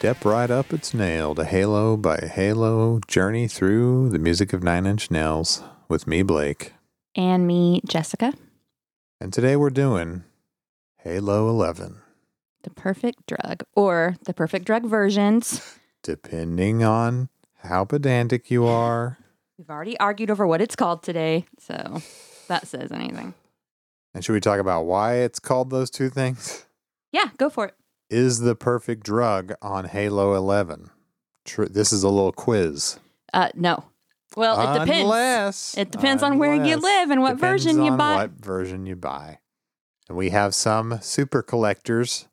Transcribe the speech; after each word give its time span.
Step 0.00 0.24
right 0.24 0.50
up, 0.50 0.72
it's 0.72 0.94
nailed. 0.94 1.38
A 1.38 1.44
Halo 1.44 1.94
by 1.94 2.16
Halo. 2.20 3.00
Journey 3.06 3.46
through 3.46 4.08
the 4.08 4.18
music 4.18 4.54
of 4.54 4.62
Nine 4.62 4.86
Inch 4.86 5.10
Nails 5.10 5.62
with 5.90 6.06
me, 6.06 6.22
Blake. 6.22 6.72
And 7.14 7.46
me, 7.46 7.82
Jessica. 7.86 8.32
And 9.20 9.30
today 9.30 9.56
we're 9.56 9.68
doing 9.68 10.24
Halo 11.00 11.50
11, 11.50 11.98
The 12.62 12.70
perfect 12.70 13.26
drug, 13.26 13.62
or 13.76 14.16
the 14.24 14.32
perfect 14.32 14.64
drug 14.64 14.86
versions. 14.86 15.78
depending 16.02 16.82
on 16.82 17.28
how 17.58 17.84
pedantic 17.84 18.50
you 18.50 18.64
are. 18.64 19.18
We've 19.58 19.68
already 19.68 20.00
argued 20.00 20.30
over 20.30 20.46
what 20.46 20.62
it's 20.62 20.76
called 20.76 21.02
today, 21.02 21.44
so 21.58 22.00
that 22.48 22.66
says 22.66 22.90
anything. 22.90 23.34
And 24.14 24.24
should 24.24 24.32
we 24.32 24.40
talk 24.40 24.60
about 24.60 24.86
why 24.86 25.16
it's 25.16 25.38
called 25.38 25.68
those 25.68 25.90
two 25.90 26.08
things? 26.08 26.64
Yeah, 27.12 27.28
go 27.36 27.50
for 27.50 27.66
it. 27.66 27.74
Is 28.10 28.40
the 28.40 28.54
perfect 28.56 29.04
drug 29.04 29.52
on 29.62 29.84
Halo 29.86 30.34
11? 30.34 30.90
True. 31.44 31.66
this 31.66 31.92
is 31.92 32.02
a 32.02 32.08
little 32.08 32.32
quiz. 32.32 32.98
Uh, 33.32 33.48
no. 33.54 33.84
Well, 34.36 34.60
it 34.60 34.78
depends. 34.80 35.02
Unless, 35.02 35.78
It 35.78 35.90
depends 35.90 36.22
on 36.22 36.38
where 36.38 36.54
you 36.54 36.76
live 36.76 37.10
and 37.10 37.20
what 37.22 37.38
version 37.38 37.82
you 37.82 37.92
buy. 37.96 38.16
What 38.16 38.30
version 38.32 38.86
you 38.86 38.94
buy. 38.96 39.38
And 40.08 40.16
we 40.16 40.30
have 40.30 40.54
some 40.54 40.98
super 41.02 41.42
collectors 41.42 42.28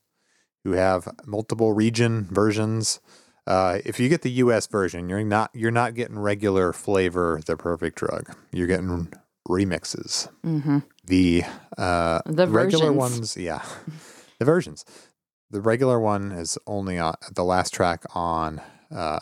who 0.63 0.73
have 0.73 1.07
multiple 1.25 1.73
region 1.73 2.27
versions. 2.29 2.99
Uh, 3.47 3.79
if 3.85 3.99
you 3.99 4.09
get 4.09 4.21
the 4.23 4.31
U.S. 4.31 4.67
version, 4.67 5.09
you're 5.09 5.23
not 5.23 5.49
you're 5.53 5.71
not 5.71 5.95
getting 5.95 6.19
regular 6.19 6.73
flavor, 6.73 7.39
the 7.45 7.55
perfect 7.55 7.97
drug. 7.97 8.35
You're 8.51 8.67
getting 8.67 9.11
remixes. 9.47 10.27
Mm-hmm. 10.45 10.79
The 11.05 11.43
uh, 11.77 12.21
The 12.25 12.47
regular 12.47 12.91
versions. 12.91 12.97
ones, 12.97 13.37
yeah, 13.37 13.63
the 14.39 14.45
versions. 14.45 14.83
The 15.51 15.61
regular 15.61 15.99
one 15.99 16.31
is 16.31 16.57
only 16.67 16.99
on 16.99 17.15
the 17.33 17.43
last 17.43 17.73
track 17.73 18.03
on 18.15 18.61
uh, 18.93 19.19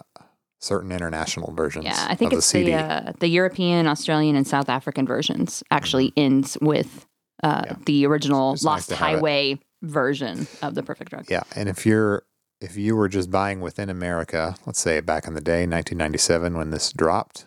certain 0.60 0.92
international 0.92 1.54
versions. 1.54 1.86
Yeah, 1.86 2.06
I 2.10 2.16
think 2.16 2.32
of 2.34 2.40
it's 2.40 2.48
the 2.52 2.60
CD. 2.60 2.72
the 2.72 2.78
uh, 2.78 3.14
the 3.20 3.28
European, 3.28 3.88
Australian, 3.88 4.36
and 4.36 4.48
South 4.48 4.70
African 4.70 5.06
versions 5.06 5.64
actually 5.72 6.14
ends 6.18 6.58
with 6.62 7.06
uh, 7.44 7.62
Mm-hmm. 7.62 7.66
Yeah. 7.68 7.76
the 7.86 8.06
original 8.08 8.54
It's 8.54 8.64
Lost 8.64 8.92
it. 8.92 8.98
Highway 8.98 9.60
version 9.84 10.48
of 10.64 10.74
the 10.74 10.82
perfect 10.82 11.12
drug. 11.12 11.26
Yeah, 11.30 11.44
and 11.56 11.70
if 11.70 11.86
you're 11.86 12.24
if 12.62 12.76
you 12.78 12.96
were 12.96 13.10
just 13.10 13.30
buying 13.30 13.60
within 13.60 13.90
America, 13.90 14.56
let's 14.66 14.80
say 14.80 15.00
back 15.02 15.28
in 15.28 15.34
the 15.36 15.42
day, 15.42 15.68
1997, 15.68 16.58
when 16.58 16.72
this 16.72 16.92
dropped, 16.94 17.46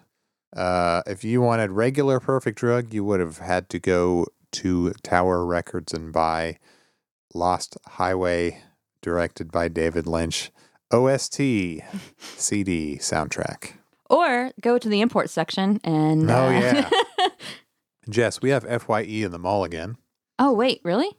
uh, 0.55 1.03
if 1.07 1.25
you 1.25 1.41
wanted 1.41 1.71
regular 1.73 2.21
Perfect 2.21 2.59
Drug, 2.59 2.93
you 2.95 3.03
would 3.05 3.19
have 3.19 3.39
had 3.39 3.69
to 3.71 3.79
go 3.79 4.27
to 4.53 4.93
Tower 5.03 5.45
Records 5.47 5.93
and 5.95 6.13
buy 6.13 6.59
Lost 7.35 7.77
Highway, 7.87 8.63
directed 9.03 9.51
by 9.53 9.69
David 9.69 10.07
Lynch, 10.07 10.51
OST 10.91 11.37
CD 12.19 12.97
soundtrack. 13.01 13.73
Or 14.11 14.53
go 14.61 14.79
to 14.79 14.89
the 14.89 15.01
import 15.01 15.31
section 15.31 15.81
and. 15.85 16.31
Oh 16.31 16.47
uh, 16.47 16.51
yeah, 16.51 16.91
Jess, 18.09 18.41
we 18.41 18.51
have 18.51 18.65
FYE 18.65 19.01
in 19.03 19.33
the 19.33 19.39
mall 19.39 19.65
again. 19.65 19.97
oh 20.39 20.53
wait, 20.53 20.81
really? 20.85 21.11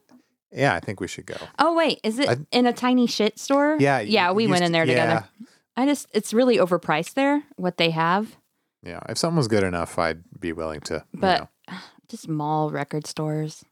Yeah, 0.51 0.73
I 0.73 0.79
think 0.79 0.99
we 0.99 1.07
should 1.07 1.27
go. 1.27 1.35
Oh 1.59 1.75
wait, 1.75 1.99
is 2.03 2.17
it 2.17 2.27
I- 2.29 2.37
in 2.51 2.65
a 2.65 2.73
tiny 2.73 3.05
shit 3.05 3.37
store? 3.37 3.77
Yeah, 3.79 3.99
yeah, 3.99 4.31
we 4.31 4.47
went 4.47 4.63
in 4.63 4.69
to- 4.69 4.73
there 4.73 4.85
together. 4.85 5.27
yeah. 5.39 5.47
I 5.77 5.85
just, 5.85 6.07
it's 6.13 6.33
really 6.33 6.57
overpriced 6.57 7.13
there. 7.13 7.43
What 7.55 7.77
they 7.77 7.91
have, 7.91 8.35
Yeah, 8.83 8.99
if 9.07 9.17
something 9.17 9.37
was 9.37 9.47
good 9.47 9.63
enough, 9.63 9.97
I'd 9.99 10.23
be 10.39 10.51
willing 10.51 10.81
to. 10.81 11.05
you 11.13 11.19
but 11.19 11.49
know. 11.69 11.77
just 12.09 12.27
mall 12.27 12.71
record 12.71 13.05
stores. 13.05 13.63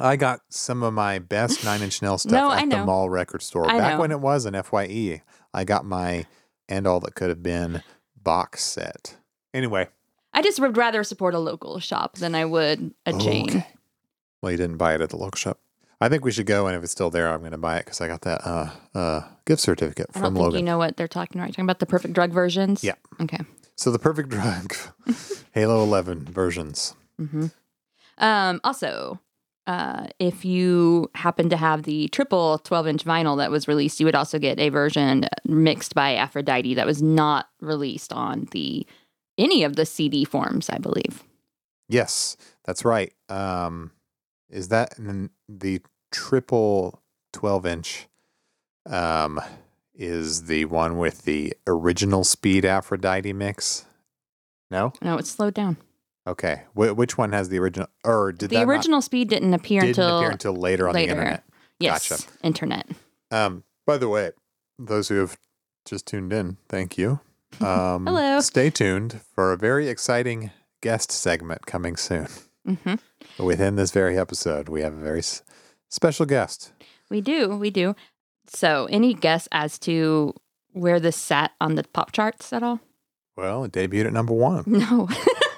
I 0.00 0.16
got 0.16 0.40
some 0.48 0.82
of 0.82 0.94
my 0.94 1.18
best 1.18 1.64
Nine 1.64 1.82
Inch 1.82 2.00
Nails 2.02 2.22
stuff 2.28 2.32
No, 2.32 2.50
at 2.50 2.68
the 2.70 2.84
mall 2.84 3.10
record 3.10 3.42
store. 3.42 3.70
I 3.70 3.78
Back 3.78 3.94
know. 3.94 4.00
when 4.00 4.10
it 4.10 4.20
was 4.20 4.46
an 4.46 4.54
FYE, 4.62 5.22
I 5.54 5.64
got 5.64 5.84
my 5.84 6.26
and 6.68 6.86
all 6.86 7.00
that 7.00 7.14
could 7.14 7.28
have 7.28 7.42
been 7.42 7.82
box 8.20 8.62
set. 8.64 9.16
Anyway, 9.52 9.88
I 10.32 10.42
just 10.42 10.60
would 10.60 10.76
rather 10.76 11.02
support 11.04 11.34
a 11.34 11.38
local 11.38 11.80
shop 11.80 12.16
than 12.16 12.34
I 12.34 12.44
would 12.44 12.94
a 13.06 13.12
chain. 13.12 13.48
Okay. 13.50 13.66
well, 14.40 14.52
you 14.52 14.58
didn't 14.58 14.76
buy 14.76 14.94
it 14.94 15.00
at 15.00 15.10
the 15.10 15.16
local 15.16 15.36
shop. 15.36 15.58
I 16.00 16.08
think 16.08 16.24
we 16.24 16.30
should 16.32 16.46
go, 16.46 16.66
and 16.66 16.74
if 16.76 16.82
it's 16.82 16.92
still 16.92 17.10
there, 17.10 17.28
I'm 17.28 17.40
going 17.40 17.50
to 17.52 17.58
buy 17.58 17.76
it 17.76 17.84
because 17.84 18.00
I 18.00 18.06
got 18.08 18.22
that 18.22 18.40
uh, 18.46 18.70
uh, 18.94 19.20
gift 19.44 19.60
certificate 19.60 20.06
I 20.14 20.20
from 20.20 20.34
think 20.34 20.44
Logan. 20.44 20.60
you 20.60 20.64
know 20.64 20.78
what 20.78 20.96
they're 20.96 21.06
talking 21.08 21.38
about. 21.38 21.48
You're 21.48 21.52
talking 21.54 21.64
about 21.66 21.78
the 21.80 21.84
perfect 21.86 22.14
drug 22.14 22.32
versions. 22.32 22.82
Yeah. 22.82 22.94
Okay. 23.20 23.40
So 23.76 23.90
the 23.90 23.98
perfect 23.98 24.28
drug, 24.30 24.74
Halo 25.52 25.82
11 25.82 26.24
versions. 26.24 26.94
hmm 27.18 27.46
Um, 28.16 28.60
also, 28.64 29.20
uh, 29.70 30.08
if 30.18 30.44
you 30.44 31.08
happen 31.14 31.48
to 31.48 31.56
have 31.56 31.84
the 31.84 32.08
triple 32.08 32.58
12 32.58 32.88
inch 32.88 33.04
vinyl 33.04 33.36
that 33.36 33.52
was 33.52 33.68
released, 33.68 34.00
you 34.00 34.06
would 34.06 34.16
also 34.16 34.36
get 34.36 34.58
a 34.58 34.68
version 34.68 35.26
mixed 35.46 35.94
by 35.94 36.16
Aphrodite 36.16 36.74
that 36.74 36.86
was 36.86 37.00
not 37.00 37.46
released 37.60 38.12
on 38.12 38.48
the 38.50 38.84
any 39.38 39.62
of 39.62 39.76
the 39.76 39.86
CD 39.86 40.24
forms, 40.24 40.68
I 40.68 40.78
believe. 40.78 41.22
Yes, 41.88 42.36
that's 42.64 42.84
right. 42.84 43.12
Um, 43.28 43.92
is 44.48 44.68
that 44.70 44.94
the 45.48 45.82
triple 46.10 47.00
12 47.32 47.66
inch? 47.66 48.08
Um, 48.86 49.40
is 49.94 50.46
the 50.46 50.64
one 50.64 50.98
with 50.98 51.22
the 51.22 51.54
original 51.68 52.24
speed 52.24 52.64
Aphrodite 52.64 53.32
mix? 53.32 53.84
No. 54.68 54.94
No, 55.00 55.16
it's 55.16 55.30
slowed 55.30 55.54
down. 55.54 55.76
Okay. 56.30 56.62
Wh- 56.74 56.96
which 56.96 57.18
one 57.18 57.32
has 57.32 57.48
the 57.48 57.58
original? 57.58 57.88
Or 58.04 58.32
did 58.32 58.50
the 58.50 58.62
original 58.62 59.02
speed 59.02 59.28
didn't 59.28 59.52
appear 59.54 59.80
didn't 59.80 59.98
until 59.98 60.18
appear 60.18 60.30
until 60.30 60.54
later 60.54 60.88
on 60.88 60.94
later. 60.94 61.14
the 61.14 61.18
internet? 61.20 61.44
yes, 61.78 62.08
Gotcha. 62.08 62.22
internet. 62.42 62.86
Um, 63.30 63.64
by 63.86 63.96
the 63.98 64.08
way, 64.08 64.30
those 64.78 65.08
who 65.08 65.16
have 65.16 65.36
just 65.86 66.06
tuned 66.06 66.32
in, 66.32 66.56
thank 66.68 66.96
you. 66.98 67.20
Um, 67.60 68.06
Hello. 68.06 68.38
Stay 68.40 68.70
tuned 68.70 69.20
for 69.34 69.52
a 69.52 69.56
very 69.56 69.88
exciting 69.88 70.52
guest 70.82 71.10
segment 71.10 71.66
coming 71.66 71.96
soon. 71.96 72.28
hmm 72.64 72.94
Within 73.40 73.74
this 73.74 73.90
very 73.90 74.16
episode, 74.16 74.68
we 74.68 74.82
have 74.82 74.94
a 74.94 75.00
very 75.00 75.18
s- 75.18 75.42
special 75.90 76.26
guest. 76.26 76.72
We 77.10 77.20
do, 77.20 77.56
we 77.56 77.70
do. 77.70 77.96
So, 78.46 78.86
any 78.88 79.14
guess 79.14 79.48
as 79.50 79.80
to 79.80 80.32
where 80.72 81.00
this 81.00 81.16
sat 81.16 81.50
on 81.60 81.74
the 81.74 81.82
pop 81.82 82.12
charts 82.12 82.52
at 82.52 82.62
all? 82.62 82.78
Well, 83.36 83.64
it 83.64 83.72
debuted 83.72 84.06
at 84.06 84.12
number 84.12 84.32
one. 84.32 84.62
No. 84.66 85.08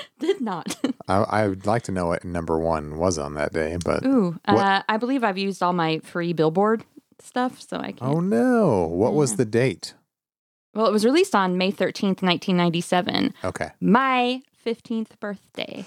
Did 0.18 0.40
not. 0.40 0.76
I, 1.08 1.16
I 1.16 1.48
would 1.48 1.66
like 1.66 1.82
to 1.84 1.92
know 1.92 2.06
what 2.06 2.24
number 2.24 2.58
one 2.58 2.98
was 2.98 3.18
on 3.18 3.34
that 3.34 3.52
day, 3.52 3.76
but 3.84 4.04
Ooh, 4.04 4.38
uh, 4.46 4.82
I 4.88 4.96
believe 4.96 5.24
I've 5.24 5.38
used 5.38 5.62
all 5.62 5.72
my 5.72 5.98
free 6.00 6.32
billboard 6.32 6.84
stuff, 7.20 7.60
so 7.60 7.78
I 7.78 7.92
can't. 7.92 8.02
oh 8.02 8.20
no, 8.20 8.86
what 8.86 9.14
was 9.14 9.36
the 9.36 9.44
date? 9.44 9.94
Well, 10.74 10.86
it 10.86 10.92
was 10.92 11.04
released 11.04 11.34
on 11.34 11.58
May 11.58 11.72
13th, 11.72 12.22
1997, 12.22 13.34
Okay, 13.44 13.70
my 13.80 14.42
15th 14.64 15.18
birthday. 15.18 15.84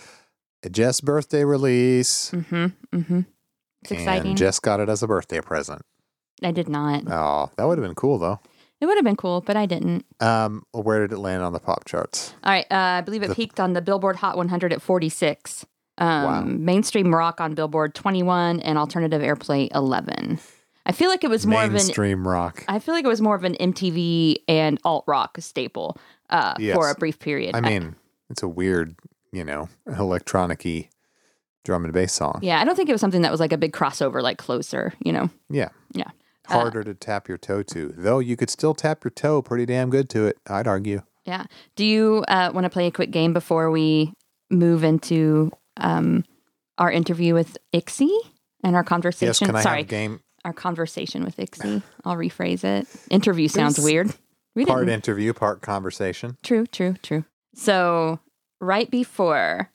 a 0.64 0.70
Jess 0.70 1.00
birthday 1.02 1.44
release. 1.46 2.32
Mm-hmm, 2.32 2.98
mm-hmm. 2.98 3.22
It's 3.82 3.92
exciting. 3.92 4.30
And 4.30 4.38
Jess 4.38 4.60
got 4.60 4.80
it 4.80 4.90
as 4.90 5.04
a 5.04 5.08
birthday 5.08 5.42
present. 5.42 5.84
I 6.42 6.52
did 6.52 6.68
not. 6.70 7.04
Oh, 7.08 7.50
that 7.56 7.64
would 7.66 7.78
have 7.78 7.86
been 7.86 7.96
cool 7.96 8.18
though. 8.18 8.40
It 8.84 8.86
would 8.88 8.98
have 8.98 9.06
been 9.06 9.16
cool, 9.16 9.40
but 9.40 9.56
I 9.56 9.66
didn't. 9.66 10.06
Um, 10.20 10.66
where 10.74 11.08
did 11.08 11.14
it 11.14 11.18
land 11.18 11.42
on 11.42 11.54
the 11.54 11.60
pop 11.62 11.86
charts? 11.86 12.34
All 12.44 12.52
right, 12.52 12.66
uh, 12.70 12.76
I 12.76 13.02
believe 13.02 13.24
it 13.24 13.30
The- 13.30 13.36
peaked 13.36 13.58
on 13.62 13.72
the 13.72 13.82
Billboard 13.82 14.18
Hot 14.18 14.36
100 14.36 14.74
at 14.74 14.82
46. 14.82 15.66
Um, 16.00 16.24
Wow. 16.26 16.42
Mainstream 16.42 17.16
rock 17.16 17.40
on 17.40 17.54
Billboard 17.54 17.96
21 17.96 18.60
and 18.60 18.78
alternative 18.78 19.22
airplay 19.22 19.74
11. 19.74 20.38
I 20.86 20.92
feel 20.92 21.08
like 21.08 21.24
it 21.24 21.30
was 21.30 21.48
more 21.48 21.62
of 21.64 21.70
an 21.70 21.76
Mainstream 21.76 22.28
rock. 22.28 22.66
I 22.68 22.80
feel 22.80 22.94
like 22.94 23.06
it 23.06 23.08
was 23.08 23.22
more 23.22 23.36
of 23.36 23.46
an 23.46 23.56
MTV 23.56 24.40
and 24.50 24.78
alt 24.84 25.06
rock 25.08 25.38
staple 25.40 25.98
uh, 26.30 26.56
Yes. 26.60 26.76
for 26.76 26.90
a 26.90 26.96
brief 26.96 27.20
period. 27.20 27.56
I 27.56 27.62
mean, 27.62 27.96
it's 28.30 28.44
a 28.44 28.50
weird, 28.50 28.96
you 29.32 29.46
know, 29.46 29.70
electronic-y 29.88 30.90
drum 31.64 31.86
and 31.86 31.94
bass 31.94 32.12
song. 32.12 32.40
yeah, 32.42 32.60
I 32.60 32.66
don't 32.66 32.76
think 32.76 32.90
it 32.90 32.92
was 32.92 33.00
something 33.00 33.22
that 33.22 33.32
was 33.32 33.40
like 33.40 33.54
a 33.54 33.58
big 33.58 33.72
crossover, 33.72 34.22
like 34.22 34.38
Closer. 34.38 34.94
You 35.00 35.14
know, 35.14 35.30
Yeah. 35.50 35.70
Yeah. 35.94 36.10
Uh, 36.50 36.54
Harder 36.60 36.84
to 36.84 36.94
tap 36.94 37.28
your 37.30 37.38
toe 37.38 37.64
to, 37.64 37.94
though 37.98 38.20
you 38.20 38.36
could 38.36 38.50
still 38.50 38.74
tap 38.74 39.04
your 39.04 39.12
toe 39.12 39.42
pretty 39.42 39.66
damn 39.66 39.90
good 39.90 40.10
to 40.10 40.26
it. 40.28 40.38
I'd 40.48 40.68
argue. 40.68 41.02
yeah. 41.26 41.46
Do 41.76 41.86
you 41.86 42.24
uh, 42.28 42.52
want 42.54 42.66
to 42.66 42.70
play 42.70 42.88
a 42.88 42.92
quick 42.92 43.12
game 43.12 43.32
before 43.34 43.72
we 43.72 44.12
move 44.52 44.84
into 44.84 45.52
um, 45.78 46.26
our 46.78 46.92
interview 46.92 47.34
with 47.34 47.58
Ixie 47.74 48.12
and 48.64 48.76
our 48.76 48.84
conversation? 48.84 49.28
Yes, 49.30 49.40
can 49.40 49.56
I 49.56 49.62
Sorry, 49.62 49.78
have 49.80 49.86
a 49.86 49.90
game? 49.90 50.20
our 50.44 50.52
conversation 50.54 51.24
with 51.24 51.38
Ixie. 51.38 51.82
I'll 52.04 52.18
rephrase 52.18 52.64
it. 52.66 52.88
Interview 53.10 53.48
sounds 53.48 53.80
weird. 53.80 54.14
We 54.56 54.66
Part 54.66 54.82
didn't. 54.82 54.94
interview, 54.96 55.34
part 55.34 55.62
conversation. 55.62 56.38
True, 56.44 56.68
true, 56.68 56.96
true. 57.02 57.24
So, 57.56 58.20
right 58.60 58.92
before 58.92 59.72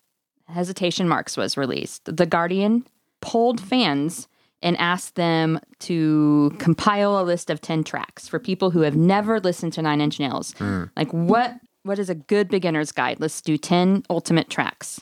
Hesitation 0.46 1.08
Marks 1.08 1.36
was 1.36 1.56
released, 1.56 2.04
The 2.14 2.26
Guardian 2.26 2.86
polled 3.20 3.60
fans 3.60 4.28
and 4.62 4.76
asked 4.78 5.14
them 5.14 5.60
to 5.80 6.54
compile 6.58 7.20
a 7.20 7.22
list 7.22 7.50
of 7.50 7.60
10 7.60 7.84
tracks 7.84 8.26
for 8.26 8.38
people 8.38 8.70
who 8.70 8.80
have 8.80 8.96
never 8.96 9.40
listened 9.40 9.72
to 9.74 9.82
Nine 9.82 10.00
Inch 10.00 10.18
Nails. 10.18 10.54
Like, 10.96 11.12
what 11.12 11.54
what 11.84 11.98
is 11.98 12.10
a 12.10 12.14
good 12.14 12.48
beginner's 12.48 12.92
guide? 12.92 13.18
Let's 13.20 13.40
do 13.40 13.56
10 13.56 14.04
ultimate 14.10 14.50
tracks. 14.50 15.00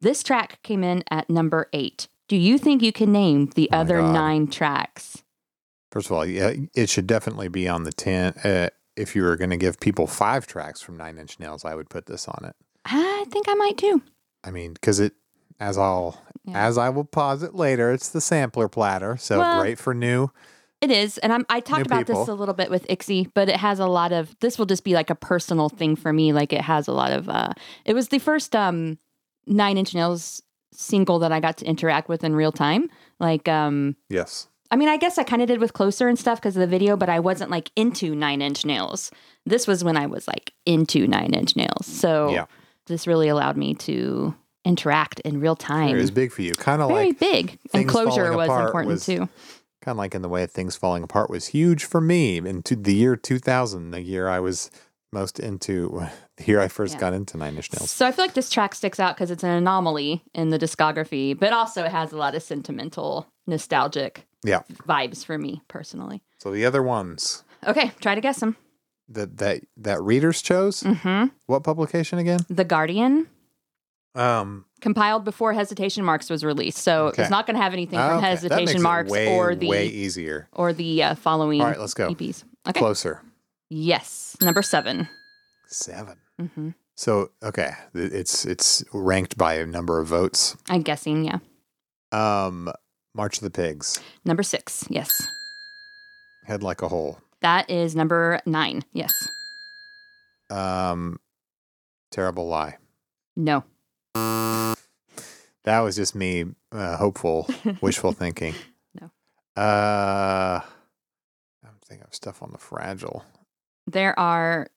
This 0.00 0.22
track 0.22 0.62
came 0.62 0.84
in 0.84 1.02
at 1.10 1.30
number 1.30 1.68
eight. 1.72 2.08
Do 2.28 2.36
you 2.36 2.58
think 2.58 2.82
you 2.82 2.92
can 2.92 3.12
name 3.12 3.50
the 3.54 3.70
Oh 3.72 3.78
other 3.78 4.02
nine 4.02 4.48
tracks? 4.48 5.22
First 5.90 6.08
of 6.10 6.12
all, 6.12 6.26
yeah, 6.26 6.52
it 6.74 6.90
should 6.90 7.06
definitely 7.06 7.48
be 7.48 7.68
on 7.68 7.84
the 7.84 7.92
10. 7.92 8.34
Uh, 8.44 8.68
if 8.96 9.14
you 9.14 9.22
were 9.22 9.36
going 9.36 9.50
to 9.50 9.56
give 9.56 9.78
people 9.80 10.06
five 10.06 10.46
tracks 10.46 10.82
from 10.82 10.96
Nine 10.96 11.16
Inch 11.16 11.38
Nails, 11.38 11.64
I 11.64 11.74
would 11.74 11.88
put 11.88 12.06
this 12.06 12.28
on 12.28 12.44
it. 12.44 12.56
I 12.84 13.24
think 13.30 13.48
I 13.48 13.54
might 13.54 13.78
too. 13.78 14.02
I 14.44 14.50
mean, 14.50 14.74
because 14.74 15.00
it, 15.00 15.14
as 15.60 15.78
I'll, 15.78 16.20
Yeah. 16.46 16.66
as 16.66 16.78
I 16.78 16.88
will 16.90 17.04
posit 17.04 17.54
later, 17.54 17.92
it's 17.92 18.08
the 18.08 18.20
sampler 18.20 18.68
platter. 18.68 19.16
So 19.16 19.38
Well- 19.38 19.60
great 19.60 19.78
for 19.78 19.94
new. 19.94 20.30
It 20.82 20.90
is, 20.90 21.16
and 21.18 21.32
I'm, 21.32 21.46
I 21.48 21.60
talked 21.60 21.86
about 21.86 22.06
this 22.06 22.28
a 22.28 22.34
little 22.34 22.54
bit 22.54 22.70
with 22.70 22.86
Ixie, 22.88 23.30
but 23.34 23.48
it 23.48 23.56
has 23.56 23.80
a 23.80 23.86
lot 23.86 24.12
of. 24.12 24.36
This 24.40 24.58
will 24.58 24.66
just 24.66 24.84
be 24.84 24.92
like 24.92 25.08
a 25.08 25.14
personal 25.14 25.70
thing 25.70 25.96
for 25.96 26.12
me. 26.12 26.34
Like 26.34 26.52
it 26.52 26.60
has 26.60 26.86
a 26.86 26.92
lot 26.92 27.12
of. 27.12 27.28
uh 27.30 27.52
It 27.86 27.94
was 27.94 28.08
the 28.08 28.18
first 28.18 28.54
um 28.54 28.98
Nine 29.46 29.78
Inch 29.78 29.94
Nails 29.94 30.42
single 30.72 31.18
that 31.20 31.32
I 31.32 31.40
got 31.40 31.56
to 31.58 31.64
interact 31.64 32.08
with 32.10 32.22
in 32.22 32.36
real 32.36 32.52
time. 32.52 32.90
Like, 33.18 33.48
um 33.48 33.96
Yes. 34.10 34.48
I 34.70 34.76
mean, 34.76 34.88
I 34.90 34.98
guess 34.98 35.16
I 35.16 35.22
kind 35.22 35.40
of 35.40 35.48
did 35.48 35.60
with 35.60 35.72
Closer 35.72 36.08
and 36.08 36.18
stuff 36.18 36.40
because 36.40 36.56
of 36.56 36.60
the 36.60 36.66
video, 36.66 36.94
but 36.96 37.08
I 37.08 37.20
wasn't 37.20 37.50
like 37.50 37.70
into 37.74 38.14
Nine 38.14 38.42
Inch 38.42 38.66
Nails. 38.66 39.10
This 39.46 39.66
was 39.66 39.82
when 39.82 39.96
I 39.96 40.06
was 40.06 40.28
like 40.28 40.52
into 40.66 41.06
Nine 41.06 41.32
Inch 41.32 41.56
Nails. 41.56 41.86
So 41.86 42.30
Yeah. 42.30 42.46
this 42.86 43.06
really 43.06 43.28
allowed 43.28 43.56
me 43.56 43.72
to 43.74 44.34
interact 44.66 45.20
in 45.20 45.40
real 45.40 45.56
time. 45.56 45.96
It 45.96 46.00
was 46.00 46.10
big 46.10 46.32
for 46.32 46.42
you. 46.42 46.52
Kind 46.54 46.82
of 46.82 46.88
like 46.90 46.96
Very 46.96 47.08
like, 47.08 47.18
big, 47.18 47.58
and 47.72 47.88
Closure 47.88 48.36
was 48.36 48.50
important 48.50 48.86
was- 48.94 49.06
too. 49.06 49.28
kind 49.82 49.94
of 49.94 49.98
like 49.98 50.14
in 50.14 50.22
the 50.22 50.28
way 50.28 50.42
of 50.42 50.50
things 50.50 50.76
falling 50.76 51.02
apart 51.04 51.30
was 51.30 51.46
huge 51.48 51.84
for 51.84 52.00
me 52.00 52.38
in 52.38 52.62
to 52.64 52.74
the 52.76 52.92
year 52.94 53.14
2000, 53.16 53.92
the 53.92 54.02
year 54.02 54.28
I 54.28 54.40
was 54.40 54.70
most 55.12 55.38
into, 55.38 56.04
the 56.36 56.44
year 56.44 56.60
I 56.60 56.66
first 56.68 56.94
Yeah. 56.94 57.00
got 57.00 57.12
into 57.14 57.36
Nine 57.38 57.54
Inch 57.56 57.72
Nails. 57.72 57.90
So 57.92 58.04
I 58.06 58.10
feel 58.12 58.24
like 58.24 58.34
this 58.34 58.50
track 58.50 58.74
sticks 58.74 58.98
out 58.98 59.14
because 59.14 59.30
it's 59.30 59.44
an 59.44 59.50
anomaly 59.50 60.24
in 60.34 60.50
the 60.50 60.58
discography, 60.58 61.38
but 61.38 61.52
also 61.52 61.84
it 61.84 61.92
has 61.92 62.12
a 62.12 62.16
lot 62.16 62.34
of 62.34 62.42
sentimental, 62.42 63.28
nostalgic 63.46 64.26
Yeah. 64.44 64.62
vibes 64.88 65.24
for 65.24 65.38
me 65.38 65.62
personally. 65.68 66.22
So 66.38 66.50
the 66.50 66.66
other 66.66 66.82
ones 66.82 67.44
Okay, 67.66 67.92
try 68.00 68.14
to 68.16 68.20
guess 68.20 68.40
them. 68.40 68.56
that 69.08 69.38
that 69.38 69.60
that 69.76 70.02
readers 70.02 70.42
chose, 70.42 70.82
hmm 70.82 71.26
what 71.46 71.62
publication 71.62 72.18
again? 72.18 72.40
The 72.50 72.64
Guardian, 72.64 73.28
Um, 74.16 74.64
compiled 74.80 75.24
before 75.24 75.52
Hesitation 75.52 76.04
Marks 76.04 76.30
was 76.30 76.42
released, 76.44 76.78
so 76.78 77.08
Okay. 77.08 77.22
it's 77.22 77.30
not 77.30 77.46
going 77.46 77.56
to 77.56 77.62
have 77.62 77.72
anything 77.74 77.98
from 77.98 78.18
okay, 78.18 78.28
Hesitation 78.30 78.80
Marks 78.82 79.10
way, 79.10 79.28
or 79.36 79.54
the 79.54 79.68
way 79.68 79.86
easier. 79.86 80.48
or 80.52 80.72
the 80.72 81.02
uh, 81.02 81.14
following 81.14 81.60
All 81.60 81.66
right, 81.68 81.78
let's 81.78 81.94
go. 81.94 82.08
EPs. 82.08 82.44
Okay. 82.68 82.78
Closer. 82.80 83.22
Yes, 83.68 84.36
number 84.40 84.62
seven. 84.62 85.08
7 85.68 86.16
hmm 86.54 86.68
So 86.94 87.30
okay, 87.42 87.72
it's 87.92 88.44
it's 88.46 88.84
ranked 88.92 89.36
by 89.36 89.54
a 89.54 89.66
number 89.66 89.98
of 90.00 90.06
votes. 90.06 90.56
I'm 90.70 90.82
guessing, 90.82 91.24
yeah. 91.24 91.38
Um, 92.12 92.72
March 93.14 93.38
of 93.38 93.42
the 93.42 93.50
Pigs, 93.50 94.00
Number 94.24 94.42
six. 94.42 94.86
Yes, 94.88 95.20
Head 96.44 96.62
Like 96.62 96.82
a 96.82 96.88
Hole. 96.88 97.18
that 97.40 97.68
is 97.68 97.94
number 97.96 98.40
nine. 98.46 98.82
Yes. 98.92 99.12
Um, 100.50 101.18
Terrible 102.12 102.46
Lie. 102.48 102.76
No. 103.36 103.64
That 105.64 105.80
was 105.80 105.96
just 105.96 106.14
me, 106.14 106.44
uh, 106.70 106.96
hopeful, 106.96 107.48
wishful 107.80 108.12
thinking. 108.12 108.54
No. 109.00 109.10
Uh, 109.60 110.60
I'm 111.64 111.74
thinking 111.84 112.06
of 112.06 112.14
stuff 112.14 112.40
on 112.42 112.52
the 112.52 112.58
Fragile. 112.58 113.24
There 113.88 114.16
are 114.18 114.68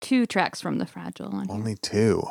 two 0.00 0.24
tracks 0.26 0.60
from 0.60 0.78
the 0.78 0.86
Fragile 0.86 1.26
on 1.34 1.46
here. 1.48 1.54
Only 1.54 1.74
two. 1.76 2.22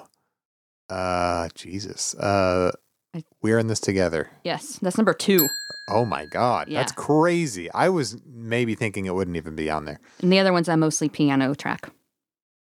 Uh, 0.89 1.49
Jesus. 1.53 2.15
Uh, 2.15 2.71
I- 3.13 3.23
we're 3.41 3.59
in 3.59 3.67
this 3.67 3.79
together. 3.79 4.29
Yes, 4.43 4.79
that's 4.81 4.97
number 4.97 5.13
two. 5.13 5.47
Oh 5.89 6.05
my 6.05 6.25
God, 6.25 6.69
that's 6.71 6.91
crazy. 6.93 7.69
I 7.71 7.89
was 7.89 8.17
maybe 8.25 8.73
thinking 8.75 9.05
it 9.05 9.13
wouldn't 9.13 9.35
even 9.37 9.55
be 9.55 9.69
on 9.69 9.85
there. 9.85 9.99
And 10.21 10.31
the 10.31 10.39
other 10.39 10.53
one's 10.53 10.69
a 10.69 10.77
mostly 10.77 11.09
piano 11.09 11.53
track 11.53 11.89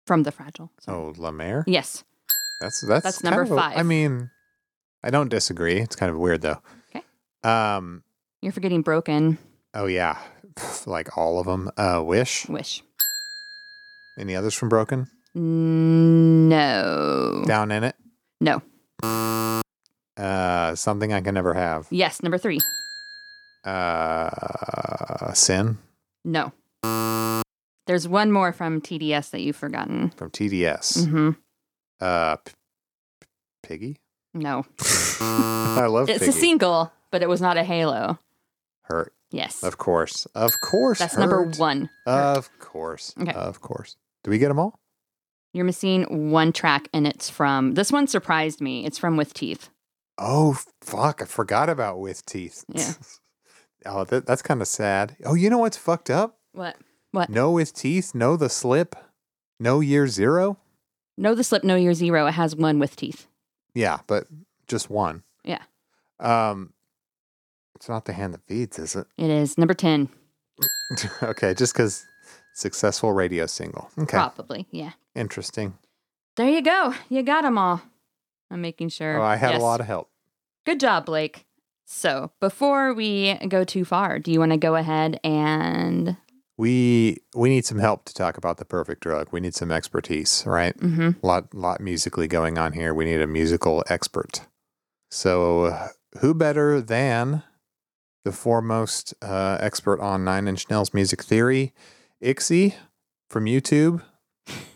from 0.06 0.23
the 0.23 0.31
Fragile. 0.31 0.70
So- 0.81 0.93
Oh, 0.93 1.20
La 1.20 1.31
Mer. 1.32 1.64
Yes. 1.67 2.05
That's 2.61 2.81
that's 2.81 3.05
That's 3.05 3.23
number 3.23 3.43
a- 3.43 3.56
I 3.56 3.75
five. 3.76 3.87
mean, 3.87 4.31
I 5.05 5.11
don't 5.11 5.29
disagree. 5.29 5.79
It's 5.81 5.94
kind 5.97 6.11
of 6.11 6.19
weird 6.19 6.41
though. 6.43 6.61
Okay. 6.94 7.05
Um. 7.44 8.03
You're 8.43 8.53
forgetting 8.53 8.82
Broken 8.82 9.38
Oh 9.75 9.87
yeah, 9.87 10.19
like 10.87 11.17
all 11.19 11.38
of 11.41 11.47
them. 11.47 11.70
Uh, 11.76 12.03
Wish. 12.05 12.49
Wish. 12.49 12.82
Any 14.19 14.35
others 14.37 14.55
from 14.55 14.69
Broken? 14.70 15.08
No. 15.35 17.43
Down 17.47 17.70
in 17.70 17.85
it. 17.85 17.94
No. 18.41 18.62
Uh, 20.17 20.75
something 20.75 21.12
I 21.12 21.20
can 21.20 21.35
never 21.35 21.52
have. 21.52 21.87
Yes, 21.91 22.23
number 22.23 22.38
three. 22.38 22.59
Uh, 23.64 25.32
Sin 25.35 25.76
No. 26.25 26.52
There's 27.87 28.09
one 28.09 28.32
more 28.32 28.52
from 28.52 28.81
TDS 28.81 29.31
that 29.31 29.41
you've 29.43 29.56
forgotten. 29.56 30.11
from 30.17 30.31
TDS. 30.31 31.06
hmm 31.06 31.31
Uh, 32.00 32.37
P- 32.37 32.52
P- 33.21 33.26
Piggy. 33.62 33.97
No. 34.35 34.64
I 35.21 35.87
love 35.88 36.09
It's 36.11 36.21
Piggy. 36.21 36.30
a 36.30 36.32
single, 36.32 36.92
but 37.11 37.23
it 37.23 37.28
was 37.28 37.40
not 37.40 37.56
a 37.56 37.64
Halo. 37.64 38.18
Hurt, 38.82 39.12
Yes. 39.30 39.62
of 39.62 39.78
course, 39.78 40.26
of 40.35 40.52
course. 40.61 40.99
That's 40.99 41.16
number 41.16 41.44
Hurt. 41.44 41.59
one. 41.59 41.90
Of 42.06 42.50
course, 42.59 43.14
Okay. 43.21 43.32
of 43.32 43.61
course. 43.61 43.97
Do 44.23 44.30
we 44.30 44.38
get 44.38 44.49
them 44.49 44.59
all? 44.59 44.78
You're 45.52 45.64
missing 45.64 46.30
one 46.30 46.52
track, 46.52 46.88
and 46.92 47.06
it's 47.06 47.30
from 47.30 47.75
this 47.75 47.90
one 47.90 48.06
surprised 48.06 48.61
me. 48.61 48.85
It's 48.85 48.99
from 48.99 49.16
With 49.16 49.32
Teeth. 49.35 49.71
Oh 50.18 50.59
fuck! 50.82 51.23
I 51.23 51.25
forgot 51.25 51.68
about 51.71 51.99
with 51.99 52.25
teeth. 52.26 52.64
Yeah. 52.68 52.92
oh, 53.87 54.04
that, 54.04 54.26
that's 54.26 54.42
kind 54.42 54.61
of 54.62 54.68
sad. 54.68 55.16
Oh, 55.25 55.35
you 55.35 55.49
know 55.50 55.59
what's 55.59 55.76
fucked 55.76 56.11
up? 56.11 56.38
What? 56.52 56.76
What? 57.12 57.28
No 57.30 57.50
with 57.50 57.73
teeth. 57.75 58.14
No 58.14 58.37
the 58.37 58.49
slip. 58.50 58.97
No 59.59 59.80
year 59.80 60.06
zero. 60.09 60.59
No, 61.16 61.35
the 61.35 61.44
slip, 61.44 61.64
no 61.64 61.76
year 61.76 61.94
zero. 61.94 62.26
It 62.26 62.32
has 62.32 62.54
one 62.56 62.78
with 62.78 62.96
teeth. 62.96 63.26
Yeah, 63.75 63.99
but 64.06 64.26
just 64.68 64.90
one. 64.90 65.23
Yeah. 65.44 65.62
Um, 66.20 66.73
it's 67.75 67.88
not 67.88 68.04
the 68.06 68.12
hand 68.12 68.35
that 68.35 68.46
feeds, 68.46 68.78
is 68.78 68.96
it? 68.96 69.06
It 69.18 69.30
is 69.30 69.58
number 69.58 69.75
10, 69.75 70.08
okay, 71.23 71.52
just 71.54 71.75
because 71.75 72.06
successful 72.54 73.12
radio 73.12 73.44
single. 73.46 73.90
Okay, 73.99 74.16
probably. 74.16 74.66
Yeah. 74.70 74.92
interesting. 75.14 75.76
There 76.37 76.49
you 76.49 76.62
go. 76.62 76.94
You 77.11 77.23
got 77.23 77.42
them 77.42 77.58
all. 77.58 77.82
I'm 78.50 78.61
making 78.61 78.90
sure. 78.90 79.18
Oh, 79.20 79.23
I 79.25 79.37
had 79.37 79.52
Yes. 79.52 79.61
a 79.61 79.64
lot 79.64 79.80
of 79.80 79.87
help. 79.87 80.11
Good 80.64 80.80
job, 80.80 81.06
Blake. 81.06 81.44
So, 81.85 82.32
before 82.40 82.92
we 82.94 83.35
go 83.49 83.62
too 83.64 83.85
far, 83.85 84.18
do 84.18 84.32
you 84.32 84.38
want 84.40 84.52
to 84.52 84.58
go 84.58 84.75
ahead 84.75 85.20
and. 85.23 86.16
We 86.58 87.18
we 87.34 87.48
need 87.50 87.66
some 87.66 87.78
help 87.78 88.04
to 88.06 88.14
talk 88.14 88.36
about 88.38 88.56
the 88.56 88.64
perfect 88.64 89.02
drug. 89.02 89.28
We 89.30 89.40
need 89.40 89.54
some 89.54 89.70
expertise, 89.70 90.42
right? 90.46 90.75
hmm 90.78 91.10
lot 91.22 91.54
lot 91.54 91.80
musically 91.80 92.26
going 92.28 92.56
on 92.58 92.72
here. 92.72 92.94
We 92.94 93.04
need 93.04 93.20
a 93.20 93.26
musical 93.26 93.84
expert. 93.88 94.46
So, 95.10 95.66
uh, 95.66 95.88
who 96.20 96.34
better 96.34 96.80
than 96.80 97.42
the 98.25 98.32
foremost 98.32 99.14
uh, 99.22 99.58
expert 99.60 100.00
on 100.00 100.25
Nine 100.25 100.48
Inch 100.48 100.68
Nails 100.68 100.92
music 100.92 101.22
theory, 101.22 101.72
Ixie 102.22 102.75
from 103.28 103.44
YouTube? 103.44 104.02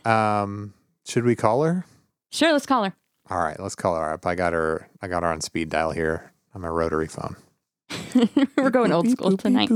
Um, 0.04 0.74
should 1.06 1.24
we 1.24 1.34
call 1.34 1.62
her? 1.64 1.84
Sure, 2.30 2.52
let's 2.52 2.66
call 2.66 2.84
her. 2.84 2.94
All 3.28 3.38
right, 3.42 3.58
let's 3.58 3.74
call 3.74 3.96
her 3.96 4.12
up. 4.12 4.26
I 4.26 4.34
got 4.34 4.52
her. 4.52 4.88
I 5.00 5.08
got 5.08 5.22
her 5.22 5.28
on 5.30 5.40
speed 5.40 5.68
dial 5.70 5.92
here 5.92 6.32
on 6.54 6.60
my 6.60 6.68
rotary 6.68 7.08
phone. 7.08 7.36
We're 8.56 8.70
going 8.70 8.92
old 8.92 9.08
school 9.08 9.36
tonight. 9.36 9.70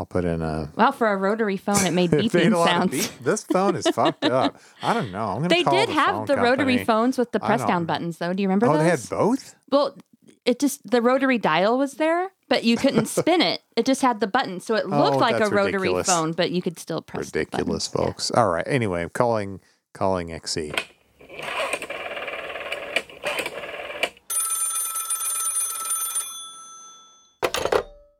I'll 0.00 0.06
put 0.06 0.24
in 0.24 0.40
a. 0.40 0.72
Well, 0.76 0.92
for 0.92 1.12
a 1.12 1.16
rotary 1.18 1.58
phone, 1.58 1.84
it 1.84 1.92
made 1.92 2.10
beeping 2.10 2.54
sounds. 2.64 2.90
beep. 2.90 3.18
This 3.22 3.44
phone 3.44 3.76
is 3.76 3.86
fucked 3.88 4.24
up. 4.24 4.58
I 4.82 4.94
don't 4.94 5.12
know. 5.12 5.26
I'm 5.26 5.36
gonna 5.42 5.48
They 5.50 5.62
call 5.62 5.74
did 5.74 5.90
the 5.90 5.92
have 5.92 6.26
the 6.26 6.36
rotary 6.36 6.82
phones 6.84 7.18
with 7.18 7.32
the 7.32 7.38
press 7.38 7.62
down 7.66 7.84
buttons, 7.84 8.16
though. 8.16 8.32
Do 8.32 8.42
you 8.42 8.48
remember 8.48 8.66
Oh, 8.66 8.72
those? 8.72 8.82
they 8.82 8.88
had 8.88 9.00
both. 9.10 9.54
Well, 9.70 9.98
it 10.46 10.58
just 10.58 10.90
the 10.90 11.02
rotary 11.02 11.36
dial 11.36 11.76
was 11.76 11.94
there, 11.96 12.30
but 12.48 12.64
you 12.64 12.78
couldn't 12.78 13.06
spin 13.18 13.42
it. 13.42 13.60
It 13.76 13.84
just 13.84 14.00
had 14.00 14.20
the 14.20 14.26
button, 14.26 14.58
so 14.60 14.74
it 14.74 14.88
looked 14.88 15.16
Oh, 15.16 15.18
like 15.18 15.38
a 15.38 15.50
rotary 15.50 15.72
ridiculous. 15.72 16.06
phone, 16.06 16.32
but 16.32 16.50
you 16.50 16.62
could 16.62 16.78
still 16.78 17.02
press. 17.02 17.26
Ridiculous, 17.26 17.88
buttons. 17.88 17.90
Yeah. 17.94 18.06
folks. 18.06 18.30
All 18.30 18.48
right. 18.48 18.64
Anyway, 18.66 19.02
I'm 19.02 19.10
calling 19.10 19.60
calling 19.92 20.28
Ixie. 20.30 20.72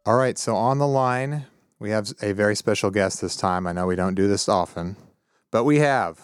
All 0.06 0.16
right. 0.16 0.38
So 0.38 0.56
on 0.56 0.78
the 0.78 0.86
line, 0.88 1.46
we 1.80 1.90
have 1.90 2.12
a 2.22 2.32
very 2.32 2.54
special 2.54 2.90
guest 2.90 3.20
this 3.20 3.34
time. 3.34 3.66
I 3.66 3.72
know 3.72 3.86
we 3.86 3.96
don't 3.96 4.14
do 4.14 4.28
this 4.28 4.48
often, 4.48 4.96
but 5.50 5.64
we 5.64 5.78
have 5.78 6.20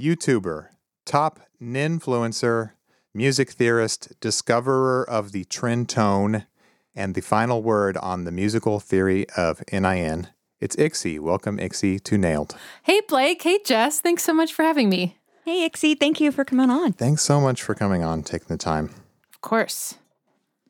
YouTuber, 0.00 0.68
top 1.04 1.40
ninfluencer, 1.60 2.70
music 3.12 3.50
theorist, 3.50 4.18
discoverer 4.20 5.08
of 5.08 5.32
the 5.32 5.44
Trent 5.44 5.90
tone, 5.90 6.46
and 6.94 7.14
the 7.14 7.20
final 7.20 7.62
word 7.62 7.96
on 7.96 8.24
the 8.24 8.30
musical 8.30 8.78
theory 8.78 9.28
of 9.36 9.62
NIN. 9.72 10.28
It's 10.60 10.76
Ixie. 10.76 11.18
Welcome, 11.18 11.58
Ixie, 11.58 12.02
to 12.04 12.16
Nailed. 12.16 12.56
Hey, 12.84 13.02
Blake. 13.06 13.42
Hey, 13.42 13.58
Jess. 13.64 14.00
Thanks 14.00 14.22
so 14.22 14.32
much 14.32 14.54
for 14.54 14.62
having 14.62 14.88
me. 14.88 15.18
Hey, 15.44 15.68
Ixie, 15.68 15.98
thank 15.98 16.20
you 16.20 16.32
for 16.32 16.44
coming 16.44 16.70
on. 16.70 16.92
Thanks 16.92 17.22
so 17.22 17.40
much 17.40 17.62
for 17.62 17.74
coming 17.74 18.02
on, 18.02 18.22
taking 18.22 18.48
the 18.48 18.56
time. 18.56 18.86
Of 19.34 19.40
course. 19.42 19.96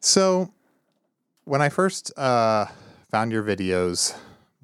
So, 0.00 0.52
when 1.44 1.62
I 1.62 1.68
first 1.68 2.12
uh, 2.18 2.66
found 3.10 3.30
your 3.32 3.42
videos 3.42 4.16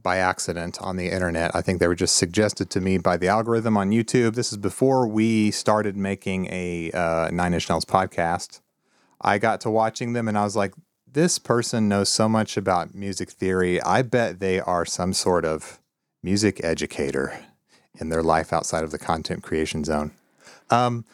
by 0.03 0.17
accident 0.17 0.81
on 0.81 0.97
the 0.97 1.09
internet. 1.09 1.55
I 1.55 1.61
think 1.61 1.79
they 1.79 1.87
were 1.87 1.95
just 1.95 2.17
suggested 2.17 2.71
to 2.71 2.81
me 2.81 2.99
by 2.99 3.17
the 3.17 3.29
algorithm 3.29 3.77
on 3.77 3.91
YouTube. 3.91 4.35
This 4.35 4.51
is 4.51 4.59
before 4.59 5.07
we 5.07 5.53
started 5.53 5.97
making 5.97 6.47
a 6.47 6.91
uh, 6.93 7.31
Nine 7.31 7.55
Inch 7.55 7.69
Nails 7.69 7.85
podcast. 7.85 8.61
I 9.21 9.39
got 9.39 9.61
to 9.61 9.71
watching 9.71 10.13
them 10.13 10.27
and 10.27 10.37
I 10.37 10.43
was 10.43 10.57
like, 10.57 10.75
this 11.11 11.39
person 11.39 11.89
knows 11.89 12.09
so 12.09 12.29
much 12.29 12.57
about 12.57 12.95
music 12.95 13.31
theory. 13.31 13.81
I 13.83 14.03
bet 14.03 14.41
they 14.41 14.59
are 14.59 14.85
some 14.85 15.13
sort 15.13 15.45
of 15.45 15.79
music 16.23 16.65
educator 16.65 17.39
in 18.01 18.09
their 18.09 18.23
life 18.23 18.53
outside 18.53 18.83
of 18.83 18.91
the 18.91 18.99
content 18.99 19.43
creation 19.43 19.85
zone. 19.85 20.11
Um, 20.71 21.05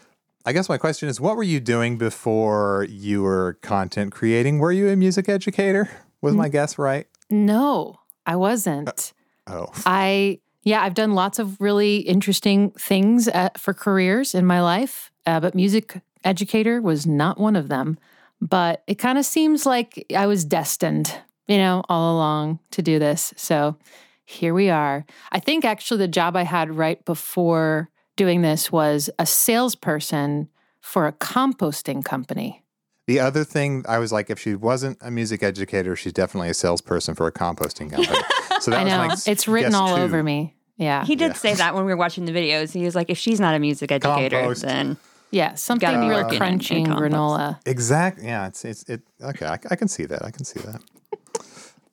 I 0.46 0.52
guess 0.52 0.68
my 0.68 0.78
question 0.78 1.10
is 1.10 1.20
what 1.20 1.36
were 1.36 1.42
you 1.42 1.60
doing 1.60 1.98
before 1.98 2.86
you 2.88 3.22
were 3.22 3.58
content 3.60 4.12
creating? 4.12 4.60
Were 4.60 4.72
you 4.72 4.88
a 4.88 4.96
music 4.96 5.28
educator? 5.28 5.90
Was 6.22 6.34
my 6.34 6.48
guess 6.48 6.78
right? 6.78 7.06
No, 7.30 8.00
I 8.26 8.36
wasn't. 8.36 9.12
Oh. 9.46 9.70
I, 9.86 10.40
yeah, 10.62 10.82
I've 10.82 10.94
done 10.94 11.14
lots 11.14 11.38
of 11.38 11.60
really 11.60 11.98
interesting 11.98 12.70
things 12.72 13.28
at, 13.28 13.58
for 13.58 13.74
careers 13.74 14.34
in 14.34 14.46
my 14.46 14.60
life, 14.60 15.10
uh, 15.26 15.40
but 15.40 15.54
music 15.54 16.00
educator 16.24 16.80
was 16.80 17.06
not 17.06 17.38
one 17.38 17.56
of 17.56 17.68
them. 17.68 17.98
But 18.40 18.84
it 18.86 18.96
kind 18.96 19.18
of 19.18 19.24
seems 19.24 19.66
like 19.66 20.06
I 20.14 20.26
was 20.26 20.44
destined, 20.44 21.12
you 21.48 21.56
know, 21.58 21.82
all 21.88 22.14
along 22.14 22.60
to 22.72 22.82
do 22.82 22.98
this. 22.98 23.34
So 23.36 23.76
here 24.24 24.54
we 24.54 24.70
are. 24.70 25.04
I 25.32 25.40
think 25.40 25.64
actually 25.64 25.98
the 25.98 26.08
job 26.08 26.36
I 26.36 26.42
had 26.42 26.76
right 26.76 27.04
before 27.04 27.88
doing 28.14 28.42
this 28.42 28.70
was 28.70 29.10
a 29.18 29.26
salesperson 29.26 30.48
for 30.80 31.06
a 31.06 31.12
composting 31.12 32.04
company. 32.04 32.62
The 33.08 33.20
other 33.20 33.42
thing, 33.42 33.84
I 33.88 33.98
was 33.98 34.12
like, 34.12 34.28
if 34.30 34.38
she 34.38 34.54
wasn't 34.54 34.98
a 35.00 35.10
music 35.10 35.42
educator, 35.42 35.96
she's 35.96 36.12
definitely 36.12 36.50
a 36.50 36.54
salesperson 36.54 37.14
for 37.14 37.26
a 37.26 37.32
composting 37.32 37.90
company. 37.90 38.18
So 38.60 38.70
that 38.72 38.86
I 38.88 39.06
was 39.06 39.26
know. 39.26 39.32
it's 39.32 39.46
written 39.48 39.74
all 39.74 39.94
two. 39.96 40.02
over 40.02 40.20
me. 40.22 40.54
Yeah. 40.76 41.04
He 41.04 41.14
did 41.16 41.28
Yeah. 41.28 41.34
say 41.34 41.54
that 41.54 41.74
when 41.76 41.84
we 41.84 41.92
were 41.92 41.96
watching 41.96 42.24
the 42.24 42.32
videos. 42.32 42.72
He 42.72 42.84
was 42.84 42.94
like, 42.96 43.08
if 43.08 43.16
she's 43.16 43.38
not 43.40 43.54
a 43.54 43.58
music 43.60 43.90
educator, 43.92 44.40
Compost. 44.40 44.62
then 44.62 44.96
Yeah. 45.30 45.54
Something 45.54 45.88
be 46.00 46.08
real 46.08 46.22
working 46.24 46.42
in- 46.42 46.52
in 46.54 46.58
crunchy 46.58 46.86
granola. 46.86 47.60
Exactly. 47.66 48.24
Yeah. 48.26 48.48
It's 48.48 48.64
it's 48.64 48.82
it. 48.88 49.02
Okay, 49.22 49.46
I, 49.46 49.58
I 49.70 49.76
can 49.76 49.86
see 49.88 50.06
that. 50.06 50.24
I 50.24 50.30
can 50.32 50.44
see 50.44 50.60
that. 50.60 50.82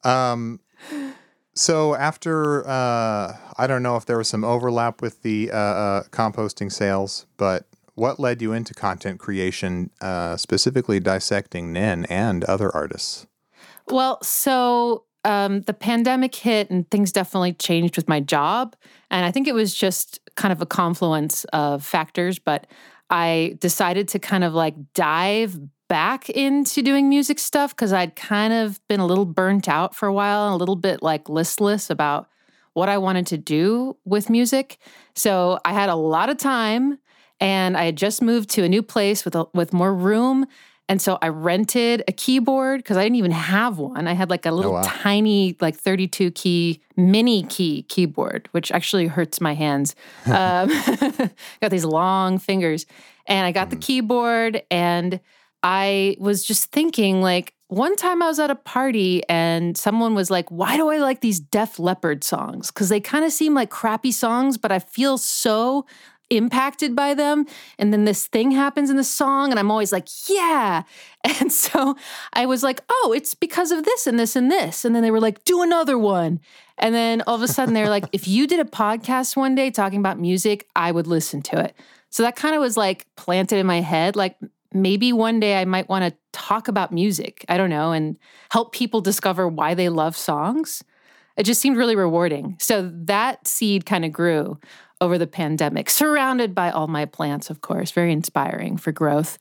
Um. 0.10 0.60
So 1.54 1.96
after, 1.96 2.68
uh, 2.68 3.38
I 3.58 3.68
don't 3.68 3.82
know 3.84 3.96
if 3.96 4.06
there 4.06 4.18
was 4.18 4.28
some 4.28 4.44
overlap 4.44 5.02
with 5.02 5.22
the 5.22 5.52
uh, 5.52 5.58
uh, 5.58 6.04
composting 6.12 6.70
sales, 6.72 7.28
but 7.38 7.66
what 7.96 8.20
led 8.20 8.42
you 8.42 8.54
into 8.54 8.74
content 8.74 9.20
creation, 9.20 9.90
uh, 10.02 10.38
specifically 10.38 11.00
dissecting 11.00 11.74
Nin 11.74 12.06
and 12.06 12.44
other 12.44 12.74
artists? 12.76 13.26
Well, 13.88 14.22
so 14.22 15.06
um, 15.24 15.62
the 15.62 15.74
pandemic 15.74 16.36
hit 16.36 16.70
and 16.70 16.90
things 16.92 17.12
definitely 17.12 17.54
changed 17.54 17.98
with 17.98 18.08
my 18.08 18.20
job. 18.20 18.76
And 19.10 19.26
I 19.26 19.32
think 19.32 19.48
it 19.48 19.54
was 19.54 19.74
just 19.74 20.20
kind 20.36 20.52
of 20.52 20.62
a 20.62 20.66
confluence 20.66 21.46
of 21.46 21.84
factors, 21.84 22.38
but 22.38 22.68
I 23.10 23.58
decided 23.60 24.08
to 24.10 24.20
kind 24.20 24.44
of 24.44 24.54
like 24.54 24.76
dive 24.94 25.58
back 25.88 26.30
into 26.30 26.82
doing 26.82 27.10
music 27.10 27.40
stuff 27.40 27.76
because 27.76 27.94
I'd 27.94 28.16
kind 28.16 28.54
of 28.54 28.80
been 28.88 29.00
a 29.00 29.06
little 29.06 29.26
burnt 29.26 29.70
out 29.70 29.96
for 29.96 30.08
a 30.08 30.14
while 30.14 30.48
and 30.48 30.54
a 30.54 30.58
little 30.58 30.76
bit 30.76 31.02
like 31.02 31.30
listless 31.30 31.90
about 31.90 32.28
what 32.74 32.90
I 32.90 32.98
wanted 32.98 33.28
to 33.28 33.38
do 33.38 33.96
with 34.04 34.30
music. 34.30 34.78
So 35.16 35.60
I 35.64 35.74
had 35.74 35.90
a 35.90 35.96
lot 35.96 36.30
of 36.30 36.38
time 36.38 37.00
and 37.40 37.78
I 37.78 37.86
had 37.86 37.96
just 37.96 38.22
moved 38.22 38.50
to 38.52 38.64
a 38.64 38.70
new 38.70 38.82
place 38.82 39.26
with 39.26 39.36
a, 39.36 39.46
with 39.54 39.74
more 39.74 39.94
room 39.94 40.46
and 40.88 41.02
so 41.02 41.18
I 41.22 41.30
rented 41.30 42.04
a 42.08 42.12
keyboard 42.12 42.80
because 42.80 42.98
I 42.98 43.04
didn't 43.04 43.16
even 43.16 43.32
have 43.32 43.80
one. 43.80 44.08
I 44.08 44.14
had 44.14 44.30
like 44.30 44.46
a 44.46 44.52
little 44.52 44.74
wow. 44.74 44.84
tiny, 44.86 45.58
like 45.60 45.76
32 45.76 46.32
key 46.32 46.82
mini 46.96 47.44
key 47.44 47.84
keyboard, 47.84 48.48
which 48.52 48.72
actually 48.72 49.08
hurts 49.08 49.42
my 49.42 49.54
hands. 49.54 49.96
um, 50.28 50.70
got 51.62 51.72
these 51.72 51.86
long 51.86 52.38
fingers. 52.38 52.86
And 53.28 53.46
I 53.48 53.52
got 53.52 53.72
the 53.72 53.76
keyboard 53.76 54.62
and 54.70 55.20
I 55.64 56.16
was 56.20 56.46
just 56.46 56.72
thinking, 56.72 57.24
like, 57.24 57.56
one 57.70 57.96
time 57.96 58.22
I 58.22 58.28
was 58.28 58.38
at 58.38 58.52
a 58.52 58.56
party 58.56 59.28
and 59.28 59.76
someone 59.76 60.14
was 60.14 60.30
like, 60.30 60.52
Why 60.52 60.78
do 60.78 60.90
I 60.90 61.00
like 61.00 61.22
these 61.22 61.40
Def 61.40 61.80
Leppard 61.80 62.24
songs? 62.24 62.70
Because 62.70 62.90
they 62.90 63.00
kind 63.00 63.26
of 63.26 63.32
seem 63.32 63.56
like 63.56 63.72
crappy 63.72 64.12
songs, 64.12 64.60
but 64.60 64.72
I 64.72 64.78
feel 64.78 65.18
so 65.18 65.88
impacted 66.30 66.96
by 66.96 67.14
them. 67.14 67.46
And 67.78 67.94
then 67.94 68.06
this 68.06 68.28
thing 68.28 68.52
happens 68.52 68.90
in 68.90 68.98
the 68.98 69.04
song, 69.04 69.52
and 69.52 69.60
I'm 69.60 69.72
always 69.72 69.92
like, 69.92 70.08
yeah. 70.30 70.84
And 71.42 71.52
so 71.52 71.96
I 72.34 72.46
was 72.46 72.62
like, 72.62 72.82
oh, 72.88 73.12
it's 73.16 73.34
because 73.34 73.72
of 73.72 73.84
this 73.84 74.06
and 74.06 74.20
this 74.20 74.36
and 74.36 74.52
this. 74.52 74.86
And 74.86 74.96
then 74.96 75.02
they 75.02 75.10
were 75.10 75.20
like, 75.20 75.44
do 75.44 75.64
another 75.64 75.98
one. 75.98 76.40
And 76.78 76.94
then 76.94 77.24
all 77.26 77.34
of 77.34 77.42
a 77.42 77.48
sudden 77.48 77.74
they're 77.74 77.90
like, 77.90 78.06
if 78.12 78.28
you 78.28 78.46
did 78.46 78.60
a 78.60 78.70
podcast 78.70 79.36
one 79.36 79.56
day 79.56 79.72
talking 79.72 79.98
about 79.98 80.20
music, 80.20 80.68
I 80.76 80.92
would 80.92 81.08
listen 81.08 81.42
to 81.44 81.60
it. 81.60 81.76
So 82.12 82.22
that 82.22 82.36
kind 82.36 82.54
of 82.54 82.62
was 82.62 82.78
like 82.78 83.08
planted 83.16 83.58
in 83.58 83.66
my 83.66 83.82
head. 83.82 84.16
Like 84.16 84.38
maybe 84.72 85.14
one 85.14 85.40
day 85.40 85.60
I 85.60 85.66
might 85.66 85.90
want 85.90 86.06
to 86.06 86.18
talk 86.32 86.68
about 86.68 86.92
music. 86.92 87.44
I 87.50 87.58
don't 87.58 87.70
know, 87.70 87.92
and 87.92 88.20
help 88.52 88.72
people 88.72 89.02
discover 89.02 89.48
why 89.48 89.74
they 89.74 89.90
love 89.90 90.16
songs. 90.16 90.84
It 91.38 91.44
just 91.44 91.60
seemed 91.60 91.78
really 91.78 91.96
rewarding. 91.96 92.56
So 92.60 92.90
that 93.06 93.48
seed 93.48 93.86
kind 93.86 94.06
of 94.06 94.12
grew 94.12 94.60
over 95.02 95.18
the 95.18 95.28
pandemic, 95.28 95.90
surrounded 95.90 96.56
by 96.56 96.72
all 96.72 96.88
my 96.88 97.06
plants, 97.06 97.50
of 97.50 97.62
course, 97.62 97.92
very 97.92 98.12
inspiring 98.12 98.78
for 98.78 98.92
growth. 98.92 99.38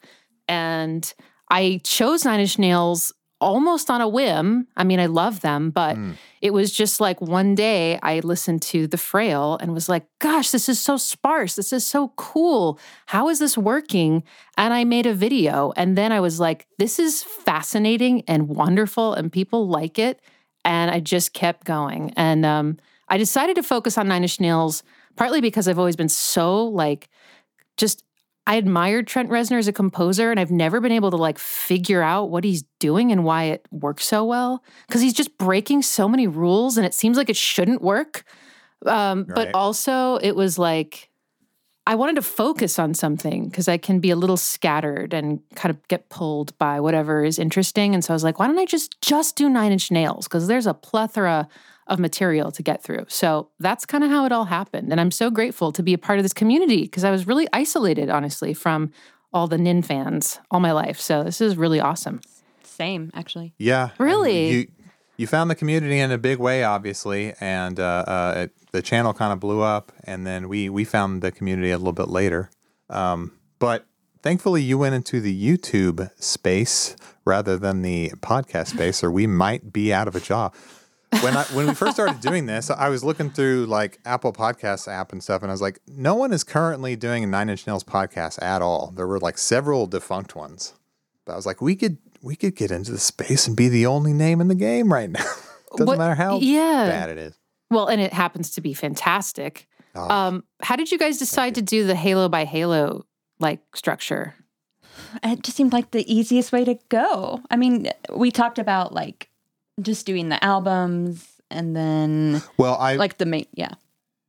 And 0.49 1.13
I 1.51 1.81
chose 1.85 2.25
Nine 2.25 2.41
Inch 2.41 2.59
Nails 2.59 3.13
almost 3.41 3.91
on 3.91 4.01
a 4.01 4.09
whim. 4.09 4.67
I 4.77 4.85
mean, 4.85 4.99
I 5.01 5.07
love 5.07 5.41
them, 5.41 5.71
but 5.71 5.97
Mm. 5.97 6.15
it 6.41 6.53
was 6.55 6.73
just 6.73 7.01
like 7.01 7.21
one 7.21 7.55
day 7.55 7.99
I 8.03 8.21
listened 8.21 8.63
to 8.63 8.87
The 8.87 8.97
Frail 8.97 9.59
and 9.61 9.75
was 9.75 9.89
like, 9.89 10.07
gosh, 10.19 10.51
this 10.51 10.69
is 10.69 10.81
so 10.81 10.97
sparse. 10.97 11.55
This 11.55 11.73
is 11.73 11.85
so 11.85 12.09
cool. 12.17 12.79
How 13.07 13.29
is 13.29 13.41
this 13.41 13.59
working? 13.59 14.23
And 14.57 14.73
I 14.73 14.85
made 14.85 15.05
a 15.07 15.13
video. 15.15 15.73
And 15.77 15.97
then 15.99 16.11
I 16.11 16.21
was 16.21 16.41
like, 16.41 16.67
this 16.79 16.99
is 16.99 17.23
fascinating 17.23 18.23
and 18.27 18.49
wonderful, 18.49 19.13
and 19.15 19.31
people 19.31 19.69
like 19.69 19.99
it. 19.99 20.21
And 20.65 20.91
I 20.91 21.01
just 21.01 21.35
kept 21.35 21.65
going. 21.67 22.13
And 22.17 22.47
um, 22.47 22.79
I 23.09 23.19
decided 23.19 23.57
to 23.57 23.63
focus 23.63 23.99
on 23.99 24.09
Nine 24.09 24.23
Inch 24.23 24.41
Nails 24.41 24.83
partly 25.17 25.41
because 25.41 25.69
I've 25.69 25.79
always 25.79 25.97
been 25.97 26.09
so 26.09 26.65
like, 26.67 27.09
just 27.77 28.05
I 28.47 28.57
admired 28.57 29.07
Trent 29.07 29.31
Reznor 29.31 29.59
as 29.59 29.69
a 29.69 29.73
composer, 29.73 30.31
and 30.31 30.39
I've 30.39 30.51
never 30.51 30.81
been 30.81 30.93
able 30.93 31.11
to 31.11 31.17
like 31.17 31.39
figure 31.39 32.03
out 32.03 32.31
what 32.31 32.45
he's 32.45 32.65
doing 32.79 33.11
and 33.11 33.25
why 33.25 33.45
it 33.45 33.67
works 33.71 34.05
so 34.07 34.25
well. 34.25 34.63
Because 34.87 35.01
he's 35.01 35.15
just 35.15 35.37
breaking 35.39 35.83
so 35.83 36.09
many 36.09 36.27
rules, 36.27 36.77
and 36.77 36.87
it 36.87 36.95
seems 36.95 37.17
like 37.17 37.31
it 37.31 37.37
shouldn't 37.37 37.83
work. 37.83 38.25
Um, 38.87 39.25
Right. 39.29 39.35
But 39.35 39.51
also, 39.55 40.17
it 40.17 40.37
was 40.37 40.59
like 40.59 41.09
I 41.87 41.95
wanted 41.97 42.17
to 42.17 42.23
focus 42.23 42.79
on 42.79 42.95
something 42.95 43.49
because 43.49 43.69
I 43.69 43.77
can 43.77 44.01
be 44.01 44.11
a 44.11 44.17
little 44.17 44.39
scattered 44.39 45.13
and 45.13 45.41
kind 45.55 45.71
of 45.71 45.87
get 45.89 46.09
pulled 46.09 46.57
by 46.59 46.81
whatever 46.81 47.25
is 47.25 47.39
interesting. 47.39 47.95
And 47.95 48.03
so 48.03 48.15
I 48.15 48.17
was 48.17 48.25
like, 48.25 48.39
why 48.39 48.47
don't 48.47 48.59
I 48.59 48.65
just 48.65 49.01
just 49.03 49.37
do 49.37 49.49
Nine 49.51 49.73
Inch 49.73 49.91
Nails? 49.91 50.27
Because 50.27 50.47
there's 50.47 50.67
a 50.67 50.75
plethora 50.75 51.47
of 51.87 51.99
material 51.99 52.51
to 52.53 52.63
get 52.63 52.83
through. 52.83 53.05
So 53.09 53.51
that's 53.61 53.85
kind 53.85 54.05
of 54.05 54.11
how 54.11 54.25
it 54.25 54.33
all 54.33 54.47
happened. 54.47 54.91
And 54.91 55.01
I'm 55.01 55.11
so 55.11 55.31
grateful 55.31 55.73
to 55.73 55.83
be 55.83 55.93
a 55.93 55.99
part 55.99 56.19
of 56.19 56.25
this 56.25 56.33
community 56.33 56.83
because 56.83 57.05
I 57.05 57.11
was 57.11 57.27
really 57.27 57.47
isolated, 57.53 58.09
honestly, 58.09 58.55
from 58.55 58.91
all 59.33 59.49
the 59.49 59.59
Nin 59.59 59.83
fans 59.83 60.39
all 60.51 60.61
my 60.61 60.73
life. 60.73 60.99
So 60.99 61.25
this 61.25 61.41
is 61.41 61.57
really 61.57 61.81
awesome. 61.81 62.21
same 62.63 63.11
actually. 63.15 63.55
Yeah. 63.59 63.91
Really? 63.99 64.51
You 64.51 64.67
you 65.17 65.27
found 65.27 65.49
the 65.49 65.55
community 65.55 66.01
in 66.01 66.11
a 66.11 66.19
big 66.19 66.39
way, 66.39 66.65
obviously, 66.65 67.35
and 67.41 67.79
uh, 67.79 68.05
uh, 68.07 68.35
it, 68.37 68.53
the 68.73 68.83
channel 68.83 69.15
kind 69.15 69.33
of 69.33 69.39
blew 69.39 69.61
up, 69.61 69.93
and 70.03 70.27
then 70.27 70.49
we 70.49 70.69
we 70.69 70.85
found 70.85 71.23
the 71.23 71.31
community 71.31 71.71
a 71.71 71.79
little 71.79 71.93
bit 71.93 72.09
later. 72.09 72.51
Um, 72.91 73.33
but 73.61 73.87
thankfully, 74.23 74.63
you 74.63 74.77
went 74.77 74.95
into 74.95 75.21
the 75.21 75.33
YouTube 75.33 76.11
space 76.21 76.97
rather 77.25 77.57
than 77.57 77.83
the 77.83 78.11
podcast 78.21 78.69
space, 78.69 79.05
or 79.05 79.11
we 79.11 79.27
might 79.27 79.73
be 79.73 79.93
out 79.93 80.09
of 80.09 80.17
a 80.17 80.21
job. 80.21 80.55
When 81.23 81.37
I 81.37 81.43
when 81.53 81.67
we 81.67 81.75
first 81.75 81.93
started 81.95 82.21
doing 82.21 82.47
this, 82.47 82.71
I 82.71 82.89
was 82.89 83.05
looking 83.05 83.31
through 83.31 83.67
like 83.67 83.99
Apple 84.05 84.33
Podcasts 84.33 84.89
app 84.89 85.13
and 85.13 85.23
stuff, 85.23 85.43
and 85.43 85.51
I 85.51 85.55
was 85.55 85.63
like, 85.63 85.81
no 85.87 86.15
one 86.15 86.33
is 86.33 86.45
currently 86.45 86.97
doing 86.97 87.25
a 87.25 87.27
Nine 87.27 87.49
Inch 87.51 87.67
Nails 87.67 87.85
podcast 87.85 88.43
at 88.43 88.63
all. 88.63 88.93
There 88.97 89.07
were 89.07 89.21
like 89.21 89.39
several 89.39 89.87
defunct 89.87 90.35
ones. 90.35 90.75
But 91.25 91.33
I 91.33 91.37
was 91.37 91.47
like, 91.47 91.61
we 91.63 91.77
could 91.77 91.99
we 92.23 92.37
could 92.37 92.57
get 92.57 92.71
into 92.71 92.91
the 92.93 92.99
space 92.99 93.47
and 93.47 93.57
be 93.57 93.69
the 93.69 93.87
only 93.87 94.13
name 94.13 94.41
in 94.41 94.49
the 94.49 94.55
game 94.55 94.93
right 94.93 95.11
now. 95.11 95.25
Doesn't 95.73 95.87
What- 95.87 95.99
matter 95.99 96.15
how 96.15 96.39
yeah. 96.41 96.87
bad 96.89 97.11
it 97.11 97.19
is. 97.19 97.39
Well, 97.71 97.87
and 97.87 98.01
it 98.01 98.13
happens 98.13 98.51
to 98.53 98.61
be 98.61 98.73
fantastic. 98.75 99.67
Oh, 99.97 100.09
Um, 100.09 100.45
how 100.63 100.77
did 100.77 100.93
you 100.93 100.99
guys 100.99 101.19
decide 101.19 101.55
to 101.57 101.63
do 101.63 101.85
the 101.87 101.95
Halo 101.95 102.29
by 102.29 102.45
Halo 102.45 103.07
like 103.41 103.61
structure? 103.75 104.35
It 105.23 105.43
just 105.43 105.57
seemed 105.57 105.73
like 105.73 105.91
the 105.91 106.05
easiest 106.13 106.53
way 106.53 106.65
to 106.65 106.77
go. 106.89 107.41
I 107.51 107.57
mean, 107.57 107.89
we 108.15 108.31
talked 108.31 108.59
about 108.59 108.93
like 108.93 109.29
just 109.81 110.07
doing 110.07 110.29
the 110.29 110.43
albums 110.43 111.35
and 111.51 111.77
then 111.77 112.43
well, 112.57 112.77
I 112.77 112.97
like 112.97 113.19
the 113.19 113.27
main, 113.27 113.47
yeah. 113.55 113.75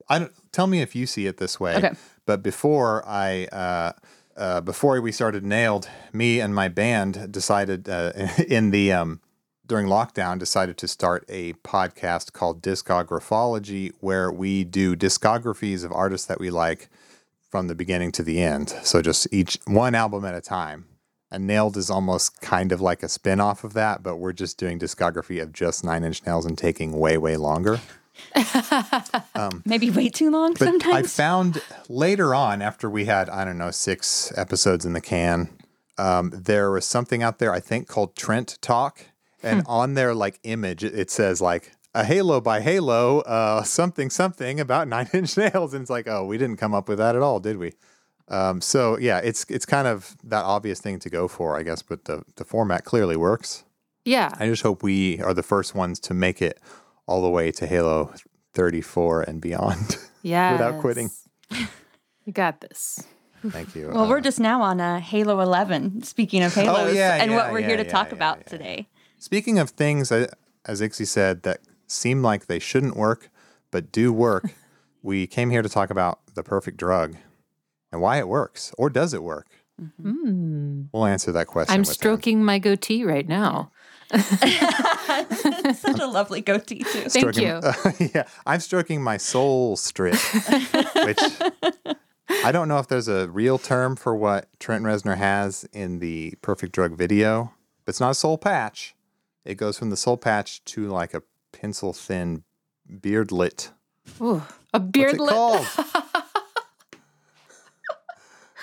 I 0.07 0.19
don't, 0.19 0.33
tell 0.51 0.67
me 0.67 0.81
if 0.81 0.95
you 0.95 1.07
see 1.07 1.25
it 1.25 1.37
this 1.37 1.59
way. 1.59 1.75
Okay. 1.75 1.91
But 2.25 2.43
before 2.43 3.03
I 3.07 3.45
uh, 3.45 3.91
uh, 4.37 4.61
before 4.61 4.99
we 5.01 5.11
started 5.11 5.43
nailed, 5.43 5.89
me 6.13 6.39
and 6.39 6.53
my 6.53 6.67
band 6.67 7.31
decided 7.31 7.87
uh, 7.89 8.11
in 8.47 8.71
the 8.71 8.91
um, 8.91 9.21
during 9.65 9.87
lockdown, 9.87 10.37
decided 10.37 10.77
to 10.77 10.87
start 10.87 11.25
a 11.29 11.53
podcast 11.53 12.33
called 12.33 12.61
Discographology, 12.61 13.91
where 13.99 14.31
we 14.31 14.63
do 14.63 14.95
discographies 14.95 15.83
of 15.83 15.91
artists 15.91 16.27
that 16.27 16.39
we 16.39 16.49
like 16.49 16.89
from 17.49 17.67
the 17.67 17.75
beginning 17.75 18.11
to 18.11 18.23
the 18.23 18.41
end. 18.41 18.69
So 18.83 19.01
just 19.01 19.27
each 19.31 19.57
one 19.65 19.95
album 19.95 20.25
at 20.25 20.35
a 20.35 20.41
time. 20.41 20.85
And 21.31 21.47
Nailed 21.47 21.75
is 21.75 21.89
almost 21.89 22.39
kind 22.41 22.71
of 22.71 22.81
like 22.81 23.03
a 23.03 23.09
spin 23.09 23.39
off 23.39 23.63
of 23.63 23.73
that, 23.73 24.03
but 24.03 24.17
we're 24.17 24.33
just 24.33 24.57
doing 24.57 24.79
discography 24.79 25.41
of 25.41 25.53
just 25.53 25.83
Nine 25.83 26.03
Inch 26.03 26.25
Nails 26.25 26.45
and 26.45 26.57
taking 26.57 26.93
way, 26.93 27.17
way 27.17 27.35
longer. 27.35 27.81
Maybe 29.65 29.89
way 29.89 30.09
too 30.09 30.29
long 30.29 30.53
But 30.53 30.85
I 30.85 31.03
found 31.03 31.61
later 31.89 32.33
on, 32.33 32.61
after 32.61 32.89
we 32.89 33.05
had, 33.05 33.29
I 33.29 33.43
don't 33.43 33.57
know, 33.57 33.71
six 33.71 34.31
episodes 34.37 34.85
in 34.85 34.93
the 34.93 35.01
can, 35.01 35.49
um, 35.97 36.31
there 36.33 36.71
was 36.71 36.85
something 36.85 37.23
out 37.23 37.39
there, 37.39 37.51
I 37.53 37.59
think, 37.59 37.87
called 37.87 38.15
Trent 38.15 38.57
Talk. 38.61 39.05
And 39.43 39.63
on 39.67 39.93
their 39.93 40.15
like 40.15 40.39
image, 40.43 40.83
it, 40.83 40.97
it 40.97 41.11
says 41.11 41.39
like 41.39 41.73
a 41.93 42.03
Halo 42.03 42.41
by 42.41 42.61
Halo, 42.61 43.19
uh, 43.21 43.63
something, 43.63 44.09
something 44.09 44.59
about 44.59 44.87
Nine 44.87 45.09
Inch 45.13 45.37
Nails. 45.37 45.73
And 45.73 45.81
it's 45.81 45.89
like, 45.89 46.07
oh, 46.07 46.25
we 46.25 46.37
didn't 46.37 46.57
come 46.57 46.73
up 46.73 46.89
with 46.89 46.97
that 46.97 47.15
at 47.15 47.21
all, 47.21 47.39
did 47.39 47.57
we? 47.57 47.73
Um, 48.27 48.59
so 48.61 48.97
yeah, 48.97 49.19
it's 49.19 49.45
it's 49.49 49.65
kind 49.65 49.87
of 49.87 50.15
that 50.23 50.43
obvious 50.43 50.79
thing 50.81 50.99
to 50.99 51.09
go 51.09 51.27
for, 51.27 51.57
I 51.57 51.63
guess, 51.63 51.81
but 51.81 52.05
the, 52.05 52.23
the 52.35 52.43
format 52.43 52.83
clearly 52.83 53.15
works. 53.15 53.63
Yeah. 54.03 54.29
I 54.39 54.47
just 54.47 54.63
hope 54.63 54.83
we 54.83 55.19
are 55.21 55.33
the 55.33 55.43
first 55.43 55.75
ones 55.75 55.99
to 56.01 56.13
make 56.13 56.41
it 56.41 56.59
all 57.07 57.21
the 57.21 57.29
way 57.29 57.51
to 57.51 57.67
Halo 57.67 58.13
34 58.53 59.23
and 59.23 59.41
beyond. 59.41 59.97
Yeah. 60.21 60.51
without 60.53 60.79
quitting. 60.79 61.09
You 61.51 62.33
got 62.33 62.61
this. 62.61 63.03
Thank 63.47 63.75
you. 63.75 63.89
well, 63.89 64.05
Uh, 64.05 64.09
we're 64.09 64.21
just 64.21 64.39
now 64.39 64.61
on 64.61 64.81
uh, 64.81 64.99
Halo 64.99 65.39
11. 65.39 66.03
Speaking 66.03 66.41
of 66.41 66.53
Halos, 66.53 66.95
yeah, 66.95 67.17
and 67.21 67.31
yeah, 67.31 67.37
what 67.37 67.51
we're 67.51 67.59
yeah, 67.59 67.67
here 67.67 67.77
to 67.77 67.83
yeah, 67.83 67.91
talk 67.91 68.09
yeah, 68.09 68.15
about 68.15 68.37
yeah. 68.39 68.43
today. 68.49 68.87
Speaking 69.19 69.59
of 69.59 69.71
things, 69.71 70.11
uh, 70.11 70.27
as 70.65 70.81
Ixie 70.81 71.05
said, 71.07 71.43
that 71.43 71.59
seem 71.87 72.23
like 72.23 72.47
they 72.47 72.57
shouldn't 72.59 72.95
work, 72.95 73.29
but 73.69 73.91
do 73.91 74.11
work, 74.11 74.51
we 75.03 75.27
came 75.27 75.51
here 75.51 75.61
to 75.61 75.69
talk 75.69 75.91
about 75.91 76.19
the 76.33 76.43
perfect 76.43 76.77
drug 76.77 77.17
and 77.95 78.01
why 78.01 78.17
it 78.19 78.27
works, 78.27 78.73
or 78.77 78.89
does 78.89 79.13
it 79.13 79.23
work? 79.23 79.47
Mm. 80.01 80.87
We'll 80.91 81.05
answer 81.05 81.31
that 81.31 81.47
question. 81.47 81.73
I'm 81.73 81.79
with 81.81 81.89
him. 81.89 81.93
stroking 81.93 82.43
my 82.43 82.59
goatee 82.59 83.05
right 83.05 83.27
now. 83.27 83.71
Such 84.11 85.99
a 85.99 86.05
lovely 86.07 86.41
goatee 86.41 86.79
too. 86.83 87.09
Thank 87.09 87.33
Stroking- 87.33 87.43
you. 87.43 87.61
yeah, 88.13 88.27
I'm 88.45 88.59
stroking 88.59 89.01
my 89.01 89.17
soul 89.17 89.77
strip, 89.77 90.15
which 91.05 91.19
I 92.43 92.51
don't 92.51 92.67
know 92.67 92.79
if 92.79 92.87
there's 92.87 93.07
a 93.07 93.29
real 93.29 93.57
term 93.57 93.95
for 93.95 94.15
what 94.15 94.47
Trent 94.59 94.83
Reznor 94.83 95.17
has 95.17 95.65
in 95.73 95.99
the 95.99 96.33
Perfect 96.41 96.73
Drug 96.73 96.97
video. 96.97 97.53
But 97.85 97.91
it's 97.91 97.99
not 97.99 98.11
a 98.11 98.15
soul 98.15 98.37
patch. 98.37 98.95
It 99.45 99.55
goes 99.55 99.77
from 99.77 99.89
the 99.89 99.97
soul 99.97 100.17
patch 100.17 100.63
to 100.65 100.87
like 100.87 101.13
a 101.13 101.23
pencil 101.51 101.93
thin 101.93 102.43
beardlet 102.91 103.69
Ooh, 104.21 104.43
a 104.73 104.79
What's 104.79 104.85
it 104.85 104.91
beardlet. 104.91 105.29
called? 105.29 105.65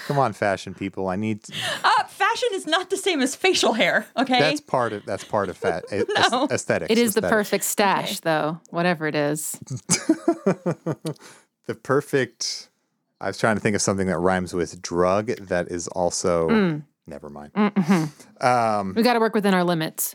Come 0.07 0.19
on, 0.19 0.33
fashion 0.33 0.75
people. 0.75 1.09
I 1.09 1.17
need 1.17 1.41
Uh, 1.85 2.05
fashion 2.09 2.49
is 2.53 2.67
not 2.67 2.91
the 2.91 2.97
same 2.97 3.21
as 3.21 3.35
facial 3.37 3.73
hair. 3.73 4.07
Okay. 4.17 4.39
that's 4.41 4.61
part 4.61 4.93
of 4.93 5.05
that's 5.07 5.25
part 5.25 5.49
of 5.49 5.57
fat 5.57 5.85
a- 5.93 6.05
No. 6.31 6.49
aesthetics. 6.51 6.91
It 6.91 6.99
is 6.99 7.15
the 7.15 7.23
perfect 7.23 7.65
stash, 7.65 8.21
though, 8.21 8.61
whatever 8.71 9.07
it 9.07 9.15
is. 9.15 9.53
the 11.67 11.75
perfect. 11.83 12.69
I 13.21 13.29
was 13.29 13.39
trying 13.39 13.57
to 13.57 13.61
think 13.61 13.77
of 13.77 13.83
something 13.83 14.07
that 14.09 14.19
rhymes 14.19 14.53
with 14.53 14.81
drug 14.83 15.27
that 15.29 15.69
is 15.71 15.89
also. 15.89 16.49
Mm. 16.49 16.83
Never 17.07 17.29
mind. 17.29 17.53
Mm-hmm. 17.55 18.47
Um, 18.47 18.95
We 18.95 19.03
got 19.03 19.15
to 19.15 19.21
work 19.21 19.35
within 19.35 19.55
our 19.55 19.65
limits. 19.65 20.15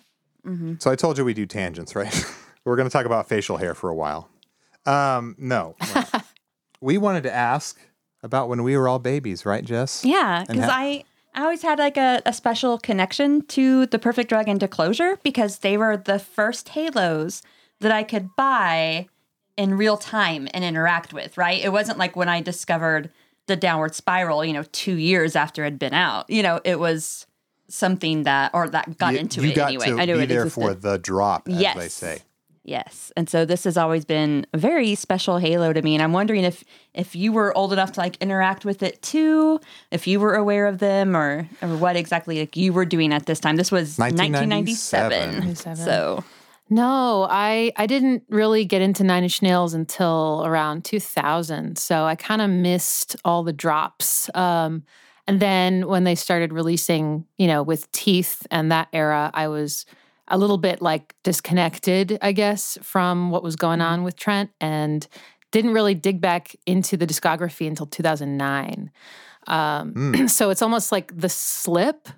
so 0.80 0.90
I 0.90 0.96
told 0.96 1.18
you 1.18 1.26
we 1.26 1.34
do 1.34 1.46
tangents, 1.46 1.96
right? 1.96 2.26
We're 2.66 2.78
going 2.78 2.88
to 2.88 2.92
talk 2.94 3.06
about 3.06 3.28
facial 3.28 3.58
hair 3.58 3.74
for 3.74 3.90
a 3.90 3.96
while. 3.96 4.30
Um, 4.86 5.36
no, 5.38 5.76
no. 5.94 6.04
we 6.80 6.98
wanted 6.98 7.24
to 7.24 7.34
ask 7.34 7.78
about 8.24 8.50
when 8.50 8.64
we 8.64 8.78
were 8.78 8.88
all 8.88 9.00
babies, 9.00 9.46
right, 9.46 9.64
Jess? 9.64 10.04
yeah, 10.06 10.44
because 10.48 10.66
ha- 10.66 10.72
I 10.72 11.04
I 11.36 11.42
always 11.44 11.62
had 11.62 11.78
like 11.78 11.98
a, 11.98 12.22
a 12.26 12.34
special 12.34 12.78
connection 12.80 13.46
to 13.48 13.86
the 13.86 14.00
Perfect 14.00 14.30
Drug 14.30 14.48
and 14.48 14.60
to 14.60 14.68
Closure 14.68 15.20
because 15.24 15.60
they 15.60 15.78
were 15.78 15.96
the 15.96 16.18
first 16.18 16.70
Halos 16.70 17.44
that 17.80 17.92
I 17.92 18.04
could 18.04 18.36
buy 18.36 19.08
in 19.56 19.76
real 19.76 19.98
time 19.98 20.48
and 20.54 20.64
interact 20.64 21.14
with. 21.14 21.38
Right. 21.38 21.64
It 21.64 21.72
wasn't 21.72 22.00
like 22.00 22.16
when 22.16 22.28
I 22.28 22.42
discovered 22.42 23.12
the 23.46 23.56
Downward 23.56 23.94
Spiral, 23.94 24.44
you 24.44 24.54
know, 24.54 24.64
two 24.72 24.96
years 24.96 25.36
after 25.36 25.64
it 25.64 25.66
had 25.66 25.80
been 25.80 25.94
out. 25.94 26.28
You 26.30 26.42
know, 26.42 26.60
it 26.64 26.80
was 26.80 27.28
something 27.70 28.24
that 28.24 28.52
or 28.54 28.68
that 28.70 28.98
got 28.98 29.14
you, 29.14 29.20
into 29.20 29.42
you 29.42 29.52
it 29.52 29.56
got 29.56 29.68
anyway. 29.68 29.86
to 29.88 29.98
I 30.00 30.06
knew 30.06 30.18
be 30.18 30.24
it 30.24 30.28
there 30.28 30.44
existed. 30.44 30.62
for 30.62 30.74
the 30.74 30.98
drop, 30.98 31.48
as 31.48 31.76
they 31.76 31.88
say. 31.90 32.20
Yes. 32.68 33.14
And 33.16 33.30
so 33.30 33.46
this 33.46 33.64
has 33.64 33.78
always 33.78 34.04
been 34.04 34.46
a 34.54 34.58
very 34.58 34.94
special 34.96 35.38
Halo 35.38 35.72
to 35.72 35.82
me. 35.82 35.96
And 35.96 36.04
I'm 36.04 36.12
wondering 36.12 36.44
if 36.44 36.66
if 36.94 37.16
you 37.16 37.32
were 37.32 37.58
old 37.58 37.72
enough 37.72 37.94
to 37.94 38.02
like 38.02 38.18
interact 38.18 38.66
with 38.66 38.84
it 38.84 39.02
too, 39.02 39.62
if 39.90 40.06
you 40.06 40.20
were 40.20 40.36
aware 40.36 40.68
of 40.68 40.80
them 40.80 41.16
or 41.16 41.48
or 41.62 41.78
what 41.78 41.96
exactly 41.96 42.42
like 42.42 42.58
you 42.58 42.74
were 42.74 42.84
doing 42.84 43.14
at 43.14 43.26
this 43.26 43.40
time. 43.40 43.56
This 43.56 43.72
was 43.72 43.98
1997. 43.98 45.10
1997. 45.10 45.86
So 45.86 46.26
No, 46.70 47.26
I 47.30 47.72
I 47.78 47.88
didn't 47.88 48.24
really 48.28 48.66
get 48.66 48.82
into 48.82 49.06
Nine 49.06 49.24
Inch 49.24 49.42
Nails 49.42 49.74
until 49.74 50.44
around 50.46 50.84
2000. 50.84 51.78
So 51.78 52.04
I 52.04 52.16
kind 52.16 52.42
of 52.42 52.50
missed 52.50 53.16
all 53.24 53.44
the 53.44 53.54
drops. 53.54 54.30
Um, 54.36 54.84
and 55.26 55.40
then 55.40 55.88
when 55.88 56.04
they 56.04 56.16
started 56.16 56.52
releasing, 56.52 57.26
you 57.38 57.48
know, 57.48 57.64
with 57.64 57.90
Teeth 57.94 58.46
and 58.52 58.70
that 58.74 58.90
era, 58.92 59.32
I 59.34 59.48
was 59.48 59.86
a 60.28 60.38
little 60.38 60.58
bit 60.58 60.82
like 60.82 61.16
disconnected, 61.24 62.18
I 62.22 62.32
guess, 62.32 62.78
from 62.82 63.32
what 63.32 63.44
was 63.44 63.56
going 63.56 63.82
on 63.82 64.04
with 64.04 64.16
Trent 64.16 64.50
and 64.60 65.08
didn't 65.52 65.74
really 65.74 65.96
dig 65.96 66.20
back 66.20 66.56
into 66.66 66.98
the 66.98 67.08
discography 67.08 67.68
until 67.68 67.86
2009. 67.86 68.92
Um, 69.48 69.94
Mm. 69.94 70.30
so 70.30 70.50
it's 70.50 70.62
almost 70.62 70.92
like 70.92 71.18
the 71.18 71.30
slip 71.30 72.10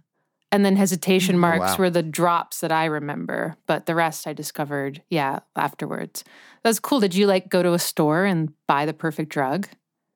and 0.51 0.65
then 0.65 0.75
hesitation 0.75 1.37
marks 1.37 1.73
wow. 1.73 1.77
were 1.77 1.89
the 1.91 2.01
drops 2.01 2.61
that 2.61 2.71
I 2.71 2.85
remember, 2.85 3.55
but 3.67 3.85
the 3.85 3.93
rest 3.93 4.25
I 4.25 4.33
discovered, 4.33 5.03
yeah, 5.09 5.39
afterwards. 5.55 6.23
That 6.63 6.71
was 6.71 6.79
cool. 6.79 6.99
Did 6.99 7.13
you 7.13 7.27
like 7.27 7.49
go 7.49 7.61
to 7.61 7.73
a 7.73 7.79
store 7.79 8.25
and 8.25 8.51
buy 8.65 8.85
the 8.87 8.93
perfect 8.93 9.29
drug? 9.31 9.67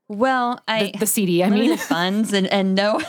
well, 0.09 0.59
I 0.67 0.91
The, 0.93 0.99
the 0.99 1.07
CD, 1.07 1.43
I 1.43 1.49
limited 1.49 1.69
mean. 1.69 1.77
funds 1.77 2.33
and 2.33 2.47
and 2.47 2.75
no 2.75 2.99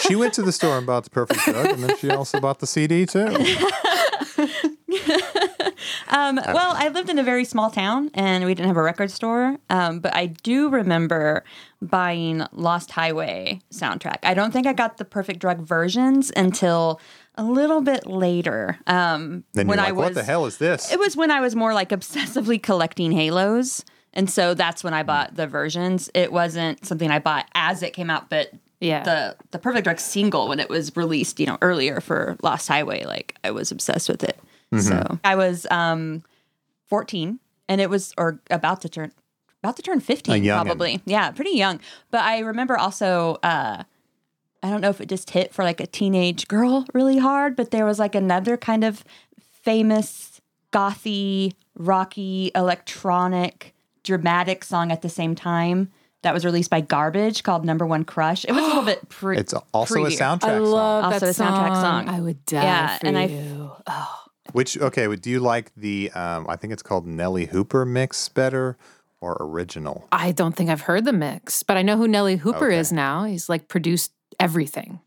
She 0.00 0.16
went 0.16 0.34
to 0.34 0.42
the 0.42 0.52
store 0.52 0.78
and 0.78 0.86
bought 0.86 1.04
the 1.04 1.10
perfect 1.10 1.40
drug, 1.44 1.66
and 1.66 1.82
then 1.82 1.96
she 1.98 2.10
also 2.10 2.40
bought 2.40 2.58
the 2.58 2.66
CD 2.66 3.06
too. 3.06 3.26
Um, 6.08 6.36
well, 6.36 6.74
I 6.76 6.88
lived 6.88 7.08
in 7.08 7.18
a 7.18 7.22
very 7.22 7.44
small 7.44 7.70
town 7.70 8.10
and 8.14 8.44
we 8.44 8.54
didn't 8.54 8.68
have 8.68 8.76
a 8.76 8.82
record 8.82 9.10
store. 9.10 9.56
Um, 9.68 10.00
but 10.00 10.14
I 10.14 10.26
do 10.26 10.68
remember 10.68 11.44
buying 11.82 12.44
Lost 12.52 12.92
Highway 12.92 13.60
soundtrack. 13.72 14.18
I 14.22 14.34
don't 14.34 14.52
think 14.52 14.66
I 14.66 14.72
got 14.72 14.98
the 14.98 15.04
Perfect 15.04 15.40
Drug 15.40 15.60
versions 15.60 16.30
until 16.36 17.00
a 17.34 17.44
little 17.44 17.80
bit 17.80 18.06
later. 18.06 18.78
Um, 18.86 19.44
Then 19.54 19.66
when 19.66 19.78
you're 19.78 19.88
I 19.88 19.92
was, 19.92 20.04
"What 20.04 20.14
the 20.14 20.22
hell 20.22 20.46
is 20.46 20.58
this?" 20.58 20.92
It 20.92 20.98
was 20.98 21.16
when 21.16 21.30
I 21.30 21.40
was 21.40 21.56
more 21.56 21.74
like 21.74 21.88
obsessively 21.90 22.62
collecting 22.62 23.12
Halos. 23.12 23.84
And 24.12 24.30
so 24.30 24.54
that's 24.54 24.84
when 24.84 24.94
I 24.94 25.02
bought 25.02 25.34
the 25.34 25.48
versions. 25.48 26.08
It 26.14 26.32
wasn't 26.32 26.86
something 26.86 27.10
I 27.10 27.18
bought 27.18 27.46
as 27.54 27.82
it 27.82 27.92
came 27.94 28.10
out, 28.10 28.30
but 28.30 28.52
Yeah. 28.80 29.02
the 29.02 29.36
the 29.52 29.58
Perfect 29.58 29.84
Drug 29.84 29.98
single 29.98 30.48
when 30.48 30.60
it 30.60 30.68
was 30.68 30.94
released, 30.96 31.40
you 31.40 31.46
know, 31.46 31.58
earlier 31.62 32.00
for 32.00 32.36
Lost 32.42 32.68
Highway, 32.68 33.04
like 33.04 33.36
I 33.44 33.50
was 33.50 33.70
obsessed 33.70 34.08
with 34.08 34.22
it. 34.24 34.38
So 34.80 35.18
I 35.22 35.36
was 35.36 35.66
um 35.70 36.24
14 36.86 37.38
and 37.68 37.80
it 37.80 37.88
was 37.88 38.12
or 38.18 38.40
about 38.50 38.80
to 38.82 38.88
turn 38.88 39.12
about 39.62 39.76
to 39.76 39.82
turn 39.82 40.00
15 40.00 40.42
probably. 40.64 41.00
Yeah, 41.06 41.30
pretty 41.30 41.56
young. 41.56 41.80
But 42.10 42.22
I 42.22 42.40
remember 42.40 42.76
also 42.76 43.38
uh 43.42 43.84
I 44.62 44.70
don't 44.70 44.80
know 44.80 44.90
if 44.90 45.00
it 45.00 45.08
just 45.08 45.30
hit 45.30 45.52
for 45.52 45.62
like 45.62 45.80
a 45.80 45.86
teenage 45.86 46.48
girl 46.48 46.86
really 46.92 47.18
hard, 47.18 47.54
but 47.54 47.70
there 47.70 47.84
was 47.84 47.98
like 47.98 48.14
another 48.14 48.56
kind 48.56 48.82
of 48.82 49.04
famous 49.62 50.40
gothy, 50.72 51.52
rocky, 51.76 52.50
electronic, 52.54 53.74
dramatic 54.02 54.64
song 54.64 54.90
at 54.90 55.02
the 55.02 55.08
same 55.08 55.34
time 55.34 55.90
that 56.24 56.34
was 56.34 56.44
released 56.44 56.68
by 56.70 56.80
Garbage 56.82 57.42
called 57.42 57.64
Number 57.64 57.86
One 57.86 58.04
Crush. 58.04 58.44
It 58.44 58.52
was 58.52 58.62
a 58.64 58.66
little 58.66 58.82
bit 58.82 59.08
pre 59.08 59.38
It's 59.38 59.54
also 59.72 60.04
a 60.04 60.08
soundtrack 60.08 60.44
I 60.44 60.58
love 60.58 61.04
song. 61.04 61.10
that 61.10 61.22
Also 61.22 61.26
a 61.44 61.46
soundtrack 61.48 61.80
song. 61.80 62.08
I 62.08 62.20
would 62.20 62.44
die 62.44 62.62
Yeah, 62.62 62.98
for 62.98 63.06
and 63.06 63.16
I- 63.18 63.26
you. 63.26 63.70
oh, 63.86 64.20
Which 64.52 64.76
okay, 64.78 65.14
do 65.16 65.30
you 65.30 65.40
like 65.40 65.72
the? 65.76 66.10
Um, 66.12 66.46
I 66.48 66.56
think 66.56 66.72
it's 66.72 66.82
called 66.82 67.06
Nellee 67.06 67.48
Hooper 67.48 67.84
mix 67.86 68.28
better 68.28 68.76
or 69.20 69.36
original? 69.40 70.06
I 70.12 70.32
don't 70.32 70.54
think 70.54 70.68
I've 70.68 70.82
heard 70.82 71.04
the 71.06 71.12
mix, 71.12 71.62
but 71.62 71.76
I 71.78 71.82
know 71.82 71.96
who 71.96 72.06
Nellee 72.06 72.38
Hooper 72.38 72.66
Okay. 72.66 72.78
is 72.78 72.92
now. 72.92 73.24
He's 73.24 73.48
like 73.48 73.68
produced 73.68 74.12
everything, 74.38 75.00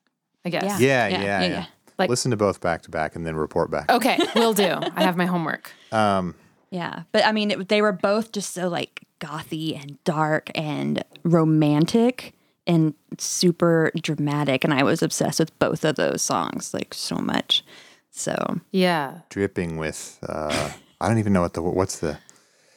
I 0.46 0.50
guess. 0.50 0.64
Yeah. 0.64 0.78
Yeah, 0.80 1.08
Yeah, 1.08 1.18
yeah, 1.18 1.24
yeah, 1.24 1.42
yeah. 1.42 1.48
yeah. 1.50 1.66
Like- 2.00 2.10
Listen 2.10 2.32
to 2.32 2.38
both 2.38 2.62
back 2.62 2.82
to 2.84 2.92
back 2.92 3.16
and 3.16 3.26
then 3.28 3.36
report 3.36 3.70
back. 3.72 3.92
Okay, 3.92 4.18
we'll 4.36 4.54
do. 4.54 4.64
I 4.96 5.04
have 5.04 5.18
my 5.18 5.26
homework. 5.26 5.72
Um, 5.92 6.34
Yeah, 6.70 7.04
but 7.12 7.26
I 7.26 7.32
mean, 7.32 7.52
it, 7.52 7.70
they 7.70 7.82
were 7.82 7.92
both 7.94 8.32
just 8.32 8.54
so 8.54 8.68
like 8.68 9.04
gothy 9.20 9.80
and 9.82 10.02
dark 10.04 10.52
and 10.56 11.04
romantic 11.24 12.34
and 12.66 12.94
super 13.18 13.92
dramatic, 14.02 14.64
and 14.64 14.74
I 14.74 14.84
was 14.84 15.02
obsessed 15.02 15.40
with 15.40 15.58
both 15.60 15.86
of 15.86 15.96
those 15.96 16.22
songs 16.22 16.74
like 16.74 16.94
so 16.94 17.16
much. 17.16 17.64
So 18.12 18.60
Yeah. 18.72 19.20
dripping 19.30 19.78
with 19.78 20.20
uh, 20.28 20.72
I 21.00 21.08
don't 21.08 21.20
even 21.20 21.34
know 21.34 21.42
what 21.42 21.54
the 21.54 21.62
what's 21.62 22.00
the 22.00 22.18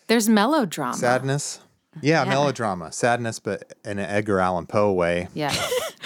There's 0.06 0.28
melodrama. 0.28 0.94
sadness. 0.96 1.60
Yeah, 2.02 2.22
Yeah. 2.24 2.30
melodrama, 2.30 2.92
sadness, 2.92 3.40
but 3.40 3.72
in 3.84 3.98
an 3.98 4.08
Edgar 4.08 4.38
Allan 4.38 4.66
Poe 4.66 4.92
way. 4.92 5.26
Yeah. 5.34 5.54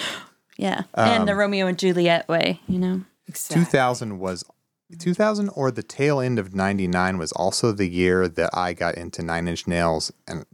yeah, 0.57 0.83
and 0.95 1.27
the 1.27 1.35
Romeo 1.35 1.67
and 1.67 1.77
Juliet 1.77 2.27
way, 2.27 2.59
you 2.67 2.79
know. 2.79 3.01
Exactly. 3.27 3.65
2000 3.65 4.19
was 4.19 4.43
2000 4.97 5.49
or 5.49 5.71
the 5.71 5.83
tail 5.83 6.19
end 6.19 6.39
of 6.39 6.53
99 6.53 7.17
was 7.17 7.31
also 7.31 7.71
the 7.71 7.89
year 7.89 8.27
that 8.27 8.49
I 8.53 8.73
got 8.73 8.95
into 8.95 9.23
Nine 9.23 9.47
Inch 9.47 9.67
Nails 9.67 10.11
and 10.27 10.45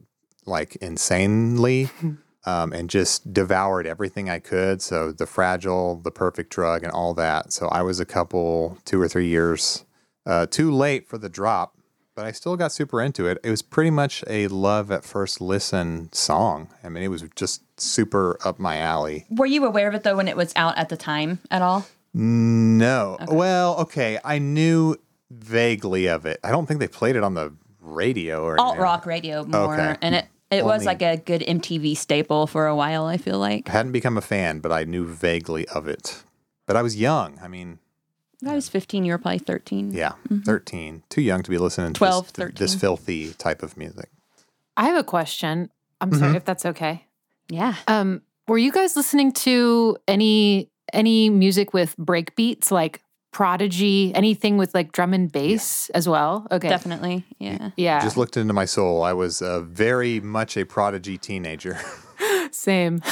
like 0.45 0.75
insanely 0.77 1.89
um, 2.45 2.73
and 2.73 2.89
just 2.89 3.33
devoured 3.33 3.85
everything 3.85 4.29
I 4.29 4.39
could. 4.39 4.81
So 4.81 5.11
the 5.11 5.25
fragile, 5.25 5.97
the 5.97 6.11
perfect 6.11 6.51
drug, 6.51 6.83
and 6.83 6.91
all 6.91 7.13
that. 7.15 7.53
So 7.53 7.67
I 7.67 7.81
was 7.81 7.99
a 7.99 8.05
couple, 8.05 8.77
two 8.85 9.01
or 9.01 9.07
three 9.07 9.27
years 9.27 9.85
uh, 10.25 10.45
too 10.45 10.71
late 10.71 11.07
for 11.07 11.17
the 11.17 11.29
drop, 11.29 11.77
but 12.15 12.25
I 12.25 12.31
still 12.31 12.55
got 12.55 12.71
super 12.71 13.01
into 13.01 13.25
it. 13.27 13.37
It 13.43 13.49
was 13.49 13.61
pretty 13.61 13.91
much 13.91 14.23
a 14.27 14.47
love 14.47 14.91
at 14.91 15.03
first 15.03 15.41
listen 15.41 16.11
song. 16.13 16.69
I 16.83 16.89
mean, 16.89 17.03
it 17.03 17.09
was 17.09 17.23
just 17.35 17.63
super 17.79 18.37
up 18.45 18.59
my 18.59 18.77
alley. 18.77 19.25
Were 19.29 19.45
you 19.45 19.65
aware 19.65 19.87
of 19.87 19.95
it 19.95 20.03
though 20.03 20.15
when 20.15 20.27
it 20.27 20.37
was 20.37 20.53
out 20.55 20.77
at 20.77 20.89
the 20.89 20.97
time 20.97 21.39
at 21.49 21.61
all? 21.61 21.85
No. 22.13 23.17
Well, 23.27 23.77
okay. 23.81 24.19
I 24.23 24.39
knew 24.39 24.95
vaguely 25.29 26.07
of 26.07 26.25
it. 26.25 26.39
I 26.43 26.51
don't 26.51 26.65
think 26.65 26.79
they 26.79 26.87
played 26.87 27.15
it 27.15 27.23
on 27.23 27.33
the 27.35 27.53
radio 27.79 28.43
or 28.43 28.59
Alt 28.59 28.77
rock 28.77 29.05
radio 29.05 29.43
more, 29.45 29.73
Okay. 29.73 29.95
and 30.01 30.15
it 30.15 30.25
it 30.49 30.65
was 30.65 30.85
like 30.85 31.01
a 31.01 31.15
good 31.17 31.41
MTV 31.41 31.95
staple 31.95 32.45
for 32.47 32.67
a 32.67 32.75
while. 32.75 33.05
I 33.05 33.17
feel 33.17 33.39
like 33.39 33.69
I 33.69 33.71
hadn't 33.71 33.93
become 33.93 34.17
a 34.17 34.21
fan, 34.21 34.59
but 34.59 34.71
I 34.71 34.83
knew 34.83 35.05
vaguely 35.05 35.65
of 35.69 35.87
it. 35.87 36.23
But 36.67 36.75
I 36.75 36.81
was 36.81 36.95
young. 36.97 37.39
I 37.41 37.47
mean, 37.47 37.79
I 38.45 38.53
was 38.55 38.67
15. 38.67 39.05
You 39.05 39.13
were 39.13 39.17
probably 39.17 39.39
13. 39.39 39.91
yeah, 39.91 40.13
13. 40.45 41.03
Too 41.09 41.21
young 41.21 41.41
to 41.43 41.49
be 41.49 41.57
listening 41.57 41.93
to 41.93 41.97
12, 41.97 42.33
this, 42.33 42.33
to 42.33 42.51
this 42.51 42.73
13. 42.73 42.79
filthy 42.79 43.33
type 43.33 43.63
of 43.63 43.77
music. 43.77 44.09
I 44.75 44.85
have 44.87 44.97
a 44.97 45.03
question. 45.03 45.69
I'm 46.01 46.09
Mm-hmm. 46.09 46.19
sorry 46.19 46.35
if 46.37 46.45
that's 46.45 46.65
okay. 46.65 47.05
Yeah. 47.49 47.75
Um, 47.87 48.21
were 48.47 48.57
you 48.57 48.71
guys 48.71 48.95
listening 48.95 49.31
to 49.33 49.97
any 50.07 50.69
any 50.93 51.29
music 51.29 51.73
with 51.73 51.95
break 51.97 52.35
beats 52.35 52.71
like 52.71 53.01
Prodigy, 53.31 54.13
anything 54.13 54.57
with 54.57 54.73
like 54.73 54.91
drum 54.91 55.13
and 55.13 55.31
bass 55.31 55.89
as 55.91 56.07
well? 56.07 56.45
Okay. 56.51 56.67
Definitely. 56.67 57.23
Yeah. 57.39 57.71
Yeah. 57.77 58.01
Just 58.01 58.17
looked 58.17 58.35
into 58.35 58.53
my 58.53 58.65
soul. 58.65 59.03
I 59.03 59.13
was 59.13 59.41
uh, 59.41 59.61
very 59.61 60.19
much 60.19 60.57
a 60.57 60.65
prodigy 60.65 61.17
teenager. 61.17 61.79
Same. 62.51 63.01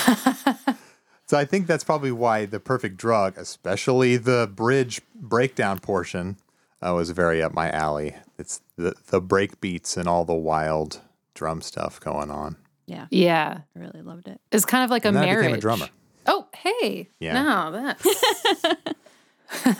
So 1.26 1.38
I 1.38 1.46
think 1.46 1.68
that's 1.68 1.84
probably 1.84 2.12
why 2.12 2.48
the 2.48 2.60
perfect 2.60 2.98
drug, 2.98 3.38
especially 3.38 4.18
the 4.18 4.52
bridge 4.52 5.00
breakdown 5.14 5.78
portion, 5.78 6.38
uh, 6.82 6.92
was 6.96 7.12
very 7.12 7.44
up 7.44 7.54
my 7.54 7.70
alley. 7.70 8.16
It's 8.40 8.62
the 8.78 8.96
the 9.10 9.22
break 9.22 9.62
beats 9.62 9.96
and 9.96 10.08
all 10.10 10.26
the 10.26 10.34
wild 10.34 11.02
drum 11.36 11.62
stuff 11.62 12.00
going 12.00 12.32
on. 12.32 12.56
Yeah. 12.88 13.06
yeah. 13.12 13.60
I 13.76 13.80
really 13.80 14.02
loved 14.02 14.28
it. 14.28 14.42
It's 14.52 14.66
kind 14.66 14.84
of 14.84 14.90
like 14.90 15.06
a 15.06 15.10
And 15.10 15.18
then 15.18 15.24
I 15.24 15.28
marriage. 15.28 15.46
became 15.46 15.58
a 15.60 15.62
drummer. 15.62 15.90
Oh, 16.26 16.48
hey. 16.56 17.08
Yeah. 17.20 17.34
No, 17.44 17.72
that's 17.72 18.66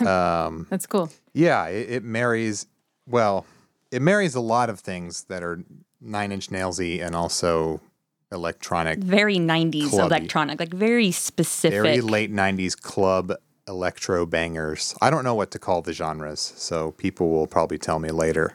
Um, 0.06 0.66
that's 0.68 0.86
cool. 0.86 1.10
yeah, 1.32 1.66
it, 1.66 1.90
it 1.90 2.04
marries 2.04 2.66
well. 3.06 3.46
It 3.92 4.02
marries 4.02 4.34
a 4.34 4.40
lot 4.40 4.68
of 4.70 4.80
things 4.80 5.24
that 5.24 5.42
are 5.42 5.62
Nine 6.00 6.32
Inch 6.32 6.48
Nailsy 6.48 7.04
and 7.04 7.14
also 7.14 7.80
electronic, 8.32 8.98
Very 8.98 9.36
90s 9.36 9.90
Clubby. 9.90 10.16
electronic, 10.16 10.58
like 10.60 10.72
very 10.74 11.10
specific. 11.12 11.80
very 11.82 12.00
late 12.00 12.32
'90s 12.32 12.80
club 12.80 13.32
electro 13.68 14.26
bangers. 14.26 14.96
I 15.00 15.10
don't 15.10 15.22
know 15.24 15.34
what 15.34 15.50
to 15.52 15.58
call 15.60 15.82
the 15.82 15.92
genres, 15.92 16.40
so 16.56 16.90
people 16.92 17.30
will 17.30 17.46
probably 17.46 17.78
tell 17.78 17.98
me 18.00 18.10
later. 18.10 18.54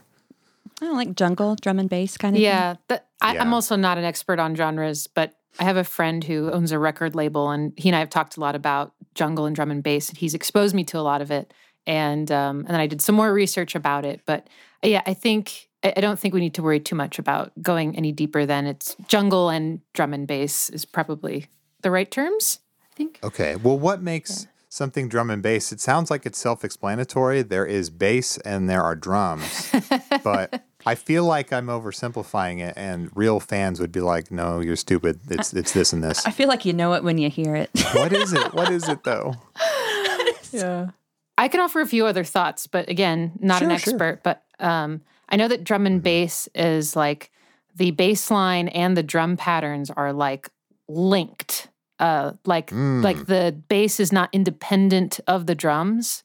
I 0.81 0.85
don't 0.85 0.97
like 0.97 1.15
jungle, 1.15 1.55
drum 1.61 1.79
and 1.79 1.89
bass 1.89 2.17
kind 2.17 2.35
of 2.35 2.41
Yeah. 2.41 2.75
That, 2.89 3.07
I, 3.21 3.37
I'm 3.37 3.47
Yeah. 3.49 3.53
also 3.53 3.77
not 3.77 3.97
an 3.97 4.03
expert 4.03 4.39
on 4.39 4.55
genres, 4.55 5.07
but 5.07 5.33
I 5.59 5.63
have 5.63 5.77
a 5.77 5.83
friend 5.83 6.23
who 6.23 6.51
owns 6.51 6.71
a 6.71 6.79
record 6.79 7.15
label, 7.15 7.49
and 7.49 7.73
he 7.77 7.89
and 7.89 7.95
I 7.95 7.99
have 7.99 8.09
talked 8.09 8.37
a 8.37 8.39
lot 8.39 8.55
about 8.55 8.93
jungle 9.13 9.45
and 9.45 9.55
drum 9.55 9.71
and 9.71 9.81
bass, 9.83 10.09
and 10.09 10.17
he's 10.17 10.33
exposed 10.33 10.75
me 10.75 10.83
to 10.85 10.99
a 10.99 11.01
lot 11.01 11.21
of 11.21 11.31
it. 11.31 11.53
And 11.87 12.31
um, 12.31 12.59
and 12.59 12.69
then 12.69 12.79
I 12.79 12.87
did 12.87 13.01
some 13.01 13.15
more 13.15 13.31
research 13.33 13.75
about 13.75 14.05
it. 14.05 14.21
But 14.25 14.47
yeah, 14.83 15.01
I 15.05 15.13
think 15.13 15.69
I 15.83 15.93
I 15.97 16.01
don't 16.01 16.19
think 16.19 16.33
we 16.33 16.39
need 16.39 16.55
to 16.55 16.63
worry 16.63 16.79
too 16.79 16.95
much 16.95 17.19
about 17.19 17.51
going 17.61 17.95
any 17.95 18.11
deeper 18.11 18.45
than 18.45 18.65
it's 18.65 18.95
jungle 19.07 19.49
and 19.49 19.81
drum 19.93 20.13
and 20.13 20.27
bass 20.27 20.69
is 20.69 20.85
probably 20.85 21.47
the 21.81 21.91
right 21.91 22.09
terms. 22.09 22.59
I 22.81 22.95
think. 22.95 23.19
Okay. 23.23 23.55
Well, 23.55 23.77
what 23.77 24.01
makes 24.01 24.47
something 24.69 25.07
drum 25.07 25.29
and 25.29 25.43
bass? 25.43 25.71
It 25.71 25.79
sounds 25.79 26.09
like 26.09 26.25
it's 26.25 26.39
self 26.39 26.63
explanatory. 26.65 27.43
There 27.43 27.65
is 27.65 27.89
bass 27.89 28.37
and 28.39 28.69
there 28.69 28.81
are 28.81 28.95
drums. 28.95 29.71
but 30.23 30.65
I 30.85 30.95
feel 30.95 31.23
like 31.25 31.51
I'm 31.51 31.67
oversimplifying 31.67 32.59
it, 32.59 32.73
and 32.77 33.09
real 33.15 33.39
fans 33.39 33.79
would 33.79 33.91
be 33.91 34.01
like, 34.01 34.29
no, 34.31 34.59
you're 34.59 34.75
stupid. 34.75 35.19
It's, 35.29 35.53
it's 35.53 35.71
this 35.73 35.93
and 35.93 36.03
this. 36.03 36.25
I 36.25 36.31
feel 36.31 36.47
like 36.47 36.63
you 36.65 36.73
know 36.73 36.93
it 36.93 37.03
when 37.03 37.17
you 37.17 37.29
hear 37.29 37.55
it. 37.55 37.69
what 37.93 38.13
is 38.13 38.33
it? 38.33 38.53
What 38.53 38.71
is 38.71 38.87
it, 38.87 39.03
though? 39.03 39.35
Yeah. 40.51 40.91
I 41.37 41.49
can 41.49 41.59
offer 41.59 41.81
a 41.81 41.85
few 41.85 42.05
other 42.05 42.23
thoughts, 42.23 42.65
but 42.65 42.87
again, 42.89 43.33
not 43.39 43.61
an 43.61 43.69
Sure, 43.71 43.77
sure. 43.79 43.93
expert. 43.93 44.21
But 44.23 44.43
um, 44.59 45.01
I 45.27 45.35
know 45.35 45.49
that 45.49 45.65
drum 45.65 45.85
and 45.85 46.01
bass 46.01 46.47
is 46.55 46.95
like 46.95 47.29
the 47.75 47.91
bass 47.91 48.31
line 48.31 48.69
and 48.69 48.95
the 48.95 49.03
drum 49.03 49.35
patterns 49.35 49.91
are 49.91 50.13
like 50.13 50.49
linked. 50.87 51.67
Uh, 51.99 52.33
like 52.45 52.71
Mm. 52.71 53.03
like 53.03 53.25
the 53.25 53.55
bass 53.67 53.99
is 53.99 54.11
not 54.13 54.29
independent 54.33 55.19
of 55.27 55.45
the 55.45 55.55
drums, 55.55 56.23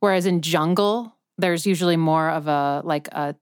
whereas 0.00 0.24
in 0.26 0.40
jungle 0.40 1.16
there's 1.38 1.66
usually 1.66 1.96
more 1.96 2.30
of 2.30 2.46
a 2.46 2.80
like 2.84 3.08
a 3.08 3.34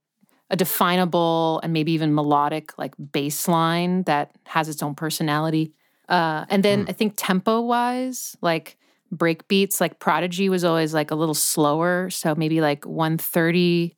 a 0.52 0.56
definable 0.56 1.60
and 1.62 1.72
maybe 1.72 1.92
even 1.92 2.14
melodic 2.14 2.78
like 2.78 2.94
bass 3.10 3.48
line 3.48 4.02
that 4.04 4.32
has 4.44 4.68
its 4.68 4.82
own 4.82 4.94
personality. 4.94 5.72
Uh, 6.10 6.44
and 6.50 6.62
then 6.62 6.84
I 6.88 6.92
think 6.92 7.14
tempo 7.16 7.62
wise, 7.62 8.36
like 8.42 8.76
break 9.10 9.48
beats, 9.48 9.80
like 9.80 9.98
Prodigy 9.98 10.50
was 10.50 10.62
always 10.62 10.92
like 10.92 11.10
a 11.10 11.14
little 11.14 11.34
slower. 11.34 12.10
So 12.10 12.34
maybe 12.34 12.60
like 12.60 12.84
130, 12.84 13.96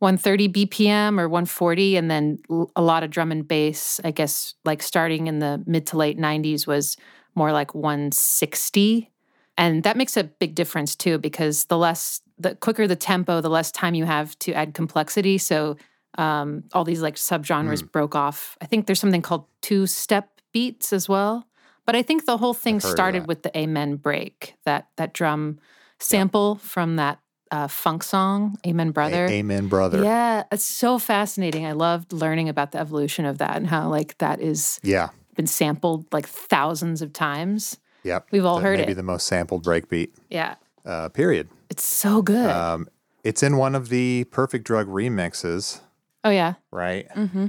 130 0.00 0.48
BPM 0.48 1.18
or 1.18 1.26
140. 1.26 1.96
And 1.96 2.10
then 2.10 2.38
a 2.76 2.82
lot 2.82 3.02
of 3.02 3.10
drum 3.10 3.32
and 3.32 3.48
bass, 3.48 3.98
I 4.04 4.10
guess, 4.10 4.54
like 4.66 4.82
starting 4.82 5.26
in 5.26 5.38
the 5.38 5.62
mid 5.66 5.86
to 5.88 5.96
late 5.96 6.18
90s 6.18 6.66
was 6.66 6.98
more 7.34 7.50
like 7.50 7.74
160. 7.74 9.10
And 9.56 9.84
that 9.84 9.96
makes 9.96 10.18
a 10.18 10.24
big 10.24 10.54
difference 10.54 10.94
too, 10.94 11.16
because 11.16 11.64
the 11.66 11.78
less, 11.78 12.20
the 12.38 12.56
quicker 12.56 12.86
the 12.86 12.96
tempo, 12.96 13.40
the 13.40 13.48
less 13.48 13.72
time 13.72 13.94
you 13.94 14.04
have 14.04 14.38
to 14.40 14.52
add 14.52 14.74
complexity. 14.74 15.38
So 15.38 15.76
um, 16.18 16.64
all 16.72 16.84
these 16.84 17.02
like 17.02 17.16
subgenres 17.16 17.88
broke 17.90 18.14
off. 18.14 18.56
I 18.60 18.66
think 18.66 18.86
there's 18.86 19.00
something 19.00 19.22
called 19.22 19.46
two 19.62 19.86
step 19.86 20.40
beats 20.52 20.92
as 20.92 21.08
well. 21.08 21.46
But 21.86 21.94
I 21.96 22.02
think 22.02 22.24
the 22.24 22.36
whole 22.38 22.54
thing 22.54 22.76
I've 22.76 22.82
heard 22.82 22.88
of 22.88 22.92
started 22.92 23.26
with 23.26 23.42
the 23.42 23.56
Amen 23.58 23.96
break, 23.96 24.54
that 24.64 24.88
that 24.96 25.12
drum 25.12 25.58
sample 25.98 26.56
from 26.56 26.96
that 26.96 27.18
uh, 27.50 27.68
funk 27.68 28.02
song, 28.02 28.56
Amen 28.66 28.90
Brother. 28.90 29.26
A- 29.26 29.30
Amen, 29.30 29.68
brother. 29.68 30.02
Yeah, 30.02 30.44
it's 30.50 30.64
so 30.64 30.98
fascinating. 30.98 31.66
I 31.66 31.72
loved 31.72 32.12
learning 32.12 32.48
about 32.48 32.72
the 32.72 32.78
evolution 32.78 33.26
of 33.26 33.38
that 33.38 33.56
and 33.56 33.66
how 33.66 33.88
like 33.88 34.18
that 34.18 34.40
is 34.40 34.80
Yeah. 34.82 35.10
been 35.36 35.46
sampled 35.46 36.06
like 36.12 36.26
thousands 36.26 37.02
of 37.02 37.12
times. 37.12 37.76
Yep. 38.02 38.28
We've 38.32 38.44
all 38.44 38.56
The- 38.56 38.62
heard 38.62 38.72
maybe 38.78 38.82
it. 38.82 38.86
Maybe 38.86 38.94
the 38.94 39.02
most 39.02 39.26
sampled 39.26 39.64
breakbeat. 39.64 40.10
Yeah, 40.30 40.54
Uh, 40.84 41.10
period. 41.10 41.48
it's 41.70 41.86
so 41.86 42.22
good. 42.22 42.50
Um, 42.50 42.88
it's 43.22 43.42
in 43.42 43.56
one 43.56 43.74
of 43.74 43.88
the 43.88 44.24
Perfect 44.32 44.64
Drug 44.66 44.88
remixes, 44.88 45.80
oh 46.24 46.30
yeah, 46.30 46.54
right? 46.70 47.08
mm-hmm. 47.10 47.46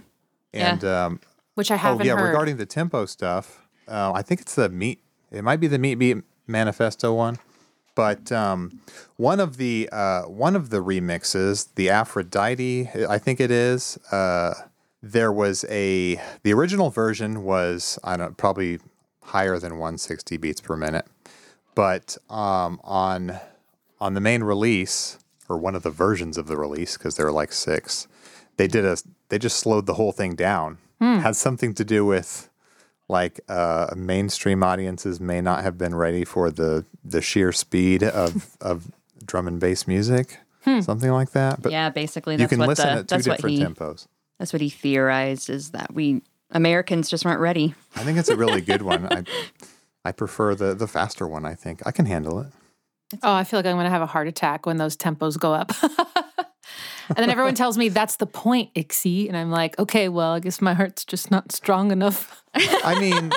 Yeah. 0.53 0.71
And 0.73 0.83
um, 0.85 1.19
which 1.55 1.71
I 1.71 1.75
oh 1.75 1.77
haven't 1.77 2.01
Oh 2.01 2.05
yeah, 2.05 2.15
heard. 2.17 2.27
regarding 2.27 2.57
the 2.57 2.65
tempo 2.65 3.05
stuff, 3.05 3.67
uh, 3.87 4.11
I 4.13 4.21
think 4.21 4.41
it's 4.41 4.55
the 4.55 4.69
meat. 4.69 5.01
It 5.31 5.43
might 5.43 5.59
be 5.59 5.67
the 5.67 5.79
meat 5.79 5.95
beat 5.95 6.17
manifesto 6.47 7.13
one, 7.13 7.37
but 7.95 8.31
um, 8.31 8.79
one 9.17 9.39
of 9.39 9.57
the 9.57 9.89
uh, 9.91 10.23
one 10.23 10.55
of 10.55 10.69
the 10.69 10.77
remixes, 10.83 11.73
the 11.75 11.89
Aphrodite, 11.89 12.89
I 13.09 13.17
think 13.17 13.39
it 13.39 13.51
is. 13.51 13.97
Uh, 14.11 14.53
there 15.01 15.31
was 15.31 15.65
a 15.69 16.19
the 16.43 16.53
original 16.53 16.89
version 16.89 17.43
was 17.43 17.99
I 18.03 18.17
don't 18.17 18.37
probably 18.37 18.79
higher 19.23 19.57
than 19.59 19.73
160 19.73 20.37
beats 20.37 20.61
per 20.61 20.75
minute, 20.77 21.05
but 21.75 22.17
um, 22.29 22.79
on 22.83 23.39
on 23.99 24.13
the 24.13 24.21
main 24.21 24.43
release 24.43 25.17
or 25.49 25.57
one 25.57 25.75
of 25.75 25.83
the 25.83 25.91
versions 25.91 26.37
of 26.37 26.47
the 26.47 26.57
release 26.57 26.97
because 26.97 27.17
there 27.17 27.27
are 27.27 27.31
like 27.31 27.51
six, 27.53 28.07
they 28.57 28.67
did 28.67 28.85
a 28.85 28.97
they 29.29 29.39
just 29.39 29.57
slowed 29.57 29.85
the 29.85 29.95
whole 29.95 30.11
thing 30.11 30.35
down. 30.35 30.77
Had 30.99 31.35
something 31.35 31.75
to 31.75 31.85
do 31.85 32.03
with 32.03 32.49
like 33.07 33.39
uh, 33.47 33.93
mainstream 33.95 34.63
audiences 34.63 35.19
may 35.19 35.39
not 35.39 35.63
have 35.63 35.77
been 35.77 35.93
ready 35.93 36.25
for 36.25 36.49
the 36.49 36.85
the 37.03 37.21
sheer 37.21 37.51
speed 37.51 38.01
of 38.03 38.57
of 38.61 38.91
drum 39.23 39.47
and 39.47 39.59
bass 39.59 39.87
music, 39.87 40.39
something 40.81 41.11
like 41.11 41.31
that. 41.31 41.61
But 41.61 41.71
yeah, 41.71 41.89
basically 41.89 42.37
you 42.37 42.47
can 42.47 42.59
what 42.59 42.69
listen 42.69 42.87
the 42.87 42.99
at 43.01 43.07
two 43.07 43.29
different 43.29 43.55
he 43.55 43.63
tempos. 43.63 44.07
that's 44.39 44.51
what 44.51 44.61
he 44.61 44.69
theorized 44.69 45.49
is 45.49 45.71
that 45.71 45.93
we 45.93 46.21
Americans 46.51 47.09
just 47.09 47.25
weren't 47.25 47.39
ready. 47.39 47.75
I 47.95 48.03
think 48.03 48.17
it's 48.17 48.29
a 48.29 48.35
really 48.35 48.61
good 48.61 48.81
one. 48.81 49.07
I 49.11 49.23
I 50.03 50.11
prefer 50.11 50.55
the 50.55 50.73
the 50.73 50.87
faster 50.87 51.27
one. 51.27 51.45
I 51.45 51.53
think 51.53 51.81
I 51.85 51.91
can 51.91 52.05
handle 52.07 52.39
it. 52.39 52.47
Oh, 53.21 53.33
I 53.33 53.43
feel 53.43 53.59
like 53.59 53.67
I'm 53.67 53.75
going 53.75 53.85
to 53.85 53.91
have 53.91 54.01
a 54.01 54.07
heart 54.07 54.27
attack 54.27 54.65
when 54.65 54.77
those 54.77 54.97
tempos 54.97 55.37
go 55.39 55.53
up. 55.53 55.71
and 57.09 57.17
then 57.17 57.29
everyone 57.29 57.55
tells 57.55 57.77
me 57.77 57.89
that's 57.89 58.17
the 58.17 58.25
point, 58.25 58.73
Ixie. 58.75 59.27
And 59.27 59.37
I'm 59.37 59.51
like, 59.51 59.77
okay, 59.79 60.09
well, 60.09 60.33
I 60.33 60.39
guess 60.39 60.61
my 60.61 60.73
heart's 60.73 61.05
just 61.05 61.31
not 61.31 61.51
strong 61.51 61.91
enough. 61.91 62.43
I 62.55 62.99
mean, 62.99 63.31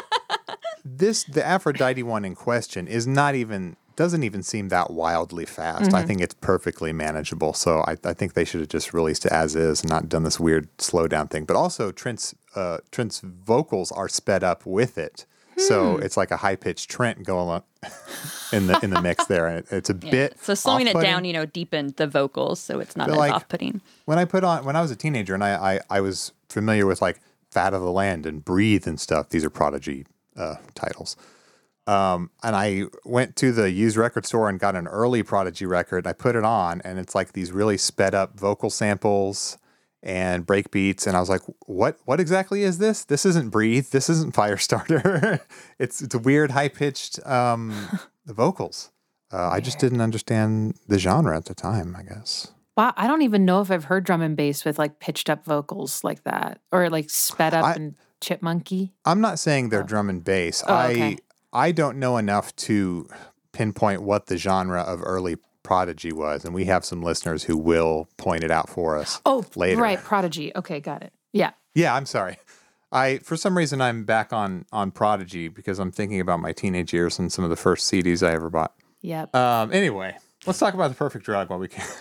this 0.85 1.25
the 1.25 1.45
Aphrodite 1.45 2.03
one 2.03 2.25
in 2.25 2.35
question 2.35 2.87
is 2.87 3.07
not 3.07 3.35
even 3.35 3.77
doesn't 3.97 4.23
even 4.23 4.45
seem 4.45 4.69
that 4.69 4.93
wildly 4.93 5.45
fast. 5.45 5.93
I 5.93 6.05
think 6.05 6.21
it's 6.21 6.35
perfectly 6.35 6.93
manageable. 6.93 7.53
So 7.53 7.81
I, 7.81 7.97
I 8.05 8.13
think 8.13 8.35
they 8.35 8.45
should 8.45 8.61
have 8.61 8.69
just 8.69 8.95
released 8.95 9.27
it 9.27 9.33
as 9.33 9.57
is 9.57 9.81
and 9.81 9.91
not 9.91 10.09
done 10.09 10.23
this 10.23 10.39
weird 10.39 10.69
slowdown 10.79 11.29
thing. 11.29 11.45
But 11.45 11.57
also 11.57 11.91
Trent's 11.91 12.33
uh, 12.55 12.79
Trent's 12.93 13.21
vocals 13.21 13.91
are 13.91 14.09
sped 14.09 14.45
up 14.45 14.65
with 14.65 14.99
it. 14.99 15.27
So 15.57 15.97
it's 15.97 16.17
like 16.17 16.31
a 16.31 16.37
high 16.37 16.55
pitched 16.55 16.89
Trent 16.89 17.25
going 17.25 17.49
on 17.49 17.63
in 18.53 18.67
the 18.67 18.79
in 18.83 18.91
the 18.91 19.01
mix 19.01 19.27
there, 19.27 19.47
and 19.47 19.59
it, 19.59 19.67
it's 19.71 19.91
a 19.91 19.95
bit 19.95 20.38
So 20.41 20.55
slowing 20.55 20.87
it 20.87 21.01
down, 21.01 21.25
you 21.25 21.33
know, 21.33 21.47
deepened 21.47 21.97
the 21.97 22.07
vocals, 22.07 22.61
so 22.61 22.81
it's 22.81 22.97
not 22.97 23.09
as 23.11 23.17
like, 23.17 23.33
off-putting. 23.33 23.81
when 24.05 24.19
I 24.19 24.25
put 24.25 24.45
on 24.45 24.64
when 24.64 24.77
I 24.77 24.81
was 24.81 24.91
a 24.91 24.97
teenager 24.97 25.35
and 25.35 25.45
I, 25.45 25.75
I 25.75 25.81
I 25.91 26.01
was 26.01 26.33
familiar 26.49 26.87
with 26.87 27.01
like 27.01 27.21
Fat 27.51 27.75
of 27.75 27.83
the 27.83 27.93
Land 27.93 28.27
and 28.27 28.45
Breathe 28.45 28.87
and 28.87 28.99
stuff. 29.01 29.31
These 29.31 29.45
are 29.45 29.51
Prodigy 29.51 30.07
uh, 30.37 30.57
titles. 30.75 31.17
Um, 31.87 32.31
and 32.43 32.55
I 32.55 32.85
went 33.05 33.35
to 33.37 33.51
the 33.51 33.71
used 33.71 33.97
record 33.97 34.27
store 34.27 34.51
and 34.51 34.61
got 34.61 34.77
an 34.77 34.87
early 34.87 35.23
Prodigy 35.23 35.64
record. 35.64 36.07
I 36.07 36.12
put 36.12 36.37
it 36.37 36.45
on, 36.45 36.83
and 36.83 36.99
it's 36.99 37.14
like 37.14 37.33
these 37.33 37.51
really 37.51 37.79
sped 37.79 38.14
up 38.14 38.38
vocal 38.38 38.69
samples 38.69 39.57
and 40.03 40.47
break 40.47 40.71
beats. 40.71 41.07
And 41.07 41.17
I 41.17 41.21
was 41.21 41.29
like, 41.29 41.43
"What? 41.67 41.99
What 42.05 42.21
exactly 42.21 42.63
is 42.63 42.79
this? 42.79 43.05
This 43.05 43.27
isn't 43.27 43.51
Breathe. 43.51 43.89
This 43.91 44.09
isn't 44.09 44.35
Firestarter. 44.37 45.41
it's 45.79 46.01
it's 46.03 46.15
weird, 46.17 46.51
high 46.53 46.69
pitched 46.69 47.25
um, 47.27 47.75
the 48.27 48.35
vocals." 48.35 48.91
Uh, 49.31 49.49
I 49.51 49.61
just 49.61 49.79
didn't 49.79 50.01
understand 50.01 50.77
the 50.89 50.99
genre 50.99 51.37
at 51.37 51.45
the 51.47 51.55
time. 51.55 51.95
I 51.99 52.03
guess. 52.03 52.53
Wow, 52.77 52.95
I 52.97 53.07
don't 53.09 53.23
even 53.23 53.45
know 53.45 53.61
if 53.61 53.71
I've 53.73 53.85
heard 53.85 54.05
drum 54.05 54.23
and 54.23 54.37
bass 54.37 54.65
with 54.65 54.79
like 54.79 55.01
pitched 55.01 55.29
up 55.29 55.45
vocals 55.45 56.05
like 56.05 56.23
that 56.25 56.61
or 56.71 56.89
like 56.91 57.11
sped 57.11 57.53
up 57.53 57.65
I- 57.65 57.75
and 57.75 57.97
chipmunky. 58.21 58.93
I'm 59.05 59.21
not 59.21 59.39
saying 59.39 59.69
they're 59.71 59.83
drum 59.83 60.09
and 60.09 60.23
bass. 60.23 60.63
Oh, 60.67 60.73
I 60.75 60.91
okay. 60.93 61.17
I 61.53 61.73
don't 61.73 61.99
know 61.99 62.19
enough 62.19 62.55
to 62.57 63.09
pinpoint 63.53 64.03
what 64.03 64.27
the 64.27 64.37
genre 64.37 64.81
of 64.83 65.01
early 65.03 65.37
Prodigy 65.69 66.15
was, 66.15 66.47
and 66.47 66.55
we 66.55 66.65
have 66.65 66.83
some 66.83 67.03
listeners 67.03 67.45
who 67.45 67.55
will 67.55 68.09
point 68.17 68.43
it 68.43 68.51
out 68.51 68.71
for 68.71 68.97
us. 68.97 69.21
Oh, 69.27 69.45
later. 69.55 69.83
right, 69.83 70.03
Prodigy. 70.03 70.51
Okay, 70.57 70.81
got 70.81 71.03
it. 71.03 71.13
Yeah. 71.35 71.51
Yeah, 71.75 71.95
I'm 71.95 72.07
sorry. 72.07 72.39
I 72.91 73.19
for 73.19 73.37
some 73.37 73.55
reason 73.55 73.83
I'm 73.83 74.05
back 74.05 74.33
on 74.33 74.65
on 74.73 74.91
Prodigy 74.93 75.49
because 75.49 75.79
I'm 75.79 75.93
thinking 75.93 76.21
about 76.21 76.41
my 76.41 76.53
teenage 76.53 76.95
years 76.95 77.19
and 77.19 77.31
some 77.31 77.45
of 77.45 77.51
the 77.51 77.57
first 77.57 77.93
CDs 77.93 78.27
I 78.27 78.33
ever 78.33 78.49
bought. 78.49 78.73
Yep. 79.03 79.37
Um, 79.37 79.71
anyway, 79.71 80.17
let's 80.47 80.59
talk 80.59 80.73
about 80.73 80.89
the 80.89 80.97
perfect 80.97 81.27
drug 81.27 81.51
while 81.51 81.59
we 81.59 81.69
can. 81.69 81.87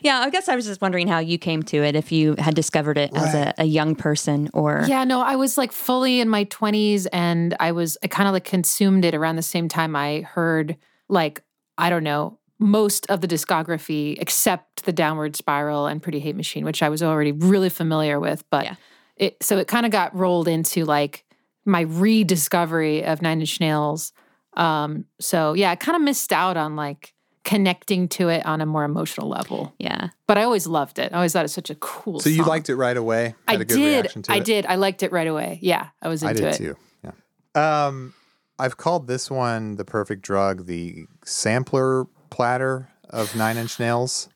Yeah, 0.00 0.20
I 0.20 0.30
guess 0.30 0.48
I 0.48 0.56
was 0.56 0.64
just 0.64 0.80
wondering 0.80 1.06
how 1.06 1.18
you 1.18 1.36
came 1.36 1.62
to 1.64 1.76
it, 1.76 1.96
if 1.96 2.10
you 2.10 2.34
had 2.38 2.54
discovered 2.54 2.96
it 2.96 3.14
as 3.14 3.34
a, 3.34 3.52
a 3.58 3.64
young 3.66 3.94
person 3.94 4.48
or. 4.54 4.86
Yeah, 4.88 5.04
no, 5.04 5.20
I 5.20 5.36
was 5.36 5.58
like 5.58 5.70
fully 5.70 6.18
in 6.20 6.30
my 6.30 6.46
20s 6.46 7.06
and 7.12 7.54
I 7.60 7.72
was, 7.72 7.98
I 8.02 8.06
kind 8.06 8.26
of 8.26 8.32
like 8.32 8.44
consumed 8.44 9.04
it 9.04 9.14
around 9.14 9.36
the 9.36 9.42
same 9.42 9.68
time 9.68 9.94
I 9.94 10.22
heard, 10.22 10.78
like, 11.10 11.42
I 11.76 11.90
don't 11.90 12.04
know, 12.04 12.38
most 12.58 13.06
of 13.10 13.20
the 13.20 13.28
discography 13.28 14.16
except 14.20 14.84
the 14.84 14.92
Downward 14.92 15.36
Spiral 15.36 15.86
and 15.86 16.02
Pretty 16.02 16.20
Hate 16.20 16.36
Machine, 16.36 16.64
which 16.64 16.82
I 16.82 16.88
was 16.88 17.02
already 17.02 17.32
really 17.32 17.68
familiar 17.68 18.18
with. 18.18 18.44
But 18.50 18.64
Yeah. 18.64 18.74
it, 19.16 19.42
so 19.42 19.58
it 19.58 19.68
kind 19.68 19.84
of 19.86 19.92
got 19.92 20.14
rolled 20.16 20.48
into 20.48 20.84
like 20.84 21.24
my 21.64 21.82
rediscovery 21.82 23.04
of 23.04 23.22
Nine 23.22 23.40
Inch 23.40 23.60
Nails. 23.60 24.12
Um, 24.56 25.04
so 25.20 25.52
yeah, 25.52 25.70
I 25.70 25.76
kind 25.76 25.96
of 25.96 26.02
missed 26.02 26.32
out 26.32 26.56
on 26.56 26.76
like 26.76 27.12
connecting 27.44 28.08
to 28.08 28.28
it 28.28 28.44
on 28.46 28.60
a 28.60 28.66
more 28.66 28.84
emotional 28.84 29.28
level. 29.28 29.72
Yeah. 29.78 30.08
But 30.26 30.38
I 30.38 30.42
always 30.42 30.66
loved 30.66 30.98
it. 30.98 31.12
I 31.12 31.16
always 31.16 31.32
thought 31.32 31.40
it 31.40 31.42
was 31.44 31.52
such 31.52 31.70
a 31.70 31.74
cool 31.76 32.18
so 32.20 32.28
you 32.30 32.38
song. 32.38 32.46
liked 32.46 32.68
it 32.70 32.76
right 32.76 32.96
away? 32.96 33.34
I 33.46 33.52
Had 33.52 33.60
a 33.60 33.64
good 33.64 33.74
did. 33.76 33.84
reaction 34.00 34.22
to 34.22 34.32
I 34.32 34.36
it? 34.38 34.44
did. 34.44 34.66
I 34.66 34.74
liked 34.76 35.02
it 35.02 35.12
right 35.12 35.26
away. 35.28 35.58
Yeah, 35.62 35.88
I 36.02 36.08
was 36.08 36.24
I 36.24 36.30
into 36.30 36.42
did 36.42 36.54
it. 36.54 36.56
too. 36.56 36.76
Yeah. 37.04 37.86
Um, 37.86 38.14
I've 38.58 38.76
called 38.78 39.06
this 39.06 39.30
one 39.30 39.76
the 39.76 39.84
perfect 39.84 40.22
drug, 40.22 40.66
the 40.66 41.04
sampler 41.24 42.06
platter 42.36 42.86
of 43.08 43.34
Nine 43.34 43.56
Inch 43.56 43.80
Nails, 43.80 44.28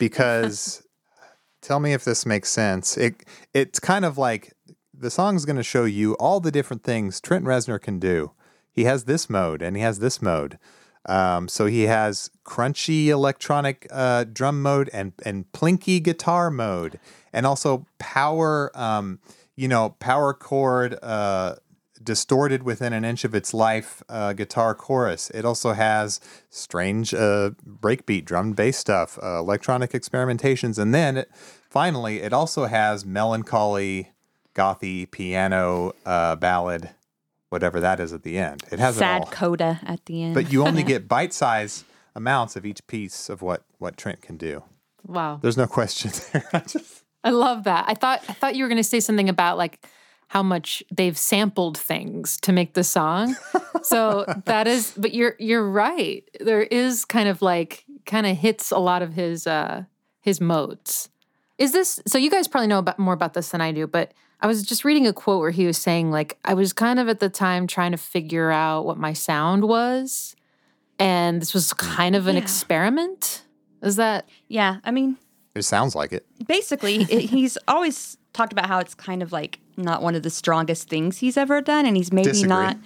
because 0.00 0.82
tell 1.60 1.78
me 1.78 1.92
if 1.92 2.04
this 2.04 2.26
makes 2.26 2.50
sense. 2.50 2.96
It 2.96 3.24
it's 3.54 3.78
kind 3.78 4.04
of 4.04 4.18
like 4.18 4.52
the 4.92 5.08
song's 5.08 5.44
going 5.44 5.56
to 5.56 5.62
show 5.62 5.84
you 5.84 6.14
all 6.14 6.40
the 6.40 6.50
different 6.50 6.82
things 6.82 7.20
Trent 7.20 7.44
Reznor 7.44 7.80
can 7.80 8.00
do. 8.00 8.32
He 8.72 8.84
has 8.84 9.04
this 9.04 9.30
mode 9.30 9.62
and 9.62 9.76
he 9.76 9.82
has 9.82 10.00
this 10.00 10.20
mode. 10.20 10.58
Um, 11.06 11.46
so 11.46 11.66
he 11.66 11.82
has 11.82 12.28
crunchy 12.44 13.06
electronic 13.06 13.86
uh, 13.92 14.24
drum 14.24 14.60
mode 14.60 14.90
and 14.92 15.12
and 15.24 15.44
plinky 15.52 16.02
guitar 16.02 16.50
mode, 16.50 16.98
and 17.32 17.46
also 17.46 17.86
power, 18.00 18.72
um, 18.74 19.20
you 19.54 19.68
know, 19.68 19.90
power 20.00 20.34
chord 20.34 20.98
uh, 21.04 21.54
distorted 22.02 22.62
within 22.62 22.92
an 22.92 23.04
inch 23.04 23.24
of 23.24 23.34
its 23.34 23.52
life 23.54 24.02
uh, 24.08 24.32
guitar 24.32 24.74
chorus. 24.74 25.30
It 25.30 25.44
also 25.44 25.72
has 25.72 26.20
strange 26.50 27.14
uh, 27.14 27.50
breakbeat 27.66 28.24
drum 28.24 28.46
and 28.48 28.56
bass 28.56 28.76
stuff, 28.78 29.18
uh, 29.22 29.38
electronic 29.38 29.92
experimentations, 29.92 30.78
and 30.78 30.94
then 30.94 31.16
it, 31.18 31.30
finally 31.70 32.20
it 32.22 32.32
also 32.32 32.64
has 32.66 33.04
melancholy, 33.06 34.10
gothy 34.54 35.10
piano 35.10 35.92
uh, 36.04 36.36
ballad, 36.36 36.90
whatever 37.50 37.80
that 37.80 38.00
is 38.00 38.12
at 38.12 38.22
the 38.22 38.38
end. 38.38 38.62
It 38.70 38.78
has 38.78 38.96
it 38.96 39.00
Sad 39.00 39.22
all 39.22 39.26
coda 39.28 39.80
at 39.84 40.04
the 40.06 40.22
end. 40.22 40.34
but 40.34 40.52
you 40.52 40.66
only 40.66 40.82
get 40.92 41.08
bite-sized 41.08 41.84
amounts 42.14 42.56
of 42.56 42.66
each 42.66 42.86
piece 42.86 43.28
of 43.28 43.40
what 43.42 43.64
what 43.78 43.96
Trent 43.96 44.20
can 44.22 44.36
do. 44.36 44.62
Wow. 45.06 45.38
There's 45.42 45.56
no 45.56 45.66
question 45.66 46.10
there. 46.32 46.48
I 46.52 46.58
just- 46.60 47.04
I 47.24 47.30
love 47.30 47.62
that. 47.64 47.84
I 47.86 47.94
thought 47.94 48.20
I 48.28 48.32
thought 48.32 48.56
you 48.56 48.64
were 48.64 48.68
going 48.68 48.82
to 48.82 48.84
say 48.84 48.98
something 48.98 49.28
about 49.28 49.56
like 49.56 49.86
how 50.32 50.42
much 50.42 50.82
they've 50.90 51.18
sampled 51.18 51.76
things 51.76 52.38
to 52.40 52.52
make 52.52 52.72
the 52.72 52.82
song. 52.82 53.36
so 53.82 54.24
that 54.46 54.66
is 54.66 54.94
but 54.96 55.12
you're 55.12 55.36
you're 55.38 55.68
right. 55.68 56.24
There 56.40 56.62
is 56.62 57.04
kind 57.04 57.28
of 57.28 57.42
like 57.42 57.84
kind 58.06 58.26
of 58.26 58.34
hits 58.38 58.70
a 58.70 58.78
lot 58.78 59.02
of 59.02 59.12
his 59.12 59.46
uh 59.46 59.84
his 60.22 60.40
modes. 60.40 61.10
Is 61.58 61.72
this 61.72 62.00
so 62.06 62.16
you 62.16 62.30
guys 62.30 62.48
probably 62.48 62.66
know 62.68 62.78
about 62.78 62.98
more 62.98 63.12
about 63.12 63.34
this 63.34 63.50
than 63.50 63.60
I 63.60 63.72
do, 63.72 63.86
but 63.86 64.12
I 64.40 64.46
was 64.46 64.62
just 64.62 64.86
reading 64.86 65.06
a 65.06 65.12
quote 65.12 65.40
where 65.40 65.50
he 65.50 65.66
was 65.66 65.76
saying 65.76 66.10
like 66.10 66.38
I 66.46 66.54
was 66.54 66.72
kind 66.72 66.98
of 66.98 67.08
at 67.10 67.20
the 67.20 67.28
time 67.28 67.66
trying 67.66 67.92
to 67.92 67.98
figure 67.98 68.50
out 68.50 68.86
what 68.86 68.96
my 68.96 69.12
sound 69.12 69.64
was 69.64 70.34
and 70.98 71.42
this 71.42 71.52
was 71.52 71.74
kind 71.74 72.16
of 72.16 72.26
an 72.26 72.36
Yeah. 72.36 72.42
experiment. 72.42 73.42
Is 73.82 73.96
that 73.96 74.26
yeah, 74.48 74.78
I 74.82 74.92
mean, 74.92 75.18
it 75.54 75.62
sounds 75.64 75.94
like 75.94 76.12
it. 76.12 76.24
basically, 76.46 77.02
it, 77.02 77.28
he's 77.28 77.58
always 77.68 78.16
talked 78.32 78.52
about 78.54 78.64
how 78.66 78.78
it's 78.78 78.94
kind 78.94 79.22
of 79.22 79.30
like 79.30 79.58
not 79.76 80.02
one 80.02 80.14
of 80.14 80.22
the 80.22 80.30
strongest 80.30 80.88
things 80.88 81.18
he's 81.18 81.36
ever 81.36 81.60
done, 81.60 81.86
and 81.86 81.96
he's 81.96 82.12
maybe 82.12 82.30
Disagree. 82.30 82.48
not 82.48 82.76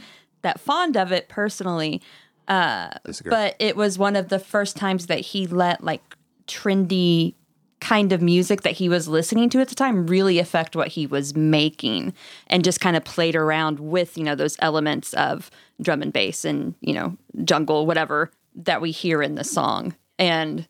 that 0.42 0.60
fond 0.60 0.96
of 0.96 1.12
it 1.12 1.28
personally. 1.28 2.00
Uh, 2.48 2.90
Disagree. 3.04 3.30
But 3.30 3.56
it 3.58 3.76
was 3.76 3.98
one 3.98 4.16
of 4.16 4.28
the 4.28 4.38
first 4.38 4.76
times 4.76 5.06
that 5.06 5.20
he 5.20 5.46
let 5.46 5.82
like 5.82 6.16
trendy 6.46 7.34
kind 7.80 8.12
of 8.12 8.22
music 8.22 8.62
that 8.62 8.72
he 8.72 8.88
was 8.88 9.06
listening 9.06 9.50
to 9.50 9.60
at 9.60 9.68
the 9.68 9.74
time 9.74 10.06
really 10.06 10.38
affect 10.38 10.74
what 10.74 10.88
he 10.88 11.06
was 11.06 11.34
making 11.36 12.14
and 12.46 12.64
just 12.64 12.80
kind 12.80 12.96
of 12.96 13.04
played 13.04 13.36
around 13.36 13.78
with, 13.78 14.16
you 14.16 14.24
know, 14.24 14.34
those 14.34 14.56
elements 14.60 15.12
of 15.14 15.50
drum 15.82 16.02
and 16.02 16.12
bass 16.12 16.44
and, 16.44 16.74
you 16.80 16.94
know, 16.94 17.16
jungle, 17.44 17.86
whatever 17.86 18.30
that 18.54 18.80
we 18.80 18.90
hear 18.90 19.22
in 19.22 19.34
the 19.34 19.44
song. 19.44 19.94
And 20.18 20.66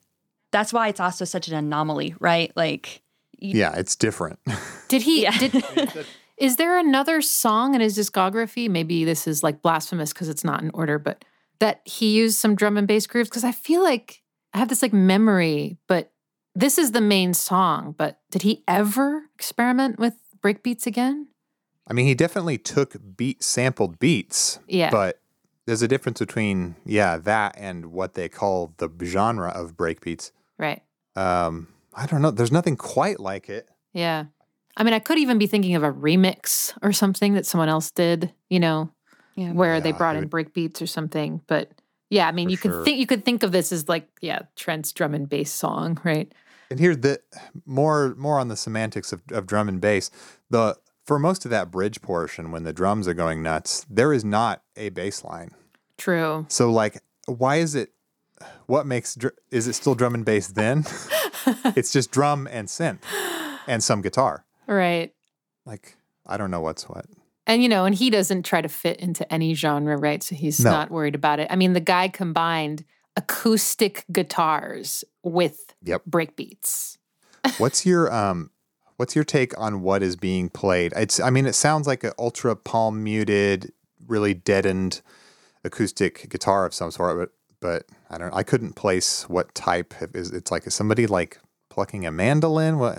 that's 0.51 0.73
why 0.73 0.89
it's 0.89 1.01
also 1.01 1.25
such 1.25 1.47
an 1.49 1.55
anomaly, 1.55 2.17
right? 2.19 2.51
Like, 2.57 3.03
yeah, 3.39 3.75
it's 3.77 3.97
different. 3.97 4.39
Did 4.89 5.03
he? 5.03 5.23
Yeah. 5.23 5.39
Did, 5.39 5.65
is 6.39 6.57
there 6.57 6.79
another 6.79 7.21
song 7.23 7.75
in 7.75 7.81
his 7.81 7.97
discography? 7.99 8.69
Maybe 8.69 9.05
this 9.05 9.27
is 9.27 9.43
like 9.43 9.63
blasphemous 9.63 10.13
because 10.13 10.29
it's 10.29 10.45
not 10.45 10.63
in 10.63 10.71
order, 10.75 10.99
but 10.99 11.25
that 11.61 11.81
he 11.85 12.17
used 12.17 12.39
some 12.39 12.55
drum 12.55 12.77
and 12.77 12.87
bass 12.87 13.07
grooves? 13.07 13.29
Because 13.31 13.45
I 13.45 13.53
feel 13.53 13.83
like 13.83 14.23
I 14.53 14.59
have 14.59 14.69
this 14.69 14.83
like 14.83 14.93
memory, 14.93 15.79
but 15.89 16.13
this 16.55 16.79
is 16.79 16.93
the 16.93 17.01
main 17.01 17.35
song. 17.35 17.95
But 17.97 18.21
did 18.31 18.43
he 18.43 18.63
ever 18.69 19.25
experiment 19.35 19.99
with 19.99 20.15
breakbeats 20.43 20.87
again? 20.87 21.29
I 21.89 21.93
mean, 21.93 22.07
he 22.07 22.15
definitely 22.15 22.59
took 22.59 22.97
beat 23.17 23.43
sampled 23.43 23.99
beats, 23.99 24.59
Yeah. 24.67 24.91
but 24.91 25.21
there's 25.67 25.83
a 25.83 25.89
difference 25.89 26.19
between 26.21 26.77
yeah 26.85 27.17
that 27.19 27.55
and 27.59 27.87
what 27.93 28.15
they 28.15 28.29
call 28.29 28.75
the 28.79 28.89
genre 29.05 29.51
of 29.51 29.77
breakbeats. 29.77 30.31
right. 30.59 30.83
Um, 31.17 31.69
I 31.97 32.07
don't 32.07 32.23
know. 32.23 32.31
There's 32.31 32.53
nothing 32.53 32.77
quite 32.77 33.19
like 33.19 33.49
it. 33.49 33.69
Yeah. 33.93 34.27
I 34.77 34.85
mean, 34.85 34.93
I 34.93 34.99
could 34.99 35.19
even 35.19 35.39
be 35.39 35.47
thinking 35.47 35.75
of 35.75 35.83
a 35.83 35.93
remix 35.93 36.77
or 36.83 36.93
something 36.93 37.35
that 37.35 37.47
someone 37.47 37.71
else 37.71 37.91
did, 37.91 38.33
you 38.51 38.61
know, 38.61 38.91
yeah. 39.35 39.53
where 39.53 39.81
they 39.81 39.93
brought 39.93 40.17
it 40.17 40.23
in 40.23 40.29
breakbeats 40.29 40.83
or 40.83 40.87
something. 40.87 41.41
But 41.47 41.73
yeah, 42.11 42.29
I 42.29 42.33
mean, 42.33 42.49
For 42.49 42.51
you 42.51 42.57
sure. 42.59 42.73
could 42.73 42.85
think 42.85 42.99
you 42.99 43.07
could 43.07 43.25
think 43.25 43.43
of 43.43 43.53
this 43.53 43.73
as 43.73 43.89
like, 43.89 44.09
yeah, 44.21 44.41
Trent's 44.55 44.93
drum 44.93 45.15
and 45.15 45.29
bass 45.29 45.51
song, 45.51 45.99
right? 46.05 46.31
And 46.71 46.79
here's 46.79 46.99
the 46.99 47.21
more 47.65 48.15
more 48.17 48.39
on 48.39 48.49
the 48.49 48.57
semantics 48.57 49.13
of, 49.13 49.23
of 49.31 49.47
drum 49.47 49.69
and 49.69 49.81
bass. 49.81 50.11
The 50.51 50.77
for 51.05 51.19
most 51.19 51.45
of 51.45 51.51
that 51.53 51.71
bridge 51.71 52.03
portion, 52.03 52.51
when 52.51 52.65
the 52.65 52.73
drums 52.73 53.09
are 53.09 53.15
going 53.15 53.43
nuts, 53.43 53.87
there 53.89 54.13
is 54.13 54.25
not 54.25 54.63
a 54.77 54.91
bass 54.91 55.25
line. 55.25 55.53
True. 55.97 56.45
So 56.49 56.71
like, 56.71 57.01
why 57.27 57.57
is 57.57 57.75
it 57.75 57.93
what 58.67 58.87
makes 58.87 59.15
dr- 59.15 59.35
is 59.51 59.67
it 59.67 59.75
still 59.75 59.95
drum 59.95 60.15
and 60.15 60.25
bass 60.25 60.49
then? 60.49 60.85
it's 61.77 61.93
just 61.93 62.11
drum 62.11 62.49
and 62.51 62.69
synth 62.69 62.99
and 63.67 63.83
some 63.83 64.03
guitar. 64.03 64.45
Right. 64.67 65.13
Like 65.65 65.97
I 66.27 66.37
don't 66.37 66.51
know 66.51 66.61
what's 66.61 66.89
what. 66.89 67.07
And 67.47 67.63
you 67.63 67.69
know, 67.69 67.85
and 67.85 67.95
he 67.95 68.11
doesn't 68.11 68.43
try 68.45 68.61
to 68.61 68.69
fit 68.69 68.99
into 68.99 69.31
any 69.33 69.55
genre, 69.55 69.97
right? 69.97 70.23
So 70.23 70.35
he's 70.35 70.59
No. 70.65 70.71
not 70.73 70.91
worried 70.91 71.15
about 71.15 71.39
it. 71.39 71.47
I 71.51 71.57
mean, 71.57 71.73
the 71.75 71.81
guy 71.81 72.09
combined 72.09 72.85
acoustic 73.17 74.05
guitars 74.13 75.05
with 75.23 75.75
Yep. 75.83 76.03
breakbeats. 76.11 76.99
What's 77.59 77.87
your 77.87 78.13
um 78.13 78.51
what's 78.97 79.15
your 79.15 79.25
take 79.25 79.57
on 79.59 79.83
what 79.83 80.03
is 80.03 80.17
being 80.17 80.49
played? 80.49 80.93
It's 80.97 81.21
I 81.21 81.31
mean 81.31 81.47
it 81.47 81.55
sounds 81.55 81.87
like 81.87 82.03
an 82.05 82.13
ultra 82.19 82.57
palm 82.57 83.03
muted, 83.05 83.73
really 84.07 84.35
deadened 84.35 85.01
acoustic 85.65 86.29
guitar 86.29 86.65
of 86.67 86.75
some 86.75 86.91
sort, 86.91 87.33
but 87.61 87.85
I 88.11 88.19
don't 88.19 88.33
I 88.35 88.43
couldn't 88.43 88.75
place 88.75 89.29
what 89.29 89.55
type 89.55 89.95
is 90.15 90.31
it's 90.33 90.51
like 90.51 90.67
is 90.67 90.75
somebody 90.75 91.07
like 91.07 91.39
plucking 91.71 92.07
a 92.07 92.11
mandolin 92.13 92.79
what 92.79 92.99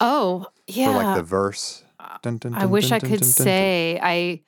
Oh, 0.00 0.46
yeah. 0.66 0.86
for 0.92 1.04
like 1.04 1.16
the 1.16 1.22
verse. 1.22 1.82
Dun, 2.22 2.36
dun, 2.38 2.54
I 2.54 2.66
wish 2.66 2.90
dun, 2.90 2.96
I 2.96 3.00
could 3.00 3.08
dun, 3.08 3.18
dun, 3.20 3.20
dun. 3.20 3.44
say 3.44 4.00
I 4.02 4.42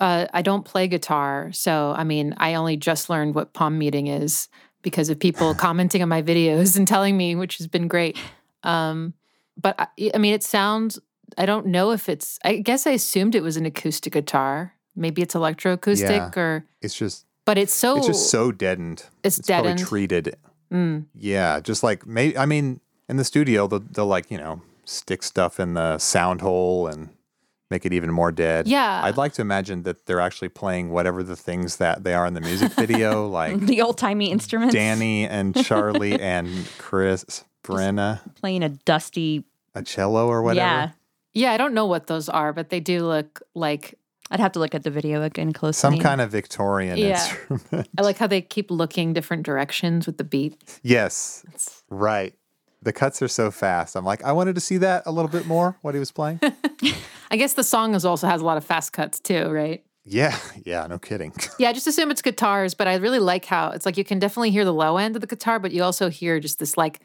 uh, 0.00 0.26
I 0.32 0.42
don't 0.42 0.64
play 0.64 0.86
guitar, 0.88 1.50
so 1.52 1.92
I 1.96 2.04
mean 2.04 2.34
I 2.38 2.54
only 2.54 2.76
just 2.76 3.08
learned 3.10 3.34
what 3.34 3.52
palm 3.52 3.78
muting 3.78 4.06
is 4.06 4.48
because 4.82 5.08
of 5.08 5.18
people 5.18 5.54
commenting 5.66 6.02
on 6.02 6.08
my 6.08 6.22
videos 6.22 6.76
and 6.76 6.86
telling 6.86 7.16
me, 7.16 7.34
which 7.34 7.58
has 7.58 7.66
been 7.66 7.88
great. 7.88 8.16
Um, 8.62 9.14
but 9.60 9.74
I, 9.80 9.86
I 10.14 10.18
mean, 10.18 10.34
it 10.34 10.42
sounds. 10.44 10.98
I 11.36 11.46
don't 11.46 11.66
know 11.66 11.90
if 11.92 12.08
it's. 12.08 12.38
I 12.44 12.56
guess 12.56 12.86
I 12.86 12.90
assumed 12.92 13.34
it 13.34 13.42
was 13.42 13.56
an 13.56 13.66
acoustic 13.66 14.12
guitar. 14.12 14.74
Maybe 14.96 15.20
it's 15.22 15.34
electroacoustic 15.34 16.08
Yeah. 16.34 16.40
or. 16.40 16.64
It's 16.80 16.94
just 16.96 17.26
But 17.48 17.56
it's 17.56 17.72
so. 17.72 17.96
it's 17.96 18.06
just 18.06 18.30
so 18.30 18.52
deadened. 18.52 19.06
It's 19.24 19.38
It's 19.38 19.48
deadened. 19.48 19.78
treated. 19.78 20.36
Mm. 20.70 21.06
Yeah, 21.14 21.60
just 21.60 21.82
like 21.82 22.06
maybe 22.06 22.36
I 22.36 22.44
mean 22.44 22.80
in 23.08 23.16
the 23.16 23.24
studio 23.24 23.66
they'll, 23.66 23.80
they'll 23.80 24.06
like 24.06 24.30
you 24.30 24.36
know 24.36 24.60
stick 24.84 25.22
stuff 25.22 25.58
in 25.58 25.72
the 25.72 25.96
sound 25.96 26.42
hole 26.42 26.86
and 26.86 27.08
make 27.70 27.86
it 27.86 27.94
even 27.94 28.10
more 28.10 28.30
dead. 28.32 28.68
Yeah. 28.68 29.00
I'd 29.02 29.16
like 29.16 29.32
to 29.34 29.40
imagine 29.42 29.84
that 29.84 30.04
they're 30.04 30.20
actually 30.20 30.50
playing 30.50 30.90
whatever 30.90 31.22
the 31.22 31.36
things 31.36 31.76
that 31.76 32.04
they 32.04 32.12
are 32.12 32.26
in 32.26 32.34
the 32.34 32.40
music 32.42 32.72
video, 32.72 33.26
like 33.40 33.58
the 33.60 33.80
old 33.80 33.96
timey 33.96 34.30
instruments. 34.30 34.74
Danny 34.74 35.26
and 35.26 35.54
Charlie 35.64 36.20
and 36.34 36.68
Chris 36.78 37.44
Vrenna, 37.64 38.20
playing 38.34 38.62
a 38.62 38.68
dusty. 38.70 39.44
a 39.74 39.82
cello 39.82 40.28
or 40.28 40.42
whatever. 40.42 40.66
Yeah, 40.66 40.90
yeah, 41.32 41.52
I 41.52 41.56
don't 41.56 41.72
know 41.74 41.86
what 41.86 42.08
those 42.08 42.28
are, 42.28 42.52
but 42.52 42.68
they 42.70 42.80
do 42.80 43.06
look 43.06 43.40
like. 43.54 43.97
I'd 44.30 44.40
have 44.40 44.52
to 44.52 44.58
look 44.58 44.74
at 44.74 44.82
the 44.82 44.90
video 44.90 45.22
again 45.22 45.52
closely. 45.52 45.78
Some 45.78 45.98
kind 45.98 46.20
of 46.20 46.30
Victorian 46.30 46.98
Yeah. 46.98 47.10
instrument. 47.10 47.88
I 47.98 48.02
like 48.02 48.18
how 48.18 48.26
they 48.26 48.40
keep 48.42 48.70
looking 48.70 49.12
different 49.12 49.44
directions 49.44 50.06
with 50.06 50.18
the 50.18 50.24
beat. 50.24 50.56
yes, 50.82 51.44
It's- 51.48 51.82
right. 51.88 52.34
The 52.80 52.92
cuts 52.92 53.20
are 53.22 53.28
so 53.28 53.50
fast. 53.50 53.96
I'm 53.96 54.04
like, 54.04 54.22
I 54.22 54.30
wanted 54.32 54.54
to 54.54 54.60
see 54.60 54.76
that 54.78 55.02
a 55.04 55.10
little 55.10 55.30
bit 55.30 55.46
more. 55.46 55.76
What 55.82 55.94
he 55.94 55.98
was 55.98 56.12
playing. 56.12 56.40
I 57.30 57.36
guess 57.36 57.54
the 57.54 57.64
song 57.64 57.94
is 57.94 58.04
also 58.04 58.26
has 58.28 58.40
a 58.40 58.44
lot 58.44 58.56
of 58.56 58.64
fast 58.64 58.92
cuts 58.92 59.18
too, 59.20 59.48
right? 59.50 59.82
yeah, 60.04 60.38
yeah, 60.64 60.86
no 60.86 60.98
kidding. 60.98 61.32
Yeah, 61.58 61.70
I 61.70 61.72
just 61.72 61.86
assume 61.86 62.10
it's 62.10 62.22
guitars, 62.22 62.74
but 62.74 62.86
I 62.86 62.94
really 62.94 63.18
like 63.18 63.44
how 63.44 63.70
it's 63.70 63.84
like 63.84 63.96
you 63.98 64.04
can 64.04 64.18
definitely 64.18 64.50
hear 64.52 64.64
the 64.64 64.72
low 64.72 64.96
end 64.96 65.16
of 65.16 65.20
the 65.20 65.26
guitar, 65.26 65.58
but 65.58 65.72
you 65.72 65.82
also 65.82 66.08
hear 66.08 66.38
just 66.40 66.58
this 66.60 66.76
like 66.78 67.00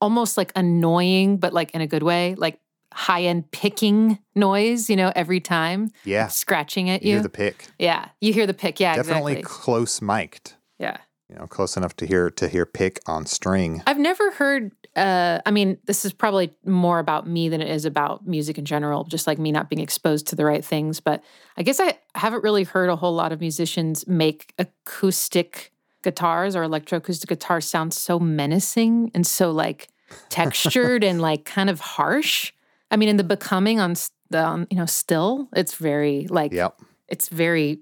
almost 0.00 0.36
like 0.38 0.50
annoying, 0.56 1.36
but 1.36 1.52
like 1.52 1.72
in 1.72 1.80
a 1.82 1.86
good 1.86 2.02
way, 2.02 2.34
like 2.36 2.58
high 2.92 3.22
end 3.22 3.50
picking 3.50 4.18
noise, 4.34 4.88
you 4.90 4.96
know, 4.96 5.12
every 5.14 5.40
time 5.40 5.90
Yeah, 6.04 6.28
scratching 6.28 6.88
at 6.90 7.02
you 7.02 7.08
you. 7.08 7.14
hear 7.16 7.22
the 7.22 7.28
pick. 7.28 7.66
yeah, 7.78 8.08
you 8.20 8.32
hear 8.32 8.46
the 8.46 8.54
pick. 8.54 8.80
Yeah, 8.80 8.96
Definitely 8.96 9.32
exactly. 9.34 9.56
close 9.62 10.00
mic'd. 10.02 10.54
Yeah. 10.78 10.96
You 11.30 11.36
know, 11.36 11.46
close 11.46 11.76
enough 11.76 11.94
to 11.96 12.06
hear 12.06 12.30
to 12.30 12.48
hear 12.48 12.64
pick 12.64 13.00
on 13.06 13.26
string. 13.26 13.82
I've 13.86 13.98
never 13.98 14.30
heard 14.30 14.72
uh 14.96 15.40
I 15.44 15.50
mean, 15.50 15.76
this 15.84 16.04
is 16.06 16.12
probably 16.14 16.50
more 16.64 16.98
about 16.98 17.28
me 17.28 17.50
than 17.50 17.60
it 17.60 17.68
is 17.68 17.84
about 17.84 18.26
music 18.26 18.56
in 18.56 18.64
general, 18.64 19.04
just 19.04 19.26
like 19.26 19.38
me 19.38 19.52
not 19.52 19.68
being 19.68 19.80
exposed 19.82 20.26
to 20.28 20.36
the 20.36 20.46
right 20.46 20.64
things, 20.64 21.00
but 21.00 21.22
I 21.58 21.62
guess 21.62 21.80
I 21.80 21.98
haven't 22.14 22.42
really 22.42 22.64
heard 22.64 22.88
a 22.88 22.96
whole 22.96 23.14
lot 23.14 23.32
of 23.32 23.40
musicians 23.40 24.06
make 24.08 24.54
acoustic 24.58 25.72
guitars 26.02 26.56
or 26.56 26.62
electroacoustic 26.62 27.26
guitars 27.28 27.66
sound 27.66 27.92
so 27.92 28.18
menacing 28.18 29.10
and 29.14 29.26
so 29.26 29.50
like 29.50 29.88
textured 30.30 31.04
and 31.04 31.20
like 31.20 31.44
kind 31.44 31.68
of 31.68 31.80
harsh. 31.80 32.52
I 32.90 32.96
mean, 32.96 33.08
in 33.08 33.16
the 33.16 33.24
becoming 33.24 33.80
on 33.80 33.94
the 34.30 34.38
on, 34.42 34.66
you 34.70 34.76
know 34.76 34.86
still, 34.86 35.48
it's 35.54 35.74
very 35.74 36.26
like 36.28 36.52
Yep. 36.52 36.80
it's 37.08 37.28
very 37.28 37.80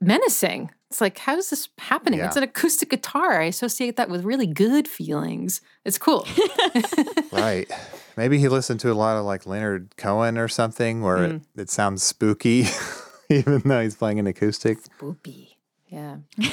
menacing. 0.00 0.70
It's 0.90 1.00
like, 1.00 1.18
how 1.18 1.36
is 1.36 1.50
this 1.50 1.68
happening? 1.78 2.20
It's 2.20 2.36
an 2.36 2.44
acoustic 2.44 2.90
guitar. 2.90 3.40
I 3.40 3.46
associate 3.46 3.96
that 3.96 4.08
with 4.08 4.24
really 4.24 4.46
good 4.46 4.86
feelings. 4.86 5.60
It's 5.84 5.98
cool. 5.98 6.26
Right. 7.32 7.70
Maybe 8.16 8.38
he 8.38 8.48
listened 8.48 8.80
to 8.80 8.90
a 8.90 8.94
lot 8.94 9.16
of 9.18 9.26
like 9.26 9.44
Leonard 9.46 9.94
Cohen 9.98 10.38
or 10.38 10.48
something 10.48 11.02
where 11.02 11.24
it, 11.24 11.30
Mm. 11.32 11.42
it 11.56 11.68
sounds 11.70 12.02
spooky, 12.02 12.64
even 13.28 13.58
though 13.64 13.82
he's 13.82 13.96
playing 13.96 14.18
an 14.20 14.26
acoustic. 14.26 14.78
Boopy. 14.98 15.56
Yeah. 15.88 16.18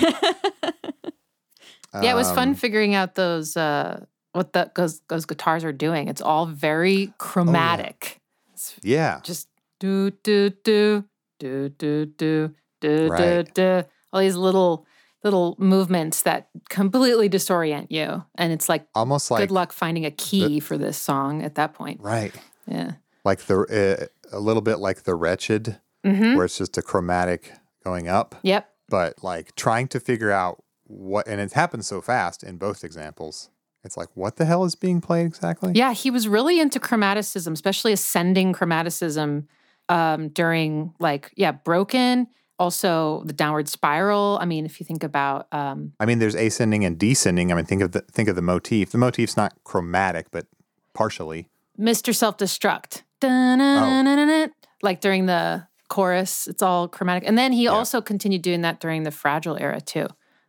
Yeah, 2.01 2.13
it 2.13 2.15
was 2.15 2.31
fun 2.31 2.49
Um, 2.49 2.55
figuring 2.55 2.95
out 2.95 3.13
those 3.15 3.55
uh 3.55 4.03
what 4.33 4.53
the, 4.53 4.71
those, 4.75 5.01
those 5.07 5.25
guitars 5.25 5.63
are 5.63 5.71
doing. 5.71 6.07
It's 6.07 6.21
all 6.21 6.45
very 6.45 7.13
chromatic. 7.17 8.19
Oh, 8.19 8.59
yeah. 8.83 8.97
yeah. 8.97 9.19
Just 9.23 9.47
do, 9.79 10.11
do, 10.11 10.49
do, 10.63 11.05
do, 11.39 11.69
do, 11.69 12.05
do, 12.05 12.53
do, 12.81 13.07
right. 13.07 13.45
do, 13.45 13.51
do. 13.53 13.87
All 14.11 14.19
these 14.19 14.35
little 14.35 14.85
little 15.23 15.55
movements 15.57 16.23
that 16.23 16.49
completely 16.69 17.29
disorient 17.29 17.87
you. 17.89 18.23
And 18.35 18.51
it's 18.51 18.67
like 18.67 18.85
almost 18.93 19.31
like 19.31 19.41
good 19.41 19.51
luck 19.51 19.71
finding 19.71 20.05
a 20.05 20.11
key 20.11 20.55
the, 20.55 20.59
for 20.59 20.77
this 20.77 20.97
song 20.97 21.41
at 21.41 21.55
that 21.55 21.73
point. 21.73 22.01
Right. 22.01 22.33
Yeah. 22.67 22.93
Like 23.23 23.43
the 23.43 24.09
uh, 24.33 24.37
a 24.37 24.39
little 24.39 24.61
bit 24.61 24.79
like 24.79 25.03
the 25.03 25.15
wretched, 25.15 25.79
mm-hmm. 26.05 26.35
where 26.35 26.45
it's 26.45 26.57
just 26.57 26.77
a 26.77 26.81
chromatic 26.81 27.53
going 27.83 28.07
up. 28.07 28.35
Yep. 28.43 28.69
But 28.89 29.23
like 29.23 29.55
trying 29.55 29.87
to 29.89 29.99
figure 29.99 30.31
out 30.31 30.61
what, 30.83 31.27
and 31.27 31.39
it 31.39 31.53
happens 31.53 31.87
so 31.87 32.01
fast 32.01 32.43
in 32.43 32.57
both 32.57 32.83
examples. 32.83 33.49
It's 33.83 33.97
like 33.97 34.09
what 34.13 34.37
the 34.37 34.45
hell 34.45 34.63
is 34.63 34.75
being 34.75 35.01
played 35.01 35.25
exactly? 35.25 35.73
Yeah, 35.75 35.93
he 35.93 36.09
was 36.09 36.27
really 36.27 36.59
into 36.59 36.79
chromaticism, 36.79 37.51
especially 37.51 37.91
ascending 37.91 38.53
chromaticism 38.53 39.45
um, 39.89 40.29
during 40.29 40.93
like 40.99 41.31
yeah, 41.35 41.51
broken. 41.51 42.27
Also, 42.59 43.23
the 43.25 43.33
downward 43.33 43.67
spiral. 43.67 44.37
I 44.39 44.45
mean, 44.45 44.65
if 44.65 44.79
you 44.79 44.85
think 44.85 45.03
about 45.03 45.47
um, 45.51 45.93
I 45.99 46.05
mean, 46.05 46.19
there's 46.19 46.35
ascending 46.35 46.85
and 46.85 46.97
descending. 46.97 47.51
I 47.51 47.55
mean, 47.55 47.65
think 47.65 47.81
of 47.81 47.91
the 47.91 48.01
think 48.01 48.29
of 48.29 48.35
the 48.35 48.41
motif. 48.41 48.91
The 48.91 48.97
motif's 48.97 49.35
not 49.35 49.53
chromatic, 49.63 50.27
but 50.31 50.45
partially. 50.93 51.49
Mr. 51.77 52.13
Self 52.15 52.37
Destruct, 52.37 53.01
Dun-dun-dun-dun-dun. 53.19 54.51
like 54.81 55.01
during 55.01 55.25
the 55.25 55.67
chorus, 55.89 56.47
it's 56.47 56.61
all 56.61 56.87
chromatic. 56.87 57.27
And 57.27 57.37
then 57.37 57.51
he 57.51 57.67
also 57.67 58.01
continued 58.01 58.43
doing 58.43 58.61
that 58.61 58.79
during 58.79 59.03
the 59.03 59.11
Fragile 59.11 59.57
era 59.57 59.81
too. 59.81 60.07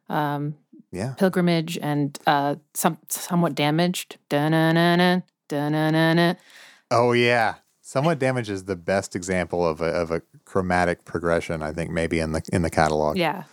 Um, 0.09 0.57
Yeah. 0.95 1.15
Pilgrimage 1.19 1.79
and 1.83 2.19
uh, 2.27 2.57
some 2.75 2.99
somewhat 3.09 3.55
damaged. 3.55 4.19
Dun-dun-dun-dun, 4.29 5.23
dun-dun-dun-dun. 5.49 6.37
Oh 6.91 7.13
yeah. 7.13 7.57
Somewhat 7.83 8.19
damage 8.19 8.49
is 8.49 8.65
the 8.65 8.77
best 8.77 9.15
example 9.15 9.67
of 9.67 9.81
a 9.81 9.87
of 9.87 10.11
a 10.11 10.23
chromatic 10.45 11.05
progression. 11.05 11.63
I 11.63 11.73
think 11.73 11.91
maybe 11.91 12.19
in 12.21 12.33
the 12.33 12.43
in 12.53 12.63
the 12.63 12.71
catalog. 12.71 13.17
Yeah, 13.17 13.45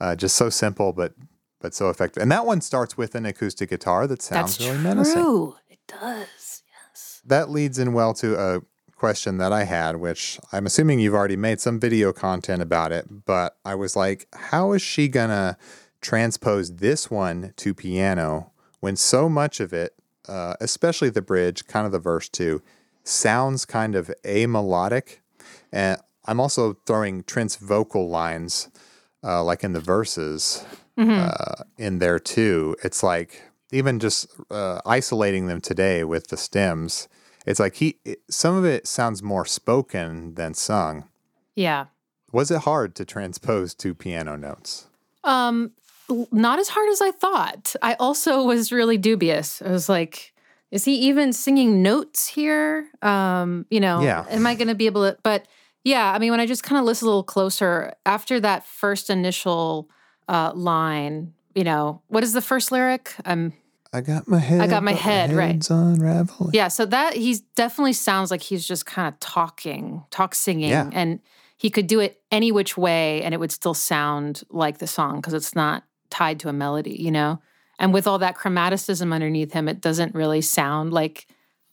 Uh, 0.00 0.14
just 0.14 0.36
so 0.36 0.50
simple, 0.50 0.92
but 0.92 1.14
but 1.60 1.74
so 1.74 1.88
effective. 1.88 2.22
And 2.22 2.30
that 2.30 2.46
one 2.46 2.60
starts 2.60 2.96
with 2.96 3.14
an 3.14 3.26
acoustic 3.26 3.70
guitar 3.70 4.06
that 4.06 4.22
sounds 4.22 4.58
that's 4.58 4.68
really 4.70 4.82
menacing. 4.82 5.14
true. 5.14 5.56
It 5.68 5.78
does. 5.88 6.62
Yes. 6.90 7.22
That 7.24 7.50
leads 7.50 7.78
in 7.78 7.92
well 7.92 8.14
to 8.14 8.38
a 8.38 8.60
question 8.94 9.38
that 9.38 9.52
I 9.52 9.64
had, 9.64 9.96
which 9.96 10.38
I'm 10.52 10.66
assuming 10.66 11.00
you've 11.00 11.14
already 11.14 11.36
made 11.36 11.60
some 11.60 11.78
video 11.80 12.12
content 12.12 12.60
about 12.62 12.92
it, 12.92 13.06
but 13.24 13.56
I 13.64 13.74
was 13.74 13.94
like, 13.96 14.26
how 14.34 14.72
is 14.72 14.82
she 14.82 15.08
gonna 15.08 15.56
transpose 16.00 16.76
this 16.76 17.10
one 17.10 17.52
to 17.56 17.74
piano 17.74 18.52
when 18.80 18.96
so 18.96 19.28
much 19.28 19.60
of 19.60 19.72
it, 19.72 19.94
uh, 20.28 20.54
especially 20.60 21.10
the 21.10 21.22
bridge, 21.22 21.66
kind 21.66 21.86
of 21.86 21.92
the 21.92 21.98
verse 21.98 22.28
too, 22.28 22.62
sounds 23.02 23.64
kind 23.64 23.94
of 23.94 24.10
amelodic? 24.24 25.18
And 25.72 25.98
I'm 26.26 26.40
also 26.40 26.74
throwing 26.86 27.24
Trent's 27.24 27.56
vocal 27.56 28.08
lines, 28.08 28.68
uh, 29.24 29.42
like 29.42 29.64
in 29.64 29.72
the 29.72 29.80
verses, 29.80 30.64
uh, 30.96 31.62
in 31.76 31.98
there 31.98 32.18
too. 32.18 32.76
It's 32.82 33.02
like 33.02 33.42
even 33.72 33.98
just 33.98 34.28
uh, 34.50 34.80
isolating 34.84 35.46
them 35.46 35.60
today 35.60 36.04
with 36.04 36.28
the 36.28 36.36
stems. 36.36 37.08
It's 37.46 37.60
like 37.60 37.76
he. 37.76 37.98
It, 38.04 38.20
some 38.28 38.56
of 38.56 38.64
it 38.64 38.86
sounds 38.86 39.22
more 39.22 39.46
spoken 39.46 40.34
than 40.34 40.54
sung. 40.54 41.08
Yeah. 41.54 41.86
Was 42.30 42.50
it 42.50 42.60
hard 42.60 42.94
to 42.96 43.04
transpose 43.04 43.74
to 43.76 43.94
piano 43.94 44.36
notes? 44.36 44.88
Um, 45.24 45.72
not 46.32 46.58
as 46.58 46.68
hard 46.68 46.88
as 46.90 47.00
I 47.00 47.10
thought. 47.10 47.74
I 47.82 47.94
also 47.94 48.42
was 48.44 48.72
really 48.72 48.98
dubious. 48.98 49.60
I 49.62 49.70
was 49.70 49.88
like, 49.88 50.32
is 50.70 50.84
he 50.84 50.94
even 51.08 51.32
singing 51.32 51.82
notes 51.82 52.26
here? 52.28 52.88
Um, 53.02 53.66
you 53.70 53.80
know, 53.80 54.00
Yeah. 54.02 54.24
am 54.30 54.46
I 54.46 54.54
going 54.54 54.68
to 54.68 54.74
be 54.74 54.86
able 54.86 55.10
to? 55.10 55.16
But 55.22 55.46
yeah, 55.84 56.12
I 56.12 56.18
mean, 56.18 56.30
when 56.30 56.40
I 56.40 56.46
just 56.46 56.62
kind 56.62 56.78
of 56.78 56.84
listen 56.84 57.06
a 57.06 57.10
little 57.10 57.22
closer 57.22 57.94
after 58.04 58.40
that 58.40 58.66
first 58.66 59.10
initial 59.10 59.88
uh, 60.28 60.52
line 60.54 61.32
you 61.54 61.64
know, 61.64 62.02
what 62.06 62.22
is 62.22 62.34
the 62.34 62.40
first 62.42 62.70
lyric? 62.70 63.14
Um, 63.24 63.52
I 63.92 64.00
got 64.00 64.28
my 64.28 64.38
head. 64.38 64.60
I 64.60 64.68
got 64.68 64.84
my 64.84 64.92
head, 64.92 65.32
right. 65.32 65.52
head's 65.52 65.70
unraveling. 65.70 66.50
yeah. 66.52 66.68
So 66.68 66.86
that 66.86 67.14
he's 67.14 67.40
definitely 67.40 67.94
sounds 67.94 68.30
like 68.30 68.42
he's 68.42 68.64
just 68.68 68.86
kind 68.86 69.08
of 69.12 69.18
talking, 69.18 70.04
talk 70.10 70.36
singing, 70.36 70.68
Yeah. 70.70 70.88
and 70.92 71.18
he 71.56 71.68
could 71.70 71.88
do 71.88 71.98
it 71.98 72.20
any 72.30 72.52
which 72.52 72.76
way, 72.76 73.22
and 73.22 73.34
it 73.34 73.38
would 73.40 73.50
still 73.50 73.74
sound 73.74 74.44
like 74.50 74.78
the 74.78 74.86
song 74.86 75.16
because 75.16 75.34
it's 75.34 75.56
not 75.56 75.82
tied 76.10 76.40
to 76.40 76.48
a 76.48 76.52
melody, 76.52 76.96
you 77.00 77.10
know. 77.10 77.40
And 77.78 77.92
with 77.94 78.06
all 78.06 78.18
that 78.18 78.36
chromaticism 78.36 79.12
underneath 79.12 79.52
him, 79.52 79.68
it 79.68 79.80
doesn't 79.80 80.14
really 80.14 80.40
sound 80.40 80.92
like 80.92 81.26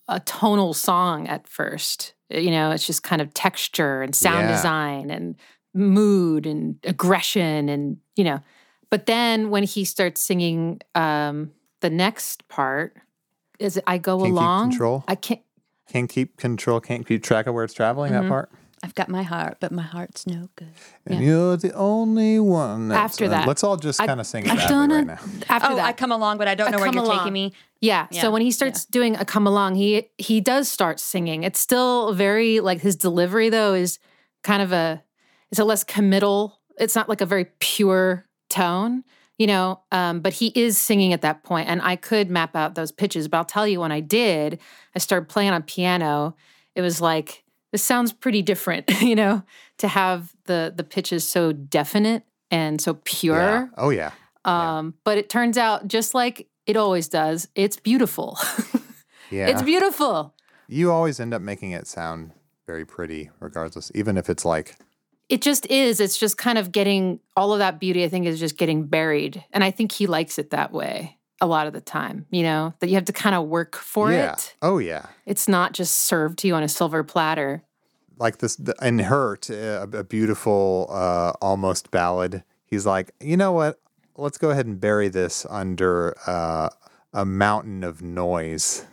a 0.07 0.19
tonal 0.19 0.73
song 0.73 1.27
at 1.27 1.47
first. 1.47 2.13
You 2.29 2.51
know, 2.51 2.71
it's 2.71 2.85
just 2.85 3.01
kind 3.03 3.21
of 3.21 3.33
texture 3.33 4.01
and 4.01 4.13
sound 4.15 4.47
Yeah. 4.47 4.55
design 4.55 5.09
and 5.11 5.35
mood 5.73 6.45
and 6.45 6.75
aggression 6.83 7.69
and 7.69 7.97
you 8.15 8.23
know. 8.23 8.39
But 8.91 9.07
then 9.07 9.49
when 9.49 9.63
he 9.63 9.83
starts 9.83 10.21
singing 10.21 10.79
um, 10.93 11.51
the 11.81 11.89
next 11.89 12.47
part, 12.47 12.95
is 13.59 13.77
it 13.77 13.83
I 13.87 13.97
go 13.97 14.19
Can't 14.19 14.31
along? 14.31 14.69
control? 14.69 15.03
I 15.07 15.15
can't. 15.15 15.41
Can't 15.87 16.09
keep 16.09 16.37
control. 16.37 16.79
Can't 16.79 17.05
keep 17.05 17.23
track 17.23 17.45
of 17.47 17.53
where 17.53 17.63
it's 17.63 17.73
traveling. 17.73 18.11
Mm-hmm. 18.13 18.23
That 18.23 18.29
part. 18.29 18.51
I've 18.85 18.93
got 18.93 19.09
my 19.09 19.23
heart, 19.23 19.57
but 19.59 19.71
my 19.71 19.81
heart's 19.81 20.27
no 20.27 20.49
good. 20.55 20.71
And 21.07 21.23
you're 21.25 21.57
the 21.57 21.73
only 21.73 22.39
one. 22.39 22.89
That's 22.89 23.13
After 23.13 23.27
that, 23.29 23.47
let's 23.47 23.63
all 23.63 23.77
just 23.77 23.97
kind 23.99 24.19
of 24.19 24.27
sing 24.27 24.45
it 24.45 24.51
I'm 24.51 24.57
badly 24.57 24.69
gonna- 24.75 24.95
right 24.95 25.07
now. 25.07 25.19
After 25.49 25.71
oh, 25.71 25.75
that, 25.77 25.85
I 25.85 25.91
come 25.93 26.11
along, 26.11 26.37
but 26.37 26.47
I 26.47 26.53
don't 26.53 26.67
I 26.67 26.71
know 26.71 26.77
where 26.77 26.85
come 26.85 26.95
you're 26.95 27.03
along. 27.05 27.17
taking 27.17 27.33
me. 27.33 27.53
Yeah. 27.81 28.05
Yeah, 28.11 28.21
So 28.21 28.29
when 28.31 28.43
he 28.43 28.51
starts 28.51 28.85
doing 28.85 29.15
a 29.15 29.25
come 29.25 29.47
along, 29.47 29.73
he 29.75 30.09
he 30.19 30.39
does 30.39 30.67
start 30.69 30.99
singing. 30.99 31.41
It's 31.43 31.59
still 31.59 32.13
very 32.13 32.59
like 32.59 32.81
his 32.81 32.95
delivery 32.95 33.49
though 33.49 33.73
is 33.73 33.97
kind 34.43 34.61
of 34.61 34.71
a 34.71 35.03
it's 35.49 35.59
a 35.59 35.65
less 35.65 35.83
committal. 35.83 36.59
It's 36.77 36.95
not 36.95 37.09
like 37.09 37.21
a 37.21 37.25
very 37.25 37.45
pure 37.59 38.27
tone, 38.51 39.03
you 39.39 39.47
know. 39.47 39.81
Um, 39.91 40.19
but 40.19 40.33
he 40.33 40.51
is 40.55 40.77
singing 40.77 41.11
at 41.11 41.21
that 41.21 41.43
point, 41.43 41.69
and 41.69 41.81
I 41.81 41.95
could 41.95 42.29
map 42.29 42.55
out 42.55 42.75
those 42.75 42.91
pitches. 42.91 43.27
But 43.27 43.37
I'll 43.37 43.45
tell 43.45 43.67
you, 43.67 43.79
when 43.79 43.91
I 43.91 43.99
did, 44.01 44.59
I 44.95 44.99
started 44.99 45.27
playing 45.27 45.51
on 45.51 45.63
piano. 45.63 46.35
It 46.75 46.81
was 46.81 47.01
like 47.01 47.43
this 47.75 47.83
sounds 47.83 48.13
pretty 48.13 48.41
different, 48.41 48.89
you 49.01 49.15
know, 49.15 49.43
to 49.79 49.89
have 49.89 50.33
the 50.45 50.73
the 50.73 50.83
pitches 50.83 51.27
so 51.27 51.51
definite 51.51 52.23
and 52.49 52.79
so 52.79 52.93
pure. 53.03 53.35
Yeah. 53.37 53.67
Oh 53.77 53.89
yeah. 53.89 54.11
Yeah. 54.45 54.77
Um, 54.77 54.93
but 55.03 55.17
it 55.17 55.29
turns 55.29 55.57
out 55.57 55.85
just 55.89 56.13
like 56.13 56.47
it 56.65 56.77
always 56.77 57.09
does, 57.09 57.49
it's 57.53 57.77
beautiful. 57.77 58.37
Yeah. 59.31 59.47
it's 59.47 59.63
beautiful. 59.63 60.35
you 60.67 60.91
always 60.91 61.19
end 61.19 61.33
up 61.33 61.41
making 61.41 61.71
it 61.71 61.87
sound 61.87 62.31
very 62.67 62.85
pretty, 62.85 63.31
regardless, 63.39 63.91
even 63.95 64.17
if 64.17 64.29
it's 64.29 64.45
like 64.45 64.75
It 65.29 65.41
just 65.41 65.65
is. 65.65 65.99
It's 65.99 66.15
just 66.17 66.37
kind 66.37 66.59
of 66.59 66.71
getting 66.71 67.19
all 67.35 67.51
of 67.51 67.57
that 67.59 67.79
beauty, 67.79 68.03
I 68.05 68.07
think, 68.07 68.27
is 68.27 68.39
just 68.39 68.55
getting 68.55 68.85
buried. 68.85 69.43
And 69.51 69.63
I 69.63 69.71
think 69.71 69.91
he 69.91 70.05
likes 70.05 70.37
it 70.37 70.51
that 70.51 70.71
way 70.71 71.17
a 71.41 71.47
lot 71.47 71.67
of 71.67 71.73
the 71.73 71.81
time, 71.81 72.25
you 72.31 72.43
know, 72.43 72.73
that 72.79 72.87
you 72.87 72.95
have 72.95 73.05
to 73.05 73.13
kind 73.13 73.35
of 73.35 73.47
work 73.47 73.75
for 73.75 74.11
yeah. 74.11 74.33
it. 74.33 74.55
Oh 74.61 74.77
yeah. 74.77 75.07
It's 75.25 75.47
not 75.47 75.73
just 75.73 75.95
served 75.95 76.39
to 76.39 76.47
you 76.47 76.55
on 76.55 76.63
a 76.63 76.67
silver 76.69 77.03
platter. 77.03 77.63
like 78.17 78.37
this 78.37 78.55
the, 78.55 78.73
in 78.81 78.99
hurt 78.99 79.49
uh, 79.49 79.85
a, 79.91 80.03
beautiful 80.03 80.87
uh, 80.89 81.33
almost 81.41 81.91
ballad 81.91 82.43
he's 82.65 82.85
like 82.85 83.11
you 83.19 83.35
know 83.35 83.51
what 83.51 83.81
let's 84.15 84.37
go 84.37 84.49
ahead 84.51 84.65
and 84.65 84.79
bury 84.79 85.09
this 85.09 85.45
under 85.49 86.15
uh, 86.25 86.69
a 87.13 87.25
mountain 87.25 87.83
of 87.83 88.01
noise 88.01 88.85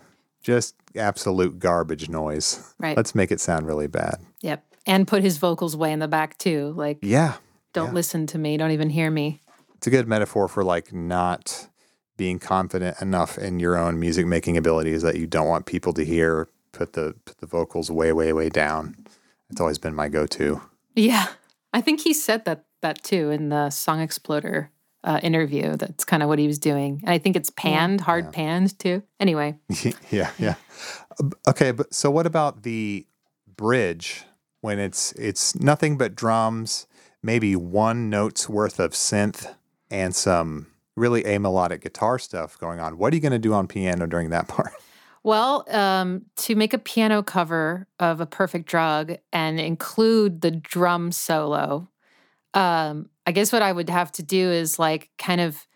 just 0.42 0.74
absolute 0.96 1.60
garbage 1.60 2.08
noise 2.08 2.74
Right. 2.80 2.96
let's 2.96 3.14
make 3.14 3.30
it 3.30 3.40
sound 3.40 3.66
really 3.66 3.86
bad 3.86 4.16
Yep. 4.40 4.64
And 4.86 5.06
put 5.06 5.22
his 5.22 5.38
vocals 5.38 5.76
way 5.76 5.92
in 5.92 6.00
the 6.00 6.08
back 6.08 6.36
too. 6.38 6.72
Like, 6.76 6.98
yeah 7.02 7.34
don't 7.72 7.88
yeah. 7.90 7.94
listen 7.94 8.26
to 8.26 8.38
me. 8.38 8.56
Don't 8.56 8.72
even 8.72 8.90
hear 8.90 9.08
me. 9.10 9.40
it's 9.76 9.86
a 9.86 9.90
good 9.90 10.08
metaphor 10.08 10.48
for 10.48 10.64
like 10.64 10.92
not 10.92 11.68
being 12.22 12.38
confident 12.38 12.94
enough 13.00 13.32
in 13.46 13.58
your 13.64 13.74
own 13.84 13.94
music 13.98 14.24
making 14.26 14.56
abilities 14.56 15.02
that 15.02 15.16
you 15.20 15.26
don't 15.26 15.48
want 15.48 15.64
people 15.74 15.92
to 15.92 16.04
hear 16.04 16.30
put 16.78 16.92
the 16.92 17.06
put 17.26 17.36
the 17.38 17.46
vocals 17.58 17.90
way 17.90 18.12
way 18.12 18.32
way 18.32 18.48
down 18.48 18.82
it's 19.50 19.60
always 19.60 19.78
been 19.84 19.94
my 20.02 20.08
go-to 20.16 20.60
Yeah. 20.94 21.26
I 21.78 21.80
think 21.80 22.00
he 22.00 22.12
said 22.14 22.44
that 22.44 22.60
that 22.82 23.02
too 23.02 23.24
in 23.36 23.48
the 23.48 23.70
Song 23.70 24.00
Exploder 24.00 24.70
uh, 25.04 25.18
interview. 25.22 25.76
That's 25.76 26.04
kind 26.04 26.22
of 26.22 26.28
what 26.28 26.38
he 26.38 26.46
was 26.46 26.58
doing. 26.58 27.00
And 27.04 27.10
I 27.16 27.18
think 27.18 27.34
it's 27.36 27.50
panned, 27.50 28.00
hard 28.02 28.24
Yeah. 28.26 28.30
panned 28.38 28.78
too. 28.78 29.02
Anyway, 29.18 29.48
yeah, 30.10 30.30
yeah. 30.38 30.54
Uh, 31.18 31.30
Okay, 31.48 31.72
but 31.72 31.92
so 31.94 32.10
what 32.16 32.26
about 32.26 32.62
the 32.62 33.06
bridge 33.56 34.24
when 34.60 34.78
it's 34.78 35.12
it's 35.28 35.54
nothing 35.54 35.98
but 35.98 36.14
drums, 36.14 36.86
maybe 37.22 37.56
one 37.56 38.10
note's 38.10 38.48
worth 38.48 38.78
of 38.80 38.92
synth 38.92 39.40
and 39.90 40.14
some 40.14 40.66
really 40.96 41.22
amelodic 41.22 41.80
guitar 41.80 42.18
stuff 42.18 42.58
going 42.58 42.80
on. 42.80 42.98
What 42.98 43.12
are 43.12 43.16
you 43.16 43.22
going 43.22 43.32
to 43.32 43.38
do 43.38 43.54
on 43.54 43.66
piano 43.66 44.06
during 44.06 44.30
that 44.30 44.48
part? 44.48 44.72
well, 45.22 45.64
um, 45.70 46.26
to 46.36 46.54
make 46.54 46.74
a 46.74 46.78
piano 46.78 47.22
cover 47.22 47.86
of 47.98 48.20
A 48.20 48.26
Perfect 48.26 48.66
Drug 48.66 49.16
and 49.32 49.60
include 49.60 50.40
the 50.40 50.50
drum 50.50 51.12
solo, 51.12 51.88
um, 52.54 53.08
I 53.26 53.32
guess 53.32 53.52
what 53.52 53.62
I 53.62 53.72
would 53.72 53.88
have 53.88 54.12
to 54.12 54.22
do 54.22 54.50
is 54.50 54.78
like 54.78 55.10
kind 55.18 55.40
of 55.40 55.66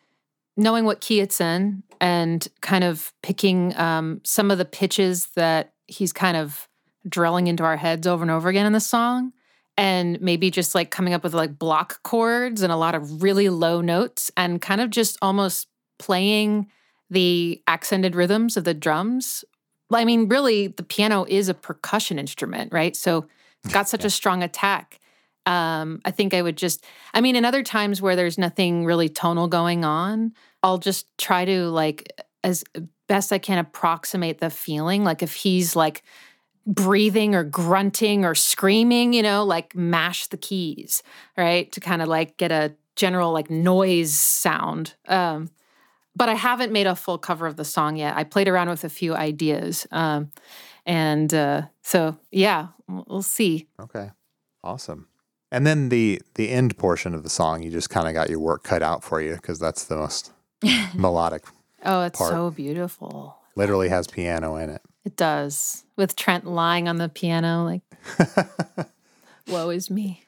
knowing 0.57 0.85
what 0.85 1.01
key 1.01 1.21
it's 1.21 1.41
in 1.41 1.83
and 2.01 2.47
kind 2.61 2.85
of 2.85 3.13
picking 3.23 3.77
um, 3.77 4.21
some 4.25 4.51
of 4.51 4.59
the 4.59 4.65
pitches 4.65 5.29
that 5.37 5.73
he's 5.87 6.13
kind 6.13 6.37
of 6.37 6.69
drilling 7.09 7.47
into 7.47 7.63
our 7.63 7.77
heads 7.77 8.07
over 8.07 8.23
and 8.23 8.31
over 8.31 8.49
again 8.49 8.67
in 8.67 8.73
the 8.73 8.81
song 8.81 9.33
and 9.77 10.21
maybe 10.21 10.51
just 10.51 10.75
like 10.75 10.91
coming 10.91 11.13
up 11.13 11.23
with 11.23 11.35
like 11.35 11.59
block 11.59 12.03
chords 12.03 12.63
and 12.63 12.73
a 12.73 12.77
lot 12.77 12.95
of 12.95 13.23
really 13.23 13.49
low 13.49 13.81
notes 13.81 14.31
and 14.37 14.63
kind 14.63 14.81
of 14.81 14.91
just 14.91 15.19
almost 15.21 15.69
playing 15.99 16.69
the 17.11 17.63
accented 17.67 18.15
rhythms 18.15 18.57
of 18.57 18.65
the 18.65 18.75
drums. 18.75 19.45
I 19.93 20.05
mean, 20.05 20.29
really, 20.29 20.69
the 20.69 20.83
piano 20.83 21.25
is 21.29 21.49
a 21.49 21.55
percussion 21.55 22.19
instrument, 22.19 22.73
right? 22.73 22.97
So 22.97 23.27
it's 23.65 23.73
got 23.73 23.89
such 23.89 24.05
a 24.07 24.11
strong 24.11 24.43
attack. 24.43 24.99
Um, 25.45 26.01
I 26.05 26.11
think 26.11 26.35
I 26.35 26.43
would 26.43 26.57
just, 26.57 26.85
I 27.15 27.21
mean, 27.21 27.37
in 27.37 27.45
other 27.45 27.63
times 27.63 28.03
where 28.03 28.17
there's 28.17 28.37
nothing 28.37 28.85
really 28.85 29.09
tonal 29.09 29.47
going 29.47 29.85
on, 29.85 30.33
I'll 30.63 30.79
just 30.79 31.07
try 31.19 31.45
to 31.45 31.69
like, 31.69 32.11
as 32.43 32.65
best 33.07 33.33
I 33.33 33.39
can, 33.39 33.59
approximate 33.59 34.39
the 34.39 34.51
feeling. 34.51 35.05
Like 35.05 35.23
if 35.23 35.35
he's 35.35 35.77
like 35.77 36.03
breathing 36.67 37.35
or 37.35 37.45
grunting 37.45 38.25
or 38.25 38.35
screaming, 38.35 39.13
you 39.13 39.23
know, 39.23 39.45
like 39.45 39.75
mash 39.75 40.27
the 40.27 40.37
keys, 40.37 41.03
right? 41.37 41.71
To 41.73 41.81
kind 41.81 42.03
of 42.03 42.09
like 42.09 42.37
get 42.37 42.51
a 42.51 42.75
general 42.97 43.33
like 43.33 43.51
noise 43.51 44.13
sound. 44.15 44.95
Um, 45.07 45.51
but 46.17 46.29
I 46.29 46.35
haven't 46.35 46.73
made 46.73 46.87
a 46.87 46.97
full 46.97 47.19
cover 47.19 47.47
of 47.47 47.57
the 47.57 47.65
song 47.65 47.97
yet. 47.97 48.17
I 48.17 48.25
played 48.25 48.49
around 48.49 48.71
with 48.71 48.85
a 48.85 48.89
few 48.89 49.15
ideas. 49.15 49.87
Um, 49.93 50.33
and 50.87 51.33
uh, 51.33 51.63
so, 51.83 52.19
yeah, 52.31 52.69
we'll 52.89 53.23
see. 53.23 53.69
Okay. 53.79 54.11
Awesome. 54.65 55.09
And 55.53 55.67
then 55.67 55.91
the 55.91 56.21
the 56.35 56.51
end 56.51 56.77
portion 56.77 57.15
of 57.15 57.23
the 57.23 57.29
song, 57.29 57.63
you 57.63 57.71
just 57.71 57.89
kind 57.89 58.09
of 58.09 58.15
got 58.15 58.29
your 58.29 58.41
work 58.41 58.65
cut 58.65 58.83
out 58.83 59.05
for 59.05 59.21
you 59.21 59.37
because 59.37 59.61
that's 59.61 59.85
the 59.85 59.97
most 59.97 60.33
melodic. 60.95 61.45
Oh, 61.85 62.03
it's 62.03 62.19
Part. 62.19 62.31
so 62.31 62.51
beautiful. 62.51 63.37
Literally 63.55 63.89
has 63.89 64.09
piano 64.09 64.57
in 64.57 64.71
it. 64.71 64.83
It 65.07 65.17
does. 65.17 65.85
With 65.97 66.17
Trent 66.17 66.45
lying 66.47 66.89
on 66.89 66.97
the 66.97 67.09
piano, 67.09 67.65
like, 67.65 67.83
woe 69.49 69.71
is 69.71 69.89
me. 69.91 70.25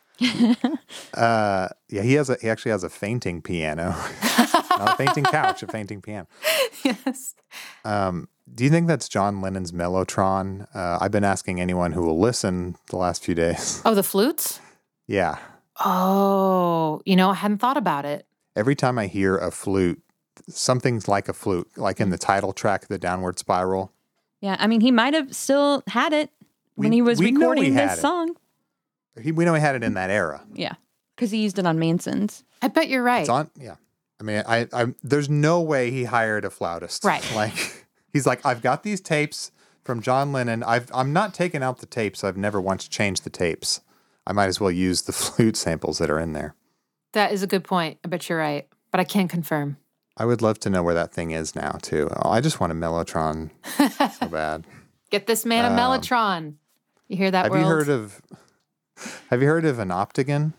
Uh, 1.14 1.68
yeah, 1.89 2.03
he 2.03 2.14
has 2.14 2.31
a 2.31 2.37
he 2.41 2.49
actually 2.49 2.70
has 2.70 2.85
a 2.85 2.89
fainting 2.89 3.43
piano, 3.43 3.91
not 4.70 4.95
a 4.95 4.97
fainting 4.97 5.24
couch, 5.24 5.62
a 5.62 5.66
fainting 5.66 6.01
piano. 6.01 6.26
yes. 6.85 7.35
Um, 7.85 8.29
do 8.55 8.62
you 8.64 8.70
think 8.70 8.87
that's 8.89 9.09
John 9.09 9.41
Lennon's 9.41 9.72
Mellotron? 9.72 10.66
Uh, 10.74 10.99
I've 11.01 11.11
been 11.11 11.24
asking 11.24 11.61
anyone 11.61 11.93
who 11.93 12.03
will 12.03 12.18
listen 12.18 12.76
the 12.91 12.97
last 12.97 13.24
few 13.24 13.35
days. 13.35 13.83
Oh, 13.85 13.95
the 13.95 14.03
flutes? 14.03 14.61
yeah, 15.07 15.39
Oh, 15.85 17.01
you 17.05 17.16
know, 17.16 17.31
I 17.31 17.35
hadn't 17.35 17.59
thought 17.59 17.76
about 17.76 18.05
it. 18.05 18.26
every 18.57 18.74
time 18.76 18.99
I 18.99 19.07
hear 19.07 19.37
a 19.37 19.51
flute, 19.51 20.03
something's 20.49 21.07
like 21.09 21.29
a 21.29 21.33
flute, 21.33 21.68
like 21.76 22.01
in 22.01 22.11
the 22.11 22.18
title 22.18 22.53
track, 22.53 22.87
the 22.89 22.99
Downward 22.99 23.39
Spiral. 23.39 23.93
Yeah, 24.41 24.57
I 24.59 24.66
mean, 24.66 24.80
he 24.80 24.91
might 24.91 25.14
have 25.14 25.34
still 25.34 25.82
had 25.89 26.12
it 26.12 26.30
when 26.74 26.91
We- 26.91 26.97
he 26.97 27.03
was 27.03 27.18
we 27.18 27.26
he 27.26 27.32
recording 27.36 27.72
had 27.74 27.91
this 27.91 27.99
it. 27.99 28.03
song. 28.03 28.36
He, 29.20 29.32
we 29.32 29.45
know 29.45 29.55
he 29.55 29.61
had 29.61 29.74
it 29.74 29.82
in 29.82 29.95
that 29.95 30.11
era. 30.11 30.45
Yeah, 30.55 30.74
because 31.16 31.30
he 31.32 31.43
used 31.43 31.59
it 31.59 31.66
on 31.66 31.78
Manson's. 31.78 32.45
I 32.62 32.68
bet 32.68 32.89
you're 32.89 33.03
right. 33.03 33.20
It's 33.20 33.28
on. 33.28 33.51
Yeah, 33.59 33.74
I 34.20 34.22
mean, 34.22 34.45
I, 34.47 34.68
I 34.72 34.95
there's 35.03 35.28
no 35.28 35.61
way 35.61 35.91
he 35.91 36.05
hired 36.05 36.45
a 36.45 36.51
flautist. 36.51 37.05
Right. 37.05 37.24
Like 37.34 37.86
he's 38.12 38.26
like, 38.26 38.45
I've 38.47 38.62
got 38.62 38.84
these 38.84 39.01
tapes 39.01 39.51
from 39.82 40.01
John 40.03 40.32
Lennon. 40.32 40.62
I've 40.62 40.89
I'm 40.95 41.12
not 41.12 41.34
taking 41.34 41.62
out 41.64 41.78
the 41.78 41.86
tapes. 41.86 42.22
I've 42.22 42.36
never 42.36 42.61
once 42.61 42.86
changed 42.86 43.24
the 43.24 43.30
tapes. 43.30 43.80
I 44.24 44.32
might 44.32 44.47
as 44.47 44.61
well 44.61 44.70
use 44.70 45.03
the 45.03 45.12
flute 45.24 45.57
samples 45.57 45.99
that 45.99 46.11
are 46.11 46.20
in 46.20 46.32
there. 46.32 46.55
That 47.12 47.32
is 47.32 47.43
a 47.43 47.47
good 47.49 47.64
point. 47.64 47.99
I 48.05 48.09
bet 48.09 48.28
you're 48.28 48.39
right, 48.39 48.68
but 48.93 49.01
I 49.01 49.05
can't 49.05 49.28
confirm. 49.30 49.78
I 50.20 50.24
would 50.24 50.42
love 50.42 50.58
to 50.60 50.70
know 50.70 50.82
where 50.82 50.94
that 50.94 51.12
thing 51.12 51.30
is 51.30 51.54
now 51.54 51.72
too. 51.80 52.10
Oh, 52.16 52.30
I 52.30 52.40
just 52.40 52.58
want 52.60 52.72
a 52.72 52.74
Mellotron 52.74 53.50
so 54.18 54.26
bad. 54.28 54.66
Get 55.10 55.26
this 55.26 55.46
man 55.46 55.64
a 55.64 55.68
Um, 55.68 55.76
Mellotron. 55.76 56.54
You 57.06 57.16
hear 57.16 57.30
that 57.30 57.44
Have 57.44 57.52
world? 57.52 57.62
you 57.64 57.68
heard 57.68 57.88
of 57.88 58.20
Have 59.30 59.40
you 59.42 59.48
heard 59.48 59.64
of 59.64 59.78
an 59.78 59.88
Optigan? 59.90 60.52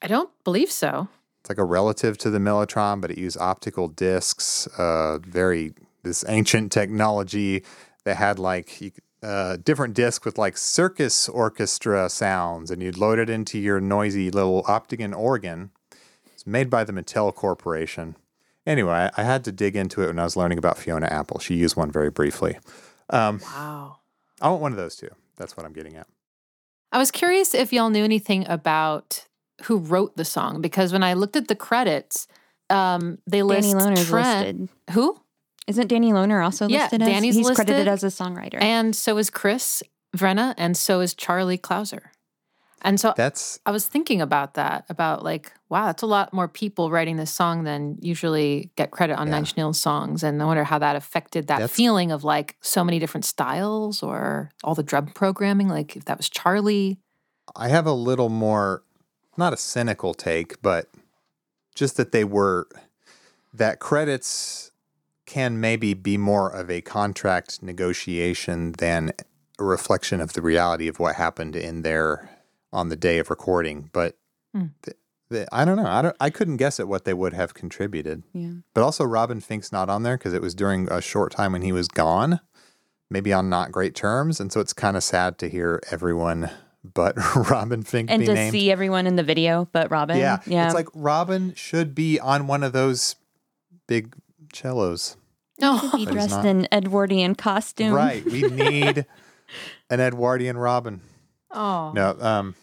I 0.00 0.06
don't 0.08 0.30
believe 0.44 0.70
so. 0.72 1.08
It's 1.40 1.50
like 1.50 1.58
a 1.58 1.64
relative 1.64 2.16
to 2.18 2.30
the 2.30 2.38
Mellotron, 2.38 3.00
but 3.00 3.10
it 3.10 3.18
used 3.18 3.36
optical 3.38 3.88
discs. 3.88 4.66
Uh, 4.78 5.18
very 5.18 5.74
this 6.02 6.24
ancient 6.28 6.72
technology 6.72 7.62
that 8.04 8.16
had 8.16 8.38
like 8.38 8.80
you, 8.80 8.90
uh, 9.22 9.56
different 9.62 9.94
disc 9.94 10.24
with 10.24 10.38
like 10.38 10.56
circus 10.56 11.28
orchestra 11.28 12.08
sounds, 12.08 12.70
and 12.70 12.82
you'd 12.82 12.96
load 12.98 13.18
it 13.20 13.28
into 13.30 13.58
your 13.58 13.80
noisy 13.80 14.30
little 14.30 14.62
Optigan 14.64 15.14
organ. 15.16 15.70
It's 16.32 16.46
made 16.46 16.70
by 16.70 16.82
the 16.82 16.92
Mattel 16.92 17.32
Corporation. 17.32 18.16
Anyway, 18.66 18.92
I, 18.92 19.10
I 19.16 19.22
had 19.24 19.44
to 19.44 19.52
dig 19.52 19.74
into 19.76 20.02
it 20.02 20.06
when 20.06 20.18
I 20.18 20.24
was 20.24 20.36
learning 20.36 20.58
about 20.58 20.78
Fiona 20.78 21.06
Apple. 21.06 21.38
She 21.40 21.54
used 21.54 21.76
one 21.76 21.90
very 21.90 22.10
briefly. 22.10 22.58
Um, 23.10 23.40
Wow. 23.42 23.98
I 24.40 24.48
want 24.50 24.62
one 24.62 24.72
of 24.72 24.78
those 24.78 24.96
too. 24.96 25.10
That's 25.36 25.56
what 25.56 25.66
I'm 25.66 25.72
getting 25.72 25.96
at. 25.96 26.06
I 26.92 26.98
was 26.98 27.10
curious 27.10 27.54
if 27.54 27.72
y'all 27.72 27.90
knew 27.90 28.04
anything 28.04 28.46
about 28.48 29.26
who 29.64 29.78
wrote 29.78 30.16
the 30.16 30.24
song 30.24 30.60
because 30.60 30.92
when 30.92 31.02
I 31.02 31.14
looked 31.14 31.36
at 31.36 31.48
the 31.48 31.54
credits, 31.54 32.26
um, 32.70 33.18
they 33.26 33.42
list 33.42 33.68
Danny 33.70 33.82
Lohner's 33.84 34.08
Trent. 34.08 34.60
listed. 34.60 34.94
Who? 34.94 35.18
Isn't 35.68 35.86
Danny 35.88 36.12
Lohner 36.12 36.44
also 36.44 36.68
Yeah, 36.68 36.82
listed 36.82 37.02
as? 37.02 37.08
Danny's 37.08 37.34
he's 37.36 37.50
credited 37.50 37.86
listed. 37.86 37.88
as 37.88 38.04
a 38.04 38.22
songwriter. 38.24 38.60
And 38.60 38.94
so 38.96 39.16
is 39.18 39.30
Chris 39.30 39.82
Vrenna, 40.16 40.54
and 40.58 40.76
so 40.76 41.00
is 41.00 41.14
Charlie 41.14 41.58
Clouser. 41.58 42.02
And 42.84 42.98
so 42.98 43.14
That's 43.16 43.60
I 43.64 43.70
was 43.70 43.86
thinking 43.86 44.20
about 44.20 44.54
that, 44.54 44.84
about 44.88 45.22
like, 45.24 45.52
wow, 45.68 45.86
that's 45.86 46.02
a 46.02 46.06
lot 46.06 46.32
more 46.32 46.48
people 46.48 46.90
writing 46.90 47.16
this 47.16 47.30
song 47.30 47.62
than 47.64 47.96
usually 48.00 48.72
get 48.76 48.90
credit 48.90 49.14
on 49.18 49.28
Yeah. 49.28 49.32
Nine 49.32 49.42
Inch 49.42 49.56
Nails 49.56 49.78
songs. 49.80 50.22
And 50.22 50.42
I 50.42 50.44
wonder 50.46 50.64
how 50.64 50.78
that 50.80 50.96
affected 50.96 51.46
that 51.46 51.58
That's- 51.60 51.70
feeling 51.70 52.10
of 52.10 52.24
like 52.24 52.56
so 52.60 52.82
many 52.82 52.98
different 52.98 53.24
styles 53.24 54.02
or 54.02 54.50
all 54.64 54.74
the 54.74 54.82
drum 54.82 55.06
programming. 55.06 55.68
Like 55.68 55.96
if 55.96 56.04
that 56.06 56.16
was 56.18 56.28
Charlie. 56.28 56.98
I 57.54 57.68
have 57.68 57.86
a 57.86 57.92
little 57.92 58.28
more, 58.28 58.82
not 59.36 59.52
a 59.52 59.56
cynical 59.56 60.12
take, 60.12 60.60
but 60.60 60.88
just 61.74 61.96
that 61.96 62.12
they 62.12 62.24
were, 62.24 62.68
that 63.54 63.78
credits 63.78 64.70
can 65.26 65.60
maybe 65.60 65.94
be 65.94 66.16
more 66.16 66.50
of 66.50 66.68
a 66.70 66.80
contract 66.80 67.62
negotiation 67.62 68.72
than 68.78 69.12
a 69.58 69.64
reflection 69.64 70.20
of 70.20 70.32
the 70.32 70.42
reality 70.42 70.88
of 70.88 70.98
what 70.98 71.14
happened 71.14 71.54
in 71.54 71.82
there 71.82 72.28
on 72.72 72.88
the 72.88 72.96
day 72.96 73.18
of 73.18 73.30
recording. 73.30 73.90
But 73.92 74.16
the, 74.54 74.94
the, 75.30 75.48
I 75.52 75.64
don't 75.64 75.76
know. 75.76 75.86
I 75.86 76.02
don't. 76.02 76.16
I 76.20 76.30
couldn't 76.30 76.56
guess 76.58 76.78
at 76.80 76.88
what 76.88 77.04
they 77.04 77.14
would 77.14 77.32
have 77.32 77.54
contributed. 77.54 78.22
yeah. 78.32 78.50
But 78.74 78.82
also, 78.84 79.04
Robin 79.04 79.40
Finck's 79.40 79.72
not 79.72 79.88
on 79.88 80.02
there 80.02 80.16
because 80.18 80.34
it 80.34 80.42
was 80.42 80.54
during 80.54 80.90
a 80.90 81.00
short 81.00 81.32
time 81.32 81.52
when 81.52 81.62
he 81.62 81.72
was 81.72 81.88
gone, 81.88 82.40
maybe 83.10 83.32
on 83.32 83.48
not 83.48 83.72
great 83.72 83.94
terms, 83.94 84.40
and 84.40 84.52
so 84.52 84.60
it's 84.60 84.72
kind 84.72 84.96
of 84.96 85.02
sad 85.02 85.38
to 85.38 85.48
hear 85.48 85.80
everyone 85.90 86.50
but 86.94 87.14
Robin 87.50 87.82
Finck 87.84 88.06
And 88.08 88.20
be 88.20 88.26
to 88.26 88.34
named. 88.34 88.52
see 88.52 88.70
everyone 88.70 89.06
in 89.06 89.16
the 89.16 89.22
video, 89.22 89.68
but 89.72 89.90
Robin. 89.90 90.18
yeah, 90.18 90.40
yeah. 90.46 90.66
it's 90.66 90.74
like 90.74 90.88
Robin 90.94 91.54
should 91.54 91.94
be 91.94 92.18
on 92.18 92.46
one 92.48 92.62
of 92.64 92.72
those 92.72 93.14
big 93.86 94.14
cellos, 94.52 95.16
Oh 95.62 95.92
be 95.94 96.04
dressed 96.06 96.30
not. 96.30 96.44
in 96.46 96.66
Edwardian 96.72 97.36
costume. 97.36 97.92
right? 97.94 98.24
We 98.24 98.42
need 98.50 99.06
an 99.90 100.00
Edwardian 100.00 100.58
Robin. 100.58 101.00
Oh. 101.52 101.92
No, 101.94 102.16
um, 102.20 102.54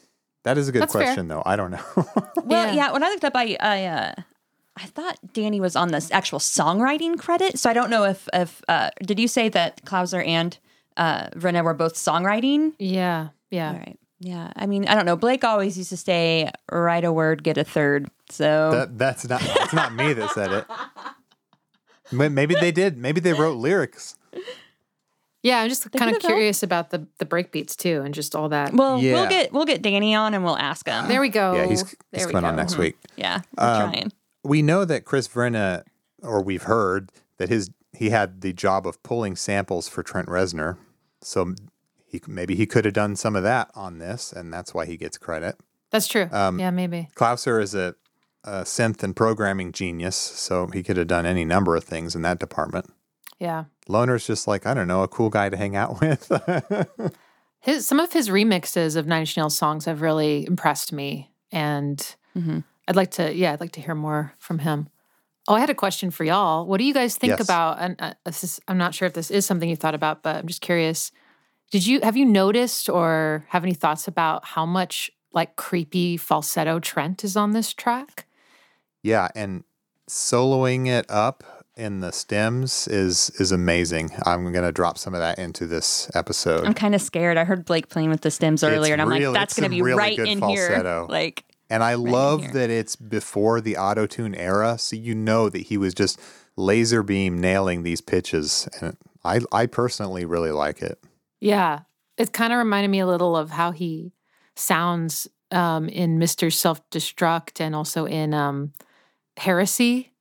that 0.43 0.57
is 0.57 0.67
a 0.69 0.71
good 0.71 0.81
That's 0.83 0.93
fair. 0.93 1.03
question 1.03 1.27
though. 1.27 1.43
I 1.45 1.55
don't 1.55 1.71
know. 1.71 1.83
Well, 2.43 2.67
Yeah. 2.67 2.73
yeah. 2.73 2.91
When 2.91 3.03
I 3.03 3.09
looked 3.09 3.25
up, 3.25 3.33
I 3.35 3.57
I, 3.59 3.85
uh, 3.85 4.13
I 4.77 4.85
thought 4.85 5.17
Danny 5.33 5.59
was 5.59 5.75
on 5.75 5.89
this 5.89 6.09
actual 6.11 6.39
songwriting 6.39 7.17
credit. 7.19 7.59
So 7.59 7.69
I 7.69 7.73
don't 7.73 7.89
know 7.89 8.05
if 8.05 8.27
if 8.33 8.61
uh, 8.67 8.89
did 9.05 9.19
you 9.19 9.27
say 9.27 9.49
that 9.49 9.83
Clouser 9.85 10.25
and 10.25 10.57
uh, 10.97 11.27
Vrenna 11.35 11.63
were 11.63 11.73
both 11.73 11.95
songwriting? 11.95 12.73
Yeah. 12.79 13.29
Yeah. 13.51 13.71
All 13.71 13.77
right. 13.77 13.99
Yeah. 14.21 14.51
I 14.55 14.65
mean, 14.67 14.87
I 14.87 14.95
don't 14.95 15.05
know. 15.05 15.15
Blake 15.15 15.43
always 15.43 15.77
used 15.77 15.89
to 15.91 15.97
say, 15.97 16.51
"Write 16.71 17.03
a 17.05 17.11
word, 17.11 17.43
get 17.43 17.57
a 17.57 17.63
third. 17.63 18.09
So 18.29 18.71
that 18.71 18.97
that's 18.97 19.27
not 19.27 19.41
that's 19.41 19.73
not 19.73 19.93
me 19.93 20.13
that 20.13 20.31
said 20.31 20.51
it. 20.51 20.65
Maybe 22.11 22.55
they 22.55 22.71
did. 22.71 22.97
Maybe 22.97 23.21
they 23.21 23.33
wrote 23.33 23.57
lyrics. 23.57 24.15
Yeah, 25.41 25.59
I'm 25.61 25.69
just 25.69 25.89
kind 25.93 26.13
of 26.15 26.21
curious 26.21 26.63
about 26.63 26.89
the 26.89 27.07
the 27.17 27.25
breakbeats 27.25 27.75
too, 27.75 28.01
and 28.03 28.13
just 28.13 28.35
all 28.35 28.49
that. 28.49 28.73
well, 28.73 28.99
Yeah. 29.01 29.13
we'll 29.13 29.29
get 29.29 29.53
we'll 29.53 29.65
get 29.65 29.81
Danny 29.81 30.13
on 30.15 30.33
and 30.33 30.43
we'll 30.43 30.57
ask 30.57 30.87
him. 30.87 31.07
there 31.07 31.21
we 31.21 31.29
go. 31.29 31.53
Yeah, 31.55 31.65
he's, 31.67 31.83
there 31.83 31.95
he's 32.13 32.25
we 32.27 32.31
coming 32.33 32.47
on 32.49 32.55
go. 32.55 32.61
next 32.61 32.77
week. 32.77 32.97
yeah, 33.15 33.41
we're 33.57 33.63
Um, 33.65 33.91
trying. 33.91 34.11
We 34.43 34.61
know 34.61 34.85
that 34.85 35.05
Chris 35.05 35.27
Vrenna, 35.27 35.83
or 36.21 36.41
we've 36.43 36.63
heard 36.63 37.11
that 37.37 37.49
his 37.49 37.69
he 37.93 38.09
had 38.09 38.41
the 38.41 38.53
job 38.53 38.85
of 38.85 39.01
pulling 39.03 39.35
samples 39.35 39.87
for 39.87 40.03
Trent 40.03 40.27
Reznor, 40.27 40.77
so 41.21 41.53
he 42.05 42.21
maybe 42.27 42.55
he 42.55 42.65
could 42.65 42.83
have 42.85 42.93
done 42.93 43.15
some 43.15 43.35
of 43.35 43.43
that 43.43 43.69
on 43.75 43.99
this, 43.99 44.33
and 44.33 44.51
that's 44.53 44.73
why 44.73 44.85
he 44.85 44.97
gets 44.97 45.17
credit. 45.17 45.55
That's 45.91 46.07
true. 46.07 46.27
Um, 46.31 46.59
yeah, 46.59 46.69
maybe. 46.71 47.09
Clouser 47.15 47.61
is 47.61 47.73
a, 47.73 47.95
a 48.43 48.61
synth 48.61 49.01
and 49.03 49.15
programming 49.15 49.71
genius, 49.71 50.15
so 50.15 50.67
he 50.67 50.83
could 50.83 50.97
have 50.97 51.07
done 51.07 51.25
any 51.25 51.45
number 51.45 51.75
of 51.75 51.83
things 51.83 52.13
in 52.15 52.21
that 52.23 52.39
department. 52.39 52.93
Yeah. 53.39 53.65
Lohner's 53.87 54.27
just 54.27 54.47
like 54.47 54.65
I 54.65 54.73
don't 54.73 54.87
know, 54.87 55.01
a 55.03 55.07
cool 55.07 55.29
guy 55.29 55.49
to 55.49 55.57
hang 55.57 55.75
out 55.75 55.99
with. 56.01 56.31
His 57.61 57.85
some 57.87 57.99
of 57.99 58.13
his 58.13 58.29
remixes 58.29 58.95
of 58.95 59.05
Nine 59.07 59.21
Inch 59.21 59.35
Nails 59.37 59.57
songs 59.57 59.85
have 59.85 60.01
really 60.01 60.45
impressed 60.45 60.93
me, 60.93 61.31
and 61.51 61.97
Mhm. 62.37 62.63
I'd 62.87 62.95
like 62.95 63.11
to. 63.11 63.33
Yeah, 63.33 63.53
I'd 63.53 63.59
like 63.59 63.73
to 63.73 63.81
hear 63.81 63.95
more 63.95 64.33
from 64.39 64.59
him. 64.59 64.87
Oh, 65.47 65.55
I 65.55 65.59
had 65.59 65.69
a 65.69 65.75
question 65.75 66.11
for 66.11 66.23
y'all. 66.23 66.65
What 66.65 66.77
do 66.77 66.83
you 66.83 66.93
guys 66.93 67.15
think 67.17 67.31
Yes. 67.31 67.41
about? 67.41 67.77
And 67.79 67.95
uh, 67.99 68.13
this 68.23 68.43
is, 68.43 68.59
I'm 68.67 68.77
not 68.77 68.93
sure 68.93 69.07
if 69.07 69.13
this 69.13 69.31
is 69.31 69.45
something 69.47 69.67
you 69.69 69.75
thought 69.75 69.95
about, 69.95 70.21
but 70.21 70.35
I'm 70.35 70.47
just 70.47 70.61
curious. 70.61 71.11
Did 71.71 71.85
you 71.87 71.99
have 72.01 72.15
you 72.17 72.25
noticed 72.25 72.87
or 72.89 73.45
have 73.49 73.63
any 73.63 73.73
thoughts 73.73 74.07
about 74.07 74.45
how 74.45 74.65
much 74.65 75.09
like 75.33 75.55
creepy 75.55 76.17
falsetto 76.17 76.79
Trent 76.79 77.23
is 77.23 77.35
on 77.35 77.51
this 77.51 77.73
track? 77.73 78.25
yeah, 79.03 79.29
and 79.35 79.63
soloing 80.09 80.87
it 80.87 81.05
up 81.09 81.58
in 81.79 82.01
the 82.01 82.11
stems 82.11 82.87
is 82.87 83.29
is 83.39 83.51
amazing. 83.51 84.11
I'm 84.25 84.51
gonna 84.51 84.71
drop 84.71 84.97
some 84.97 85.13
of 85.13 85.19
that 85.21 85.39
into 85.39 85.65
this 85.65 86.11
episode. 86.13 86.65
I'm 86.65 86.73
kind 86.73 86.93
of 86.93 87.01
scared. 87.01 87.37
I 87.37 87.43
heard 87.45 87.65
Blake 87.65 87.89
playing 87.89 88.09
with 88.09 88.21
the 88.21 88.31
stems 88.31 88.61
It's 88.63 88.71
earlier, 88.71 88.93
and 88.93 89.01
I'm 89.01 89.09
really- 89.09 89.25
like, 89.27 89.33
that's 89.33 89.53
going 89.55 89.69
to 89.69 89.75
some 89.75 89.77
be 89.77 89.81
really 89.81 89.97
right 89.97 90.17
good 90.17 90.27
in 90.27 90.39
falsetto. 90.39 91.05
here. 91.05 91.05
Like, 91.09 91.45
And 91.69 91.83
I 91.83 91.93
in 91.93 92.03
love 92.03 92.53
that 92.53 92.69
it's 92.69 92.95
before 92.95 93.61
the 93.61 93.77
auto 93.77 94.05
tune 94.07 94.35
era, 94.35 94.77
so 94.77 94.95
you 94.95 95.15
know 95.15 95.49
that 95.49 95.63
he 95.63 95.77
was 95.77 95.93
just 95.93 96.19
laser 96.57 97.01
beam 97.03 97.39
nailing 97.39 97.83
these 97.83 98.01
pitches, 98.01 98.67
and 98.81 98.97
I 99.23 99.39
I 99.51 99.65
personally 99.65 100.25
really 100.25 100.51
like 100.51 100.81
it. 100.81 100.99
Yeah, 101.39 101.81
it 102.17 102.33
kind 102.33 102.51
of 102.51 102.59
reminded 102.59 102.89
me 102.89 102.99
a 102.99 103.07
little 103.07 103.37
of 103.37 103.51
how 103.51 103.71
he 103.71 104.11
sounds 104.55 105.27
um, 105.51 105.87
in 105.89 106.17
Mister 106.19 106.49
Self 106.51 106.87
Destruct 106.89 107.61
and 107.61 107.75
also 107.75 108.05
in 108.05 108.33
um, 108.33 108.73
Heresy. 109.37 110.11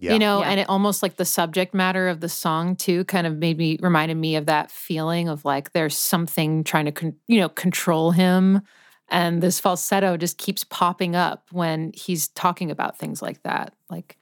Yeah, 0.00 0.12
You 0.12 0.18
know, 0.20 0.40
Yeah. 0.40 0.50
and 0.50 0.60
it 0.60 0.68
almost 0.68 1.02
like 1.02 1.16
the 1.16 1.24
subject 1.24 1.74
matter 1.74 2.08
of 2.08 2.20
the 2.20 2.28
song 2.28 2.76
too 2.76 3.04
kind 3.06 3.26
of 3.26 3.36
made 3.36 3.58
me 3.58 3.78
reminded 3.82 4.16
me 4.16 4.36
of 4.36 4.46
that 4.46 4.70
feeling 4.70 5.28
of 5.28 5.44
like 5.44 5.72
there's 5.72 5.96
something 5.96 6.62
trying 6.62 6.84
to 6.84 6.92
con- 6.92 7.16
you 7.26 7.40
know 7.40 7.48
control 7.48 8.12
him, 8.12 8.62
and 9.08 9.42
this 9.42 9.58
falsetto 9.58 10.16
just 10.16 10.38
keeps 10.38 10.62
popping 10.64 11.16
up 11.16 11.48
when 11.50 11.92
he's 11.94 12.28
talking 12.28 12.70
about 12.70 12.96
things 12.96 13.20
like 13.20 13.42
that, 13.42 13.74
like 13.90 14.16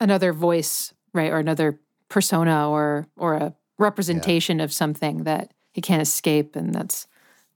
another 0.00 0.32
voice, 0.32 0.92
right, 1.14 1.30
or 1.30 1.38
another 1.38 1.80
persona, 2.10 2.68
or 2.68 3.06
or 3.16 3.34
a 3.34 3.54
representation 3.78 4.60
of 4.60 4.72
something 4.72 5.24
that 5.24 5.52
he 5.72 5.80
can't 5.80 6.02
escape, 6.02 6.54
and 6.54 6.74
that's 6.74 7.06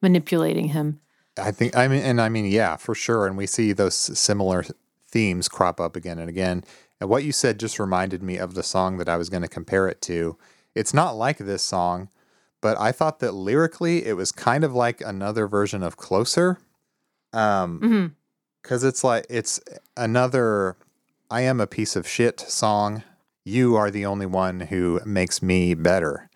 manipulating 0.00 0.68
him. 0.68 1.00
I 1.38 1.50
think 1.50 1.76
I 1.76 1.86
mean, 1.88 2.02
and 2.02 2.20
I 2.20 2.28
mean, 2.30 2.46
yeah, 2.46 2.76
for 2.76 2.94
sure. 2.94 3.26
And 3.26 3.36
we 3.36 3.46
see 3.46 3.72
those 3.72 3.94
similar 3.94 4.64
themes 5.08 5.48
crop 5.48 5.80
up 5.80 5.96
again 5.96 6.18
and 6.18 6.28
again. 6.28 6.64
And 7.02 7.10
what 7.10 7.24
you 7.24 7.32
said 7.32 7.58
just 7.58 7.80
reminded 7.80 8.22
me 8.22 8.36
of 8.36 8.54
the 8.54 8.62
song 8.62 8.98
that 8.98 9.08
I 9.08 9.16
was 9.16 9.28
going 9.28 9.42
to 9.42 9.48
compare 9.48 9.88
it 9.88 10.00
to. 10.02 10.38
It's 10.72 10.94
not 10.94 11.16
like 11.16 11.38
this 11.38 11.60
song, 11.64 12.10
but 12.60 12.80
I 12.80 12.92
thought 12.92 13.18
that 13.18 13.32
lyrically 13.32 14.06
it 14.06 14.12
was 14.12 14.30
kind 14.30 14.62
of 14.62 14.72
like 14.72 15.00
another 15.00 15.48
version 15.48 15.82
of 15.82 15.96
Closer. 15.96 16.60
Um, 17.32 17.80
hmm 17.80 18.06
because 18.62 18.84
it's 18.84 19.02
like 19.02 19.26
it's 19.28 19.58
another 19.96 20.76
i 21.30 21.40
am 21.40 21.60
a 21.60 21.66
piece 21.66 21.96
of 21.96 22.06
shit 22.06 22.38
song 22.40 23.02
you 23.44 23.74
are 23.74 23.90
the 23.90 24.06
only 24.06 24.26
one 24.26 24.60
who 24.60 25.00
makes 25.04 25.42
me 25.42 25.74
better 25.74 26.30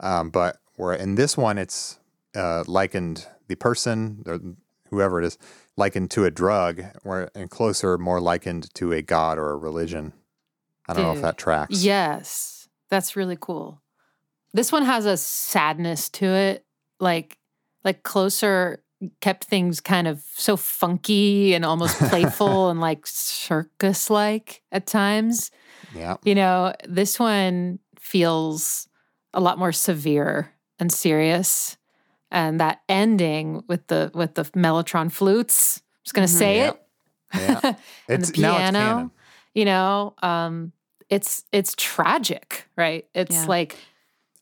um, 0.00 0.30
but 0.30 0.56
where 0.76 0.94
in 0.94 1.16
this 1.16 1.36
one 1.36 1.58
it's 1.58 1.98
uh, 2.34 2.64
likened 2.66 3.26
the 3.48 3.54
person 3.54 4.22
or 4.24 4.40
whoever 4.88 5.20
it 5.20 5.26
is 5.26 5.36
likened 5.76 6.10
to 6.10 6.24
a 6.24 6.30
drug 6.30 6.82
where 7.02 7.30
and 7.34 7.50
closer 7.50 7.98
more 7.98 8.20
likened 8.20 8.72
to 8.74 8.92
a 8.92 9.02
god 9.02 9.38
or 9.38 9.50
a 9.50 9.56
religion 9.56 10.12
i 10.88 10.92
don't 10.92 11.02
know 11.02 11.12
if 11.12 11.22
that 11.22 11.38
tracks 11.38 11.84
Yes, 11.84 12.68
that's 12.88 13.16
really 13.16 13.36
cool. 13.40 13.82
This 14.52 14.70
one 14.72 14.84
has 14.84 15.04
a 15.06 15.16
sadness 15.16 16.08
to 16.10 16.26
it, 16.26 16.64
like 17.00 17.38
like 17.84 18.02
closer 18.02 18.82
kept 19.20 19.44
things 19.44 19.80
kind 19.80 20.08
of 20.08 20.22
so 20.34 20.56
funky 20.56 21.54
and 21.54 21.64
almost 21.64 21.98
playful 22.08 22.70
and 22.70 22.80
like 22.80 23.06
circus 23.06 24.08
like 24.08 24.62
at 24.72 24.86
times. 24.86 25.50
yeah 25.94 26.16
You 26.24 26.34
know, 26.34 26.72
this 26.88 27.18
one 27.18 27.80
feels 27.98 28.88
a 29.34 29.40
lot 29.40 29.58
more 29.58 29.72
severe 29.72 30.52
and 30.78 30.90
serious. 30.90 31.76
And 32.36 32.60
that 32.60 32.82
ending 32.86 33.64
with 33.66 33.86
the 33.86 34.10
with 34.14 34.34
the 34.34 34.44
mellotron 34.44 35.10
flutes, 35.10 35.78
I'm 35.78 36.00
just 36.04 36.14
gonna 36.14 36.26
Mhm. 36.26 36.30
say 36.30 36.56
Yep. 36.58 36.88
it. 37.32 37.40
Yeah. 37.40 37.60
and 38.08 38.22
It's 38.22 38.30
the 38.30 38.40
now 38.42 38.58
it's 38.58 38.70
piano. 38.70 39.10
you 39.54 39.64
know, 39.64 40.14
um, 40.22 40.72
it's 41.08 41.44
it's 41.50 41.74
tragic, 41.78 42.68
right? 42.76 43.06
It's 43.14 43.34
Yeah. 43.34 43.46
like 43.46 43.78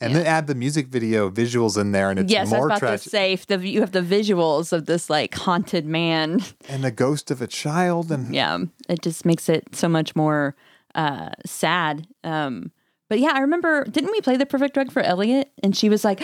And 0.01 0.16
then 0.16 0.26
add 0.26 0.49
the 0.49 0.57
music 0.57 0.88
video 0.88 1.30
visuals 1.30 1.78
in 1.80 1.92
there, 1.92 2.11
and 2.11 2.18
it's 2.18 2.32
yes, 2.32 2.40
I 2.40 2.42
was 2.42 2.51
more 2.51 2.66
about 2.66 2.78
tragic. 2.80 3.05
to 3.05 3.11
say 3.11 3.32
if 3.32 3.47
the, 3.47 3.57
you 3.66 3.80
have 3.80 3.92
the 3.92 4.03
visuals 4.03 4.72
of 4.72 4.86
this 4.86 5.09
like 5.09 5.32
haunted 5.36 5.86
man. 5.86 6.42
And 6.68 6.82
the 6.82 6.90
ghost 6.90 7.30
of 7.30 7.40
a 7.40 7.47
child, 7.47 8.11
and 8.11 8.34
Yeah, 8.34 8.59
it 8.88 9.03
just 9.03 9.24
makes 9.24 9.49
it 9.49 9.68
so 9.76 9.88
much 9.88 10.16
more 10.16 10.57
uh, 10.97 11.30
sad. 11.47 12.09
Um, 12.24 12.72
but 13.09 13.20
yeah, 13.20 13.32
I 13.34 13.38
remember. 13.38 13.84
Didn't 13.84 14.11
we 14.11 14.20
play 14.20 14.36
the 14.36 14.47
perfect 14.47 14.74
drug 14.74 14.90
for 14.90 15.01
Elliot? 15.01 15.53
And 15.62 15.76
she 15.76 15.88
was 15.88 16.05
like, 16.05 16.22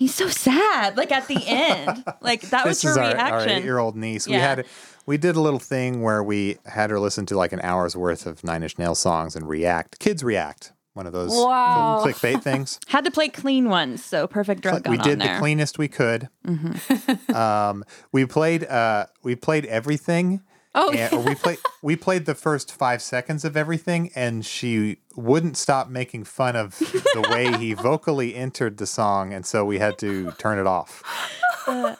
"He's 0.00 0.14
so 0.14 0.28
sad." 0.28 0.96
Like 0.96 1.12
at 1.12 1.28
the 1.28 1.38
end, 1.46 2.02
like 2.20 2.40
that 2.50 2.66
was 2.66 2.82
her 2.82 2.90
our, 2.98 2.98
our 2.98 3.14
reaction. 3.14 3.50
eight-year-old 3.50 3.94
niece. 3.96 4.26
We 4.26 4.34
had 4.34 4.66
we 5.06 5.16
did 5.16 5.36
a 5.36 5.40
little 5.40 5.60
thing 5.60 6.02
where 6.02 6.22
we 6.24 6.56
had 6.66 6.90
her 6.90 6.98
listen 6.98 7.24
to 7.26 7.36
like 7.36 7.52
an 7.52 7.60
hour's 7.62 7.94
worth 7.96 8.26
of 8.26 8.42
Nine 8.42 8.62
Inch 8.64 8.78
Nails 8.78 8.98
songs 8.98 9.36
and 9.36 9.48
react. 9.48 10.00
Kids 10.00 10.24
react. 10.24 10.72
One 10.94 11.06
of 11.06 11.12
those 11.12 11.30
Wow. 11.30 12.02
clickbait 12.04 12.42
things. 12.42 12.80
Had 12.88 13.04
to 13.04 13.12
play 13.12 13.28
clean 13.28 13.68
ones, 13.68 14.04
so 14.04 14.26
perfect 14.26 14.60
drug 14.60 14.88
we 14.88 14.96
did. 14.98 15.20
Mm-hmm. 15.20 15.34
the 15.34 15.38
cleanest 15.38 15.78
we 15.78 15.86
could. 15.86 16.28
um, 17.34 17.84
we 18.12 18.26
played. 18.26 18.64
Uh, 18.64 19.06
we 19.22 19.36
played 19.36 19.66
everything. 19.66 20.40
Oh, 20.74 20.92
and, 20.92 21.12
or 21.12 21.20
we 21.20 21.34
played. 21.34 21.58
We 21.82 21.96
played 21.96 22.26
the 22.26 22.34
first 22.34 22.72
five 22.72 23.02
seconds 23.02 23.44
of 23.44 23.56
everything, 23.56 24.10
and 24.14 24.46
she 24.46 24.98
wouldn't 25.16 25.56
stop 25.56 25.88
making 25.88 26.24
fun 26.24 26.54
of 26.54 26.78
the 26.78 27.26
way 27.30 27.56
he 27.58 27.72
vocally 27.74 28.34
entered 28.36 28.76
the 28.76 28.86
song, 28.86 29.32
and 29.32 29.44
so 29.44 29.64
we 29.64 29.78
had 29.78 29.98
to 29.98 30.30
turn 30.38 30.58
it 30.58 30.66
off. 30.68 31.02
Uh, 31.66 31.96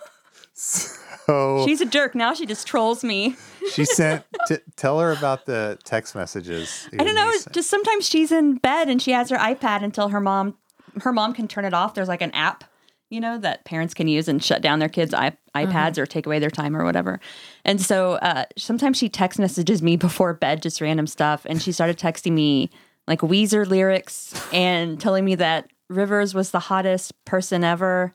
so 0.54 1.64
She's 1.66 1.80
a 1.80 1.86
jerk. 1.86 2.14
Now 2.14 2.34
she 2.34 2.46
just 2.46 2.66
trolls 2.66 3.04
me. 3.04 3.36
she 3.72 3.84
sent. 3.84 4.24
T- 4.48 4.58
tell 4.76 4.98
her 5.00 5.12
about 5.12 5.46
the 5.46 5.78
text 5.84 6.14
messages. 6.14 6.88
I 6.92 7.04
don't 7.04 7.14
know. 7.14 7.32
Just 7.52 7.70
sometimes 7.70 8.08
she's 8.08 8.32
in 8.32 8.56
bed 8.56 8.88
and 8.88 9.00
she 9.00 9.12
has 9.12 9.30
her 9.30 9.36
iPad 9.36 9.82
until 9.84 10.08
her 10.08 10.20
mom 10.20 10.56
her 11.02 11.12
mom 11.12 11.32
can 11.34 11.46
turn 11.46 11.64
it 11.64 11.74
off. 11.74 11.94
There's 11.94 12.08
like 12.08 12.22
an 12.22 12.32
app, 12.32 12.64
you 13.10 13.20
know, 13.20 13.36
that 13.38 13.64
parents 13.64 13.92
can 13.92 14.06
use 14.06 14.28
and 14.28 14.42
shut 14.42 14.62
down 14.62 14.78
their 14.78 14.88
kids' 14.88 15.12
iP- 15.12 15.36
iPads 15.54 15.98
or 15.98 16.06
take 16.06 16.26
away 16.26 16.38
their 16.38 16.50
time 16.50 16.76
or 16.76 16.84
whatever. 16.84 17.18
And 17.64 17.80
so 17.80 18.12
uh, 18.14 18.44
sometimes 18.56 18.96
she 18.96 19.08
text 19.08 19.38
messages 19.38 19.82
me 19.82 19.96
before 20.08 20.32
bed, 20.32 20.62
just 20.62 20.80
random 20.80 21.08
stuff. 21.08 21.44
And 21.44 21.60
she 21.60 21.72
started 21.72 21.98
texting 21.98 22.32
me 22.32 22.70
like 23.08 23.20
Weezer 23.20 23.66
lyrics 23.66 24.32
and 24.52 25.00
telling 25.00 25.24
me 25.24 25.34
that 25.34 25.68
Rivers 25.88 26.34
was 26.34 26.52
the 26.52 26.60
hottest 26.60 27.12
person 27.24 27.64
ever. 27.64 28.14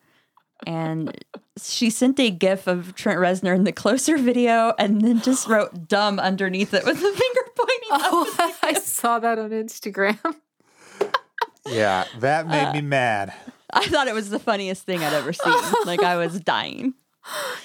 And 0.66 1.14
she 1.62 1.89
sent 1.89 2.18
a 2.22 2.30
gif 2.32 2.66
of 2.66 2.96
Trent 2.96 3.20
Reznor 3.20 3.54
in 3.54 3.66
the 3.66 3.74
closer 3.74 4.18
video 4.18 4.74
and 4.80 5.02
then 5.02 5.20
just 5.22 5.46
wrote 5.50 5.89
dumb 5.89 6.20
underneath 6.20 6.74
it 6.74 6.86
with 6.86 6.98
a 6.98 7.02
finger 7.02 7.41
pointing 7.54 7.89
up. 7.91 8.02
oh, 8.06 8.56
I 8.64 8.74
saw 8.76 9.20
that 9.20 9.38
on 9.38 9.50
Instagram. 9.50 10.36
Yeah, 11.68 12.06
that 12.20 12.48
made 12.48 12.74
me 12.74 12.82
mad. 12.82 13.34
I 13.76 13.86
thought 13.88 14.08
it 14.08 14.14
was 14.14 14.30
the 14.30 14.40
funniest 14.40 14.84
thing 14.84 15.04
I'd 15.04 15.14
ever 15.14 15.34
seen. 15.34 15.54
like 15.86 16.02
I 16.02 16.16
was 16.18 16.40
dying. 16.40 16.94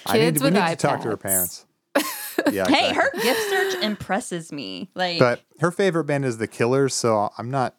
I 0.07 0.15
need, 0.15 0.19
Kids 0.21 0.41
we 0.41 0.45
with 0.47 0.55
need 0.55 0.69
to 0.69 0.77
talk 0.77 1.03
to 1.03 1.09
her 1.09 1.17
parents. 1.17 1.65
Yeah, 2.51 2.67
Hey, 2.69 2.89
exactly. 2.89 2.95
her 2.95 3.11
gift 3.23 3.51
search 3.51 3.83
impresses 3.85 4.51
me. 4.51 4.89
Like 4.95 5.19
But 5.19 5.43
her 5.61 5.71
favorite 5.71 6.05
band 6.05 6.25
is 6.25 6.39
the 6.39 6.47
Killers, 6.47 6.95
so 6.95 7.29
I'm 7.37 7.51
not 7.51 7.75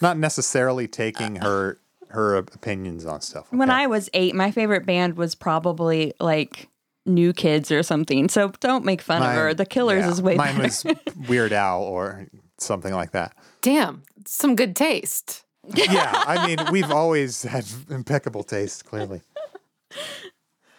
not 0.00 0.16
necessarily 0.18 0.88
taking 0.88 1.36
her 1.36 1.78
her 2.08 2.36
opinions 2.36 3.04
on 3.04 3.20
stuff. 3.20 3.46
when? 3.50 3.68
I 3.70 3.86
was 3.86 4.08
eight, 4.14 4.34
my 4.34 4.50
favorite 4.50 4.86
band 4.86 5.16
was 5.18 5.34
probably 5.34 6.14
like 6.20 6.68
New 7.04 7.32
Kids 7.34 7.70
or 7.70 7.82
something. 7.82 8.28
So 8.30 8.48
don't 8.60 8.84
make 8.84 9.02
fun 9.02 9.22
of 9.22 9.32
her. 9.32 9.52
The 9.52 9.66
Killers 9.66 10.04
yeah, 10.04 10.10
is 10.10 10.22
way 10.22 10.36
mine 10.36 10.56
better. 10.56 10.62
was 10.62 10.84
Weird 11.28 11.52
Al 11.52 11.82
or 11.82 12.26
something 12.58 12.94
like 12.94 13.10
that. 13.12 13.36
Damn, 13.60 14.02
some 14.24 14.56
good 14.56 14.74
taste. 14.74 15.44
Yeah, 15.74 16.12
I 16.26 16.46
mean, 16.46 16.58
we've 16.70 16.90
always 16.90 17.42
had 17.42 17.64
impeccable 17.90 18.44
taste, 18.44 18.84
clearly. 18.84 19.22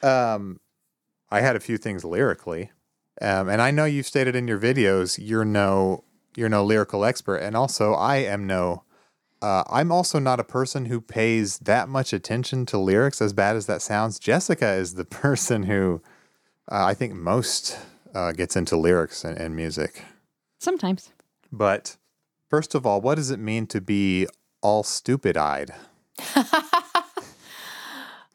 Um, 0.01 0.59
I 1.29 1.41
had 1.41 1.55
a 1.55 1.59
few 1.59 1.77
things 1.77 2.05
lyrically, 2.05 2.71
um, 3.21 3.49
and 3.49 3.61
I 3.61 3.71
know 3.71 3.85
you've 3.85 4.05
stated 4.05 4.35
in 4.35 4.47
your 4.47 4.59
videos 4.59 5.17
you're 5.21 5.45
no 5.45 6.03
you're 6.35 6.49
no 6.49 6.63
lyrical 6.63 7.03
expert, 7.03 7.38
and 7.38 7.55
also 7.55 7.93
I 7.93 8.17
am 8.17 8.45
no. 8.47 8.83
Uh, 9.41 9.63
I'm 9.69 9.91
also 9.91 10.17
not 10.17 10.39
a 10.39 10.43
person 10.43 10.85
who 10.85 10.99
pays 10.99 11.59
that 11.59 11.89
much 11.89 12.11
attention 12.11 12.65
to 12.67 12.77
lyrics, 12.77 13.21
as 13.21 13.33
bad 13.33 13.55
as 13.55 13.65
that 13.67 13.81
sounds. 13.81 14.19
Jessica 14.19 14.73
is 14.73 14.95
the 14.95 15.05
person 15.05 15.63
who 15.63 16.01
uh, 16.71 16.85
I 16.85 16.93
think 16.93 17.13
most 17.13 17.77
uh, 18.13 18.31
gets 18.31 18.55
into 18.55 18.77
lyrics 18.77 19.23
and, 19.23 19.38
and 19.38 19.55
music. 19.55 20.03
Sometimes. 20.59 21.11
But 21.51 21.97
first 22.49 22.75
of 22.75 22.85
all, 22.85 23.01
what 23.01 23.15
does 23.15 23.31
it 23.31 23.39
mean 23.39 23.67
to 23.67 23.81
be 23.81 24.27
all 24.68 24.84
stupid 24.84 25.38
eyed? 25.38 25.72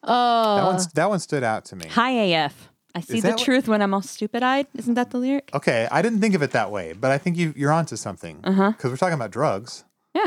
Oh, 0.05 0.57
That 0.57 0.65
one, 0.65 0.81
that 0.95 1.09
one 1.11 1.21
stood 1.21 1.45
out 1.45 1.65
to 1.67 1.77
me. 1.77 1.87
Hi 1.91 2.11
AF. 2.11 2.69
I 2.95 3.01
see 3.01 3.21
the 3.21 3.29
that 3.29 3.37
what- 3.37 3.45
truth 3.45 3.69
when 3.69 3.81
I'm 3.81 3.95
all 3.95 4.03
stupid 4.03 4.43
eyed. 4.43 4.67
Isn't 4.77 4.95
that 4.95 5.11
the 5.13 5.19
lyric? 5.19 5.51
Okay, 5.55 5.87
I 5.93 6.03
didn't 6.03 6.21
think 6.21 6.35
of 6.35 6.43
it 6.43 6.51
that 6.51 6.71
way, 6.73 6.93
but 6.93 7.11
I 7.13 7.19
think 7.19 7.37
you, 7.37 7.53
you're 7.57 7.71
onto 7.73 7.95
something. 7.97 8.39
Because 8.39 8.59
Uh-huh. 8.59 8.73
we're 8.91 8.97
talking 8.97 9.15
about 9.15 9.31
drugs. 9.31 9.85
Yeah. 10.13 10.27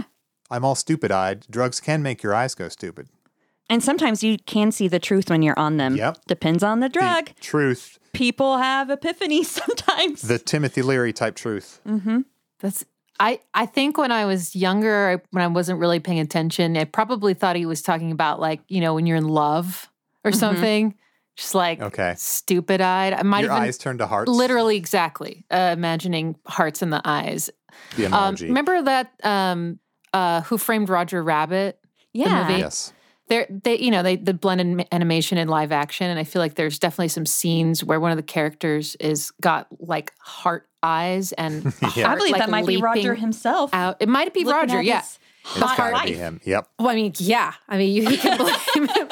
I'm 0.49 0.63
all 0.63 0.75
stupid 0.75 1.11
eyed. 1.11 1.45
Drugs 1.49 1.81
can 1.81 2.01
make 2.01 2.23
your 2.23 2.33
eyes 2.33 2.55
go 2.55 2.69
stupid. 2.69 3.09
And 3.69 3.83
sometimes 3.83 4.23
you 4.23 4.37
can 4.45 4.71
see 4.71 4.87
the 4.87 4.99
truth 4.99 5.29
when 5.29 5.41
you're 5.41 5.59
on 5.59 5.75
them. 5.77 5.95
Yep. 5.97 6.19
Depends 6.27 6.63
on 6.63 6.79
the 6.79 6.87
The 6.87 6.93
drug. 6.99 7.29
truth, 7.41 7.99
People 8.13 8.57
have 8.59 8.87
epiphanies 8.87 9.45
sometimes. 9.61 10.21
the 10.21 10.39
Timothy 10.39 10.81
Leary 10.83 11.11
type 11.11 11.35
truth. 11.35 11.81
Mm 11.85 12.01
hmm. 12.01 12.19
That's. 12.61 12.85
I 13.19 13.39
I 13.53 13.65
think 13.65 13.97
when 13.97 14.11
I 14.11 14.25
was 14.25 14.55
younger, 14.55 15.21
when 15.31 15.43
I 15.43 15.47
wasn't 15.47 15.79
really 15.79 15.99
paying 15.99 16.19
attention, 16.19 16.75
I 16.77 16.83
probably 16.85 17.33
thought 17.33 17.55
he 17.55 17.65
was 17.65 17.81
talking 17.81 18.11
about 18.11 18.39
like 18.39 18.61
you 18.67 18.81
know 18.81 18.93
when 18.93 19.05
you're 19.05 19.17
in 19.17 19.27
love 19.27 19.89
or 20.23 20.31
Mhm. 20.31 20.35
something, 20.35 20.95
just 21.37 21.55
like 21.55 21.81
Okay. 21.81 22.13
stupid 22.17 22.81
eyed. 22.81 23.13
I 23.13 23.23
might 23.23 23.43
Your 23.43 23.51
even 23.51 23.63
eyes 23.63 23.77
turn 23.77 23.97
to 23.99 24.07
hearts. 24.07 24.29
literally 24.31 24.75
exactly 24.77 25.45
uh, 25.51 25.71
imagining 25.77 26.35
hearts 26.45 26.81
in 26.81 26.89
the 26.89 27.01
eyes. 27.05 27.49
The 27.95 28.05
Um, 28.05 28.35
remember 28.35 28.81
that 28.81 29.11
um, 29.23 29.79
uh, 30.13 30.41
Who 30.41 30.57
Framed 30.57 30.89
Roger 30.89 31.23
Rabbit? 31.23 31.79
yeah. 32.13 32.47
movie? 32.47 32.59
yes. 32.59 32.93
They're, 33.27 33.47
they, 33.49 33.79
you 33.79 33.89
know, 33.89 34.03
they 34.03 34.17
the 34.17 34.35
blended 34.35 34.67
ma- 34.67 34.83
animation 34.91 35.39
and 35.39 35.49
live 35.49 35.71
action, 35.71 36.09
and 36.11 36.19
I 36.19 36.23
feel 36.23 36.41
like 36.41 36.53
there's 36.55 36.77
definitely 36.77 37.07
some 37.07 37.25
scenes 37.25 37.83
where 37.83 37.99
one 37.99 38.11
of 38.11 38.17
the 38.17 38.23
characters 38.23 38.95
is 38.99 39.31
got 39.41 39.67
like 39.79 40.13
heart 40.19 40.69
eyes 40.85 41.31
and 41.33 41.65
a 41.65 41.73
Yeah. 41.95 42.11
I 42.11 42.15
believe 42.15 42.33
like, 42.33 42.41
that 42.41 42.49
might 42.49 42.67
be 42.67 42.77
Roger 42.77 43.15
himself. 43.15 43.73
Out, 43.73 43.97
it 43.99 44.09
might 44.09 44.33
be 44.33 44.43
looking 44.43 44.59
Roger, 44.61 44.77
at 44.79 44.85
yeah. 44.85 45.01
his 45.01 45.19
It's 45.45 45.59
hot 45.59 45.77
gotta 45.77 46.07
be 46.07 46.13
him. 46.13 46.39
Yep. 46.43 46.69
Well, 46.79 46.89
I 46.89 46.95
mean, 46.95 47.13
yeah. 47.17 47.53
I 47.67 47.77
mean, 47.77 47.93
you, 47.93 48.09
you 48.09 48.17
can 48.17 48.37
blame 48.37 48.87
him. 48.89 49.09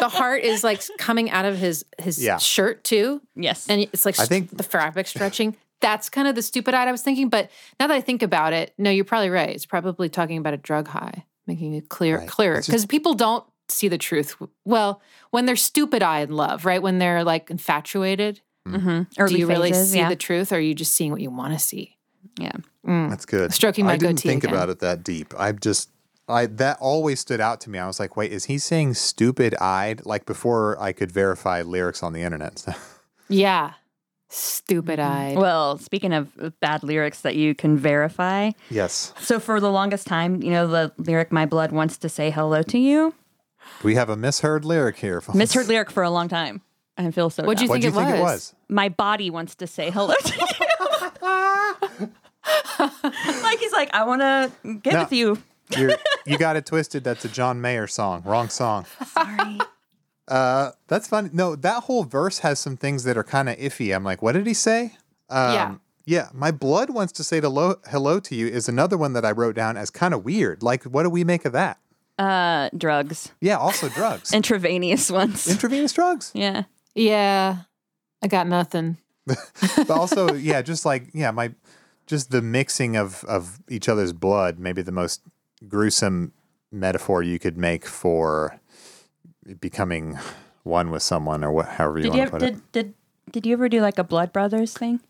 The 0.00 0.08
heart 0.08 0.42
is 0.42 0.62
like 0.64 0.82
coming 0.98 1.30
out 1.30 1.44
of 1.44 1.58
his 1.58 1.84
his 1.98 2.22
Yeah. 2.22 2.38
shirt 2.38 2.84
too, 2.84 3.20
Yes. 3.34 3.66
and 3.68 3.80
it's 3.82 4.04
like 4.06 4.18
I 4.20 4.26
think- 4.26 4.56
the 4.56 4.62
fabric 4.62 5.06
stretching. 5.06 5.56
That's 5.80 6.08
kind 6.08 6.26
of 6.26 6.34
the 6.34 6.42
stupid 6.42 6.72
eye 6.74 6.84
I 6.86 6.90
was 6.92 7.02
thinking. 7.02 7.28
But 7.28 7.50
now 7.78 7.86
that 7.88 7.94
I 7.94 8.00
think 8.00 8.22
about 8.22 8.54
it, 8.54 8.72
no, 8.78 8.90
you're 8.90 9.04
probably 9.04 9.28
right. 9.28 9.50
It's 9.50 9.66
probably 9.66 10.08
talking 10.08 10.38
about 10.38 10.54
a 10.54 10.56
drug 10.56 10.88
high, 10.88 11.24
making 11.46 11.74
it 11.74 11.90
clear 11.90 12.18
Right. 12.18 12.28
clearer 12.28 12.56
It's 12.56 12.66
just- 12.66 12.72
because 12.72 12.86
people 12.86 13.12
don't 13.14 13.44
see 13.68 13.88
the 13.88 13.98
truth. 13.98 14.36
Well, 14.64 15.02
when 15.32 15.44
they're 15.44 15.56
stupid 15.56 16.02
eye 16.02 16.20
in 16.20 16.30
love, 16.30 16.64
right? 16.64 16.80
When 16.80 16.98
they're 16.98 17.24
like 17.24 17.50
infatuated, 17.50 18.40
mm-hmm. 18.66 19.02
Early 19.18 19.34
do 19.34 19.38
you 19.38 19.46
really 19.46 19.70
phases, 19.70 19.92
see 19.92 19.98
yeah. 19.98 20.08
the 20.08 20.16
truth, 20.16 20.52
or 20.52 20.56
are 20.56 20.60
you 20.60 20.74
just 20.74 20.94
seeing 20.94 21.10
what 21.10 21.20
you 21.20 21.30
want 21.30 21.52
to 21.52 21.58
see? 21.58 21.96
yeah. 22.38 22.52
Mm. 22.86 23.10
That's 23.10 23.26
good. 23.26 23.52
Stroking 23.52 23.86
my 23.86 23.94
I 23.94 23.96
didn't 23.96 24.16
goatee 24.16 24.28
think 24.28 24.44
again. 24.44 24.54
about 24.54 24.68
it 24.68 24.80
that 24.80 25.02
deep. 25.02 25.34
I 25.38 25.52
just, 25.52 25.90
I 26.28 26.46
that 26.46 26.78
always 26.80 27.20
stood 27.20 27.40
out 27.40 27.60
to 27.62 27.70
me. 27.70 27.78
I 27.78 27.86
was 27.86 27.98
like, 27.98 28.16
wait, 28.16 28.32
is 28.32 28.44
he 28.44 28.58
saying 28.58 28.94
stupid 28.94 29.54
eyed? 29.60 30.04
Like 30.06 30.26
before 30.26 30.80
I 30.80 30.92
could 30.92 31.10
verify 31.10 31.62
lyrics 31.62 32.02
on 32.02 32.12
the 32.12 32.22
internet. 32.22 32.64
Yeah, 33.28 33.72
stupid 34.28 35.00
eyed. 35.00 35.36
Well, 35.36 35.78
speaking 35.78 36.12
of 36.12 36.60
bad 36.60 36.84
lyrics 36.84 37.22
that 37.22 37.34
you 37.34 37.56
can 37.56 37.76
verify, 37.76 38.52
yes. 38.70 39.12
so 39.18 39.40
for 39.40 39.58
the 39.58 39.70
longest 39.72 40.06
time, 40.06 40.40
you 40.44 40.52
know, 40.52 40.68
the 40.68 40.92
lyric 40.96 41.32
"My 41.32 41.44
blood 41.44 41.72
wants 41.72 41.98
to 41.98 42.08
say 42.08 42.30
hello 42.30 42.62
to 42.62 42.78
you" 42.78 43.14
We 43.82 43.96
have 43.96 44.08
a 44.08 44.16
misheard 44.16 44.64
lyric 44.64 44.98
here. 44.98 45.20
folks. 45.20 45.36
misheard 45.36 45.66
lyric 45.66 45.90
for 45.90 46.04
a 46.04 46.10
long 46.10 46.28
time. 46.28 46.62
I 46.98 47.10
feel 47.10 47.30
so. 47.30 47.44
What'd 47.44 47.60
you 47.62 47.68
dumb. 47.68 47.80
Do 47.80 47.86
you 47.86 47.92
think 47.92 48.06
think 48.06 48.16
it 48.16 48.20
it 48.20 48.22
was? 48.22 48.32
was? 48.32 48.54
My 48.68 48.88
body 48.88 49.30
wants 49.30 49.54
to 49.56 49.66
say 49.66 49.90
hello 49.90 50.14
to 50.14 50.34
you. 50.34 50.46
like 53.42 53.58
he's 53.58 53.72
like, 53.72 53.92
I 53.94 54.04
want 54.04 54.22
to 54.22 54.74
get 54.82 54.94
No. 54.94 55.00
with 55.00 55.12
you. 55.12 55.38
You're, 55.76 55.96
you 56.26 56.38
got 56.38 56.56
it 56.56 56.66
twisted. 56.66 57.04
That's 57.04 57.24
a 57.24 57.28
John 57.28 57.60
Mayer 57.60 57.86
song. 57.86 58.22
Wrong 58.24 58.48
song. 58.48 58.86
Sorry. 59.06 59.58
Uh, 60.28 60.72
that's 60.88 61.08
funny. 61.08 61.30
No, 61.32 61.56
that 61.56 61.84
whole 61.84 62.04
verse 62.04 62.40
has 62.40 62.58
some 62.58 62.76
things 62.76 63.04
that 63.04 63.16
are 63.16 63.24
kind 63.24 63.48
of 63.48 63.56
iffy. 63.56 63.94
I'm 63.94 64.04
like, 64.04 64.22
what 64.22 64.32
did 64.32 64.46
he 64.46 64.54
say? 64.54 64.96
Um, 65.28 65.52
Yeah. 65.54 65.74
Yeah. 66.08 66.28
My 66.32 66.52
blood 66.52 66.90
wants 66.90 67.12
to 67.14 67.24
say 67.24 67.40
hello, 67.40 67.76
hello 67.90 68.20
to 68.20 68.34
you 68.34 68.46
is 68.46 68.68
another 68.68 68.96
one 68.96 69.12
that 69.14 69.24
I 69.24 69.32
wrote 69.32 69.56
down 69.56 69.76
as 69.76 69.90
kind 69.90 70.14
of 70.14 70.24
weird. 70.24 70.62
Like, 70.62 70.84
what 70.84 71.02
do 71.02 71.10
we 71.10 71.24
make 71.24 71.44
of 71.44 71.52
that? 71.52 71.78
Uh, 72.18 72.70
drugs, 72.76 73.32
Yeah. 73.40 73.56
Also 73.58 73.88
drugs. 73.88 74.32
intravenous 74.32 75.10
ones. 75.10 75.46
Intravenous 75.48 75.92
drugs. 75.92 76.30
yeah. 76.34 76.64
Yeah, 76.96 77.58
I 78.22 78.26
got 78.26 78.48
nothing. 78.48 78.96
but 79.26 79.90
also, 79.90 80.34
yeah, 80.34 80.62
just 80.62 80.84
like 80.84 81.08
yeah, 81.12 81.30
my 81.30 81.52
just 82.06 82.30
the 82.30 82.42
mixing 82.42 82.96
of 82.96 83.22
of 83.24 83.60
each 83.68 83.88
other's 83.88 84.12
blood, 84.12 84.58
maybe 84.58 84.82
the 84.82 84.92
most 84.92 85.20
gruesome 85.68 86.32
metaphor 86.72 87.22
you 87.22 87.38
could 87.38 87.56
make 87.56 87.86
for 87.86 88.60
becoming 89.60 90.18
one 90.64 90.90
with 90.90 91.02
someone 91.02 91.44
or 91.44 91.52
what, 91.52 91.68
however 91.68 91.98
you 91.98 92.04
Did 92.04 92.08
want 92.10 92.18
you 92.18 92.24
to 92.24 92.28
ever, 92.28 92.38
put 92.38 92.42
it. 92.42 92.72
did 92.72 92.72
did 92.72 92.94
did 93.32 93.46
you 93.46 93.52
ever 93.52 93.68
do 93.68 93.80
like 93.80 93.98
a 93.98 94.04
Blood 94.04 94.32
Brothers 94.32 94.72
thing? 94.72 95.00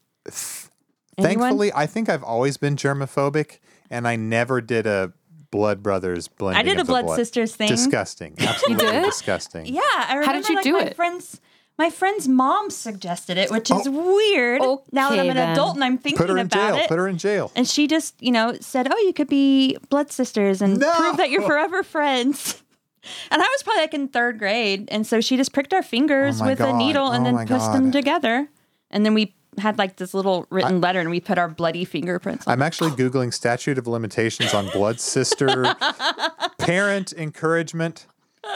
Anyone? 1.18 1.40
Thankfully, 1.40 1.72
I 1.74 1.86
think 1.86 2.08
I've 2.08 2.24
always 2.24 2.56
been 2.56 2.76
germophobic, 2.76 3.58
and 3.90 4.06
I 4.06 4.16
never 4.16 4.60
did 4.60 4.86
a 4.86 5.12
blood 5.50 5.82
brothers 5.82 6.28
blending. 6.28 6.58
I 6.58 6.62
did 6.62 6.76
a 6.78 6.82
the 6.82 6.84
Blood 6.84 7.06
blood 7.06 7.16
Sisters 7.16 7.54
thing. 7.54 7.68
Disgusting. 7.68 8.34
Absolutely 8.38 8.86
did? 8.86 9.04
disgusting. 9.04 9.66
Yeah, 9.66 9.80
I 9.94 10.14
remember. 10.14 10.26
How 10.26 10.32
did 10.32 10.48
you 10.48 10.54
like, 10.56 10.64
do 10.64 10.72
my 10.72 10.80
it? 10.80 10.96
Friends, 10.96 11.40
my 11.78 11.90
friend's 11.90 12.26
mom 12.26 12.70
suggested 12.70 13.36
it, 13.36 13.50
which 13.50 13.70
oh. 13.70 13.80
is 13.80 13.88
weird. 13.88 14.62
now 14.92 15.10
that 15.10 15.18
I'm 15.18 15.28
an 15.28 15.36
then. 15.36 15.52
adult 15.52 15.74
and 15.74 15.84
I'm 15.84 15.98
thinking 15.98 16.18
Put 16.18 16.30
her 16.30 16.38
in 16.38 16.46
about 16.46 16.74
jail. 16.74 16.84
it. 16.84 16.88
Put 16.88 16.98
her 16.98 17.08
in 17.08 17.18
jail. 17.18 17.52
and 17.54 17.68
she 17.68 17.86
just, 17.86 18.14
you 18.20 18.32
know, 18.32 18.56
said, 18.60 18.88
"Oh, 18.90 18.98
you 18.98 19.12
could 19.12 19.28
be 19.28 19.76
blood 19.90 20.10
sisters 20.10 20.62
and 20.62 20.78
No! 20.78 20.90
prove 20.92 21.16
that 21.18 21.30
you're 21.30 21.42
forever 21.42 21.82
friends." 21.82 22.62
And 23.30 23.40
I 23.40 23.44
was 23.44 23.62
probably 23.62 23.82
like 23.82 23.94
in 23.94 24.08
third 24.08 24.36
grade, 24.36 24.88
and 24.90 25.06
so 25.06 25.20
she 25.20 25.36
just 25.36 25.52
pricked 25.52 25.72
our 25.72 25.84
fingers 25.84 26.40
Oh 26.40 26.44
my 26.44 26.50
with 26.50 26.60
a 26.60 26.72
needle 26.72 27.12
and 27.12 27.22
Oh 27.22 27.24
then 27.26 27.34
my 27.36 27.44
pushed 27.44 27.72
them 27.72 27.92
together, 27.92 28.48
and 28.90 29.06
then 29.06 29.14
we 29.14 29.32
had 29.58 29.78
like 29.78 29.94
this 29.94 30.12
little 30.12 30.44
written 30.50 30.80
letter, 30.80 30.98
and 30.98 31.08
we 31.08 31.20
put 31.20 31.38
our 31.38 31.48
bloody 31.48 31.84
fingerprints. 31.84 32.48
on 32.48 32.52
I'm 32.52 32.62
actually 32.62 32.90
googling 32.90 33.32
statute 33.32 33.78
of 33.78 33.86
limitations 33.86 34.52
on 34.54 34.68
blood 34.70 34.98
sister 34.98 35.76
parent 36.58 37.12
encouragement. 37.12 38.06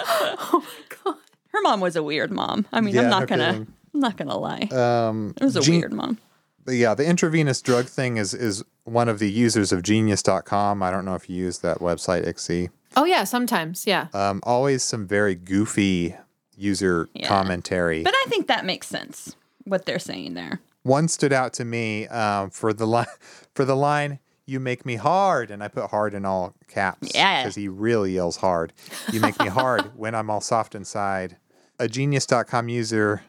Her 1.53 1.61
mom 1.63 1.81
was 1.81 1.97
a 1.97 2.03
weird 2.03 2.31
mom. 2.31 2.67
I 2.73 2.81
mean, 2.81 2.95
Yeah, 2.95 3.03
I'm 3.03 3.11
not 3.11 3.21
no 3.21 3.27
gonna, 3.27 3.53
kidding. 3.53 3.67
I'm 3.95 4.01
not 4.01 4.17
gonna 4.17 4.37
lie. 4.39 4.69
Um, 4.73 5.35
it 5.41 5.45
was 5.45 5.57
a 5.57 5.61
Gene- 5.61 5.81
weird 5.81 5.93
mom. 5.93 6.19
But 6.65 6.73
yeah, 6.73 6.95
the 6.95 7.05
intravenous 7.07 7.61
drug 7.63 7.87
thing 7.87 8.17
is 8.19 8.35
is 8.35 8.63
one 8.85 9.09
of 9.09 9.19
the 9.19 9.31
users 9.31 9.73
of 9.73 9.83
Genius.com. 9.83 10.83
I 10.83 10.91
don't 10.91 11.05
know 11.05 11.15
if 11.15 11.29
you 11.31 11.37
use 11.37 11.59
that 11.61 11.79
website, 11.79 12.27
Ixie. 12.27 12.71
Oh 12.97 13.05
yeah, 13.05 13.25
sometimes. 13.25 13.87
Yeah. 13.87 14.09
Um, 14.13 14.41
always 14.45 14.83
some 14.83 15.07
very 15.07 15.35
goofy 15.35 16.15
user 16.57 17.09
Yeah. 17.15 17.29
commentary. 17.29 18.03
But 18.03 18.15
I 18.15 18.27
think 18.29 18.47
that 18.49 18.65
makes 18.65 18.87
sense 18.89 19.35
what 19.65 19.87
they're 19.87 19.99
saying 19.99 20.35
there. 20.35 20.61
One 20.83 21.09
stood 21.09 21.33
out 21.33 21.53
to 21.55 21.65
me 21.65 22.07
um, 22.09 22.51
for 22.51 22.73
the 22.73 22.87
line 22.87 23.07
for 23.55 23.65
the 23.65 23.77
line 23.77 24.19
"You 24.47 24.61
make 24.61 24.85
me 24.87 24.97
hard," 24.97 25.51
and 25.51 25.63
I 25.63 25.69
put 25.69 25.91
"hard" 25.91 26.15
in 26.15 26.25
all 26.25 26.55
caps 26.69 27.11
Yeah. 27.15 27.43
because 27.43 27.55
he 27.55 27.69
really 27.69 28.13
yells 28.15 28.37
hard. 28.39 28.73
You 29.13 29.21
make 29.21 29.39
me 29.41 29.49
hard 29.49 29.93
when 29.97 30.15
I'm 30.15 30.31
all 30.31 30.41
soft 30.41 30.75
inside. 30.75 31.37
A 31.79 31.89
Genius.com 31.89 32.69
user, 32.69 33.23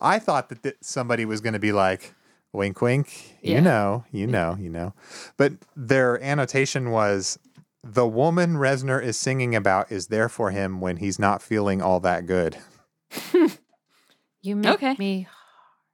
I 0.00 0.18
thought 0.18 0.48
that 0.48 0.62
th- 0.62 0.76
somebody 0.80 1.24
was 1.24 1.40
going 1.40 1.52
to 1.54 1.58
be 1.58 1.72
like, 1.72 2.14
"Wink, 2.52 2.80
wink," 2.80 3.36
you 3.42 3.60
know, 3.60 4.04
you 4.10 4.26
know, 4.26 4.56
you 4.58 4.70
know, 4.70 4.94
but 5.36 5.52
their 5.76 6.22
annotation 6.22 6.90
was. 6.90 7.38
The 7.82 8.06
woman 8.06 8.56
Reznor 8.56 9.02
is 9.02 9.16
singing 9.16 9.54
about 9.54 9.90
is 9.90 10.08
there 10.08 10.28
for 10.28 10.50
him 10.50 10.82
when 10.82 10.98
he's 10.98 11.18
not 11.18 11.40
feeling 11.40 11.80
all 11.80 11.98
that 12.00 12.26
good. 12.26 12.58
You 14.42 14.56
make 14.56 14.74
Okay. 14.74 14.96
me. 14.98 15.26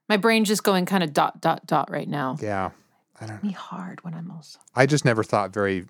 My 0.09 0.17
brain's 0.17 0.49
just 0.49 0.62
going 0.62 0.87
kind 0.87 1.03
of 1.03 1.12
dot 1.12 1.41
dot 1.41 1.67
dot 1.67 1.91
right 1.91 2.09
now. 2.09 2.37
Yeah. 2.41 2.71
I 3.21 3.27
don't 3.27 3.43
Me 3.43 3.53
hard 3.53 4.03
when 4.05 4.14
I'm 4.14 4.31
also. 4.31 4.59
I 4.75 4.87
just 4.87 5.05
never 5.05 5.23
thought 5.23 5.53
very. 5.53 5.87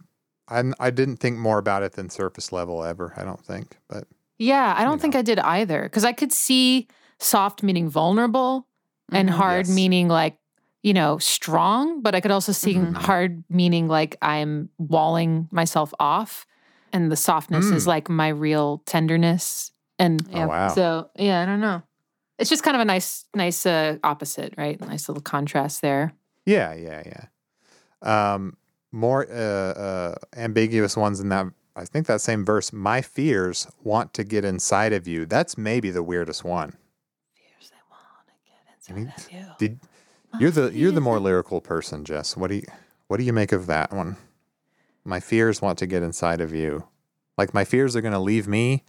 I 0.48 0.62
I 0.78 0.90
didn't 0.90 1.16
think 1.16 1.38
more 1.38 1.58
about 1.58 1.82
it 1.82 1.92
than 1.92 2.08
surface 2.10 2.52
level 2.52 2.84
ever. 2.84 3.12
I 3.16 3.24
don't 3.24 3.44
think, 3.44 3.78
but 3.88 4.04
Yeah, 4.38 4.74
I 4.76 4.84
don't 4.84 5.00
think 5.00 5.14
I 5.16 5.22
did 5.22 5.38
either 5.40 5.82
because 5.82 6.04
I 6.04 6.12
could 6.12 6.32
see 6.32 6.88
soft 7.18 7.62
meaning 7.62 7.88
vulnerable 7.88 8.66
and 9.12 9.28
Mhm. 9.30 9.32
hard 9.32 9.66
Yes. 9.66 9.74
meaning 9.74 10.08
like 10.08 10.38
you 10.82 10.92
know 10.94 11.18
strong, 11.18 12.00
but 12.02 12.14
I 12.14 12.20
could 12.20 12.30
also 12.30 12.52
see 12.52 12.74
Mhm. 12.74 12.94
hard 12.94 13.42
meaning 13.48 13.88
like 13.88 14.16
I'm 14.22 14.68
walling 14.78 15.48
myself 15.50 15.92
off, 15.98 16.46
and 16.92 17.10
the 17.10 17.16
softness 17.16 17.72
is 17.72 17.84
Mm. 17.84 17.88
like 17.88 18.08
my 18.08 18.28
real 18.28 18.82
tenderness. 18.86 19.72
And 19.98 20.22
Oh, 20.32 20.46
wow. 20.48 20.68
so 20.68 21.10
yeah, 21.16 21.42
I 21.42 21.46
don't 21.46 21.60
know. 21.60 21.82
It's 22.38 22.50
just 22.50 22.62
kind 22.62 22.76
of 22.76 22.82
a 22.82 22.84
nice, 22.84 23.24
nice 23.34 23.64
uh, 23.66 23.96
opposite, 24.04 24.54
right? 24.58 24.78
Nice 24.80 25.08
little 25.08 25.22
contrast 25.22 25.80
there. 25.80 26.12
Yeah, 26.46 26.74
yeah, 26.74 27.02
yeah. 27.04 28.32
Um, 28.34 28.56
more 28.92 29.26
uh, 29.30 29.34
uh, 29.34 30.14
ambiguous 30.36 30.96
ones 30.96 31.20
in 31.20 31.28
that. 31.28 31.46
I 31.74 31.84
think 31.84 32.06
that 32.06 32.22
same 32.22 32.44
verse. 32.44 32.72
My 32.72 33.02
fears 33.02 33.66
want 33.82 34.14
to 34.14 34.24
get 34.24 34.44
inside 34.44 34.94
of 34.94 35.06
you. 35.06 35.26
That's 35.26 35.58
maybe 35.58 35.90
the 35.90 36.02
weirdest 36.02 36.44
one. 36.44 36.70
Fears 37.34 37.70
they 37.70 37.76
want 37.90 38.26
to 38.28 38.32
get 38.46 38.90
I 38.90 38.92
mean, 38.94 39.12
of 39.14 39.30
you. 39.30 39.46
Did 39.58 39.80
you're 40.40 40.50
the 40.50 40.72
you're 40.72 40.92
the 40.92 41.00
more 41.02 41.20
lyrical 41.20 41.60
person, 41.60 42.04
Jess? 42.04 42.36
What 42.36 42.48
do 42.48 42.56
you 42.56 42.62
what 43.08 43.18
do 43.18 43.24
you 43.24 43.32
make 43.32 43.52
of 43.52 43.66
that 43.66 43.92
one? 43.92 44.16
My 45.04 45.20
fears 45.20 45.60
want 45.60 45.78
to 45.78 45.86
get 45.86 46.02
inside 46.02 46.40
of 46.40 46.54
you. 46.54 46.88
Like 47.36 47.52
my 47.52 47.64
fears 47.64 47.94
are 47.94 48.00
going 48.00 48.12
to 48.14 48.18
leave 48.18 48.48
me. 48.48 48.84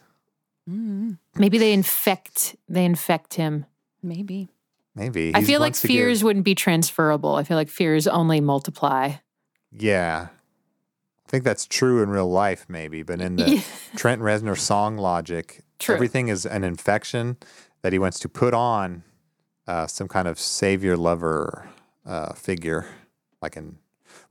Mm, 0.69 1.17
Maybe 1.35 1.57
they 1.57 1.73
infect. 1.73 2.55
They 2.67 2.85
infect 2.85 3.35
him. 3.35 3.65
maybe. 4.01 4.49
Maybe 4.97 5.31
I 5.35 5.43
feel 5.43 5.59
like 5.59 5.75
fears 5.75 6.23
wouldn't 6.23 6.43
be 6.43 6.55
transferable. 6.55 7.35
I 7.35 7.43
feel 7.43 7.55
like 7.55 7.69
fears 7.69 8.07
only 8.07 8.41
multiply. 8.41 9.13
Yeah. 9.71 10.29
I 10.31 11.29
think 11.29 11.43
that's 11.43 11.67
true 11.67 12.01
in 12.01 12.09
real 12.09 12.29
life, 12.29 12.65
maybe, 12.67 13.03
but 13.03 13.21
in 13.21 13.35
the. 13.35 13.63
Trent 13.95 14.21
Reznor 14.21 14.57
song 14.57 14.97
logic, 14.97 15.63
True. 15.77 15.93
everything 15.93 16.29
is 16.29 16.45
an 16.45 16.63
infection 16.63 17.37
that 17.83 17.93
he 17.93 17.99
wants 17.99 18.19
to 18.21 18.29
put 18.29 18.55
on 18.55 19.03
uh, 19.67 19.85
some 19.85 20.07
kind 20.07 20.27
of 20.27 20.39
savior 20.39 20.97
lover 20.97 21.69
uh, 22.05 22.33
figure, 22.33 22.87
like 23.39 23.55
in 23.55 23.77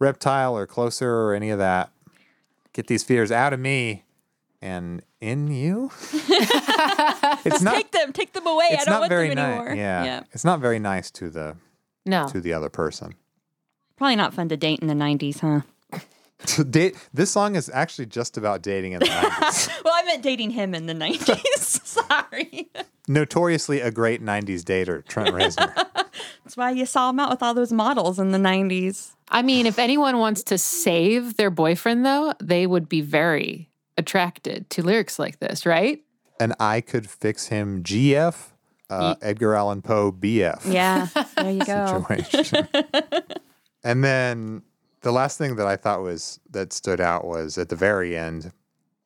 Reptile 0.01 0.57
or 0.57 0.67
Closer 0.67 1.09
or 1.11 1.35
any 1.35 1.51
of 1.51 1.59
that. 1.59 1.91
Get 2.73 2.89
these 2.89 3.05
fears 3.05 3.31
out 3.31 3.53
of 3.53 3.61
me 3.61 4.05
and 4.61 5.03
in 5.27 5.49
you. 5.51 5.91
it's 7.45 7.61
not. 7.63 7.75
take 7.75 7.91
them, 7.93 8.13
take 8.13 8.33
them 8.33 8.47
away. 8.47 8.69
I 8.71 8.75
It's 8.75 8.85
don't 8.85 8.93
not 8.95 9.01
want 9.01 9.11
very 9.11 9.29
them 9.29 9.37
nice. 9.37 9.59
anymore. 9.59 9.75
Yeah. 9.75 10.23
it's 10.33 10.45
not 10.45 10.61
very 10.61 10.79
nice 10.79 11.11
to 11.13 11.31
the 11.31 11.57
No. 12.05 12.29
to 12.29 12.41
the 12.41 12.53
other 12.53 12.69
person. 12.69 13.15
Probably 13.97 14.17
not 14.17 14.35
fun 14.35 14.49
to 14.51 14.57
date 14.57 14.81
in 14.81 14.89
the 14.89 14.95
90s, 14.95 15.41
huh? 15.41 15.61
To 16.49 16.65
date, 16.65 16.97
this 17.15 17.31
song 17.31 17.57
is 17.57 17.71
actually 17.73 18.07
just 18.07 18.37
about 18.37 18.61
dating 18.63 18.93
in 18.93 19.01
the 19.01 19.07
90s. 19.07 19.71
Well, 19.85 19.95
I 19.97 20.03
meant 20.05 20.23
dating 20.23 20.51
him 20.51 20.75
in 20.75 20.85
the 20.87 20.93
90s. 20.93 21.87
Sorry. 21.87 22.69
Notoriously 23.09 23.81
a 23.81 23.91
great 23.91 24.23
90s 24.23 24.63
dater, 24.63 25.03
Trent 25.07 25.31
Reznor. 25.35 25.73
That's 26.45 26.57
why 26.57 26.73
you 26.73 26.85
saw 26.85 27.09
him 27.11 27.21
out 27.21 27.31
with 27.31 27.43
all 27.43 27.55
those 27.55 27.73
models 27.73 28.19
in 28.19 28.33
the 28.33 28.39
90s. 28.39 29.13
I 29.31 29.41
mean, 29.43 29.65
if 29.67 29.79
anyone 29.79 30.19
wants 30.19 30.43
to 30.45 30.59
save 30.59 31.37
their 31.37 31.51
boyfriend, 31.51 32.05
though, 32.05 32.35
they 32.41 32.67
would 32.67 32.89
be 32.89 33.01
very 33.01 33.71
attracted 33.97 34.69
to 34.71 34.83
lyrics 34.83 35.19
like 35.19 35.39
this, 35.39 35.65
right? 35.67 36.03
and 36.39 36.53
I 36.61 36.83
could 36.83 37.09
fix 37.09 37.47
him 37.47 37.83
GF, 37.83 38.37
uh, 38.91 39.15
Edgar 39.23 39.55
Allan 39.55 39.81
Poe 39.81 40.13
BF 40.13 40.71
Yeah, 40.71 41.09
there 41.37 41.51
you 41.51 41.65
go. 41.65 42.05
situation. 42.07 42.69
and 43.85 44.05
then 44.05 44.63
the 45.01 45.13
last 45.13 45.39
thing 45.39 45.57
that 45.57 45.67
I 45.67 45.77
thought 45.77 46.03
was 46.03 46.39
that 46.51 46.73
stood 46.75 47.01
out 47.01 47.25
was 47.25 47.57
at 47.59 47.69
the 47.71 47.77
very 47.77 48.17
end. 48.17 48.53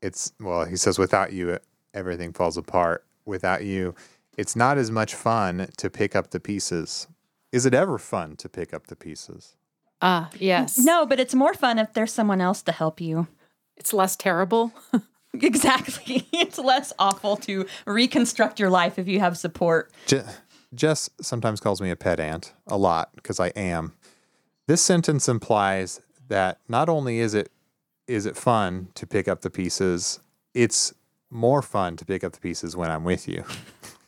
It's 0.03 0.32
well, 0.41 0.64
he 0.64 0.76
says, 0.76 0.99
"Without 0.99 1.32
you, 1.32 1.59
everything 1.95 2.32
falls 2.32 2.57
apart. 2.57 3.05
Without 3.26 3.62
you, 3.64 3.95
it's 4.36 4.57
not 4.57 4.76
as 4.78 4.91
much 4.91 5.14
fun 5.14 5.68
to 5.76 5.88
pick 5.91 6.16
up 6.16 6.30
the 6.30 6.41
pieces. 6.41 7.07
Is 7.53 7.64
it 7.66 7.74
ever 7.74 7.97
fun 7.99 8.34
to 8.36 8.49
pick 8.49 8.72
up 8.74 8.86
the 8.88 8.97
pieces? 8.97 9.55
Ah, 10.03 10.30
yes. 10.38 10.78
No, 10.78 11.05
but 11.07 11.20
it's 11.20 11.34
more 11.34 11.53
fun 11.55 11.78
if 11.78 11.93
there's 11.93 12.12
someone 12.12 12.41
else 12.41 12.62
to 12.62 12.72
help 12.72 13.01
you. 13.01 13.26
It's 13.80 13.92
less 13.92 14.14
terrible. 14.14 14.72
Exactly. 15.32 16.26
It's 16.32 16.58
less 16.58 16.92
awful 16.98 17.36
to 17.36 17.64
reconstruct 17.86 18.58
your 18.58 18.68
life 18.68 18.98
if 18.98 19.06
you 19.06 19.20
have 19.20 19.38
support. 19.38 19.92
Je- 20.06 20.24
Jess 20.74 21.08
sometimes 21.20 21.60
calls 21.60 21.80
me 21.80 21.90
a 21.90 21.94
pet 21.94 22.18
ant 22.18 22.52
a 22.66 22.76
lot 22.76 23.10
because 23.14 23.38
I 23.38 23.48
am. 23.48 23.92
This 24.66 24.82
sentence 24.82 25.28
implies 25.28 26.00
that 26.28 26.58
not 26.68 26.88
only 26.88 27.20
is 27.20 27.34
it 27.34 27.52
is 28.08 28.26
it 28.26 28.36
fun 28.36 28.88
to 28.96 29.06
pick 29.06 29.28
up 29.28 29.42
the 29.42 29.50
pieces, 29.50 30.18
it's 30.52 30.92
more 31.30 31.62
fun 31.62 31.96
to 31.98 32.04
pick 32.04 32.24
up 32.24 32.32
the 32.32 32.40
pieces 32.40 32.76
when 32.76 32.90
I'm 32.90 33.04
with 33.04 33.28
you. 33.28 33.44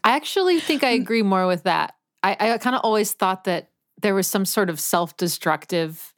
I 0.02 0.16
actually 0.16 0.58
think 0.58 0.82
I 0.82 0.90
agree 0.90 1.22
more 1.22 1.46
with 1.46 1.62
that. 1.62 1.94
I, 2.24 2.36
I 2.40 2.58
kind 2.58 2.74
of 2.74 2.82
always 2.82 3.12
thought 3.12 3.44
that 3.44 3.70
there 4.00 4.14
was 4.16 4.26
some 4.26 4.44
sort 4.44 4.70
of 4.70 4.80
self 4.80 5.16
destructive 5.16 6.11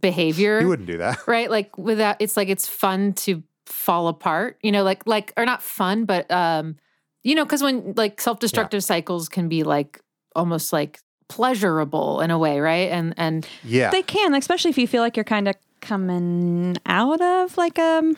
behavior. 0.00 0.60
You 0.60 0.68
wouldn't 0.68 0.88
do 0.88 0.98
that. 0.98 1.18
right 1.26 1.50
like 1.50 1.76
without 1.78 2.16
it's 2.20 2.36
like 2.36 2.48
it's 2.48 2.66
fun 2.66 3.12
to 3.14 3.42
fall 3.66 4.08
apart 4.08 4.58
you 4.62 4.72
know 4.72 4.82
like 4.82 5.06
like 5.06 5.32
or 5.36 5.44
not 5.46 5.62
fun 5.62 6.04
but 6.04 6.28
um 6.30 6.76
you 7.22 7.34
know 7.36 7.44
because 7.44 7.62
when 7.62 7.92
like 7.96 8.20
self-destructive 8.20 8.82
cycles 8.82 9.28
can 9.28 9.48
be 9.48 9.62
like 9.62 10.00
almost 10.34 10.72
like 10.72 10.98
pleasurable 11.28 12.20
in 12.20 12.30
a 12.30 12.38
way 12.38 12.58
right 12.60 12.90
and 12.90 13.14
and 13.16 13.46
Yeah. 13.62 13.90
They 13.90 14.02
can, 14.02 14.34
especially 14.34 14.70
if 14.70 14.78
you 14.78 14.86
feel 14.88 15.02
like 15.02 15.16
you're 15.16 15.24
kind 15.24 15.46
of 15.48 15.54
coming 15.80 16.76
out 16.86 17.20
of 17.20 17.56
like 17.56 17.78
um 17.78 18.16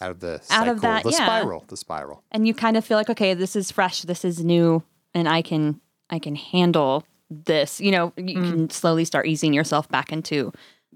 out 0.00 0.10
of 0.12 0.20
the 0.20 0.40
out 0.50 0.68
of 0.68 0.80
that, 0.82 1.02
the 1.04 1.10
yeah. 1.10 1.16
spiral, 1.16 1.64
the 1.68 1.76
spiral. 1.76 2.22
and 2.32 2.46
you 2.46 2.54
kind 2.54 2.76
of 2.76 2.84
feel 2.84 2.96
like 2.96 3.10
okay, 3.10 3.34
this 3.34 3.56
is 3.56 3.70
fresh, 3.70 4.02
this 4.02 4.24
is 4.24 4.44
new 4.44 4.82
and 5.12 5.28
I 5.28 5.42
can 5.42 5.80
I 6.10 6.18
can 6.18 6.34
handle 6.36 7.04
this. 7.30 7.80
You 7.80 7.90
know, 7.90 8.12
you 8.16 8.38
Mm. 8.38 8.50
can 8.50 8.70
slowly 8.70 9.04
start 9.04 9.26
easing 9.26 9.52
yourself 9.52 9.88
back 9.88 10.12
into 10.12 10.52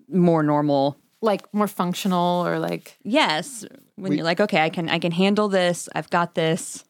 more 0.09 0.43
normal. 0.43 0.97
Like 1.21 1.53
more 1.53 1.67
functional 1.69 2.47
or 2.47 2.59
like 2.61 2.97
Yes, 3.03 3.65
when 3.97 4.11
We- 4.11 4.17
you're 4.19 4.25
like, 4.25 4.41
okay, 4.41 4.61
I 4.63 4.71
can 4.71 4.89
I 4.89 4.99
can 4.99 5.13
handle 5.13 5.49
this. 5.49 5.89
I've 5.95 6.11
got 6.11 6.35
this 6.35 6.85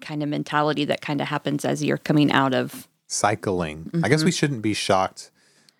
kind 0.00 0.22
of 0.22 0.28
mentality 0.28 0.84
that 0.86 1.00
kind 1.00 1.20
of 1.20 1.28
happens 1.28 1.64
as 1.64 1.82
you're 1.84 1.96
coming 1.98 2.32
out 2.32 2.54
of. 2.54 2.88
Cycling. 3.06 3.90
I 4.04 4.08
guess 4.08 4.24
we 4.24 4.30
shouldn't 4.32 4.62
be 4.62 4.74
shocked 4.74 5.30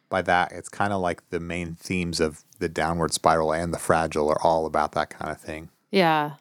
by 0.08 0.22
that. 0.22 0.52
It's 0.52 0.68
kind 0.68 0.92
of 0.92 1.00
like 1.02 1.28
the 1.30 1.40
main 1.40 1.74
themes 1.74 2.20
of 2.20 2.42
the 2.58 2.68
downward 2.68 3.12
spiral 3.12 3.52
and 3.52 3.74
the 3.74 3.78
fragile 3.78 4.30
are 4.30 4.40
all 4.42 4.64
about 4.64 4.92
that 4.92 5.10
kind 5.10 5.30
of 5.30 5.40
thing. 5.40 5.68
yeah. 5.90 6.32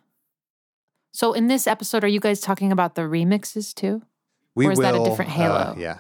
So 1.12 1.34
in 1.34 1.48
this 1.48 1.66
episode, 1.66 2.04
are 2.04 2.08
you 2.08 2.20
guys 2.20 2.40
talking 2.42 2.72
about 2.72 2.94
the 2.94 3.02
remixes 3.02 3.74
too? 3.74 4.04
We 4.54 4.68
Or 4.68 4.72
is 4.74 4.80
that 4.80 4.94
a 4.94 5.00
will, 5.00 5.06
different 5.06 5.32
uh, 5.32 5.34
Halo? 5.34 5.76
yeah. 5.78 5.98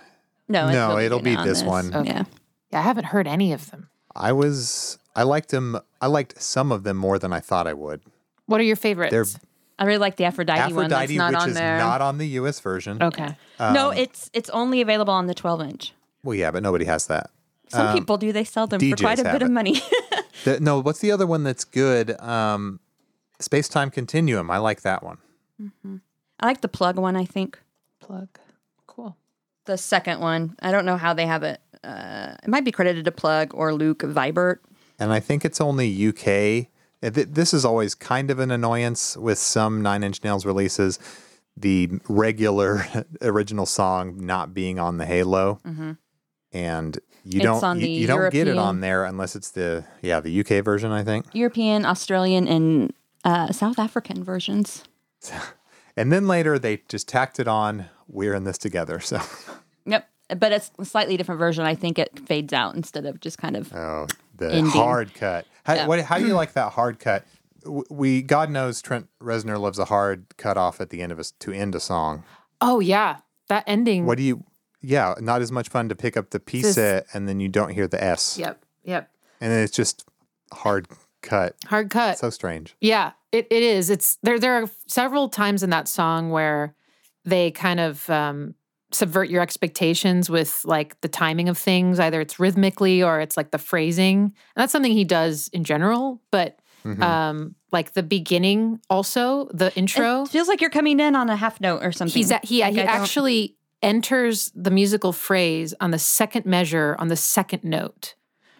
No, 0.47 0.69
No, 0.71 0.97
be 0.97 1.05
it'll 1.05 1.19
be 1.21 1.35
on 1.35 1.47
this 1.47 1.63
one. 1.63 1.93
Okay. 1.93 2.07
Yeah. 2.09 2.23
Yeah, 2.71 2.79
I 2.79 2.81
haven't 2.83 3.05
heard 3.05 3.27
any 3.27 3.51
of 3.51 3.71
them. 3.71 3.89
I 4.17 4.31
was 4.31 4.97
I 5.15 5.23
liked 5.23 5.49
them 5.49 5.79
I 6.01 6.07
liked 6.07 6.41
some 6.41 6.71
of 6.71 6.83
them 6.83 6.97
more 6.97 7.19
than 7.19 7.31
I 7.33 7.39
thought 7.39 7.67
I 7.67 7.73
would. 7.73 8.01
What 8.45 8.59
are 8.61 8.63
your 8.65 8.75
favorites? 8.75 9.11
They're 9.11 9.25
I 9.79 9.85
really 9.85 9.99
like 9.99 10.15
the 10.15 10.25
Aphrodite, 10.25 10.73
one 10.73 10.89
that's 10.89 11.03
Aphrodite, 11.03 11.17
not 11.17 11.31
which 11.33 11.41
on 11.41 11.49
is 11.49 11.55
there. 11.55 11.77
not 11.77 12.01
on 12.01 12.17
the 12.17 12.27
US 12.39 12.59
version. 12.59 13.01
okay. 13.01 13.35
no, 13.59 13.91
Um, 13.91 13.97
it's 13.97 14.29
it's 14.33 14.49
only 14.49 14.81
available 14.81 15.13
on 15.13 15.27
the 15.27 15.35
12 15.35 15.61
inch. 15.61 15.93
Well, 16.23 16.35
yeah, 16.35 16.49
but 16.51 16.63
nobody 16.63 16.85
has 16.85 17.07
that. 17.07 17.29
Some 17.69 17.87
um, 17.87 17.93
people 17.97 18.17
do. 18.17 18.31
They 18.31 18.43
sell 18.43 18.65
them 18.65 18.79
DJs 18.81 18.89
for 18.91 18.95
quite 19.03 19.19
a 19.19 19.23
have 19.23 19.33
bit 19.33 19.41
of 19.43 19.51
money. 19.51 19.81
The, 20.43 20.59
no, 20.59 20.79
what's 20.79 20.99
the 20.99 21.11
other 21.11 21.25
one 21.25 21.43
that's 21.43 21.65
good? 21.65 22.19
Um, 22.21 22.79
Space 23.39 23.67
Time 23.67 23.89
Continuum. 23.89 24.51
I 24.51 24.59
like 24.59 24.81
that 24.83 25.01
one. 25.03 25.17
I 26.39 26.45
like 26.45 26.61
the 26.61 26.67
plug 26.67 26.97
one. 26.97 27.15
I 27.15 27.25
think 27.25 27.59
Plug. 27.99 28.29
Cool. 28.85 29.17
the 29.65 29.77
second 29.77 30.21
one. 30.21 30.55
I 30.61 30.71
don't 30.71 30.85
know 30.85 30.95
how 30.95 31.13
they 31.15 31.25
have 31.25 31.41
it. 31.41 31.59
Uh, 31.87 32.35
it 32.43 32.49
might 32.49 32.65
be 32.65 32.71
credited 32.71 33.05
to 33.05 33.11
Plug 33.11 33.51
or 33.53 33.73
Luke 33.73 33.99
Vibert. 33.99 34.57
And 34.99 35.13
I 35.13 35.19
think 35.19 35.45
it's 35.45 35.61
only 35.61 35.87
UK. 36.07 36.67
Uh, 37.01 37.09
This 37.13 37.53
is 37.53 37.63
always 37.63 37.95
kind 37.95 38.29
of 38.29 38.39
an 38.39 38.51
annoyance 38.51 39.15
with 39.15 39.37
some 39.37 39.81
Nine 39.81 40.03
Inch 40.03 40.23
Nails 40.23 40.45
releases. 40.45 40.99
The 41.55 41.89
regular 42.09 42.85
original 43.21 43.65
song 43.65 44.25
not 44.25 44.53
being 44.53 44.77
on 44.79 44.97
the 44.97 45.05
Halo, 45.05 45.59
and 46.51 46.99
you 47.23 47.37
It's 47.39 47.43
don't 47.43 47.63
on 47.63 47.79
you, 47.79 47.87
you 47.87 48.07
don't 48.07 48.31
get 48.31 48.47
it 48.47 48.57
on 48.57 48.81
there 48.81 49.05
unless 49.05 49.35
it's 49.35 49.51
the 49.51 49.83
yeah 50.01 50.19
the 50.19 50.39
UK 50.41 50.63
version. 50.63 50.91
I 50.91 51.03
think. 51.03 51.25
European, 51.33 51.85
Australian, 51.85 52.47
and 52.47 52.93
uh, 53.23 53.51
South 53.51 53.79
African 53.79 54.23
versions. 54.23 54.83
And 55.99 56.11
then 56.11 56.27
later 56.27 56.59
they 56.59 56.83
just 56.87 57.07
tacked 57.07 57.39
it 57.39 57.47
on. 57.47 57.87
We're 58.07 58.35
in 58.35 58.43
this 58.43 58.59
together. 58.59 58.99
So. 59.07 59.19
But 60.35 60.51
it's 60.51 60.71
a 60.77 60.85
slightly 60.85 61.15
different 61.17 61.39
version. 61.39 61.63
I 61.65 61.75
think 61.75 61.97
it 61.97 62.19
fades 62.27 62.51
out 62.53 62.75
instead 62.75 63.05
of 63.05 63.19
just 63.21 63.37
kind 63.37 63.55
of. 63.55 63.73
oh, 63.73 64.07
the 64.35 64.47
Ending. 64.53 64.65
hard 64.71 65.13
cut. 65.13 65.45
How, 65.63 65.73
Yeah. 65.75 65.87
what, 65.87 65.99
how 66.01 66.17
do 66.19 66.27
you 66.27 66.33
like 66.33 66.53
that 66.53 66.73
hard 66.73 66.99
cut? 66.99 67.25
We 67.89 68.21
God 68.21 68.49
knows 68.49 68.81
Trent 68.81 69.07
Reznor 69.21 69.59
loves 69.59 69.79
a 69.79 69.85
hard 69.85 70.25
cut 70.37 70.57
off 70.57 70.79
at 70.79 70.89
the 70.89 71.01
end 71.01 71.11
of 71.11 71.19
us 71.19 71.31
to 71.39 71.51
end 71.51 71.75
a 71.75 71.79
song. 71.79 72.23
Oh 72.61 72.79
yeah, 72.79 73.17
that 73.49 73.63
ending. 73.67 74.05
What 74.05 74.17
do 74.17 74.23
you? 74.23 74.43
Yeah, 74.81 75.15
not 75.19 75.41
as 75.41 75.51
much 75.51 75.67
fun 75.69 75.89
to 75.89 75.95
pick 75.95 76.15
up 76.15 76.29
the 76.29 76.39
P 76.39 76.61
This- 76.61 76.75
set 76.75 77.07
and 77.13 77.27
then 77.27 77.39
you 77.39 77.49
don't 77.49 77.69
hear 77.69 77.87
the 77.87 78.01
S, 78.01 78.37
Yep. 78.37 78.63
Yep. 78.83 79.09
and 79.41 79.51
then 79.51 79.63
it's 79.63 79.75
just 79.75 80.05
hard 80.53 80.87
cut. 81.21 81.55
Hard 81.65 81.89
cut. 81.89 82.17
So 82.19 82.29
strange. 82.29 82.75
Yeah, 82.79 83.11
it, 83.31 83.47
it 83.49 83.63
is. 83.63 83.89
It's 83.89 84.17
there. 84.23 84.39
There 84.39 84.61
are 84.63 84.69
several 84.85 85.27
times 85.27 85.61
in 85.63 85.69
that 85.71 85.87
song 85.89 86.29
where 86.29 86.73
they 87.25 87.51
kind 87.51 87.79
of 87.81 88.09
um, 88.09 88.53
subvert 88.91 89.29
your 89.29 89.41
expectations 89.41 90.29
with 90.29 90.61
like 90.65 90.99
the 91.01 91.07
timing 91.07 91.49
of 91.49 91.57
things. 91.57 91.99
Either 91.99 92.21
it's 92.21 92.39
rhythmically 92.39 93.03
or 93.03 93.19
it's 93.19 93.35
like 93.37 93.51
the 93.51 93.57
phrasing. 93.57 94.17
And 94.19 94.33
that's 94.55 94.71
something 94.71 94.91
he 94.91 95.03
does 95.03 95.49
in 95.53 95.63
general. 95.63 96.21
But 96.31 96.59
Mhm. 96.85 97.01
um, 97.01 97.55
like 97.71 97.93
the 97.93 98.03
beginning, 98.03 98.79
also 98.89 99.49
the 99.53 99.75
intro. 99.75 100.23
It 100.23 100.29
feels 100.29 100.47
like 100.47 100.61
you're 100.61 100.69
coming 100.69 100.99
in 101.01 101.15
on 101.15 101.29
a 101.29 101.35
half 101.35 101.59
note 101.59 101.83
or 101.83 101.91
something. 101.91 102.13
He's 102.17 102.31
at, 102.31 102.45
he 102.45 102.61
Like, 102.61 102.73
he 102.73 102.81
I 102.81 102.85
don't- 102.85 102.95
actually 103.01 103.57
enters 103.83 104.51
the 104.55 104.71
musical 104.71 105.11
phrase 105.11 105.73
on 105.81 105.91
the 105.91 105.99
second 105.99 106.45
measure 106.45 106.95
on 106.97 107.09
the 107.09 107.15
second 107.15 107.63
note. 107.63 108.15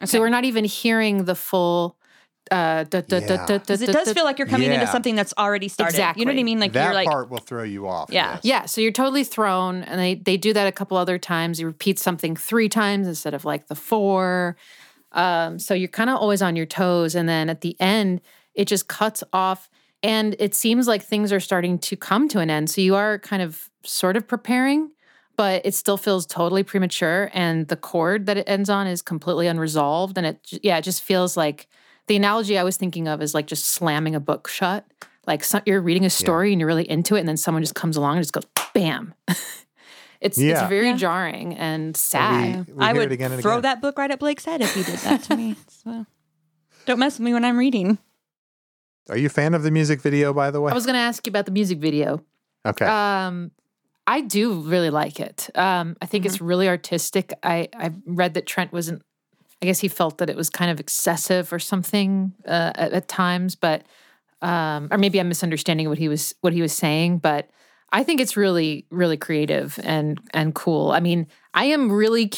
So 0.05 0.19
we're 0.19 0.29
not 0.29 0.45
even 0.45 0.63
hearing 0.65 1.25
the 1.25 1.33
full. 1.35 1.96
Uh, 2.51 2.83
da, 2.83 3.01
da, 3.01 3.01
da, 3.01 3.17
Yeah. 3.19 3.45
da, 3.45 3.45
da, 3.45 3.59
'Cause 3.59 3.81
it 3.81 3.91
does 3.91 4.11
feel 4.13 4.23
like 4.23 4.39
you're 4.39 4.47
coming 4.47 4.71
into 4.71 4.87
something 4.87 5.15
that's 5.15 5.33
already 5.37 5.67
started. 5.67 5.95
Exactly. 5.95 6.21
You 6.21 6.25
know 6.25 6.33
what 6.33 6.39
I 6.39 6.43
mean? 6.43 6.59
Like 6.59 6.73
that 6.73 6.85
you're 6.85 6.93
like, 6.93 7.07
part 7.07 7.29
will 7.29 7.39
throw 7.39 7.63
you 7.63 7.87
off. 7.87 8.09
Yeah. 8.11 8.33
yes. 8.33 8.39
Yeah, 8.43 8.65
so 8.65 8.81
you're 8.81 8.91
totally 8.91 9.23
thrown, 9.23 9.83
and 9.83 9.99
they 9.99 10.15
they 10.15 10.37
do 10.37 10.53
that 10.53 10.67
a 10.67 10.71
couple 10.71 10.97
other 10.97 11.17
times. 11.17 11.59
You 11.59 11.67
repeat 11.67 11.99
something 11.99 12.35
three 12.35 12.69
times 12.69 13.07
instead 13.07 13.33
of 13.33 13.45
like 13.45 13.67
the 13.67 13.75
four. 13.75 14.55
Um, 15.13 15.57
so 15.59 15.73
you're 15.73 15.87
kind 15.87 16.09
of 16.09 16.17
always 16.17 16.41
on 16.41 16.55
your 16.55 16.65
toes, 16.65 17.15
and 17.15 17.27
then 17.27 17.49
at 17.49 17.61
the 17.61 17.75
end, 17.79 18.21
it 18.55 18.67
just 18.67 18.87
cuts 18.87 19.23
off, 19.33 19.69
and 20.03 20.35
it 20.39 20.53
seems 20.53 20.87
like 20.87 21.01
things 21.03 21.31
are 21.31 21.39
starting 21.39 21.79
to 21.79 21.95
come 21.95 22.27
to 22.29 22.39
an 22.39 22.49
end. 22.49 22.69
So 22.69 22.81
you 22.81 22.95
are 22.95 23.19
kind 23.19 23.41
of 23.41 23.69
sort 23.83 24.17
of 24.17 24.27
preparing, 24.27 24.91
but 25.37 25.65
it 25.65 25.73
still 25.73 25.97
feels 25.97 26.25
totally 26.25 26.61
premature, 26.63 27.29
and 27.33 27.67
the 27.67 27.77
chord 27.77 28.25
that 28.25 28.37
it 28.37 28.43
ends 28.47 28.69
on 28.69 28.85
is 28.87 29.01
completely 29.01 29.47
unresolved, 29.47 30.17
and 30.17 30.27
it 30.27 30.39
yeah, 30.61 30.77
it 30.77 30.83
just 30.83 31.01
feels 31.03 31.37
like 31.37 31.67
the 32.07 32.15
analogy 32.15 32.57
I 32.57 32.63
was 32.63 32.77
thinking 32.77 33.07
of 33.07 33.21
is 33.21 33.33
like 33.33 33.47
just 33.47 33.65
slamming 33.65 34.15
a 34.15 34.19
book 34.19 34.47
shut. 34.47 34.85
Like 35.25 35.43
so, 35.43 35.61
you're 35.65 35.81
reading 35.81 36.05
a 36.05 36.09
story 36.09 36.51
and 36.53 36.59
you're 36.59 36.67
really 36.67 36.89
into 36.89 37.15
it, 37.15 37.19
and 37.19 37.27
then 37.27 37.37
someone 37.37 37.61
just 37.63 37.75
comes 37.75 37.97
along 37.97 38.15
and 38.17 38.23
just 38.23 38.33
goes 38.33 38.45
bam. 38.73 39.13
it's 40.21 40.37
Yeah. 40.37 40.61
it's 40.61 40.69
very 40.69 40.87
Yeah. 40.89 40.95
jarring 40.97 41.53
and 41.55 41.89
We- 41.95 41.99
sad. 41.99 42.67
we 42.67 42.73
I 42.83 42.93
would 42.93 43.11
again 43.11 43.31
throw 43.41 43.53
again. 43.53 43.61
that 43.63 43.81
book 43.81 43.97
right 43.97 44.09
at 44.09 44.19
Blake's 44.19 44.45
head 44.45 44.61
if 44.61 44.73
he 44.73 44.83
did 44.83 44.99
that 44.99 45.23
to 45.23 45.35
me. 45.35 45.55
So 45.83 46.05
don't 46.85 46.99
mess 46.99 47.19
with 47.19 47.25
me 47.25 47.33
when 47.33 47.43
I'm 47.45 47.57
reading. 47.57 47.97
Are 49.09 49.17
you 49.17 49.27
a 49.27 49.29
fan 49.29 49.53
of 49.53 49.63
the 49.63 49.71
music 49.71 50.01
video, 50.01 50.33
by 50.33 50.51
the 50.51 50.59
way? 50.61 50.71
I 50.71 50.75
was 50.75 50.85
going 50.85 50.95
to 50.95 50.99
ask 51.01 51.25
you 51.25 51.29
about 51.29 51.45
the 51.45 51.51
music 51.51 51.79
video. 51.79 52.23
okay. 52.65 52.85
Um, 52.85 53.51
I 54.05 54.21
do 54.21 54.61
really 54.61 54.89
like 54.89 55.19
it. 55.19 55.49
Um, 55.55 55.95
I 56.01 56.05
think 56.05 56.25
it's 56.25 56.39
really 56.39 56.67
artistic. 56.69 57.33
I 57.43 57.67
I 57.73 57.91
read 58.05 58.33
that 58.35 58.45
Trent 58.45 58.71
wasn't. 58.71 59.01
I 59.61 59.65
guess 59.65 59.79
he 59.79 59.87
felt 59.87 60.19
that 60.19 60.29
it 60.29 60.35
was 60.35 60.49
kind 60.49 60.69
of 60.69 60.79
excessive 60.79 61.51
or 61.51 61.59
something 61.59 62.33
uh, 62.45 62.71
at, 62.75 62.93
at 62.93 63.07
times, 63.07 63.55
but 63.55 63.83
um, 64.41 64.87
or 64.91 64.97
maybe 64.97 65.19
I'm 65.19 65.27
misunderstanding 65.27 65.89
what 65.89 65.97
he 65.97 66.07
was 66.07 66.35
what 66.41 66.53
he 66.53 66.61
was 66.61 66.73
saying. 66.73 67.19
But 67.19 67.49
I 67.91 68.03
think 68.03 68.19
it's 68.19 68.37
really 68.37 68.85
really 68.91 69.17
creative 69.17 69.79
and 69.83 70.19
and 70.33 70.53
cool. 70.53 70.91
I 70.91 70.99
mean, 70.99 71.27
I 71.53 71.65
am 71.65 71.91
really 71.91 72.31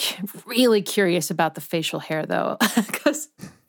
really 0.45 0.81
curious 0.81 1.29
about 1.29 1.55
the 1.55 1.61
facial 1.61 1.99
hair 1.99 2.25
though, 2.25 2.57
because 2.75 3.27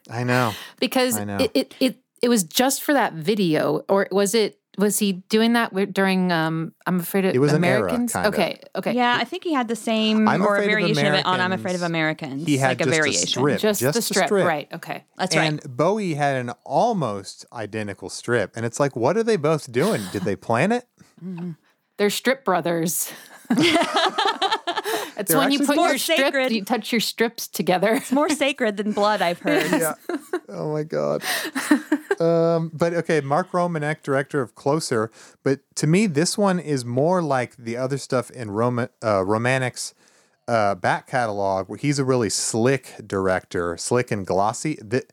I 0.09 0.23
know. 0.25 0.53
because 0.79 1.19
I 1.19 1.25
know. 1.25 1.39
it, 1.39 1.51
it 1.55 1.75
it 1.81 1.99
it 2.23 2.29
was 2.29 2.45
just 2.45 2.83
for 2.83 2.93
that 2.93 3.15
video, 3.15 3.83
or 3.89 4.07
was 4.13 4.35
it? 4.35 4.60
Was 4.81 4.99
he 4.99 5.13
doing 5.29 5.53
that 5.53 5.73
during? 5.93 6.33
Um, 6.33 6.73
I'm 6.87 6.99
afraid 7.01 7.25
of 7.27 7.35
It 7.35 7.39
was 7.39 7.53
an 7.53 7.63
era, 7.65 7.81
Americans. 7.83 8.13
kind 8.13 8.27
of. 8.27 8.35
okay, 8.35 8.61
okay, 8.75 8.93
Yeah, 8.95 9.17
I 9.21 9.25
think 9.25 9.45
he 9.45 9.53
had 9.53 9.69
the 9.69 9.77
same 9.77 10.27
I'm 10.27 10.43
or 10.43 10.57
a 10.57 10.61
Afraid 10.61 10.65
of 10.65 10.71
variation 10.71 11.07
of, 11.07 11.15
it 11.21 11.27
on 11.27 11.41
I'm 11.41 11.53
Afraid 11.53 11.75
of 11.75 11.83
Americans. 11.83 12.33
Americans. 12.33 12.47
He 12.49 12.57
had 12.59 12.69
like 12.69 12.81
a 12.81 12.85
just 12.85 12.89
a 12.89 12.97
variation. 13.03 13.27
strip. 13.29 13.59
just, 13.61 13.81
just 13.81 13.95
the 13.95 14.03
strip, 14.03 14.27
strip. 14.27 14.47
right? 14.47 14.69
Okay, 14.73 15.05
That's 15.17 15.35
and 15.37 15.55
right. 15.57 15.65
And 15.65 15.77
Bowie 15.77 16.15
had 16.15 16.37
an 16.37 16.51
almost 16.65 17.45
identical 17.53 18.09
strip, 18.11 18.57
and 18.57 18.65
it's 18.67 18.81
like, 18.81 18.97
what 18.97 19.17
are 19.17 19.23
they 19.23 19.37
both 19.37 19.71
doing? 19.71 20.01
Did 20.13 20.23
they 20.23 20.37
plan 20.37 20.73
it? 20.73 20.87
they're 21.99 22.11
strip 22.11 22.45
brothers. 22.45 23.13
it's 25.17 25.31
They're 25.31 25.39
when 25.39 25.51
you 25.53 25.61
put 25.61 25.77
more 25.77 25.89
your 25.91 25.99
strip, 25.99 26.19
sacred. 26.19 26.53
you 26.53 26.65
touch 26.65 26.93
your 26.93 27.01
strips 27.01 27.47
together. 27.49 27.95
It's 27.95 28.13
more 28.13 28.29
sacred 28.29 28.77
than 28.77 28.93
blood, 28.93 29.23
I've 29.23 29.39
heard. 29.41 29.71
Yeah. 29.71 29.95
oh 30.49 30.73
my 30.73 30.83
god. 30.83 31.23
um, 32.21 32.71
but 32.75 32.93
okay, 32.95 33.21
Mark 33.21 33.51
Romanek, 33.53 34.03
director 34.03 34.41
of 34.43 34.55
Closer. 34.55 35.11
But 35.43 35.61
to 35.77 35.87
me, 35.87 36.07
this 36.07 36.37
one 36.37 36.59
is 36.59 36.85
more 36.85 37.23
like 37.23 37.57
the 37.57 37.77
other 37.77 37.99
stuff 37.99 38.31
in 38.31 38.51
Roma, 38.51 38.91
uh, 39.03 39.21
Romanek's 39.21 39.95
uh, 40.49 40.75
back 40.75 41.07
catalog, 41.07 41.69
where 41.69 41.79
he's 41.79 41.99
a 41.99 42.05
really 42.05 42.31
slick 42.31 42.95
director, 43.07 43.77
slick 43.77 44.11
and 44.11 44.27
glossy. 44.27 44.77
Th- 44.77 45.05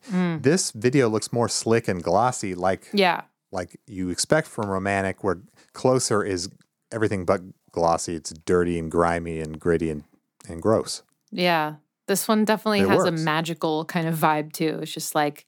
This 0.42 0.70
video 0.72 1.08
looks 1.08 1.32
more 1.32 1.48
slick 1.48 1.86
and 1.88 2.02
glossy, 2.02 2.54
like 2.54 2.88
yeah, 2.92 3.22
like 3.52 3.78
you 3.86 4.10
expect 4.10 4.48
from 4.48 4.66
Romanek, 4.66 5.16
where 5.22 5.38
Closer 5.74 6.24
is 6.24 6.48
everything 6.90 7.24
but 7.24 7.40
glossy. 7.78 8.14
It's 8.16 8.32
dirty 8.44 8.78
and 8.78 8.90
grimy 8.90 9.40
and 9.40 9.58
gritty 9.60 9.90
and, 9.90 10.04
and 10.48 10.60
gross. 10.62 11.02
yeah. 11.30 11.74
This 12.06 12.26
one 12.26 12.44
definitely 12.46 12.80
It 12.80 12.88
has 12.88 13.04
a 13.04 13.12
magical 13.12 13.84
kind 13.84 14.08
of 14.08 14.14
vibe 14.14 14.52
too. 14.52 14.78
It's 14.82 14.90
just 14.92 15.14
like 15.14 15.44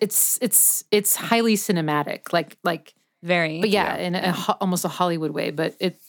it's 0.00 0.36
it's 0.42 0.82
it's 0.90 1.14
highly 1.14 1.54
cinematic. 1.54 2.32
Like 2.32 2.58
like 2.64 2.94
Very. 3.22 3.60
but 3.60 3.70
yeah, 3.70 3.96
in 3.96 4.14
a, 4.16 4.32
ho- 4.32 4.56
almost 4.60 4.84
a 4.84 4.88
Hollywood 4.88 5.30
way. 5.30 5.50
But 5.52 5.76
it 5.78 6.00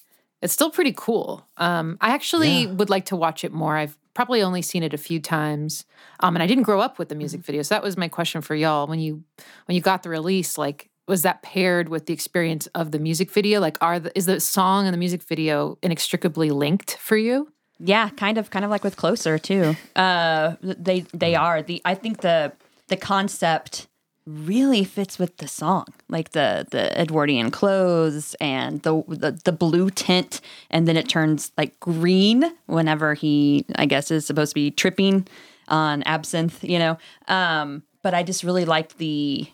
it's 0.41 0.51
still 0.53 0.71
pretty 0.71 0.93
cool. 0.97 1.45
Um, 1.57 1.97
I 2.01 2.09
actually 2.15 2.63
Yeah. 2.63 2.71
would 2.71 2.89
like 2.89 3.05
to 3.05 3.15
watch 3.15 3.43
it 3.43 3.51
more. 3.53 3.77
I've 3.77 3.95
probably 4.15 4.41
only 4.41 4.61
seen 4.63 4.81
it 4.83 4.93
a 4.95 4.97
few 4.97 5.19
times, 5.19 5.85
um, 6.21 6.35
and 6.35 6.41
I 6.43 6.47
didn't 6.47 6.63
grow 6.63 6.81
up 6.81 6.97
with 6.97 7.09
the 7.09 7.15
music 7.15 7.41
Mm-hmm. 7.41 7.45
video. 7.45 7.61
So 7.61 7.75
that 7.75 7.83
was 7.83 7.95
my 7.95 8.07
question 8.07 8.41
for 8.41 8.55
y'all 8.55 8.87
when 8.87 8.99
you 8.99 9.23
when 9.67 9.75
you 9.75 9.81
got 9.81 10.01
the 10.01 10.09
release. 10.09 10.57
Like, 10.57 10.89
was 11.07 11.21
that 11.23 11.41
paired 11.41 11.89
with 11.89 12.05
the 12.05 12.13
experience 12.13 12.67
of 12.67 12.91
the 12.91 12.99
music 12.99 13.31
video? 13.31 13.59
Like, 13.59 13.77
are 13.81 13.99
the, 13.99 14.17
is 14.17 14.25
the 14.25 14.39
song 14.39 14.85
and 14.85 14.93
the 14.93 14.97
music 14.97 15.23
video 15.23 15.77
inextricably 15.81 16.49
linked 16.51 16.97
for 16.97 17.17
you? 17.17 17.51
Yeah, 17.79 18.09
kind 18.09 18.37
of, 18.37 18.49
kind 18.49 18.63
of 18.63 18.71
like 18.71 18.83
with 18.83 18.95
Closer 18.95 19.37
too. 19.37 19.75
Uh, 19.95 20.55
they 20.61 21.01
they 21.13 21.35
are 21.35 21.61
the. 21.61 21.81
I 21.83 21.95
think 21.95 22.21
the 22.21 22.53
the 22.87 22.95
concept 22.95 23.87
really 24.25 24.83
fits 24.83 25.19
with 25.19 25.35
the 25.37 25.47
song, 25.47 25.85
like 26.07 26.31
the 26.31 26.65
the 26.71 26.97
Edwardian 26.97 27.51
clothes 27.51 28.35
and 28.39 28.81
the 28.83 29.03
the, 29.07 29.31
the 29.43 29.51
blue 29.51 29.89
tint, 29.89 30.39
and 30.69 30.87
then 30.87 30.95
it 30.95 31.09
turns 31.09 31.51
like 31.57 31.77
green 31.79 32.45
whenever 32.67 33.15
he, 33.15 33.65
I 33.75 33.85
guess, 33.85 34.11
is 34.11 34.25
supposed 34.25 34.51
to 34.51 34.55
be 34.55 34.71
tripping 34.71 35.27
on 35.67 36.03
absinthe, 36.03 36.63
you 36.63 36.79
know. 36.79 36.97
Um, 37.27 37.83
but 38.01 38.13
I 38.13 38.23
just 38.23 38.43
really 38.43 38.65
liked 38.65 38.97
the 38.97 39.47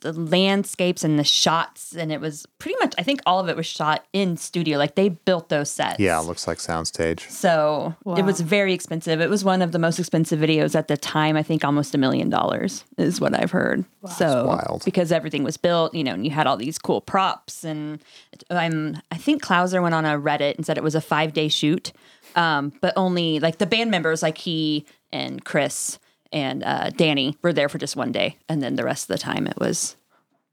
the 0.00 0.12
landscapes 0.12 1.04
and 1.04 1.18
the 1.18 1.24
shots, 1.24 1.94
and 1.94 2.12
it 2.12 2.20
was 2.20 2.46
pretty 2.58 2.76
much. 2.80 2.94
I 2.98 3.02
think 3.02 3.20
all 3.26 3.40
of 3.40 3.48
it 3.48 3.56
was 3.56 3.66
shot 3.66 4.04
in 4.12 4.36
studio. 4.36 4.78
Like 4.78 4.94
they 4.94 5.08
built 5.10 5.48
those 5.48 5.70
sets. 5.70 6.00
Yeah, 6.00 6.20
it 6.20 6.24
looks 6.24 6.46
like 6.46 6.58
soundstage. 6.58 7.28
So 7.30 7.94
it 8.16 8.24
was 8.24 8.40
very 8.40 8.72
expensive. 8.72 9.20
It 9.20 9.30
was 9.30 9.44
one 9.44 9.62
of 9.62 9.72
the 9.72 9.78
most 9.78 9.98
expensive 9.98 10.38
videos 10.40 10.74
at 10.74 10.88
the 10.88 10.96
time. 10.96 11.36
I 11.36 11.42
think 11.42 11.64
almost 11.64 11.94
a 11.94 11.98
million 11.98 12.30
dollars 12.30 12.84
is 12.98 13.20
what 13.20 13.34
I've 13.38 13.50
heard. 13.50 13.84
So 14.16 14.46
wild. 14.46 14.82
because 14.84 15.12
everything 15.12 15.44
was 15.44 15.56
built, 15.56 15.94
you 15.94 16.04
know, 16.04 16.12
and 16.12 16.24
you 16.24 16.30
had 16.30 16.46
all 16.46 16.56
these 16.56 16.78
cool 16.78 17.00
props. 17.00 17.64
And 17.64 18.02
I'm, 18.50 18.98
I 19.10 19.16
think 19.16 19.42
Clouser 19.42 19.82
went 19.82 19.94
on 19.94 20.04
a 20.04 20.18
Reddit 20.18 20.56
and 20.56 20.66
said 20.66 20.76
it 20.76 20.84
was 20.84 20.94
a 20.94 21.00
five 21.00 21.32
day 21.32 21.48
shoot, 21.48 21.92
um, 22.36 22.72
but 22.80 22.92
only 22.96 23.40
like 23.40 23.58
the 23.58 23.66
band 23.66 23.90
members, 23.90 24.22
like 24.22 24.38
he 24.38 24.84
and 25.12 25.44
Chris 25.44 25.98
and 26.34 26.62
uh, 26.62 26.90
Danny, 26.90 27.38
were 27.40 27.52
there 27.54 27.70
for 27.70 27.78
just 27.78 27.96
one 27.96 28.12
day, 28.12 28.36
and 28.48 28.62
then 28.62 28.74
the 28.76 28.84
rest 28.84 29.04
of 29.04 29.08
the 29.16 29.18
time 29.18 29.46
it 29.46 29.58
was 29.58 29.96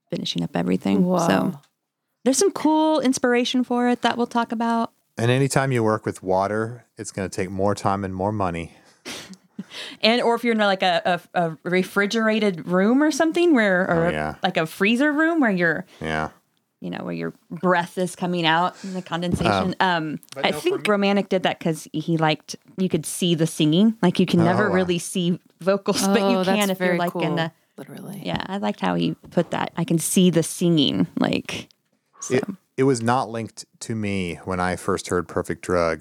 finishing 0.09 0.43
up 0.43 0.55
everything. 0.55 1.03
Wow. 1.05 1.27
So 1.27 1.59
there's 2.23 2.37
some 2.37 2.51
cool 2.51 2.99
inspiration 3.01 3.63
for 3.65 3.89
it 3.89 4.01
that 4.03 4.15
we'll 4.17 4.27
talk 4.27 4.51
about. 4.53 4.91
And 5.17 5.29
anytime 5.31 5.71
you 5.71 5.83
work 5.83 6.05
with 6.05 6.23
water, 6.23 6.85
it's 6.97 7.11
going 7.11 7.29
to 7.29 7.35
take 7.35 7.49
more 7.49 7.75
time 7.75 8.03
and 8.05 8.13
more 8.15 8.31
money. 8.31 8.73
and 10.01 10.21
or 10.21 10.35
if 10.35 10.43
you're 10.43 10.53
in 10.53 10.59
like 10.59 10.83
a, 10.83 11.19
a, 11.33 11.41
a 11.47 11.57
refrigerated 11.63 12.67
room 12.67 13.01
or 13.03 13.11
something 13.11 13.53
where 13.53 13.81
or 13.89 14.07
Oh, 14.07 14.09
yeah. 14.09 14.35
like 14.43 14.57
a 14.57 14.65
freezer 14.65 15.11
room 15.11 15.39
where 15.39 15.51
you're 15.51 15.85
Yeah. 15.99 16.29
You 16.81 16.89
know 16.89 17.03
where 17.03 17.13
your 17.13 17.33
breath 17.49 17.97
is 17.97 18.15
coming 18.15 18.45
out 18.45 18.75
in 18.83 18.93
the 18.93 19.01
condensation 19.03 19.75
um, 19.79 20.19
but 20.33 20.45
i 20.45 20.49
no, 20.49 20.59
think 20.59 20.77
me- 20.79 20.83
Romanek 20.85 21.29
did 21.29 21.43
that 21.43 21.59
because 21.59 21.87
he 21.93 22.17
liked 22.17 22.55
you 22.77 22.89
could 22.89 23.05
see 23.05 23.35
the 23.35 23.45
singing 23.47 23.95
like 24.01 24.19
you 24.19 24.25
can 24.25 24.43
never 24.43 24.67
wow. 24.67 24.75
really 24.75 24.97
see 24.97 25.39
vocals 25.61 26.01
but 26.07 26.19
you 26.31 26.37
Oh, 26.37 26.43
can 26.43 26.69
if 26.71 26.79
you're 26.79 26.87
very 26.87 26.97
like 26.97 27.13
in 27.13 27.21
cool, 27.21 27.35
the 27.35 27.51
literally. 27.77 28.21
yeah 28.25 28.43
i 28.47 28.57
liked 28.57 28.79
how 28.79 28.95
he 28.95 29.13
put 29.29 29.51
that 29.51 29.71
i 29.77 29.83
can 29.83 29.99
see 29.99 30.31
the 30.31 30.41
singing 30.43 31.05
like 31.19 31.69
so 32.19 32.33
It, 32.35 32.43
it 32.77 32.83
was 32.83 32.99
not 33.01 33.29
linked 33.29 33.65
to 33.81 33.93
me 33.95 34.39
when 34.45 34.59
I 34.59 34.75
first 34.75 35.09
heard 35.09 35.27
Perfect 35.27 35.61
Drug 35.63 35.99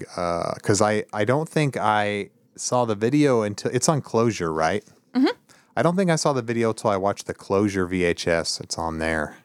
because 0.55 0.81
I, 0.81 1.03
I 1.13 1.25
don't 1.25 1.47
think 1.47 1.77
I 1.77 2.29
saw 2.55 2.85
the 2.85 2.95
video 2.95 3.41
until 3.43 3.69
it's 3.71 3.87
on 3.89 4.01
Closure, 4.01 4.51
right? 4.51 4.83
Mm-hmm. 5.13 5.27
I 5.75 5.81
don't 5.83 5.95
think 5.95 6.09
I 6.09 6.15
saw 6.15 6.33
the 6.33 6.41
video 6.41 6.69
until 6.69 6.89
I 6.89 6.97
watched 6.97 7.27
the 7.27 7.33
Closure 7.33 7.87
VHS. 7.87 8.61
It's 8.61 8.77
on 8.79 8.97
there. 8.99 9.37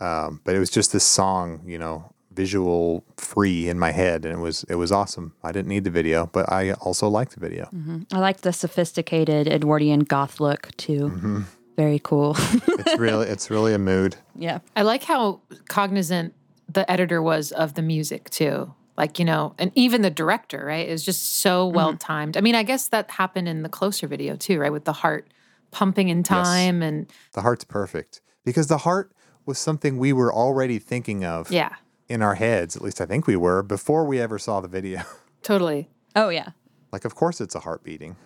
Um, 0.00 0.40
but 0.44 0.54
it 0.54 0.58
was 0.58 0.70
just 0.70 0.92
this 0.92 1.04
song, 1.04 1.62
you 1.66 1.78
know, 1.78 2.12
visual 2.32 3.02
free 3.16 3.66
in 3.68 3.78
my 3.78 3.92
head, 3.92 4.24
and 4.26 4.34
it 4.34 4.40
was 4.40 4.64
it 4.68 4.74
was 4.74 4.92
awesome. 4.92 5.32
I 5.42 5.52
didn't 5.52 5.68
need 5.68 5.84
the 5.84 5.90
video, 5.90 6.26
but 6.26 6.50
I 6.52 6.72
also 6.72 7.08
liked 7.08 7.32
the 7.34 7.40
video. 7.40 7.68
i 8.12 8.18
like 8.18 8.42
the 8.42 8.52
sophisticated 8.52 9.48
edwardian 9.48 10.00
goth 10.00 10.38
look 10.40 10.68
too 10.76 11.08
Mm-hmm. 11.10 11.40
very 11.76 11.98
cool 11.98 12.36
It's 12.80 12.98
really 12.98 13.26
it's 13.26 13.50
really 13.50 13.72
a 13.74 13.78
mood. 13.78 14.16
yeah 14.34 14.58
I 14.74 14.82
like 14.82 15.04
how 15.04 15.40
cognizant 15.68 16.34
the 16.68 16.90
editor 16.90 17.22
was 17.22 17.52
of 17.52 17.74
the 17.74 17.82
music 17.82 18.28
too. 18.30 18.74
Like, 18.98 19.18
you 19.18 19.24
know, 19.26 19.54
and 19.58 19.70
even 19.74 20.00
the 20.02 20.10
director, 20.10 20.64
right? 20.64 20.88
It 20.88 20.90
was 20.92 21.04
just 21.04 21.36
so 21.42 21.66
well 21.66 21.94
timed. 21.96 22.36
I 22.36 22.40
mean, 22.40 22.54
I 22.54 22.62
guess 22.62 22.88
that 22.88 23.10
happened 23.10 23.46
in 23.46 23.62
the 23.62 23.68
closer 23.68 24.06
video 24.06 24.36
too, 24.36 24.58
right? 24.58 24.72
With 24.72 24.84
the 24.86 24.94
heart 24.94 25.28
pumping 25.70 26.08
in 26.08 26.22
time 26.22 26.82
and 26.82 27.06
The 27.32 27.42
heart's 27.42 27.64
perfect 27.64 28.20
because 28.44 28.66
the 28.68 28.78
heart 28.78 29.12
was 29.46 29.58
something 29.58 29.96
we 29.96 30.12
were 30.12 30.32
already 30.32 30.78
thinking 30.78 31.24
of. 31.24 31.50
yeah, 31.50 31.76
in 32.08 32.22
our 32.22 32.36
heads, 32.36 32.76
at 32.76 32.82
least 32.82 33.00
I 33.00 33.06
think 33.06 33.26
we 33.26 33.34
were, 33.34 33.62
before 33.62 34.04
we 34.04 34.20
ever 34.20 34.38
saw 34.38 34.60
the 34.60 34.68
video. 34.68 35.02
totally. 35.42 35.88
oh 36.14 36.28
yeah 36.28 36.50
like, 36.96 37.04
of 37.04 37.14
course, 37.14 37.42
it's 37.42 37.54
a 37.54 37.60
heart 37.60 37.84
beating. 37.84 38.16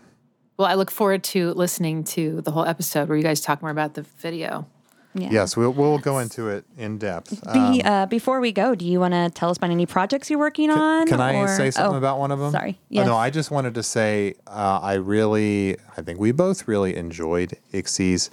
Well, 0.57 0.69
I 0.69 0.75
look 0.75 0.93
forward 0.93 1.25
to 1.25 1.53
listening 1.55 2.05
to 2.05 2.41
the 2.43 2.53
whole 2.53 2.65
episode 2.65 3.09
where 3.09 3.17
you 3.19 3.25
guys 3.25 3.41
talk 3.41 3.63
more 3.63 3.71
about 3.73 3.95
the 3.95 4.03
video. 4.03 4.69
yeah 5.15 5.29
Yes, 5.33 5.57
we'll, 5.57 5.73
we'll 5.73 5.99
go 5.99 6.21
into 6.21 6.49
it 6.49 6.65
in 6.79 6.99
depth. 6.99 7.43
Be, 7.53 7.59
Um, 7.59 7.81
uh, 7.85 8.07
before 8.07 8.39
we 8.39 8.53
go, 8.53 8.77
do 8.77 8.85
you 8.87 9.01
want 9.01 9.15
to 9.15 9.29
tell 9.31 9.51
us 9.51 9.57
about 9.57 9.71
any 9.71 9.87
projects 9.87 10.31
you're 10.31 10.39
working 10.39 10.71
on? 10.71 11.09
can 11.09 11.21
I 11.21 11.35
or- 11.35 11.49
say 11.49 11.73
something 11.73 11.95
oh, 11.95 11.99
about 11.99 12.21
one 12.21 12.31
of 12.31 12.39
them? 12.39 12.53
sorry. 12.53 12.79
Oh, 12.95 13.05
no, 13.05 13.17
I 13.17 13.31
just 13.31 13.51
wanted 13.51 13.75
to 13.75 13.83
say 13.83 14.35
uh, 14.47 14.79
I 14.81 14.95
really, 14.95 15.77
I 15.97 16.03
think 16.03 16.21
we 16.21 16.31
both 16.31 16.69
really 16.69 16.95
enjoyed 16.95 17.57
Ixie's 17.73 18.31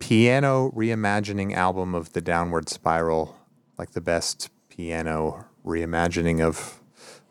piano 0.00 0.72
reimagining 0.74 1.54
album 1.54 1.94
of 1.94 2.12
the 2.12 2.20
Downward 2.20 2.68
Spiral, 2.68 3.36
like 3.78 3.92
the 3.92 4.00
best 4.00 4.50
piano 4.68 5.44
reimagining 5.64 6.40
of 6.40 6.80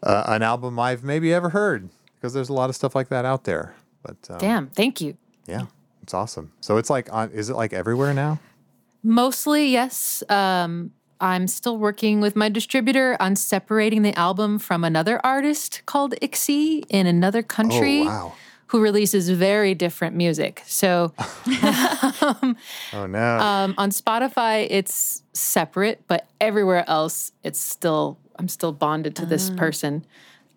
uh, 0.02 0.24
an 0.28 0.42
album 0.42 0.80
I've 0.80 1.04
maybe 1.04 1.34
ever 1.34 1.50
heard, 1.50 1.90
because 2.16 2.34
there's 2.34 2.48
a 2.50 2.54
lot 2.54 2.70
of 2.70 2.76
stuff 2.76 2.96
like 2.96 3.10
that 3.10 3.26
out 3.26 3.44
there. 3.44 3.76
But 4.02 4.16
um, 4.30 4.38
Damn, 4.38 4.68
thank 4.68 5.02
you. 5.02 5.18
yeah, 5.46 5.66
it's 6.04 6.14
awesome. 6.14 6.54
So 6.62 6.78
it's 6.78 6.90
like, 6.90 7.12
on, 7.12 7.32
is 7.32 7.50
it 7.50 7.56
like 7.56 7.74
everywhere 7.74 8.14
now? 8.14 8.40
Mostly, 9.04 9.68
yes. 9.70 10.24
Um, 10.30 10.92
I'm 11.22 11.48
still 11.48 11.78
working 11.78 12.22
with 12.22 12.36
my 12.36 12.48
distributor 12.48 13.18
on 13.20 13.36
separating 13.36 14.04
the 14.04 14.18
album 14.18 14.58
from 14.58 14.84
another 14.86 15.20
artist 15.26 15.82
called 15.86 16.14
Ixie 16.22 16.84
in 16.90 17.08
another 17.08 17.44
country 17.44 18.02
Oh, 18.02 18.06
wow. 18.06 18.34
Who 18.70 18.80
releases 18.82 19.30
very 19.30 19.74
different 19.74 20.16
music. 20.16 20.62
So 20.66 21.14
Oh 22.94 23.06
no. 23.08 23.38
um, 23.40 23.74
on 23.78 23.90
Spotify, 23.90 24.68
it's 24.70 25.24
separate, 25.34 26.04
but 26.08 26.28
everywhere 26.40 26.84
else, 26.88 27.32
it's 27.44 27.60
still, 27.60 28.18
I'm 28.38 28.48
still 28.48 28.72
bonded 28.72 29.16
to 29.18 29.26
this 29.26 29.50
person. 29.50 30.06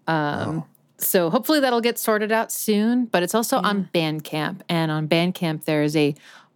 Um, 0.07 0.65
So 0.99 1.31
hopefully 1.31 1.59
that'll 1.59 1.81
get 1.81 1.99
sorted 1.99 2.31
out 2.31 2.53
soon, 2.53 3.07
but 3.07 3.23
it's 3.25 3.35
also 3.35 3.57
on 3.59 3.89
Bandcamp. 3.93 4.61
And 4.69 4.91
on 4.93 5.09
Bandcamp, 5.09 5.65
there 5.65 5.83
is 5.83 5.97
a 5.97 6.15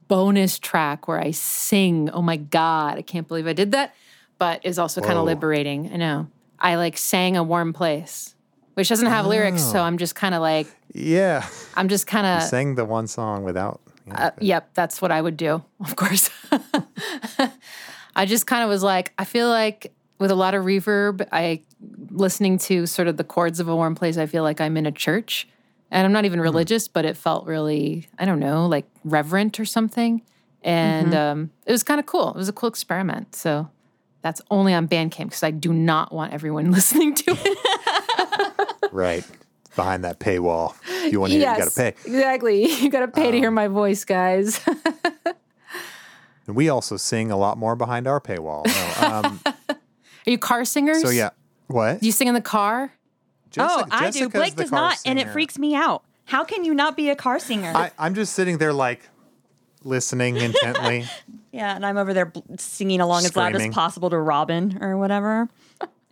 bonus 0.09 0.59
track 0.61 1.09
where 1.09 1.19
I 1.21 1.33
sing. 1.33 2.11
Oh 2.11 2.23
my 2.23 2.37
God, 2.37 2.97
I 2.99 3.03
can't 3.03 3.27
believe 3.27 3.49
I 3.49 3.55
did 3.55 3.73
that, 3.73 3.93
but 4.39 4.65
is 4.65 4.79
also 4.79 5.01
kind 5.01 5.19
of 5.19 5.25
liberating. 5.25 5.91
I 5.93 5.97
know. 5.97 6.29
I 6.61 6.77
like 6.77 6.97
sang 6.97 7.37
a 7.37 7.43
warm 7.43 7.73
place, 7.73 8.36
which 8.77 8.91
doesn't 8.91 9.07
have 9.07 9.25
lyrics. 9.25 9.63
So 9.63 9.81
I'm 9.81 9.97
just 9.97 10.15
kind 10.15 10.35
of 10.35 10.43
like, 10.43 10.67
yeah. 10.93 11.49
I'm 11.75 11.89
just 11.89 12.07
kind 12.07 12.27
of. 12.27 12.43
Sang 12.43 12.75
the 12.75 12.85
one 12.85 13.07
song 13.07 13.43
without. 13.43 13.81
Uh, 14.11 14.31
yep, 14.39 14.69
that's 14.75 15.01
what 15.01 15.11
I 15.11 15.21
would 15.21 15.39
do, 15.39 15.65
of 15.81 15.97
course. 15.97 16.29
I 18.17 18.27
just 18.27 18.47
kind 18.47 18.63
of 18.63 18.69
was 18.69 18.83
like, 18.83 19.15
I 19.19 19.25
feel 19.25 19.49
like 19.49 19.95
with 20.19 20.31
a 20.31 20.35
lot 20.35 20.55
of 20.55 20.65
reverb, 20.65 21.27
I 21.33 21.63
listening 22.11 22.59
to 22.59 22.87
sort 22.87 23.09
of 23.09 23.17
the 23.17 23.25
chords 23.25 23.61
of 23.61 23.69
a 23.69 23.75
warm 23.75 23.95
place, 23.95 24.19
I 24.19 24.27
feel 24.27 24.43
like 24.43 24.61
I'm 24.61 24.77
in 24.77 24.85
a 24.85 24.93
church. 24.93 25.49
And 25.91 26.05
I'm 26.05 26.13
not 26.13 26.27
even 26.27 26.41
religious, 26.41 26.87
but 26.87 27.07
it 27.07 27.17
felt 27.17 27.47
really, 27.47 28.09
I 28.19 28.27
don't 28.27 28.41
know, 28.41 28.67
like 28.67 28.87
reverent 29.05 29.59
or 29.59 29.65
something. 29.65 30.21
And 30.63 31.15
um, 31.15 31.51
it 31.65 31.73
was 31.73 31.83
kind 31.83 31.99
of 31.99 32.07
cool. 32.07 32.31
It 32.31 32.37
was 32.37 32.49
a 32.49 32.53
cool 32.53 32.69
experiment. 32.69 33.35
So 33.37 33.71
that's 34.21 34.43
only 34.51 34.75
on 34.75 34.89
Bandcamp 34.89 35.27
because 35.27 35.45
I 35.45 35.53
do 35.53 35.73
not 35.73 36.13
want 36.13 36.33
everyone 36.33 36.73
listening 36.73 37.15
to 37.15 37.25
it. 37.29 37.59
Right. 38.93 39.25
Behind 39.75 40.05
that 40.05 40.19
paywall. 40.19 40.75
If 41.05 41.13
you 41.13 41.21
want 41.21 41.33
to 41.33 41.39
hear 41.39 41.49
it, 41.51 41.53
you 41.53 41.59
got 41.59 41.71
to 41.71 41.77
pay. 41.77 41.89
Exactly. 42.07 42.65
You 42.83 42.91
got 42.91 43.01
to 43.01 43.09
pay 43.09 43.31
to 43.31 43.37
hear 43.37 43.51
my 43.51 43.69
voice, 43.69 44.05
guys. 44.05 44.61
And 46.47 46.55
we 46.55 46.69
also 46.69 46.97
sing 46.97 47.31
a 47.31 47.37
lot 47.37 47.59
more 47.59 47.75
behind 47.77 48.07
our 48.07 48.21
paywall. 48.21 48.67
No, 48.67 49.07
um, 49.07 49.41
Are 49.69 50.31
you 50.31 50.39
car 50.39 50.65
singers? 50.65 51.03
so 51.03 51.11
yeah. 51.11 51.31
What? 51.67 52.01
Do 52.01 52.07
you 52.07 52.13
sing 52.13 52.29
in 52.29 52.35
the 52.35 52.41
car? 52.41 52.93
Oh, 53.59 53.85
Jessica- 53.85 53.89
I 53.91 54.11
do. 54.11 54.29
Blake 54.29 54.55
the 54.55 54.63
does 54.63 54.71
car 54.71 54.81
not, 54.91 54.99
and 55.05 55.19
it 55.19 55.29
freaks 55.31 55.59
me 55.59 55.75
out. 55.75 56.05
How 56.27 56.45
can 56.45 56.65
you 56.65 56.75
not 56.75 56.97
be 56.97 57.11
a 57.11 57.17
car 57.17 57.39
singer? 57.39 57.73
I, 57.75 57.91
I'm 57.99 58.15
just 58.15 58.35
sitting 58.35 58.59
there 58.59 58.73
like 58.73 59.09
listening 59.83 60.37
intently. 60.37 61.07
yeah, 61.53 61.75
and 61.75 61.85
I'm 61.87 61.97
over 61.97 62.13
there 62.15 62.27
bl- 62.27 62.41
singing 62.59 63.01
along 63.01 63.25
as 63.25 63.35
loud 63.35 63.55
as 63.57 63.67
possible 63.69 64.11
to 64.11 64.19
Robin 64.19 64.79
or 64.81 64.97
whatever. 64.97 65.49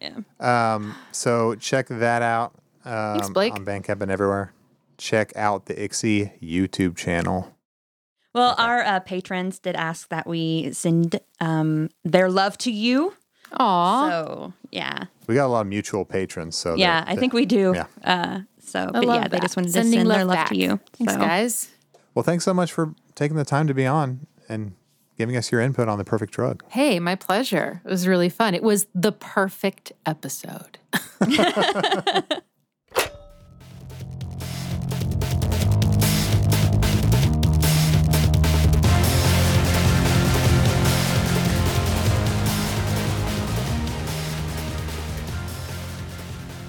Yeah. 0.01 0.19
Um, 0.41 0.95
so 1.13 1.55
check 1.55 1.89
that 1.89 2.23
out 2.23 2.55
um, 2.85 3.33
Blake. 3.33 3.53
on 3.55 3.65
Bandcamp 3.65 4.03
and 4.03 4.11
everywhere. 4.11 4.53
Check 4.99 5.33
out 5.37 5.67
the 5.67 5.75
Ixie 5.75 6.33
YouTube 6.43 6.97
channel. 6.97 7.51
Well, 8.35 8.55
our 8.59 8.83
uh, 8.83 9.01
patrons 9.01 9.59
did 9.61 9.77
ask 9.77 10.09
that 10.09 10.27
we 10.27 10.73
send 10.73 11.21
um, 11.41 11.89
their 12.05 12.29
love 12.29 12.59
to 12.59 12.71
you. 12.73 13.15
Aw. 13.59 14.09
So 14.11 14.53
yeah, 14.73 15.05
We 15.29 15.37
got 15.37 15.47
a 15.47 15.49
lot 15.49 15.61
of 15.63 15.67
mutual 15.69 16.05
patrons. 16.05 16.57
So 16.57 16.75
yeah, 16.75 17.01
that- 17.05 17.09
I 17.11 17.17
think 17.17 17.33
we 17.33 17.47
do. 17.47 17.73
yeah. 17.75 17.87
Uh, 18.03 18.41
so, 18.59 18.81
I 18.81 18.91
but 18.91 19.05
love 19.05 19.23
yeah, 19.23 19.29
they 19.29 19.39
just 19.39 19.57
wanted 19.57 19.71
Sending 19.73 19.93
to 19.93 19.99
send 19.99 20.11
their 20.11 20.19
love 20.25 20.29
love 20.29 20.35
back. 20.37 20.49
to 20.49 20.57
you. 20.57 20.81
Thanks, 20.95 21.13
so. 21.13 21.19
guys. 21.21 21.71
Well, 22.15 22.23
thanks 22.25 22.45
so 22.45 22.53
much 22.55 22.73
for 22.73 22.95
taking 23.15 23.37
the 23.37 23.45
time 23.45 23.69
to 23.69 23.75
be 23.75 23.87
on 23.87 24.27
and 24.49 24.73
giving 25.17 25.37
us 25.37 25.51
your 25.53 25.61
input 25.61 25.89
on 25.89 25.99
the 25.99 26.05
perfect 26.05 26.33
drug. 26.33 26.65
Hey, 26.69 26.99
my 27.01 27.15
pleasure. 27.15 27.81
It 27.85 27.89
was 27.91 28.07
really 28.07 28.29
fun. 28.29 28.55
It 28.55 28.63
was 28.63 28.87
the 28.95 29.13
perfect 29.13 29.93
episode. 30.07 30.79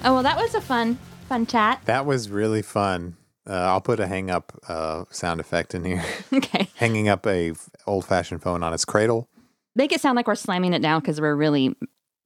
Oh, 0.06 0.14
well, 0.14 0.22
that 0.22 0.36
was 0.36 0.54
a 0.54 0.60
fun, 0.60 0.98
fun 1.28 1.46
chat. 1.46 1.80
That 1.86 2.06
was 2.06 2.30
really 2.30 2.62
fun. 2.62 3.16
Uh, 3.48 3.52
I'll 3.52 3.80
put 3.80 4.00
a 4.00 4.06
hang 4.06 4.30
up 4.30 4.52
uh, 4.68 5.04
sound 5.10 5.40
effect 5.40 5.74
in 5.74 5.84
here. 5.84 6.04
Okay, 6.32 6.68
Hanging 6.76 7.08
up 7.08 7.26
a 7.26 7.52
old 7.86 8.04
fashioned 8.04 8.42
phone 8.42 8.62
on 8.62 8.72
its 8.74 8.84
cradle. 8.84 9.28
make 9.74 9.92
it 9.92 10.00
sound 10.00 10.16
like 10.16 10.26
we're 10.26 10.34
slamming 10.34 10.72
it 10.72 10.82
down 10.82 11.00
because 11.00 11.20
we're 11.20 11.36
really 11.36 11.76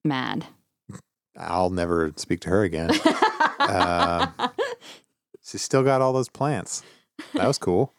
mad. 0.04 0.46
I'll 1.38 1.70
never 1.70 2.12
speak 2.16 2.40
to 2.40 2.48
her 2.50 2.62
again. 2.62 2.90
Uh, 3.60 4.48
She's 5.44 5.60
still 5.62 5.82
got 5.82 6.00
all 6.00 6.12
those 6.14 6.28
plants. 6.30 6.82
That 7.34 7.46
was 7.46 7.58
cool. 7.58 7.92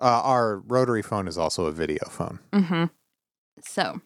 Uh, 0.00 0.20
our 0.24 0.58
rotary 0.58 1.02
phone 1.02 1.28
is 1.28 1.38
also 1.38 1.66
a 1.66 1.72
video 1.72 2.04
phone. 2.10 2.40
Mm-hmm. 2.52 2.84
So, 3.62 4.00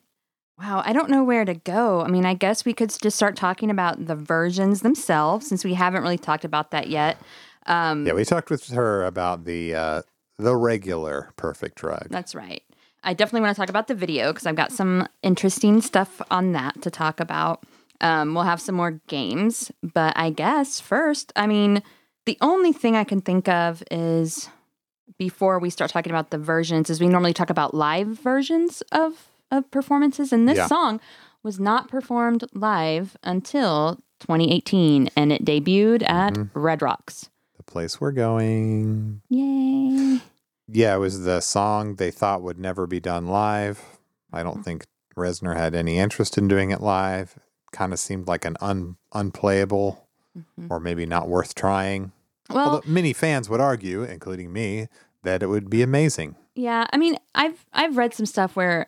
wow, 0.58 0.82
I 0.84 0.92
don't 0.92 1.08
know 1.10 1.24
where 1.24 1.44
to 1.46 1.54
go. 1.54 2.02
I 2.02 2.08
mean, 2.08 2.26
I 2.26 2.34
guess 2.34 2.64
we 2.66 2.74
could 2.74 2.94
just 3.02 3.16
start 3.16 3.36
talking 3.36 3.70
about 3.70 4.06
the 4.06 4.14
versions 4.14 4.82
themselves 4.82 5.46
since 5.48 5.64
we 5.64 5.74
haven't 5.74 6.02
really 6.02 6.18
talked 6.18 6.44
about 6.44 6.70
that 6.72 6.88
yet. 6.88 7.16
Um, 7.66 8.06
Yeah, 8.06 8.14
we 8.14 8.24
talked 8.24 8.50
with 8.50 8.68
her 8.70 9.04
about 9.04 9.44
the 9.44 9.74
uh, 9.74 10.02
the 10.38 10.56
regular 10.56 11.32
perfect 11.36 11.76
drug. 11.78 12.08
That's 12.10 12.34
right. 12.34 12.62
I 13.04 13.14
definitely 13.14 13.40
want 13.42 13.56
to 13.56 13.60
talk 13.60 13.68
about 13.68 13.88
the 13.88 13.94
video 13.94 14.32
because 14.32 14.46
I've 14.46 14.56
got 14.56 14.72
some 14.72 15.08
interesting 15.22 15.80
stuff 15.80 16.20
on 16.30 16.52
that 16.52 16.82
to 16.82 16.90
talk 16.90 17.20
about. 17.20 17.64
Um, 18.00 18.34
we'll 18.34 18.44
have 18.44 18.60
some 18.60 18.74
more 18.74 19.00
games, 19.08 19.70
but 19.82 20.12
I 20.16 20.30
guess 20.30 20.80
first, 20.80 21.32
I 21.36 21.46
mean, 21.46 21.82
the 22.26 22.36
only 22.40 22.72
thing 22.72 22.96
I 22.96 23.04
can 23.04 23.20
think 23.20 23.48
of 23.48 23.82
is 23.90 24.48
before 25.18 25.58
we 25.58 25.70
start 25.70 25.90
talking 25.90 26.10
about 26.10 26.30
the 26.30 26.38
versions, 26.38 26.90
is 26.90 27.00
we 27.00 27.08
normally 27.08 27.32
talk 27.34 27.50
about 27.50 27.74
live 27.74 28.08
versions 28.08 28.82
of 28.92 29.28
of 29.50 29.70
performances, 29.70 30.32
and 30.32 30.48
this 30.48 30.56
Yeah. 30.56 30.66
song 30.66 30.98
was 31.42 31.60
not 31.60 31.88
performed 31.88 32.44
live 32.54 33.16
until 33.22 34.00
2018, 34.20 35.10
and 35.14 35.30
it 35.32 35.44
debuted 35.44 36.02
at 36.08 36.32
Mhm. 36.34 36.50
Red 36.54 36.80
Rocks. 36.80 37.28
Place 37.72 37.98
we're 38.02 38.12
going. 38.12 39.22
Yay! 39.30 40.20
Yeah, 40.68 40.94
it 40.94 40.98
was 40.98 41.22
the 41.24 41.40
song 41.40 41.94
they 41.96 42.10
thought 42.10 42.42
would 42.42 42.58
never 42.58 42.86
be 42.86 43.00
done 43.00 43.26
live. 43.28 43.80
I 44.30 44.42
don't 44.42 44.62
think 44.62 44.84
Reznor 45.16 45.56
had 45.56 45.74
any 45.74 45.98
interest 45.98 46.36
in 46.36 46.48
doing 46.48 46.70
it 46.70 46.82
live. 46.82 47.38
Kind 47.72 47.94
of 47.94 47.98
seemed 47.98 48.26
like 48.28 48.44
an 48.44 48.58
un 48.60 48.96
unplayable 49.14 50.06
Mhm. 50.38 50.66
or 50.70 50.80
maybe 50.80 51.06
not 51.06 51.30
worth 51.30 51.54
trying. 51.54 52.12
Well, 52.50 52.68
Although 52.72 52.82
many 52.86 53.14
fans 53.14 53.48
would 53.48 53.60
argue, 53.62 54.02
including 54.02 54.52
me, 54.52 54.88
that 55.22 55.42
it 55.42 55.46
would 55.46 55.70
be 55.70 55.80
amazing. 55.80 56.36
Yeah, 56.54 56.86
I 56.92 56.98
mean, 56.98 57.16
I've 57.34 57.64
I've 57.72 57.96
read 57.96 58.12
some 58.12 58.26
stuff 58.26 58.54
where 58.54 58.86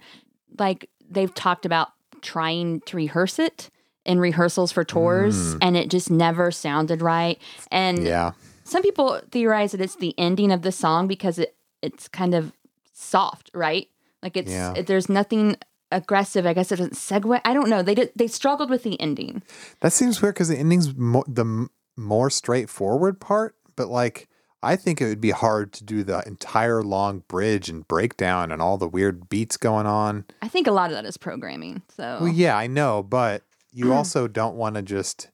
like 0.58 0.90
they've 1.10 1.32
talked 1.32 1.64
about 1.64 1.88
trying 2.20 2.80
to 2.82 2.96
rehearse 2.98 3.38
it 3.38 3.70
in 4.04 4.20
rehearsals 4.20 4.70
for 4.72 4.84
tours 4.84 5.54
Mm. 5.54 5.58
and 5.62 5.76
it 5.78 5.88
just 5.88 6.10
never 6.10 6.50
sounded 6.50 7.00
right. 7.00 7.40
And 7.70 8.04
Yeah. 8.04 8.32
Some 8.64 8.82
people 8.82 9.20
theorize 9.30 9.72
that 9.72 9.80
it's 9.80 9.96
the 9.96 10.14
ending 10.18 10.50
of 10.52 10.62
the 10.62 10.72
song 10.72 11.06
because 11.06 11.38
it 11.38 11.54
it's 11.82 12.08
kind 12.08 12.34
of 12.34 12.52
soft, 12.92 13.50
right? 13.54 13.88
Like 14.22 14.36
it's 14.36 14.50
Yeah. 14.50 14.72
it, 14.74 14.86
there's 14.86 15.08
nothing 15.08 15.56
aggressive. 15.92 16.46
I 16.46 16.54
guess 16.54 16.72
it 16.72 16.76
doesn't 16.76 16.94
segue. 16.94 17.40
I 17.44 17.52
don't 17.54 17.68
know. 17.68 17.82
They 17.82 17.94
did, 17.94 18.10
they 18.16 18.26
struggled 18.26 18.70
with 18.70 18.82
the 18.82 19.00
ending. 19.00 19.42
That 19.80 19.92
seems 19.92 20.20
weird 20.22 20.34
because 20.34 20.48
the 20.48 20.56
ending's 20.58 20.94
mo- 20.96 21.24
the 21.28 21.42
m- 21.42 21.70
more 21.96 22.30
straightforward 22.30 23.20
part, 23.20 23.54
but 23.76 23.88
like 23.88 24.28
I 24.62 24.76
think 24.76 25.00
it 25.02 25.06
would 25.08 25.20
be 25.20 25.30
hard 25.30 25.74
to 25.74 25.84
do 25.84 26.02
the 26.02 26.22
entire 26.26 26.82
long 26.82 27.22
bridge 27.28 27.68
and 27.68 27.86
breakdown 27.86 28.50
and 28.50 28.62
all 28.62 28.78
the 28.78 28.88
weird 28.88 29.28
beats 29.28 29.58
going 29.58 29.86
on. 29.86 30.24
I 30.40 30.48
think 30.48 30.66
a 30.66 30.70
lot 30.72 30.88
of 30.90 30.96
that 30.96 31.04
is 31.04 31.18
programming. 31.18 31.82
So 31.94 32.18
Well, 32.22 32.32
yeah, 32.32 32.56
I 32.56 32.66
know, 32.66 33.02
but 33.02 33.42
you 33.72 33.92
also 33.98 34.26
don't 34.26 34.56
want 34.56 34.76
to 34.76 34.82
just, 34.82 35.28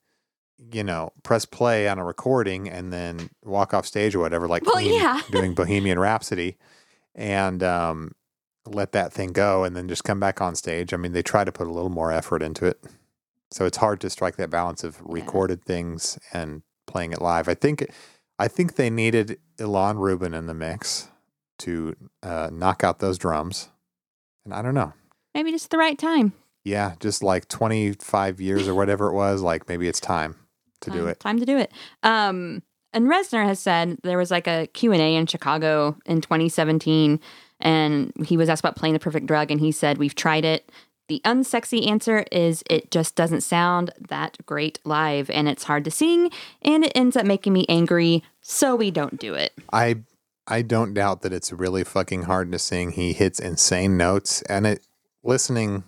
you 0.73 0.85
know, 0.85 1.13
press 1.23 1.45
play 1.45 1.89
on 1.89 1.99
a 1.99 2.05
recording 2.05 2.69
and 2.69 2.93
then 2.93 3.31
walk 3.45 3.73
off 3.73 3.87
stage 3.87 4.15
or 4.15 4.21
whatever, 4.21 4.47
like 4.47 4.65
Well, 4.65 4.75
Queen 4.75 4.95
yeah. 4.95 5.21
doing 5.31 5.55
Bohemian 5.55 5.99
Rhapsody, 5.99 6.57
and 7.15 7.63
um, 7.63 8.13
let 8.67 8.93
that 8.93 9.13
thing 9.13 9.33
go 9.33 9.65
and 9.65 9.75
then 9.75 9.89
just 9.89 10.05
come 10.05 10.21
back 10.21 10.41
on 10.41 10.55
stage. 10.55 10.93
I 10.93 10.97
mean, 10.97 11.13
they 11.13 11.23
try 11.23 11.45
to 11.45 11.53
put 11.53 11.67
a 11.67 11.73
little 11.73 11.91
more 11.91 12.13
effort 12.13 12.43
into 12.43 12.67
it, 12.67 12.83
so 13.51 13.65
it's 13.65 13.79
hard 13.79 14.01
to 14.03 14.11
strike 14.11 14.37
that 14.37 14.51
balance 14.51 14.85
of 14.85 15.01
recorded 15.03 15.65
things 15.65 16.19
and 16.33 16.63
playing 16.87 17.13
it 17.13 17.23
live. 17.23 17.49
I 17.49 17.55
think, 17.55 17.87
I 18.39 18.49
think 18.49 18.75
they 18.77 18.91
needed 18.91 19.39
Ilan 19.59 19.97
Rubin 19.99 20.35
in 20.35 20.47
the 20.47 20.55
mix 20.55 21.09
to 21.61 21.95
uh, 22.23 22.51
knock 22.53 22.85
out 22.85 22.99
those 22.99 23.19
drums, 23.19 23.71
and 24.45 24.53
I 24.55 24.63
don't 24.63 24.75
know. 24.75 24.93
maybe 25.35 25.51
just 25.53 25.71
the 25.71 25.79
right 25.79 25.99
time. 25.99 26.33
Yeah, 26.65 26.95
just 27.01 27.23
like 27.23 27.49
25 27.49 28.39
years 28.41 28.69
or 28.69 28.75
whatever 28.75 29.09
it 29.09 29.15
was, 29.15 29.41
like 29.41 29.67
maybe 29.67 29.89
it's 29.89 30.01
time 30.01 30.37
to 30.81 30.91
do 30.91 30.99
time, 31.01 31.09
it. 31.09 31.21
Time 31.21 31.39
to 31.41 31.47
do 31.47 31.59
it. 31.59 31.73
Um, 32.03 32.63
and 32.93 33.09
Reznor 33.09 33.45
has 33.45 33.61
said 33.61 33.99
there 34.03 34.19
was 34.19 34.31
like 34.31 34.47
a 34.47 34.67
Q&A 34.69 35.15
in 35.15 35.27
Chicago 35.27 35.97
in 36.07 36.21
2017 36.21 37.21
and 37.61 38.13
he 38.25 38.37
was 38.37 38.49
asked 38.49 38.61
about 38.61 38.77
playing 38.77 38.95
the 38.95 39.01
perfect 39.01 39.27
drug 39.27 39.51
and 39.51 39.61
he 39.61 39.73
said 39.73 39.99
we've 39.99 40.15
tried 40.15 40.45
it. 40.45 40.71
The 41.09 41.21
unsexy 41.25 41.89
answer 41.89 42.25
is 42.31 42.63
it 42.71 42.91
just 42.91 43.17
doesn't 43.17 43.43
sound 43.43 43.91
that 44.09 44.39
great 44.47 44.79
live 44.85 45.29
and 45.31 45.49
it's 45.49 45.65
hard 45.65 45.85
to 45.85 45.91
sing 45.91 46.31
and 46.63 46.85
it 46.85 46.93
ends 46.95 47.17
up 47.17 47.27
making 47.27 47.53
me 47.53 47.67
angry, 47.69 48.23
so 48.41 48.77
we 48.77 48.91
don't 48.91 49.19
do 49.19 49.35
it. 49.35 49.53
I 49.73 50.03
I 50.47 50.63
don't 50.63 50.95
doubt 50.95 51.23
that 51.23 51.33
it's 51.33 51.53
really 51.53 51.85
fucking 51.85 52.23
hard 52.23 52.51
to 52.53 52.59
sing. 52.59 52.93
He 52.93 53.13
hits 53.13 53.39
insane 53.39 53.97
notes 53.97 54.43
and 54.43 54.67
it 54.67 54.87
listening 55.23 55.85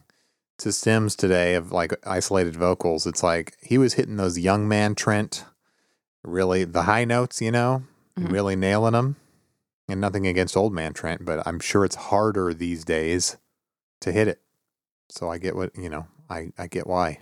to 0.58 0.72
stems 0.72 1.16
today 1.16 1.54
of 1.54 1.72
like 1.72 1.92
isolated 2.06 2.56
vocals, 2.56 3.06
it's 3.06 3.22
like 3.22 3.56
he 3.62 3.78
was 3.78 3.94
hitting 3.94 4.16
those 4.16 4.38
young 4.38 4.68
man 4.68 4.94
Trent 4.94 5.44
really 6.24 6.64
the 6.64 6.82
high 6.82 7.04
notes, 7.04 7.40
you 7.42 7.50
know, 7.50 7.82
Mhm. 8.18 8.30
really 8.30 8.56
nailing 8.56 8.92
them. 8.92 9.16
And 9.88 10.00
nothing 10.00 10.26
against 10.26 10.56
old 10.56 10.72
man 10.72 10.92
Trent, 10.92 11.24
but 11.24 11.44
I'm 11.46 11.58
sure 11.58 11.84
it's 11.84 11.96
harder 11.96 12.54
these 12.54 12.84
days 12.84 13.36
to 14.00 14.12
hit 14.12 14.28
it. 14.28 14.40
So 15.08 15.30
I 15.30 15.38
get 15.38 15.56
what, 15.56 15.76
you 15.76 15.88
know, 15.88 16.06
I 16.30 16.52
I 16.56 16.66
get 16.68 16.86
why. 16.86 17.20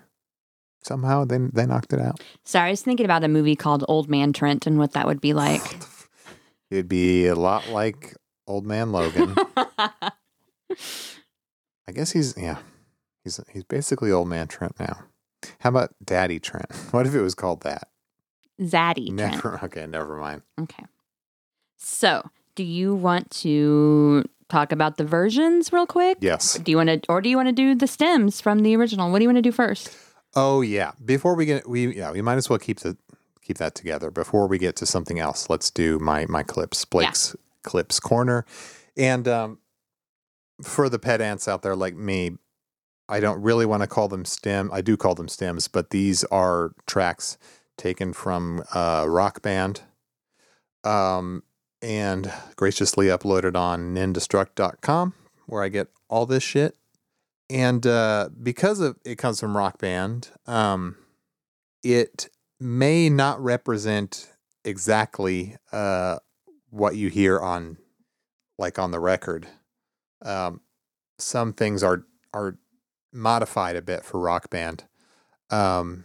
Somehow 0.82 1.24
they 1.24 1.38
they 1.38 1.66
knocked 1.66 1.92
it 1.92 2.00
out. 2.00 2.20
Sorry, 2.44 2.68
I 2.68 2.72
was 2.72 2.82
thinking 2.82 3.04
about 3.04 3.24
a 3.24 3.28
movie 3.28 3.56
called 3.56 3.84
Old 3.88 4.08
Man 4.10 4.32
Trent 4.32 4.66
and 4.66 4.78
what 4.78 4.92
that 4.92 5.06
would 5.06 5.20
be 5.20 5.32
like. 5.32 5.62
It'd 6.70 6.88
be 6.88 7.26
a 7.26 7.34
lot 7.34 7.68
like 7.70 8.14
Old 8.46 8.66
Man 8.66 8.92
Logan. 8.92 9.34
I 9.56 10.12
guess 11.92 12.12
he's 12.12 12.34
yeah, 12.36 12.58
he's 13.24 13.40
he's 13.52 13.64
basically 13.64 14.10
Old 14.10 14.28
Man 14.28 14.48
Trent 14.48 14.78
now. 14.78 15.04
How 15.60 15.70
about 15.70 15.94
Daddy 16.04 16.38
Trent? 16.38 16.66
What 16.90 17.06
if 17.06 17.14
it 17.14 17.22
was 17.22 17.34
called 17.34 17.62
that? 17.62 17.88
Zaddy 18.60 19.06
Trent. 19.16 19.34
Never. 19.34 19.60
Okay, 19.64 19.86
never 19.86 20.16
mind. 20.16 20.42
Okay. 20.60 20.84
So, 21.78 22.28
do 22.56 22.62
you 22.62 22.94
want 22.94 23.30
to 23.30 24.24
talk 24.50 24.72
about 24.72 24.98
the 24.98 25.04
versions 25.04 25.72
real 25.72 25.86
quick? 25.86 26.18
Yes. 26.20 26.58
Do 26.58 26.70
you 26.70 26.76
want 26.76 26.88
to, 26.88 27.00
or 27.08 27.22
do 27.22 27.30
you 27.30 27.36
want 27.36 27.48
to 27.48 27.52
do 27.52 27.74
the 27.74 27.86
stems 27.86 28.40
from 28.40 28.60
the 28.60 28.76
original? 28.76 29.10
What 29.10 29.18
do 29.18 29.24
you 29.24 29.28
want 29.28 29.38
to 29.38 29.42
do 29.42 29.52
first? 29.52 29.96
Oh 30.34 30.60
yeah. 30.60 30.92
Before 31.02 31.34
we 31.34 31.46
get 31.46 31.68
we 31.68 31.96
yeah 31.96 32.10
we 32.10 32.22
might 32.22 32.36
as 32.36 32.50
well 32.50 32.58
keep 32.58 32.80
the 32.80 32.96
keep 33.42 33.58
that 33.58 33.74
together 33.74 34.10
before 34.10 34.46
we 34.46 34.58
get 34.58 34.76
to 34.76 34.86
something 34.86 35.18
else. 35.18 35.48
Let's 35.48 35.70
do 35.70 35.98
my 35.98 36.26
my 36.26 36.42
clips 36.42 36.84
Blake's 36.84 37.34
clips 37.62 37.98
corner, 37.98 38.44
and 38.96 39.26
um, 39.26 39.58
for 40.62 40.88
the 40.88 40.98
pedants 40.98 41.48
out 41.48 41.62
there 41.62 41.74
like 41.74 41.94
me, 41.94 42.38
I 43.10 43.20
don't 43.20 43.42
really 43.42 43.66
want 43.66 43.82
to 43.82 43.86
call 43.86 44.08
them 44.08 44.24
stem. 44.24 44.70
I 44.72 44.80
do 44.80 44.96
call 44.96 45.14
them 45.14 45.28
stems, 45.28 45.68
but 45.68 45.90
these 45.90 46.24
are 46.24 46.72
tracks 46.86 47.36
taken 47.76 48.12
from 48.12 48.62
uh, 48.72 49.04
Rock 49.08 49.42
Band, 49.42 49.82
um, 50.84 51.42
and 51.82 52.32
graciously 52.56 53.06
uploaded 53.06 53.56
on 53.56 53.94
nindestruct.com 53.94 55.14
where 55.46 55.62
I 55.62 55.68
get 55.68 55.88
all 56.08 56.26
this 56.26 56.42
shit 56.42 56.76
and 57.48 57.86
uh, 57.86 58.28
because 58.40 58.80
of 58.80 58.96
it 59.04 59.16
comes 59.16 59.40
from 59.40 59.56
rock 59.56 59.78
band 59.78 60.30
um, 60.46 60.96
it 61.82 62.28
may 62.60 63.08
not 63.08 63.42
represent 63.42 64.30
exactly 64.64 65.56
uh, 65.72 66.18
what 66.70 66.96
you 66.96 67.08
hear 67.08 67.40
on 67.40 67.78
like 68.58 68.78
on 68.78 68.90
the 68.90 69.00
record 69.00 69.48
um, 70.22 70.60
some 71.18 71.52
things 71.52 71.82
are 71.82 72.04
are 72.32 72.56
modified 73.12 73.76
a 73.76 73.82
bit 73.82 74.04
for 74.04 74.18
rock 74.20 74.50
band 74.50 74.84
um, 75.50 76.04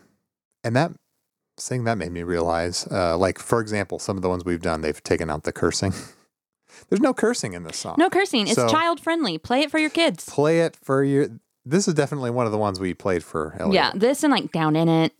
and 0.64 0.76
that 0.76 0.92
saying 1.58 1.84
that 1.86 1.98
made 1.98 2.12
me 2.12 2.24
realize 2.24 2.88
uh, 2.92 3.18
like 3.18 3.40
for 3.40 3.62
example 3.62 4.00
some 4.00 4.16
of 4.18 4.22
the 4.22 4.30
ones 4.30 4.44
we've 4.44 4.62
done 4.62 4.82
they've 4.82 5.04
taken 5.04 5.30
out 5.30 5.44
the 5.44 5.54
cursing 5.54 5.94
there's 6.90 7.02
no 7.02 7.14
cursing 7.14 7.54
in 7.54 7.64
this 7.64 7.78
song 7.78 7.96
No 7.98 8.10
cursing. 8.10 8.48
It's 8.48 8.56
So- 8.56 8.68
child 8.68 9.00
friendly. 9.00 9.38
Play 9.38 9.62
it 9.62 9.72
for 9.72 9.78
your 9.80 9.90
kids. 9.90 10.26
play 10.28 10.60
it 10.62 10.76
for 10.84 11.04
your. 11.04 11.30
This 11.64 11.88
is 11.88 11.94
definitely 11.94 12.30
one 12.32 12.46
of 12.46 12.52
the 12.52 12.58
ones 12.58 12.80
we 12.80 12.94
played 12.94 13.24
for 13.24 13.56
Elliot. 13.58 13.74
Yeah, 13.74 13.92
this 13.96 14.24
and 14.24 14.32
like 14.32 14.52
down 14.52 14.76
in 14.76 14.90
it. 14.90 15.14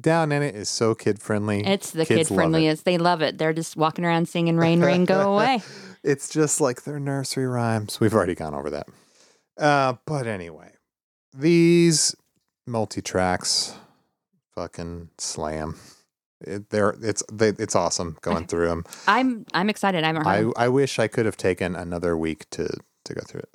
Down 0.00 0.30
in 0.30 0.42
it 0.42 0.54
is 0.54 0.68
so 0.68 0.94
kid 0.94 1.20
friendly. 1.20 1.66
It's 1.66 1.90
the 1.90 2.06
Kids 2.06 2.28
kid 2.28 2.34
friendliest. 2.34 2.84
They 2.84 2.98
love 2.98 3.20
it. 3.20 3.36
They're 3.36 3.52
just 3.52 3.76
walking 3.76 4.04
around 4.04 4.28
singing 4.28 4.56
"Rain, 4.56 4.80
Rain, 4.80 5.04
Go 5.06 5.32
Away." 5.34 5.60
It's 6.04 6.28
just 6.28 6.60
like 6.60 6.84
their 6.84 7.00
nursery 7.00 7.46
rhymes. 7.46 7.98
We've 7.98 8.14
already 8.14 8.34
gone 8.36 8.54
over 8.54 8.70
that. 8.70 8.86
Uh, 9.58 9.94
but 10.06 10.26
anyway, 10.28 10.70
these 11.34 12.14
multi 12.66 13.02
tracks, 13.02 13.74
fucking 14.54 15.10
slam. 15.18 15.76
It, 16.40 16.68
they're 16.70 16.94
it's 17.02 17.22
they, 17.32 17.48
it's 17.48 17.74
awesome 17.74 18.18
going 18.20 18.46
through 18.46 18.68
them. 18.68 18.84
I'm 19.08 19.46
I'm 19.54 19.70
excited. 19.70 20.04
I 20.04 20.08
haven't 20.08 20.26
heard. 20.26 20.52
I. 20.56 20.64
I 20.64 20.68
wish 20.68 20.98
I 20.98 21.08
could 21.08 21.24
have 21.26 21.36
taken 21.36 21.74
another 21.74 22.16
week 22.16 22.48
to 22.50 22.68
to 23.04 23.14
go 23.14 23.22
through 23.26 23.40
it. 23.40 23.48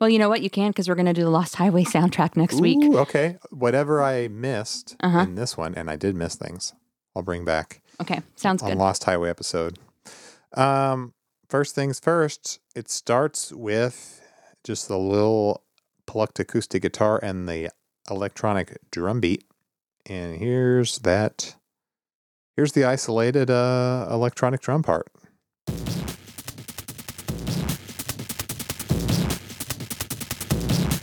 well, 0.00 0.10
you 0.10 0.18
know 0.18 0.28
what? 0.28 0.42
You 0.42 0.50
can 0.50 0.70
because 0.70 0.88
we're 0.88 0.96
gonna 0.96 1.14
do 1.14 1.22
the 1.24 1.30
Lost 1.30 1.56
Highway 1.56 1.84
soundtrack 1.84 2.36
next 2.36 2.60
week. 2.60 2.78
Okay. 2.94 3.38
Whatever 3.50 4.02
I 4.02 4.28
missed 4.28 4.96
Uh-huh. 5.00 5.20
in 5.20 5.34
this 5.34 5.56
one, 5.56 5.74
and 5.74 5.90
I 5.90 5.96
did 5.96 6.14
miss 6.14 6.34
things, 6.36 6.74
I'll 7.16 7.22
bring 7.22 7.44
back 7.44 7.80
Okay, 8.02 8.20
sounds 8.36 8.62
on 8.62 8.70
good. 8.70 8.78
Lost 8.78 9.04
Highway 9.04 9.30
episode. 9.30 9.78
Um, 10.54 11.14
first 11.48 11.74
things 11.74 12.00
first. 12.00 12.60
It 12.74 12.90
starts 12.90 13.50
with 13.52 14.20
just 14.64 14.88
the 14.88 14.98
little 14.98 15.62
plucked 16.10 16.40
acoustic 16.40 16.82
guitar 16.82 17.20
and 17.22 17.48
the 17.48 17.70
electronic 18.10 18.78
drum 18.90 19.20
beat, 19.20 19.44
and 20.06 20.36
here's 20.38 20.98
that. 20.98 21.54
Here's 22.56 22.72
the 22.72 22.82
isolated 22.82 23.48
uh, 23.48 24.08
electronic 24.10 24.60
drum 24.60 24.82
part. 24.82 25.06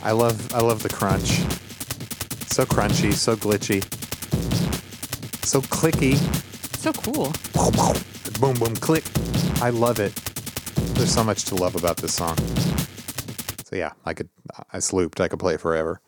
I 0.02 0.12
love 0.12 0.52
I 0.52 0.60
love 0.60 0.82
the 0.82 0.90
crunch. 0.92 1.38
So 2.52 2.66
crunchy, 2.66 3.14
so 3.14 3.34
glitchy, 3.34 3.82
so 5.42 5.62
clicky. 5.62 6.16
So 6.76 6.92
cool. 6.92 7.32
Boom, 8.40 8.58
boom, 8.62 8.76
click. 8.76 9.04
I 9.62 9.70
love 9.70 10.00
it. 10.00 10.14
There's 10.96 11.14
so 11.14 11.24
much 11.24 11.46
to 11.46 11.54
love 11.54 11.76
about 11.76 11.96
this 11.96 12.12
song. 12.12 12.36
So 13.68 13.76
yeah, 13.76 13.92
I 14.04 14.14
could, 14.14 14.28
I 14.72 14.78
slooped. 14.78 15.20
I 15.20 15.28
could 15.28 15.38
play 15.38 15.56
forever. 15.58 16.00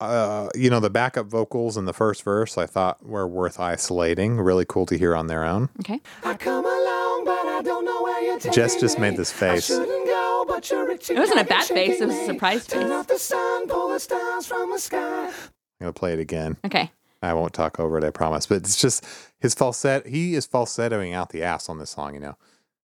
Uh, 0.00 0.48
you 0.54 0.68
know, 0.68 0.80
the 0.80 0.90
backup 0.90 1.26
vocals 1.26 1.76
in 1.76 1.84
the 1.84 1.92
first 1.92 2.24
verse 2.24 2.58
I 2.58 2.66
thought 2.66 3.06
were 3.06 3.26
worth 3.26 3.60
isolating. 3.60 4.36
Really 4.38 4.64
cool 4.68 4.84
to 4.86 4.98
hear 4.98 5.14
on 5.14 5.28
their 5.28 5.44
own. 5.44 5.68
Okay. 5.80 6.00
I 6.24 6.34
come 6.34 6.64
along, 6.64 7.24
but 7.24 7.46
I 7.46 7.62
don't 7.64 7.84
know 7.84 8.02
where 8.02 8.20
you're 8.22 8.36
taking 8.36 8.52
Jess 8.52 8.80
just 8.80 8.98
made 8.98 9.16
this 9.16 9.30
face. 9.32 9.68
go, 9.70 10.44
but 10.46 10.68
you're 10.70 10.90
It 10.90 11.10
wasn't 11.16 11.40
a 11.40 11.44
back 11.44 11.68
bad 11.68 11.68
face, 11.68 12.00
it 12.00 12.06
was 12.06 12.14
a 12.14 12.18
shaking 12.18 12.26
me. 12.28 12.34
surprise 12.34 12.66
Turn 12.66 12.82
face. 12.82 12.90
off 12.92 13.06
the 13.06 13.18
sun, 13.18 13.68
pull 13.68 13.88
the 13.90 14.00
stars 14.00 14.46
from 14.46 14.70
the 14.72 14.78
sky. 14.78 15.28
I'm 15.28 15.32
gonna 15.80 15.92
play 15.92 16.12
it 16.14 16.18
again. 16.18 16.56
Okay. 16.66 16.90
I 17.22 17.32
won't 17.34 17.52
talk 17.54 17.78
over 17.78 17.96
it, 17.96 18.02
I 18.04 18.10
promise. 18.10 18.46
But 18.46 18.56
it's 18.56 18.80
just 18.80 19.04
his 19.38 19.54
falsetto. 19.54 20.08
He 20.08 20.34
is 20.34 20.46
falsettoing 20.48 21.14
out 21.14 21.30
the 21.30 21.44
ass 21.44 21.68
on 21.68 21.78
this 21.78 21.90
song. 21.90 22.14
You 22.14 22.20
know, 22.20 22.36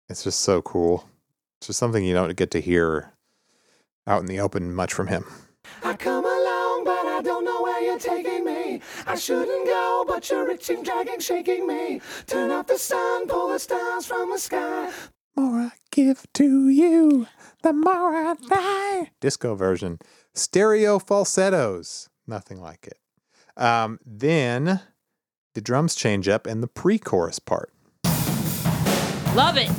it's 0.09 0.23
just 0.23 0.39
so 0.39 0.63
cool. 0.63 1.07
It's 1.59 1.67
just 1.67 1.77
something 1.80 2.03
you 2.03 2.15
don't 2.15 2.35
get 2.35 2.49
to 2.51 2.59
hear 2.61 3.11
out 4.07 4.22
in 4.22 4.27
the 4.27 4.40
open 4.40 4.73
much 4.73 4.94
from 4.94 5.07
him. 5.07 5.26
I 5.84 5.94
come 5.95 6.26
along, 6.26 6.84
but 6.86 7.06
I 7.06 7.22
don't 7.23 7.44
know 7.44 7.61
where 7.61 7.82
you're 7.82 7.99
taking 7.99 8.45
me. 8.45 8.82
I 9.06 9.15
shouldn't 9.15 9.65
go, 9.65 10.06
but 10.07 10.30
you're 10.30 10.48
reaching, 10.48 10.84
dragging, 10.84 11.19
shaking 11.19 11.68
me. 11.68 12.02
Turn 12.27 12.52
off 12.52 12.68
the 12.68 12.77
sun, 12.77 13.27
pull 13.27 13.49
the 13.49 13.60
stars 13.60 14.06
from 14.06 14.32
the 14.32 14.38
sky. 14.38 14.91
more 15.36 15.60
I 15.60 15.72
give 15.91 16.26
to 16.34 16.69
you, 16.69 17.27
the 17.61 17.73
more 17.73 18.15
I 18.15 18.36
die. 18.48 19.11
Disco 19.19 19.56
version, 19.56 19.99
stereo 20.34 20.99
falsettos, 20.99 22.10
nothing 22.27 22.61
like 22.61 22.88
it. 22.88 22.99
Um, 23.61 23.99
then 24.06 24.82
the 25.53 25.61
drums 25.61 25.95
change 25.95 26.27
up 26.27 26.45
in 26.45 26.61
the 26.61 26.68
pre-chorus 26.68 27.40
part. 27.40 27.72
Love 29.36 29.57
it. 29.57 29.69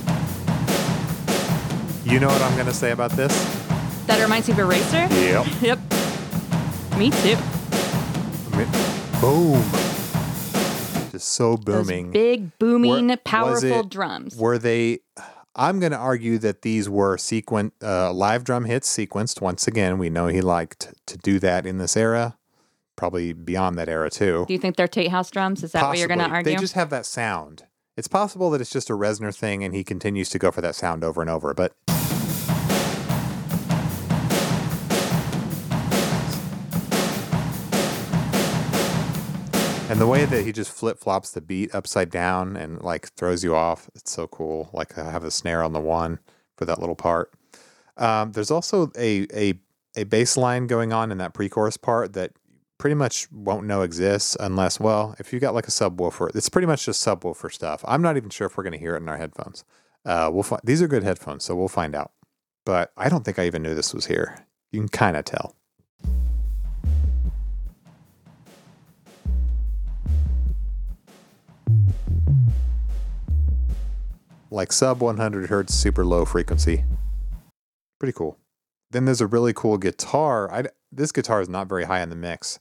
You 2.05 2.21
know 2.21 2.29
what 2.29 2.43
I'm 2.43 2.55
going 2.55 2.67
to 2.67 2.75
say 2.75 2.93
about 2.93 3.11
this? 3.13 3.66
That 4.07 4.23
reminds 4.23 4.49
me 4.49 4.53
of 4.55 4.59
Eraser. 4.61 5.07
Yep. 5.13 5.47
Yep. 5.63 5.79
Me 6.99 7.11
too. 7.11 7.37
Boom. 9.21 9.63
Just 11.11 11.29
so 11.31 11.57
Those 11.57 11.65
booming. 11.87 12.11
big, 12.11 12.59
booming, 12.59 13.09
Were- 13.09 13.17
powerful 13.19 13.81
it- 13.81 13.89
drums. 13.89 14.37
Were 14.37 14.59
they? 14.59 15.01
I'm 15.59 15.81
going 15.81 15.93
to 15.93 15.99
argue 15.99 16.37
that 16.39 16.63
these 16.63 16.89
were 16.89 17.17
sequent 17.17 17.73
uh, 17.83 18.13
live 18.13 18.45
drum 18.45 18.67
hits 18.67 18.95
sequenced. 18.95 19.41
Once 19.41 19.67
again, 19.67 19.97
we 19.99 20.11
know 20.11 20.27
he 20.27 20.43
liked 20.43 20.93
to 21.07 21.17
do 21.17 21.39
that 21.39 21.65
in 21.65 21.79
this 21.79 21.97
era, 21.97 22.37
probably 22.95 23.33
beyond 23.33 23.79
that 23.79 23.89
era 23.89 24.11
too. 24.11 24.45
Do 24.47 24.53
you 24.53 24.59
think 24.59 24.77
they're 24.77 24.87
Tate 24.87 25.09
House 25.11 25.31
drums? 25.31 25.63
Is 25.65 25.73
that 25.73 25.83
what 25.83 25.97
you're 25.99 26.09
going 26.09 26.21
to 26.21 26.27
argue? 26.29 26.53
They 26.55 26.61
just 26.61 26.75
have 26.75 26.91
that 26.91 27.07
sound. 27.07 27.65
It's 27.97 28.09
possible 28.09 28.51
that 28.51 28.61
it's 28.61 28.71
just 28.71 28.91
a 28.91 28.93
Reznor 28.93 29.35
thing, 29.35 29.65
and 29.65 29.75
he 29.75 29.83
continues 29.83 30.29
to 30.29 30.39
go 30.39 30.51
for 30.51 30.61
that 30.61 30.75
sound 30.75 31.03
over 31.03 31.23
and 31.23 31.31
over. 31.31 31.55
But 31.55 31.73
and 39.89 40.01
the 40.01 40.07
way 40.07 40.25
that 40.25 40.45
he 40.45 40.53
just 40.53 40.71
flip 40.73 40.99
flops 40.99 41.31
the 41.31 41.41
beat 41.41 41.75
upside 41.75 42.11
down 42.11 42.57
and 42.57 42.83
like 42.83 43.13
throws 43.15 43.45
you 43.45 43.55
off, 43.55 43.89
it's 43.95 44.11
so 44.11 44.27
cool. 44.27 44.69
Like 44.73 44.99
I 44.99 45.11
have 45.11 45.25
a 45.25 45.31
snare 45.31 45.63
on 45.63 45.73
the 45.73 45.81
one 45.81 46.19
for 46.57 46.65
that 46.65 46.81
little 46.81 46.97
part. 46.97 47.33
Um, 47.97 48.33
there's 48.33 48.51
also 48.51 48.91
a 48.99 49.27
a 49.33 49.55
a 49.97 50.05
bass 50.05 50.37
line 50.37 50.67
going 50.67 50.93
on 50.93 51.11
in 51.11 51.19
that 51.19 51.33
pre-chorus 51.35 51.77
part 51.77 52.13
that 52.13 52.33
pretty 52.79 52.95
much 52.95 53.31
won't 53.33 53.67
know 53.67 53.83
exists 53.83 54.37
unless, 54.39 54.79
well, 54.79 55.17
if 55.19 55.33
you 55.33 55.41
got 55.41 55.55
like 55.55 55.67
a 55.67 55.71
subwoofer, 55.71 56.35
it's 56.35 56.51
pretty 56.51 56.67
much 56.67 56.85
just 56.85 57.05
subwoofer 57.05 57.51
stuff. 57.51 57.83
I'm 57.89 58.03
not 58.03 58.17
even 58.17 58.29
sure 58.29 58.47
if 58.47 58.57
we're 58.57 58.65
going 58.65 58.75
to 58.75 58.79
hear 58.79 58.95
it 58.95 59.03
in 59.03 59.09
our 59.09 59.17
headphones. 59.17 59.65
Uh, 60.05 60.31
we'll 60.33 60.43
find 60.43 60.61
these 60.65 60.83
are 60.83 60.89
good 60.89 61.03
headphones, 61.03 61.45
so 61.45 61.55
we'll 61.55 61.69
find 61.69 61.95
out. 61.95 62.13
But 62.65 62.93
I 62.97 63.09
don't 63.09 63.25
think 63.25 63.39
I 63.39 63.47
even 63.47 63.63
knew 63.63 63.75
this 63.75 63.95
was 63.95 64.07
here. 64.07 64.47
You 64.73 64.81
can 64.81 64.89
kind 64.89 65.17
of 65.17 65.25
tell. 65.25 65.55
Like 74.57 74.73
sub 74.73 75.03
100 75.03 75.51
hertz, 75.51 75.75
super 75.75 76.03
low 76.03 76.25
frequency. 76.25 76.85
Pretty 78.01 78.15
cool. 78.15 78.39
Then 78.91 79.05
there's 79.05 79.21
a 79.21 79.27
really 79.27 79.53
cool 79.53 79.77
guitar. 79.77 80.51
I, 80.51 80.65
this 80.91 81.13
guitar 81.13 81.43
is 81.43 81.49
not 81.51 81.69
very 81.69 81.85
high 81.85 82.01
in 82.01 82.09
the 82.09 82.17
mix 82.17 82.59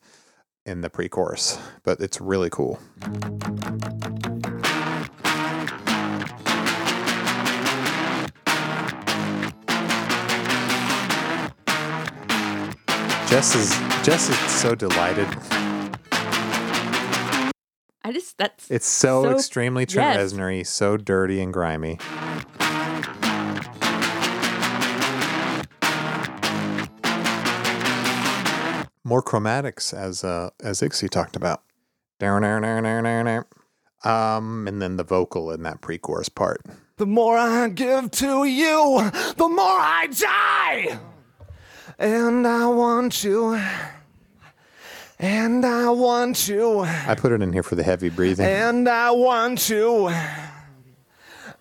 in 0.65 0.81
the 0.81 0.89
pre-chorus, 0.89 1.57
but 1.85 2.01
it's 2.01 2.19
really 2.19 2.49
cool. 2.49 2.79
Jess 13.29 13.55
is 13.55 13.69
Jess 14.05 14.29
is 14.29 14.37
so 14.51 14.75
delighted. 14.75 15.29
I 18.05 18.11
just 18.11 18.37
that's 18.37 18.69
It's 18.69 18.85
so, 18.85 19.23
So- 19.23 19.31
extremely 19.31 19.87
Trent 19.87 20.19
yes. 20.19 20.31
Reznor-y, 20.33 20.61
so 20.61 20.95
dirty 20.95 21.41
and 21.41 21.51
grimy. 21.51 21.97
More 29.07 29.21
chromatics, 29.21 29.93
as 29.93 30.23
uh, 30.23 30.49
as 30.63 30.81
Ixie 30.81 31.09
talked 31.09 31.35
about. 31.35 31.61
Um, 34.03 34.67
and 34.67 34.81
then 34.81 34.97
the 34.97 35.03
vocal 35.03 35.51
in 35.51 35.61
that 35.63 35.81
pre-chorus 35.81 36.29
part. 36.29 36.61
The 36.97 37.05
more 37.05 37.37
I 37.37 37.69
give 37.69 38.09
to 38.11 38.45
you, 38.45 39.11
the 39.37 39.47
more 39.47 39.79
I 39.79 40.07
die. 40.11 40.99
And 41.99 42.47
I 42.47 42.67
want 42.67 43.23
you. 43.23 43.59
And 45.19 45.65
I 45.65 45.89
want 45.89 46.47
you. 46.47 46.81
I 46.81 47.15
put 47.15 47.31
it 47.31 47.41
in 47.41 47.53
here 47.53 47.63
for 47.63 47.75
the 47.75 47.83
heavy 47.83 48.09
breathing. 48.09 48.45
And 48.45 48.87
I 48.89 49.11
want 49.11 49.69
you. 49.69 50.07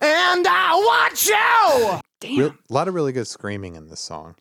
And 0.01 0.45
I 0.47 0.73
want 0.75 1.25
you. 1.25 1.99
damn. 2.19 2.39
Real, 2.39 2.55
a 2.69 2.73
lot 2.73 2.87
of 2.87 2.93
really 2.93 3.13
good 3.13 3.27
screaming 3.27 3.75
in 3.75 3.87
this 3.87 4.01
song. 4.01 4.35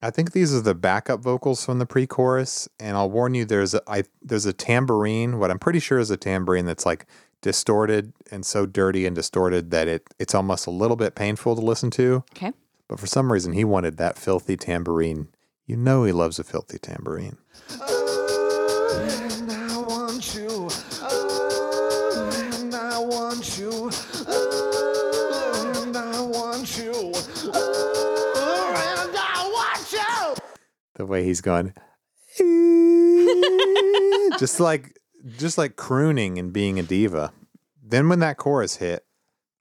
I 0.00 0.10
think 0.10 0.32
these 0.32 0.54
are 0.54 0.60
the 0.60 0.74
backup 0.74 1.20
vocals 1.20 1.64
from 1.64 1.78
the 1.80 1.86
pre-chorus, 1.86 2.68
and 2.78 2.96
I'll 2.96 3.10
warn 3.10 3.34
you, 3.34 3.44
there's 3.44 3.74
a 3.74 3.82
I, 3.88 4.04
there's 4.22 4.46
a 4.46 4.52
tambourine. 4.52 5.38
What 5.38 5.50
I'm 5.50 5.58
pretty 5.58 5.80
sure 5.80 5.98
is 5.98 6.10
a 6.10 6.16
tambourine 6.16 6.66
that's 6.66 6.86
like 6.86 7.04
distorted 7.42 8.12
and 8.30 8.46
so 8.46 8.64
dirty 8.64 9.06
and 9.06 9.14
distorted 9.14 9.70
that 9.72 9.88
it 9.88 10.08
it's 10.18 10.34
almost 10.34 10.66
a 10.66 10.70
little 10.70 10.96
bit 10.96 11.14
painful 11.16 11.56
to 11.56 11.60
listen 11.60 11.90
to. 11.92 12.24
Okay. 12.36 12.52
But 12.88 13.00
for 13.00 13.06
some 13.06 13.32
reason, 13.32 13.52
he 13.52 13.64
wanted 13.64 13.96
that 13.98 14.16
filthy 14.16 14.56
tambourine. 14.56 15.28
You 15.66 15.76
know, 15.76 16.04
he 16.04 16.12
loves 16.12 16.38
a 16.38 16.44
filthy 16.44 16.78
tambourine. 16.78 17.36
Oh, 17.80 17.97
the 30.98 31.06
way 31.06 31.24
he's 31.24 31.40
gone, 31.40 31.72
just 34.38 34.60
like 34.60 34.98
just 35.36 35.56
like 35.56 35.76
crooning 35.76 36.38
and 36.38 36.52
being 36.52 36.78
a 36.78 36.82
diva. 36.82 37.32
Then 37.82 38.10
when 38.10 38.18
that 38.18 38.36
chorus 38.36 38.76
hit, 38.76 39.06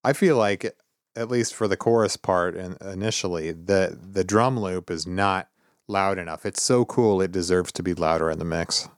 I 0.03 0.13
feel 0.13 0.35
like 0.35 0.75
at 1.15 1.29
least 1.29 1.55
for 1.55 1.67
the 1.67 1.77
chorus 1.77 2.17
part 2.17 2.55
and 2.55 2.77
initially, 2.81 3.51
the 3.51 3.97
the 4.01 4.25
drum 4.25 4.59
loop 4.59 4.91
is 4.91 5.07
not 5.07 5.47
loud 5.87 6.17
enough. 6.17 6.45
It's 6.45 6.61
so 6.61 6.83
cool; 6.83 7.21
it 7.21 7.31
deserves 7.31 7.71
to 7.73 7.83
be 7.83 7.93
louder 7.93 8.29
in 8.29 8.39
the 8.39 8.45
mix. 8.45 8.89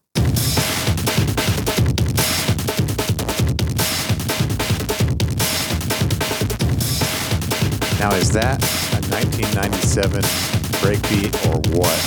Now, 7.99 8.16
is 8.16 8.32
that 8.32 8.64
a 8.94 9.02
1997? 9.11 10.59
Breakbeat 10.81 11.34
or 11.45 11.60
what? 11.77 11.99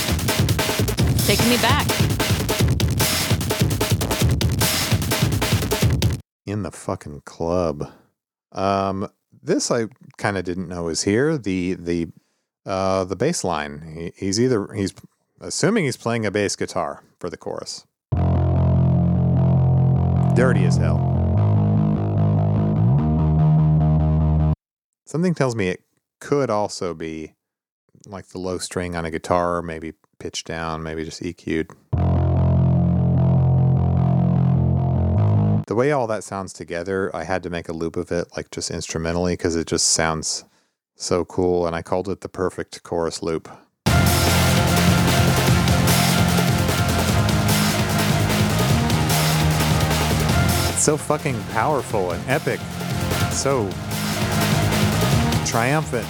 Taking 1.25 1.49
me 1.49 1.57
back. 1.57 1.87
In 6.45 6.63
the 6.63 6.71
fucking 6.71 7.21
club. 7.21 7.91
Um, 8.51 9.09
this 9.41 9.71
I 9.71 9.87
kind 10.17 10.37
of 10.37 10.43
didn't 10.43 10.67
know 10.67 10.83
was 10.83 11.03
here. 11.03 11.37
The 11.37 11.73
the 11.75 12.07
uh 12.65 13.03
the 13.03 13.15
bass 13.15 13.43
line. 13.43 13.93
He, 13.95 14.25
he's 14.25 14.39
either 14.39 14.71
he's 14.73 14.93
assuming 15.39 15.85
he's 15.85 15.97
playing 15.97 16.25
a 16.25 16.31
bass 16.31 16.55
guitar 16.55 17.03
for 17.19 17.29
the 17.29 17.37
chorus. 17.37 17.85
Dirty 20.35 20.65
as 20.65 20.77
hell. 20.77 20.97
Something 25.05 25.35
tells 25.35 25.55
me 25.55 25.69
it 25.69 25.83
could 26.19 26.49
also 26.49 26.93
be 26.93 27.33
like 28.07 28.27
the 28.27 28.37
low 28.37 28.57
string 28.57 28.95
on 28.95 29.05
a 29.05 29.11
guitar, 29.11 29.61
maybe 29.61 29.93
pitched 30.19 30.47
down, 30.47 30.83
maybe 30.83 31.05
just 31.05 31.21
EQ'd. 31.21 31.71
The 35.65 35.75
way 35.75 35.91
all 35.91 36.07
that 36.07 36.23
sounds 36.23 36.51
together, 36.53 37.09
I 37.15 37.23
had 37.23 37.41
to 37.43 37.49
make 37.49 37.69
a 37.69 37.73
loop 37.73 37.95
of 37.95 38.11
it, 38.11 38.27
like 38.35 38.51
just 38.51 38.69
instrumentally, 38.69 39.33
because 39.33 39.55
it 39.55 39.67
just 39.67 39.87
sounds 39.87 40.43
so 40.95 41.23
cool. 41.25 41.65
And 41.65 41.75
I 41.75 41.81
called 41.81 42.09
it 42.09 42.21
the 42.21 42.29
perfect 42.29 42.83
chorus 42.83 43.23
loop. 43.23 43.49
It's 50.69 50.83
so 50.83 50.97
fucking 50.97 51.41
powerful 51.51 52.11
and 52.11 52.29
epic. 52.29 52.59
So 53.31 53.69
triumphant. 55.45 56.07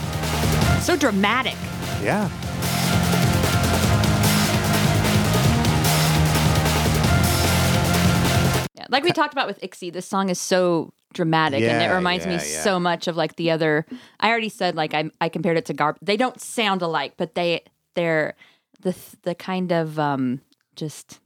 So 0.82 0.98
dramatic. 0.98 1.56
Yeah. 2.04 2.30
Yeah, 8.76 8.86
like 8.90 9.04
we 9.04 9.12
talked 9.12 9.34
about 9.34 9.48
with 9.48 9.62
Ixie, 9.62 9.92
this 9.94 10.06
song 10.08 10.30
is 10.30 10.40
so 10.40 10.94
dramatic 11.14 11.62
and 11.62 11.80
it 11.82 11.86
Yeah, 11.86 11.94
reminds 11.96 12.26
me 12.26 12.34
yeah, 12.36 12.42
yeah. 12.44 12.62
so 12.64 12.80
much 12.80 13.08
of 13.08 13.16
like 13.16 13.36
the 13.36 13.52
other 13.52 13.86
I 14.20 14.30
already 14.30 14.50
said 14.50 14.76
like 14.76 14.96
I 14.96 15.12
I 15.22 15.30
compared 15.30 15.58
it 15.58 15.66
to 15.66 15.74
Garb. 15.74 15.98
They 16.02 16.18
don't 16.18 16.42
sound 16.42 16.82
alike, 16.82 17.14
but 17.18 17.36
they 17.36 17.64
they're 17.94 18.34
the 18.82 18.96
the 19.22 19.36
kind 19.36 19.72
of 19.72 20.00
um 20.00 20.42
just 20.76 21.20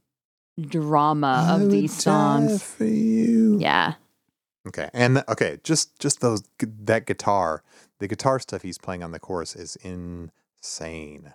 drama 0.60 1.46
of 1.50 1.70
these 1.70 1.94
songs. 1.94 2.62
for 2.62 2.84
you. 2.84 3.56
Yeah. 3.58 3.94
Okay, 4.66 4.90
and 4.92 5.24
okay, 5.28 5.58
just 5.64 5.98
just 5.98 6.20
those 6.20 6.42
that 6.60 7.06
guitar, 7.06 7.62
the 7.98 8.08
guitar 8.08 8.38
stuff 8.38 8.60
he's 8.60 8.76
playing 8.76 9.02
on 9.02 9.12
the 9.12 9.18
chorus 9.18 9.56
is 9.56 9.76
insane. 10.60 11.32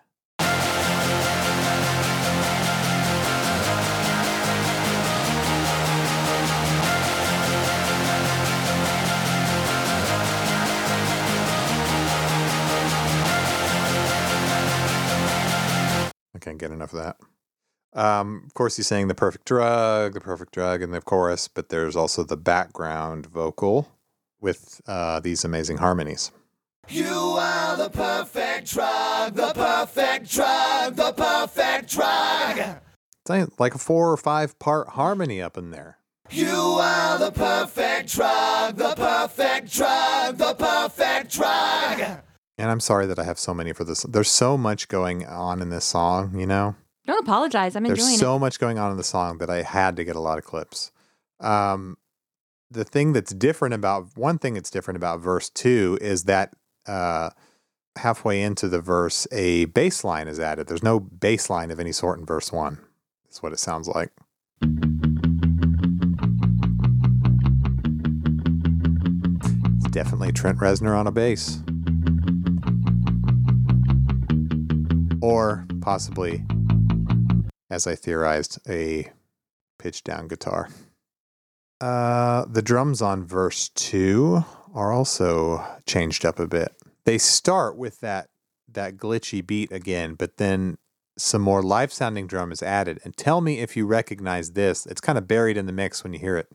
I 16.36 16.40
can't 16.40 16.58
get 16.58 16.72
enough 16.72 16.94
of 16.94 17.00
that. 17.00 17.18
Um, 17.94 18.44
of 18.46 18.54
course, 18.54 18.76
he's 18.76 18.88
saying 18.88 19.08
the 19.08 19.16
perfect 19.16 19.46
drug, 19.46 20.14
the 20.14 20.20
perfect 20.20 20.52
drug 20.52 20.82
in 20.82 20.92
the 20.92 21.00
chorus, 21.00 21.48
but 21.48 21.70
there's 21.70 21.96
also 21.96 22.24
the 22.24 22.36
background 22.36 23.28
vocal 23.28 23.88
with 24.42 24.82
uh, 24.88 25.20
these 25.20 25.46
amazing 25.46 25.78
harmonies. 25.78 26.32
You 26.90 27.08
are 27.40 27.78
the 27.78 27.90
perfect 27.90 28.72
drug, 28.72 29.34
the 29.36 29.54
perfect 29.54 30.30
drug, 30.32 30.96
the 30.96 31.14
perfect 31.14 31.90
drug. 31.92 32.58
It's 32.60 33.30
like- 33.30 33.60
like 33.60 33.76
a 33.76 33.78
four 33.78 34.12
or 34.12 34.18
five 34.18 34.60
part 34.60 34.90
harmony 34.90 35.42
up 35.42 35.58
in 35.58 35.72
there. 35.72 35.98
You 36.30 36.56
are 36.80 37.18
the 37.18 37.32
perfect 37.32 38.12
drug, 38.14 38.76
the 38.76 38.96
perfect 38.96 39.72
drug, 39.74 40.38
the 40.38 40.54
perfect 40.56 41.32
drug. 41.32 42.22
And 42.58 42.70
I'm 42.72 42.80
sorry 42.80 43.06
that 43.08 43.20
I 43.20 43.24
have 43.24 43.40
so 43.40 43.54
many 43.54 43.74
for 43.74 43.84
this. 43.84 44.02
There's 44.04 44.32
so 44.32 44.58
much 44.58 44.88
going 44.88 45.26
on 45.26 45.62
in 45.62 45.70
this 45.70 45.86
song, 45.86 46.38
you 46.40 46.46
know? 46.46 46.76
Don't 47.06 47.22
apologize. 47.24 47.76
I'm 47.76 47.84
There's 47.84 47.98
enjoying 48.00 48.10
There's 48.12 48.20
so 48.20 48.40
much 48.40 48.60
going 48.60 48.78
on 48.78 48.92
in 48.92 48.98
the 48.98 49.04
song 49.04 49.38
that 49.40 49.50
I 49.50 49.62
had 49.64 49.96
to 49.98 50.04
get 50.04 50.16
a 50.16 50.22
lot 50.22 50.38
of 50.38 50.44
clips. 50.46 50.92
Um, 51.40 51.98
the 52.72 52.84
thing 52.86 53.14
that's 53.14 53.34
different 53.34 53.74
about 53.74 54.16
one 54.16 54.38
thing 54.38 54.54
that's 54.56 54.70
different 54.70 54.96
about 54.98 55.20
verse 55.20 55.50
two 55.50 55.98
is 56.02 56.24
that 56.24 56.54
uh, 56.86 57.30
halfway 57.96 58.42
into 58.42 58.68
the 58.68 58.82
verse, 58.82 59.28
a 59.32 59.66
bass 59.66 60.04
line 60.04 60.28
is 60.28 60.40
added. 60.40 60.68
There's 60.68 60.84
no 60.84 61.00
bass 61.00 61.50
line 61.50 61.72
of 61.72 61.80
any 61.80 61.92
sort 61.92 62.20
in 62.20 62.26
verse 62.26 62.52
one. 62.52 62.80
That's 63.26 63.42
what 63.42 63.54
it 63.54 63.60
sounds 63.60 63.88
like. 63.88 64.12
It's 69.78 69.92
definitely 69.92 70.32
Trent 70.32 70.60
Reznor 70.60 70.98
on 70.98 71.08
a 71.08 71.12
bass. 71.12 71.60
Or 75.22 75.66
possibly 75.82 76.46
as 77.74 77.88
I 77.88 77.96
theorized, 77.96 78.60
a 78.70 79.12
pitch 79.80 80.04
down 80.04 80.28
guitar. 80.28 80.70
Uh, 81.82 82.46
the 82.46 82.62
drums 82.62 83.02
on 83.02 83.26
verse 83.26 83.70
two 83.70 84.46
are 84.74 84.92
also 84.92 85.64
changed 85.86 86.26
up 86.26 86.40
a 86.40 86.48
bit. 86.48 86.76
They 87.06 87.18
start 87.18 87.78
with 87.78 88.00
that 88.02 88.30
that 88.72 88.98
glitchy 88.98 89.46
beat 89.46 89.72
again, 89.72 90.16
but 90.16 90.38
then 90.38 90.78
some 91.16 91.44
more 91.44 91.62
live 91.62 91.94
sounding 91.94 92.26
drum 92.26 92.52
is 92.52 92.64
added. 92.64 93.00
And 93.04 93.16
tell 93.16 93.40
me 93.40 93.60
if 93.60 93.78
you 93.78 93.86
recognize 93.86 94.54
this. 94.54 94.88
It's 94.88 95.02
kind 95.02 95.18
of 95.18 95.28
buried 95.28 95.58
in 95.58 95.68
the 95.68 95.72
mix 95.72 96.04
when 96.04 96.14
you 96.14 96.20
hear 96.20 96.38
it. 96.38 96.48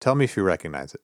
Tell 0.00 0.14
me 0.14 0.24
if 0.24 0.36
you 0.36 0.42
recognize 0.42 0.94
it. 0.94 1.02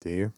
Do 0.00 0.10
you? 0.10 0.32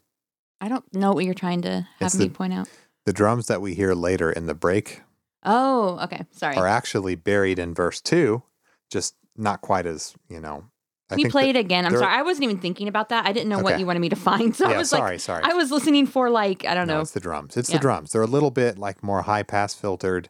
I 0.60 0.68
don't 0.68 0.84
know 0.94 1.12
what 1.12 1.24
you're 1.24 1.34
trying 1.34 1.62
to 1.62 1.70
have 2.00 2.06
It's 2.06 2.16
me 2.16 2.28
the- 2.28 2.34
point 2.34 2.52
out. 2.52 2.68
The 3.06 3.12
drums 3.12 3.46
that 3.46 3.60
we 3.62 3.74
hear 3.74 3.94
later 3.94 4.30
in 4.30 4.46
the 4.46 4.54
break 4.54 5.02
Oh, 5.44 5.98
okay. 6.04 6.26
Sorry. 6.32 6.56
are 6.56 6.66
actually 6.66 7.14
buried 7.14 7.58
in 7.58 7.72
verse 7.74 8.00
two, 8.00 8.42
just 8.90 9.14
not 9.36 9.60
quite 9.62 9.86
as, 9.86 10.14
you 10.28 10.40
know. 10.40 10.64
I 11.10 11.14
Can 11.14 11.20
you 11.20 11.24
think 11.24 11.32
play 11.32 11.48
it 11.48 11.56
again? 11.56 11.86
I'm 11.86 11.92
sorry. 11.92 12.04
I 12.12 12.20
wasn't 12.20 12.44
even 12.44 12.58
thinking 12.58 12.86
about 12.86 13.08
that. 13.08 13.24
I 13.24 13.32
didn't 13.32 13.48
know 13.48 13.60
what 13.60 13.78
you 13.80 13.86
wanted 13.86 14.00
me 14.00 14.10
to 14.10 14.16
find. 14.16 14.54
So 14.56 14.66
I 14.68 14.76
was 14.76 14.90
sorry, 14.90 15.12
like, 15.12 15.20
sorry. 15.20 15.42
I 15.44 15.54
was 15.54 15.70
listening 15.70 16.06
for 16.06 16.28
like, 16.28 16.66
I 16.66 16.74
don't 16.74 16.86
No, 16.86 16.96
know. 16.96 17.00
it's 17.00 17.12
the 17.12 17.20
drums. 17.20 17.56
It's 17.56 17.70
Yeah. 17.70 17.76
the 17.76 17.80
drums. 17.80 18.12
They're 18.12 18.20
a 18.20 18.26
little 18.26 18.50
bit 18.50 18.76
like 18.78 19.02
more 19.02 19.22
high 19.22 19.42
pass 19.44 19.72
filtered, 19.72 20.28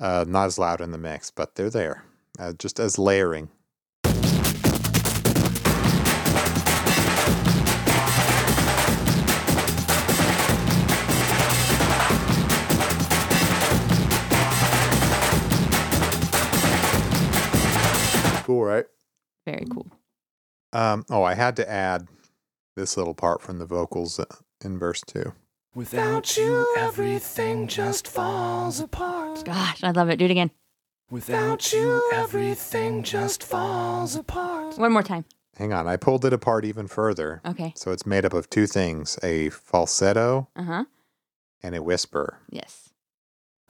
uh, 0.00 0.24
not 0.26 0.46
as 0.46 0.58
loud 0.58 0.80
in 0.80 0.90
the 0.90 0.98
mix, 0.98 1.30
but 1.30 1.54
they're 1.54 1.70
there, 1.70 2.02
uh, 2.40 2.54
just 2.54 2.80
as 2.80 2.98
layering. 2.98 3.50
Cool, 18.46 18.62
right? 18.64 18.86
Very 19.44 19.66
cool. 19.68 19.88
Um, 20.72 21.04
oh, 21.10 21.24
I 21.24 21.34
had 21.34 21.56
to 21.56 21.68
add 21.68 22.06
this 22.76 22.96
little 22.96 23.12
part 23.14 23.42
from 23.42 23.58
the 23.58 23.66
vocals 23.66 24.20
uh, 24.20 24.24
in 24.64 24.78
verse 24.78 25.00
two. 25.04 25.32
Without 25.74 26.36
you, 26.36 26.64
everything 26.78 27.66
just 27.66 28.06
falls 28.06 28.78
apart. 28.78 29.44
Gosh, 29.44 29.82
I 29.82 29.90
love 29.90 30.08
it. 30.10 30.18
Do 30.18 30.26
it 30.26 30.30
again. 30.30 30.52
Without 31.10 31.72
you, 31.72 32.08
everything 32.14 33.02
just 33.02 33.42
falls 33.42 34.14
apart. 34.14 34.78
One 34.78 34.92
more 34.92 35.02
time. 35.02 35.24
Hang 35.56 35.72
on, 35.72 35.88
I 35.88 35.96
pulled 35.96 36.24
it 36.24 36.32
apart 36.32 36.64
even 36.64 36.86
further. 36.86 37.40
Okay. 37.44 37.72
So 37.74 37.90
it's 37.90 38.06
made 38.06 38.24
up 38.24 38.32
of 38.32 38.48
two 38.48 38.68
things 38.68 39.18
a 39.24 39.48
falsetto 39.50 40.48
Uh 40.54 40.62
huh. 40.62 40.84
and 41.64 41.74
a 41.74 41.82
whisper. 41.82 42.38
Yes. 42.48 42.90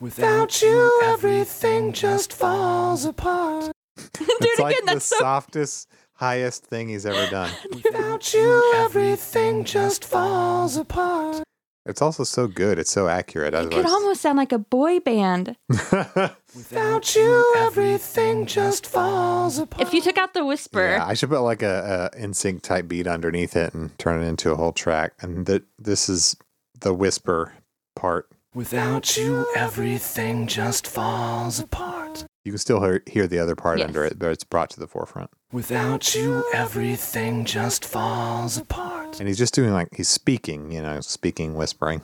Without 0.01 0.61
you, 0.61 1.01
everything 1.05 1.95
just 1.95 2.31
falls 2.33 3.07
apart. 3.07 3.73
do 4.13 4.27
it's 4.27 4.59
it 4.59 4.63
like 4.63 4.75
again. 4.77 4.87
the 4.87 4.93
That's 4.95 5.07
so. 5.07 5.19
softest, 5.19 5.89
highest 6.15 6.65
thing 6.67 6.89
he's 6.89 7.07
ever 7.07 7.29
done. 7.31 7.53
Without 7.73 8.33
you, 8.35 8.73
everything 8.77 9.65
just 9.65 10.05
falls 10.05 10.77
apart. 10.77 11.43
It's 11.89 12.03
also 12.03 12.25
so 12.25 12.49
good. 12.49 12.81
It's 12.81 12.91
so 12.91 13.07
accurate. 13.07 13.55
It 13.55 13.71
could 13.71 13.87
almost 13.87 14.21
sound 14.21 14.39
like 14.39 14.51
a 14.51 14.59
boy 14.59 14.99
band. 14.99 15.57
Without 15.69 17.15
you, 17.15 17.55
everything 17.59 18.45
just 18.47 18.87
falls 18.89 19.59
apart. 19.59 19.87
If 19.87 19.95
you 19.95 20.01
took 20.03 20.19
out 20.19 20.35
the 20.35 20.45
whisper, 20.45 20.97
yeah, 20.97 21.07
I 21.07 21.15
should 21.15 21.29
put 21.29 21.43
like 21.43 21.63
a, 21.63 22.11
a 22.13 22.19
NSYNC 22.19 22.63
type 22.63 22.89
beat 22.89 23.07
underneath 23.07 23.55
it 23.55 23.73
and 23.73 23.97
turn 24.01 24.21
it 24.21 24.27
into 24.27 24.51
a 24.51 24.57
whole 24.57 24.73
track. 24.73 25.13
And 25.21 25.47
that 25.47 25.63
this 25.79 26.09
is 26.09 26.37
the 26.81 26.93
whisper 26.93 27.53
part. 27.95 28.29
Without 28.53 29.17
you, 29.17 29.47
everything 29.55 30.49
just 30.49 30.89
falls 30.89 31.61
apart. 31.61 32.25
You 32.47 32.53
can 32.53 32.59
still 32.61 32.81
hear, 32.81 33.03
hear 33.09 33.27
the 33.27 33.41
other 33.41 33.57
part 33.57 33.81
Yes. 33.81 33.89
under 33.89 34.05
it, 34.05 34.21
but 34.21 34.31
it's 34.31 34.45
brought 34.45 34.71
to 34.71 34.79
the 34.79 34.87
forefront. 34.87 35.31
Without 35.51 36.15
you, 36.15 36.45
everything 36.55 37.45
just 37.45 37.85
falls 37.85 38.57
apart. 38.57 39.19
And 39.19 39.27
he's 39.27 39.37
just 39.37 39.53
doing 39.53 39.73
like 39.73 39.89
he's 39.97 40.09
speaking, 40.09 40.71
you 40.71 40.81
know, 40.81 41.01
speaking, 41.01 41.57
whispering. 41.57 42.03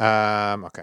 Um, 0.00 0.64
okay. 0.64 0.82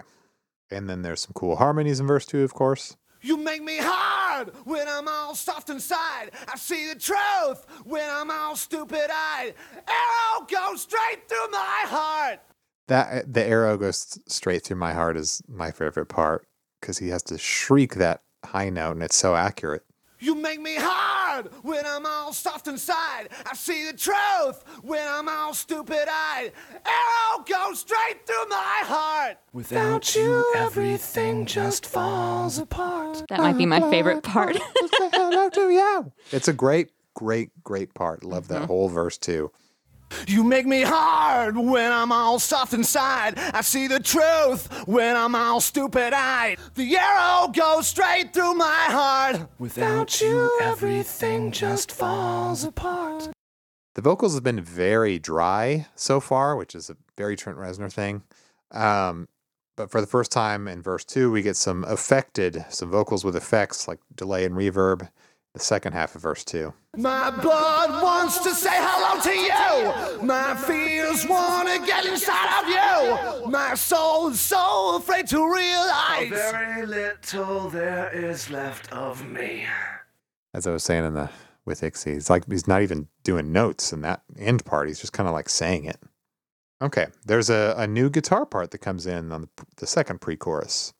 And 0.70 0.88
then 0.88 1.02
there's 1.02 1.20
some 1.20 1.32
cool 1.34 1.56
harmonies 1.56 2.00
in 2.00 2.06
verse 2.06 2.24
two, 2.24 2.42
of 2.42 2.54
course. 2.54 2.96
You 3.20 3.36
make 3.36 3.62
me 3.62 3.76
hard 3.78 4.52
when 4.64 4.88
I'm 4.88 5.08
all 5.08 5.34
soft 5.34 5.68
inside. 5.68 6.30
I 6.50 6.56
see 6.56 6.88
the 6.90 6.98
truth 6.98 7.66
when 7.84 8.08
I'm 8.08 8.30
all 8.30 8.56
stupid 8.56 9.10
eyed. 9.12 9.52
Arrow 9.86 10.46
goes 10.46 10.80
straight 10.80 11.28
through 11.28 11.50
my 11.50 11.82
heart. 11.84 12.40
That 12.88 13.30
the 13.34 13.44
arrow 13.44 13.76
goes 13.76 14.18
straight 14.26 14.64
through 14.64 14.78
my 14.78 14.94
heart 14.94 15.18
is 15.18 15.42
my 15.46 15.70
favorite 15.70 16.06
part 16.06 16.46
because 16.80 16.96
he 16.96 17.08
has 17.08 17.22
to 17.24 17.36
shriek 17.36 17.96
that 17.96 18.22
high 18.46 18.70
note, 18.70 18.92
and 18.92 19.02
it's 19.02 19.16
so 19.16 19.34
accurate. 19.34 19.84
You 20.18 20.34
make 20.34 20.60
me 20.60 20.76
hard 20.78 21.50
when 21.62 21.84
I'm 21.84 22.06
all 22.06 22.32
soft 22.32 22.68
inside. 22.68 23.28
I 23.44 23.54
see 23.54 23.90
the 23.90 23.96
truth 23.96 24.64
when 24.82 25.06
I'm 25.06 25.28
all 25.28 25.52
stupid 25.52 26.08
eyed. 26.08 26.52
Arrow 26.86 27.44
goes 27.44 27.80
straight 27.80 28.26
through 28.26 28.48
my 28.48 28.80
heart. 28.82 29.36
Without 29.52 30.16
you, 30.16 30.42
everything 30.56 31.44
just 31.44 31.84
falls 31.84 32.58
apart. 32.58 33.24
That 33.28 33.40
might 33.40 33.58
be 33.58 33.66
my 33.66 33.80
favorite 33.90 34.22
part. 34.22 34.56
Hello 35.12 35.50
to 35.50 35.70
you. 35.70 36.12
It's 36.32 36.48
a 36.48 36.54
great, 36.54 36.92
great, 37.12 37.50
great 37.62 37.92
part. 37.92 38.24
Love 38.24 38.48
that 38.48 38.62
mm-hmm. 38.62 38.66
whole 38.68 38.88
verse 38.88 39.18
too. 39.18 39.52
You 40.26 40.44
make 40.44 40.66
me 40.66 40.82
hard 40.82 41.56
when 41.56 41.92
I'm 41.92 42.12
all 42.12 42.38
soft 42.38 42.72
inside. 42.72 43.38
I 43.38 43.60
see 43.60 43.86
the 43.86 44.00
truth 44.00 44.86
when 44.86 45.16
I'm 45.16 45.34
all 45.34 45.60
stupid 45.60 46.12
eyed. 46.12 46.58
The 46.74 46.96
arrow 46.96 47.48
goes 47.48 47.86
straight 47.86 48.32
through 48.32 48.54
my 48.54 48.86
heart. 48.88 49.48
Without 49.58 50.20
you, 50.20 50.50
everything 50.62 51.52
just 51.52 51.92
falls 51.92 52.64
apart. 52.64 53.30
The 53.94 54.02
vocals 54.02 54.34
have 54.34 54.44
been 54.44 54.60
very 54.60 55.18
dry 55.18 55.86
so 55.94 56.20
far, 56.20 56.56
which 56.56 56.74
is 56.74 56.90
a 56.90 56.96
very 57.16 57.34
Trent 57.34 57.58
Reznor 57.58 57.90
thing. 57.90 58.22
Um, 58.70 59.28
but 59.76 59.90
for 59.90 60.00
the 60.00 60.06
first 60.06 60.32
time 60.32 60.68
in 60.68 60.82
verse 60.82 61.04
two, 61.04 61.30
we 61.30 61.42
get 61.42 61.56
some 61.56 61.84
affected, 61.84 62.64
some 62.68 62.90
vocals 62.90 63.24
with 63.24 63.36
effects 63.36 63.86
like 63.88 63.98
delay 64.14 64.44
and 64.44 64.54
reverb. 64.54 65.08
The 65.56 65.62
second 65.62 65.94
half 65.94 66.14
of 66.14 66.20
verse 66.20 66.44
two. 66.44 66.74
My 66.98 67.30
blood 67.30 68.02
wants 68.02 68.40
to 68.40 68.50
say 68.50 68.68
hello 68.74 69.22
to 69.22 70.18
you. 70.18 70.22
My 70.22 70.54
fears 70.54 71.26
want 71.26 71.66
to 71.66 71.78
get 71.86 72.04
inside 72.04 72.60
of 72.60 72.68
you. 72.68 73.50
My 73.50 73.74
soul 73.74 74.28
is 74.28 74.38
so 74.38 74.96
afraid 74.96 75.26
to 75.28 75.50
realize. 75.50 76.28
Very 76.28 76.84
little 76.84 77.70
there 77.70 78.10
is 78.14 78.50
left 78.50 78.92
of 78.92 79.26
me. 79.26 79.64
As 80.52 80.66
I 80.66 80.72
was 80.72 80.84
saying 80.84 81.06
in 81.06 81.14
the 81.14 81.30
with 81.64 81.80
Ixie, 81.80 82.14
it's 82.14 82.28
like 82.28 82.44
he's 82.50 82.68
not 82.68 82.82
even 82.82 83.08
doing 83.24 83.50
notes 83.50 83.94
in 83.94 84.02
that 84.02 84.24
end 84.38 84.62
part. 84.66 84.88
He's 84.88 85.00
just 85.00 85.14
kind 85.14 85.26
of 85.26 85.32
like 85.32 85.48
saying 85.48 85.86
it. 85.86 86.02
Okay, 86.82 87.06
there's 87.24 87.48
a, 87.48 87.74
a 87.78 87.86
new 87.86 88.10
guitar 88.10 88.44
part 88.44 88.72
that 88.72 88.82
comes 88.82 89.06
in 89.06 89.32
on 89.32 89.40
the, 89.40 89.48
the 89.78 89.86
second 89.86 90.20
pre-chorus. 90.20 90.92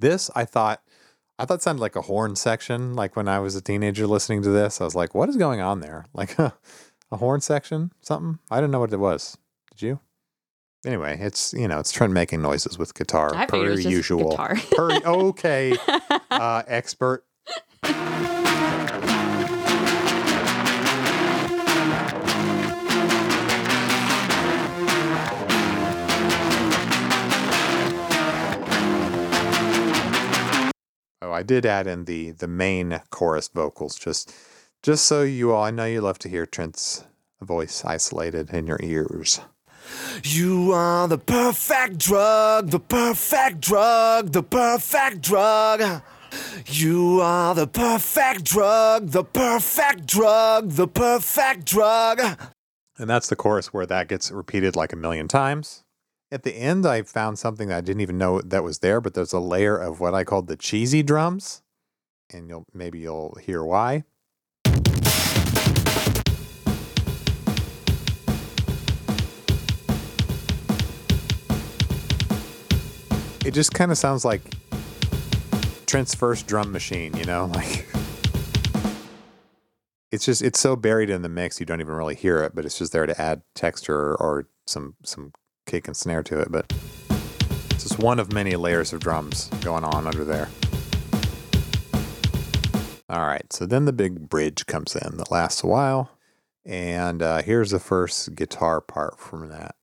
This 0.00 0.32
I 0.34 0.46
thought 0.46 0.82
I 1.40 1.46
thought 1.46 1.54
it 1.54 1.62
sounded 1.62 1.80
like 1.80 1.96
a 1.96 2.02
horn 2.02 2.36
section. 2.36 2.94
Like 2.94 3.16
when 3.16 3.26
I 3.26 3.38
was 3.38 3.56
a 3.56 3.62
teenager 3.62 4.06
listening 4.06 4.42
to 4.42 4.50
this, 4.50 4.80
I 4.80 4.84
was 4.84 4.94
like, 4.94 5.14
"What 5.14 5.30
is 5.30 5.36
going 5.36 5.60
on 5.60 5.80
there? 5.80 6.04
Like 6.14 6.38
a, 6.38 6.52
horn 7.10 7.40
section? 7.40 7.92
Something? 8.02 8.38
I 8.50 8.56
didn't 8.56 8.72
know 8.72 8.80
what 8.80 8.92
it 8.92 8.98
was. 8.98 9.38
Did 9.70 9.82
you?" 9.82 10.00
Anyway, 10.84 11.18
it's 11.18 11.54
you 11.54 11.66
know 11.66 11.78
it's 11.78 11.92
Trent 11.92 12.12
making 12.12 12.42
noises 12.42 12.78
with 12.78 12.94
guitar 12.94 13.34
I 13.34 13.46
per 13.46 13.78
usual. 13.78 14.30
guitar. 14.30 14.56
Per, 14.72 14.90
okay, 15.06 15.76
uh, 16.30 16.62
expert. 16.66 17.24
I 31.32 31.42
did 31.42 31.66
add 31.66 31.86
in 31.86 32.04
the 32.04 32.32
the 32.32 32.48
main 32.48 33.00
chorus 33.10 33.48
vocals 33.48 33.96
just 33.96 34.32
just 34.82 35.04
so 35.04 35.22
you 35.22 35.52
all. 35.52 35.62
I 35.64 35.70
know 35.70 35.84
you 35.84 36.00
love 36.00 36.18
to 36.20 36.28
hear 36.28 36.46
Trent's 36.46 37.04
voice 37.40 37.84
isolated 37.84 38.50
in 38.50 38.66
your 38.66 38.80
ears. 38.82 39.40
You 40.22 40.72
are 40.72 41.08
the 41.08 41.18
perfect 41.18 41.98
drug, 41.98 42.70
the 42.70 42.80
perfect 42.80 43.60
drug, 43.60 44.32
the 44.32 44.42
perfect 44.42 45.20
drug. 45.22 46.02
You 46.66 47.20
are 47.20 47.54
the 47.54 47.66
perfect 47.66 48.44
drug, 48.44 49.08
the 49.08 49.24
perfect 49.24 50.06
drug, 50.06 50.70
the 50.70 50.86
perfect 50.86 51.64
drug. 51.64 52.20
And 52.98 53.08
that's 53.08 53.28
the 53.28 53.36
chorus 53.36 53.72
where 53.72 53.86
that 53.86 54.08
gets 54.08 54.30
repeated 54.30 54.76
like 54.76 54.92
a 54.92 54.96
million 54.96 55.26
times. 55.26 55.82
At 56.32 56.44
the 56.44 56.54
end, 56.54 56.86
I 56.86 57.02
found 57.02 57.40
something 57.40 57.68
that 57.68 57.78
I 57.78 57.80
didn't 57.80 58.02
even 58.02 58.16
know 58.16 58.40
that 58.40 58.62
was 58.62 58.78
there, 58.78 59.00
but 59.00 59.14
there's 59.14 59.32
a 59.32 59.40
layer 59.40 59.76
of 59.76 59.98
what 59.98 60.14
I 60.14 60.22
called 60.22 60.46
the 60.46 60.54
cheesy 60.54 61.02
drums, 61.02 61.62
and 62.32 62.48
you'll 62.48 62.66
maybe 62.72 63.00
you'll 63.00 63.36
hear 63.42 63.64
why. 63.64 64.04
It 73.44 73.52
just 73.52 73.74
kind 73.74 73.90
of 73.90 73.98
sounds 73.98 74.24
like 74.24 74.42
Trent's 75.86 76.14
first 76.14 76.46
drum 76.46 76.70
machine, 76.70 77.16
you 77.16 77.24
know, 77.24 77.46
like 77.54 77.88
it's 80.12 80.24
just 80.24 80.42
it's 80.42 80.60
so 80.60 80.76
buried 80.76 81.10
in 81.10 81.22
the 81.22 81.28
mix 81.28 81.58
you 81.58 81.66
don't 81.66 81.80
even 81.80 81.94
really 81.94 82.14
hear 82.14 82.44
it, 82.44 82.54
but 82.54 82.64
it's 82.64 82.78
just 82.78 82.92
there 82.92 83.06
to 83.06 83.20
add 83.20 83.42
texture 83.56 84.14
or 84.14 84.46
some 84.68 84.94
some 85.02 85.32
kick 85.66 85.86
and 85.86 85.96
snare 85.96 86.22
to 86.24 86.38
it. 86.40 86.50
But 86.50 86.72
it's 87.70 87.82
just 87.82 87.98
one 87.98 88.18
of 88.18 88.32
many 88.32 88.56
layers 88.56 88.92
of 88.92 89.00
drums 89.00 89.48
going 89.62 89.84
on 89.84 90.06
under 90.06 90.24
there. 90.24 90.48
All 93.08 93.26
right, 93.26 93.52
so 93.52 93.66
then 93.66 93.86
the 93.86 93.92
big 93.92 94.28
bridge 94.28 94.66
comes 94.66 94.94
in 94.94 95.16
that 95.16 95.32
lasts 95.32 95.64
a 95.64 95.66
while, 95.66 96.12
and 96.64 97.22
uh, 97.22 97.42
here's 97.42 97.72
the 97.72 97.80
first 97.80 98.36
guitar 98.36 98.80
part 98.80 99.18
from 99.18 99.48
that. 99.48 99.74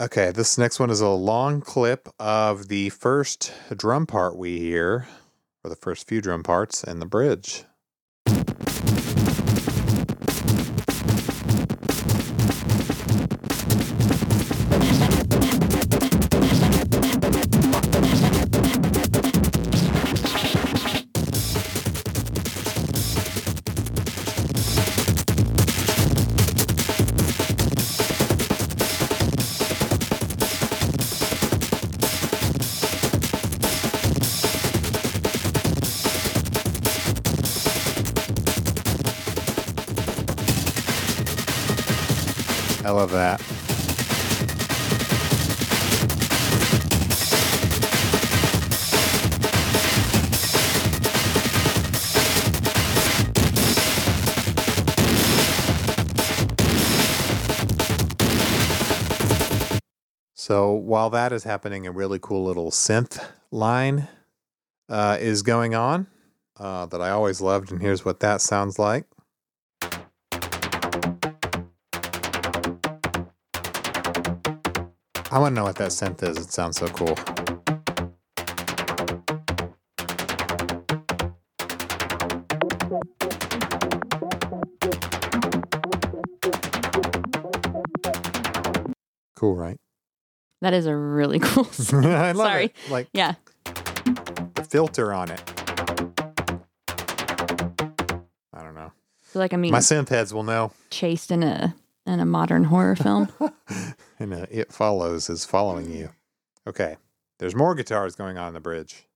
Okay, 0.00 0.32
this 0.32 0.58
next 0.58 0.80
one 0.80 0.90
is 0.90 1.00
a 1.00 1.08
long 1.08 1.60
clip 1.60 2.08
of 2.18 2.66
the 2.66 2.88
first 2.88 3.52
drum 3.76 4.08
part 4.08 4.36
we 4.36 4.58
hear, 4.58 5.06
or 5.62 5.70
the 5.70 5.76
first 5.76 6.08
few 6.08 6.20
drum 6.20 6.42
parts 6.42 6.82
in 6.82 6.98
the 6.98 7.06
bridge. 7.06 7.64
Love 42.94 43.10
that. 43.10 43.40
So 60.34 60.72
while 60.72 61.10
that 61.10 61.32
is 61.32 61.44
happening, 61.44 61.86
a 61.86 61.90
really 61.90 62.18
cool 62.20 62.44
little 62.44 62.70
synth 62.70 63.24
line 63.50 64.08
uh, 64.88 65.16
is 65.18 65.42
going 65.42 65.74
on 65.74 66.06
uh, 66.58 66.86
that 66.86 67.00
I 67.00 67.10
always 67.10 67.40
loved, 67.40 67.72
and 67.72 67.80
here's 67.80 68.04
what 68.04 68.20
that 68.20 68.40
sounds 68.40 68.78
like. 68.78 69.06
I 75.34 75.38
want 75.38 75.50
to 75.50 75.56
know 75.56 75.64
what 75.64 75.74
that 75.78 75.88
synth 75.88 76.22
is. 76.22 76.36
It 76.36 76.52
sounds 76.52 76.76
so 76.76 76.86
cool. 76.86 77.16
Cool, 89.34 89.56
right? 89.56 89.76
That 90.60 90.72
is 90.72 90.86
a 90.86 90.94
really 90.94 91.38
cool. 91.42 91.64
I 91.92 92.30
love 92.30 92.36
Sorry. 92.36 92.64
It. 92.66 92.74
Like 92.88 93.08
yeah, 93.12 93.34
the 93.64 94.64
filter 94.70 95.12
on 95.12 95.32
it. 95.32 95.42
I 98.52 98.62
don't 98.62 98.76
know. 98.76 98.92
I 98.92 99.24
feel 99.32 99.42
like 99.42 99.52
I 99.52 99.56
mean, 99.56 99.72
my 99.72 99.80
synth 99.80 100.10
heads 100.10 100.32
will 100.32 100.44
know. 100.44 100.70
Chased 100.90 101.32
in 101.32 101.42
a 101.42 101.74
in 102.06 102.20
a 102.20 102.24
modern 102.24 102.64
horror 102.64 102.96
film. 102.96 103.28
And 104.16 104.32
uh, 104.32 104.46
it 104.48 104.72
follows 104.72 105.28
is 105.28 105.44
following 105.44 105.90
you. 105.90 106.10
Okay. 106.68 106.96
There's 107.40 107.54
more 107.54 107.74
guitars 107.74 108.14
going 108.14 108.38
on 108.38 108.48
in 108.48 108.54
the 108.54 108.60
bridge. 108.60 109.06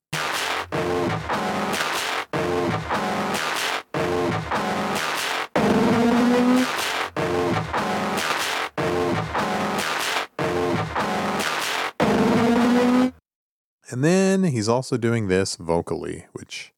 And 13.90 14.04
then 14.04 14.44
he's 14.44 14.68
also 14.68 14.96
doing 14.96 15.28
this 15.28 15.56
vocally, 15.56 16.26
which 16.32 16.72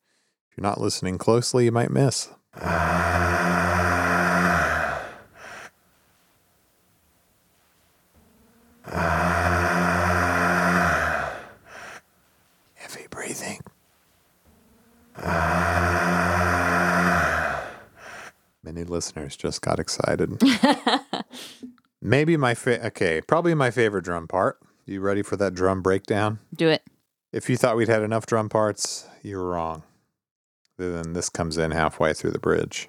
if 0.51 0.57
you're 0.57 0.63
not 0.63 0.81
listening 0.81 1.19
closely, 1.19 1.65
you 1.65 1.73
might 1.73 1.91
miss. 1.91 2.29
Ah. 8.93 10.11
Heavy 12.75 13.07
breathing. 13.11 13.61
Ah. 15.17 16.51
Many 18.63 18.85
listeners 18.85 19.37
just 19.37 19.63
got 19.63 19.79
excited. 19.81 20.41
Maybe 22.03 22.37
my 22.37 22.55
fa- 22.55 22.87
okay, 22.89 23.21
probably 23.21 23.55
my 23.55 23.71
favorite 23.71 24.05
drum 24.05 24.27
part. 24.29 24.59
You 24.87 25.01
ready 25.01 25.23
for 25.23 25.37
that 25.37 25.55
drum 25.55 25.83
breakdown? 25.83 26.39
Do 26.55 26.69
it. 26.69 26.83
If 27.33 27.49
you 27.49 27.57
thought 27.57 27.77
we'd 27.77 27.89
had 27.89 28.03
enough 28.03 28.27
drum 28.27 28.49
parts, 28.49 29.07
you 29.23 29.37
were 29.39 29.51
wrong. 29.51 29.83
Then 30.79 31.13
this 31.13 31.29
comes 31.29 31.59
in 31.59 31.71
halfway 31.73 32.13
through 32.15 32.31
the 32.33 32.39
bridge. 32.39 32.89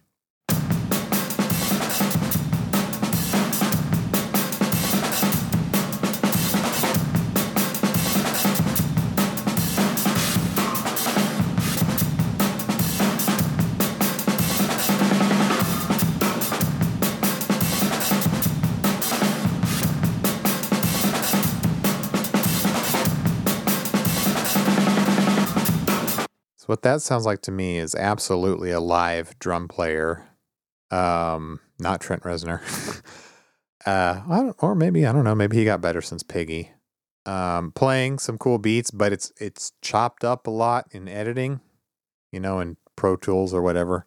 What 26.71 26.83
that 26.83 27.01
sounds 27.01 27.25
like 27.25 27.41
to 27.41 27.51
me 27.51 27.77
is 27.77 27.93
absolutely 27.95 28.71
a 28.71 28.79
live 28.79 29.37
drum 29.39 29.67
player, 29.67 30.25
um, 30.89 31.59
not 31.77 31.99
Trent 31.99 32.23
Reznor. 32.23 32.61
uh, 33.85 34.53
or 34.59 34.73
maybe 34.73 35.05
I 35.05 35.11
don't 35.11 35.25
know. 35.25 35.35
Maybe 35.35 35.57
he 35.57 35.65
got 35.65 35.81
better 35.81 36.01
since 36.01 36.23
Piggy. 36.23 36.71
Um, 37.25 37.73
playing 37.73 38.19
some 38.19 38.37
cool 38.37 38.57
beats, 38.57 38.89
but 38.89 39.11
it's 39.11 39.33
it's 39.37 39.73
chopped 39.81 40.23
up 40.23 40.47
a 40.47 40.49
lot 40.49 40.87
in 40.91 41.09
editing, 41.09 41.59
you 42.31 42.39
know, 42.39 42.61
in 42.61 42.77
Pro 42.95 43.17
Tools 43.17 43.53
or 43.53 43.61
whatever. 43.61 44.05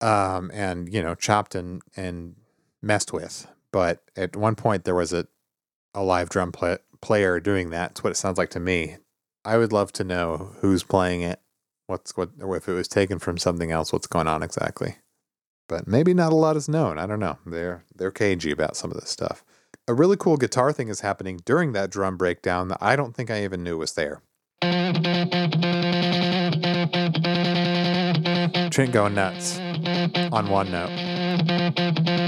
Um, 0.00 0.50
and 0.54 0.90
you 0.90 1.02
know, 1.02 1.14
chopped 1.14 1.54
and 1.54 1.82
and 1.94 2.36
messed 2.80 3.12
with. 3.12 3.46
But 3.70 4.00
at 4.16 4.34
one 4.34 4.54
point 4.54 4.84
there 4.84 4.94
was 4.94 5.12
a 5.12 5.26
a 5.92 6.02
live 6.02 6.30
drum 6.30 6.52
pla 6.52 6.78
player 7.02 7.38
doing 7.38 7.68
that. 7.68 7.90
It's 7.90 8.02
what 8.02 8.12
it 8.12 8.16
sounds 8.16 8.38
like 8.38 8.50
to 8.50 8.60
me. 8.60 8.96
I 9.44 9.58
would 9.58 9.74
love 9.74 9.92
to 9.92 10.04
know 10.04 10.54
who's 10.60 10.82
playing 10.82 11.20
it, 11.20 11.38
what's 11.90 12.16
what, 12.16 12.30
if 12.38 12.68
it 12.68 12.72
was 12.72 12.88
taken 12.88 13.18
from 13.18 13.36
something 13.36 13.70
else. 13.70 13.92
What's 13.92 14.06
going 14.06 14.28
on 14.28 14.42
exactly? 14.42 14.96
But 15.68 15.86
maybe 15.86 16.14
not 16.14 16.32
a 16.32 16.36
lot 16.36 16.56
is 16.56 16.68
known. 16.68 16.98
I 16.98 17.06
don't 17.06 17.20
know. 17.20 17.38
They're 17.44 17.84
they're 17.94 18.10
cagey 18.10 18.50
about 18.50 18.76
some 18.76 18.90
of 18.90 18.98
this 18.98 19.10
stuff. 19.10 19.44
A 19.86 19.94
really 19.94 20.16
cool 20.16 20.36
guitar 20.36 20.72
thing 20.72 20.88
is 20.88 21.00
happening 21.00 21.40
during 21.44 21.72
that 21.72 21.90
drum 21.90 22.16
breakdown 22.16 22.68
that 22.68 22.78
I 22.80 22.96
don't 22.96 23.14
think 23.14 23.30
I 23.30 23.44
even 23.44 23.62
knew 23.62 23.76
was 23.76 23.92
there. 23.92 24.22
Trent 28.70 28.92
going 28.92 29.14
nuts 29.14 29.58
on 30.32 30.48
one 30.48 30.70
note. 30.70 32.19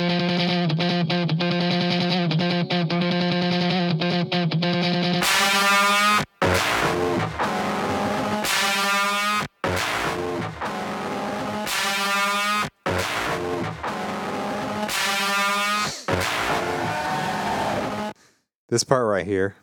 This 18.73 18.85
part 18.85 19.07
right 19.07 19.27
here. 19.27 19.55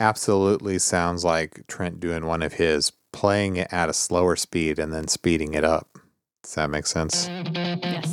Absolutely 0.00 0.80
sounds 0.80 1.24
like 1.24 1.64
Trent 1.68 2.00
doing 2.00 2.26
one 2.26 2.42
of 2.42 2.54
his, 2.54 2.90
playing 3.12 3.54
it 3.54 3.68
at 3.70 3.88
a 3.88 3.92
slower 3.92 4.34
speed 4.34 4.80
and 4.80 4.92
then 4.92 5.06
speeding 5.06 5.54
it 5.54 5.62
up. 5.62 5.96
Does 6.42 6.56
that 6.56 6.70
make 6.70 6.88
sense? 6.88 7.28
Yes. 7.52 8.10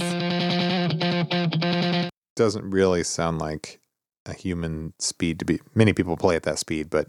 Doesn't 2.35 2.69
really 2.69 3.03
sound 3.03 3.39
like 3.39 3.79
a 4.27 4.35
human 4.35 4.93
speed 4.99 5.39
to 5.39 5.45
be. 5.45 5.61
Many 5.73 5.93
people 5.93 6.15
play 6.15 6.35
at 6.35 6.43
that 6.43 6.59
speed, 6.59 6.91
but 6.91 7.07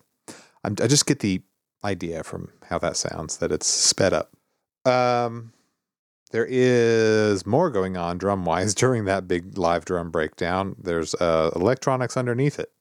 I'm, 0.64 0.76
I 0.80 0.86
just 0.86 1.04
get 1.04 1.18
the 1.18 1.42
idea 1.84 2.24
from 2.24 2.48
how 2.70 2.78
that 2.78 2.96
sounds 2.96 3.36
that 3.36 3.52
it's 3.52 3.66
sped 3.66 4.14
up. 4.14 4.32
Um, 4.86 5.52
there 6.32 6.46
is 6.48 7.46
more 7.46 7.70
going 7.70 7.96
on 7.96 8.18
drum 8.18 8.44
wise 8.44 8.74
during 8.82 9.04
that 9.04 9.28
big 9.28 9.56
live 9.56 9.84
drum 9.84 10.10
breakdown. 10.10 10.74
There's 10.78 11.14
uh, 11.14 11.50
electronics 11.54 12.16
underneath 12.16 12.58
it. 12.58 12.72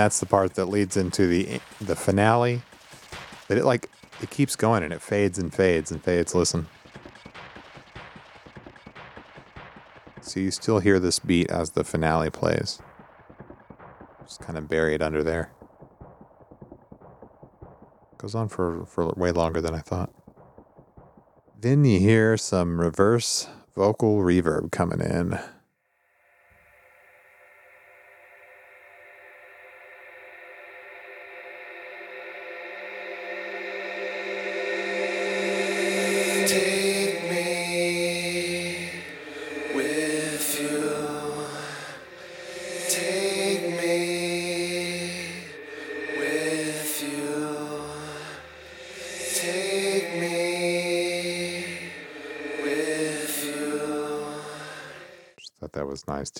That's 0.00 0.18
the 0.18 0.26
part 0.26 0.54
that 0.54 0.66
leads 0.66 0.96
into 0.96 1.26
the 1.26 1.60
the 1.80 1.94
finale. 1.94 2.62
But 3.48 3.58
it 3.58 3.64
like 3.64 3.88
it 4.22 4.30
keeps 4.30 4.56
going 4.56 4.82
and 4.82 4.92
it 4.92 5.02
fades 5.02 5.38
and 5.38 5.52
fades 5.52 5.92
and 5.92 6.02
fades. 6.02 6.34
Listen. 6.34 6.66
So 10.22 10.40
you 10.40 10.50
still 10.50 10.78
hear 10.78 10.98
this 10.98 11.18
beat 11.18 11.50
as 11.50 11.70
the 11.70 11.84
finale 11.84 12.30
plays. 12.30 12.80
Just 14.22 14.40
kind 14.40 14.56
of 14.56 14.68
buried 14.68 15.02
under 15.02 15.22
there. 15.24 15.50
Goes 18.16 18.34
on 18.34 18.48
for, 18.48 18.84
for 18.86 19.08
way 19.16 19.32
longer 19.32 19.60
than 19.60 19.74
I 19.74 19.80
thought. 19.80 20.12
Then 21.58 21.84
you 21.84 21.98
hear 21.98 22.36
some 22.36 22.80
reverse 22.80 23.48
vocal 23.74 24.18
reverb 24.18 24.70
coming 24.70 25.00
in. 25.00 25.40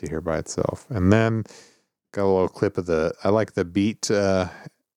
To 0.01 0.09
hear 0.09 0.21
by 0.21 0.39
itself. 0.39 0.87
And 0.91 1.13
then 1.13 1.45
got 2.13 2.25
a 2.25 2.27
little 2.27 2.49
clip 2.49 2.77
of 2.79 2.87
the. 2.87 3.15
I 3.23 3.29
like 3.29 3.53
the 3.53 3.65
beat 3.65 4.11
uh, 4.11 4.49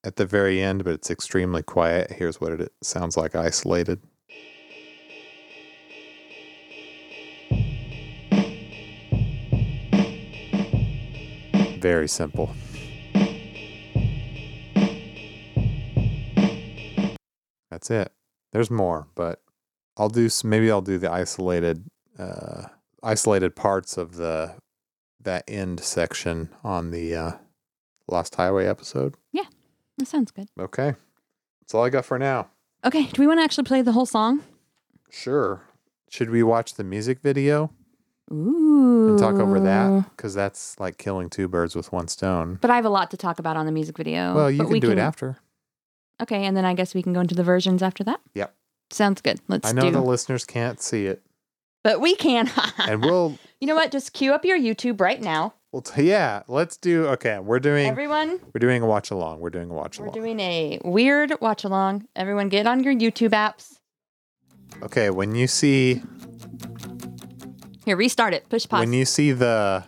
at 0.04 0.16
the 0.16 0.26
very 0.26 0.62
end, 0.62 0.84
but 0.84 0.94
it's 0.94 1.12
extremely 1.12 1.62
quiet. 1.62 2.12
Here's 2.12 2.42
what 2.42 2.54
it 2.54 2.74
sounds 2.82 3.16
like 3.16 3.36
isolated. 3.36 4.02
Very 11.80 12.08
simple. 12.08 12.50
That's 17.70 17.92
it. 17.92 18.14
There's 18.54 18.72
more, 18.72 19.08
but 19.16 19.42
I'll 19.98 20.10
do 20.10 20.30
maybe 20.46 20.72
I'll 20.72 20.82
do 20.82 20.98
the 20.98 21.12
isolated 21.12 21.84
uh 22.18 22.68
isolated 23.02 23.56
parts 23.56 23.98
of 23.98 24.16
the 24.16 24.56
that 25.24 25.44
end 25.48 25.80
section 25.80 26.50
on 26.64 26.92
the 26.92 27.16
uh 27.16 27.32
Lost 28.08 28.36
Highway 28.36 28.66
episode. 28.68 29.16
Yeah, 29.32 29.46
that 29.98 30.08
sounds 30.08 30.32
good. 30.32 30.50
Okay. 30.60 30.94
That's 31.62 31.74
all 31.74 31.86
I 31.86 31.90
got 31.90 32.06
for 32.06 32.20
now. 32.20 32.50
Okay, 32.86 33.06
do 33.06 33.22
we 33.22 33.28
want 33.28 33.40
to 33.40 33.44
actually 33.44 33.64
play 33.64 33.82
the 33.82 33.94
whole 33.94 34.06
song? 34.06 34.44
Sure. 35.10 35.62
Should 36.10 36.30
we 36.30 36.44
watch 36.44 36.74
the 36.74 36.84
music 36.84 37.22
video 37.22 37.72
Ooh. 38.32 39.10
and 39.10 39.20
talk 39.20 39.36
over 39.36 39.60
that? 39.62 40.10
Because 40.16 40.34
that's 40.34 40.78
like 40.80 40.98
killing 40.98 41.30
two 41.30 41.48
birds 41.48 41.76
with 41.76 41.92
one 41.94 42.08
stone. 42.10 42.58
But 42.62 42.70
I 42.72 42.76
have 42.76 42.86
a 42.86 42.90
lot 42.90 43.10
to 43.12 43.18
talk 43.18 43.40
about 43.40 43.56
on 43.56 43.66
the 43.66 43.72
music 43.72 43.98
video. 43.98 44.36
well, 44.36 44.52
you 44.52 44.58
but 44.58 44.66
can 44.66 44.74
we 44.74 44.80
do 44.80 44.92
it 44.92 44.98
after. 44.98 45.38
Okay, 46.22 46.46
and 46.46 46.56
then 46.56 46.66
I 46.66 46.74
guess 46.74 46.94
we 46.94 47.02
can 47.02 47.14
go 47.14 47.22
into 47.22 47.36
the 47.36 47.44
versions 47.44 47.82
after 47.82 48.04
that. 48.04 48.20
Yep. 48.36 48.54
Sounds 48.92 49.22
good. 49.22 49.40
Let's 49.48 49.70
I 49.70 49.72
know 49.72 49.84
do. 49.84 49.92
the 49.92 50.02
listeners 50.02 50.46
can't 50.46 50.80
see 50.82 51.08
it, 51.08 51.24
but 51.84 52.00
we 52.00 52.16
can. 52.16 52.52
and 52.78 53.02
we'll, 53.02 53.38
you 53.64 53.68
know 53.68 53.76
what? 53.76 53.94
Just 53.94 54.12
cue 54.12 54.34
up 54.34 54.44
your 54.44 54.60
YouTube 54.60 55.00
right 55.00 55.22
now, 55.22 55.54
we'll 55.72 55.82
t- 55.82 56.04
yeah. 56.04 56.44
Let's 56.50 56.76
do. 56.76 57.06
Okay, 57.08 57.40
we're 57.40 57.62
doing. 57.62 57.88
everyone. 57.88 58.42
we're 58.54 58.60
doing 58.60 58.84
a 58.84 58.86
watch 58.86 59.10
along. 59.10 59.40
We're 59.40 59.52
doing 59.52 59.70
a 59.70 59.74
watch 59.74 60.00
along. 60.00 60.10
We're 60.10 60.20
doing 60.22 60.40
a 60.42 60.82
weird 60.84 61.40
watch 61.40 61.64
along. 61.64 62.06
Everyone, 62.14 62.50
get 62.50 62.68
on 62.68 62.84
your 62.84 62.94
YouTube 62.94 63.30
apps. 63.30 63.80
okay, 64.82 65.10
when 65.12 65.34
you 65.34 65.48
see 65.48 66.02
Here, 67.86 67.96
restart 67.96 68.34
it. 68.34 68.50
Push 68.50 68.68
pause. 68.68 68.82
when 68.82 68.92
you 68.92 69.06
see 69.06 69.32
the 69.32 69.86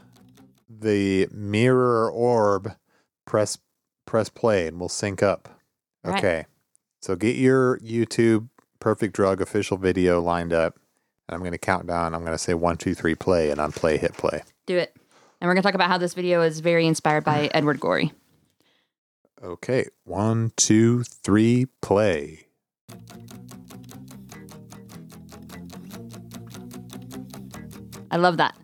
the 0.70 1.28
mirror 1.34 2.10
orb, 2.10 2.72
press 3.26 3.58
press 4.08 4.30
play, 4.30 4.68
and 4.68 4.80
we'll 4.80 4.88
sync 4.88 5.22
up. 5.22 5.50
All 6.06 6.14
right. 6.14 6.20
Okay, 6.20 6.46
so 7.02 7.18
get 7.18 7.36
your 7.36 7.78
YouTube 7.80 8.48
Perfect 8.80 9.14
Drug 9.14 9.42
official 9.42 9.76
video 9.76 10.22
lined 10.22 10.54
up, 10.54 10.80
and 11.28 11.36
I'm 11.36 11.40
going 11.42 11.52
to 11.52 11.58
count 11.58 11.88
down. 11.88 12.14
I'm 12.14 12.22
going 12.22 12.34
to 12.34 12.38
say 12.38 12.54
one, 12.54 12.78
two, 12.78 12.94
three, 12.96 13.16
play, 13.16 13.50
and 13.52 13.60
on 13.60 13.72
play, 13.72 13.98
hit 13.98 14.14
play. 14.14 14.42
do 14.66 14.78
it. 14.78 14.96
And 15.42 15.48
we're 15.50 15.54
gonna 15.54 15.64
talk 15.64 15.74
about 15.76 15.90
how 15.90 15.98
this 15.98 16.14
video 16.14 16.42
is 16.42 16.62
very 16.62 16.88
inspired 16.88 17.24
by 17.26 17.48
Edward 17.54 17.80
Gorey. 17.80 18.14
Okay, 19.44 19.86
one, 20.06 20.54
two, 20.56 21.04
three, 21.04 21.68
play. 21.82 22.48
I 28.12 28.18
love 28.18 28.38
that. 28.38 28.56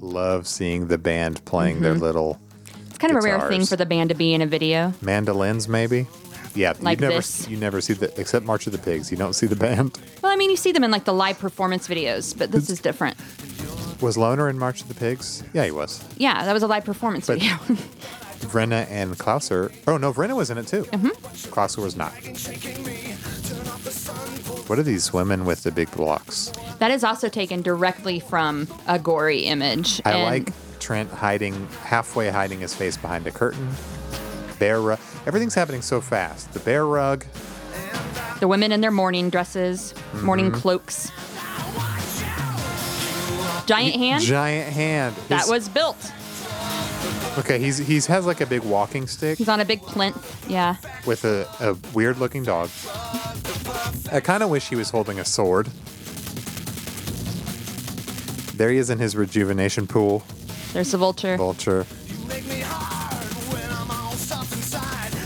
Love 0.00 0.46
seeing 0.46 0.88
the 0.88 0.98
band 0.98 1.44
playing 1.44 1.80
their 1.80 1.94
Mhm. 1.94 2.00
little 2.00 2.40
It's 2.88 2.98
kind 2.98 3.16
of 3.16 3.22
a 3.22 3.26
rare 3.26 3.48
thing 3.48 3.64
for 3.66 3.76
the 3.76 3.86
band 3.86 4.08
to 4.10 4.14
be 4.14 4.32
in 4.34 4.42
a 4.42 4.46
video. 4.46 4.92
mandolins, 5.00 5.68
maybe. 5.68 6.06
Yeah, 6.54 6.74
Like 6.80 6.98
you 7.00 7.06
never 7.06 7.16
this. 7.18 7.48
you 7.48 7.56
never 7.56 7.80
see 7.80 7.92
the 7.92 8.12
except 8.20 8.44
March 8.44 8.66
of 8.66 8.72
the 8.72 8.78
Pigs. 8.78 9.10
You 9.10 9.16
don't 9.16 9.34
see 9.34 9.46
the 9.46 9.56
band. 9.56 9.98
Well, 10.22 10.32
I 10.32 10.36
mean, 10.36 10.50
you 10.50 10.56
see 10.56 10.72
them 10.72 10.82
in 10.84 10.90
like 10.90 11.04
the 11.04 11.14
live 11.14 11.38
performance 11.38 11.86
videos, 11.86 12.36
but 12.36 12.50
this 12.50 12.68
is 12.70 12.80
different. 12.80 13.16
Was 14.00 14.16
Lohner 14.16 14.48
in 14.50 14.58
March 14.58 14.80
of 14.82 14.88
the 14.88 14.94
Pigs? 14.94 15.42
Yeah, 15.52 15.64
he 15.64 15.70
was. 15.70 16.02
Yeah, 16.16 16.44
that 16.44 16.52
was 16.52 16.62
a 16.62 16.66
live 16.66 16.84
performance 16.84 17.26
But- 17.26 17.38
video. 17.40 17.54
Vrenna 18.40 18.86
and 18.90 19.18
Clouser. 19.18 19.70
Oh 19.86 19.98
no, 19.98 20.14
Vrenna 20.14 20.34
was 20.34 20.48
in 20.50 20.56
it 20.56 20.66
too. 20.66 20.84
Mm-hmm. 20.84 21.08
Clouser 21.52 21.82
was 21.82 21.94
not. 21.94 22.10
What 24.68 24.78
are 24.78 24.82
these 24.82 25.12
women 25.12 25.44
with 25.44 25.62
the 25.62 25.70
big 25.70 25.90
blocks? 25.92 26.50
that 26.78 26.90
is 26.90 27.04
also 27.04 27.28
taken 27.28 27.60
directly 27.60 28.18
from 28.20 28.66
a 28.88 28.98
Gorey 28.98 29.40
image. 29.40 30.00
I 30.06 30.12
and 30.12 30.22
like 30.22 30.78
Trent 30.80 31.10
hiding 31.10 31.68
halfway 31.84 32.30
hiding 32.30 32.60
his 32.60 32.74
face 32.74 32.96
behind 32.96 33.26
a 33.26 33.30
curtain. 33.30 33.68
Bear 34.60 34.80
rug. 34.80 35.00
Everything's 35.26 35.54
happening 35.54 35.82
so 35.82 36.00
fast. 36.00 36.52
The 36.52 36.60
bear 36.60 36.86
rug. 36.86 37.24
the 38.38 38.46
women 38.46 38.70
in 38.72 38.80
their 38.80 38.90
morning 38.92 39.28
dresses, 39.30 39.92
morning 40.22 40.52
Mm-hmm. 40.52 40.60
cloaks. 40.60 41.10
Giant 43.66 43.94
hand. 43.96 44.22
Giant 44.24 44.72
hand. 44.72 45.16
that 45.28 45.40
His- 45.42 45.50
was 45.50 45.68
built. 45.68 46.12
okay. 47.38 47.58
He's 47.58 47.78
he's 47.78 48.06
has 48.06 48.26
like 48.26 48.40
a 48.40 48.46
big 48.46 48.62
walking 48.62 49.06
stick 49.06 49.38
He's 49.38 49.48
on 49.48 49.60
a 49.60 49.64
big 49.64 49.80
plinth. 49.82 50.46
Yeah. 50.48 50.76
with 51.06 51.24
a, 51.24 51.46
a 51.60 51.74
weird 51.94 52.18
looking 52.18 52.42
dog. 52.44 52.68
I 54.12 54.20
kind 54.20 54.42
of 54.42 54.50
wish 54.50 54.68
he 54.68 54.76
was 54.76 54.90
holding 54.90 55.18
a 55.20 55.24
sword. 55.24 55.66
There 58.56 58.70
he 58.70 58.76
is 58.78 58.90
in 58.90 58.98
his 58.98 59.16
rejuvenation 59.16 59.86
pool. 59.86 60.22
There's 60.72 60.90
the 60.92 60.98
vulture. 60.98 61.36
Vulture. 61.36 61.86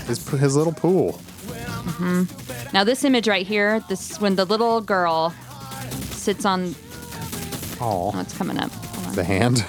His, 0.07 0.27
his 0.29 0.55
little 0.55 0.73
pool. 0.73 1.13
Mm-hmm. 1.47 2.73
Now 2.73 2.83
this 2.83 3.03
image 3.03 3.27
right 3.27 3.45
here, 3.45 3.79
this 3.89 4.19
when 4.19 4.35
the 4.35 4.45
little 4.45 4.81
girl 4.81 5.33
sits 6.11 6.45
on. 6.45 6.75
Oh, 7.81 8.11
Oh, 8.13 8.19
it's 8.21 8.37
coming 8.37 8.57
up. 8.57 8.71
The 9.13 9.23
hand. 9.23 9.65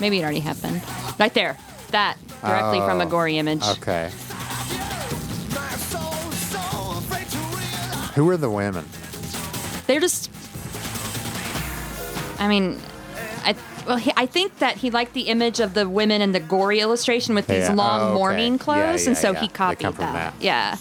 Maybe 0.00 0.18
it 0.20 0.22
already 0.22 0.40
happened. 0.40 0.82
Right 1.18 1.32
there. 1.34 1.56
That 1.90 2.16
directly 2.42 2.78
from 2.80 3.00
a 3.00 3.04
Oh, 3.04 3.08
Gorey 3.08 3.38
image. 3.38 3.62
Okay. 3.64 4.10
Who 8.14 8.28
are 8.30 8.36
the 8.36 8.50
women? 8.50 8.84
They're 9.86 10.00
just. 10.00 10.30
I 12.38 12.48
mean, 12.48 12.80
well, 13.88 13.96
he, 13.96 14.12
I 14.16 14.26
think 14.26 14.58
that 14.58 14.76
he 14.76 14.90
liked 14.90 15.14
the 15.14 15.22
image 15.22 15.60
of 15.60 15.72
the 15.74 15.88
women 15.88 16.20
in 16.20 16.32
the 16.32 16.40
Gorey 16.40 16.78
illustration 16.80 17.34
with 17.34 17.46
these 17.46 17.64
Yeah. 17.64 17.72
Oh, 17.72 17.74
long 17.74 18.00
Oh, 18.00 18.04
okay. 18.04 18.14
mourning 18.14 18.52
Yeah, 18.52 18.58
clothes, 18.58 19.06
and 19.06 19.16
so 19.16 19.32
yeah. 19.32 19.40
he 19.40 19.46
They 19.48 19.52
copied 19.54 19.78
come 19.80 19.92
from 19.94 20.12
that. 20.12 20.34
Yeah, 20.40 20.76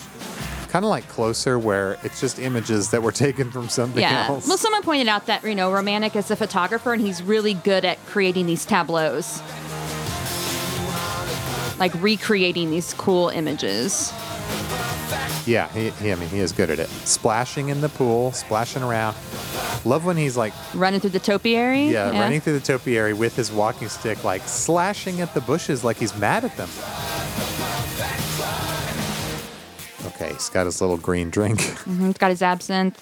Kind 0.69 0.83
of 0.83 0.89
like 0.89 1.07
Closer, 1.07 1.57
where 1.57 1.97
it's 2.03 2.19
just 2.19 2.37
images 2.37 2.91
that 2.91 3.01
were 3.01 3.11
taken 3.27 3.49
from 3.49 3.69
something 3.69 4.01
yeah. 4.01 4.27
else. 4.27 4.45
Well, 4.47 4.57
someone 4.57 4.83
pointed 4.83 5.07
out 5.07 5.25
that 5.27 5.43
you 5.43 5.55
know 5.55 5.71
Romanek 5.71 6.15
is 6.17 6.29
a 6.29 6.35
photographer, 6.35 6.91
and 6.91 7.01
he's 7.01 7.23
really 7.23 7.53
good 7.53 7.85
at 7.85 7.97
creating 8.07 8.45
these 8.45 8.65
tableaus, 8.65 9.41
like 11.79 11.93
recreating 12.01 12.69
these 12.71 12.93
cool 12.95 13.29
images. 13.29 14.11
Yeah, 15.45 15.67
he, 15.69 15.89
he, 15.91 16.11
I 16.11 16.15
mean, 16.15 16.29
he 16.29 16.39
is 16.39 16.51
good 16.51 16.69
at 16.69 16.79
it. 16.79 16.89
Splashing 16.89 17.69
in 17.69 17.81
the 17.81 17.89
pool, 17.89 18.31
splashing 18.31 18.83
around. 18.83 19.15
Love 19.85 20.05
when 20.05 20.17
he's 20.17 20.35
like, 20.37 20.53
Running 20.73 20.99
through 20.99 21.11
the 21.11 21.19
topiary. 21.19 21.89
yeah, 21.89 22.09
running 22.19 22.41
through 22.41 22.59
the 22.59 22.65
topiary 22.65 23.13
with 23.13 23.35
his 23.35 23.51
walking 23.51 23.89
stick, 23.89 24.23
like 24.23 24.41
slashing 24.43 25.21
at 25.21 25.33
the 25.33 25.41
bushes 25.41 25.83
like 25.83 25.97
he's 25.97 26.15
mad 26.17 26.43
at 26.45 26.55
them. 26.57 26.69
Okay, 30.05 30.31
he's 30.33 30.49
got 30.49 30.65
his 30.65 30.81
little 30.81 30.97
green 30.97 31.29
drink. 31.29 31.59
Mhm, 31.87 32.07
He's 32.07 32.17
got 32.17 32.29
his 32.31 32.41
absinthe. 32.41 32.97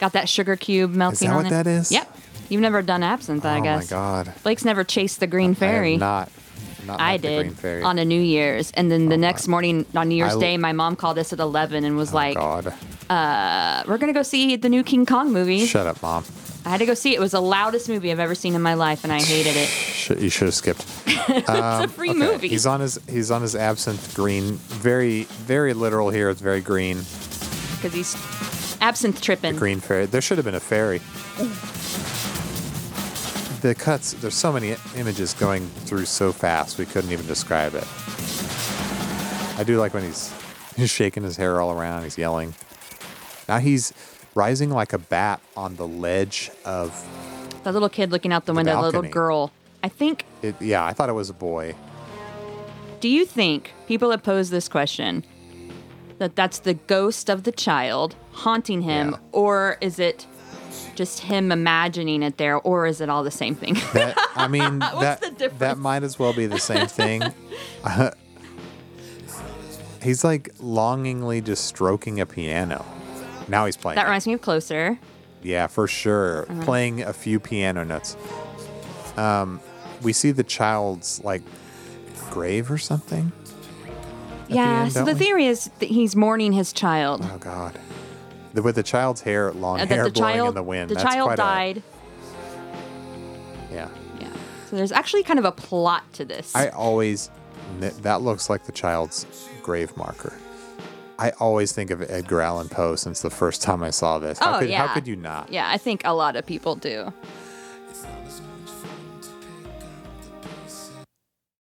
Got 0.00 0.12
that 0.12 0.28
sugar 0.28 0.56
cube 0.56 0.92
melting 0.92 1.14
Is 1.14 1.20
that 1.20 1.28
on 1.30 1.36
what 1.36 1.46
it. 1.46 1.50
that 1.50 1.66
is? 1.66 1.90
Yep. 1.92 2.16
You've 2.48 2.60
never 2.62 2.80
done 2.82 3.02
absinthe, 3.02 3.44
I 3.44 3.60
guess. 3.60 3.92
oh 3.92 3.96
my 3.96 4.00
god. 4.24 4.34
Blake's 4.42 4.64
never 4.64 4.84
chased 4.84 5.20
the 5.20 5.26
green 5.26 5.50
I 5.50 5.54
fairy. 5.54 5.92
have 5.92 6.00
not. 6.00 6.28
Not 6.88 7.00
I 7.00 7.16
did 7.16 7.54
on 7.84 7.98
a 7.98 8.04
New 8.04 8.20
Year's, 8.20 8.70
and 8.72 8.90
then 8.90 9.08
the 9.08 9.14
Oh, 9.14 9.18
next 9.18 9.46
my- 9.46 9.52
morning 9.52 9.86
on 9.94 10.08
New 10.08 10.16
Year's 10.16 10.34
I- 10.36 10.40
Day, 10.40 10.56
my 10.56 10.72
mom 10.72 10.96
called 10.96 11.18
us 11.18 11.32
at 11.32 11.38
eleven 11.38 11.84
and 11.84 11.96
was 11.96 12.12
Oh, 12.12 12.16
like, 12.16 12.36
God. 12.36 12.72
uh, 13.08 13.84
"We're 13.86 13.98
gonna 13.98 14.12
go 14.12 14.22
see 14.22 14.56
the 14.56 14.68
new 14.68 14.82
King 14.82 15.06
Kong 15.06 15.32
movie." 15.32 15.64
Shut 15.66 15.86
up, 15.86 16.02
mom. 16.02 16.24
I 16.64 16.70
had 16.70 16.80
to 16.80 16.86
go 16.86 16.94
see 16.94 17.12
it. 17.12 17.18
It 17.18 17.20
was 17.20 17.30
the 17.32 17.40
loudest 17.40 17.88
movie 17.88 18.10
I've 18.12 18.18
ever 18.18 18.34
seen 18.34 18.54
in 18.54 18.60
my 18.60 18.74
life, 18.74 19.04
and 19.04 19.12
I 19.12 19.20
hated 19.22 19.54
it. 19.56 20.20
You 20.20 20.28
should 20.28 20.46
have 20.46 20.54
skipped. 20.54 20.84
it's 21.06 21.48
a 21.48 21.88
free 21.88 22.10
Okay, 22.10 22.18
movie. 22.18 22.48
He's 22.48 22.66
on 22.66 22.80
his 22.80 22.98
he's 23.08 23.30
on 23.30 23.40
his 23.42 23.54
absinthe 23.54 24.14
green. 24.14 24.56
Very 24.68 25.22
very 25.46 25.72
literal 25.72 26.10
here. 26.10 26.28
It's 26.30 26.40
very 26.40 26.60
green. 26.60 26.98
because 27.76 27.94
he's 27.94 28.16
absinthe 28.80 29.20
tripping. 29.20 29.56
Green 29.56 29.80
fairy. 29.80 30.06
There 30.06 30.20
should 30.20 30.36
have 30.38 30.44
been 30.44 30.54
a 30.56 30.60
fairy. 30.60 31.00
The 33.60 33.74
cuts. 33.74 34.12
There's 34.12 34.34
so 34.36 34.52
many 34.52 34.76
images 34.96 35.34
going 35.34 35.66
through 35.66 36.04
so 36.04 36.32
fast 36.32 36.78
we 36.78 36.86
couldn't 36.86 37.10
even 37.10 37.26
describe 37.26 37.74
it. 37.74 37.84
I 39.58 39.64
do 39.64 39.78
like 39.78 39.94
when 39.94 40.04
he's 40.04 40.32
he's 40.76 40.90
shaking 40.90 41.24
his 41.24 41.36
hair 41.36 41.60
all 41.60 41.72
around. 41.72 42.04
He's 42.04 42.16
yelling. 42.16 42.54
Now 43.48 43.58
he's 43.58 43.92
rising 44.34 44.70
like 44.70 44.92
a 44.92 44.98
bat 44.98 45.40
on 45.56 45.74
the 45.76 45.88
ledge 45.88 46.50
of 46.64 46.92
The 47.64 47.72
little 47.72 47.88
kid 47.88 48.12
looking 48.12 48.32
out 48.32 48.46
the 48.46 48.54
window, 48.54 48.76
the 48.76 48.82
little 48.82 49.02
girl. 49.02 49.50
I 49.82 49.88
think. 49.88 50.24
it. 50.42 50.60
Yeah, 50.60 50.84
I 50.84 50.92
thought 50.92 51.08
it 51.08 51.12
was 51.14 51.30
a 51.30 51.34
boy. 51.34 51.74
Do 53.00 53.08
you 53.08 53.24
think 53.24 53.72
people 53.86 54.10
have 54.10 54.22
posed 54.22 54.50
this 54.50 54.68
question 54.68 55.24
that 56.18 56.34
that's 56.34 56.58
the 56.60 56.74
ghost 56.74 57.28
of 57.30 57.44
the 57.44 57.52
child 57.52 58.16
haunting 58.32 58.82
him, 58.82 59.10
Yeah. 59.12 59.18
or 59.32 59.78
is 59.80 59.98
it 60.00 60.26
just 60.98 61.20
him 61.20 61.52
imagining 61.52 62.24
it 62.24 62.38
there, 62.38 62.58
or 62.58 62.84
is 62.84 63.00
it 63.00 63.08
all 63.08 63.22
the 63.22 63.30
same 63.30 63.54
thing? 63.54 63.74
That 63.94 64.16
I 64.34 64.48
mean 64.48 64.80
that 64.80 65.52
that 65.60 65.78
might 65.78 66.02
as 66.02 66.18
well 66.18 66.32
be 66.34 66.46
the 66.46 66.58
same 66.58 66.88
thing. 66.88 67.22
He's 70.02 70.24
like 70.24 70.50
longingly 70.58 71.40
just 71.40 71.66
stroking 71.66 72.20
a 72.20 72.26
piano. 72.26 72.84
Now 73.48 73.66
he's 73.66 73.76
playing. 73.76 73.96
That 73.96 74.02
it. 74.02 74.06
reminds 74.06 74.26
me 74.26 74.34
of 74.34 74.42
Closer. 74.42 74.98
Yeah, 75.42 75.68
for 75.68 75.86
sure. 75.86 76.50
Uh-huh. 76.50 76.64
Playing 76.64 77.02
a 77.02 77.12
few 77.12 77.40
piano 77.40 77.84
notes. 77.84 78.16
Um, 79.16 79.60
we 80.02 80.12
see 80.12 80.32
the 80.32 80.44
child's 80.44 81.22
like 81.24 81.42
grave 82.30 82.70
or 82.70 82.78
something. 82.78 83.32
the 84.48 84.54
yeah. 84.54 84.82
end, 84.82 84.92
so 84.92 85.04
the 85.04 85.14
we? 85.14 85.18
theory 85.18 85.46
is 85.46 85.70
that 85.78 85.88
he's 85.88 86.14
mourning 86.14 86.52
his 86.52 86.72
child. 86.72 87.22
Oh 87.24 87.38
God. 87.38 87.78
The, 88.54 88.62
with 88.62 88.74
the 88.76 88.82
child's 88.82 89.20
hair, 89.22 89.52
long 89.52 89.80
Uh, 89.80 89.86
hair 89.86 90.04
the 90.04 90.10
blowing 90.10 90.34
child, 90.36 90.48
in 90.50 90.54
the 90.54 90.62
wind. 90.62 90.90
the 90.90 90.94
That's 90.94 91.14
child 91.14 91.26
quite 91.26 91.36
died. 91.36 91.82
A, 93.70 93.74
yeah. 93.74 93.88
Yeah. 94.20 94.28
So 94.70 94.76
there's 94.76 94.92
actually 94.92 95.22
kind 95.22 95.38
of 95.38 95.44
a 95.44 95.52
plot 95.52 96.04
to 96.14 96.24
this. 96.24 96.54
I 96.56 96.68
always 96.68 97.30
that 97.80 98.22
looks 98.22 98.48
like 98.48 98.64
the 98.64 98.72
child's 98.72 99.26
grave 99.62 99.94
marker. 99.96 100.32
I 101.18 101.30
always 101.40 101.72
think 101.72 101.90
of 101.90 102.00
Edgar 102.10 102.40
Allan 102.40 102.68
Poe 102.68 102.94
since 102.96 103.20
the 103.20 103.28
first 103.30 103.60
time 103.60 103.82
I 103.82 103.90
saw 103.90 104.18
this. 104.18 104.38
How 104.38 104.56
Oh, 104.56 104.58
could 104.60 104.70
yeah. 104.70 104.86
how 104.86 104.94
could 104.94 105.06
you 105.06 105.16
not? 105.16 105.52
yeah, 105.52 105.68
I 105.68 105.76
think 105.76 106.02
a 106.04 106.14
lot 106.14 106.36
of 106.36 106.46
people 106.46 106.74
do. 106.76 107.12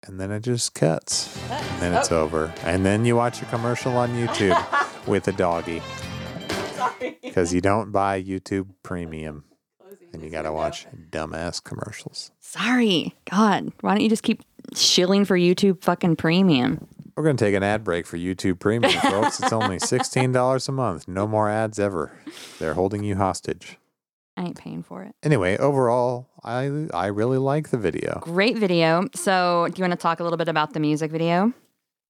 And 0.03 0.19
then 0.21 0.31
it 0.31 0.41
just 0.41 0.73
cuts. 0.73 1.35
And 1.49 1.81
then 1.81 1.93
it's 1.93 2.11
over. 2.11 2.53
And 2.63 2.85
then 2.85 3.03
you 3.05 3.15
watch 3.17 3.41
a 3.41 3.45
commercial 3.45 3.97
on 3.97 4.09
YouTube 4.11 4.57
with 5.07 5.27
a 5.27 5.33
doggy. 5.33 5.81
Because 7.21 7.53
you 7.53 7.61
don't 7.61 7.91
buy 7.91 8.21
YouTube 8.23 8.67
Premium. 8.81 9.43
And 10.11 10.23
you 10.23 10.29
got 10.31 10.43
to 10.43 10.51
watch 10.51 10.87
dumbass 11.11 11.63
commercials. 11.63 12.31
Sorry. 12.39 13.13
God, 13.29 13.71
why 13.81 13.91
don't 13.91 14.01
you 14.01 14.09
just 14.09 14.23
keep 14.23 14.41
shilling 14.73 15.23
for 15.23 15.37
YouTube 15.37 15.83
fucking 15.83 16.15
premium? 16.15 16.87
We're 17.15 17.23
going 17.23 17.37
to 17.37 17.45
take 17.45 17.53
an 17.53 17.61
ad 17.61 17.83
break 17.83 18.07
for 18.07 18.17
YouTube 18.17 18.59
Premium, 18.59 18.99
folks. 19.01 19.39
It's 19.39 19.53
only 19.53 19.77
$16 19.79 20.69
a 20.69 20.71
month. 20.71 21.07
No 21.07 21.27
more 21.27 21.49
ads 21.49 21.77
ever. 21.77 22.11
They're 22.57 22.73
holding 22.73 23.03
you 23.03 23.17
hostage. 23.17 23.77
I 24.37 24.43
ain't 24.43 24.57
paying 24.57 24.83
for 24.83 25.03
it. 25.03 25.13
Anyway, 25.23 25.57
overall, 25.57 26.29
I 26.43 26.87
I 26.93 27.07
really 27.07 27.39
like 27.39 27.69
the 27.69 27.77
video. 27.77 28.19
Great 28.21 28.55
video. 28.57 29.07
So, 29.15 29.67
do 29.71 29.79
you 29.79 29.83
want 29.83 29.93
to 29.93 29.97
talk 30.01 30.19
a 30.19 30.23
little 30.23 30.37
bit 30.37 30.47
about 30.47 30.73
the 30.73 30.79
music 30.79 31.11
video? 31.11 31.53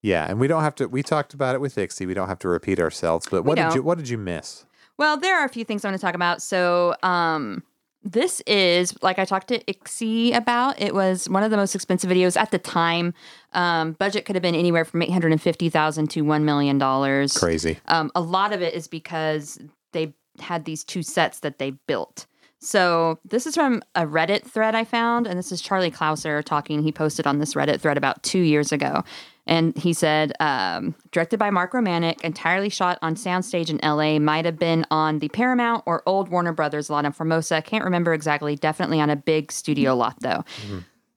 Yeah, 0.01 0.25
and 0.29 0.37
we 0.39 0.47
don't 0.47 0.61
have 0.61 0.75
to. 0.75 0.87
We 0.87 1.03
talked 1.03 1.33
about 1.33 1.55
it 1.55 1.61
with 1.61 1.75
Ixie. 1.75 2.05
We 2.05 2.13
don't 2.13 2.27
have 2.27 2.39
to 2.39 2.49
repeat 2.49 2.79
ourselves. 2.81 3.27
But 3.31 3.43
what 3.45 3.55
did 3.55 3.63
don't. 3.63 3.75
you 3.75 3.81
What 3.83 3.97
did 3.97 4.09
you 4.09 4.17
miss? 4.17 4.65
Well, 4.97 5.17
there 5.17 5.39
are 5.39 5.45
a 5.45 5.49
few 5.49 5.63
things 5.63 5.85
I 5.85 5.89
want 5.89 5.99
to 5.99 6.05
talk 6.05 6.15
about. 6.15 6.41
So, 6.41 6.95
um, 7.03 7.63
this 8.03 8.41
is 8.41 8.95
like 9.01 9.19
I 9.19 9.25
talked 9.25 9.49
to 9.49 9.59
Ixie 9.65 10.33
about. 10.33 10.79
It 10.81 10.93
was 10.93 11.27
one 11.27 11.43
of 11.43 11.51
the 11.51 11.57
most 11.57 11.75
expensive 11.75 12.09
videos 12.09 12.37
at 12.39 12.51
the 12.51 12.59
time. 12.59 13.13
Um, 13.53 13.93
budget 13.93 14.25
could 14.25 14.35
have 14.35 14.43
been 14.43 14.55
anywhere 14.55 14.85
from 14.85 15.01
eight 15.01 15.11
hundred 15.11 15.31
and 15.33 15.41
fifty 15.41 15.69
thousand 15.69 16.09
to 16.11 16.21
one 16.21 16.45
million 16.45 16.77
dollars. 16.77 17.37
Crazy. 17.37 17.79
Um, 17.87 18.11
a 18.15 18.21
lot 18.21 18.53
of 18.53 18.61
it 18.61 18.73
is 18.73 18.87
because 18.87 19.59
they 19.91 20.13
had 20.39 20.65
these 20.65 20.83
two 20.83 21.03
sets 21.03 21.39
that 21.39 21.57
they 21.57 21.71
built. 21.71 22.27
So 22.59 23.19
this 23.25 23.45
is 23.45 23.55
from 23.55 23.83
a 23.93 24.05
Reddit 24.05 24.43
thread 24.43 24.73
I 24.73 24.83
found, 24.83 25.27
and 25.27 25.37
this 25.37 25.51
is 25.51 25.61
Charlie 25.61 25.91
Clouser 25.91 26.43
talking. 26.43 26.81
He 26.81 26.91
posted 26.91 27.27
on 27.27 27.39
this 27.39 27.53
Reddit 27.55 27.81
thread 27.81 27.97
about 27.97 28.23
two 28.23 28.39
years 28.39 28.71
ago, 28.71 29.03
and 29.47 29.77
he 29.77 29.93
said, 29.93 30.33
um, 30.39 30.93
directed 31.11 31.39
by 31.39 31.49
Mark 31.49 31.73
Romanek, 31.73 32.21
entirely 32.21 32.69
shot 32.69 32.99
on 33.01 33.15
soundstage 33.15 33.69
in 33.69 33.83
L.A. 33.83 34.19
Might 34.19 34.45
have 34.45 34.59
been 34.59 34.85
on 34.91 35.19
the 35.19 35.29
Paramount 35.29 35.83
or 35.85 36.03
old 36.05 36.29
Warner 36.29 36.53
Brothers 36.53 36.89
lot 36.89 37.05
in 37.05 37.11
Formosa. 37.11 37.61
Can't 37.61 37.83
remember 37.85 38.13
exactly. 38.13 38.55
Definitely 38.55 38.99
on 38.99 39.09
a 39.09 39.15
big 39.15 39.51
studio 39.51 39.95
lot 39.95 40.19
though. 40.19 40.43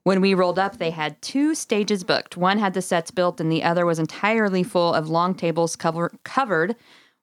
When 0.03 0.21
we 0.21 0.33
rolled 0.33 0.57
up, 0.57 0.77
they 0.77 0.89
had 0.89 1.21
two 1.21 1.53
stages 1.53 2.03
booked. 2.03 2.35
One 2.35 2.57
had 2.57 2.73
the 2.73 2.81
sets 2.81 3.11
built, 3.11 3.39
and 3.39 3.51
the 3.51 3.63
other 3.63 3.85
was 3.85 3.99
entirely 3.99 4.63
full 4.63 4.93
of 4.93 5.09
long 5.09 5.35
tables 5.35 5.75
cover- 5.75 6.11
covered 6.23 6.75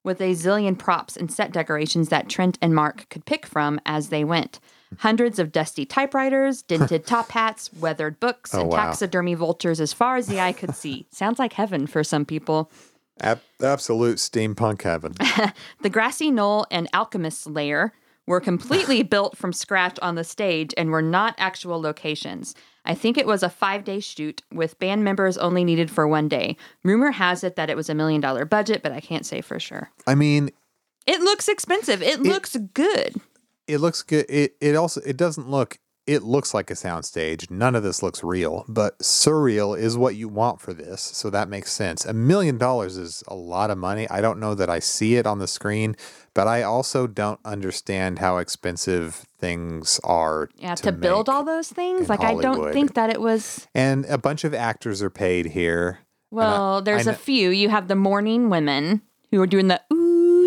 with 0.04 0.20
a 0.20 0.30
zillion 0.30 0.78
props 0.78 1.16
and 1.16 1.30
set 1.32 1.52
decorations 1.52 2.08
that 2.08 2.28
Trent 2.28 2.56
and 2.62 2.74
Mark 2.74 3.08
could 3.08 3.26
pick 3.26 3.46
from 3.46 3.80
as 3.84 4.10
they 4.10 4.22
went. 4.22 4.60
Hundreds 4.98 5.38
of 5.38 5.52
dusty 5.52 5.84
typewriters, 5.84 6.62
dented 6.62 7.06
top 7.06 7.30
hats, 7.30 7.70
weathered 7.78 8.18
books, 8.20 8.54
Oh, 8.54 8.60
and 8.62 8.70
wow. 8.70 8.76
taxidermy 8.76 9.34
vultures 9.34 9.80
as 9.80 9.92
far 9.92 10.16
as 10.16 10.26
the 10.26 10.40
eye 10.40 10.52
could 10.52 10.74
see. 10.74 11.06
Sounds 11.12 11.38
like 11.38 11.52
heaven 11.52 11.86
for 11.86 12.02
some 12.02 12.24
people. 12.24 12.70
Ab- 13.20 13.40
absolute 13.62 14.16
steampunk 14.18 14.82
heaven. 14.82 15.14
The 15.82 15.90
grassy 15.90 16.30
knoll 16.30 16.66
and 16.70 16.88
alchemist's 16.92 17.46
lair 17.46 17.92
were 18.26 18.40
completely 18.40 19.02
built 19.02 19.36
from 19.36 19.52
scratch 19.52 19.98
on 20.00 20.14
the 20.14 20.24
stage 20.24 20.72
and 20.76 20.90
were 20.90 21.02
not 21.02 21.34
actual 21.38 21.80
locations. 21.80 22.54
I 22.84 22.94
think 22.94 23.16
it 23.18 23.26
was 23.26 23.42
a 23.42 23.48
five 23.50 23.84
day 23.84 24.00
shoot 24.00 24.42
with 24.52 24.78
band 24.78 25.02
members 25.04 25.36
only 25.38 25.64
needed 25.64 25.90
for 25.90 26.06
one 26.06 26.28
day. 26.28 26.56
Rumor 26.84 27.10
has 27.10 27.42
it 27.44 27.56
that 27.56 27.70
it 27.70 27.76
was 27.76 27.88
a 27.88 27.94
million 27.94 28.20
dollar 28.20 28.44
budget, 28.44 28.82
but 28.82 28.92
I 28.92 29.00
can't 29.00 29.26
say 29.26 29.40
for 29.40 29.58
sure. 29.58 29.90
I 30.06 30.14
mean, 30.14 30.50
It 31.06 31.20
looks 31.20 31.48
expensive. 31.48 32.02
It, 32.02 32.20
looks 32.20 32.56
good. 32.74 33.14
It 33.68 33.78
looks 33.78 34.02
good. 34.02 34.26
It 34.28 34.56
it 34.60 34.74
also 34.74 35.00
it 35.06 35.16
doesn't 35.16 35.48
look. 35.48 35.78
It 36.06 36.22
looks 36.22 36.54
like 36.54 36.70
a 36.70 36.74
soundstage. 36.74 37.50
None 37.50 37.74
of 37.74 37.82
this 37.82 38.02
looks 38.02 38.24
real, 38.24 38.64
but 38.66 38.98
surreal 39.00 39.78
is 39.78 39.94
what 39.94 40.14
you 40.16 40.26
want 40.26 40.58
for 40.58 40.72
this, 40.72 41.02
so 41.02 41.28
that 41.28 41.50
makes 41.50 41.70
sense. 41.70 42.06
A 42.06 42.14
million 42.14 42.56
dollars 42.56 42.96
is 42.96 43.22
a 43.28 43.34
lot 43.34 43.70
of 43.70 43.76
money. 43.76 44.08
I 44.08 44.22
don't 44.22 44.40
know 44.40 44.54
that 44.54 44.70
I 44.70 44.78
see 44.78 45.16
it 45.16 45.26
on 45.26 45.38
the 45.38 45.46
screen, 45.46 45.96
but 46.32 46.48
I 46.48 46.62
also 46.62 47.06
don't 47.06 47.38
understand 47.44 48.20
how 48.20 48.38
expensive 48.38 49.26
things 49.38 50.00
are. 50.02 50.48
Yeah, 50.56 50.76
to, 50.76 50.92
build 50.92 51.26
make. 51.28 51.34
all 51.36 51.44
those 51.44 51.68
things. 51.68 52.02
in 52.02 52.06
Like 52.06 52.24
I 52.24 52.36
don't 52.36 52.72
think 52.72 52.94
that 52.94 53.10
it 53.10 53.20
was 53.20 53.68
And 53.74 54.06
a 54.06 54.16
bunch 54.16 54.44
of 54.44 54.54
actors 54.54 55.02
are 55.02 55.10
paid 55.10 55.44
here. 55.46 55.98
well, 56.30 56.80
there's 56.80 57.06
I 57.06 57.10
a 57.10 57.14
kn- 57.14 57.22
few. 57.22 57.50
You 57.50 57.68
have 57.68 57.86
the 57.86 57.94
morning 57.96 58.48
women 58.48 59.02
who 59.30 59.42
are 59.42 59.46
doing 59.46 59.68
the 59.68 59.82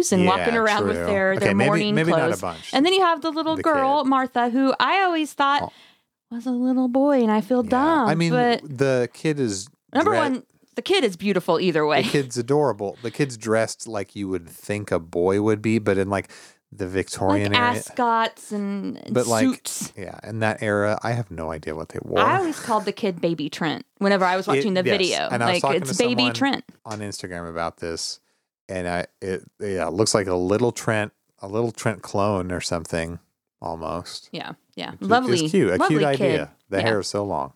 oohs 0.01 0.11
and 0.11 0.25
walking 0.25 0.53
Yeah, 0.53 0.59
around 0.59 0.87
with 0.87 0.97
true. 0.97 1.05
their, 1.05 1.31
Okay, 1.33 1.45
their 1.45 1.55
maybe- 1.55 1.67
morning 1.67 1.95
maybe 1.95 2.11
not 2.11 2.19
a 2.19 2.23
clothes. 2.27 2.41
bunch. 2.41 2.69
And 2.73 2.85
then 2.85 2.93
you 2.93 3.01
have 3.01 3.21
the 3.21 3.31
little 3.31 3.55
The 3.55 3.63
girl, 3.63 4.03
kid. 4.03 4.09
Martha, 4.09 4.49
who 4.49 4.73
I 4.79 5.01
always 5.03 5.33
thought 5.33 5.63
Oh. 5.63 5.71
was 6.35 6.45
a 6.45 6.51
little 6.51 6.87
boy, 6.87 7.21
and 7.21 7.31
I 7.31 7.41
feel 7.41 7.63
Yeah. 7.63 7.69
dumb. 7.71 8.07
I 8.09 8.15
mean, 8.15 8.31
but 8.31 8.61
the 8.63 9.09
kid 9.13 9.39
is 9.39 9.67
number 9.93 10.11
dre- 10.11 10.19
one, 10.19 10.43
the 10.75 10.81
kid 10.81 11.03
is 11.03 11.17
beautiful 11.17 11.59
either 11.59 11.85
way. 11.85 12.03
The 12.03 12.09
kid's 12.23 12.37
adorable. 12.37 12.97
The 13.01 13.11
kid's 13.11 13.37
dressed 13.37 13.87
like 13.87 14.15
you 14.15 14.27
would 14.29 14.47
think 14.49 14.91
a 14.91 14.99
boy 14.99 15.41
would 15.41 15.61
be, 15.61 15.79
but 15.79 15.97
in 15.97 16.09
like 16.09 16.29
the 16.73 16.85
like 16.85 16.93
Victorian 16.93 17.53
era. 17.53 17.71
ascots 17.71 18.53
and, 18.53 18.95
and 19.03 19.13
But 19.13 19.27
like, 19.27 19.43
suits. 19.43 19.91
yeah, 19.97 20.17
in 20.23 20.39
that 20.39 20.63
era, 20.63 20.97
I 21.03 21.11
have 21.11 21.29
no 21.29 21.51
idea 21.51 21.75
what 21.75 21.89
they 21.89 21.99
wore. 22.01 22.19
I 22.21 22.37
always 22.37 22.57
called 22.61 22.85
the 22.85 22.93
kid 22.93 23.19
Baby 23.19 23.49
Trent 23.49 23.85
whenever 23.97 24.23
I 24.23 24.37
was 24.37 24.47
watching 24.47 24.77
It- 24.77 24.83
the 24.85 24.89
yes, 24.89 24.97
video. 24.97 25.27
and 25.29 25.43
I 25.43 25.47
was 25.47 25.53
like 25.55 25.61
talking 25.63 25.81
it's 25.81 25.97
to 25.97 26.01
Baby 26.07 26.31
Trent. 26.31 26.63
on 26.85 26.99
Instagram 27.01 27.49
about 27.49 27.79
this, 27.79 28.21
and 28.69 28.87
I 28.87 29.05
it 29.21 29.43
yeah 29.59 29.87
it 29.87 29.93
looks 29.93 30.13
like 30.13 30.27
a 30.27 30.35
little 30.35 30.71
Trent, 30.71 31.11
a 31.41 31.47
little 31.47 31.71
Trent 31.71 32.01
clone 32.01 32.51
or 32.51 32.61
something 32.61 33.19
almost. 33.61 34.29
Yeah, 34.31 34.53
yeah, 34.75 34.93
It's- 34.93 35.09
lovely, 35.09 35.39
it's 35.39 35.51
cute, 35.51 35.69
a 35.69 35.75
lovely 35.77 35.97
cute 35.99 36.01
kid. 36.17 36.21
idea. 36.31 36.51
The 36.69 36.77
Yeah. 36.77 36.83
hair 36.83 36.99
is 36.99 37.07
so 37.07 37.23
long. 37.23 37.53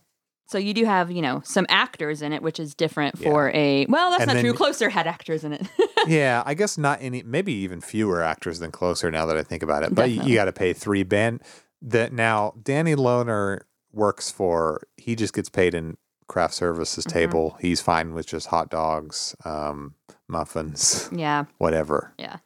So 0.48 0.60
you 0.60 0.76
do 0.76 0.86
have, 0.86 1.10
you 1.10 1.24
know, 1.24 1.42
some 1.44 1.66
actors 1.70 2.22
in 2.22 2.32
it, 2.32 2.44
which 2.44 2.60
is 2.60 2.76
different 2.76 3.16
Yeah. 3.18 3.30
for 3.32 3.50
a. 3.56 3.88
Well, 3.90 4.12
that's 4.12 4.22
And 4.22 4.28
not 4.28 4.34
then- 4.36 4.44
true. 4.44 4.54
Closer 4.54 4.90
had 4.90 5.08
actors 5.08 5.44
in 5.44 5.54
it. 5.54 5.68
yeah, 6.08 6.44
I 6.46 6.54
guess 6.54 6.78
not 6.78 7.00
any, 7.02 7.24
maybe 7.24 7.52
even 7.54 7.82
fewer 7.82 8.22
actors 8.22 8.60
than 8.60 8.70
Closer. 8.72 9.10
Now 9.10 9.26
that 9.26 9.38
I 9.38 9.42
think 9.44 9.64
about 9.64 9.82
it, 9.84 9.96
but 9.96 10.10
you, 10.10 10.18
Definitely. 10.18 10.36
got 10.36 10.46
to 10.46 10.54
pay 10.54 10.74
three 10.74 11.02
band. 11.04 11.42
That 11.82 12.14
now 12.14 12.54
Danny 12.62 12.94
Lohner 12.96 13.62
works 13.92 14.30
for. 14.30 14.82
He 14.98 15.16
just 15.16 15.34
gets 15.34 15.50
paid 15.50 15.74
in 15.74 15.98
craft 16.28 16.54
services 16.54 17.06
Mm-hmm. 17.06 17.18
table. 17.18 17.58
He's 17.60 17.82
fine 17.82 18.14
with 18.14 18.28
just 18.28 18.48
hot 18.48 18.70
dogs, 18.70 19.36
um, 19.46 19.96
muffins, 20.28 21.10
yeah, 21.12 21.46
whatever. 21.58 22.14
yeah. 22.18 22.38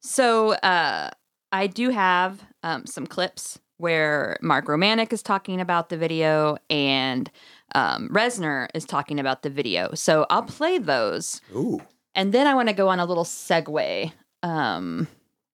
So 0.00 0.52
uh, 0.52 1.10
I 1.52 1.66
do 1.66 1.90
have 1.90 2.42
um, 2.62 2.86
some 2.86 3.06
clips 3.06 3.58
where 3.78 4.36
Mark 4.42 4.66
Romanek 4.66 5.12
is 5.12 5.22
talking 5.22 5.60
about 5.60 5.88
the 5.88 5.96
video 5.96 6.56
and 6.70 7.30
um, 7.74 8.08
Reznor 8.12 8.68
is 8.74 8.84
talking 8.84 9.18
about 9.18 9.42
the 9.42 9.50
video. 9.50 9.94
So 9.94 10.26
I'll 10.30 10.42
play 10.42 10.78
those, 10.78 11.40
Ooh. 11.54 11.80
and 12.14 12.32
then 12.32 12.46
I 12.46 12.54
want 12.54 12.68
to 12.68 12.74
go 12.74 12.88
on 12.88 13.00
a 13.00 13.04
little 13.06 13.24
segue. 13.24 14.12
Um, 14.42 15.08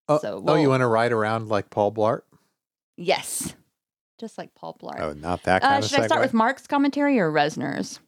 Oh, 0.08 0.18
So 0.18 0.42
oh, 0.44 0.56
you 0.56 0.68
want 0.68 0.80
to 0.80 0.88
ride 0.88 1.12
around 1.12 1.48
like 1.48 1.70
Paul 1.70 1.92
Blart? 1.92 2.22
yes, 2.96 3.54
just 4.18 4.36
like 4.36 4.52
Paul 4.56 4.76
Blart. 4.82 4.98
Oh, 4.98 5.12
not 5.12 5.44
that 5.44 5.62
kind 5.62 5.84
uh, 5.84 5.86
should 5.86 6.00
I 6.00 6.06
start 6.06 6.20
with 6.20 6.34
Mark's 6.34 6.66
commentary 6.66 7.20
or 7.20 7.30
Reznor's? 7.30 8.00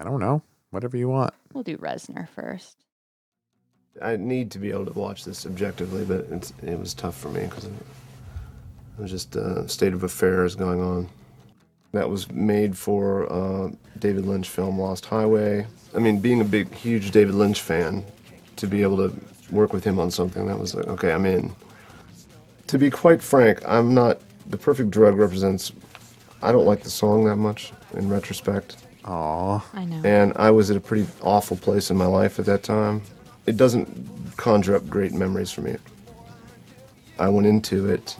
I 0.00 0.04
don't 0.04 0.18
know. 0.18 0.42
Whatever 0.70 0.96
you 0.96 1.08
want. 1.08 1.32
We'll 1.52 1.62
do 1.62 1.78
Reznor 1.78 2.28
first. 2.28 2.83
I 4.02 4.16
need 4.16 4.50
to 4.52 4.58
be 4.58 4.70
able 4.70 4.86
to 4.86 4.98
watch 4.98 5.24
this 5.24 5.46
objectively, 5.46 6.04
but 6.04 6.26
it's, 6.30 6.52
it 6.62 6.78
was 6.78 6.94
tough 6.94 7.16
for 7.16 7.28
me 7.28 7.42
because 7.44 7.64
it 7.64 7.72
was 8.98 9.10
just 9.10 9.36
a 9.36 9.68
state 9.68 9.92
of 9.92 10.02
affairs 10.02 10.54
going 10.54 10.80
on. 10.80 11.08
That 11.92 12.10
was 12.10 12.30
made 12.32 12.76
for 12.76 13.32
uh, 13.32 13.70
David 14.00 14.26
Lynch 14.26 14.48
film 14.48 14.80
Lost 14.80 15.06
Highway. 15.06 15.66
I 15.94 15.98
mean, 16.00 16.18
being 16.18 16.40
a 16.40 16.44
big, 16.44 16.74
huge 16.74 17.12
David 17.12 17.34
Lynch 17.36 17.60
fan, 17.60 18.04
to 18.56 18.66
be 18.66 18.82
able 18.82 18.96
to 18.96 19.14
work 19.50 19.72
with 19.72 19.84
him 19.84 19.98
on 19.98 20.10
something 20.10 20.46
that 20.46 20.58
was 20.58 20.74
like, 20.74 20.86
okay, 20.86 21.12
I'm 21.12 21.26
in. 21.26 21.54
To 22.68 22.78
be 22.78 22.90
quite 22.90 23.22
frank, 23.22 23.60
I'm 23.66 23.94
not. 23.94 24.20
The 24.48 24.56
Perfect 24.56 24.90
Drug 24.90 25.16
represents. 25.16 25.72
I 26.42 26.52
don't 26.52 26.66
like 26.66 26.82
the 26.82 26.90
song 26.90 27.24
that 27.26 27.36
much 27.36 27.72
in 27.94 28.08
retrospect. 28.08 28.76
Aw. 29.04 29.64
I 29.74 29.84
know. 29.84 30.00
and 30.04 30.32
I 30.36 30.50
was 30.50 30.70
at 30.70 30.76
a 30.76 30.80
pretty 30.80 31.06
awful 31.22 31.56
place 31.56 31.90
in 31.90 31.96
my 31.96 32.06
life 32.06 32.38
at 32.38 32.46
that 32.46 32.62
time. 32.62 33.02
It 33.46 33.56
doesn't 33.56 34.36
conjure 34.36 34.74
up 34.76 34.88
great 34.88 35.12
memories 35.12 35.50
for 35.50 35.60
me. 35.60 35.76
I 37.18 37.28
went 37.28 37.46
into 37.46 37.88
it 37.90 38.16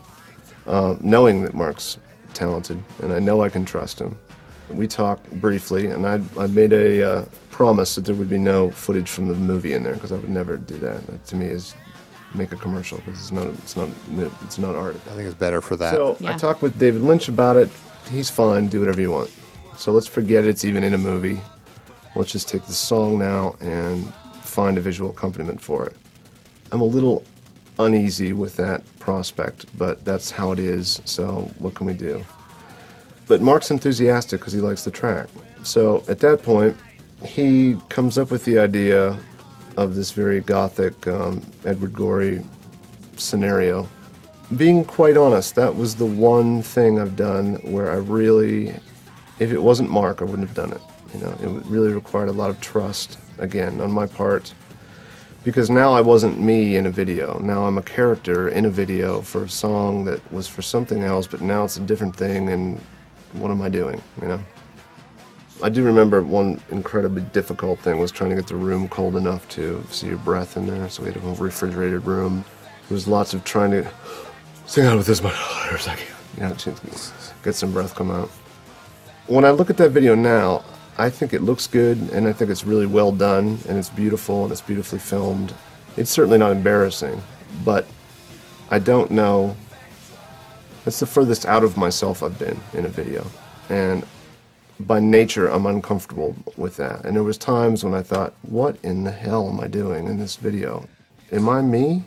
uh, 0.66 0.96
knowing 1.00 1.42
that 1.42 1.54
Mark's 1.54 1.98
talented, 2.34 2.82
and 3.02 3.12
I 3.12 3.18
know 3.18 3.42
I 3.42 3.48
can 3.48 3.64
trust 3.64 3.98
him. 4.00 4.18
We 4.70 4.86
talked 4.86 5.30
briefly, 5.40 5.86
and 5.86 6.06
I 6.06 6.20
I 6.38 6.46
made 6.46 6.72
a 6.72 7.02
uh, 7.02 7.24
promise 7.50 7.94
that 7.96 8.04
there 8.04 8.14
would 8.14 8.30
be 8.30 8.38
no 8.38 8.70
footage 8.70 9.08
from 9.08 9.28
the 9.28 9.34
movie 9.34 9.74
in 9.74 9.82
there 9.82 9.94
because 9.94 10.12
I 10.12 10.16
would 10.16 10.30
never 10.30 10.56
do 10.56 10.76
that. 10.78 11.06
That 11.06 11.24
to 11.26 11.36
me 11.36 11.46
is 11.46 11.74
make 12.34 12.50
a 12.52 12.56
commercial 12.56 12.98
because 12.98 13.20
it's 13.20 13.32
not 13.32 13.46
it's 13.46 13.76
not 13.76 13.88
it's 14.42 14.58
not 14.58 14.74
art. 14.74 14.96
I 15.06 15.14
think 15.14 15.26
it's 15.26 15.34
better 15.34 15.60
for 15.60 15.76
that. 15.76 15.94
So 15.94 16.16
I 16.24 16.30
Yeah. 16.30 16.36
talked 16.36 16.62
with 16.62 16.78
David 16.78 17.02
Lynch 17.02 17.28
about 17.28 17.56
it. 17.56 17.68
He's 18.10 18.30
fine. 18.30 18.68
Do 18.68 18.80
whatever 18.80 19.00
you 19.00 19.10
want. 19.10 19.30
So 19.76 19.92
let's 19.92 20.06
forget 20.06 20.44
it's 20.44 20.64
even 20.64 20.82
in 20.84 20.94
a 20.94 20.98
movie. 20.98 21.40
Let's 22.16 22.32
just 22.32 22.48
take 22.48 22.64
the 22.66 22.72
song 22.72 23.18
now 23.18 23.56
and 23.60 24.12
find 24.54 24.78
a 24.78 24.80
visual 24.80 25.10
accompaniment 25.10 25.60
for 25.60 25.86
it. 25.86 25.96
I'm 26.72 26.80
a 26.80 26.84
little 26.84 27.24
uneasy 27.78 28.32
with 28.32 28.56
that 28.56 28.82
prospect, 28.98 29.66
but 29.76 30.04
that's 30.04 30.30
how 30.30 30.52
it 30.52 30.58
is. 30.58 31.00
So 31.04 31.50
what 31.58 31.74
can 31.74 31.86
we 31.86 31.94
do? 31.94 32.24
But 33.26 33.40
Mark's 33.40 33.70
enthusiastic 33.70 34.40
because 34.40 34.52
he 34.52 34.60
likes 34.60 34.84
the 34.84 34.90
track. 34.90 35.28
So 35.62 36.04
at 36.08 36.20
that 36.20 36.42
point, 36.42 36.76
he 37.24 37.76
comes 37.88 38.18
up 38.18 38.30
with 38.30 38.44
the 38.44 38.58
idea 38.58 39.18
of 39.76 39.94
this 39.94 40.12
very 40.12 40.40
gothic 40.40 41.06
um, 41.08 41.42
Edward 41.64 41.92
Gorey 41.92 42.44
scenario 43.16 43.88
being 44.56 44.84
quite 44.84 45.16
honest, 45.16 45.54
that 45.54 45.74
was 45.74 45.96
the 45.96 46.06
one 46.06 46.62
thing 46.62 47.00
I've 47.00 47.16
done 47.16 47.54
where 47.72 47.90
I 47.90 47.96
really, 47.96 48.68
if 49.38 49.52
it 49.52 49.62
wasn't 49.62 49.90
Mark, 49.90 50.20
I 50.20 50.24
wouldn't 50.24 50.46
have 50.46 50.56
done 50.56 50.72
it. 50.72 50.80
You 51.14 51.20
know, 51.20 51.58
it 51.58 51.66
really 51.66 51.92
required 51.92 52.28
a 52.28 52.32
lot 52.32 52.50
of 52.50 52.60
trust, 52.60 53.18
again, 53.38 53.80
on 53.80 53.92
my 53.92 54.06
part. 54.06 54.52
Because 55.42 55.68
now 55.68 55.92
I 55.92 56.00
wasn't 56.00 56.40
me 56.40 56.76
in 56.76 56.86
a 56.86 56.90
video. 56.90 57.38
Now 57.38 57.66
I'm 57.66 57.76
a 57.76 57.82
character 57.82 58.48
in 58.48 58.64
a 58.64 58.70
video 58.70 59.20
for 59.20 59.44
a 59.44 59.48
song 59.48 60.04
that 60.06 60.32
was 60.32 60.48
for 60.48 60.62
something 60.62 61.02
else, 61.02 61.26
but 61.26 61.42
now 61.42 61.64
it's 61.64 61.76
a 61.76 61.80
different 61.80 62.16
thing, 62.16 62.48
and 62.48 62.80
what 63.34 63.50
am 63.50 63.60
I 63.60 63.68
doing, 63.68 64.00
you 64.22 64.28
know? 64.28 64.40
I 65.62 65.68
do 65.68 65.84
remember 65.84 66.22
one 66.22 66.60
incredibly 66.70 67.22
difficult 67.22 67.78
thing 67.80 67.98
was 67.98 68.10
trying 68.10 68.30
to 68.30 68.36
get 68.36 68.46
the 68.46 68.56
room 68.56 68.88
cold 68.88 69.16
enough 69.16 69.48
to 69.50 69.84
see 69.90 70.08
your 70.08 70.18
breath 70.18 70.56
in 70.56 70.66
there. 70.66 70.88
So 70.88 71.02
we 71.02 71.12
had 71.12 71.16
a 71.16 71.20
refrigerated 71.20 72.04
room. 72.04 72.44
There 72.88 72.94
was 72.94 73.06
lots 73.06 73.34
of 73.34 73.44
trying 73.44 73.70
to 73.70 73.88
sing 74.66 74.84
out 74.84 74.96
with 74.96 75.08
as 75.08 75.22
much 75.22 75.34
air 75.70 75.78
you 76.36 76.42
know, 76.42 76.54
to 76.54 76.74
get 77.42 77.54
some 77.54 77.72
breath 77.72 77.94
come 77.94 78.10
out. 78.10 78.28
When 79.26 79.44
I 79.44 79.50
look 79.50 79.70
at 79.70 79.76
that 79.78 79.90
video 79.90 80.14
now, 80.14 80.64
I 80.96 81.10
think 81.10 81.32
it 81.32 81.42
looks 81.42 81.66
good, 81.66 81.98
and 82.12 82.28
I 82.28 82.32
think 82.32 82.50
it's 82.50 82.64
really 82.64 82.86
well 82.86 83.10
done, 83.10 83.58
and 83.68 83.78
it's 83.78 83.90
beautiful, 83.90 84.44
and 84.44 84.52
it's 84.52 84.60
beautifully 84.60 85.00
filmed. 85.00 85.52
It's 85.96 86.10
certainly 86.10 86.38
not 86.38 86.52
embarrassing, 86.52 87.20
but 87.64 87.86
I 88.70 88.78
don't 88.78 89.10
know. 89.10 89.56
That's 90.84 91.00
the 91.00 91.06
furthest 91.06 91.46
out 91.46 91.64
of 91.64 91.76
myself 91.76 92.22
I've 92.22 92.38
been 92.38 92.60
in 92.74 92.84
a 92.84 92.88
video, 92.88 93.26
and 93.68 94.04
by 94.80 95.00
nature 95.00 95.48
I'm 95.48 95.66
uncomfortable 95.66 96.36
with 96.56 96.76
that. 96.76 97.04
And 97.04 97.16
there 97.16 97.22
was 97.22 97.38
times 97.38 97.84
when 97.84 97.94
I 97.94 98.02
thought, 98.02 98.34
"What 98.42 98.76
in 98.82 99.04
the 99.04 99.12
hell 99.12 99.48
am 99.48 99.60
I 99.60 99.66
doing 99.66 100.06
in 100.06 100.18
this 100.18 100.36
video? 100.36 100.86
Am 101.32 101.48
I 101.48 101.62
me, 101.62 102.04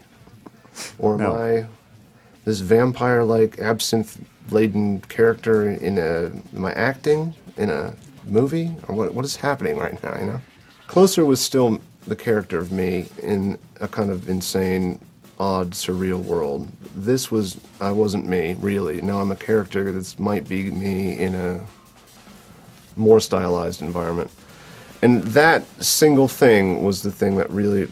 or 1.00 1.16
am 1.16 1.20
No. 1.20 1.36
I 1.36 1.66
this 2.46 2.60
vampire-like 2.60 3.60
absinthe-laden 3.60 5.02
character 5.10 5.70
in 5.70 5.98
a? 5.98 6.32
Am 6.56 6.64
I 6.66 6.72
acting 6.74 7.34
in 7.58 7.70
a 7.70 7.94
movie, 8.30 8.72
or 8.88 8.96
what? 8.96 9.14
What 9.14 9.26
is 9.26 9.36
happening 9.36 9.78
right 9.78 10.02
now? 10.04 10.18
You 10.20 10.26
know, 10.26 10.42
Closer 10.88 11.26
was 11.26 11.42
still 11.42 11.82
the 12.08 12.16
character 12.16 12.58
of 12.58 12.72
me 12.72 13.08
in 13.22 13.58
a 13.82 13.88
kind 13.88 14.10
of 14.10 14.30
insane, 14.30 15.00
odd, 15.40 15.72
surreal 15.72 16.24
world. 16.24 16.70
This 16.96 17.30
was 17.30 17.58
I 17.82 17.92
wasn't 17.92 18.28
me 18.28 18.56
really. 18.60 19.02
Now 19.02 19.20
I'm 19.20 19.32
a 19.32 19.36
character 19.36 19.92
that 19.92 20.20
might 20.20 20.48
be 20.48 20.72
me 20.72 21.18
in 21.18 21.36
a 21.36 21.66
more 22.96 23.20
stylized 23.20 23.82
environment. 23.82 24.32
And 25.02 25.24
that 25.26 25.64
single 25.84 26.28
thing 26.28 26.84
was 26.84 27.04
the 27.04 27.12
thing 27.12 27.36
that 27.36 27.50
really 27.52 27.88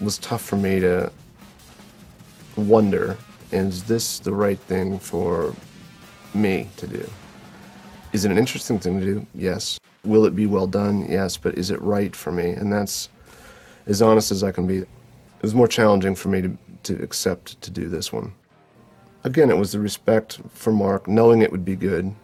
was 0.00 0.18
tough 0.18 0.42
for 0.42 0.56
me 0.56 0.80
to 0.80 1.10
wonder 2.56 3.16
is 3.52 3.84
this 3.84 4.18
the 4.18 4.32
right 4.32 4.58
thing 4.58 4.98
for 4.98 5.54
me 6.34 6.68
to 6.76 6.86
do? 6.86 7.08
Is 8.14 8.24
it 8.24 8.30
an 8.30 8.38
interesting 8.38 8.78
thing 8.78 9.00
to 9.00 9.04
do? 9.04 9.26
Yes. 9.34 9.80
Will 10.04 10.24
it 10.24 10.36
be 10.36 10.46
well 10.46 10.68
done? 10.68 11.04
Yes. 11.10 11.36
But 11.36 11.58
is 11.58 11.72
it 11.72 11.82
right 11.82 12.14
for 12.14 12.30
me? 12.30 12.50
And 12.50 12.72
that's 12.72 13.08
as 13.88 14.00
honest 14.00 14.30
as 14.30 14.44
I 14.44 14.52
can 14.52 14.68
be. 14.68 14.78
It 14.78 14.88
was 15.42 15.52
more 15.52 15.66
challenging 15.66 16.14
for 16.14 16.28
me 16.28 16.40
to, 16.40 16.56
to 16.84 17.02
accept 17.02 17.60
to 17.60 17.72
do 17.72 17.88
this 17.88 18.12
one. 18.12 18.32
Again, 19.24 19.50
it 19.50 19.56
was 19.56 19.72
the 19.72 19.80
respect 19.80 20.38
for 20.50 20.72
Mark, 20.72 21.08
knowing 21.08 21.42
it 21.42 21.50
would 21.50 21.64
be 21.64 21.74
good, 21.74 22.14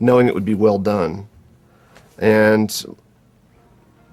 knowing 0.00 0.26
it 0.26 0.34
would 0.34 0.44
be 0.44 0.54
well 0.54 0.78
done, 0.78 1.28
and 2.18 2.84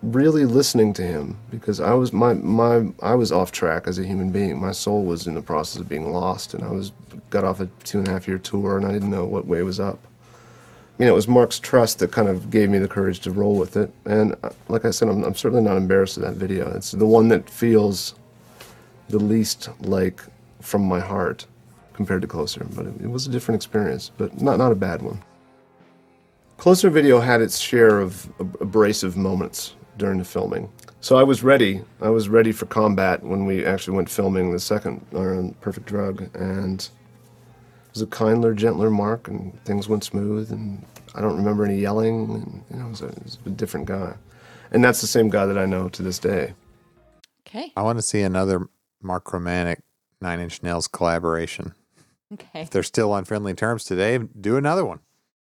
really 0.03 0.45
listening 0.45 0.93
to 0.93 1.03
him 1.03 1.37
because 1.49 1.79
I 1.79 1.93
was 1.93 2.11
my 2.11 2.33
my 2.33 2.91
I 3.01 3.15
was 3.15 3.31
off 3.31 3.51
track 3.51 3.87
as 3.87 3.97
a 3.97 4.05
human 4.05 4.29
being. 4.29 4.59
My 4.59 4.71
soul 4.71 5.03
was 5.05 5.25
in 5.25 5.33
the 5.33 5.41
process 5.41 5.79
of 5.81 5.89
being 5.89 6.11
lost, 6.11 6.53
and 6.53 6.63
I 6.63 6.69
was 6.69 6.91
got 7.29 7.43
off 7.43 7.59
a 7.59 7.67
two 7.85 7.99
and 7.99 8.07
a 8.07 8.11
half 8.11 8.27
year 8.27 8.37
tour, 8.37 8.77
and 8.77 8.85
I 8.85 8.91
didn't 8.91 9.09
know 9.09 9.25
what 9.25 9.47
way 9.47 9.63
was 9.63 9.79
up. 9.79 9.99
You 11.01 11.07
know, 11.07 11.13
it 11.13 11.15
was 11.15 11.27
Mark's 11.27 11.57
trust 11.57 11.97
that 11.97 12.11
kind 12.11 12.27
of 12.27 12.51
gave 12.51 12.69
me 12.69 12.77
the 12.77 12.87
courage 12.87 13.21
to 13.21 13.31
roll 13.31 13.55
with 13.55 13.75
it. 13.75 13.91
And 14.05 14.35
uh, 14.43 14.51
like 14.67 14.85
I 14.85 14.91
said, 14.91 15.09
I'm, 15.09 15.23
I'm 15.23 15.33
certainly 15.33 15.63
not 15.63 15.75
embarrassed 15.75 16.15
of 16.17 16.21
that 16.21 16.35
video. 16.35 16.71
It's 16.75 16.91
the 16.91 17.07
one 17.07 17.27
that 17.29 17.49
feels 17.49 18.13
the 19.09 19.17
least 19.17 19.69
like 19.79 20.21
from 20.59 20.83
my 20.83 20.99
heart 20.99 21.47
compared 21.93 22.21
to 22.21 22.27
Closer. 22.27 22.67
But 22.75 22.85
it, 22.85 23.01
it 23.01 23.07
was 23.09 23.25
a 23.25 23.31
different 23.31 23.55
experience, 23.55 24.11
but 24.15 24.43
not 24.43 24.59
not 24.59 24.71
a 24.71 24.75
bad 24.75 25.01
one. 25.01 25.19
Closer 26.57 26.91
Video 26.91 27.19
had 27.19 27.41
its 27.41 27.57
share 27.57 27.99
of 27.99 28.31
abrasive 28.39 29.17
moments 29.17 29.73
during 29.97 30.19
the 30.19 30.23
filming. 30.23 30.69
So 30.99 31.17
I 31.17 31.23
was 31.23 31.41
ready. 31.41 31.81
I 31.99 32.09
was 32.09 32.29
ready 32.29 32.51
for 32.51 32.67
combat 32.67 33.23
when 33.23 33.47
we 33.47 33.65
actually 33.65 33.97
went 33.97 34.07
filming 34.07 34.51
the 34.51 34.59
second 34.59 35.03
uh, 35.15 35.51
Perfect 35.61 35.87
Drug, 35.87 36.29
and 36.35 36.87
was 37.93 38.01
a 38.01 38.07
kindler, 38.07 38.53
gentler 38.53 38.89
Mark, 38.89 39.27
and 39.27 39.63
things 39.65 39.87
went 39.87 40.03
smooth. 40.03 40.51
And 40.51 40.85
I 41.15 41.21
don't 41.21 41.37
remember 41.37 41.65
any 41.65 41.77
yelling. 41.77 42.29
And, 42.31 42.63
you 42.69 42.77
know, 42.77 42.87
it 42.87 42.89
was, 42.89 43.01
a, 43.01 43.07
it 43.07 43.23
was 43.23 43.37
a 43.45 43.49
different 43.49 43.87
guy, 43.87 44.15
and 44.71 44.83
that's 44.83 45.01
the 45.01 45.07
same 45.07 45.29
guy 45.29 45.45
that 45.45 45.57
I 45.57 45.65
know 45.65 45.89
to 45.89 46.01
this 46.01 46.19
day. 46.19 46.53
Okay. 47.47 47.73
I 47.75 47.81
want 47.81 47.97
to 47.97 48.03
see 48.03 48.21
another 48.21 48.69
Mark 49.01 49.25
Romanek 49.25 49.81
Nine 50.21 50.39
Inch 50.39 50.63
Nails 50.63 50.87
collaboration. 50.87 51.73
Okay. 52.33 52.61
If 52.61 52.69
they're 52.69 52.83
still 52.83 53.11
on 53.11 53.25
friendly 53.25 53.53
terms 53.53 53.83
today, 53.83 54.17
do 54.17 54.55
another 54.55 54.85
one. 54.85 54.99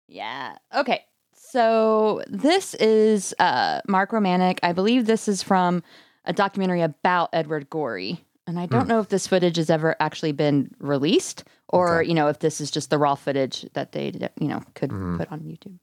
Yeah. 0.06 0.56
Okay. 0.73 1.05
So 1.32 2.23
this 2.28 2.74
is 2.74 3.35
uh, 3.40 3.81
Mark 3.89 4.12
Romanek. 4.12 4.60
I 4.62 4.73
believe 4.73 5.06
this 5.06 5.27
is 5.27 5.43
from 5.43 5.82
a 6.24 6.32
documentary 6.32 6.82
about 6.82 7.31
Edward 7.32 7.68
Gorey. 7.70 8.24
And 8.47 8.60
I 8.60 8.66
don't 8.66 8.86
know 8.86 9.01
if 9.01 9.09
this 9.09 9.27
footage 9.27 9.56
has 9.56 9.70
ever 9.70 9.97
actually 9.98 10.31
been 10.31 10.70
released 10.78 11.43
or, 11.68 12.01
Okay. 12.01 12.09
you 12.09 12.14
know, 12.14 12.28
if 12.28 12.38
this 12.38 12.60
is 12.60 12.70
just 12.70 12.90
the 12.90 12.98
raw 12.98 13.14
footage 13.14 13.66
that 13.74 13.93
they, 13.93 14.12
you 14.40 14.48
know, 14.48 14.62
could 14.74 14.90
mm-hmm. 14.90 15.18
put 15.18 15.30
on 15.32 15.40
YouTube. 15.40 15.78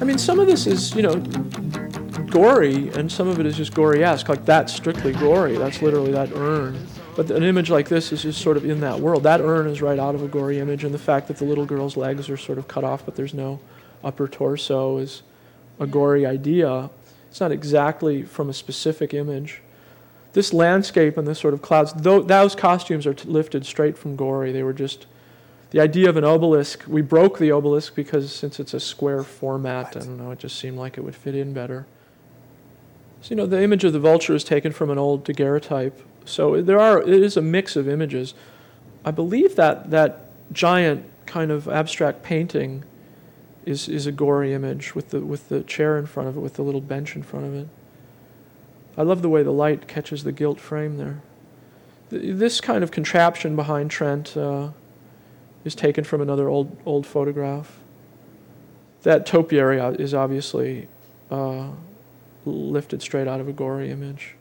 I 0.00 0.04
mean, 0.04 0.18
some 0.18 0.38
of 0.38 0.46
this 0.46 0.66
is, 0.66 0.94
you 0.94 1.02
know, 1.02 1.16
Gorey, 2.30 2.88
and 2.90 3.10
some 3.10 3.28
of 3.28 3.40
it 3.40 3.46
is 3.46 3.56
just 3.56 3.74
Gorey-esque. 3.74 4.28
Like 4.28 4.44
that's 4.44 4.72
strictly 4.72 5.12
Gorey. 5.12 5.56
That's 5.56 5.82
literally 5.82 6.12
that 6.12 6.32
urn. 6.32 6.86
But 7.16 7.30
an 7.30 7.42
image 7.42 7.70
like 7.70 7.88
this 7.88 8.12
is 8.12 8.22
just 8.22 8.40
sort 8.40 8.56
of 8.56 8.64
in 8.64 8.80
that 8.80 9.00
world. 9.00 9.24
That 9.24 9.40
urn 9.40 9.66
is 9.66 9.82
right 9.82 9.98
out 9.98 10.14
of 10.14 10.22
a 10.22 10.28
Gorey 10.28 10.58
image, 10.58 10.84
and 10.84 10.94
the 10.94 10.98
fact 10.98 11.26
that 11.28 11.38
the 11.38 11.44
little 11.44 11.66
girl's 11.66 11.96
legs 11.96 12.28
are 12.30 12.36
sort 12.36 12.58
of 12.58 12.68
cut 12.68 12.84
off, 12.84 13.04
but 13.04 13.16
there's 13.16 13.34
no 13.34 13.60
upper 14.04 14.28
torso, 14.28 14.98
is 14.98 15.22
a 15.80 15.86
Gorey 15.86 16.26
idea. 16.26 16.90
It's 17.30 17.40
not 17.40 17.50
exactly 17.50 18.22
from 18.22 18.48
a 18.48 18.54
specific 18.54 19.12
image. 19.12 19.62
This 20.38 20.52
landscape 20.52 21.16
and 21.16 21.26
this 21.26 21.40
sort 21.40 21.52
of 21.52 21.62
clouds, 21.62 21.92
tho- 21.94 22.22
those 22.22 22.54
costumes 22.54 23.08
are 23.08 23.14
t- 23.14 23.28
lifted 23.28 23.66
straight 23.66 23.98
from 23.98 24.14
Gorey. 24.14 24.52
They 24.52 24.62
were 24.62 24.72
just 24.72 25.08
the 25.70 25.80
idea 25.80 26.08
of 26.08 26.16
an 26.16 26.22
obelisk, 26.22 26.84
we 26.86 27.02
broke 27.02 27.40
the 27.40 27.50
obelisk 27.50 27.96
because 27.96 28.32
since 28.32 28.60
it's 28.60 28.72
a 28.72 28.78
square 28.78 29.24
format, 29.24 29.96
I 29.96 29.98
don't 29.98 30.16
know, 30.16 30.30
it 30.30 30.38
just 30.38 30.56
seemed 30.56 30.78
like 30.78 30.96
it 30.96 31.00
would 31.00 31.16
fit 31.16 31.34
in 31.34 31.52
better. 31.52 31.86
So, 33.20 33.30
you 33.30 33.36
know, 33.36 33.46
the 33.46 33.60
image 33.60 33.82
of 33.82 33.92
the 33.92 33.98
vulture 33.98 34.32
is 34.32 34.44
taken 34.44 34.70
from 34.70 34.90
an 34.90 34.96
old 34.96 35.24
daguerreotype. 35.24 36.00
So 36.24 36.62
there 36.62 36.78
are, 36.78 37.02
it 37.02 37.08
is 37.08 37.36
a 37.36 37.42
mix 37.42 37.74
of 37.74 37.88
images. 37.88 38.34
I 39.04 39.10
believe 39.10 39.56
that 39.56 39.90
that 39.90 40.30
giant 40.52 41.04
kind 41.26 41.50
of 41.50 41.66
abstract 41.66 42.22
painting 42.22 42.84
is, 43.66 43.88
is 43.88 44.06
a 44.06 44.12
Gorey 44.12 44.54
image 44.54 44.94
with 44.94 45.10
the, 45.10 45.18
with 45.18 45.48
the 45.48 45.64
chair 45.64 45.98
in 45.98 46.06
front 46.06 46.28
of 46.28 46.36
it, 46.36 46.40
with 46.40 46.54
the 46.54 46.62
little 46.62 46.80
bench 46.80 47.16
in 47.16 47.24
front 47.24 47.44
of 47.44 47.54
it. 47.56 47.66
I 48.98 49.02
love 49.02 49.22
the 49.22 49.28
way 49.28 49.44
the 49.44 49.52
light 49.52 49.86
catches 49.86 50.24
the 50.24 50.32
gilt 50.32 50.60
frame 50.60 50.96
there. 50.98 51.22
This 52.10 52.60
kind 52.60 52.82
of 52.82 52.90
contraption 52.90 53.54
behind 53.54 53.92
Trent 53.92 54.36
uh, 54.36 54.70
is 55.64 55.76
taken 55.76 56.02
from 56.02 56.20
another 56.20 56.48
old 56.48 56.76
old 56.84 57.06
photograph. 57.06 57.78
that 59.04 59.24
topiary 59.24 59.78
is 60.00 60.12
obviously 60.12 60.88
uh, 61.30 61.68
lifted 62.44 63.00
straight 63.00 63.28
out 63.28 63.40
of 63.40 63.48
a 63.48 63.52
Gorey 63.52 63.90
image. 63.90 64.34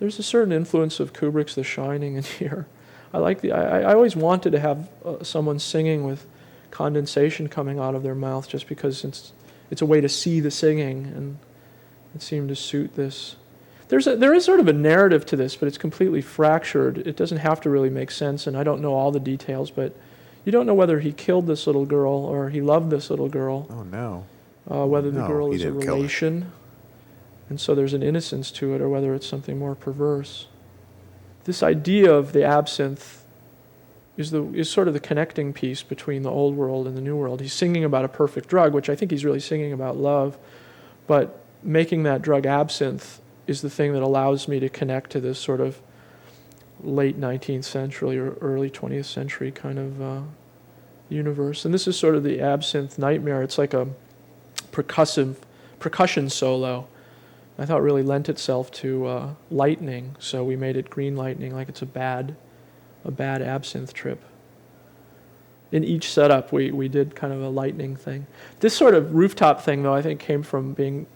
There's 0.00 0.18
a 0.18 0.22
certain 0.22 0.52
influence 0.52 1.00
of 1.00 1.14
Kubrick's 1.14 1.54
The 1.54 1.64
Shining 1.64 2.16
in 2.16 2.22
here. 2.40 2.66
I 3.14 3.18
like 3.18 3.40
the. 3.40 3.52
I, 3.52 3.80
I 3.80 3.94
always 3.94 4.14
wanted 4.14 4.50
to 4.50 4.60
have 4.60 4.90
uh, 5.02 5.24
someone 5.24 5.58
singing 5.58 6.04
with 6.04 6.26
condensation 6.70 7.48
coming 7.48 7.78
out 7.78 7.94
of 7.94 8.02
their 8.02 8.14
mouth, 8.14 8.48
just 8.48 8.68
because 8.68 9.02
it's 9.02 9.32
it's 9.70 9.80
a 9.80 9.86
way 9.86 10.02
to 10.02 10.08
see 10.10 10.40
the 10.40 10.50
singing, 10.50 11.06
and 11.06 11.38
it 12.14 12.20
seemed 12.20 12.50
to 12.50 12.56
suit 12.56 12.96
this. 12.96 13.36
There's 13.88 14.06
a, 14.06 14.16
there 14.16 14.34
is 14.34 14.44
sort 14.44 14.58
of 14.60 14.66
a 14.68 14.72
narrative 14.72 15.24
to 15.26 15.36
this, 15.36 15.54
but 15.56 15.68
it's 15.68 15.78
completely 15.78 16.20
fractured. 16.20 16.98
It 17.06 17.16
doesn't 17.16 17.38
have 17.38 17.60
to 17.62 17.70
really 17.70 17.90
make 17.90 18.10
sense, 18.10 18.46
and 18.46 18.56
I 18.56 18.64
don't 18.64 18.80
know 18.80 18.92
all 18.94 19.12
the 19.12 19.20
details, 19.20 19.70
but 19.70 19.94
you 20.44 20.52
don't 20.52 20.66
know 20.66 20.74
whether 20.74 21.00
he 21.00 21.12
killed 21.12 21.46
this 21.46 21.66
little 21.66 21.86
girl 21.86 22.12
or 22.12 22.50
he 22.50 22.60
loved 22.60 22.90
this 22.90 23.10
little 23.10 23.28
girl 23.28 23.66
Oh 23.70 23.82
no. 23.84 24.24
uh, 24.70 24.86
whether 24.86 25.10
the 25.10 25.20
No, 25.20 25.28
girl 25.28 25.52
is 25.52 25.62
a 25.62 25.64
didn't 25.66 25.80
kill 25.82 25.90
her. 25.90 25.96
relation, 25.96 26.52
and 27.48 27.60
so 27.60 27.74
there's 27.76 27.94
an 27.94 28.02
innocence 28.02 28.50
to 28.52 28.74
it, 28.74 28.80
or 28.80 28.88
whether 28.88 29.14
it's 29.14 29.26
something 29.26 29.58
more 29.58 29.74
perverse. 29.76 30.46
This 31.44 31.62
idea 31.62 32.12
of 32.12 32.32
the 32.32 32.42
absinthe 32.42 33.22
is 34.16 34.32
the 34.32 34.42
is 34.52 34.68
sort 34.68 34.88
of 34.88 34.94
the 34.94 35.00
connecting 35.00 35.52
piece 35.52 35.84
between 35.84 36.22
the 36.22 36.30
old 36.30 36.56
world 36.56 36.88
and 36.88 36.96
the 36.96 37.00
new 37.00 37.16
world. 37.16 37.40
He's 37.40 37.52
singing 37.52 37.84
about 37.84 38.04
a 38.04 38.08
perfect 38.08 38.48
drug, 38.48 38.72
which 38.74 38.88
I 38.90 38.96
think 38.96 39.12
he's 39.12 39.24
really 39.24 39.38
singing 39.40 39.72
about 39.72 39.96
love, 39.96 40.36
but 41.06 41.38
making 41.62 42.02
that 42.04 42.22
drug 42.22 42.46
absinthe 42.46 43.20
is 43.46 43.62
the 43.62 43.70
thing 43.70 43.92
that 43.92 44.02
allows 44.02 44.48
me 44.48 44.60
to 44.60 44.68
connect 44.68 45.10
to 45.10 45.20
this 45.20 45.38
sort 45.38 45.60
of 45.60 45.80
late 46.82 47.18
19th 47.18 47.64
century 47.64 48.18
or 48.18 48.32
early 48.40 48.70
20th 48.70 49.06
century 49.06 49.50
kind 49.50 49.78
of 49.78 50.02
uh, 50.02 50.20
universe. 51.08 51.64
And 51.64 51.72
this 51.72 51.86
is 51.86 51.98
sort 51.98 52.14
of 52.14 52.22
the 52.22 52.40
absinthe 52.40 52.98
nightmare. 52.98 53.42
It's 53.42 53.58
like 53.58 53.74
a 53.74 53.88
percussive 54.72 55.36
percussion 55.78 56.28
solo. 56.28 56.88
I 57.58 57.64
thought 57.64 57.82
really 57.82 58.02
lent 58.02 58.28
itself 58.28 58.70
to 58.72 59.06
uh, 59.06 59.28
lightning, 59.50 60.16
so 60.18 60.44
we 60.44 60.56
made 60.56 60.76
it 60.76 60.90
green 60.90 61.16
lightning, 61.16 61.54
like 61.54 61.70
it's 61.70 61.80
a 61.80 61.86
bad, 61.86 62.36
a 63.04 63.10
bad 63.10 63.40
absinthe 63.40 63.94
trip. 63.94 64.22
In 65.72 65.82
each 65.82 66.12
setup, 66.12 66.52
we 66.52 66.70
we 66.70 66.88
did 66.88 67.16
kind 67.16 67.32
of 67.32 67.42
a 67.42 67.48
lightning 67.48 67.96
thing. 67.96 68.26
This 68.60 68.76
sort 68.76 68.94
of 68.94 69.14
rooftop 69.14 69.62
thing, 69.62 69.82
though, 69.82 69.94
I 69.94 70.02
think 70.02 70.20
came 70.20 70.42
from 70.42 70.74
being 70.74 71.06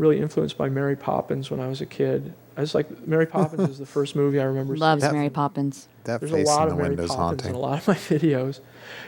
really 0.00 0.18
influenced 0.18 0.56
by 0.56 0.68
Mary 0.68 0.96
Poppins 0.96 1.50
when 1.50 1.60
I 1.60 1.68
was 1.68 1.80
a 1.80 1.86
kid. 1.86 2.32
I 2.56 2.62
was 2.62 2.74
like, 2.74 3.06
Mary 3.06 3.26
Poppins 3.36 3.68
is 3.68 3.78
the 3.78 3.86
first 3.86 4.16
movie 4.16 4.40
I 4.40 4.44
remember. 4.44 4.76
Loves 4.76 5.02
That- 5.02 5.12
Mary 5.12 5.30
Poppins. 5.30 5.86
That 6.04 6.20
There's 6.20 6.32
a 6.32 6.36
face 6.36 6.46
lot 6.46 6.62
in 6.62 6.68
the 6.68 6.72
of 6.72 6.78
Mary 6.78 6.88
window's 6.96 7.14
Poppins 7.14 7.42
in 7.46 7.52
haunting. 7.52 7.54
a 7.54 7.58
lot 7.58 7.78
of 7.78 7.86
my 7.88 7.94
videos. 8.18 8.60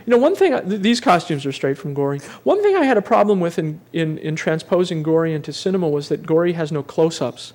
You 0.07 0.11
know, 0.11 0.19
one 0.19 0.37
thing, 0.37 0.53
th- 0.69 0.83
these 0.83 1.01
costumes 1.01 1.47
are 1.47 1.53
straight 1.53 1.79
from 1.79 1.95
Gorey. 1.95 2.19
One 2.45 2.63
thing 2.63 2.77
I 2.77 2.85
had 2.85 2.99
a 2.99 3.03
problem 3.03 3.41
with 3.41 3.59
in, 3.59 3.81
in, 3.95 4.19
in 4.19 4.37
transposing 4.37 5.03
Gorey 5.03 5.33
into 5.33 5.53
cinema 5.55 5.89
was 5.89 6.11
that 6.11 6.27
Gorey 6.27 6.53
has 6.53 6.71
no 6.71 6.83
close 6.83 7.23
ups. 7.23 7.55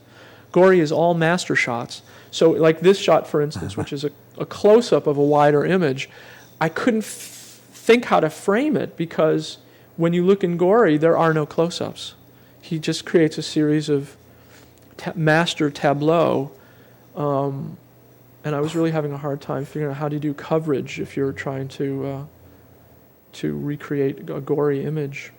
Gorey 0.51 0.79
is 0.79 0.91
all 0.91 1.13
master 1.13 1.55
shots. 1.55 2.01
So, 2.31 2.49
like 2.51 2.79
this 2.79 2.97
shot, 2.97 3.27
for 3.27 3.39
instance, 3.41 3.77
which 3.77 3.93
is 3.93 4.03
a, 4.03 4.11
a 4.39 4.45
close 4.45 4.91
up 4.91 5.05
of 5.05 5.17
a 5.17 5.23
wider 5.23 5.63
image, 5.63 6.09
I 6.59 6.69
couldn't 6.69 7.03
f- 7.03 7.61
think 7.71 8.05
how 8.05 8.19
to 8.19 8.29
frame 8.31 8.75
it 8.75 8.97
because 8.97 9.59
when 9.97 10.13
you 10.13 10.25
look 10.25 10.43
in 10.43 10.57
Gorey, 10.57 10.97
there 10.97 11.15
are 11.17 11.33
no 11.33 11.45
close 11.45 11.79
ups. 11.79 12.15
He 12.67 12.79
just 12.79 13.05
creates 13.05 13.37
a 13.37 13.41
series 13.41 13.87
of 13.87 14.17
ta- 14.97 15.13
master 15.15 15.69
tableau. 15.69 16.51
Um, 17.15 17.77
and 18.43 18.53
I 18.55 18.59
was 18.59 18.75
really 18.75 18.91
having 18.91 19.13
a 19.13 19.17
hard 19.17 19.39
time 19.39 19.63
figuring 19.63 19.91
out 19.91 19.97
how 19.97 20.09
to 20.09 20.19
do 20.19 20.33
coverage 20.33 20.99
if 20.99 21.15
you're 21.15 21.31
trying 21.31 21.69
to 21.69 22.05
uh, 22.05 22.23
to 23.33 23.57
recreate 23.57 24.29
a 24.29 24.41
Gorey 24.41 24.83
image. 24.83 25.31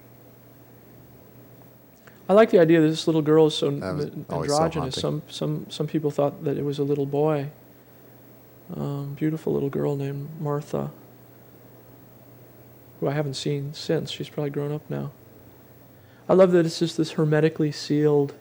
I 2.30 2.32
like 2.32 2.50
the 2.50 2.58
idea 2.60 2.80
that 2.80 2.88
this 2.88 3.06
little 3.06 3.22
girl 3.22 3.46
is 3.48 3.54
so 3.54 3.70
That 3.70 3.94
was 3.94 4.04
n- 4.06 4.24
always 4.30 4.50
so 4.50 4.56
androgynous. 4.56 4.94
some 4.96 5.22
some 5.28 5.66
some 5.68 5.86
people 5.86 6.10
thought 6.10 6.44
that 6.44 6.56
it 6.56 6.64
was 6.64 6.78
a 6.78 6.84
little 6.84 7.06
boy. 7.06 7.50
Um, 8.74 9.14
beautiful 9.18 9.52
little 9.52 9.70
girl 9.70 9.96
named 9.96 10.28
Martha, 10.40 10.90
who 13.00 13.08
I 13.08 13.12
haven't 13.12 13.34
seen 13.34 13.74
since. 13.74 14.10
She's 14.10 14.28
probably 14.30 14.50
grown 14.50 14.72
up 14.72 14.88
now. 14.90 15.10
I 16.28 16.34
love 16.34 16.52
that 16.52 16.66
it's 16.66 16.78
just 16.78 16.96
this 16.96 17.12
hermetically 17.12 17.72
sealed 17.72 18.34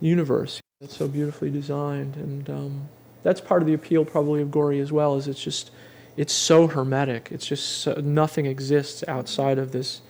universe. 0.00 0.60
It's 0.80 0.96
so 0.96 1.08
beautifully 1.08 1.50
designed, 1.50 2.16
and 2.16 2.50
um, 2.50 2.88
that's 3.22 3.40
part 3.40 3.62
of 3.62 3.68
the 3.68 3.74
appeal 3.74 4.04
probably 4.04 4.42
of 4.42 4.50
Gorey 4.50 4.80
as 4.80 4.92
well. 4.92 5.16
Is 5.16 5.28
it's 5.28 5.42
just 5.42 5.70
it's 6.16 6.32
so 6.32 6.66
hermetic. 6.66 7.28
It's 7.30 7.46
just 7.46 7.78
so, 7.78 7.94
nothing 7.94 8.46
exists 8.46 9.04
outside 9.08 9.58
of 9.58 9.72
this 9.72 10.02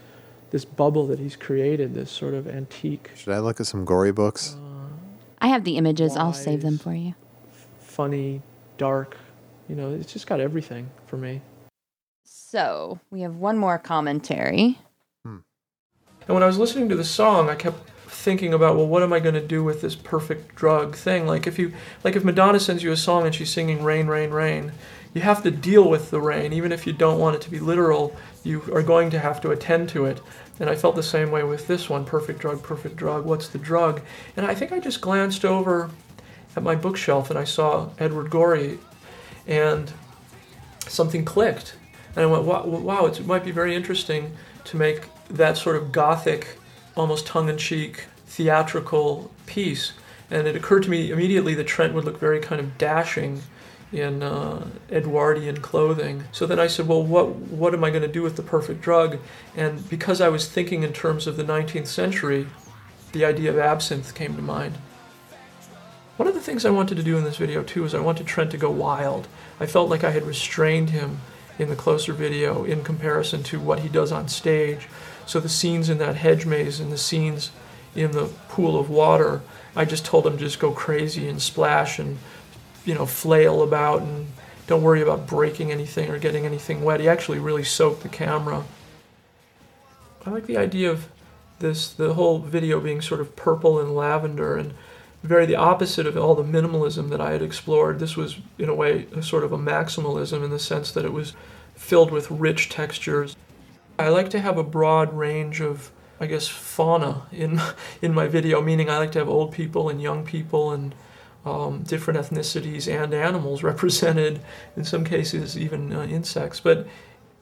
this 0.50 0.64
bubble 0.64 1.06
that 1.06 1.18
he's 1.18 1.36
created. 1.36 1.94
This 1.94 2.10
sort 2.10 2.34
of 2.34 2.48
antique, 2.48 3.10
Should 3.14 3.34
I 3.34 3.38
look 3.38 3.60
at 3.60 3.66
some 3.66 3.84
Gorey 3.84 4.12
books? 4.12 4.56
I 5.40 5.48
have 5.48 5.64
the 5.64 5.76
images. 5.76 6.16
I'll 6.16 6.32
save 6.32 6.62
them 6.62 6.78
for 6.78 6.94
you. 6.94 7.14
funny, 7.80 8.42
dark. 8.78 9.16
You 9.68 9.76
know, 9.76 9.92
it's 9.92 10.12
just 10.12 10.26
got 10.26 10.40
everything 10.40 10.88
for 11.06 11.16
me. 11.16 11.42
So 12.24 13.00
we 13.10 13.20
have 13.22 13.36
one 13.36 13.58
more 13.58 13.78
commentary. 13.78 14.78
And 16.26 16.34
when 16.34 16.42
I 16.42 16.46
was 16.46 16.58
listening 16.58 16.88
to 16.88 16.96
the 16.96 17.04
song, 17.04 17.50
I 17.50 17.54
kept 17.54 17.88
thinking 18.06 18.54
about, 18.54 18.76
well, 18.76 18.86
what 18.86 19.02
am 19.02 19.12
I 19.12 19.20
going 19.20 19.34
to 19.34 19.46
do 19.46 19.64
with 19.64 19.80
this 19.80 19.94
perfect 19.94 20.54
drug 20.54 20.94
thing? 20.94 21.26
Like 21.26 21.46
if 21.46 21.58
you, 21.58 21.72
like 22.04 22.16
if 22.16 22.24
Madonna 22.24 22.60
sends 22.60 22.82
you 22.82 22.92
a 22.92 22.96
song 22.96 23.26
and 23.26 23.34
she's 23.34 23.50
singing 23.50 23.82
"Rain, 23.82 24.06
Rain, 24.06 24.30
Rain," 24.30 24.72
you 25.14 25.20
have 25.22 25.42
to 25.42 25.50
deal 25.50 25.88
with 25.88 26.10
the 26.10 26.20
rain, 26.20 26.52
even 26.52 26.72
if 26.72 26.86
you 26.86 26.92
don't 26.92 27.18
want 27.18 27.36
it 27.36 27.42
to 27.42 27.50
be 27.50 27.58
literal. 27.58 28.16
You 28.44 28.62
are 28.72 28.82
going 28.82 29.10
to 29.10 29.18
have 29.18 29.40
to 29.42 29.50
attend 29.50 29.88
to 29.90 30.06
it. 30.06 30.20
And 30.60 30.70
I 30.70 30.76
felt 30.76 30.96
the 30.96 31.02
same 31.02 31.30
way 31.30 31.42
with 31.42 31.66
this 31.66 31.90
one, 31.90 32.04
"Perfect 32.04 32.38
Drug, 32.38 32.62
Perfect 32.62 32.96
Drug." 32.96 33.24
What's 33.24 33.48
the 33.48 33.58
drug? 33.58 34.02
And 34.36 34.46
I 34.46 34.54
think 34.54 34.72
I 34.72 34.78
just 34.78 35.00
glanced 35.00 35.44
over 35.44 35.90
at 36.54 36.62
my 36.62 36.74
bookshelf 36.74 37.30
and 37.30 37.38
I 37.38 37.44
saw 37.44 37.90
Edward 37.98 38.30
Gorey, 38.30 38.78
and 39.46 39.92
something 40.88 41.24
clicked. 41.24 41.74
And 42.14 42.24
I 42.24 42.26
went, 42.26 42.44
wow, 42.44 42.64
wow 42.66 43.06
it 43.06 43.26
might 43.26 43.44
be 43.44 43.50
very 43.50 43.74
interesting 43.74 44.36
to 44.64 44.76
make 44.76 45.04
that 45.32 45.56
sort 45.56 45.76
of 45.76 45.92
gothic, 45.92 46.58
almost 46.96 47.26
tongue 47.26 47.48
in 47.48 47.58
cheek, 47.58 48.04
theatrical 48.26 49.30
piece. 49.46 49.92
And 50.30 50.46
it 50.46 50.56
occurred 50.56 50.82
to 50.84 50.90
me 50.90 51.10
immediately 51.10 51.54
that 51.54 51.66
Trent 51.66 51.94
would 51.94 52.04
look 52.04 52.18
very 52.18 52.40
kind 52.40 52.60
of 52.60 52.78
dashing 52.78 53.42
in 53.92 54.22
uh, 54.22 54.66
Edwardian 54.90 55.60
clothing. 55.60 56.24
So 56.32 56.46
then 56.46 56.58
I 56.58 56.66
said, 56.66 56.88
well, 56.88 57.02
what, 57.02 57.28
what 57.28 57.74
am 57.74 57.84
I 57.84 57.90
going 57.90 58.02
to 58.02 58.08
do 58.08 58.22
with 58.22 58.36
the 58.36 58.42
perfect 58.42 58.80
drug? 58.80 59.18
And 59.54 59.88
because 59.90 60.20
I 60.20 60.30
was 60.30 60.48
thinking 60.48 60.82
in 60.82 60.92
terms 60.94 61.26
of 61.26 61.36
the 61.36 61.44
19th 61.44 61.86
century, 61.86 62.46
the 63.12 63.24
idea 63.24 63.50
of 63.50 63.58
absinthe 63.58 64.14
came 64.14 64.34
to 64.36 64.42
mind. 64.42 64.76
One 66.16 66.28
of 66.28 66.34
the 66.34 66.40
things 66.40 66.64
I 66.64 66.70
wanted 66.70 66.96
to 66.96 67.02
do 67.02 67.18
in 67.18 67.24
this 67.24 67.36
video 67.36 67.62
too 67.62 67.84
is 67.84 67.94
I 67.94 68.00
wanted 68.00 68.26
Trent 68.26 68.50
to 68.52 68.56
go 68.56 68.70
wild. 68.70 69.28
I 69.60 69.66
felt 69.66 69.90
like 69.90 70.04
I 70.04 70.10
had 70.10 70.24
restrained 70.24 70.90
him 70.90 71.20
in 71.58 71.68
the 71.68 71.76
closer 71.76 72.12
video 72.12 72.64
in 72.64 72.82
comparison 72.82 73.42
to 73.44 73.60
what 73.60 73.80
he 73.80 73.88
does 73.88 74.12
on 74.12 74.28
stage. 74.28 74.88
So 75.26 75.40
the 75.40 75.48
scenes 75.48 75.88
in 75.88 75.98
that 75.98 76.16
hedge 76.16 76.46
maze 76.46 76.80
and 76.80 76.92
the 76.92 76.98
scenes 76.98 77.50
in 77.94 78.12
the 78.12 78.30
pool 78.48 78.78
of 78.78 78.90
water, 78.90 79.42
I 79.76 79.84
just 79.84 80.04
told 80.04 80.26
him 80.26 80.38
just 80.38 80.58
go 80.58 80.72
crazy 80.72 81.28
and 81.28 81.40
splash 81.40 81.98
and 81.98 82.18
you 82.84 82.94
know 82.94 83.06
flail 83.06 83.62
about 83.62 84.02
and 84.02 84.26
don't 84.66 84.82
worry 84.82 85.02
about 85.02 85.26
breaking 85.26 85.70
anything 85.70 86.10
or 86.10 86.18
getting 86.18 86.46
anything 86.46 86.82
wet. 86.82 87.00
He 87.00 87.08
actually 87.08 87.38
really 87.38 87.64
soaked 87.64 88.02
the 88.02 88.08
camera. 88.08 88.64
I 90.24 90.30
like 90.30 90.46
the 90.46 90.56
idea 90.56 90.90
of 90.90 91.08
this 91.58 91.92
the 91.92 92.14
whole 92.14 92.38
video 92.38 92.80
being 92.80 93.00
sort 93.00 93.20
of 93.20 93.36
purple 93.36 93.80
and 93.80 93.94
lavender 93.94 94.56
and 94.56 94.74
very 95.22 95.46
the 95.46 95.56
opposite 95.56 96.06
of 96.06 96.16
all 96.16 96.34
the 96.34 96.42
minimalism 96.42 97.08
that 97.10 97.20
I 97.20 97.32
had 97.32 97.42
explored. 97.42 97.98
This 97.98 98.16
was, 98.16 98.38
in 98.58 98.68
a 98.68 98.74
way, 98.74 99.06
a 99.14 99.22
sort 99.22 99.44
of 99.44 99.52
a 99.52 99.58
maximalism 99.58 100.44
in 100.44 100.50
the 100.50 100.58
sense 100.58 100.90
that 100.92 101.04
it 101.04 101.12
was 101.12 101.34
filled 101.76 102.10
with 102.10 102.30
rich 102.30 102.68
textures. 102.68 103.36
I 104.02 104.08
like 104.08 104.30
to 104.30 104.40
have 104.40 104.58
a 104.58 104.64
broad 104.64 105.12
range 105.14 105.60
of, 105.60 105.90
I 106.20 106.26
guess, 106.26 106.48
fauna 106.48 107.26
in 107.32 107.60
in 108.02 108.14
my 108.14 108.26
video, 108.26 108.60
meaning 108.60 108.90
I 108.90 108.98
like 108.98 109.12
to 109.12 109.18
have 109.18 109.28
old 109.28 109.52
people 109.52 109.88
and 109.88 110.00
young 110.00 110.24
people 110.24 110.72
and 110.72 110.94
um, 111.44 111.82
different 111.82 112.20
ethnicities 112.20 112.92
and 112.92 113.14
animals 113.14 113.62
represented. 113.72 114.40
In 114.76 114.84
some 114.84 115.04
cases, 115.04 115.58
even 115.58 115.92
uh, 115.92 116.02
insects. 116.04 116.60
But 116.60 116.86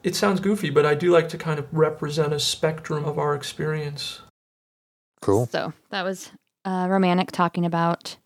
it 0.03 0.15
sounds 0.15 0.39
goofy, 0.39 0.69
but 0.69 0.85
I 0.85 0.95
do 0.95 1.11
like 1.11 1.29
to 1.29 1.37
kind 1.37 1.59
of 1.59 1.67
represent 1.71 2.33
a 2.33 2.39
spectrum 2.39 3.05
of 3.05 3.19
our 3.19 3.35
experience. 3.35 4.21
Cool. 5.21 5.47
So 5.47 5.73
that 5.91 6.03
was 6.03 6.31
uh, 6.65 6.87
Romanek 6.87 7.29
talking 7.31 7.65
about 7.65 8.17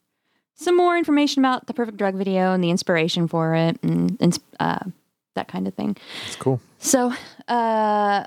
some 0.56 0.78
more 0.78 0.98
information 0.98 1.42
about 1.44 1.68
the 1.68 1.74
Perfect 1.74 1.98
Drug 1.98 2.16
video 2.16 2.54
and 2.54 2.64
the 2.64 2.70
inspiration 2.70 3.28
for 3.28 3.54
it 3.56 3.78
and, 3.84 4.18
and 4.22 4.40
uh, 4.60 4.80
that 5.36 5.48
kind 5.48 5.68
of 5.68 5.74
thing. 5.74 5.96
It's 6.26 6.36
cool. 6.36 6.60
So, 6.80 7.14
a 7.48 7.52
uh, 7.52 8.26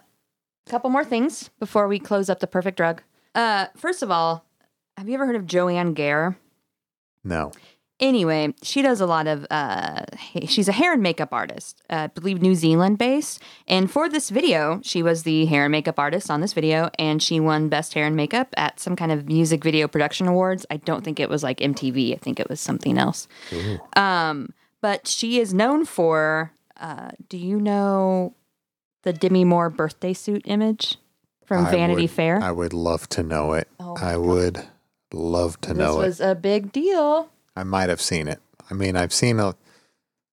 couple 0.69 0.91
more 0.91 1.05
things 1.05 1.51
before 1.59 1.89
we 1.89 1.99
close 1.99 2.31
up 2.31 2.41
the 2.41 2.47
Perfect 2.47 2.77
Drug. 2.77 3.03
Uh, 3.35 3.67
first 3.77 4.03
of 4.03 4.11
all, 4.11 4.45
have 4.97 5.09
you 5.09 5.15
ever 5.15 5.27
heard 5.27 5.37
of 5.37 5.47
Joanne 5.47 5.95
Gair? 5.95 6.39
No. 7.25 7.53
Anyway, 8.01 8.55
she 8.63 8.81
does 8.81 9.01
a 9.01 9.07
lot 9.07 9.27
of. 9.27 9.45
Uh, 9.51 10.05
she's 10.47 10.69
a 10.69 10.73
hair 10.73 10.93
and 10.93 11.03
makeup 11.03 11.33
artist, 11.33 11.83
uh, 11.91 11.95
I 11.95 12.07
believe 12.09 12.41
New 12.41 12.55
Zealand 12.55 12.99
based. 12.99 13.43
And 13.67 13.91
for 13.91 14.09
this 14.09 14.31
video, 14.31 14.81
she 14.85 15.03
was 15.03 15.25
the 15.25 15.47
hair 15.47 15.65
and 15.65 15.73
makeup 15.73 15.99
artist 15.99 16.31
on 16.31 16.41
this 16.41 16.53
video, 16.53 16.91
and 16.99 17.23
she 17.23 17.41
won 17.41 17.69
best 17.69 17.95
hair 17.95 18.07
and 18.07 18.15
makeup 18.15 18.49
at 18.57 18.79
some 18.79 18.95
kind 18.95 19.11
of 19.11 19.27
music 19.27 19.65
video 19.65 19.89
production 19.89 20.29
awards. 20.29 20.65
I 20.71 20.77
don't 20.77 21.05
think 21.05 21.19
it 21.19 21.29
was 21.29 21.43
like 21.43 21.59
MTV. 21.59 22.15
I 22.15 22.19
think 22.19 22.39
it 22.39 22.49
was 22.49 22.61
something 22.61 22.99
else. 22.99 23.27
Um, 23.95 24.55
but 24.81 25.09
she 25.09 25.41
is 25.41 25.53
known 25.53 25.85
for. 25.85 26.53
Uh, 26.79 27.11
do 27.29 27.37
you 27.37 27.61
know 27.61 28.35
the 29.03 29.13
Demi 29.13 29.45
Moore 29.45 29.71
birthday 29.71 30.13
suit 30.13 30.43
image 30.45 30.97
from 31.45 31.67
I 31.67 31.71
Vanity 31.71 32.03
would- 32.03 32.11
Fair? 32.11 32.41
I 32.43 32.53
would 32.53 32.73
love 32.73 33.09
to 33.11 33.23
know 33.23 33.53
it. 33.55 33.69
Oh 33.81 33.97
I 33.97 34.13
God. 34.13 34.19
would 34.21 34.69
love 35.13 35.61
to 35.63 35.71
this 35.71 35.79
know 35.79 36.01
it. 36.01 36.07
was 36.07 36.21
a 36.21 36.35
big 36.35 36.73
deal. 36.73 37.31
I 37.57 37.65
might 37.65 37.89
have 37.89 38.01
seen 38.01 38.29
it. 38.29 38.41
I 38.71 38.75
mean, 38.75 38.97
I've 38.97 39.13
seen 39.13 39.41
a, 39.41 39.57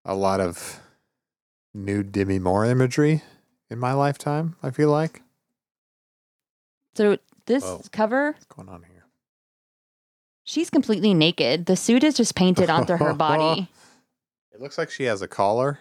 a 0.04 0.14
lot 0.14 0.40
of 0.42 0.80
nude 1.74 2.12
Demi 2.12 2.38
Moore 2.40 2.66
imagery 2.66 3.24
in 3.70 3.80
my 3.80 3.94
lifetime, 3.94 4.56
I 4.62 4.70
feel 4.72 4.90
like. 4.92 5.22
So 6.96 7.18
this 7.46 7.64
Whoa. 7.64 7.82
cover 7.92 8.32
What's 8.34 8.46
going 8.46 8.70
on 8.70 8.84
here? 8.84 9.06
She's 10.44 10.70
completely 10.70 11.14
naked. 11.14 11.66
The 11.66 11.76
suit 11.76 12.04
is 12.04 12.16
just 12.16 12.36
painted 12.36 12.70
onto 12.70 12.96
her 12.98 13.14
body. 13.16 13.68
It 14.54 14.62
looks 14.62 14.78
like 14.78 14.92
she 14.92 15.04
has 15.06 15.22
a 15.22 15.28
collar. 15.28 15.80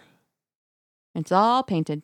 It's 1.15 1.31
all 1.31 1.63
painted. 1.63 2.03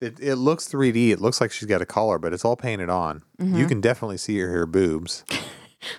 It, 0.00 0.18
it 0.20 0.36
looks 0.36 0.66
3D. 0.68 1.10
It 1.10 1.20
looks 1.20 1.40
like 1.40 1.52
she's 1.52 1.68
got 1.68 1.82
a 1.82 1.86
collar, 1.86 2.18
but 2.18 2.32
it's 2.32 2.44
all 2.44 2.56
painted 2.56 2.88
on. 2.88 3.22
You 3.38 3.46
Mhm. 3.46 3.68
can 3.68 3.80
definitely 3.80 4.16
see 4.16 4.38
her, 4.38 4.48
her 4.48 4.66
boobs. 4.66 5.24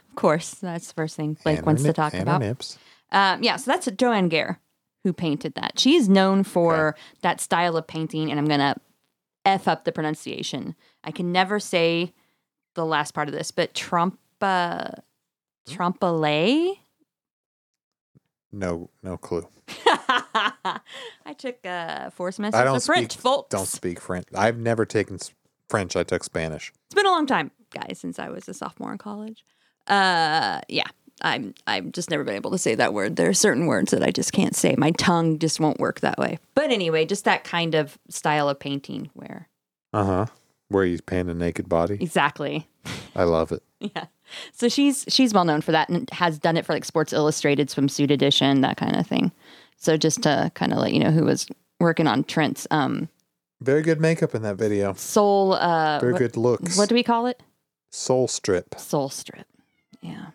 Of 0.10 0.16
course, 0.16 0.52
that's 0.52 0.88
the 0.88 0.94
first 0.94 1.18
thing 1.18 1.36
Blake 1.44 1.58
and 1.58 1.66
wants 1.68 1.82
to 1.82 1.90
nip- 1.90 1.96
talk 1.98 2.14
and 2.14 2.22
her 2.30 2.36
about. 2.36 2.40
nips. 2.42 2.78
Um, 3.12 3.44
yeah, 3.44 3.58
so 3.58 3.70
that's 3.70 3.90
Joanne 3.98 4.30
Gair 4.30 4.62
who 5.04 5.12
painted 5.12 5.56
that. 5.56 5.78
She's 5.78 6.08
known 6.08 6.46
for 6.46 6.96
that 7.22 7.42
style 7.42 7.76
of 7.76 7.86
painting, 7.86 8.32
and 8.32 8.40
I'm 8.40 8.46
gonna 8.46 8.78
f 9.44 9.68
up 9.68 9.84
the 9.84 9.92
pronunciation. 9.92 10.76
I 11.04 11.12
can 11.12 11.34
never 11.34 11.60
say 11.60 12.14
the 12.76 12.86
last 12.86 13.14
part 13.14 13.28
of 13.28 13.34
this, 13.34 13.52
but 13.52 13.74
Trompa 13.74 15.00
Trompale. 15.68 16.78
No, 18.54 18.90
no 19.02 19.18
clue. 19.18 19.46
I 20.08 21.34
took 21.38 21.66
uh, 21.66 22.10
four 22.12 22.32
semesters 22.32 22.60
I 22.60 22.64
don't 22.64 22.78
of 22.78 22.84
French, 22.84 23.14
speak, 23.14 23.22
folks. 23.22 23.50
Don't 23.50 23.68
speak 23.68 24.00
French. 24.00 24.28
I've 24.36 24.58
never 24.58 24.86
taken 24.86 25.18
French. 25.70 25.96
I 25.96 26.04
took 26.04 26.24
Spanish. 26.24 26.72
It's 26.88 26.96
been 26.96 27.06
a 27.06 27.10
long 27.12 27.26
time, 27.26 27.52
guys, 27.72 28.00
since 28.00 28.20
I 28.20 28.30
was 28.30 28.48
a 28.48 28.54
sophomore 28.54 28.92
in 28.92 28.98
college. 28.98 29.44
Uh, 29.88 30.62
yeah, 30.70 30.88
I'm 31.22 31.54
I've 31.68 31.92
just 31.92 32.10
never 32.10 32.24
been 32.24 32.36
able 32.36 32.52
to 32.52 32.58
say 32.58 32.76
that 32.76 32.94
word. 32.94 33.16
There 33.16 33.30
are 33.30 33.34
certain 33.34 33.66
words 33.68 33.92
that 33.92 34.04
I 34.04 34.12
just 34.12 34.32
can't 34.34 34.56
say. 34.56 34.76
My 34.78 34.92
tongue 34.92 35.40
just 35.40 35.60
won't 35.60 35.80
work 35.80 36.00
that 36.02 36.18
way. 36.18 36.40
But 36.56 36.72
anyway, 36.72 37.06
just 37.06 37.26
that 37.26 37.44
kind 37.44 37.76
of 37.76 37.98
style 38.10 38.50
of 38.50 38.60
painting 38.60 39.10
where 39.14 39.48
Uh 39.94 40.06
huh. 40.06 40.26
Where 40.70 40.86
you 40.86 41.00
paint 41.02 41.30
a 41.30 41.34
naked 41.34 41.70
body. 41.70 41.96
exactly. 42.02 42.68
I 43.16 43.24
love 43.24 43.52
it. 43.52 43.62
Yeah. 43.80 44.06
So 44.54 44.70
she's 44.70 45.06
she's 45.10 45.34
well 45.34 45.46
known 45.46 45.62
for 45.62 45.72
that 45.74 45.90
and 45.90 46.10
has 46.12 46.40
done 46.40 46.58
it 46.58 46.66
for 46.66 46.74
like 46.74 46.86
Sports 46.86 47.14
Illustrated 47.14 47.68
swimsuit 47.70 48.10
edition, 48.10 48.62
that 48.62 48.78
kind 48.78 48.96
of 48.96 49.06
thing. 49.06 49.32
So 49.84 49.98
just 49.98 50.24
to 50.24 50.50
kind 50.56 50.72
of 50.72 50.80
let 50.80 50.94
you 50.94 51.00
know 51.00 51.12
who 51.12 51.26
was 51.26 51.46
working 51.82 52.08
on 52.08 52.24
Trent's 52.24 52.66
um 52.72 53.10
Very 53.60 53.82
good 53.82 54.00
makeup 54.00 54.34
in 54.34 54.42
that 54.44 54.56
video. 54.56 54.94
soul 54.94 55.54
uh 55.54 56.00
Very 56.00 56.14
what, 56.14 56.20
good 56.20 56.38
looks. 56.38 56.78
what 56.78 56.88
do 56.88 56.96
we 56.96 57.04
call 57.04 57.26
it? 57.28 57.44
Soul 57.92 58.28
strip. 58.28 58.76
Soul 58.80 59.10
Strip. 59.10 59.46
Yeah. 60.02 60.28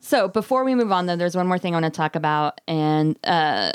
So 0.00 0.26
before 0.26 0.64
we 0.64 0.74
move 0.74 0.90
on, 0.90 1.06
though, 1.06 1.16
there's 1.16 1.36
one 1.36 1.46
more 1.46 1.58
thing 1.58 1.74
I 1.74 1.80
want 1.80 1.92
to 1.92 1.96
talk 1.96 2.16
about, 2.16 2.60
and 2.66 3.16
uh, 3.24 3.72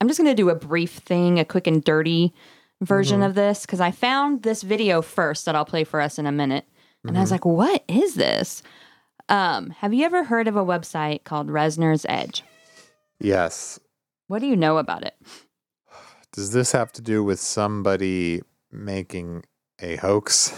I'm 0.00 0.08
just 0.08 0.18
going 0.18 0.30
to 0.30 0.34
do 0.40 0.50
a 0.50 0.54
brief 0.54 0.92
thing, 0.92 1.38
a 1.40 1.44
quick 1.44 1.66
and 1.66 1.82
dirty 1.82 2.32
version 2.80 3.22
of 3.22 3.34
this, 3.34 3.62
because 3.62 3.80
I 3.80 3.90
found 3.90 4.42
this 4.42 4.62
video 4.62 5.02
first 5.02 5.44
that 5.46 5.56
I'll 5.56 5.64
play 5.64 5.84
for 5.84 6.00
us 6.00 6.18
in 6.18 6.26
a 6.26 6.32
minute, 6.32 6.64
and 7.04 7.16
I 7.18 7.20
was 7.20 7.30
like, 7.32 7.44
"What 7.44 7.82
is 7.88 8.14
this?" 8.14 8.62
Um, 9.28 9.70
have 9.70 9.92
you 9.92 10.04
ever 10.04 10.24
heard 10.24 10.46
of 10.48 10.56
a 10.56 10.64
website 10.64 11.24
called 11.24 11.48
Reznor's 11.48 12.06
Edge? 12.08 12.44
Yes. 13.18 13.80
What 14.30 14.40
do 14.40 14.46
you 14.46 14.54
know 14.54 14.78
about 14.78 15.02
it? 15.02 15.16
Does 16.30 16.52
this 16.52 16.70
have 16.70 16.92
to 16.92 17.02
do 17.02 17.24
with 17.24 17.40
somebody 17.40 18.42
making 18.70 19.42
a 19.80 19.96
hoax? 19.96 20.52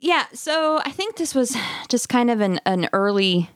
Yeah, 0.00 0.26
so 0.32 0.80
I 0.84 0.90
think 0.90 1.14
this 1.14 1.32
was 1.32 1.56
just 1.88 2.08
kind 2.08 2.28
of 2.28 2.40
an, 2.40 2.60
an 2.66 2.88
early 2.92 3.48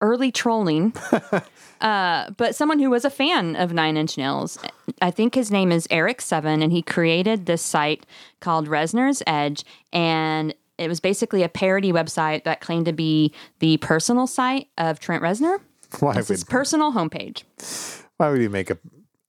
early 0.00 0.32
trolling. 0.32 0.94
uh, 1.82 2.30
but 2.30 2.56
someone 2.56 2.78
who 2.78 2.88
was 2.88 3.04
a 3.04 3.10
fan 3.10 3.56
of 3.56 3.74
Nine 3.74 3.98
Inch 3.98 4.16
Nails. 4.16 4.58
I 5.02 5.10
think 5.10 5.34
his 5.34 5.50
name 5.50 5.70
is 5.70 5.86
Eric 5.90 6.22
Seven, 6.22 6.62
and 6.62 6.72
he 6.72 6.80
created 6.80 7.44
this 7.44 7.60
site 7.60 8.06
called 8.40 8.68
Reznor's 8.68 9.22
Edge, 9.26 9.66
and 9.92 10.54
it 10.78 10.88
was 10.88 11.00
basically 11.00 11.42
a 11.42 11.50
parody 11.50 11.92
website 11.92 12.44
that 12.44 12.62
claimed 12.62 12.86
to 12.86 12.94
be 12.94 13.34
the 13.58 13.76
personal 13.76 14.26
site 14.26 14.68
of 14.78 14.98
Trent 14.98 15.22
Reznor. 15.22 15.58
Why 16.00 16.14
It's 16.14 16.28
his 16.28 16.42
personal 16.42 16.92
homepage. 16.92 17.42
Why 18.16 18.30
would 18.30 18.40
he 18.40 18.48
make 18.48 18.70
a 18.70 18.78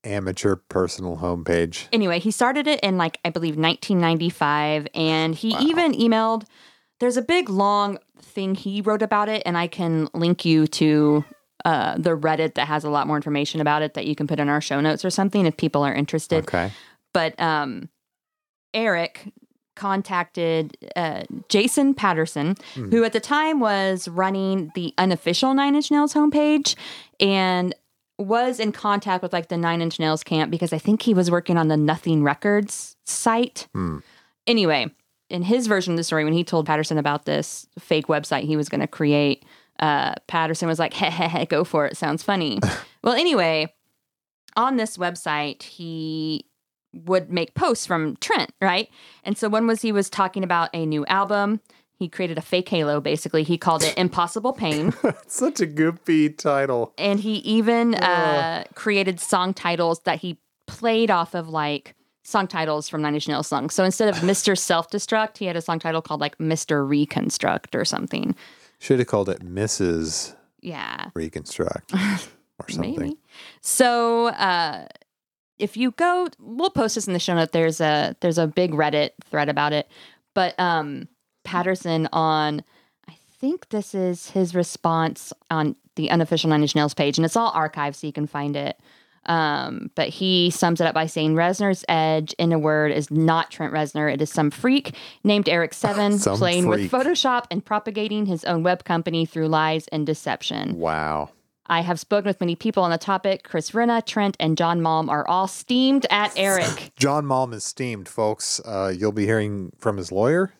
amateur 0.03 0.55
personal 0.55 1.17
homepage? 1.17 1.87
Anyway, 1.91 2.19
he 2.19 2.31
started 2.31 2.67
it 2.67 2.79
in 2.81 2.97
like 2.97 3.19
I 3.25 3.29
believe 3.29 3.57
1995, 3.57 4.87
and 4.93 5.35
he 5.35 5.55
even 5.59 5.93
emailed. 5.93 6.45
There's 6.99 7.17
a 7.17 7.21
big 7.21 7.49
long 7.49 7.99
thing 8.21 8.55
he 8.55 8.81
wrote 8.81 9.01
about 9.01 9.29
it, 9.29 9.43
and 9.45 9.57
I 9.57 9.67
can 9.67 10.09
link 10.13 10.45
you 10.45 10.65
to 10.67 11.23
uh, 11.65 11.97
the 11.97 12.17
Reddit 12.17 12.55
that 12.55 12.67
has 12.67 12.83
a 12.83 12.89
lot 12.89 13.07
more 13.07 13.15
information 13.15 13.61
about 13.61 13.81
it 13.81 13.93
that 13.93 14.05
you 14.07 14.15
can 14.15 14.25
put 14.25 14.39
in 14.39 14.49
our 14.49 14.61
show 14.61 14.79
notes 14.79 15.03
or 15.03 15.09
something 15.09 15.45
if 15.45 15.57
people 15.57 15.83
are 15.83 15.93
interested. 15.93 16.43
Okay. 16.43 16.71
But 17.13 17.39
um, 17.39 17.89
Eric 18.73 19.31
contacted 19.75 20.75
uh, 20.95 21.23
Jason 21.49 21.93
Patterson, 21.93 22.55
who 22.73 23.03
at 23.03 23.13
the 23.13 23.19
time 23.19 23.59
was 23.59 24.07
running 24.07 24.71
the 24.75 24.93
unofficial 24.97 25.53
Nine 25.53 25.75
Inch 25.75 25.91
Nails 25.91 26.13
homepage 26.13 26.75
and 27.19 27.75
was 28.17 28.59
in 28.59 28.71
contact 28.71 29.21
with 29.21 29.33
like 29.33 29.47
the 29.47 29.57
Nine 29.57 29.81
Inch 29.81 29.99
Nails 29.99 30.23
camp 30.23 30.49
because 30.51 30.73
I 30.73 30.77
think 30.77 31.01
he 31.01 31.13
was 31.13 31.29
working 31.29 31.57
on 31.57 31.67
the 31.67 31.77
Nothing 31.77 32.23
Records 32.23 32.95
site. 33.05 33.67
Hmm. 33.73 33.99
Anyway, 34.47 34.87
in 35.29 35.43
his 35.43 35.67
version 35.67 35.93
of 35.93 35.97
the 35.97 36.03
story, 36.03 36.23
when 36.23 36.33
he 36.33 36.43
told 36.43 36.65
Patterson 36.65 36.97
about 36.97 37.25
this 37.25 37.67
fake 37.79 38.07
website 38.07 38.43
he 38.43 38.57
was 38.57 38.69
going 38.69 38.81
to 38.81 38.87
create, 38.87 39.45
uh, 39.79 40.15
Patterson 40.27 40.67
was 40.67 40.79
like, 40.79 40.93
"Heh 40.93 41.11
heh 41.11 41.27
heh, 41.27 41.45
go 41.45 41.63
for 41.63 41.85
it. 41.85 41.97
Sounds 41.97 42.23
funny." 42.23 42.59
well, 43.03 43.13
anyway, 43.13 43.73
on 44.55 44.77
this 44.77 44.97
website, 44.97 45.61
he 45.63 46.45
would 46.93 47.31
make 47.31 47.53
posts 47.53 47.85
from 47.85 48.15
Trent, 48.17 48.51
right? 48.61 48.89
And 49.23 49.37
so 49.37 49.49
one 49.49 49.67
was 49.67 49.81
he 49.81 49.91
was 49.91 50.09
talking 50.09 50.43
about 50.43 50.69
a 50.73 50.85
new 50.85 51.05
album. 51.05 51.61
He 51.97 52.07
created 52.07 52.37
a 52.37 52.41
fake 52.41 52.69
halo, 52.69 53.01
basically. 53.01 53.41
He 53.43 53.57
called 53.57 53.83
it 53.83 53.97
Impossible 53.97 54.53
Pain. 54.53 54.93
Such 55.27 55.59
a 55.59 55.65
goofy 55.65 56.29
title. 56.29 56.93
and 56.97 57.19
he 57.19 57.37
even 57.37 57.95
uh, 57.95 58.65
created 58.75 59.19
song 59.19 59.53
titles 59.53 60.01
that 60.01 60.19
he 60.19 60.37
played 60.67 61.09
off 61.09 61.33
of 61.33 61.49
like 61.49 61.95
song 62.23 62.45
titles 62.45 62.87
from 62.87 63.01
Nine 63.01 63.15
Inch 63.15 63.27
Nails 63.27 63.47
songs. 63.47 63.73
So 63.73 63.83
instead 63.83 64.09
of 64.09 64.15
Mr. 64.21 64.55
Self 64.55 64.91
Destruct, 64.91 65.37
he 65.37 65.45
had 65.45 65.55
a 65.55 65.61
song 65.61 65.79
title 65.79 66.01
called 66.01 66.21
like 66.21 66.37
Mr. 66.37 66.87
Reconstruct 66.87 67.73
or 67.75 67.83
something. 67.83 68.35
Should 68.79 68.99
have 68.99 69.07
called 69.07 69.29
it 69.29 69.43
Mrs. 69.43 70.35
Yeah. 70.61 71.09
Reconstruct 71.15 71.93
or 72.59 72.69
something. 72.69 72.95
Maybe. 72.99 73.17
So 73.61 74.27
uh, 74.27 74.87
if 75.57 75.75
you 75.77 75.91
go, 75.91 76.27
we'll 76.37 76.69
post 76.69 76.93
this 76.93 77.07
in 77.07 77.13
the 77.13 77.19
show 77.19 77.33
note. 77.33 77.53
There's 77.53 77.81
a 77.81 78.15
there's 78.19 78.37
a 78.37 78.45
big 78.45 78.73
Reddit 78.73 79.11
thread 79.25 79.49
about 79.49 79.73
it. 79.73 79.89
But 80.35 80.59
um, 80.59 81.07
Patterson 81.47 82.09
on, 82.11 82.61
I 83.07 83.13
think 83.39 83.69
this 83.69 83.95
is 83.95 84.31
his 84.31 84.53
response 84.53 85.31
on 85.49 85.75
the 85.95 86.11
unofficial 86.11 86.49
Nine 86.49 86.61
Inch 86.61 86.75
Nails 86.75 86.93
page, 86.93 87.17
and 87.17 87.23
it's 87.25 87.37
all 87.37 87.53
archived, 87.53 87.95
so 87.95 88.05
you 88.05 88.13
can 88.13 88.27
find 88.27 88.55
it. 88.55 88.77
Um, 89.27 89.89
but 89.95 90.09
he 90.09 90.49
sums 90.51 90.79
it 90.81 90.87
up 90.87 90.93
by 90.93 91.05
saying 91.05 91.35
Reznor's 91.35 91.83
edge, 91.89 92.33
in 92.37 92.51
a 92.51 92.59
word, 92.59 92.91
is 92.91 93.09
not 93.09 93.49
Trent 93.49 93.73
Reznor. 93.73 94.13
It 94.13 94.21
is 94.21 94.29
some 94.29 94.51
freak 94.51 94.93
named 95.23 95.49
Eric 95.49 95.73
Seven 95.85 96.19
playing 96.19 96.65
freak. 96.65 96.91
with 96.91 96.91
Photoshop 96.91 97.45
and 97.49 97.63
propagating 97.63 98.25
his 98.25 98.43
own 98.43 98.63
web 98.63 98.83
company 98.83 99.25
through 99.25 99.47
lies 99.47 99.87
and 99.89 100.05
deception. 100.05 100.77
Wow. 100.77 101.29
I 101.69 101.81
have 101.81 101.99
spoken 101.99 102.27
with 102.27 102.39
many 102.39 102.55
people 102.55 102.83
on 102.83 102.91
the 102.91 102.97
topic. 102.97 103.43
Chris 103.43 103.71
Vrenna, 103.71 104.05
Trent, 104.05 104.37
and 104.39 104.57
John 104.57 104.79
Malm 104.79 105.09
are 105.09 105.27
all 105.27 105.47
steamed 105.47 106.05
at 106.09 106.31
Eric. 106.37 106.93
John 106.95 107.25
Malm 107.25 107.53
is 107.53 107.65
steamed, 107.65 108.07
folks. 108.07 108.61
Uh, 108.65 108.93
you'll 108.97 109.11
be 109.11 109.25
hearing 109.25 109.73
from 109.77 109.97
his 109.97 110.11
lawyer. 110.11 110.53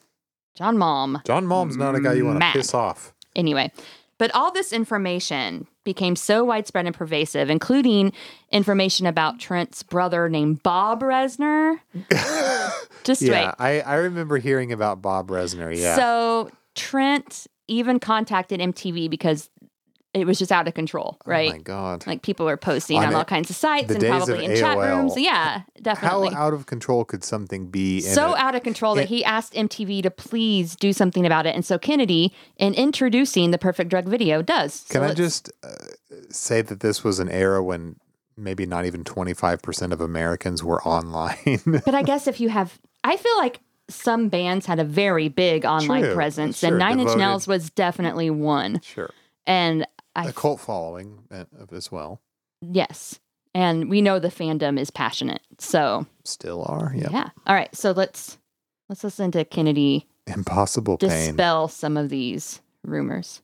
John 0.57 0.77
Malm. 0.77 1.23
John 1.25 1.45
Malm's 1.45 1.77
not 1.77 1.95
a 1.95 2.01
guy 2.01 2.13
you 2.13 2.25
want 2.25 2.41
to 2.41 2.51
piss 2.51 2.73
off. 2.73 3.13
Anyway, 3.35 3.71
but 4.17 4.33
all 4.33 4.51
this 4.51 4.73
information 4.73 5.67
became 5.83 6.15
so 6.15 6.43
widespread 6.43 6.87
and 6.87 6.95
pervasive, 6.95 7.49
including 7.49 8.11
information 8.51 9.05
about 9.05 9.39
Trent's 9.39 9.83
brother 9.83 10.27
named 10.27 10.63
Bob 10.63 11.01
Reznor. 11.01 11.77
Just 13.03 13.21
Yeah, 13.21 13.31
wait. 13.31 13.55
I, 13.59 13.81
I 13.81 13.95
remember 13.95 14.37
hearing 14.37 14.71
about 14.71 15.01
Bob 15.01 15.29
Reznor. 15.29 15.77
Yeah. 15.77 15.95
So 15.95 16.49
Trent 16.73 17.45
even 17.67 17.99
contacted 17.99 18.59
MTV 18.59 19.09
because 19.09 19.49
it 20.21 20.25
was 20.27 20.39
just 20.39 20.51
out 20.51 20.67
of 20.67 20.73
control, 20.73 21.17
right? 21.25 21.49
Oh 21.49 21.53
my 21.53 21.59
god. 21.59 22.07
Like 22.07 22.21
people 22.21 22.45
were 22.45 22.57
posting 22.57 22.97
On 22.97 23.05
on, 23.07 23.15
all 23.15 23.25
kinds 23.25 23.49
of 23.49 23.55
sites 23.55 23.91
and 23.91 24.03
probably 24.03 24.45
in 24.45 24.55
chat 24.55 24.77
rooms. 24.77 25.13
Yeah, 25.17 25.61
definitely. 25.81 26.29
How 26.33 26.47
out 26.47 26.53
of 26.53 26.65
control 26.65 27.05
could 27.05 27.23
something 27.23 27.67
be? 27.67 27.97
in 27.97 28.01
so 28.13 28.33
a- 28.33 28.37
out 28.37 28.55
of 28.55 28.63
control 28.63 28.95
that 28.95 29.07
he 29.07 29.23
asked 29.23 29.53
MTV 29.53 30.03
to 30.03 30.11
please 30.11 30.75
do 30.75 30.93
something 30.93 31.25
about 31.25 31.45
it. 31.45 31.55
And 31.55 31.65
so 31.65 31.77
Kennedy, 31.77 32.33
in 32.57 32.73
introducing 32.73 33.51
the 33.51 33.57
Perfect 33.57 33.89
Drug 33.89 34.05
video, 34.07 34.41
does. 34.41 34.73
So 34.73 34.93
Can 34.99 35.03
I 35.03 35.13
just 35.13 35.51
uh, 35.63 35.69
say 36.29 36.61
that 36.61 36.79
this 36.81 37.03
was 37.03 37.19
an 37.19 37.29
era 37.29 37.63
when 37.63 37.97
maybe 38.35 38.65
not 38.65 38.85
even 38.85 39.03
25% 39.03 39.91
of 39.91 40.01
Americans 40.01 40.63
were 40.63 40.81
online? 40.83 41.59
But 41.85 41.95
I 41.95 42.03
guess 42.03 42.27
if 42.27 42.39
you 42.39 42.49
have, 42.49 42.79
I 43.03 43.17
feel 43.17 43.37
like 43.37 43.59
some 43.89 44.27
bands 44.29 44.65
had 44.65 44.79
a 44.79 44.83
very 44.83 45.29
big 45.29 45.65
online 45.65 46.03
True, 46.03 46.13
presence, 46.13 46.59
sure, 46.59 46.69
and 46.69 46.77
Nine 46.79 46.99
Inch. 46.99 47.15
Nails 47.15 47.47
was 47.47 47.69
definitely 47.69 48.29
one. 48.29 48.81
sure. 48.83 49.11
And 49.45 49.87
I 50.17 50.29
A 50.29 50.33
cult 50.33 50.59
following 50.59 51.23
uh, 51.31 51.45
as 51.71 51.91
well. 51.91 52.19
yes, 52.61 53.19
and 53.53 53.89
we 53.89 54.01
know 54.01 54.19
the 54.19 54.27
fandom 54.29 54.79
is 54.79 54.89
passionate. 54.91 55.41
So 55.59 56.05
Still 56.25 56.63
are. 56.65 56.91
Yeah. 56.95 57.09
yeah. 57.11 57.29
All 57.45 57.55
right, 57.55 57.73
so 57.75 57.91
let's 57.91 58.37
let's 58.89 59.03
listen 59.03 59.31
to 59.31 59.45
Kennedy 59.45 60.07
Impossible 60.25 60.97
pain. 60.97 61.09
dispel 61.09 61.67
some 61.67 61.95
of 61.97 62.09
these 62.09 62.61
rumors. 62.83 63.41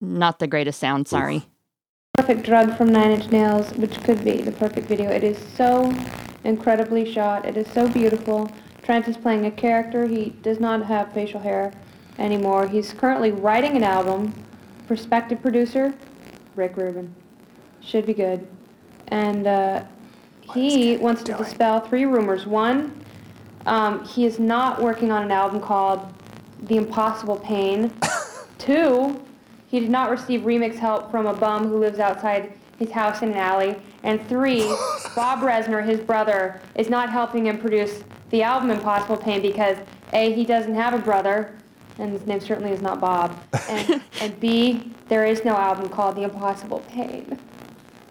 Not 0.00 0.38
the 0.38 0.46
greatest 0.46 0.78
sound. 0.78 1.08
Sorry. 1.08 1.46
perfect 2.18 2.42
drug 2.44 2.76
from 2.76 2.92
Nine 2.92 3.10
Inch 3.12 3.30
Nails, 3.32 3.72
which 3.72 4.00
could 4.02 4.22
be 4.24 4.42
the 4.42 4.52
perfect 4.52 4.86
video. 4.86 5.10
It 5.10 5.24
is 5.24 5.38
so 5.56 5.92
incredibly 6.44 7.10
shot. 7.10 7.46
It 7.46 7.56
is 7.56 7.66
so 7.68 7.88
beautiful. 7.88 8.50
Trent 8.82 9.08
is 9.08 9.16
playing 9.16 9.46
a 9.46 9.50
character. 9.50 10.06
He 10.06 10.30
does 10.42 10.60
not 10.60 10.84
have 10.84 11.12
facial 11.14 11.40
hair 11.40 11.72
anymore. 12.18 12.68
He's 12.68 12.92
currently 12.92 13.30
writing 13.32 13.76
an 13.76 13.82
album. 13.82 14.34
Prospective 14.86 15.40
producer, 15.40 15.94
Rick 16.56 16.76
Rubin. 16.76 17.14
Should 17.80 18.06
be 18.06 18.14
good. 18.14 18.46
And 19.08 19.46
uh, 19.46 19.84
he 20.54 20.96
wants 20.98 21.22
to 21.24 21.34
dispel 21.34 21.80
three 21.80 22.04
rumors. 22.04 22.46
One, 22.46 23.04
um, 23.66 24.04
he 24.04 24.26
is 24.26 24.38
not 24.38 24.82
working 24.82 25.10
on 25.10 25.22
an 25.22 25.30
album 25.30 25.60
called 25.60 26.12
The 26.64 26.76
Impossible 26.76 27.36
Pain. 27.38 27.92
Two, 28.58 29.22
he 29.68 29.80
did 29.80 29.90
not 29.90 30.10
receive 30.10 30.42
remix 30.42 30.76
help 30.76 31.10
from 31.10 31.26
a 31.26 31.34
bum 31.34 31.66
who 31.68 31.78
lives 31.78 31.98
outside 31.98 32.52
his 32.78 32.90
house 32.90 33.22
in 33.22 33.30
an 33.30 33.36
alley. 33.36 33.76
And 34.02 34.26
three, 34.28 34.60
Bob 35.16 35.40
Reznor, 35.40 35.84
his 35.84 36.00
brother, 36.00 36.60
is 36.74 36.90
not 36.90 37.10
helping 37.10 37.46
him 37.46 37.58
produce 37.58 38.04
the 38.30 38.42
album 38.42 38.70
Impossible 38.70 39.16
Pain 39.16 39.40
because 39.40 39.78
A, 40.12 40.32
he 40.32 40.44
doesn't 40.44 40.74
have 40.74 40.92
a 40.92 40.98
brother, 40.98 41.56
and 41.98 42.10
his 42.12 42.26
name 42.26 42.40
certainly 42.40 42.72
is 42.72 42.82
not 42.82 43.00
Bob. 43.00 43.36
And, 43.68 44.02
and 44.20 44.40
B, 44.40 44.92
there 45.08 45.24
is 45.24 45.44
no 45.44 45.56
album 45.56 45.88
called 45.88 46.16
The 46.16 46.22
Impossible 46.22 46.80
Pain. 46.88 47.38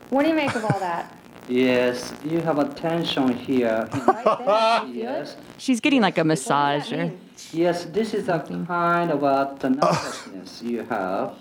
What 0.10 0.24
do 0.24 0.30
you 0.30 0.36
make 0.36 0.56
of 0.56 0.64
all 0.66 0.80
that? 0.80 1.18
Yes, 1.50 2.14
you 2.24 2.40
have 2.40 2.58
a 2.60 2.66
tension 2.74 3.36
here. 3.36 3.90
yes, 4.88 5.36
She's 5.58 5.82
getting 5.82 6.02
like 6.02 6.18
a 6.18 6.22
What 6.22 6.28
massage. 6.28 6.94
Or, 6.94 7.12
yes, 7.52 7.86
this 7.86 8.14
is 8.14 8.30
a 8.30 8.40
kind 8.68 9.12
of 9.12 9.24
a 9.24 9.56
the 9.60 9.72
nervousness 9.72 10.62
you 10.62 10.84
have. 10.84 11.34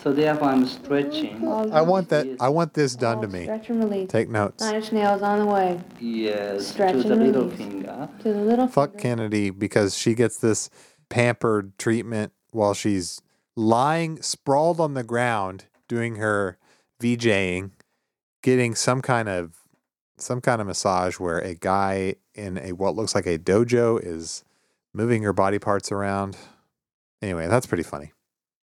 So 0.00 0.12
therefore, 0.12 0.50
I'm 0.50 0.64
stretching. 0.64 1.48
I 1.72 1.80
want 1.82 2.08
that. 2.10 2.36
I 2.38 2.48
want 2.50 2.72
this 2.74 2.94
done 2.94 3.20
to 3.20 3.26
me. 3.26 3.42
Stretch 3.44 3.68
and 3.70 3.82
release. 3.82 4.08
Take 4.08 4.28
notes. 4.28 4.62
Nine 4.62 4.76
Inch 4.76 4.92
Nails 4.92 5.22
on 5.22 5.40
the 5.40 5.46
way 5.46 5.80
Yes, 5.98 6.68
Stretch 6.68 6.92
to 6.92 7.02
the 7.02 7.14
and 7.14 7.26
little 7.26 7.42
release. 7.46 7.58
finger. 7.58 8.08
to 8.22 8.32
the 8.32 8.40
little 8.40 8.68
Fuck 8.68 8.90
finger. 8.92 9.02
Kennedy 9.02 9.50
because 9.50 9.98
she 9.98 10.14
gets 10.14 10.36
this 10.36 10.70
pampered 11.08 11.76
treatment 11.78 12.32
while 12.50 12.74
she's 12.74 13.20
lying 13.56 14.20
sprawled 14.22 14.80
on 14.80 14.94
the 14.94 15.02
ground 15.02 15.64
doing 15.88 16.16
her 16.16 16.58
VJing, 17.00 17.70
getting 18.42 18.74
some 18.74 19.00
kind 19.02 19.28
of 19.28 19.54
some 20.18 20.40
kind 20.40 20.60
of 20.60 20.66
massage 20.66 21.18
where 21.20 21.38
a 21.38 21.54
guy 21.54 22.14
in 22.34 22.58
a 22.58 22.72
what 22.72 22.96
looks 22.96 23.14
like 23.14 23.26
a 23.26 23.38
dojo 23.38 24.00
is 24.04 24.44
moving 24.92 25.22
her 25.22 25.32
body 25.32 25.58
parts 25.58 25.92
around. 25.92 26.36
Anyway, 27.22 27.46
that's 27.46 27.66
pretty 27.66 27.82
funny. 27.84 28.12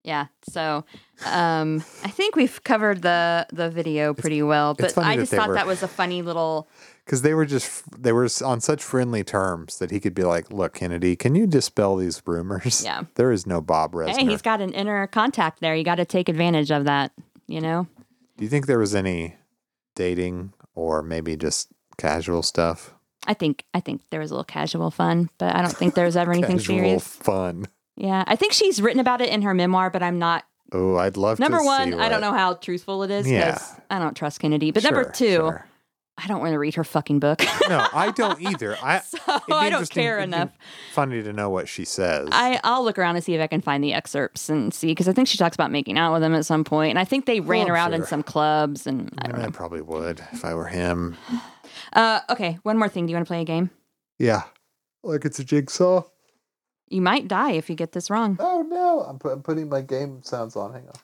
yeah. 0.03 0.27
So, 0.49 0.85
um, 1.25 1.77
I 2.03 2.09
think 2.09 2.35
we've 2.35 2.63
covered 2.63 3.01
the 3.01 3.47
the 3.51 3.69
video 3.69 4.13
pretty 4.13 4.41
well. 4.41 4.73
But 4.75 4.97
I 4.97 5.15
just 5.17 5.31
thought 5.33 5.49
were- 5.49 5.55
that 5.55 5.67
was 5.67 5.83
a 5.83 5.87
funny 5.87 6.21
little. 6.21 6.67
Because 7.09 7.23
they 7.23 7.33
were 7.33 7.47
just 7.47 8.03
they 8.03 8.11
were 8.11 8.29
on 8.45 8.61
such 8.61 8.83
friendly 8.83 9.23
terms 9.23 9.79
that 9.79 9.89
he 9.89 9.99
could 9.99 10.13
be 10.13 10.23
like, 10.23 10.53
"Look, 10.53 10.75
Kennedy, 10.75 11.15
can 11.15 11.33
you 11.33 11.47
dispel 11.47 11.95
these 11.95 12.21
rumors? 12.23 12.83
Yeah. 12.83 13.05
there 13.15 13.31
is 13.31 13.47
no 13.47 13.61
Bob 13.61 13.93
Reznor. 13.93 14.15
Hey, 14.15 14.25
he's 14.27 14.43
got 14.43 14.61
an 14.61 14.73
inner 14.73 15.07
contact 15.07 15.59
there. 15.59 15.73
You 15.73 15.83
got 15.83 15.95
to 15.95 16.05
take 16.05 16.29
advantage 16.29 16.69
of 16.69 16.85
that. 16.85 17.11
You 17.47 17.61
know. 17.61 17.87
Do 18.37 18.43
you 18.43 18.49
think 18.51 18.67
there 18.67 18.77
was 18.77 18.93
any 18.93 19.37
dating 19.95 20.53
or 20.75 21.01
maybe 21.01 21.35
just 21.35 21.69
casual 21.97 22.43
stuff? 22.43 22.93
I 23.25 23.33
think 23.33 23.65
I 23.73 23.79
think 23.79 24.03
there 24.11 24.19
was 24.19 24.29
a 24.29 24.35
little 24.35 24.43
casual 24.43 24.91
fun, 24.91 25.31
but 25.39 25.55
I 25.55 25.63
don't 25.63 25.75
think 25.75 25.95
there 25.95 26.05
was 26.05 26.15
ever 26.15 26.31
anything 26.31 26.57
casual 26.59 26.77
serious. 26.77 27.07
fun. 27.07 27.65
Yeah, 27.95 28.23
I 28.27 28.35
think 28.35 28.53
she's 28.53 28.79
written 28.83 28.99
about 28.99 29.19
it 29.19 29.29
in 29.29 29.41
her 29.41 29.55
memoir, 29.55 29.89
but 29.89 30.03
I'm 30.03 30.19
not. 30.19 30.45
Oh, 30.71 30.97
I'd 30.97 31.17
love 31.17 31.39
Number 31.39 31.63
one, 31.63 31.95
I 31.95 32.07
don't 32.07 32.21
know 32.21 32.33
how 32.33 32.53
truthful 32.53 33.01
it 33.01 33.09
is 33.09 33.25
because 33.25 33.73
Yeah. 33.73 33.79
I 33.89 33.97
don't 33.97 34.15
trust 34.15 34.39
Kennedy. 34.39 34.69
But 34.69 34.83
number 34.83 35.09
two, 35.09 35.25
sure. 35.25 35.65
I 36.21 36.27
don't 36.27 36.41
want 36.41 36.53
to 36.53 36.59
read 36.59 36.75
her 36.75 36.83
fucking 36.83 37.19
book. 37.19 37.41
No, 37.69 37.87
I 37.93 38.11
don't 38.15 38.41
either. 38.41 38.77
I 38.81 38.99
so 38.99 39.17
I 39.51 39.69
don't 39.69 39.89
care 39.89 40.17
it'd 40.19 40.29
be 40.31 40.35
enough. 40.35 40.51
Funny 40.93 41.23
to 41.23 41.31
know 41.33 41.49
what 41.49 41.67
she 41.69 41.85
says. 41.85 42.29
I 42.31 42.59
I'll 42.63 42.83
look 42.83 42.97
around 42.99 43.15
and 43.15 43.23
see 43.23 43.33
if 43.35 43.41
I 43.41 43.47
can 43.47 43.61
find 43.61 43.83
the 43.83 43.93
excerpts 43.93 44.49
and 44.49 44.73
see 44.73 44.87
because 44.87 45.07
I 45.07 45.13
think 45.13 45.27
she 45.27 45.37
talks 45.37 45.55
about 45.55 45.71
making 45.71 45.97
out 45.97 46.13
with 46.13 46.23
him 46.23 46.35
at 46.35 46.45
some 46.45 46.63
point, 46.63 46.89
and 46.91 46.99
I 46.99 47.05
think 47.05 47.25
they 47.25 47.39
ran 47.39 47.67
I'm 47.67 47.73
around 47.73 47.93
in 47.93 48.05
some 48.05 48.23
clubs 48.23 48.85
and 48.85 49.13
I 49.19 49.25
I 49.25 49.27
don't 49.29 49.37
mean, 49.39 49.47
I 49.47 49.51
probably 49.51 49.81
would 49.81 50.21
if 50.33 50.43
I 50.43 50.53
were 50.53 50.67
him. 50.67 51.17
Uh, 51.93 52.19
okay, 52.29 52.59
one 52.63 52.77
more 52.77 52.89
thing. 52.89 53.05
Do 53.05 53.11
you 53.11 53.15
want 53.15 53.25
to 53.25 53.29
play 53.29 53.41
a 53.41 53.45
game? 53.45 53.69
Yeah, 54.17 54.43
like 55.03 55.25
it's 55.25 55.39
a 55.39 55.43
jigsaw. 55.43 56.03
You 56.89 57.01
might 57.01 57.27
die 57.27 57.51
if 57.51 57.69
you 57.69 57.75
get 57.75 57.91
this 57.91 58.09
wrong. 58.09 58.37
Oh 58.39 58.63
no, 58.67 59.01
I'm, 59.01 59.19
pu- 59.19 59.29
I'm 59.29 59.43
putting 59.43 59.69
my 59.69 59.81
game 59.81 60.21
sounds 60.23 60.55
on. 60.55 60.73
Hang 60.73 60.87
on. 60.87 60.95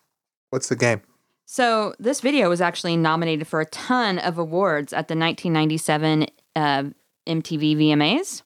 What's 0.49 0.67
the 0.69 0.75
game? 0.75 1.01
So 1.45 1.93
this 1.99 2.21
video 2.21 2.49
was 2.49 2.61
actually 2.61 2.97
nominated 2.97 3.47
for 3.47 3.61
a 3.61 3.65
ton 3.65 4.17
of 4.19 4.37
awards 4.37 4.93
at 4.93 5.07
the 5.07 5.15
1997 5.15 6.27
uh, 6.55 6.83
MTV 7.27 7.77
VMAs. 7.77 8.41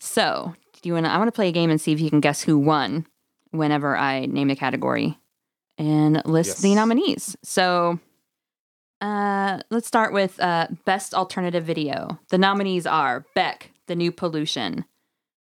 So 0.00 0.54
do 0.80 0.88
you 0.88 0.94
want 0.94 1.06
to? 1.06 1.12
I 1.12 1.18
want 1.18 1.28
to 1.28 1.32
play 1.32 1.48
a 1.48 1.52
game 1.52 1.70
and 1.70 1.80
see 1.80 1.92
if 1.92 2.00
you 2.00 2.10
can 2.10 2.20
guess 2.20 2.42
who 2.42 2.58
won 2.58 3.06
whenever 3.50 3.96
I 3.96 4.26
name 4.26 4.48
the 4.48 4.56
category 4.56 5.18
and 5.76 6.22
list 6.24 6.62
the 6.62 6.74
nominees. 6.74 7.36
So 7.42 7.98
uh, 9.00 9.60
let's 9.70 9.86
start 9.86 10.12
with 10.12 10.40
uh, 10.40 10.68
best 10.84 11.14
alternative 11.14 11.64
video. 11.64 12.18
The 12.30 12.38
nominees 12.38 12.86
are 12.86 13.26
Beck, 13.34 13.70
The 13.86 13.96
New 13.96 14.12
Pollution, 14.12 14.84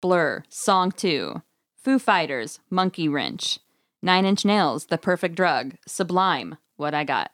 Blur, 0.00 0.44
Song 0.48 0.92
Two, 0.92 1.42
Foo 1.76 1.98
Fighters, 1.98 2.60
Monkey 2.70 3.08
Wrench, 3.08 3.58
Nine 4.02 4.24
Inch 4.24 4.44
Nails, 4.44 4.86
The 4.86 4.98
Perfect 4.98 5.34
Drug, 5.34 5.74
Sublime, 5.86 6.56
What 6.80 6.94
I 6.94 7.04
Got. 7.04 7.30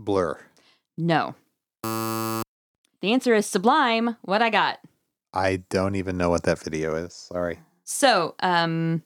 Blur. 0.00 0.36
No. 0.98 1.36
The 1.84 2.42
answer 3.12 3.34
is 3.34 3.46
Sublime, 3.46 4.16
What 4.22 4.42
I 4.42 4.50
Got. 4.50 4.80
I 5.32 5.62
don't 5.70 5.94
even 5.94 6.16
know 6.16 6.28
what 6.28 6.42
that 6.42 6.58
video 6.58 6.96
is. 6.96 7.14
Sorry. 7.14 7.60
So, 7.84 8.34
um, 8.40 9.04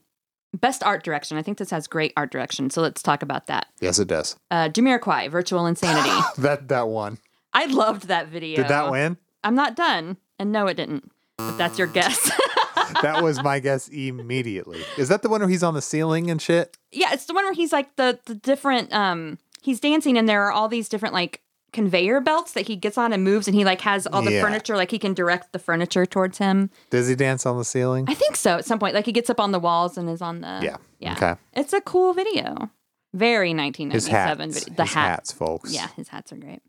best 0.59 0.83
art 0.83 1.05
direction. 1.05 1.37
I 1.37 1.43
think 1.43 1.59
this 1.59 1.69
has 1.69 1.87
great 1.87 2.15
art 2.17 2.33
direction. 2.33 2.71
So 2.71 2.81
let's 2.81 3.03
talk 3.03 3.21
about 3.21 3.47
that. 3.49 3.67
Yes, 3.79 3.99
it 3.99 4.09
does. 4.09 4.37
Uh, 4.51 4.71
Jamiroquai, 4.71 5.31
Virtual 5.31 5.67
Insanity. 5.67 6.09
That 6.39 6.69
that 6.69 6.89
one. 6.89 7.19
I 7.53 7.67
loved 7.67 8.09
that 8.09 8.29
video. 8.29 8.57
Did 8.57 8.69
that 8.69 8.91
win? 8.91 9.19
I'm 9.45 9.55
not 9.55 9.77
done. 9.77 10.17
And 10.39 10.51
no, 10.51 10.67
it 10.67 10.79
didn't. 10.79 11.13
But 11.37 11.59
that's 11.59 11.77
your 11.77 11.89
guess. 11.89 12.31
that 13.03 13.23
was 13.23 13.43
my 13.43 13.59
guess 13.61 13.89
immediately. 13.89 14.81
Is 14.99 15.09
that 15.09 15.23
the 15.23 15.29
one 15.29 15.41
where 15.41 15.49
he's 15.49 15.63
on 15.63 15.75
the 15.75 15.83
ceiling 15.83 16.31
and 16.31 16.41
shit? 16.41 16.77
yeah, 16.93 17.13
it's 17.13 17.27
the 17.27 17.35
one 17.35 17.45
where 17.45 17.53
he's 17.53 17.73
like 17.73 17.95
the 17.97 18.19
the 18.27 18.35
different 18.35 18.93
um 18.93 19.39
he's 19.63 19.81
dancing 19.81 20.17
and 20.19 20.29
there 20.29 20.43
are 20.45 20.53
all 20.53 20.69
these 20.69 20.89
different 20.89 21.13
like 21.15 21.41
conveyor 21.73 22.21
belts 22.21 22.53
that 22.53 22.67
he 22.69 22.75
gets 22.77 22.97
on 22.97 23.13
and 23.13 23.23
moves 23.23 23.47
and 23.47 23.55
he 23.55 23.65
like 23.65 23.83
has 23.83 24.07
all 24.07 24.23
the 24.23 24.33
Yeah. 24.33 24.41
furniture 24.43 24.77
like 24.77 24.91
he 24.91 24.99
can 24.99 25.13
direct 25.13 25.53
the 25.53 25.59
furniture 25.59 26.07
towards 26.07 26.39
him. 26.39 26.71
Does 26.91 27.07
he 27.09 27.15
dance 27.15 27.45
on 27.45 27.59
the 27.59 27.65
ceiling? 27.65 28.07
I 28.09 28.15
think 28.15 28.37
so 28.37 28.57
at 28.59 28.65
some 28.65 28.79
point 28.79 28.95
like 28.95 29.05
he 29.05 29.13
gets 29.13 29.29
up 29.29 29.41
on 29.41 29.53
the 29.53 29.61
walls 29.61 29.99
and 29.99 30.09
is 30.09 30.23
on 30.23 30.41
the 30.41 30.61
Yeah. 30.63 30.77
Yeah. 31.01 31.13
Okay. 31.13 31.35
It's 31.55 31.73
a 31.75 31.81
cool 31.83 32.15
video. 32.15 32.71
Very 33.13 33.53
1997 33.55 33.93
His 33.93 34.07
hats. 34.09 34.65
video. 34.65 34.77
The 34.77 34.83
his 34.85 34.93
hat. 34.95 35.09
hats, 35.09 35.33
folks. 35.33 35.73
Yeah, 35.75 35.89
his 35.97 36.09
hats 36.09 36.33
are 36.33 36.37
great. 36.37 36.61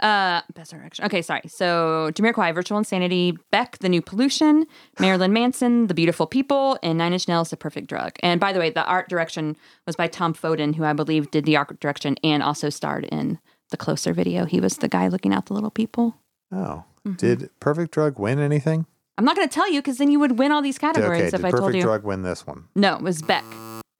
Uh, 0.00 0.42
best 0.54 0.72
direction. 0.72 1.04
Okay, 1.06 1.22
sorry. 1.22 1.42
So 1.46 2.10
Jamiroquai, 2.14 2.54
Virtual 2.54 2.76
Insanity, 2.76 3.38
Beck, 3.50 3.78
The 3.78 3.88
New 3.88 4.02
Pollution, 4.02 4.66
Marilyn 4.98 5.32
Manson, 5.32 5.86
The 5.86 5.94
Beautiful 5.94 6.26
People, 6.26 6.78
and 6.82 6.98
Nine 6.98 7.12
Inch 7.14 7.28
Nails, 7.28 7.50
The 7.50 7.56
Perfect 7.56 7.88
Drug. 7.88 8.12
And 8.20 8.38
by 8.38 8.52
the 8.52 8.58
way, 8.58 8.70
the 8.70 8.84
art 8.84 9.08
direction 9.08 9.56
was 9.86 9.96
by 9.96 10.06
Tom 10.06 10.34
Foden, 10.34 10.74
who 10.74 10.84
I 10.84 10.92
believe 10.92 11.30
did 11.30 11.46
the 11.46 11.56
art 11.56 11.80
direction 11.80 12.16
and 12.22 12.42
also 12.42 12.68
starred 12.68 13.04
in 13.06 13.38
the 13.70 13.76
Closer 13.76 14.12
video. 14.12 14.44
He 14.44 14.60
was 14.60 14.76
the 14.76 14.88
guy 14.88 15.08
looking 15.08 15.32
out 15.32 15.46
the 15.46 15.54
little 15.54 15.70
people. 15.70 16.16
Oh. 16.52 16.84
Mm-hmm. 17.06 17.14
Did 17.14 17.50
Perfect 17.60 17.92
Drug 17.92 18.18
win 18.18 18.38
anything? 18.38 18.86
I'm 19.16 19.24
not 19.24 19.34
going 19.36 19.48
to 19.48 19.54
tell 19.54 19.70
you 19.72 19.80
because 19.80 19.96
then 19.98 20.10
you 20.10 20.20
would 20.20 20.38
win 20.38 20.52
all 20.52 20.60
these 20.60 20.76
categories 20.78 21.20
okay. 21.20 21.26
if 21.28 21.30
Did 21.32 21.44
I 21.44 21.50
Perfect 21.50 21.60
told 21.62 21.74
you. 21.74 21.82
Drug 21.82 22.04
win 22.04 22.22
this 22.22 22.46
one? 22.46 22.64
No, 22.74 22.96
it 22.96 23.02
was 23.02 23.22
Beck. 23.22 23.44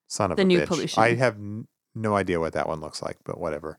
Son 0.08 0.30
of 0.30 0.36
The 0.36 0.42
a 0.42 0.44
New 0.44 0.60
bitch. 0.60 0.66
Pollution. 0.66 1.02
I 1.02 1.14
have 1.14 1.36
n- 1.36 1.66
No 1.94 2.14
idea 2.14 2.38
what 2.38 2.52
that 2.52 2.68
one 2.68 2.80
looks 2.80 3.00
like, 3.00 3.16
but 3.24 3.40
whatever. 3.40 3.78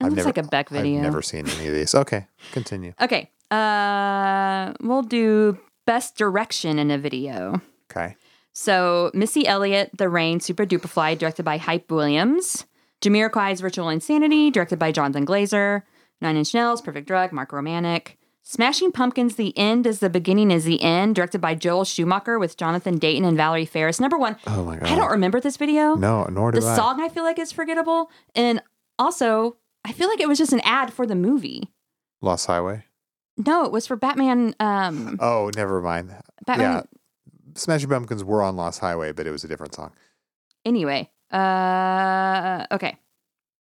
It 0.00 0.06
looks 0.10 0.24
like 0.24 0.38
a 0.38 0.42
Beck 0.44 0.68
video. 0.68 0.96
I've 0.98 1.02
never 1.02 1.22
seen 1.22 1.48
any 1.48 1.66
of 1.68 1.74
these. 1.74 1.94
Okay, 1.94 2.26
continue. 2.52 2.94
Okay. 3.00 3.30
Uh, 3.50 4.72
we'll 4.80 5.02
do 5.02 5.58
best 5.86 6.16
direction 6.16 6.78
in 6.78 6.90
a 6.90 6.98
video. 6.98 7.60
Okay. 7.90 8.14
So 8.52 9.10
Missy 9.14 9.46
Elliott, 9.46 9.90
The 9.96 10.08
Rain, 10.08 10.38
Supa 10.40 10.66
Dupa 10.66 10.88
Fly, 10.88 11.14
directed 11.14 11.44
by 11.44 11.56
Hype 11.58 11.90
Williams. 11.90 12.64
Jamiroquai's 13.00 13.60
Virtual 13.60 13.88
Insanity, 13.88 14.50
directed 14.50 14.78
by 14.78 14.92
Jonathan 14.92 15.24
Glazer. 15.24 15.82
Nine 16.20 16.36
Inch 16.36 16.52
Nails, 16.52 16.82
Perfect 16.82 17.06
Drug, 17.06 17.32
Mark 17.32 17.50
Romanek. 17.52 18.16
Smashing 18.42 18.92
Pumpkins, 18.92 19.36
The 19.36 19.56
End 19.58 19.86
is 19.86 20.00
the 20.00 20.10
Beginning 20.10 20.50
is 20.50 20.64
the 20.64 20.82
End, 20.82 21.14
directed 21.14 21.40
by 21.40 21.54
Joel 21.54 21.84
Schumacher 21.84 22.38
with 22.38 22.56
Jonathan 22.56 22.98
Dayton 22.98 23.24
and 23.24 23.36
Valerie 23.36 23.66
Faris. 23.66 24.00
Number 24.00 24.18
one, 24.18 24.36
Oh 24.46 24.64
my 24.64 24.76
god. 24.76 24.88
I 24.88 24.96
don't 24.96 25.10
remember 25.10 25.38
this 25.40 25.56
video. 25.56 25.94
No, 25.94 26.24
nor 26.24 26.50
do 26.50 26.60
the 26.60 26.66
I. 26.66 26.74
song 26.76 27.00
I 27.00 27.08
feel 27.08 27.24
like 27.24 27.38
is 27.38 27.52
forgettable. 27.52 28.10
And 28.34 28.60
also, 28.98 29.56
I 29.88 29.92
feel 29.92 30.08
like 30.08 30.20
it 30.20 30.28
was 30.28 30.36
just 30.38 30.52
an 30.52 30.60
ad 30.64 30.92
for 30.92 31.06
the 31.06 31.14
movie. 31.14 31.70
Lost 32.20 32.46
Highway. 32.46 32.84
No, 33.38 33.64
it 33.64 33.72
was 33.72 33.86
for 33.86 33.96
Batman. 33.96 34.54
Um, 34.60 35.16
Oh, 35.20 35.50
never 35.56 35.80
mind. 35.80 36.14
Batman. 36.46 36.72
Yeah. 36.72 36.82
Smashing 37.54 37.88
Pumpkins 37.88 38.22
were 38.22 38.42
on 38.42 38.56
Lost 38.56 38.80
Highway, 38.80 39.12
but 39.12 39.26
it 39.26 39.30
was 39.30 39.44
a 39.44 39.48
different 39.48 39.74
song. 39.74 39.92
Anyway, 40.64 41.08
uh, 41.32 42.66
okay. 42.72 42.96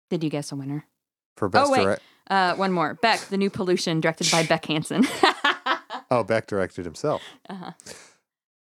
Did 0.09 0.23
you 0.23 0.29
guess 0.29 0.51
a 0.51 0.55
winner? 0.55 0.85
For 1.37 1.47
best 1.49 1.67
oh 1.69 1.71
wait, 1.71 1.83
direct. 1.83 2.01
uh, 2.29 2.55
one 2.55 2.71
more. 2.71 2.95
Beck, 2.95 3.19
the 3.21 3.37
new 3.37 3.49
pollution, 3.49 4.01
directed 4.01 4.29
by 4.31 4.43
Beck 4.43 4.65
Hansen. 4.65 5.07
Oh, 6.09 6.23
Beck 6.23 6.47
directed 6.47 6.85
himself. 6.85 7.21
Uh-huh. 7.49 7.71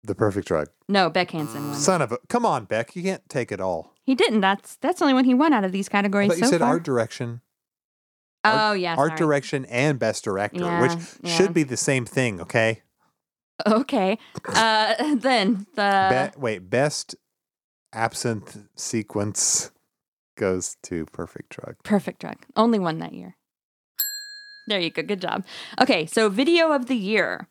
The 0.04 0.14
Perfect 0.14 0.48
Drug. 0.48 0.68
no, 0.88 1.10
Beck 1.10 1.32
Hansen 1.32 1.70
won. 1.70 1.76
Son 1.80 2.00
of 2.00 2.12
a. 2.12 2.20
Come 2.30 2.46
on, 2.46 2.66
Beck. 2.66 2.96
You 2.96 3.02
can't 3.02 3.28
take 3.30 3.52
it 3.52 3.60
all. 3.60 3.94
he 4.04 4.14
didn't. 4.14 4.42
That's 4.42 4.76
that's 4.76 5.00
the 5.00 5.06
only 5.06 5.16
one 5.16 5.26
he 5.26 5.34
won 5.34 5.52
out 5.52 5.64
of 5.64 5.72
these 5.72 5.90
categories 5.90 6.30
you 6.38 6.46
so 6.46 6.52
said 6.52 6.60
far. 6.60 6.70
art 6.74 6.84
direction. 6.84 7.42
Oh 8.44 8.74
yeah, 8.74 8.96
art 8.96 9.10
sorry. 9.12 9.18
direction 9.18 9.66
and 9.66 10.00
best 10.00 10.24
director, 10.24 10.62
Yeah, 10.62 10.82
which 10.82 10.94
yeah. 11.24 11.36
should 11.36 11.54
be 11.54 11.64
the 11.64 11.78
same 11.78 12.06
thing, 12.06 12.42
okay? 12.42 12.82
Okay. 13.68 14.18
Uh, 14.46 15.16
then 15.16 15.68
the 15.76 16.32
Be- 16.36 16.40
wait, 16.40 16.70
best 16.70 17.16
absinthe 17.94 18.58
sequence 18.76 19.72
goes 20.38 20.78
to 20.84 21.06
Perfect 21.08 21.50
Drug. 21.50 21.76
perfect 21.84 22.22
drug. 22.22 22.38
Only 22.56 22.80
one 22.80 22.98
that 23.00 23.14
year. 23.14 23.36
There 24.68 24.80
you 24.80 24.90
go. 24.92 25.04
Good 25.04 25.22
job. 25.22 25.46
Okay, 25.80 26.06
so 26.06 26.30
video 26.30 26.72
of 26.72 26.86
the 26.88 26.96
year. 26.96 27.48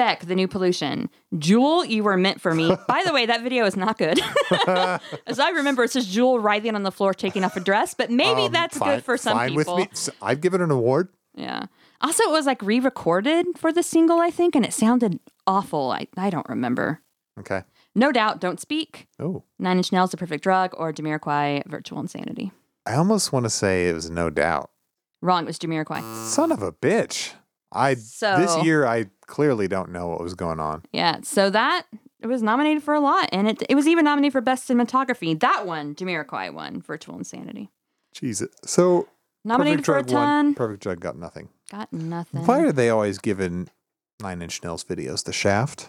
Beck, 0.00 0.20
the 0.24 0.34
new 0.34 0.48
pollution. 0.48 1.10
Jewel, 1.38 1.84
you 1.84 2.02
were 2.02 2.16
meant 2.16 2.40
for 2.40 2.54
me. 2.54 2.74
By 2.88 3.02
the 3.04 3.12
way, 3.12 3.26
that 3.26 3.42
video 3.42 3.66
is 3.66 3.76
not 3.76 3.98
good. 3.98 4.18
As 5.26 5.38
I 5.38 5.50
remember, 5.50 5.84
it's 5.84 5.92
just 5.92 6.08
Jewel 6.10 6.40
writhing 6.40 6.74
on 6.74 6.84
the 6.84 6.90
floor 6.90 7.12
taking 7.12 7.44
off 7.44 7.54
a 7.56 7.60
dress, 7.60 7.92
but 7.92 8.10
maybe 8.10 8.46
Um, 8.46 8.52
that's 8.52 8.78
fine- 8.78 8.96
good 8.96 9.04
for 9.04 9.18
some 9.18 9.36
fine 9.36 9.50
people. 9.50 9.76
With 9.76 9.84
me. 9.84 9.88
S- 9.92 10.08
I'd 10.22 10.40
give 10.40 10.54
it 10.54 10.62
an 10.62 10.70
award. 10.70 11.08
Yeah. 11.34 11.66
Also, 12.00 12.22
it 12.24 12.30
was 12.30 12.46
like 12.46 12.62
re-recorded 12.62 13.46
for 13.58 13.72
the 13.72 13.82
single, 13.82 14.20
I 14.20 14.30
think, 14.30 14.56
and 14.56 14.64
it 14.64 14.72
sounded 14.72 15.20
awful. 15.46 15.90
I, 15.92 16.06
I 16.16 16.30
don't 16.30 16.48
remember. 16.48 17.02
Okay. 17.38 17.62
No 17.94 18.10
doubt, 18.10 18.40
Don't 18.40 18.58
Speak, 18.60 19.06
Oh, 19.18 19.42
Nine 19.58 19.76
Inch 19.76 19.92
Nails, 19.92 20.12
The 20.12 20.16
Perfect 20.16 20.42
Drug, 20.42 20.72
or 20.78 20.92
Jamiroquai, 20.94 21.66
Virtual 21.66 22.00
Insanity. 22.00 22.52
I 22.86 22.94
almost 22.94 23.32
want 23.32 23.44
to 23.44 23.50
say 23.50 23.88
it 23.88 23.92
was 23.94 24.08
no 24.08 24.30
doubt. 24.30 24.70
Wrong, 25.20 25.42
it 25.42 25.46
was 25.46 25.58
Jamiroquai. 25.58 26.26
Son 26.26 26.52
of 26.52 26.62
a 26.62 26.72
bitch. 26.72 27.32
I 27.72 27.94
So- 27.94 28.36
this 28.38 28.64
year 28.64 28.86
I 28.86 29.06
clearly 29.26 29.68
don't 29.68 29.90
know 29.90 30.08
what 30.08 30.20
was 30.20 30.34
going 30.34 30.60
on. 30.60 30.82
Yeah, 30.92 31.18
so 31.22 31.50
that 31.50 31.86
it 32.20 32.26
was 32.26 32.42
nominated 32.42 32.82
for 32.82 32.94
a 32.94 33.00
lot, 33.00 33.28
and 33.32 33.48
it 33.48 33.62
it 33.68 33.74
was 33.74 33.86
even 33.86 34.04
nominated 34.04 34.32
for 34.32 34.40
Best 34.40 34.68
Cinematography. 34.68 35.38
That 35.40 35.66
one, 35.66 35.94
Jamiroquai 35.94 36.52
won, 36.52 36.82
Virtual 36.82 37.16
Insanity. 37.16 37.70
Jesus. 38.12 38.48
So 38.64 39.08
Nominated 39.44 39.84
Perfect 39.84 39.86
for 39.86 39.98
a 39.98 40.02
Drug 40.02 40.14
won. 40.14 40.44
ton. 40.46 40.54
Perfect 40.54 40.82
Drug 40.82 41.00
got 41.00 41.16
nothing. 41.16 41.48
Got 41.70 41.92
nothing. 41.92 42.44
Why 42.44 42.60
are 42.60 42.72
they 42.72 42.90
always 42.90 43.18
giving 43.18 43.70
Nine 44.20 44.42
Inch 44.42 44.62
Nails 44.62 44.84
videos 44.84 45.24
the 45.24 45.32
shaft? 45.32 45.88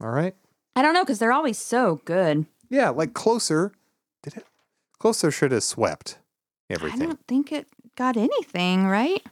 All 0.00 0.10
right. 0.10 0.34
I 0.74 0.82
don't 0.82 0.92
know, 0.92 1.02
because 1.04 1.18
they're 1.18 1.32
always 1.32 1.56
so 1.56 2.02
good. 2.04 2.44
Yeah, 2.68 2.90
like 2.90 3.14
closer. 3.14 3.72
Did 4.22 4.36
it? 4.38 4.46
Closer 4.98 5.30
should 5.30 5.52
have 5.52 5.62
swept 5.62 6.18
everything. 6.68 7.02
I 7.02 7.06
don't 7.06 7.26
think 7.26 7.50
it 7.52 7.66
got 7.96 8.16
anything, 8.18 8.86
right? 8.88 9.22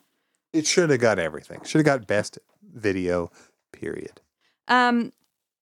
It 0.55 0.67
should 0.67 0.89
have 0.91 1.01
got 1.01 1.19
everything. 1.19 1.61
Should 1.65 1.85
have 1.85 2.01
got 2.01 2.07
best 2.07 2.39
video. 2.63 3.31
Period. 3.73 4.21
Um, 4.69 5.13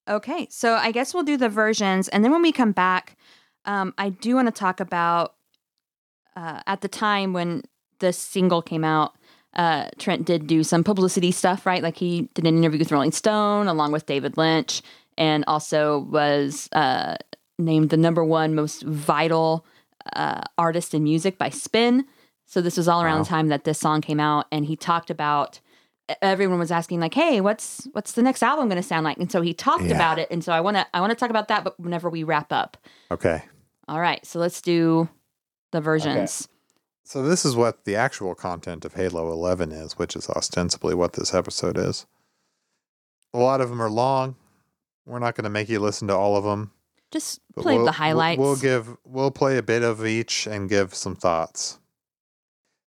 okay, 0.07 0.47
so 0.51 0.75
I 0.75 0.93
guess 0.93 1.15
we'll 1.15 1.23
do 1.23 1.39
the 1.39 1.49
versions, 1.49 2.09
and 2.09 2.23
then 2.23 2.31
when 2.31 2.43
we 2.43 2.53
come 2.53 2.73
back, 2.73 3.17
um, 3.65 3.95
I 3.97 4.11
do 4.11 4.35
want 4.35 4.49
to 4.49 4.53
talk 4.53 4.81
about 4.81 5.35
uh, 6.37 6.61
at 6.67 6.83
the 6.83 6.89
time 6.89 7.33
when 7.33 7.63
this 8.01 8.19
single 8.19 8.61
came 8.61 8.85
out. 8.85 9.17
Uh, 9.55 9.89
Trent 9.99 10.27
did 10.27 10.47
do 10.47 10.63
some 10.63 10.85
publicity 10.85 11.33
stuff, 11.33 11.65
right? 11.65 11.83
Like 11.83 11.97
he 11.97 12.29
did 12.35 12.47
an 12.47 12.57
interview 12.57 12.79
with 12.79 12.93
Rolling 12.93 13.13
Stone 13.13 13.69
along 13.69 13.93
with 13.93 14.05
David 14.05 14.37
Lynch, 14.37 14.83
and 15.17 15.43
also 15.47 16.01
was 16.11 16.69
uh, 16.73 17.17
named 17.59 17.89
the 17.89 17.97
number 17.97 18.23
one 18.23 18.55
most 18.55 18.83
vital 18.83 19.65
uh, 20.15 20.43
artist 20.59 20.93
in 20.93 21.03
music 21.03 21.39
by 21.39 21.49
Spin. 21.49 22.05
So 22.53 22.61
this 22.61 22.77
was 22.77 22.87
all 22.87 23.03
around 23.03 23.17
Wow. 23.17 23.23
the 23.23 23.29
time 23.31 23.49
that 23.49 23.65
this 23.65 23.79
song 23.79 24.03
came 24.03 24.21
out, 24.21 24.45
and 24.53 24.67
he 24.67 24.77
talked 24.77 25.09
about. 25.09 25.59
Everyone 26.21 26.59
was 26.59 26.71
asking 26.71 27.01
like, 27.01 27.15
"Hey, 27.15 27.41
what's 27.41 27.89
what's 27.93 28.13
the 28.13 28.21
next 28.21 28.43
album 28.43 28.69
going 28.69 28.77
to 28.81 28.87
sound 28.87 29.05
like?" 29.05 29.17
And 29.17 29.33
so 29.33 29.41
he 29.41 29.55
talked 29.55 29.85
Yeah. 29.85 29.95
about 29.95 30.19
it, 30.19 30.29
and 30.31 30.45
so 30.45 30.53
I 30.53 30.61
want 30.61 30.77
to 30.77 30.87
I 30.93 31.01
want 31.01 31.13
to 31.13 31.17
talk 31.17 31.31
about 31.31 31.49
that, 31.49 31.65
but 31.65 31.81
whenever 31.81 32.11
we 32.11 32.25
wrap 32.25 32.53
up. 32.53 32.77
Okay. 33.11 33.43
All 33.89 34.01
right, 34.01 34.25
so 34.27 34.39
let's 34.39 34.61
do 34.61 35.09
the 35.71 35.81
versions. 35.81 36.47
So 37.05 37.23
this 37.23 37.47
is 37.47 37.57
what 37.57 37.85
the 37.87 37.97
actual 37.97 38.35
content 38.35 38.85
of 38.85 38.95
Halo 38.95 39.31
11 39.33 39.73
is, 39.73 39.95
which 39.95 40.15
is 40.15 40.29
ostensibly 40.29 40.95
what 40.95 41.15
this 41.15 41.33
episode 41.33 41.79
is. 41.79 42.05
A 43.33 43.39
lot 43.39 43.63
of 43.63 43.71
them 43.71 43.81
are 43.81 43.91
long. 43.91 44.37
We're 45.07 45.19
not 45.21 45.37
going 45.37 45.45
to 45.45 45.51
make 45.51 45.71
you 45.71 45.81
listen 45.81 46.07
to 46.09 46.15
all 46.17 46.37
of 46.37 46.45
them. 46.45 46.73
Just 47.11 47.41
play 47.57 47.75
we'll, 47.77 47.79
the 47.79 47.85
we'll- 47.85 47.93
highlights. 47.95 48.39
We'll, 48.39 48.57
give 48.57 48.97
we'll 49.07 49.31
play 49.31 49.57
a 49.57 49.63
bit 49.63 49.83
of 49.83 50.05
each 50.05 50.47
and 50.47 50.69
give 50.69 50.95
some 50.95 51.17
thoughts. 51.17 51.79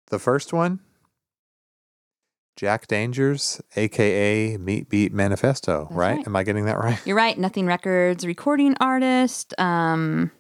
The 0.09 0.19
first 0.19 0.53
one, 0.53 0.79
Jack 2.55 2.87
Dangers, 2.87 3.59
aka 3.75 4.57
Meat 4.57 4.87
Beat 4.89 5.11
Manifesto, 5.13 5.87
right? 5.91 6.17
right. 6.17 6.27
Am 6.27 6.35
I 6.35 6.43
getting 6.43 6.65
that 6.65 6.77
right? 6.79 6.99
You're 7.05 7.17
right. 7.17 7.37
Nothing 7.37 7.65
Records 7.65 8.25
recording 8.25 8.75
artist. 8.79 9.53
Um, 9.59 10.31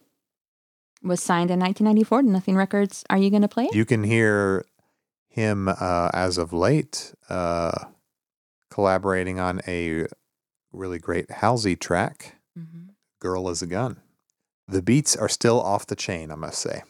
was 1.03 1.21
signed 1.21 1.51
in 1.51 1.59
1994 1.59 2.21
to 2.23 2.29
Nothing 2.29 2.55
Records. 2.55 3.03
Are 3.11 3.17
you 3.17 3.29
going 3.29 3.43
to 3.43 3.47
play 3.47 3.65
it? 3.65 3.75
You 3.75 3.85
can 3.85 4.03
hear 4.03 4.65
him 5.27 5.67
uh, 5.67 6.09
as 6.13 6.37
of 6.39 6.51
late 6.53 7.13
uh, 7.29 7.71
collaborating 8.71 9.39
on 9.39 9.61
a 9.67 10.05
really 10.71 10.97
great 10.97 11.29
Halsey 11.29 11.75
track, 11.75 12.35
Mhm. 12.57 12.89
Girl 13.19 13.49
is 13.49 13.61
a 13.61 13.67
Gun. 13.67 13.97
The 14.67 14.81
beats 14.81 15.15
are 15.15 15.29
still 15.29 15.61
off 15.61 15.85
the 15.85 15.95
chain, 15.95 16.31
I 16.31 16.35
must 16.35 16.59
say. 16.59 16.81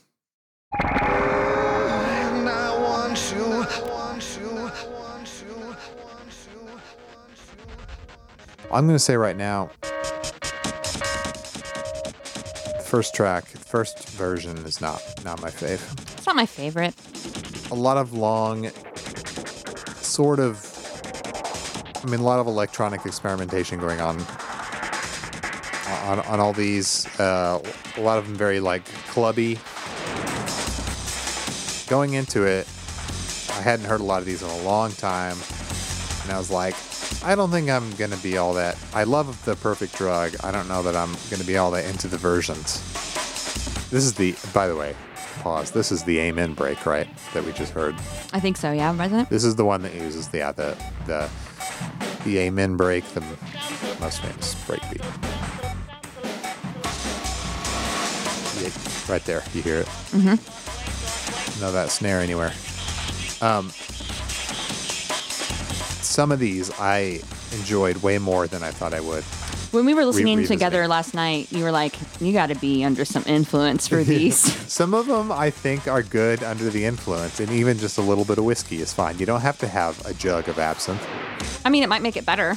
I'm 8.76 8.88
going 8.88 8.96
to 8.98 9.00
say 9.00 9.16
right 9.16 9.38
now, 9.38 9.68
first 12.84 13.16
track, 13.16 13.46
first 13.46 14.10
version 14.10 14.58
is 14.66 14.82
not 14.82 15.02
not 15.24 15.42
my 15.42 15.50
fave. 15.50 15.80
It's 16.18 16.28
not 16.28 16.36
my 16.36 16.46
favorite. 16.46 16.94
A 17.72 17.74
lot 17.74 17.96
of 17.96 18.12
long, 18.12 18.70
sort 20.02 20.42
of, 20.42 20.60
I 22.04 22.10
mean, 22.10 22.20
a 22.20 22.24
lot 22.24 22.42
of 22.42 22.48
electronic 22.48 23.06
experimentation 23.06 23.80
going 23.80 24.02
on 24.02 24.20
on, 26.04 26.20
on 26.26 26.42
all 26.42 26.52
these. 26.52 27.08
Uh, 27.18 27.62
a 27.96 28.02
lot 28.02 28.18
of 28.18 28.28
them 28.28 28.36
very 28.36 28.60
like 28.60 28.84
clubby. 29.08 29.58
Going 31.88 32.16
into 32.16 32.44
it, 32.44 32.68
I 33.52 33.62
hadn't 33.62 33.86
heard 33.86 34.02
a 34.02 34.04
lot 34.04 34.20
of 34.20 34.26
these 34.26 34.44
in 34.44 34.50
a 34.50 34.64
long 34.64 34.92
time, 34.92 35.38
and 36.24 36.32
I 36.34 36.38
was 36.38 36.52
like, 36.52 36.76
I 37.26 37.34
don't 37.34 37.50
think 37.50 37.72
I'm 37.72 37.92
gonna 37.96 38.18
be 38.18 38.38
all 38.38 38.54
that. 38.54 38.78
I 38.94 39.04
love 39.04 39.44
the 39.46 39.56
perfect 39.56 39.96
drug. 39.96 40.36
I 40.44 40.52
don't 40.52 40.68
know 40.68 40.84
that 40.84 40.96
I'm 40.96 41.12
gonna 41.32 41.44
be 41.44 41.58
all 41.58 41.72
that 41.72 41.86
into 41.86 42.08
the 42.08 42.20
versions. 42.20 42.84
This 43.90 44.04
is 44.04 44.14
the, 44.14 44.36
by 44.54 44.68
the 44.68 44.76
way, 44.76 44.96
pause. 45.40 45.72
This 45.72 45.92
is 45.92 46.04
the 46.04 46.20
amen 46.20 46.54
break, 46.54 46.86
right? 46.86 47.08
That 47.34 47.44
we 47.44 47.52
just 47.54 47.74
heard. 47.74 47.96
I 48.32 48.40
think 48.40 48.58
so. 48.58 48.72
Yeah, 48.72 48.94
it? 49.22 49.30
This 49.30 49.44
is 49.44 49.56
the 49.56 49.66
one 49.66 49.82
that 49.82 49.96
uses 49.96 50.28
the 50.30 50.38
yeah, 50.38 50.52
the 50.52 50.78
the 51.08 51.28
the 52.26 52.38
amen 52.38 52.78
break, 52.78 53.04
the 53.16 53.22
most 54.00 54.22
famous 54.22 54.54
break 54.66 54.82
beat. 54.92 55.02
Yeah, 58.62 58.70
right 59.12 59.26
there, 59.26 59.42
you 59.56 59.64
hear 59.64 59.80
it. 59.80 59.88
Mm-hmm. 60.12 61.62
No, 61.62 61.72
that 61.72 61.90
snare 61.90 62.20
anywhere. 62.20 62.54
Um, 63.42 63.72
some 66.16 66.32
of 66.32 66.40
these 66.40 66.72
I 66.80 67.20
enjoyed 67.52 67.98
way 67.98 68.20
more 68.20 68.48
than 68.48 68.64
I 68.64 68.72
thought 68.72 68.94
I 68.94 69.02
would. 69.02 69.26
When 69.74 69.86
we 69.86 69.94
were 69.94 70.06
listening 70.06 70.38
revisiting. 70.38 70.58
together 70.58 70.88
last 70.88 71.14
night, 71.14 71.52
you 71.52 71.62
were 71.62 71.74
like, 71.74 71.94
"You 72.22 72.32
got 72.32 72.48
to 72.48 72.56
be 72.56 72.86
under 72.86 73.04
some 73.04 73.24
influence 73.28 73.90
for 73.90 74.02
these." 74.02 74.38
Some 74.72 74.94
of 74.94 75.08
them 75.08 75.30
I 75.30 75.50
think 75.50 75.90
are 75.90 76.02
good 76.02 76.42
under 76.42 76.70
the 76.70 76.86
influence, 76.86 77.42
and 77.42 77.52
even 77.52 77.78
just 77.78 77.98
a 77.98 78.02
little 78.02 78.24
bit 78.24 78.38
of 78.38 78.46
whiskey 78.46 78.78
is 78.82 78.94
fine. 78.94 79.20
You 79.20 79.26
don't 79.26 79.42
have 79.42 79.58
to 79.60 79.68
have 79.68 79.94
a 80.06 80.14
jug 80.14 80.48
of 80.48 80.58
absinthe. 80.58 81.06
I 81.66 81.70
mean, 81.70 81.84
it 81.84 81.90
might 81.90 82.02
make 82.02 82.16
it 82.16 82.26
better. 82.26 82.56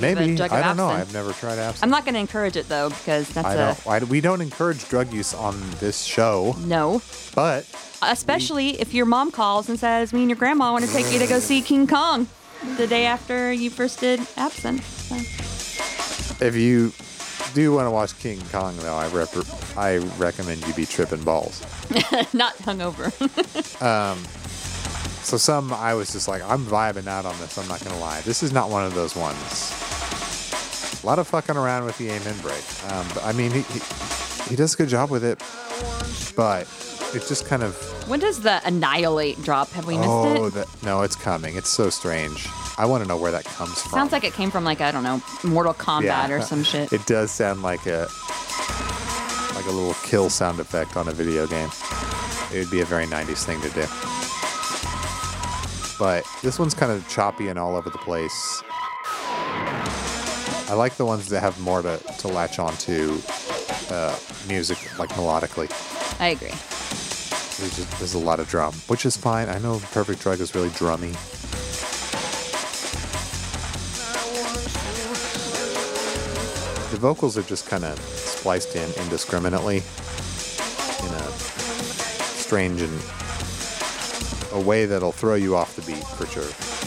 Maybe 0.00 0.40
I 0.40 0.62
don't 0.62 0.76
know. 0.76 0.86
I've 0.86 1.12
never 1.12 1.32
tried 1.32 1.58
absinthe. 1.58 1.82
I'm 1.82 1.90
not 1.90 2.04
going 2.04 2.14
to 2.14 2.20
encourage 2.20 2.56
it 2.56 2.68
though 2.68 2.90
because 2.90 3.28
that's 3.30 3.48
I 3.48 3.54
a 3.54 3.56
don't. 3.56 3.86
I, 3.88 4.04
we 4.04 4.20
don't 4.20 4.40
encourage 4.40 4.88
drug 4.88 5.12
use 5.12 5.34
on 5.34 5.60
this 5.80 6.04
show, 6.04 6.54
no. 6.60 7.02
but 7.34 7.66
Especially 8.02 8.80
if 8.80 8.94
your 8.94 9.06
mom 9.06 9.32
calls 9.32 9.68
and 9.68 9.80
says, 9.80 10.12
"Me 10.12 10.20
and 10.20 10.30
your 10.30 10.36
grandma 10.36 10.70
want 10.70 10.84
to 10.84 10.92
take 10.92 11.12
you 11.12 11.18
to 11.18 11.26
go 11.26 11.40
see 11.40 11.60
King 11.60 11.88
Kong," 11.88 12.28
the 12.76 12.86
day 12.86 13.06
after 13.06 13.52
you 13.52 13.70
first 13.70 14.00
did 14.00 14.20
absinthe. 14.36 14.84
So. 14.84 16.44
if 16.44 16.56
you 16.56 16.92
do 17.54 17.72
want 17.72 17.86
to 17.86 17.90
watch 17.90 18.18
King 18.18 18.40
Kong, 18.52 18.76
though, 18.78 18.96
I 18.96 19.08
rep- 19.08 19.76
I 19.76 19.98
recommend 20.18 20.66
you 20.66 20.74
be 20.74 20.86
tripping 20.86 21.22
balls. 21.24 21.60
Not 22.32 22.56
hungover. 22.58 23.10
Um, 23.80 24.18
so 25.22 25.38
some 25.38 25.72
I 25.72 25.94
was 25.94 26.12
just 26.12 26.28
like, 26.28 26.42
I'm 26.42 26.66
vibing 26.66 27.06
out 27.06 27.24
on 27.24 27.38
this. 27.38 27.56
I'm 27.56 27.66
not 27.66 27.82
gonna 27.82 27.98
lie. 27.98 28.20
This 28.22 28.42
is 28.42 28.52
not 28.52 28.68
one 28.68 28.84
of 28.84 28.92
those 28.94 29.16
ones. 29.16 29.72
A 31.02 31.06
lot 31.06 31.18
of 31.18 31.26
fucking 31.28 31.56
around 31.56 31.86
with 31.86 31.96
the 31.96 32.10
amen 32.10 32.36
break. 32.42 32.62
Um, 32.92 33.06
but, 33.14 33.24
I 33.24 33.32
mean, 33.32 33.50
he, 33.52 33.62
he 33.62 33.80
he 34.50 34.56
does 34.56 34.74
a 34.74 34.76
good 34.76 34.88
job 34.90 35.10
with 35.10 35.24
it, 35.24 35.38
but 36.36 36.66
it 37.14 37.26
just 37.26 37.46
kind 37.46 37.62
of 37.62 37.76
when 38.08 38.20
does 38.20 38.40
the 38.40 38.60
annihilate 38.66 39.40
drop? 39.42 39.68
Have 39.70 39.86
we 39.86 39.96
missed 39.96 40.08
oh 40.08 40.46
it? 40.46 40.54
that 40.54 40.82
no, 40.82 41.02
it's 41.02 41.16
coming. 41.16 41.56
It's 41.56 41.68
so 41.68 41.90
strange. 41.90 42.48
I 42.78 42.86
want 42.86 43.02
to 43.02 43.08
know 43.08 43.16
where 43.16 43.32
that 43.32 43.44
comes 43.44 43.80
from. 43.82 43.92
Sounds 43.92 44.12
like 44.12 44.24
it 44.24 44.32
came 44.32 44.50
from 44.50 44.64
like 44.64 44.80
I 44.80 44.90
don't 44.90 45.02
know, 45.02 45.22
Mortal 45.44 45.74
Kombat 45.74 46.30
or 46.30 46.40
some 46.40 46.62
shit. 46.62 46.92
It 46.92 47.04
does 47.06 47.30
sound 47.30 47.62
like 47.62 47.86
a 47.86 48.08
like 49.54 49.66
a 49.66 49.70
little 49.70 49.94
kill 50.04 50.30
sound 50.30 50.60
effect 50.60 50.96
on 50.96 51.08
a 51.08 51.12
video 51.12 51.46
game. 51.46 51.70
It 52.52 52.58
would 52.58 52.70
be 52.70 52.80
a 52.80 52.84
very 52.84 53.06
90s 53.06 53.44
thing 53.44 53.60
to 53.60 53.68
do. 53.70 53.86
But 55.98 56.24
this 56.42 56.58
one's 56.58 56.74
kind 56.74 56.90
of 56.90 57.06
choppy 57.08 57.48
and 57.48 57.58
all 57.58 57.76
over 57.76 57.90
the 57.90 57.98
place. 57.98 58.62
I 60.70 60.74
like 60.74 60.96
the 60.96 61.04
ones 61.04 61.28
that 61.28 61.40
have 61.40 61.60
more 61.60 61.82
to, 61.82 61.98
to 61.98 62.28
latch 62.28 62.58
onto 62.58 63.20
uh, 63.90 64.16
music, 64.48 64.98
like 64.98 65.10
melodically. 65.10 65.70
I 66.20 66.28
agree. 66.28 66.52
There's, 67.60 67.76
just, 67.76 67.98
there's 67.98 68.14
a 68.14 68.18
lot 68.18 68.40
of 68.40 68.48
drum, 68.48 68.72
which 68.86 69.04
is 69.04 69.18
fine. 69.18 69.50
I 69.50 69.58
know 69.58 69.80
Perfect 69.92 70.22
Drug 70.22 70.40
is 70.40 70.54
really 70.54 70.70
drummy. 70.70 71.12
The 76.90 76.96
vocals 76.96 77.36
are 77.36 77.42
just 77.42 77.68
kind 77.68 77.84
of 77.84 77.98
spliced 77.98 78.74
in 78.76 78.90
indiscriminately 79.02 79.76
in 79.76 81.14
a 81.14 81.32
strange 82.40 82.80
and 82.80 82.98
a 84.52 84.60
way 84.60 84.86
that'll 84.86 85.12
throw 85.12 85.34
you 85.34 85.54
off 85.54 85.76
the 85.76 85.82
beat 85.82 86.02
for 86.02 86.24
sure. 86.24 86.79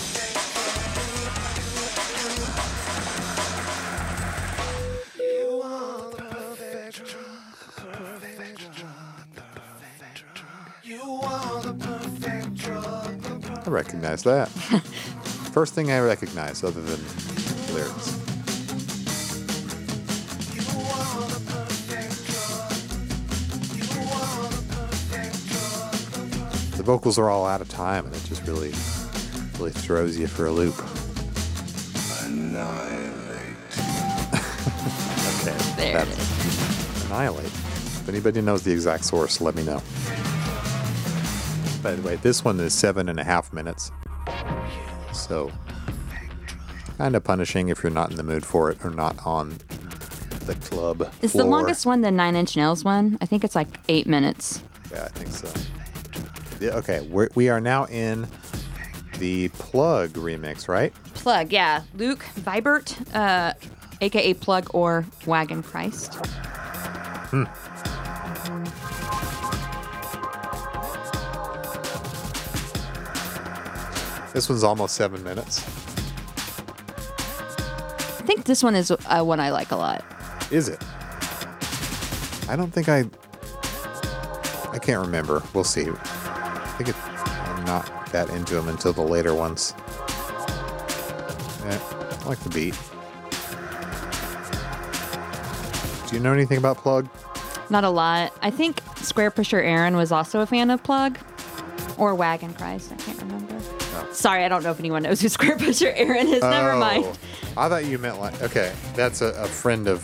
Recognize 13.73 14.23
that. 14.23 14.47
First 15.51 15.73
thing 15.73 15.91
I 15.91 15.99
recognize, 15.99 16.63
other 16.63 16.81
than 16.81 16.99
lyrics. 17.73 18.11
The 26.77 26.83
vocals 26.83 27.17
are 27.17 27.29
all 27.29 27.45
out 27.45 27.61
of 27.61 27.69
time, 27.69 28.05
and 28.05 28.15
it 28.15 28.23
just 28.25 28.45
really, 28.47 28.73
really 29.57 29.71
throws 29.71 30.17
you 30.17 30.27
for 30.27 30.45
a 30.45 30.51
loop. 30.51 30.75
okay, 35.39 35.57
There 35.77 36.01
it 36.01 36.07
that's 36.07 37.05
annihilate. 37.05 37.45
If 37.45 38.09
anybody 38.09 38.41
knows 38.41 38.63
the 38.63 38.71
exact 38.71 39.05
source, 39.05 39.41
let 39.41 39.55
me 39.55 39.63
know. 39.63 39.81
By 41.83 41.95
the 41.95 42.01
way, 42.01 42.15
this 42.15 42.45
one 42.45 42.59
is 42.61 42.73
seven 42.73 43.09
and 43.09 43.19
a 43.19 43.25
half 43.25 43.51
minutes. 43.51 43.91
So, 45.11 45.51
kind 46.97 47.13
of 47.13 47.23
punishing 47.25 47.67
if 47.67 47.83
you're 47.83 47.91
not 47.91 48.09
in 48.09 48.15
the 48.15 48.23
mood 48.23 48.45
for 48.45 48.71
it 48.71 48.77
or 48.85 48.89
not 48.89 49.17
on 49.25 49.57
the 50.45 50.55
club. 50.55 51.11
Is 51.21 51.33
the 51.33 51.43
longest 51.43 51.85
one 51.85 51.99
the 52.01 52.09
Nine 52.09 52.37
Inch 52.37 52.55
Nails 52.55 52.85
one? 52.85 53.17
I 53.19 53.25
think 53.25 53.43
it's 53.43 53.55
like 53.55 53.67
eight 53.89 54.07
minutes. 54.07 54.63
Yeah, 54.91 55.03
I 55.03 55.09
think 55.09 55.31
so. 55.31 55.51
Yeah, 56.61 56.77
okay, 56.77 57.05
we're, 57.09 57.27
we 57.35 57.49
are 57.49 57.59
now 57.59 57.85
in 57.87 58.27
the 59.19 59.49
plug 59.49 60.11
remix, 60.11 60.69
right? 60.69 60.93
Plug, 61.15 61.51
yeah. 61.51 61.83
Luke 61.95 62.25
Vibert, 62.39 63.13
uh, 63.13 63.53
aka 63.99 64.33
Plug 64.35 64.69
or 64.73 65.05
Wagon 65.25 65.61
Christ. 65.61 66.17
This 74.33 74.49
one's 74.49 74.63
almost 74.63 74.95
seven 74.95 75.23
minutes. 75.23 75.59
I 77.99 78.25
think 78.25 78.45
this 78.45 78.63
one 78.63 78.73
is 78.73 78.89
uh, 78.91 79.23
one 79.23 79.39
I 79.39 79.51
like 79.51 79.71
a 79.71 79.75
lot. 79.75 80.03
Is 80.49 80.69
it? 80.69 80.83
I 82.49 82.55
don't 82.55 82.71
think 82.71 82.89
I. 82.89 83.05
I 84.71 84.79
can't 84.79 85.05
remember. 85.05 85.43
We'll 85.53 85.63
see. 85.63 85.87
I 85.87 86.75
think 86.77 86.89
it, 86.89 86.95
I'm 87.07 87.63
not 87.65 88.11
that 88.11 88.29
into 88.31 88.55
them 88.55 88.69
until 88.69 88.91
the 88.91 89.01
later 89.01 89.35
ones. 89.35 89.75
Yeah, 91.65 91.79
I 92.21 92.25
like 92.25 92.39
the 92.39 92.49
beat. 92.49 92.77
Do 96.09 96.15
you 96.15 96.23
know 96.23 96.33
anything 96.33 96.57
about 96.57 96.77
Plug? 96.77 97.07
Not 97.69 97.83
a 97.83 97.89
lot. 97.89 98.33
I 98.41 98.49
think 98.49 98.83
Squarepusher 98.95 99.63
Aaron 99.63 99.95
was 99.95 100.11
also 100.11 100.41
a 100.41 100.45
fan 100.45 100.71
of 100.71 100.81
Plug 100.83 101.19
or 101.97 102.15
Wagon 102.15 102.53
Christ. 102.55 102.91
I 102.91 102.95
can't 102.95 103.21
remember. 103.21 103.52
Sorry, 104.13 104.45
I 104.45 104.47
don't 104.49 104.63
know 104.63 104.71
if 104.71 104.79
anyone 104.79 105.03
knows 105.03 105.21
who 105.21 105.27
Squarepusher 105.27 105.91
Aaron 105.95 106.27
is. 106.27 106.41
Never 106.41 106.71
Oh, 106.73 106.79
mind. 106.79 107.05
I 107.57 107.69
thought 107.69 107.85
you 107.85 107.97
meant 107.97 108.19
like 108.19 108.41
okay, 108.41 108.71
that's 108.95 109.21
a, 109.21 109.27
a 109.33 109.47
friend 109.47 109.87
of 109.87 110.03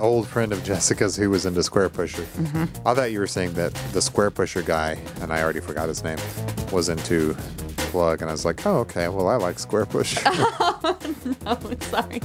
old 0.00 0.26
friend 0.26 0.50
of 0.52 0.64
Jessica's 0.64 1.14
who 1.16 1.28
was 1.30 1.44
into 1.46 1.60
Squarepusher. 1.60 2.24
Mm-hmm. 2.24 2.88
I 2.88 2.94
thought 2.94 3.12
you 3.12 3.18
were 3.20 3.26
saying 3.26 3.52
that 3.54 3.74
the 3.92 4.00
Squarepusher 4.00 4.64
guy, 4.64 4.98
and 5.20 5.32
I 5.32 5.42
already 5.42 5.60
forgot 5.60 5.88
his 5.88 6.02
name, 6.02 6.18
was 6.72 6.88
into 6.88 7.36
Plug, 7.76 8.22
and 8.22 8.30
I 8.30 8.32
was 8.32 8.44
like, 8.44 8.64
oh 8.66 8.78
okay, 8.78 9.08
well 9.08 9.28
I 9.28 9.36
like 9.36 9.56
Squarepusher. 9.56 10.24
Oh, 11.46 11.58
sorry. 11.80 12.20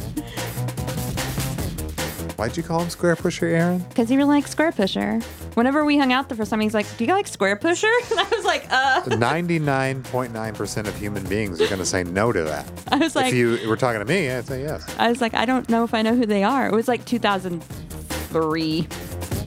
Why'd 2.37 2.57
you 2.57 2.63
call 2.63 2.81
him 2.81 2.89
Squarepusher, 2.89 3.43
Aaron? 3.43 3.79
Because 3.89 4.09
he 4.09 4.17
really 4.17 4.29
likes 4.29 4.53
Squarepusher. 4.53 5.23
Whenever 5.55 5.85
we 5.85 5.97
hung 5.97 6.11
out 6.11 6.27
the 6.27 6.35
first 6.35 6.49
time, 6.51 6.59
he's 6.59 6.73
like, 6.73 6.85
Do 6.97 7.05
you 7.05 7.07
guys 7.07 7.15
like 7.15 7.27
Squarepusher? 7.61 7.93
And 8.11 8.19
I 8.19 8.27
was 8.35 8.43
like, 8.43 8.65
Uh. 8.69 9.01
99.9% 9.05 10.87
of 10.87 10.97
human 10.97 11.23
beings 11.27 11.61
are 11.61 11.67
going 11.67 11.79
to 11.79 11.85
say 11.85 12.03
no 12.03 12.31
to 12.33 12.43
that. 12.43 12.69
I 12.91 12.97
was 12.97 13.15
like, 13.15 13.27
if 13.27 13.33
you 13.35 13.59
were 13.69 13.77
talking 13.77 13.99
to 13.99 14.05
me, 14.05 14.29
I'd 14.29 14.45
say 14.45 14.63
yes. 14.63 14.85
I 14.99 15.07
was 15.09 15.21
like, 15.21 15.33
I 15.33 15.45
don't 15.45 15.69
know 15.69 15.85
if 15.85 15.93
I 15.93 16.01
know 16.01 16.13
who 16.15 16.25
they 16.25 16.43
are. 16.43 16.67
It 16.67 16.73
was 16.73 16.87
like 16.89 17.05
2003. 17.05 18.87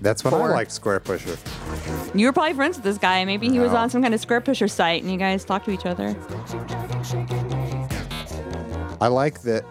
That's 0.00 0.24
when 0.24 0.32
I 0.32 0.38
Four. 0.38 0.48
liked 0.50 0.70
Squarepusher. 0.70 1.36
You 2.16 2.26
were 2.26 2.32
probably 2.32 2.54
friends 2.54 2.76
with 2.76 2.84
this 2.84 2.96
guy. 2.98 3.24
Maybe 3.26 3.50
he 3.50 3.58
was 3.58 3.72
No. 3.72 3.78
on 3.78 3.90
some 3.90 4.00
kind 4.00 4.14
of 4.14 4.20
Squarepusher 4.24 4.70
site 4.70 5.02
and 5.02 5.10
you 5.12 5.18
guys 5.18 5.44
talked 5.44 5.64
to 5.66 5.72
each 5.72 5.84
other. 5.84 6.16
I 9.00 9.08
like 9.08 9.42
that 9.42 9.64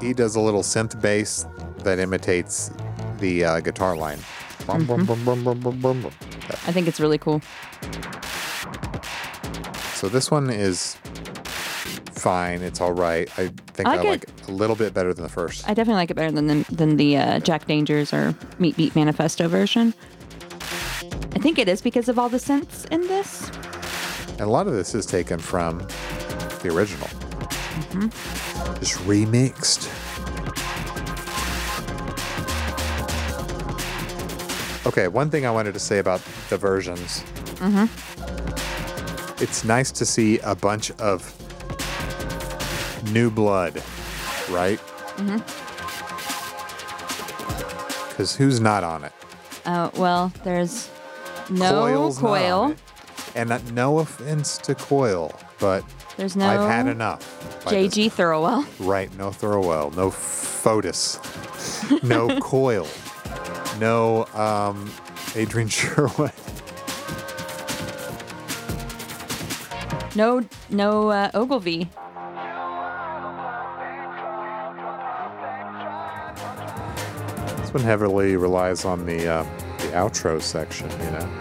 he 0.00 0.12
does 0.14 0.34
a 0.36 0.40
little 0.40 0.62
synth 0.62 1.00
bass 1.00 1.44
that 1.84 1.98
imitates 1.98 2.70
the 3.18 3.44
uh, 3.44 3.60
guitar 3.60 3.96
line. 3.96 4.18
Bum, 4.66 4.86
bum, 4.86 5.04
bum, 5.04 5.24
bum. 5.80 6.06
I 6.66 6.72
think 6.72 6.86
it's 6.86 7.00
really 7.00 7.18
cool. 7.18 7.40
So 9.94 10.08
this 10.08 10.30
one 10.30 10.50
is 10.50 10.96
fine. 12.10 12.62
It's 12.62 12.80
all 12.80 12.92
right. 12.92 13.28
I 13.38 13.48
think 13.72 13.88
I 13.88 13.94
I 13.94 13.96
like 13.96 14.06
like, 14.06 14.22
it. 14.24 14.32
it 14.42 14.48
a 14.48 14.52
little 14.52 14.76
bit 14.76 14.94
better 14.94 15.12
than 15.12 15.22
the 15.22 15.28
first. 15.28 15.68
I 15.68 15.74
definitely 15.74 16.00
like 16.00 16.10
it 16.10 16.14
better 16.14 16.30
than 16.30 16.46
the, 16.46 16.74
than 16.74 16.96
the 16.96 17.16
uh, 17.16 17.38
Jack 17.40 17.66
Dangers 17.66 18.12
or 18.12 18.34
Meat 18.58 18.76
Beat 18.76 18.94
Manifesto 18.94 19.48
version. 19.48 19.94
I 21.34 21.38
think 21.38 21.58
it 21.58 21.68
is 21.68 21.80
because 21.82 22.08
of 22.08 22.18
all 22.18 22.28
the 22.28 22.38
synths 22.38 22.86
in 22.92 23.00
this. 23.02 23.50
And 24.32 24.42
a 24.42 24.46
lot 24.46 24.66
of 24.66 24.74
this 24.74 24.94
is 24.94 25.06
taken 25.06 25.38
from 25.38 25.78
the 26.62 26.70
original. 26.72 27.08
Mm-hmm. 27.08 28.74
Just 28.78 28.94
remixed. 29.00 29.90
Okay, 34.84 35.06
one 35.08 35.30
thing 35.30 35.46
I 35.46 35.50
wanted 35.50 35.74
to 35.74 35.80
say 35.80 35.98
about 35.98 36.20
the 36.50 36.56
versions. 36.58 37.20
Mm-hmm. 37.60 37.86
It's 39.42 39.64
nice 39.64 39.90
to 39.92 40.04
see 40.04 40.38
a 40.40 40.54
bunch 40.54 40.90
of 40.92 41.22
new 43.12 43.30
blood, 43.30 43.82
right? 44.50 44.80
Mhm. 45.16 45.42
Because 48.08 48.36
who's 48.36 48.60
not 48.60 48.84
on 48.84 49.04
it? 49.04 49.12
Oh, 49.66 49.90
well, 49.96 50.32
there's 50.44 50.88
no 51.48 51.70
Coil's 51.70 52.18
coil. 52.18 52.74
And 53.34 53.50
uh, 53.52 53.58
no 53.72 54.00
offense 54.00 54.58
to 54.58 54.74
Coil, 54.74 55.32
but 55.58 55.84
There's 56.16 56.36
no 56.36 56.46
I've 56.46 56.68
had 56.68 56.86
enough. 56.88 57.22
JG 57.64 58.10
Thirlwell. 58.12 58.66
Right, 58.78 59.10
no 59.16 59.30
Thirlwell, 59.30 59.94
no 59.96 60.10
Fotis, 60.10 61.18
no 62.02 62.38
Coil, 62.40 62.86
no 63.78 64.26
um, 64.34 64.90
Adrian 65.34 65.68
Sherwood. 65.76 66.32
No, 70.14 70.44
no 70.70 71.08
uh, 71.10 71.30
Ogilvie. 71.34 71.88
This 77.58 77.72
one 77.72 77.82
heavily 77.82 78.36
relies 78.36 78.84
on 78.84 79.06
the 79.06 79.26
uh, 79.28 79.42
the 79.78 79.88
outro 79.94 80.40
section, 80.42 80.90
you 80.90 81.10
know. 81.10 81.38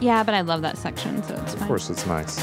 Yeah, 0.00 0.22
but 0.22 0.34
I 0.34 0.42
love 0.42 0.62
that 0.62 0.76
section, 0.76 1.22
so 1.22 1.34
it's 1.34 1.54
Of 1.54 1.60
fine. 1.60 1.68
course, 1.68 1.90
it's 1.90 2.06
nice. 2.06 2.38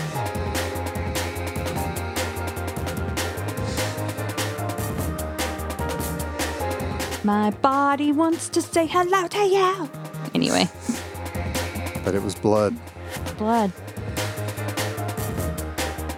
My 7.23 7.51
body 7.51 8.11
wants 8.11 8.49
to 8.49 8.61
say 8.61 8.85
hello 8.85 9.27
to 9.27 9.37
you. 9.39 9.89
Anyway, 10.33 10.67
But 12.03 12.15
it 12.15 12.21
was 12.21 12.35
blood. 12.35 12.75
blood. 13.37 13.71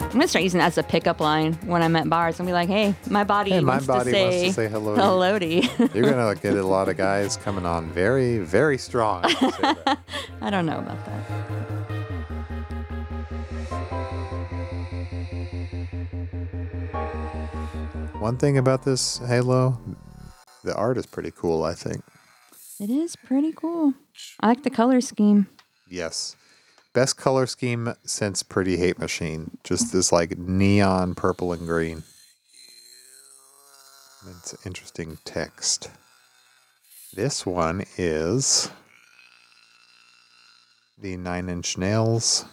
I'm 0.01 0.19
gonna 0.21 0.27
start 0.29 0.43
using 0.43 0.59
that 0.59 0.67
as 0.67 0.77
a 0.77 0.83
pickup 0.83 1.19
line 1.19 1.53
when 1.65 1.81
I'm 1.83 1.95
at 1.97 2.09
bars. 2.09 2.39
I'm 2.39 2.45
be 2.45 2.53
like, 2.53 2.69
"Hey, 2.69 2.95
my 3.09 3.25
body, 3.25 3.51
Hey, 3.51 3.59
my 3.59 3.73
wants, 3.73 3.85
body 3.87 4.11
to 4.13 4.21
wants 4.21 4.35
to 4.43 4.53
say 4.53 4.69
hello 4.69 4.95
to 4.95 5.01
you." 5.01 5.05
hello 5.07 5.39
to 5.39 5.45
you." 5.45 5.89
You're 5.93 6.09
gonna 6.09 6.33
get 6.41 6.55
a 6.55 6.65
lot 6.65 6.87
of 6.87 6.95
guys 6.95 7.35
coming 7.37 7.65
on 7.65 7.89
very, 7.91 8.37
very 8.39 8.77
strong. 8.77 9.23
when 9.23 9.31
you 9.41 9.51
say 9.51 9.73
that. 9.85 9.99
I 10.41 10.49
don't 10.49 10.65
know 10.65 10.79
about 10.79 11.05
that. 11.05 11.21
One 18.19 18.37
thing 18.37 18.57
about 18.57 18.83
this 18.83 19.19
Halo, 19.27 19.77
the 20.65 20.75
art 20.75 20.97
is 20.97 21.05
pretty 21.05 21.31
cool. 21.31 21.63
I 21.63 21.73
think. 21.73 22.03
It 22.79 22.89
is 22.89 23.15
pretty 23.15 23.53
cool. 23.53 23.93
I 24.41 24.47
like 24.47 24.63
the 24.63 24.69
color 24.69 24.99
scheme. 24.99 25.47
Yes. 25.89 26.35
Best 26.93 27.17
color 27.17 27.45
scheme 27.45 27.93
since 28.03 28.43
Pretty 28.43 28.77
Hate 28.77 28.99
Machine. 28.99 29.57
Just 29.63 29.93
this 29.93 30.11
like 30.11 30.37
neon 30.37 31.15
purple 31.15 31.53
and 31.53 31.65
green. 31.65 32.03
It's 34.29 34.55
interesting 34.65 35.17
text. 35.23 35.89
This 37.13 37.45
one 37.45 37.85
is 37.97 38.69
the 40.97 41.15
Nine 41.17 41.49
Inch 41.49 41.77
Nails. 41.77 42.45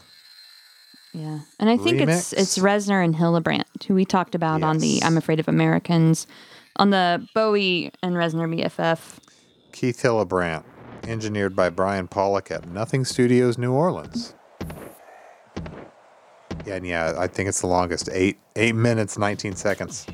Yeah, 1.15 1.41
and 1.59 1.69
I 1.69 1.77
think 1.77 2.01
it's 2.01 2.33
it's 2.33 2.59
Reznor 2.59 3.05
and 3.05 3.15
Hillebrandt 3.15 3.85
who 3.87 3.95
we 3.95 4.05
talked 4.05 4.35
about 4.35 4.63
on 4.63 4.79
the 4.79 5.03
I'm 5.03 5.17
Afraid 5.17 5.41
of 5.41 5.49
Americans, 5.49 6.27
on 6.77 6.91
the 6.91 7.27
Bowie 7.35 7.91
and 8.03 8.15
Reznor 8.15 8.49
BFF. 8.55 9.19
Keith 9.73 10.03
Hillebrandt, 10.03 10.65
engineered 11.05 11.57
by 11.57 11.71
Brian 11.71 12.09
Pollack 12.09 12.51
at 12.51 12.69
Nothing 12.69 13.05
Studios, 13.05 13.59
New 13.59 13.73
Orleans. 13.73 14.35
Yeah, 16.67 16.77
and 16.77 16.87
yeah, 16.87 17.15
I 17.19 17.27
think 17.27 17.49
it's 17.49 17.61
the 17.61 17.67
longest. 17.67 18.09
Eight 18.13 18.39
eight 18.55 18.75
minutes, 18.75 19.19
nineteen 19.19 19.57
seconds. 19.57 20.07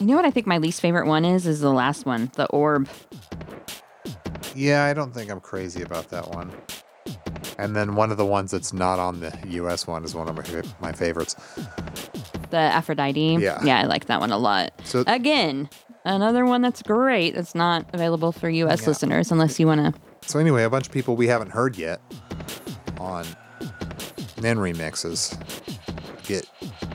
You 0.00 0.06
know 0.06 0.16
what 0.16 0.24
I 0.24 0.30
think 0.30 0.46
my 0.46 0.58
least 0.58 0.80
favorite 0.80 1.06
one 1.06 1.24
is? 1.24 1.46
Is 1.46 1.60
the 1.60 1.72
last 1.72 2.06
one, 2.06 2.30
the 2.34 2.46
orb. 2.46 2.88
Yeah, 4.54 4.84
I 4.84 4.94
don't 4.94 5.12
think 5.12 5.30
I'm 5.30 5.40
crazy 5.40 5.82
about 5.82 6.08
that 6.10 6.30
one. 6.30 6.52
And 7.58 7.74
then 7.74 7.94
one 7.94 8.10
of 8.10 8.16
the 8.16 8.26
ones 8.26 8.50
that's 8.50 8.72
not 8.72 8.98
on 8.98 9.20
the 9.20 9.36
US 9.46 9.86
one 9.86 10.04
is 10.04 10.14
one 10.14 10.28
of 10.28 10.36
my, 10.36 10.62
my 10.80 10.92
favorites. 10.92 11.36
The 12.54 12.60
Aphrodite. 12.60 13.38
Yeah. 13.40 13.60
Yeah, 13.64 13.80
I 13.80 13.82
like 13.86 14.04
that 14.06 14.20
one 14.20 14.30
a 14.30 14.38
lot. 14.38 14.70
So- 14.84 15.02
Again, 15.08 15.68
another 16.04 16.44
one 16.46 16.62
that's 16.62 16.82
great 16.84 17.34
that's 17.34 17.52
not 17.52 17.84
available 17.92 18.30
for 18.30 18.48
US 18.48 18.82
Yeah. 18.82 18.86
listeners 18.90 19.32
unless 19.32 19.58
you 19.58 19.66
want 19.66 19.80
to. 19.92 20.00
So 20.28 20.38
anyway, 20.38 20.62
a 20.62 20.70
bunch 20.70 20.86
of 20.86 20.92
people 20.92 21.16
we 21.16 21.26
haven't 21.26 21.50
heard 21.50 21.76
yet 21.76 22.00
on 23.00 23.26
NIN 24.40 24.58
remixes 24.58 25.36
get 26.28 26.48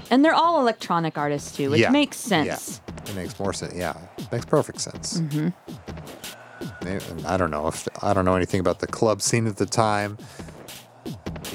And 0.10 0.24
they're 0.24 0.34
all 0.34 0.62
electronic 0.62 1.18
artists 1.18 1.52
too, 1.58 1.72
which 1.72 1.82
Yeah. 1.82 1.90
makes 1.90 2.16
sense. 2.16 2.80
Yeah, 2.88 3.10
it 3.12 3.16
makes 3.18 3.38
more 3.38 3.52
sense. 3.52 3.74
Yeah, 3.76 3.96
makes 4.32 4.46
perfect 4.46 4.80
sense. 4.80 5.20
Mm-hmm. 5.20 5.50
I 7.28 7.36
don't 7.36 7.52
know 7.52 7.68
if 7.68 7.86
I 8.02 8.14
don't 8.14 8.24
know 8.24 8.36
anything 8.36 8.62
about 8.62 8.80
the 8.80 8.88
club 8.88 9.22
scene 9.22 9.46
at 9.46 9.58
the 9.58 9.66
time. 9.66 10.18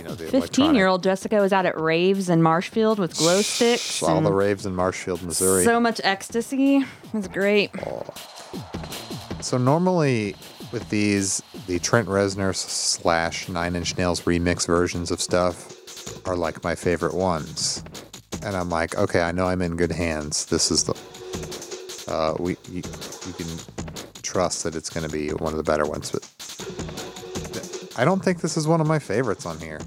Know, 0.05 0.15
the 0.15 0.27
15 0.27 0.75
year 0.75 0.87
old 0.87 1.03
Jessica 1.03 1.37
was 1.41 1.53
out 1.53 1.65
at 1.65 1.81
raves 1.81 2.29
in 2.29 2.43
Marshfield 2.43 2.99
with 2.99 3.17
glow 3.17 3.41
sticks. 3.41 4.03
all 4.03 4.21
the 4.21 4.33
raves 4.33 4.67
in 4.67 4.75
Marshfield, 4.75 5.23
Missouri. 5.23 5.65
So 5.65 5.81
much 5.81 6.01
ecstasy. 6.05 6.77
It 6.77 6.87
was 7.15 7.29
great. 7.29 7.71
So 9.41 9.57
normally 9.57 10.37
with 10.73 10.89
these, 10.91 11.43
the 11.67 11.79
Trent 11.79 12.09
Reznor 12.09 12.55
slash 12.55 13.49
Nine 13.49 13.77
Inch 13.77 13.97
Nails 13.97 14.23
remix 14.23 14.67
versions 14.67 15.11
of 15.11 15.21
stuff 15.21 16.27
are 16.27 16.37
like 16.37 16.63
my 16.63 16.75
favorite 16.75 17.15
ones, 17.15 17.83
and 18.43 18.57
I'm 18.57 18.69
like, 18.69 18.97
okay, 18.99 19.23
I 19.23 19.33
know 19.33 19.47
I'm 19.47 19.63
in 19.63 19.77
good 19.77 19.93
hands. 19.93 20.47
This 20.47 20.71
is 20.71 20.85
the 20.85 20.95
uh, 22.13 22.35
we 22.39 22.57
you, 22.69 22.83
you 23.27 23.33
can 23.33 23.47
trust 24.23 24.65
that 24.65 24.75
it's 24.75 24.91
going 24.91 25.07
to 25.07 25.13
be 25.13 25.31
one 25.31 25.53
of 25.53 25.57
the 25.57 25.63
better 25.63 25.87
ones, 25.87 26.11
but 26.11 26.23
I 27.97 28.05
don't 28.05 28.25
think 28.25 28.41
this 28.41 28.57
is 28.57 28.67
one 28.67 28.81
of 28.81 28.87
my 28.89 28.99
favorites 28.99 29.47
on 29.47 29.59
here. 29.61 29.81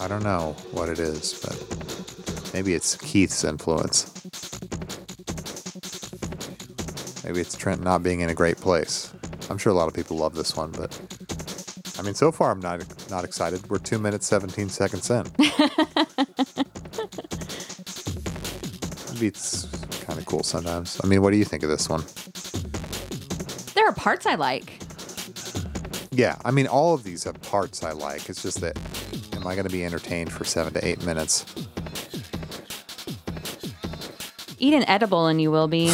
I 0.00 0.06
don't 0.06 0.22
know 0.22 0.54
what 0.70 0.88
it 0.88 0.98
is, 1.00 1.34
but 1.42 2.52
maybe 2.54 2.74
it's 2.74 2.94
Keith's 2.96 3.42
influence. 3.42 4.12
Maybe 7.24 7.40
it's 7.40 7.56
Trent 7.56 7.82
not 7.82 8.02
being 8.02 8.20
in 8.20 8.28
a 8.28 8.34
great 8.34 8.58
place. 8.58 9.12
I'm 9.50 9.58
sure 9.58 9.72
a 9.72 9.74
lot 9.74 9.88
of 9.88 9.94
people 9.94 10.16
love 10.16 10.34
this 10.34 10.56
one, 10.56 10.70
but 10.70 11.00
I 11.98 12.02
mean, 12.02 12.14
so 12.14 12.30
far 12.30 12.50
I'm 12.52 12.60
not 12.60 12.84
not 13.10 13.24
excited. 13.24 13.68
We're 13.68 13.78
two 13.78 13.98
minutes 13.98 14.26
seventeen 14.26 14.68
seconds 14.68 15.10
in. 15.10 15.24
Maybe 19.14 19.26
it's 19.26 19.64
kind 20.04 20.18
of 20.18 20.26
cool 20.26 20.42
sometimes. 20.42 21.00
I 21.02 21.06
mean, 21.06 21.22
what 21.22 21.30
do 21.30 21.38
you 21.38 21.44
think 21.44 21.62
of 21.62 21.70
this 21.70 21.88
one? 21.88 22.04
There 23.74 23.86
are 23.86 23.94
parts 23.94 24.26
I 24.26 24.34
like. 24.36 24.83
Yeah, 26.16 26.36
I 26.44 26.52
mean, 26.52 26.68
all 26.68 26.94
of 26.94 27.02
these 27.02 27.24
have 27.24 27.40
parts 27.42 27.82
I 27.82 27.90
like. 27.90 28.28
It's 28.28 28.40
just 28.40 28.60
that, 28.60 28.78
am 29.34 29.44
I 29.48 29.56
going 29.56 29.66
to 29.66 29.72
be 29.72 29.84
entertained 29.84 30.30
for 30.32 30.44
seven 30.44 30.72
to 30.74 30.86
eight 30.86 31.04
minutes? 31.04 31.44
Eat 34.60 34.74
an 34.74 34.88
edible 34.88 35.26
and 35.26 35.40
you 35.40 35.50
will 35.50 35.66
be. 35.66 35.92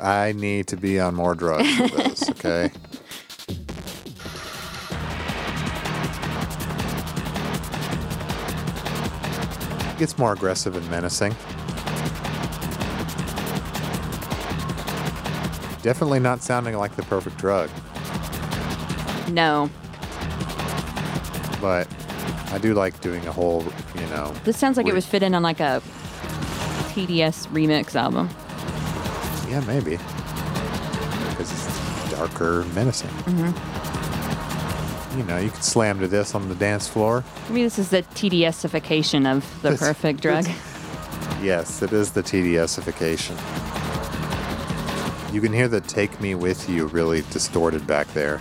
I 0.00 0.32
need 0.32 0.66
to 0.68 0.76
be 0.76 0.98
on 0.98 1.14
more 1.14 1.36
drugs 1.36 1.72
for 1.76 1.88
this, 1.88 2.28
okay? 2.44 2.70
Gets 9.98 10.18
more 10.18 10.32
aggressive 10.32 10.74
and 10.74 10.90
menacing. 10.90 11.30
Definitely 15.82 16.18
not 16.20 16.42
sounding 16.42 16.76
like 16.76 16.96
the 16.96 17.02
perfect 17.04 17.38
drug, 17.38 17.70
No. 19.32 19.70
but 21.60 21.86
I 22.52 22.58
do 22.58 22.74
like 22.74 23.00
doing 23.00 23.24
a 23.26 23.32
whole, 23.32 23.64
you 23.94 24.06
know. 24.08 24.32
This 24.44 24.56
sounds 24.56 24.76
like 24.76 24.86
it 24.86 24.94
was 24.94 25.06
fit 25.06 25.22
in 25.22 25.34
on 25.34 25.42
like 25.42 25.60
a 25.60 25.82
TDS 26.94 27.46
remix 27.48 27.94
album. 27.94 28.28
Yeah, 29.48 29.60
maybe. 29.66 29.98
Because 31.30 31.52
it's 31.52 32.10
darker, 32.10 32.64
menacing. 32.74 33.10
Mm-hmm. 33.10 35.18
You 35.18 35.24
know, 35.26 35.38
you 35.38 35.50
could 35.50 35.64
slam 35.64 36.00
to 36.00 36.08
this 36.08 36.34
on 36.34 36.48
the 36.48 36.54
dance 36.54 36.86
floor. 36.88 37.24
Maybe 37.48 37.62
this 37.64 37.78
is 37.78 37.90
the 37.90 38.02
TDSification 38.02 39.30
of 39.30 39.44
the 39.62 39.72
It's- 39.72 39.80
perfect 39.80 40.22
drug. 40.22 40.46
Yes, 41.42 41.82
it 41.82 41.92
is 41.92 42.12
the 42.12 42.22
TDSification. 42.22 43.36
You 45.32 45.40
can 45.40 45.52
hear 45.52 45.68
the 45.68 45.80
"Take 45.80 46.20
Me 46.20 46.34
with 46.34 46.68
You" 46.68 46.86
really 46.86 47.22
distorted 47.30 47.86
back 47.86 48.12
there. 48.14 48.40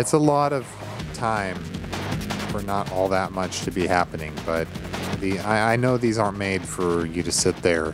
It's 0.00 0.14
a 0.14 0.18
lot 0.18 0.54
of 0.54 0.66
time 1.12 1.56
for 2.48 2.62
not 2.62 2.90
all 2.90 3.06
that 3.08 3.32
much 3.32 3.60
to 3.64 3.70
be 3.70 3.86
happening, 3.86 4.32
but 4.46 4.66
the 5.18 5.38
I, 5.40 5.74
I 5.74 5.76
know 5.76 5.98
these 5.98 6.16
aren't 6.16 6.38
made 6.38 6.66
for 6.66 7.04
you 7.04 7.22
to 7.22 7.30
sit 7.30 7.54
there 7.56 7.92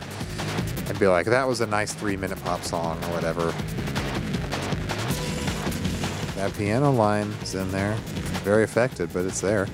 and 0.87 0.97
be 0.99 1.07
like, 1.07 1.25
"That 1.25 1.45
was 1.45 1.59
a 1.59 1.67
nice 1.67 1.93
three-minute 1.93 2.41
pop 2.45 2.63
song" 2.63 2.95
or 3.03 3.07
whatever. 3.07 3.51
That 6.37 6.57
piano 6.57 6.93
line 6.93 7.27
is 7.43 7.55
in 7.55 7.69
there. 7.71 7.95
Very 8.45 8.63
affected, 8.63 9.11
but 9.11 9.25
it's 9.25 9.41
there. 9.41 9.65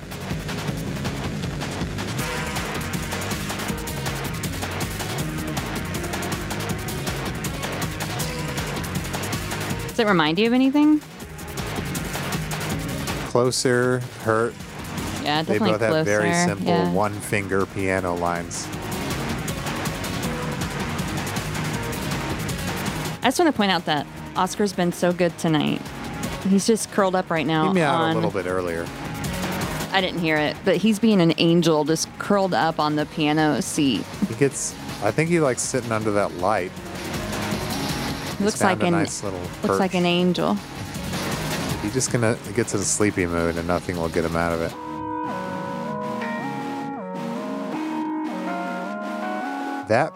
Does 9.89 9.99
it 9.99 10.07
remind 10.07 10.39
you 10.39 10.47
of 10.47 10.53
anything? 10.53 10.99
Closer, 13.33 13.97
hurt. 14.21 14.53
Yeah, 15.23 15.41
definitely 15.41 15.71
They 15.71 15.71
both 15.71 15.79
closer. 15.79 15.95
have 15.95 16.05
very 16.05 16.33
simple 16.33 16.67
yeah. 16.67 16.93
one 16.93 17.13
finger 17.13 17.65
piano 17.65 18.13
lines. 18.13 18.67
I 23.17 23.21
just 23.23 23.39
want 23.39 23.51
to 23.51 23.57
point 23.57 23.71
out 23.71 23.85
that 23.85 24.05
Oscar's 24.35 24.71
been 24.71 24.91
so 24.91 25.11
good 25.11 25.35
tonight. 25.39 25.81
He's 26.47 26.67
just 26.67 26.91
curled 26.91 27.15
up 27.15 27.31
right 27.31 27.47
now. 27.47 27.69
He 27.69 27.73
meowed 27.73 27.89
on, 27.89 28.11
a 28.11 28.13
little 28.13 28.29
bit 28.29 28.45
earlier. 28.45 28.85
I 29.91 29.99
didn't 29.99 30.19
hear 30.19 30.37
it, 30.37 30.55
but 30.63 30.77
he's 30.77 30.99
being 30.99 31.19
an 31.19 31.33
angel, 31.39 31.85
just 31.85 32.15
curled 32.19 32.53
up 32.53 32.79
on 32.79 32.97
the 32.97 33.07
piano 33.07 33.63
seat. 33.63 34.05
He 34.29 34.35
gets, 34.35 34.75
I 35.01 35.09
think 35.09 35.31
he 35.31 35.39
likes 35.39 35.63
sitting 35.63 35.91
under 35.91 36.11
that 36.11 36.35
light. 36.35 36.71
He 38.37 38.43
looks 38.43 38.61
like 38.61 38.83
an 38.83 38.91
nice 38.91 39.23
little 39.23 39.41
looks 39.63 39.79
like 39.79 39.95
an 39.95 40.05
angel. 40.05 40.55
He 41.83 41.89
just 41.89 42.11
gonna 42.13 42.37
get 42.55 42.67
to 42.69 42.77
a 42.77 42.79
sleepy 42.79 43.25
mood 43.25 43.57
and 43.57 43.67
nothing 43.67 43.97
will 43.97 44.09
get 44.09 44.23
him 44.23 44.37
out 44.37 44.53
of 44.53 44.61
it. 44.61 44.71
That 49.89 50.13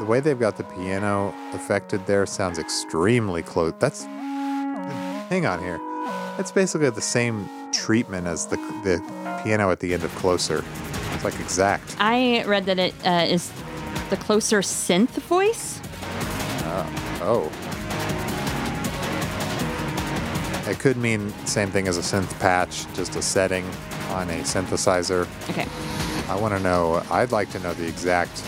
the 0.00 0.04
way 0.04 0.18
they've 0.18 0.38
got 0.38 0.56
the 0.56 0.64
piano 0.64 1.32
affected 1.52 2.04
there 2.06 2.26
sounds 2.26 2.58
extremely 2.58 3.42
close. 3.42 3.72
That's 3.78 4.04
hang 4.04 5.46
on 5.46 5.60
here. 5.60 5.80
It's 6.38 6.50
basically 6.50 6.90
the 6.90 7.00
same 7.00 7.48
treatment 7.72 8.26
as 8.26 8.46
the 8.46 8.56
the 8.82 9.00
piano 9.44 9.70
at 9.70 9.78
the 9.78 9.94
end 9.94 10.02
of 10.02 10.12
Closer. 10.16 10.64
It's 11.14 11.24
like 11.24 11.38
exact. 11.38 11.96
I 12.00 12.42
read 12.44 12.66
that 12.66 12.80
it 12.80 12.94
uh, 13.06 13.26
is 13.28 13.52
the 14.10 14.16
closer 14.16 14.60
synth 14.60 15.10
voice. 15.22 15.80
Oh. 17.20 17.67
It 20.68 20.78
could 20.78 20.98
mean 20.98 21.32
same 21.46 21.70
thing 21.70 21.88
as 21.88 21.96
a 21.96 22.02
synth 22.02 22.38
patch, 22.40 22.84
just 22.94 23.16
a 23.16 23.22
setting 23.22 23.64
on 24.10 24.28
a 24.28 24.42
synthesizer. 24.42 25.26
Okay. 25.48 25.66
I 26.30 26.36
want 26.38 26.52
to 26.54 26.60
know. 26.60 27.02
I'd 27.10 27.32
like 27.32 27.50
to 27.52 27.58
know 27.60 27.72
the 27.72 27.86
exact, 27.86 28.42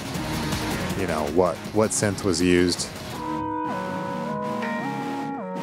you 0.99 1.07
know, 1.07 1.27
what 1.35 1.57
what 1.73 1.91
synth 1.91 2.23
was 2.25 2.43
used. 2.43 2.89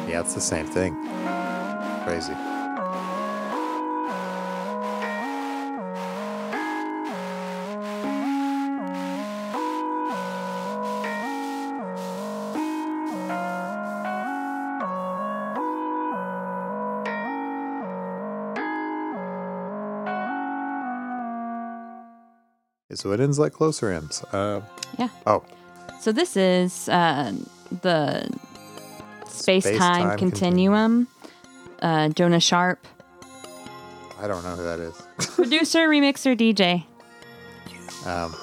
Yeah, 0.08 0.20
it's 0.20 0.34
the 0.34 0.40
same 0.40 0.66
thing. 0.66 0.96
Crazy. 2.04 2.34
So 22.94 23.12
it 23.12 23.20
ends 23.20 23.38
like 23.38 23.52
closer 23.52 23.92
ends. 23.92 24.24
Uh, 24.32 24.62
Yeah. 24.98 25.08
oh, 25.26 25.44
So 26.00 26.10
this 26.12 26.36
is 26.36 26.88
uh, 26.88 27.32
the 27.82 28.28
space 29.28 29.64
time 29.64 29.74
Space-time 29.74 30.18
continuum. 30.18 31.08
Uh, 31.82 32.08
Jonah 32.08 32.40
Sharp, 32.40 32.84
I 34.20 34.26
don't 34.26 34.42
know 34.42 34.56
who 34.56 34.64
that 34.64 34.80
is. 34.80 34.94
producer, 35.36 35.88
remixer, 35.88 36.36
DJ. 36.36 36.84
Um, 38.04 38.34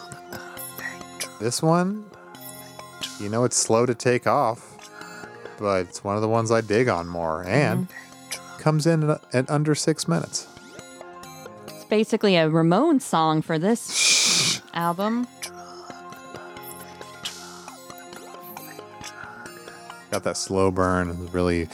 this 1.41 1.61
one, 1.61 2.05
you 3.19 3.27
know, 3.27 3.43
it's 3.43 3.57
slow 3.57 3.85
to 3.85 3.93
take 3.93 4.25
off, 4.25 4.77
but 5.59 5.81
it's 5.87 6.01
one 6.03 6.15
of 6.15 6.21
the 6.21 6.29
ones 6.29 6.49
I 6.49 6.61
dig 6.61 6.87
on 6.87 7.07
more, 7.09 7.43
and 7.45 7.87
comes 8.59 8.85
in 8.87 9.09
at, 9.09 9.21
at 9.33 9.49
under 9.49 9.75
six 9.75 10.07
minutes. 10.07 10.47
Basically 11.95 12.35
a 12.35 12.49
Ramones 12.49 13.03
song 13.03 13.41
for 13.41 13.57
this 13.57 14.61
album. 14.73 15.25
Got 20.11 20.25
that 20.25 20.35
slow 20.35 20.71
burn, 20.71 21.29
really 21.31 21.69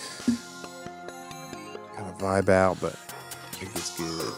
kind 1.96 2.08
of 2.08 2.20
vibe 2.20 2.50
out, 2.50 2.78
but 2.80 2.94
I 2.94 3.56
think 3.56 3.72
it's 3.76 3.98
good. 3.98 4.32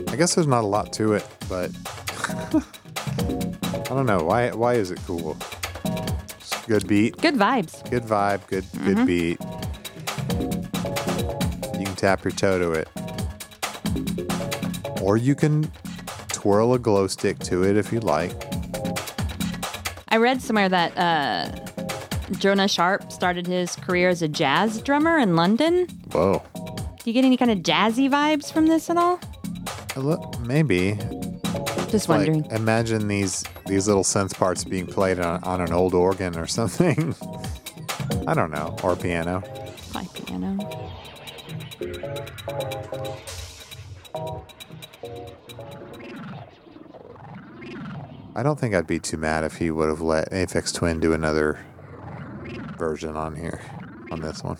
I 0.09 0.15
guess 0.15 0.37
there's 0.37 0.47
not 0.47 0.63
a 0.63 0.67
lot 0.69 0.93
to 0.93 1.15
it, 1.15 1.27
but 1.49 1.73
I 3.73 3.89
don't 3.89 4.07
know 4.07 4.23
why. 4.23 4.53
Why 4.53 4.75
is 4.75 4.93
it 4.93 5.01
cool? 5.09 5.37
Just 6.39 6.69
good 6.69 6.87
beat, 6.87 7.17
Good 7.17 7.35
vibes. 7.35 7.91
good 7.91 8.05
vibe, 8.05 8.47
good 8.47 8.65
good 8.85 8.99
mm-hmm. 8.99 9.07
beat. 9.07 9.41
You 11.81 11.85
can 11.85 11.97
tap 11.97 12.23
your 12.23 12.31
toe 12.31 12.61
to 12.61 12.71
it, 12.71 12.89
or 15.03 15.17
you 15.17 15.35
can 15.35 15.69
twirl 16.29 16.75
a 16.75 16.79
glow 16.79 17.09
stick 17.09 17.41
to 17.41 17.65
it 17.65 17.77
if 17.77 17.93
you 17.93 17.99
like. 17.99 18.46
I 20.17 20.19
read 20.19 20.41
somewhere 20.41 20.71
that 20.71 20.97
uh, 20.97 21.51
Jonah 22.39 22.69
Sharp 22.69 23.13
started 23.13 23.47
his 23.47 23.77
career 23.77 24.09
as 24.09 24.23
a 24.23 24.29
jazz 24.29 24.81
drummer 24.81 25.19
in 25.19 25.37
London. 25.37 25.89
Whoa, 26.11 26.43
Do 26.55 26.63
you 27.05 27.13
get 27.13 27.27
any 27.27 27.37
kind 27.37 27.51
of 27.51 27.59
jazzy 27.59 28.09
vibes 28.09 28.51
from 28.51 28.65
this 28.67 28.89
at 28.89 28.97
all? 28.97 29.21
Maybe. 30.41 30.95
Just 31.91 32.09
Like, 32.09 32.29
wondering. 32.29 32.47
imagine 32.47 33.09
these 33.09 33.45
these 33.67 33.89
little 33.89 34.05
synth 34.05 34.35
parts 34.39 34.65
being 34.65 34.87
played 34.87 35.21
on, 35.21 35.45
on 35.45 35.61
an 35.61 35.75
old 35.75 35.93
organ 35.93 36.35
or 36.39 36.47
something. 36.59 37.15
I 38.27 38.33
don't 38.33 38.51
know, 38.51 38.75
or 38.83 38.97
piano. 38.97 39.43
My 39.93 40.07
piano. 40.15 40.57
I 48.37 48.43
don't 48.43 48.61
think 48.61 48.75
I'd 48.75 48.87
be 48.87 48.99
too 48.99 49.17
mad 49.17 49.45
if 49.45 49.57
he 49.57 49.71
would 49.71 49.89
have 49.89 50.03
let 50.03 50.31
Aphex 50.31 50.75
Twin 50.75 51.01
do 51.01 51.15
another 51.15 51.59
version 52.77 53.17
on 53.17 53.35
here, 53.35 53.63
on 54.11 54.21
this 54.21 54.45
one. 54.45 54.59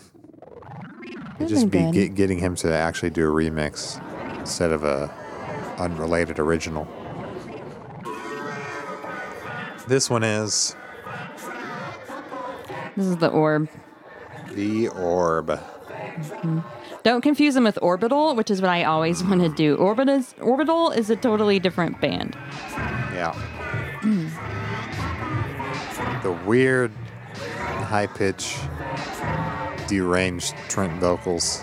It'd 1.35 1.47
just 1.47 1.69
be 1.69 1.91
get, 1.91 2.15
getting 2.15 2.39
him 2.39 2.55
to 2.55 2.73
actually 2.73 3.11
do 3.11 3.29
a 3.29 3.31
remix 3.31 4.01
instead 4.39 4.71
of 4.71 4.83
a 4.83 5.13
unrelated 5.77 6.39
original. 6.39 6.87
This 9.87 10.09
one 10.09 10.23
is 10.23 10.75
This 12.95 13.05
is 13.05 13.17
the 13.17 13.29
orb. 13.29 13.69
the 14.53 14.87
Orb. 14.87 15.49
Mm-hmm. 15.49 16.59
Don't 17.03 17.21
confuse 17.21 17.53
them 17.53 17.65
with 17.65 17.77
Orbital, 17.83 18.35
which 18.35 18.49
is 18.49 18.59
what 18.59 18.71
I 18.71 18.85
always 18.85 19.23
want 19.23 19.41
to 19.41 19.49
do. 19.49 19.75
Orbit 19.75 20.09
is, 20.09 20.33
Orbital 20.41 20.89
is 20.89 21.11
a 21.11 21.15
totally 21.15 21.59
different 21.59 22.01
band. 22.01 22.35
Yeah. 23.13 23.35
Weird, 26.47 26.93
high 27.35 28.07
pitch, 28.07 28.55
deranged 29.89 30.55
Trent 30.69 30.93
vocals. 31.01 31.61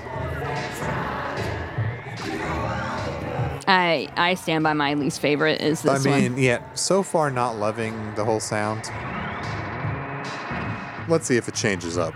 I 3.67 4.09
I 4.15 4.35
stand 4.35 4.63
by 4.63 4.75
my 4.75 4.93
least 4.93 5.21
favorite 5.21 5.63
is 5.63 5.81
this 5.81 6.05
I 6.07 6.11
mean, 6.11 6.33
one. 6.35 6.43
yeah, 6.43 6.63
so 6.75 7.03
far 7.03 7.31
not 7.31 7.57
loving 7.57 7.95
the 8.15 8.27
whole 8.27 8.41
sound. 8.41 8.91
Let's 11.09 11.27
see 11.27 11.39
if 11.39 11.49
it 11.49 11.55
changes 11.55 11.97
up. 11.97 12.13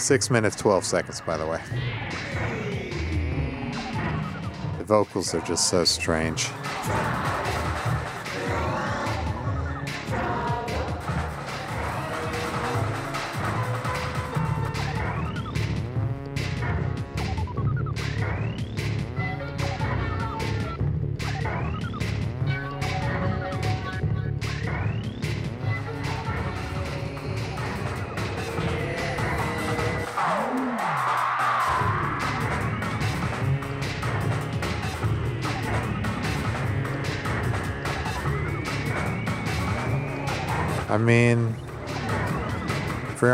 Six 0.00 0.30
minutes, 0.30 0.56
12 0.56 0.84
seconds, 0.84 1.20
by 1.20 1.36
the 1.36 1.46
way. 1.46 1.60
The 4.78 4.84
vocals 4.84 5.34
are 5.34 5.40
just 5.42 5.68
so 5.68 5.84
strange. 5.84 6.48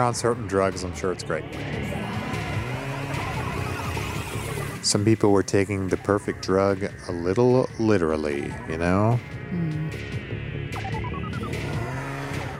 On 0.03 0.13
certain 0.13 0.49
drugs, 0.49 0.83
I'm 0.83 0.93
sure 0.97 1.13
it's 1.13 1.23
great. 1.23 1.45
Some 4.83 5.05
people 5.05 5.31
were 5.31 5.45
taking 5.45 5.87
the 5.87 5.97
perfect 5.97 6.43
drug 6.43 6.89
a 7.07 7.13
little 7.13 7.71
literally, 7.79 8.53
you 8.69 8.79
know? 8.79 9.21
Hmm. 9.51 9.89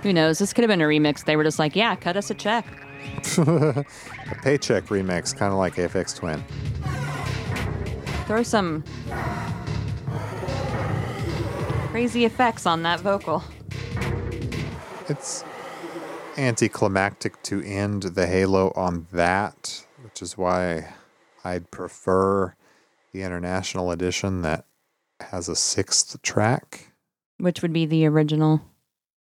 Who 0.05 0.13
knows? 0.13 0.39
This 0.39 0.53
could 0.53 0.63
have 0.63 0.69
been 0.69 0.81
a 0.81 0.85
remix. 0.85 1.25
They 1.25 1.35
were 1.35 1.43
just 1.43 1.59
like, 1.59 1.75
yeah, 1.75 1.97
cut 1.97 2.17
us 2.17 2.31
a 2.31 2.35
check. 2.35 2.65
a 3.39 3.85
paycheck 4.43 4.85
remix, 4.85 5.37
kind 5.37 5.53
of 5.53 5.59
like 5.59 5.75
Aphex 5.75 6.15
Twin. 6.15 6.45
Throw 8.27 8.45
some 8.45 8.85
crazy 11.91 12.25
effects 12.25 12.67
on 12.67 12.85
that 12.85 13.01
vocal. 13.01 13.43
It's 15.09 15.43
anticlimactic 16.39 17.43
to 17.45 17.63
end 17.63 18.03
the 18.03 18.27
Halo 18.27 18.73
on 18.75 19.07
that, 19.13 19.85
which 20.03 20.23
is 20.23 20.37
why 20.39 20.95
I'd 21.45 21.71
prefer 21.71 22.55
the 23.13 23.23
international 23.23 23.91
edition 23.91 24.43
that 24.43 24.65
has 25.21 25.49
a 25.49 25.57
sixth 25.57 26.21
track. 26.23 26.93
Which 27.39 27.63
would 27.63 27.73
be 27.73 27.87
the 27.87 28.07
original 28.07 28.63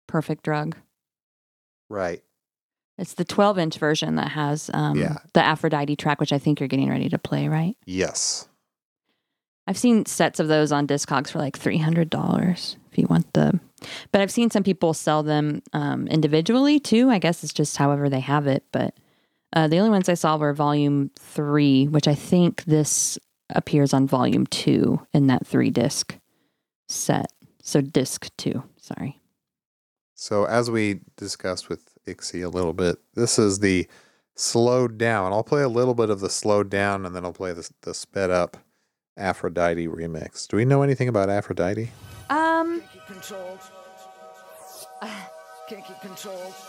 Perfect 0.07 0.43
Drug. 0.43 0.75
Right. 1.89 2.23
It's 2.97 3.13
the 3.13 3.25
12 3.25 3.59
inch 3.59 3.77
version 3.77 4.15
that 4.15 4.29
has 4.31 4.71
um, 4.73 4.97
Yeah. 4.97 5.17
the 5.33 5.43
Aphrodite 5.43 5.95
track, 5.95 6.19
which 6.19 6.33
I 6.33 6.39
think 6.39 6.59
you're 6.59 6.67
getting 6.69 6.89
ready 6.89 7.09
to 7.09 7.17
play, 7.19 7.47
right? 7.47 7.75
Yes. 7.85 8.47
I've 9.67 9.77
seen 9.77 10.05
sets 10.05 10.39
of 10.39 10.47
those 10.47 10.71
on 10.71 10.87
Discogs 10.87 11.29
for 11.29 11.39
like 11.39 11.59
$300 11.59 12.75
if 12.91 12.97
you 12.97 13.05
want 13.07 13.31
the. 13.33 13.59
But 14.11 14.21
I've 14.21 14.31
seen 14.31 14.49
some 14.49 14.63
people 14.63 14.93
sell 14.93 15.23
them 15.23 15.61
um, 15.73 16.07
individually 16.07 16.79
too. 16.79 17.09
I 17.09 17.19
guess 17.19 17.43
it's 17.43 17.53
just 17.53 17.77
however 17.77 18.09
they 18.09 18.19
have 18.19 18.47
it. 18.47 18.63
But 18.71 18.95
uh, 19.53 19.67
the 19.67 19.77
only 19.77 19.91
ones 19.91 20.09
I 20.09 20.15
saw 20.15 20.37
were 20.37 20.53
volume 20.53 21.11
three, 21.17 21.87
which 21.87 22.07
I 22.07 22.15
think 22.15 22.63
this 22.65 23.17
appears 23.49 23.93
on 23.93 24.07
volume 24.07 24.45
two 24.47 25.05
in 25.13 25.27
that 25.27 25.47
three 25.47 25.69
disc 25.69 26.17
set. 26.87 27.31
So 27.61 27.81
disc 27.81 28.29
two, 28.37 28.63
sorry. 28.77 29.21
So 30.15 30.45
as 30.45 30.71
we 30.71 31.01
discussed 31.15 31.69
with 31.69 31.97
Ixie 32.07 32.41
a 32.41 32.49
little 32.49 32.73
bit, 32.73 32.97
this 33.13 33.37
is 33.37 33.59
the 33.59 33.87
slowed 34.35 34.97
down. 34.97 35.31
I'll 35.31 35.43
play 35.43 35.61
a 35.61 35.69
little 35.69 35.93
bit 35.93 36.09
of 36.09 36.19
the 36.19 36.29
slowed 36.29 36.69
down 36.69 37.05
and 37.05 37.15
then 37.15 37.23
I'll 37.23 37.33
play 37.33 37.53
the, 37.53 37.69
the 37.81 37.93
sped 37.93 38.31
up 38.31 38.57
Aphrodite 39.17 39.87
remix. 39.87 40.47
Do 40.47 40.57
we 40.57 40.65
know 40.65 40.81
anything 40.81 41.07
about 41.07 41.29
Aphrodite? 41.29 41.91
Um, 42.29 42.83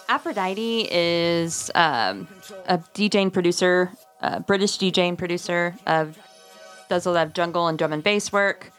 Aphrodite 0.08 0.88
is 0.90 1.70
um, 1.74 2.28
a 2.66 2.78
DJ 2.94 3.22
and 3.22 3.32
producer, 3.32 3.90
a 4.20 4.40
British 4.40 4.78
DJ 4.78 5.08
and 5.08 5.18
producer 5.18 5.74
of 5.86 6.18
does 6.88 7.06
a 7.06 7.10
lot 7.10 7.26
of 7.26 7.32
jungle 7.34 7.68
and 7.68 7.78
drum 7.78 7.92
and 7.92 8.02
bass 8.02 8.32
work. 8.32 8.72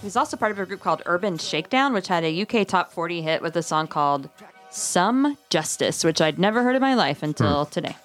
He's 0.00 0.16
also 0.16 0.36
part 0.36 0.52
of 0.52 0.58
a 0.58 0.66
group 0.66 0.80
called 0.80 1.02
Urban 1.06 1.38
Shakedown, 1.38 1.92
which 1.92 2.08
had 2.08 2.24
a 2.24 2.42
UK 2.42 2.66
top 2.66 2.92
40 2.92 3.22
hit 3.22 3.42
with 3.42 3.56
a 3.56 3.62
song 3.62 3.86
called 3.86 4.28
Some 4.70 5.38
Justice, 5.50 6.02
which 6.02 6.20
I'd 6.20 6.38
never 6.38 6.62
heard 6.62 6.74
in 6.74 6.82
my 6.82 6.94
life 6.94 7.22
until 7.22 7.66
today. 7.66 7.96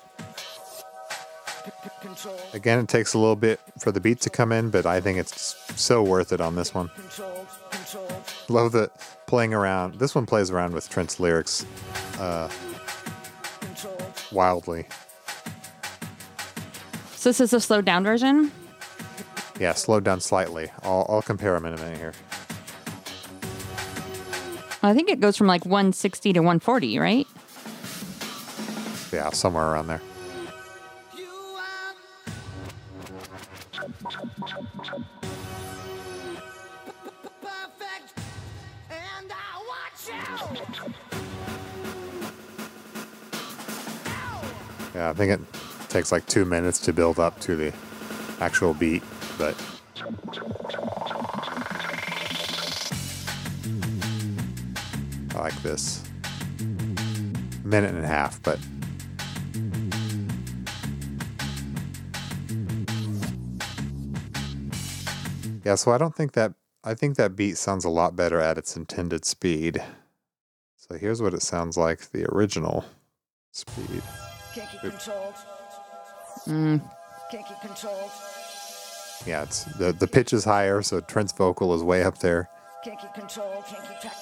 Again, 2.54 2.80
it 2.80 2.88
takes 2.88 3.14
a 3.14 3.20
little 3.20 3.36
bit 3.36 3.60
for 3.80 3.92
the 3.92 4.00
beat 4.00 4.22
to 4.22 4.30
come 4.30 4.52
in, 4.52 4.70
but 4.70 4.86
I 4.86 5.02
think 5.02 5.18
it's 5.18 5.56
so 5.76 6.04
worth 6.04 6.32
it 6.32 6.42
on 6.42 6.56
this 6.56 6.74
one. 6.74 6.90
Love 8.50 8.72
that 8.72 8.92
playing 9.28 9.54
around. 9.54 9.96
This 9.96 10.16
one 10.16 10.26
plays 10.26 10.52
around 10.52 10.74
with 10.74 10.90
Trent's 10.90 11.20
lyrics 11.20 11.66
uh, 12.20 12.50
wildly. 14.32 14.88
So 17.16 17.30
this 17.30 17.42
is 17.42 17.54
a 17.54 17.60
slowed 17.60 17.86
down 17.86 18.04
version. 18.04 18.52
Yeah, 19.60 19.74
slowed 19.74 20.04
down 20.04 20.22
slightly. 20.22 20.70
I'll, 20.84 21.06
I'll 21.10 21.22
compare 21.22 21.54
them 21.54 21.66
in 21.66 21.74
a 21.74 21.78
minute 21.78 21.98
here. 21.98 22.14
I 24.84 24.94
think 24.94 25.10
it 25.10 25.20
goes 25.20 25.36
from 25.36 25.48
like 25.48 25.66
160 25.66 26.34
to 26.34 26.40
140, 26.40 27.00
right? 27.00 27.28
Yeah, 29.12 29.32
somewhere 29.32 29.72
around 29.72 29.88
there. 29.88 30.02
Yeah, 44.98 45.12
I 45.12 45.14
think 45.14 45.32
it 45.32 45.42
takes 45.90 46.12
like 46.12 46.26
two 46.26 46.44
minutes 46.44 46.80
to 46.80 46.92
build 46.92 47.20
up 47.20 47.40
to 47.42 47.56
the 47.56 47.72
actual 48.40 48.74
beat, 48.74 49.04
but 49.38 49.56
I 55.36 55.40
like 55.40 55.62
this. 55.62 56.04
Minute 57.64 57.94
and 57.94 58.04
a 58.04 58.08
half, 58.08 58.42
but 58.42 58.60
yeah, 65.64 65.76
so 65.76 65.92
I 65.92 65.98
don't 66.00 66.16
think 66.16 66.32
that 66.32 66.54
I 66.84 66.96
think 66.96 67.18
that 67.18 67.36
beat 67.36 67.58
sounds 67.58 67.86
a 67.86 67.90
lot 67.90 68.16
better 68.16 68.40
at 68.40 68.58
its 68.58 68.76
intended 68.76 69.26
speed. 69.26 69.84
So 70.90 70.98
here's 70.98 71.22
what 71.22 71.34
it 71.34 71.42
sounds 71.42 71.76
like 71.76 72.12
the 72.12 72.26
original 72.34 72.86
speed. 73.52 74.02
Can't 74.54 74.70
keep 74.70 74.82
control. 74.82 75.34
Mm. 76.46 76.82
Can't 77.30 77.46
keep 77.46 77.60
control. 77.60 78.10
Yeah, 79.26 79.44
it's 79.44 79.66
the 79.66 79.92
the 79.92 80.08
pitch 80.08 80.32
is 80.32 80.46
higher, 80.46 80.82
so 80.82 81.02
Trent's 81.02 81.34
vocal 81.34 81.76
is 81.76 81.84
way 81.84 82.04
up 82.04 82.20
there. 82.20 82.50
Can't 82.86 83.00
keep 83.00 83.14
control. 83.14 83.64
Can't 83.68 83.86
keep 83.86 84.00
track. 84.00 84.16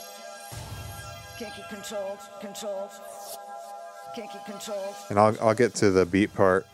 Can't 1.38 1.54
keep 1.54 1.68
control. 1.70 2.18
Control. 2.40 2.90
Can't 4.16 4.32
keep 4.32 4.46
control. 4.46 4.96
And 5.10 5.20
I'll 5.20 5.38
I'll 5.42 5.54
get 5.54 5.76
to 5.76 5.92
the 5.92 6.06
beat 6.06 6.34
part. 6.34 6.66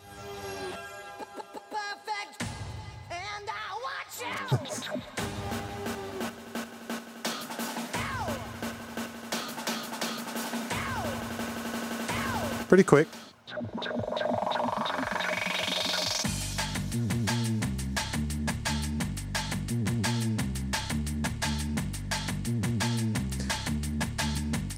Pretty 12.72 12.84
quick. 12.84 13.06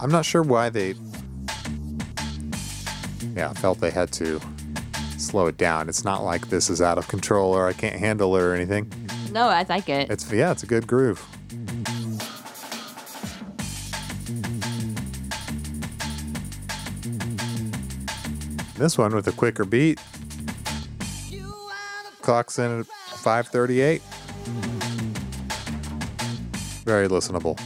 I'm 0.00 0.10
not 0.10 0.24
sure 0.24 0.42
why 0.42 0.70
they 0.70 0.96
yeah, 3.36 3.52
felt 3.52 3.78
they 3.78 3.92
had 3.92 4.10
to 4.14 4.40
slow 5.16 5.46
it 5.46 5.56
down. 5.56 5.88
It's 5.88 6.04
not 6.04 6.24
like 6.24 6.48
this 6.48 6.68
is 6.68 6.82
out 6.82 6.98
of 6.98 7.06
control 7.06 7.52
or 7.52 7.68
I 7.68 7.74
can't 7.74 7.94
handle 7.94 8.34
it 8.36 8.42
or 8.42 8.56
anything. 8.56 8.92
No, 9.30 9.46
I 9.46 9.64
like 9.68 9.88
it. 9.88 10.10
It's 10.10 10.32
yeah, 10.32 10.50
it's 10.50 10.64
a 10.64 10.66
good 10.66 10.88
groove. 10.88 11.24
This 18.84 18.98
one 18.98 19.14
with 19.14 19.26
a 19.28 19.32
quicker 19.32 19.64
beat, 19.64 19.98
clocks 22.20 22.58
in 22.58 22.80
at 22.80 22.86
5:38. 22.86 24.02
Very 26.84 27.08
listenable. 27.08 27.58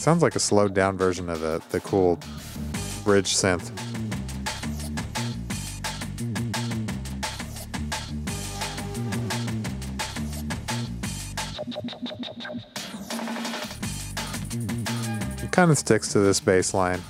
Sounds 0.00 0.20
like 0.20 0.34
a 0.34 0.40
slowed 0.40 0.74
down 0.74 0.98
version 0.98 1.30
of 1.30 1.38
the 1.38 1.62
the 1.70 1.78
cool 1.78 2.18
bridge 3.04 3.36
synth. 3.36 3.70
Kind 15.54 15.70
of 15.70 15.78
sticks 15.78 16.08
to 16.08 16.18
this 16.18 16.40
bass 16.40 16.74
line 16.74 17.00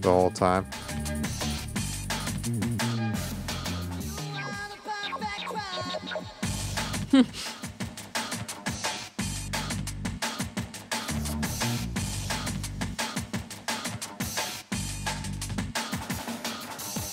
the 0.00 0.10
whole 0.10 0.28
time. 0.28 0.66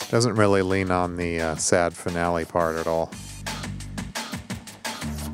Doesn't 0.09 0.33
really 0.33 0.63
lean 0.63 0.89
on 0.89 1.15
the 1.15 1.39
uh, 1.39 1.55
sad 1.57 1.93
finale 1.93 2.45
part 2.45 2.77
at 2.77 2.87
all. 2.87 3.13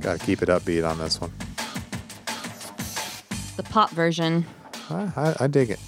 Got 0.02 0.20
to 0.20 0.26
keep 0.26 0.42
it 0.44 0.50
upbeat 0.50 0.86
on 0.86 0.98
this 0.98 1.22
one. 1.22 1.32
The 3.56 3.64
pop 3.64 3.92
version. 3.92 4.46
I, 4.90 5.12
I, 5.16 5.36
I 5.42 5.48
dig 5.48 5.70
it. 5.70 5.80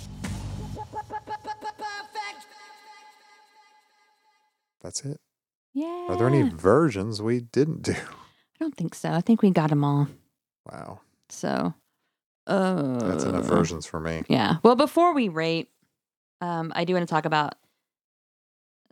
That's 4.81 5.03
it. 5.03 5.19
Yeah. 5.73 6.07
Are 6.09 6.15
there 6.17 6.27
any 6.27 6.43
versions 6.49 7.21
we 7.21 7.41
didn't 7.41 7.83
do? 7.83 7.91
I 7.93 8.59
don't 8.59 8.75
think 8.75 8.95
so. 8.95 9.11
I 9.11 9.21
think 9.21 9.41
we 9.41 9.51
got 9.51 9.69
them 9.69 9.83
all. 9.83 10.07
Wow, 10.71 10.99
So, 11.29 11.73
uh, 12.47 13.07
that's 13.07 13.23
enough 13.23 13.45
versions 13.45 13.85
for 13.85 13.99
me. 13.99 14.23
Yeah. 14.27 14.57
Well, 14.63 14.75
before 14.75 15.13
we 15.13 15.27
rate, 15.29 15.69
um, 16.41 16.71
I 16.75 16.85
do 16.85 16.93
want 16.93 17.07
to 17.07 17.11
talk 17.13 17.25
about 17.25 17.55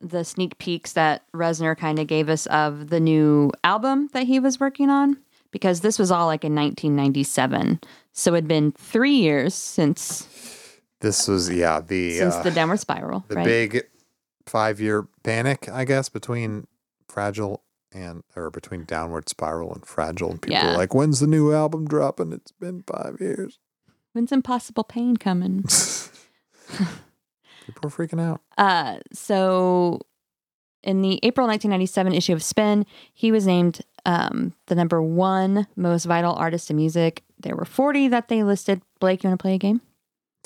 the 0.01 0.23
sneak 0.23 0.57
peeks 0.57 0.93
that 0.93 1.23
Reznor 1.33 1.77
kind 1.77 1.99
of 1.99 2.07
gave 2.07 2.29
us 2.29 2.45
of 2.47 2.89
the 2.89 2.99
new 2.99 3.51
album 3.63 4.09
that 4.13 4.25
he 4.27 4.39
was 4.39 4.59
working 4.59 4.89
on, 4.89 5.17
because 5.51 5.82
this 5.82 5.98
was 6.00 6.11
all 6.11 6.26
like 6.27 6.43
in 6.43 6.53
1997. 6.56 7.80
So 8.11 8.34
it'd 8.34 8.48
been 8.48 8.72
three 8.72 9.16
years 9.16 9.53
since 9.53 10.27
This 11.01 11.27
was 11.27 11.50
yeah 11.50 11.80
the 11.82 12.17
since 12.17 12.35
uh, 12.35 12.43
the 12.43 12.51
Downward 12.51 12.80
Spiral, 12.80 13.24
the 13.27 13.35
right? 13.35 13.45
big 13.45 13.84
five 14.45 14.80
year 14.80 15.08
panic, 15.24 15.69
I 15.69 15.85
guess, 15.85 16.09
between 16.09 16.67
fragile 17.08 17.64
and 17.93 18.24
or 18.35 18.50
between 18.51 18.84
downward 18.85 19.30
spiral 19.30 19.74
and 19.74 19.85
fragile, 19.85 20.32
and 20.32 20.42
people 20.42 20.58
Yeah. 20.58 20.76
like, 20.76 20.93
"When's 20.93 21.19
the 21.19 21.27
new 21.27 21.53
album 21.53 21.88
dropping?" 21.88 22.32
It's 22.34 22.51
been 22.51 22.84
five 22.88 23.17
years. 23.22 23.59
When's 24.14 24.32
Impossible 24.32 24.84
Pain 24.84 25.16
coming? 25.17 25.64
people 27.66 27.84
are 27.84 27.90
freaking 27.90 28.22
out. 28.22 28.42
Uh, 28.58 28.98
so 29.14 30.01
in 30.83 31.01
the 31.01 31.19
April 31.23 31.47
1997 31.47 32.14
issue 32.14 32.33
of 32.33 32.43
Spin, 32.43 32.85
he 33.14 33.31
was 33.31 33.45
named 33.45 33.81
um, 34.06 34.53
the 34.67 34.75
number 34.75 35.01
one 35.01 35.67
most 35.75 36.06
vital 36.06 36.33
artist 36.33 36.69
in 36.69 36.77
music. 36.77 37.23
There 37.39 37.56
were 37.56 37.65
40 37.65 38.07
that 38.09 38.27
they 38.30 38.43
listed. 38.43 38.81
Blake, 38.99 39.23
you 39.23 39.30
want 39.30 39.39
to 39.39 39.43
play 39.43 39.56
a 39.56 39.57
game? 39.57 39.81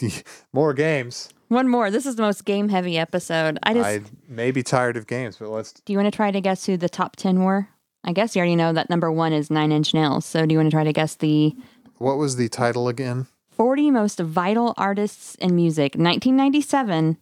More 0.53 0.74
games. 0.74 1.30
One 1.48 1.68
more. 1.68 1.92
This 1.92 2.06
is 2.06 2.16
the 2.16 2.22
most 2.22 2.45
game 2.45 2.69
heavy 2.69 2.98
episode. 2.98 3.60
I 3.64 3.74
just, 3.74 3.85
I 3.85 4.01
may 4.30 4.51
be 4.51 4.64
tired 4.64 4.95
of 4.95 5.06
games, 5.06 5.35
but 5.35 5.50
let's. 5.50 5.74
do 5.74 5.92
you 5.92 6.00
want 6.00 6.08
to 6.08 6.16
try 6.16 6.32
to 6.32 6.40
guess 6.40 6.66
who 6.66 6.77
the 6.77 6.88
top 6.88 7.18
10 7.18 7.43
were? 7.43 7.68
I 8.06 8.14
guess 8.14 8.35
you 8.35 8.40
already 8.40 8.56
know 8.56 8.72
that 8.72 8.90
number 8.90 9.11
one 9.11 9.34
is 9.34 9.51
Nine 9.51 9.74
Inch 9.74 9.93
Nails. 9.93 10.26
So 10.26 10.45
do 10.45 10.53
you 10.53 10.60
want 10.60 10.68
to 10.68 10.74
try 10.74 10.85
to 10.85 10.93
guess 10.93 11.16
the 11.16 11.53
What 11.98 12.18
was 12.18 12.38
the 12.38 12.48
title 12.48 12.88
again? 12.88 13.27
40 13.50 13.92
most 13.92 14.19
vital 14.22 14.74
artists 14.77 15.35
in 15.35 15.53
music, 15.56 15.95
1997, 15.95 17.18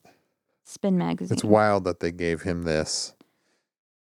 Spin 0.69 0.97
Magazine? 0.97 1.33
It's 1.33 1.43
wild 1.43 1.83
that 1.85 1.99
they 1.99 2.11
gave 2.11 2.43
him 2.43 2.63
this. 2.63 3.13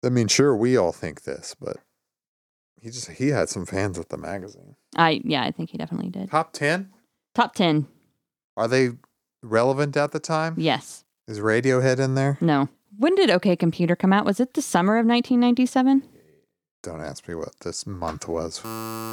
I 0.05 0.09
mean, 0.09 0.27
sure, 0.27 0.55
we 0.55 0.77
all 0.77 0.91
think 0.91 1.23
this, 1.23 1.55
but 1.59 1.77
he 2.81 2.89
just 2.89 3.11
he 3.11 3.29
had 3.29 3.49
some 3.49 3.65
fans 3.65 3.97
at 3.97 4.09
the 4.09 4.17
magazine. 4.17 4.75
I, 4.95 5.21
yeah, 5.23 5.43
I 5.43 5.51
think 5.51 5.69
he 5.69 5.77
definitely 5.77 6.09
did. 6.09 6.29
Top 6.29 6.53
ten? 6.53 6.91
Top 7.33 7.55
10. 7.55 7.87
Are 8.55 8.67
they 8.67 8.91
relevant 9.41 9.97
at 9.97 10.11
the 10.11 10.19
time? 10.19 10.55
Yes. 10.57 11.03
Is 11.27 11.39
Radiohead 11.39 11.99
in 11.99 12.15
there? 12.15 12.37
No. 12.41 12.69
When 12.97 13.15
did 13.15 13.31
OK 13.31 13.55
Computer 13.55 13.95
come 13.95 14.13
out? 14.13 14.25
Was 14.25 14.39
it 14.39 14.53
the 14.53 14.61
summer 14.61 14.97
of 14.97 15.07
1997? 15.07 16.03
Don't 16.83 17.01
ask 17.01 17.27
me 17.27 17.33
what 17.33 17.59
this 17.61 17.87
month 17.87 18.27
was. 18.27 18.61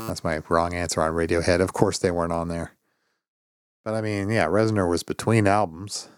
That's 0.08 0.24
my 0.24 0.42
wrong 0.48 0.74
answer 0.74 1.00
on 1.00 1.12
Radiohead. 1.12 1.60
Of 1.60 1.72
course, 1.72 1.98
they 1.98 2.10
weren't 2.10 2.32
on 2.32 2.48
there. 2.48 2.72
But 3.84 3.94
I 3.94 4.02
mean, 4.02 4.28
yeah, 4.28 4.46
Reznor 4.46 4.90
was 4.90 5.02
between 5.02 5.46
albums. 5.46 6.08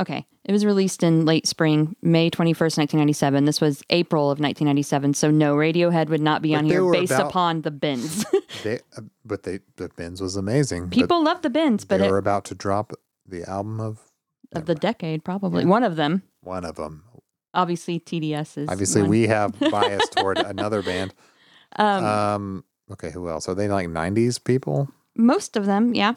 Okay. 0.00 0.26
It 0.44 0.52
was 0.52 0.64
released 0.64 1.02
in 1.02 1.26
late 1.26 1.46
spring, 1.46 1.94
May 2.02 2.30
21st, 2.30 2.78
1997. 2.78 3.44
This 3.44 3.60
was 3.60 3.82
April 3.90 4.24
of 4.30 4.40
1997. 4.40 5.14
So 5.14 5.30
no, 5.30 5.54
Radiohead 5.54 6.08
would 6.08 6.22
not 6.22 6.40
be 6.42 6.52
But 6.52 6.58
on 6.58 6.64
here 6.64 6.90
based 6.90 7.12
about- 7.12 7.26
upon 7.30 7.62
the 7.62 7.70
Bends. 7.70 8.24
They, 8.64 8.80
uh, 8.96 9.02
but 9.24 9.44
they, 9.44 9.60
the 9.76 9.88
Bends 9.96 10.20
was 10.20 10.36
amazing. 10.36 10.90
People 10.90 11.22
love 11.22 11.40
the 11.42 11.48
Bends, 11.50 11.84
but 11.84 11.98
they 11.98 12.08
it, 12.08 12.10
were 12.10 12.18
about 12.18 12.44
to 12.46 12.54
drop 12.54 12.92
the 13.24 13.48
album 13.48 13.80
of 13.80 14.00
of 14.52 14.66
the 14.66 14.74
decade, 14.74 15.24
probably. 15.24 15.64
One 15.64 15.84
of 15.84 15.94
them. 15.96 16.22
one 16.42 16.64
of 16.64 16.74
them. 16.74 17.04
Obviously, 17.54 18.00
TDS 18.00 18.58
is. 18.58 18.68
Obviously, 18.68 19.02
one. 19.02 19.10
we 19.10 19.28
have 19.28 19.58
bias 19.70 20.02
toward 20.10 20.38
another 20.38 20.82
band. 20.82 21.14
Um, 21.76 22.04
Um, 22.04 22.64
okay, 22.92 23.10
who 23.12 23.28
else? 23.28 23.48
Are 23.48 23.54
they 23.54 23.68
like 23.68 23.86
'90s 23.88 24.42
people? 24.42 24.88
most 25.16 25.56
of 25.56 25.64
them, 25.66 25.94
yeah. 25.94 26.14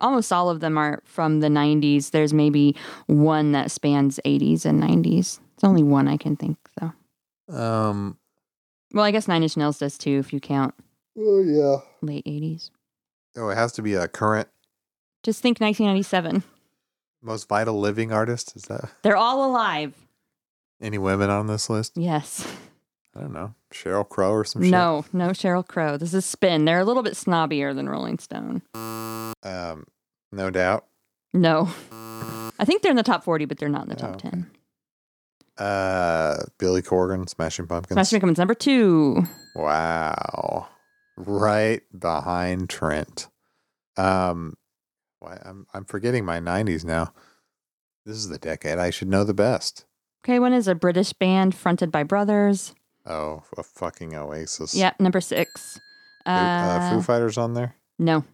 Almost 0.00 0.32
all 0.32 0.48
of 0.50 0.60
them 0.60 0.78
are 0.78 1.02
from 1.04 1.40
the 1.40 1.48
90s. 1.48 2.10
There's 2.10 2.32
maybe 2.32 2.74
one 3.06 3.52
that 3.52 3.70
spans 3.70 4.18
80s 4.24 4.64
and 4.64 4.82
90s. 4.82 5.38
It's 5.54 5.64
only 5.64 5.82
one 5.82 6.08
I 6.08 6.16
can 6.16 6.36
think, 6.36 6.56
though. 6.80 6.92
Um, 7.54 8.16
Well, 8.94 9.04
I 9.04 9.10
guess 9.10 9.28
Nine 9.28 9.42
Inch 9.42 9.56
Nails 9.56 9.78
does 9.78 9.98
too, 9.98 10.18
if 10.18 10.32
you 10.32 10.40
count 10.40 10.74
oh 11.18 11.42
yeah. 11.42 11.76
late 12.00 12.24
80s. 12.24 12.70
Oh, 13.36 13.48
it 13.50 13.56
has 13.56 13.72
to 13.72 13.82
be 13.82 13.94
a 13.94 14.08
current 14.08 14.48
Just 15.22 15.42
think 15.42 15.60
1997. 15.60 16.42
most 17.22 17.48
vital 17.48 17.78
living 17.78 18.12
artist. 18.12 18.56
Is 18.56 18.62
that 18.64 18.90
They're 19.02 19.16
all 19.16 19.44
alive. 19.50 19.94
any 20.80 20.96
women 20.98 21.28
on 21.30 21.46
this 21.46 21.68
list? 21.68 21.92
Yes. 21.96 22.46
I 23.16 23.20
don't 23.20 23.32
know. 23.32 23.54
Sheryl 23.72 24.08
Crow 24.08 24.32
or 24.32 24.44
some 24.44 24.62
shit. 24.62 24.70
No, 24.70 25.04
no 25.12 25.28
Sheryl 25.28 25.66
Crow. 25.66 25.96
This 25.96 26.14
is 26.14 26.24
Spin. 26.24 26.64
They're 26.64 26.80
a 26.80 26.84
little 26.84 27.02
bit 27.02 27.14
snobbier 27.14 27.74
than 27.74 27.88
Rolling 27.88 28.18
Stone. 28.18 28.62
Um, 28.74 29.86
no 30.32 30.50
doubt. 30.50 30.86
No. 31.32 31.68
I 31.92 32.64
think 32.64 32.82
they're 32.82 32.90
in 32.90 32.96
the 32.96 33.02
top 33.02 33.24
40, 33.24 33.46
but 33.46 33.58
they're 33.58 33.68
not 33.68 33.84
in 33.84 33.88
the 33.88 33.96
top 33.96 34.16
okay. 34.16 34.30
10. 34.30 34.50
Uh, 35.58 36.44
Billy 36.58 36.82
Corgan, 36.82 37.28
Smashing 37.28 37.66
Pumpkins. 37.66 37.94
Smash 37.94 38.20
Pumpkins 38.20 38.38
number 38.38 38.54
two. 38.54 39.24
Wow. 39.54 40.68
Right 41.16 41.82
behind 41.96 42.70
Trent. 42.70 43.28
Um 43.96 44.54
why 45.18 45.38
I'm 45.44 45.66
I'm 45.74 45.84
forgetting 45.84 46.24
my 46.24 46.40
90s 46.40 46.84
now. 46.84 47.12
This 48.06 48.16
is 48.16 48.28
the 48.28 48.38
decade 48.38 48.78
I 48.78 48.90
should 48.90 49.08
know 49.08 49.24
the 49.24 49.34
best. 49.34 49.84
Okay, 50.24 50.38
one 50.38 50.52
is 50.52 50.68
a 50.68 50.74
British 50.74 51.12
band 51.12 51.54
fronted 51.54 51.90
by 51.90 52.02
brothers. 52.02 52.74
Oh, 53.06 53.42
a 53.56 53.62
fucking 53.62 54.14
Oasis. 54.14 54.74
Yep, 54.74 55.00
number 55.00 55.20
six. 55.20 55.80
Foo, 56.26 56.30
uh, 56.32 56.90
Foo 56.90 57.02
Fighters 57.02 57.38
on 57.38 57.54
there? 57.54 57.74
No. 57.98 58.24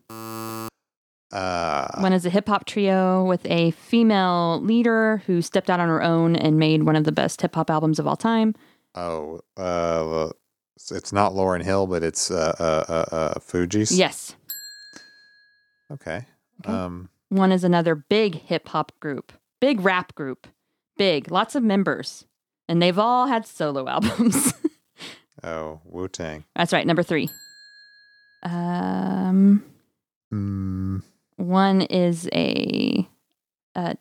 Uh 1.32 1.88
One 2.00 2.12
is 2.12 2.24
a 2.24 2.30
hip 2.30 2.46
hop 2.48 2.66
trio 2.66 3.24
with 3.24 3.44
a 3.46 3.72
female 3.72 4.60
leader 4.62 5.22
who 5.26 5.42
stepped 5.42 5.68
out 5.68 5.80
on 5.80 5.88
her 5.88 6.02
own 6.02 6.36
and 6.36 6.56
made 6.58 6.84
one 6.84 6.94
of 6.94 7.04
the 7.04 7.10
best 7.12 7.42
hip 7.42 7.54
hop 7.56 7.68
albums 7.70 7.98
of 7.98 8.06
all 8.06 8.16
time. 8.16 8.54
oh, 8.94 9.40
uh 9.56 10.30
it's- 10.76 10.92
it's 10.92 11.12
not 11.12 11.32
Lauryn 11.32 11.64
Hill, 11.64 11.86
but 11.86 12.02
it's 12.04 12.30
uh 12.30 12.54
uh 12.60 12.84
uh, 12.92 13.14
uh 13.16 13.34
Fugees. 13.40 13.96
Yes. 13.96 14.36
Okay. 15.90 16.26
Okay. 16.64 16.72
Um 16.72 17.08
One 17.28 17.50
is 17.50 17.64
another 17.64 17.94
big 17.96 18.42
hip 18.42 18.68
hop 18.68 18.92
group, 19.00 19.32
big 19.60 19.80
rap 19.80 20.14
group, 20.14 20.46
big, 20.96 21.30
lots 21.30 21.54
of 21.56 21.62
members. 21.62 22.24
And 22.68 22.82
they've 22.82 22.98
all 22.98 23.26
had 23.26 23.46
solo 23.46 23.88
albums. 23.88 24.52
oh, 25.42 25.80
Wu-Tang. 25.84 26.44
That's 26.54 26.72
right, 26.72 26.86
number 26.86 27.02
three. 27.02 27.30
Um, 28.42 29.64
Mm, 30.32 31.02
one 31.36 31.82
is 31.82 32.28
a, 32.32 33.08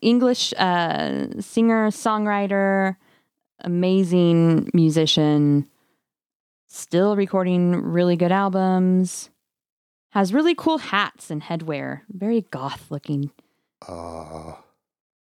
English 0.02 0.54
uh, 0.58 1.28
singer, 1.40 1.90
songwriter, 1.90 2.96
amazing 3.62 4.70
musician, 4.74 5.68
still 6.68 7.16
recording 7.16 7.74
really 7.76 8.16
good 8.16 8.32
albums, 8.32 9.30
has 10.12 10.34
really 10.34 10.56
cool 10.56 10.78
hats 10.78 11.30
and 11.30 11.44
headwear, 11.44 12.02
very 12.10 12.42
goth 12.42 12.90
looking. 12.90 13.32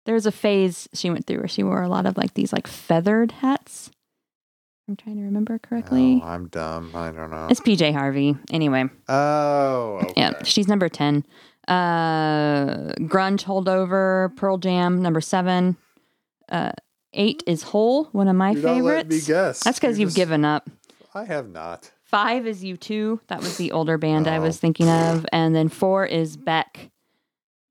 Uh 0.05 0.10
There's 0.10 0.26
a 0.26 0.33
phase 0.33 0.89
she 0.92 1.10
went 1.10 1.26
through 1.26 1.39
where 1.39 1.49
she 1.49 1.62
wore 1.62 1.83
a 1.83 1.89
lot 1.89 2.07
of 2.07 2.16
like 2.16 2.34
these 2.34 2.52
like 2.52 2.66
feathered 2.66 3.33
hats. 3.33 3.91
I'm 4.89 4.97
trying 4.97 5.16
to 5.16 5.23
remember 5.23 5.58
correctly. 5.58 6.20
Oh, 6.23 6.26
I'm 6.26 6.49
dumb. 6.49 6.91
I 6.94 7.10
don't 7.10 7.31
know. 7.31 7.47
It's 7.50 7.60
PJ 7.60 7.94
Harvey. 7.94 8.36
Anyway, 8.50 8.84
oh, 9.08 10.00
okay. 10.02 10.12
yeah, 10.16 10.42
she's 10.42 10.68
number 10.68 10.91
10. 10.91 11.24
Uh, 11.66 12.92
Grunge 13.00 13.44
Holdover, 13.44 14.36
Pearl 14.36 14.58
Jam, 14.58 15.00
number 15.00 15.23
seven. 15.23 15.78
Uh, 16.50 16.73
eight 17.15 17.42
is 17.47 17.62
Hole, 17.62 18.05
one 18.12 18.28
of 18.28 18.36
my 18.36 18.50
You're 18.50 18.60
not 18.62 18.68
letting 18.83 18.84
favorites. 19.10 19.28
me 19.28 19.34
guess. 19.34 19.60
That's 19.65 19.78
because 19.78 19.99
you've 19.99 20.08
just- 20.08 20.16
given 20.16 20.44
up. 20.44 20.68
I 21.15 21.24
have 21.24 21.49
not. 21.49 21.91
Five 22.02 22.47
is 22.47 22.62
U2. 22.62 23.20
That 23.28 23.41
was 23.41 23.57
the 23.57 23.73
older 23.73 23.97
band 23.97 24.28
I 24.28 24.36
Oh. 24.36 24.42
was 24.42 24.58
thinking 24.58 24.89
of. 24.91 25.24
And 25.33 25.55
then 25.55 25.68
four 25.70 26.05
is 26.05 26.36
Beck. 26.36 26.91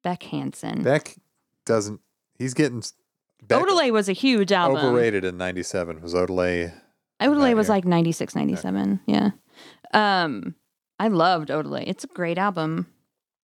Beck 0.03 0.23
Hansen. 0.23 0.81
Beck 0.81 1.15
doesn't. 1.65 2.01
He's 2.37 2.53
getting. 2.53 2.83
Beck 3.47 3.61
Odelay 3.61 3.91
was 3.91 4.07
a 4.07 4.13
huge 4.13 4.51
album. 4.51 4.77
overrated 4.77 5.25
in 5.25 5.37
'97. 5.37 6.01
Was 6.01 6.13
Odelay? 6.13 6.73
Odelay 7.21 7.55
was 7.55 7.67
year. 7.67 7.75
like 7.75 7.85
96, 7.85 8.35
97. 8.35 8.99
Yeah. 9.05 9.31
Um, 9.93 10.55
I 10.99 11.07
loved 11.07 11.49
Odelay. 11.49 11.83
It's 11.87 12.03
a 12.03 12.07
great 12.07 12.37
album. 12.37 12.87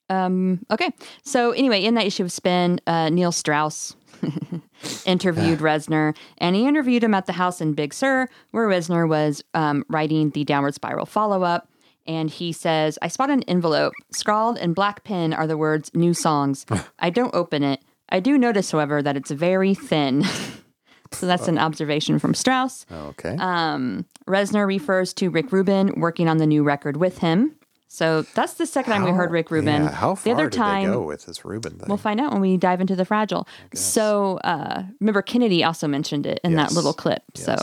Um, 0.10 0.66
okay. 0.72 0.92
So 1.24 1.52
anyway, 1.52 1.84
in 1.84 1.94
that 1.96 2.06
issue 2.06 2.24
of 2.24 2.32
Spin, 2.32 2.82
uh, 2.88 3.10
Neil 3.10 3.32
Strauss 3.32 3.96
interviewed 5.06 5.60
Reznor, 5.60 6.16
and 6.40 6.56
he 6.56 6.68
interviewed 6.68 7.04
him 7.04 7.14
at 7.14 7.26
the 7.26 7.34
house 7.34 7.62
in 7.62 7.74
Big 7.74 7.94
Sur, 7.94 8.28
where 8.52 8.68
Reznor 8.68 9.08
was 9.08 9.44
um, 9.54 9.86
writing 9.88 10.32
the 10.32 10.44
Downward 10.44 10.74
Spiral 10.74 11.06
follow-up. 11.06 11.70
And 12.08 12.30
he 12.30 12.52
says, 12.52 12.98
I 13.04 13.08
spot 13.08 13.30
an 13.30 13.44
envelope. 13.44 13.94
Scrawled 14.12 14.58
in 14.58 14.74
black 14.74 15.04
pen 15.04 15.32
are 15.32 15.46
the 15.46 15.58
words 15.58 15.92
new 15.94 16.16
songs. 16.16 16.66
I 17.00 17.12
don't 17.12 17.36
open 17.36 17.62
it. 17.62 17.82
I 18.10 18.20
do 18.20 18.38
notice, 18.38 18.72
however, 18.72 19.02
that 19.02 19.16
it's 19.16 19.32
very 19.32 19.74
thin. 19.74 20.24
so 21.12 21.26
that's 21.26 21.48
an 21.48 21.58
observation 21.58 22.20
from 22.20 22.34
Strauss. 22.34 22.86
Okay. 22.92 23.36
Um, 23.40 24.06
Reznor 24.28 24.68
refers 24.68 25.14
to 25.16 25.30
Rick 25.30 25.52
Rubin 25.52 26.00
working 26.00 26.28
on 26.28 26.38
the 26.38 26.48
new 26.48 26.64
record 26.64 26.98
with 26.98 27.20
him. 27.20 27.56
So 27.92 28.22
that's 28.22 28.54
the 28.54 28.68
second 28.68 28.94
time 28.94 29.04
we 29.04 29.10
heard 29.10 29.32
Rick 29.32 29.50
Rubin. 29.50 29.84
Yeah, 29.84 29.92
how 29.92 30.14
the 30.14 30.22
far 30.22 30.34
other 30.34 30.50
did 30.50 30.58
time, 30.58 30.88
they 30.88 30.94
go 30.94 31.02
with 31.02 31.26
this 31.26 31.44
Rubin 31.44 31.74
thing? 31.80 31.88
we'll 31.88 31.98
find 31.98 32.22
out 32.22 32.32
when 32.32 32.40
we 32.40 32.56
dive 32.56 32.82
into 32.82 32.96
the 32.96 33.04
fragile. 33.04 33.48
So 33.74 34.38
uh, 34.44 34.84
remember, 35.00 35.24
Kennedy 35.24 35.64
also 35.64 35.88
mentioned 35.88 36.28
it 36.28 36.40
in 36.44 36.54
that 36.54 36.72
little 36.72 36.94
clip. 36.94 37.24
So 37.34 37.56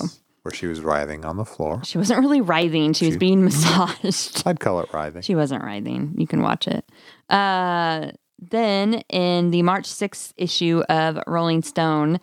where 0.43 0.53
she 0.53 0.67
was 0.67 0.81
writhing 0.81 1.25
on 1.25 1.37
the 1.37 1.45
floor. 1.45 1.81
she 1.85 1.97
wasn't 1.97 2.21
really 2.21 2.41
writhing; 2.41 2.93
she 2.93 3.07
was 3.07 3.17
being 3.17 3.45
massaged. 3.45 4.43
I'd 4.47 4.59
call 4.59 4.81
it 4.81 4.93
writhing. 4.93 5.23
She 5.23 5.37
wasn't 5.37 5.63
writhing. 5.63 6.15
You 6.19 6.27
can 6.27 6.43
watch 6.43 6.67
it. 6.67 6.85
Uh, 7.29 8.11
then 8.39 9.03
in 9.09 9.51
the 9.51 9.63
March 9.63 9.85
6th 9.85 10.33
issue 10.37 10.83
of 10.89 11.19
Rolling 11.27 11.63
Stone, 11.63 12.21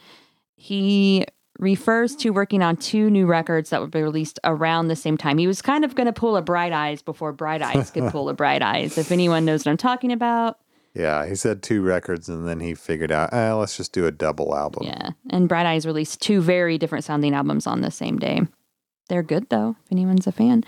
he 0.56 1.26
refers 1.60 2.16
to 2.18 2.32
working 2.32 2.62
on 2.62 2.76
two 2.78 3.10
new 3.10 3.26
records 3.26 3.70
that 3.70 3.80
would 3.82 3.92
be 3.92 4.02
released 4.02 4.40
around 4.44 4.88
the 4.88 4.96
same 4.96 5.18
time. 5.18 5.38
He 5.38 5.48
was 5.48 5.62
kind 5.62 5.86
of 5.86 5.96
going 5.96 6.08
to 6.08 6.14
pull 6.14 6.36
a 6.36 6.42
Bright 6.42 6.74
Eyes 6.74 7.02
before 7.02 7.32
Bright 7.32 7.62
Eyes 7.62 7.92
could 7.92 8.12
pull 8.12 8.30
a 8.30 8.34
Bright 8.34 8.62
Eyes. 8.62 8.98
If 8.98 9.12
anyone 9.12 9.46
knows 9.46 9.66
what 9.66 9.72
I'm 9.72 9.78
talking 9.78 10.12
about. 10.12 10.58
yeah, 10.94 11.26
he 11.26 11.36
said 11.36 11.64
two 11.64 11.82
records, 11.82 12.30
and 12.30 12.48
then 12.48 12.60
he 12.60 12.76
figured 12.76 13.12
out, 13.12 13.34
eh, 13.34 13.52
let's 13.54 13.78
just 13.78 13.94
do 13.94 14.06
a 14.06 14.12
double 14.12 14.56
album. 14.56 14.86
Yeah. 14.86 15.12
And 15.30 15.48
Bright 15.50 15.66
Eyes 15.66 15.86
released 15.86 16.22
two 16.22 16.42
very 16.42 16.78
different 16.78 17.06
sounding 17.06 17.34
albums 17.34 17.66
on 17.68 17.82
the 17.82 17.92
same 17.92 18.18
day. 18.20 18.42
They're 19.10 19.24
good 19.24 19.50
though, 19.50 19.76
if 19.86 19.92
anyone's 19.92 20.28
a 20.28 20.32
fan. 20.32 20.64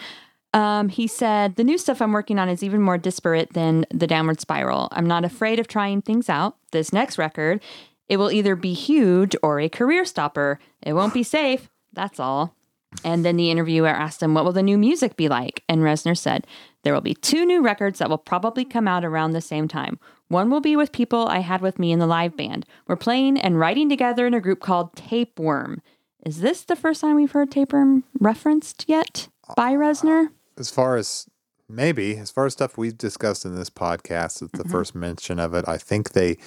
Um, 0.56 0.88
he 0.88 1.06
said, 1.06 1.58
The 1.58 1.66
new 1.66 1.77
stuff 1.77 2.01
I'm 2.01 2.14
working 2.14 2.40
on 2.40 2.48
is 2.48 2.64
even 2.64 2.82
more 2.82 2.98
disparate 2.98 3.51
than 3.51 3.85
The 3.93 4.08
Downward 4.08 4.40
Spiral. 4.40 4.88
I'm 4.93 5.06
not 5.06 5.25
afraid 5.25 5.59
of 5.59 5.67
trying 5.67 6.01
things 6.01 6.30
out. 6.30 6.56
This 6.72 6.93
next 6.93 7.17
record, 7.17 7.61
it 8.08 8.16
will 8.16 8.32
either 8.32 8.56
be 8.56 8.74
huge 8.74 9.35
or 9.43 9.59
a 9.59 9.67
career 9.67 10.06
stopper. 10.06 10.58
It 10.82 10.93
won't 10.93 11.14
be 11.14 11.24
safe. 11.24 11.69
That's 11.92 12.22
all. 12.22 12.56
And 13.03 13.25
then 13.25 13.35
the 13.35 13.51
interviewer 13.51 13.90
asked 13.90 14.24
him, 14.24 14.34
What 14.34 14.45
will 14.45 14.53
the 14.53 14.64
new 14.64 14.77
music 14.77 15.17
be 15.17 15.27
like? 15.27 15.61
And 15.67 15.82
Reznor 15.82 16.17
said, 16.17 16.48
There 16.84 16.93
will 16.93 17.01
be 17.01 17.16
two 17.16 17.45
new 17.45 17.61
records 17.61 18.00
that 18.00 18.09
will 18.09 18.17
probably 18.17 18.64
come 18.64 18.88
out 18.88 19.03
around 19.03 19.34
the 19.34 19.42
same 19.42 19.67
time. 19.67 20.00
One 20.30 20.50
will 20.50 20.61
be 20.61 20.77
with 20.77 20.93
people 20.93 21.27
I 21.27 21.40
had 21.40 21.59
with 21.59 21.77
me 21.80 21.92
in 21.92 22.00
the 22.00 22.08
live 22.08 22.38
band. 22.38 22.66
We're 22.88 22.95
playing 22.95 23.42
and 23.42 23.59
writing 23.59 23.90
together 23.90 24.25
in 24.25 24.34
a 24.34 24.40
group 24.40 24.61
called 24.61 24.95
Tapeworm. 24.95 25.82
Is 26.25 26.40
this 26.40 26.64
the 26.64 26.77
first 26.77 27.01
time 27.01 27.17
we've 27.17 27.34
heard 27.34 27.51
Tapeworm 27.51 28.06
referenced 28.22 28.85
yet 28.88 29.27
by 29.58 29.74
Reznor? 29.74 30.30
As 30.58 30.69
far 30.72 30.95
as 30.98 31.27
maybe, 31.67 32.17
as 32.17 32.32
far 32.32 32.45
as 32.45 32.53
stuff 32.53 32.77
we've 32.77 32.98
discussed 32.98 33.45
in 33.45 33.56
this 33.56 33.69
podcast, 33.69 34.42
it's 34.42 34.51
the 34.51 34.59
Mm-hmm. 34.59 34.72
first 34.72 34.95
mention 34.95 35.40
of 35.40 35.53
it. 35.53 35.66
I 35.67 35.77
think 35.77 36.11
they, 36.14 36.38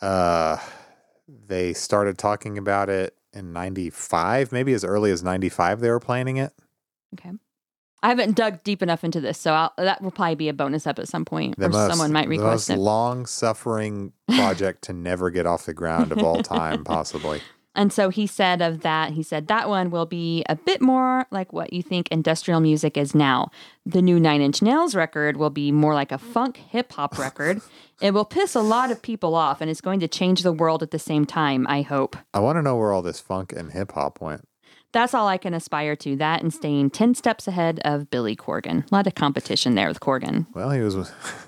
uh, 0.00 0.56
they 1.28 1.72
started 1.72 2.18
talking 2.18 2.58
about 2.58 2.88
it 2.88 3.14
in 3.32 3.52
'95, 3.52 4.50
maybe 4.52 4.72
as 4.72 4.84
early 4.84 5.10
as 5.10 5.22
'95. 5.22 5.80
They 5.80 5.90
were 5.90 6.00
planning 6.00 6.36
it. 6.38 6.52
Okay. 7.18 7.32
I 8.02 8.08
haven't 8.10 8.36
dug 8.36 8.62
deep 8.62 8.82
enough 8.82 9.02
into 9.04 9.20
this, 9.20 9.38
so 9.38 9.52
I'll, 9.52 9.72
that 9.78 10.02
will 10.02 10.10
probably 10.10 10.34
be 10.36 10.48
a 10.48 10.52
bonus 10.52 10.86
up 10.86 10.98
at 10.98 11.08
some 11.08 11.24
point, 11.24 11.58
The 11.58 11.66
or 11.66 11.68
most, 11.70 11.90
someone 11.90 12.12
might 12.12 12.24
the 12.28 12.36
request 12.36 12.68
most 12.68 12.76
it. 12.76 12.78
long-suffering 12.80 14.12
project 14.28 14.82
to 14.82 14.92
never 14.92 15.30
get 15.30 15.46
off 15.46 15.64
the 15.66 15.74
ground 15.74 16.12
of 16.12 16.18
all 16.22 16.42
time, 16.42 16.84
possibly. 16.84 17.40
And 17.76 17.92
so 17.92 18.08
he 18.08 18.26
said 18.26 18.62
of 18.62 18.80
that, 18.80 19.12
he 19.12 19.22
said 19.22 19.46
that 19.48 19.68
one 19.68 19.90
will 19.90 20.06
be 20.06 20.44
a 20.48 20.56
bit 20.56 20.80
more 20.80 21.26
like 21.30 21.52
what 21.52 21.72
you 21.72 21.82
think 21.82 22.08
industrial 22.08 22.60
music 22.60 22.96
is 22.96 23.14
now. 23.14 23.50
The 23.84 24.02
new 24.02 24.18
Nine 24.18 24.40
Inch 24.40 24.62
Nails 24.62 24.94
record 24.94 25.36
will 25.36 25.50
be 25.50 25.70
more 25.70 25.94
like 25.94 26.10
a 26.10 26.18
funk 26.18 26.56
hip 26.56 26.92
hop 26.92 27.18
record. 27.26 27.60
it 28.00 28.12
will 28.12 28.24
piss 28.24 28.54
a 28.54 28.60
lot 28.60 28.90
of 28.90 29.02
people 29.02 29.34
off 29.34 29.60
and 29.60 29.70
it's 29.70 29.80
going 29.80 30.00
to 30.00 30.08
change 30.08 30.42
the 30.42 30.52
world 30.52 30.82
at 30.82 30.90
the 30.90 30.98
same 30.98 31.26
time, 31.26 31.66
I 31.68 31.82
hope. 31.82 32.16
I 32.34 32.40
want 32.40 32.56
to 32.56 32.62
know 32.62 32.76
where 32.76 32.92
all 32.92 33.02
this 33.02 33.20
funk 33.20 33.52
and 33.52 33.72
hip 33.72 33.92
hop 33.92 34.20
went. 34.20 34.48
That's 34.92 35.12
all 35.12 35.28
I 35.28 35.36
can 35.36 35.52
aspire 35.52 35.94
to. 35.96 36.16
That 36.16 36.42
and 36.42 36.54
staying 36.54 36.90
10 36.90 37.14
steps 37.14 37.46
ahead 37.46 37.80
of 37.84 38.08
Billy 38.08 38.34
Corgan. 38.34 38.90
A 38.90 38.94
lot 38.94 39.06
of 39.06 39.14
competition 39.14 39.74
there 39.74 39.88
with 39.88 40.00
Corgan. 40.00 40.46
Well, 40.54 40.70
he 40.70 40.80
was 40.80 40.96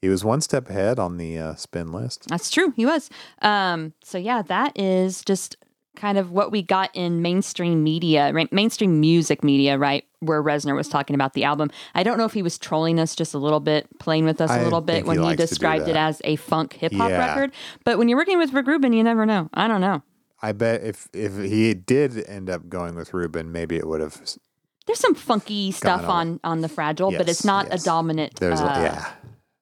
he 0.00 0.08
was 0.08 0.24
one 0.24 0.40
step 0.40 0.70
ahead 0.70 0.98
on 0.98 1.16
the 1.16 1.38
uh, 1.38 1.54
spin 1.54 1.92
list. 1.92 2.28
That's 2.28 2.50
true. 2.50 2.72
He 2.76 2.86
was. 2.86 3.10
Um, 3.42 3.94
so 4.02 4.18
yeah, 4.18 4.42
that 4.42 4.78
is 4.78 5.22
just 5.22 5.56
kind 5.96 6.16
of 6.16 6.30
what 6.30 6.52
we 6.52 6.62
got 6.62 6.94
in 6.94 7.20
mainstream 7.22 7.82
media, 7.82 8.32
right? 8.32 8.52
mainstream 8.52 9.00
music 9.00 9.42
media, 9.42 9.76
right? 9.76 10.04
Where 10.20 10.42
Reznor 10.42 10.76
was 10.76 10.88
talking 10.88 11.14
about 11.14 11.34
the 11.34 11.44
album. 11.44 11.70
I 11.94 12.04
don't 12.04 12.18
know 12.18 12.24
if 12.24 12.32
he 12.32 12.42
was 12.42 12.56
trolling 12.56 13.00
us 13.00 13.16
just 13.16 13.34
a 13.34 13.38
little 13.38 13.60
bit, 13.60 13.86
playing 13.98 14.24
with 14.24 14.40
us 14.40 14.50
a 14.50 14.54
I 14.54 14.62
little 14.64 14.80
bit 14.80 15.04
when 15.04 15.20
he 15.20 15.30
do 15.30 15.36
described 15.36 15.88
it 15.88 15.96
as 15.96 16.22
a 16.24 16.36
funk 16.36 16.74
hip 16.74 16.92
hop 16.92 17.10
Yeah. 17.10 17.26
record. 17.26 17.52
But 17.84 17.98
when 17.98 18.08
you're 18.08 18.18
working 18.18 18.38
with 18.38 18.52
Rick 18.52 18.66
Rubin, 18.66 18.92
you 18.92 19.02
never 19.02 19.26
know. 19.26 19.50
I 19.54 19.66
don't 19.66 19.80
know. 19.80 20.02
I 20.40 20.52
bet 20.52 20.82
if 20.84 21.08
if 21.12 21.36
he 21.36 21.74
did 21.74 22.24
end 22.28 22.48
up 22.48 22.68
going 22.68 22.94
with 22.94 23.12
Rubin, 23.12 23.50
maybe 23.50 23.76
it 23.76 23.88
would 23.88 24.00
have. 24.00 24.20
There's 24.86 25.00
some 25.00 25.14
funky 25.14 25.72
stuff 25.72 26.04
on 26.04 26.38
on 26.44 26.60
the 26.60 26.68
fragile, 26.68 27.10
but 27.10 27.28
it's 27.28 27.44
not 27.44 27.66
yes. 27.70 27.82
a 27.82 27.84
dominant. 27.84 28.36
There's 28.36 28.60
uh, 28.60 28.64
a, 28.64 28.82
yeah, 28.82 29.12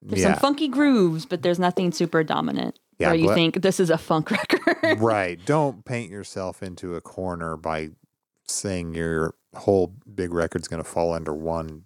There's 0.06 0.22
yeah, 0.22 0.32
some 0.34 0.40
funky 0.40 0.68
grooves, 0.68 1.26
but 1.26 1.42
there's 1.42 1.58
nothing 1.58 1.90
super 1.92 2.22
dominant. 2.22 2.78
Yeah, 2.98 3.08
where 3.08 3.16
you 3.16 3.26
but- 3.26 3.34
think 3.34 3.62
this 3.62 3.80
is 3.80 3.90
a 3.90 3.98
funk 3.98 4.30
record. 4.30 5.00
right. 5.00 5.38
Don't 5.44 5.84
paint 5.84 6.10
yourself 6.10 6.62
into 6.62 6.94
a 6.94 7.00
corner 7.00 7.56
by 7.56 7.90
saying 8.46 8.94
your 8.94 9.34
whole 9.54 9.92
big 10.14 10.32
record's 10.32 10.68
going 10.68 10.82
to 10.82 10.88
fall 10.88 11.12
under 11.12 11.34
one 11.34 11.82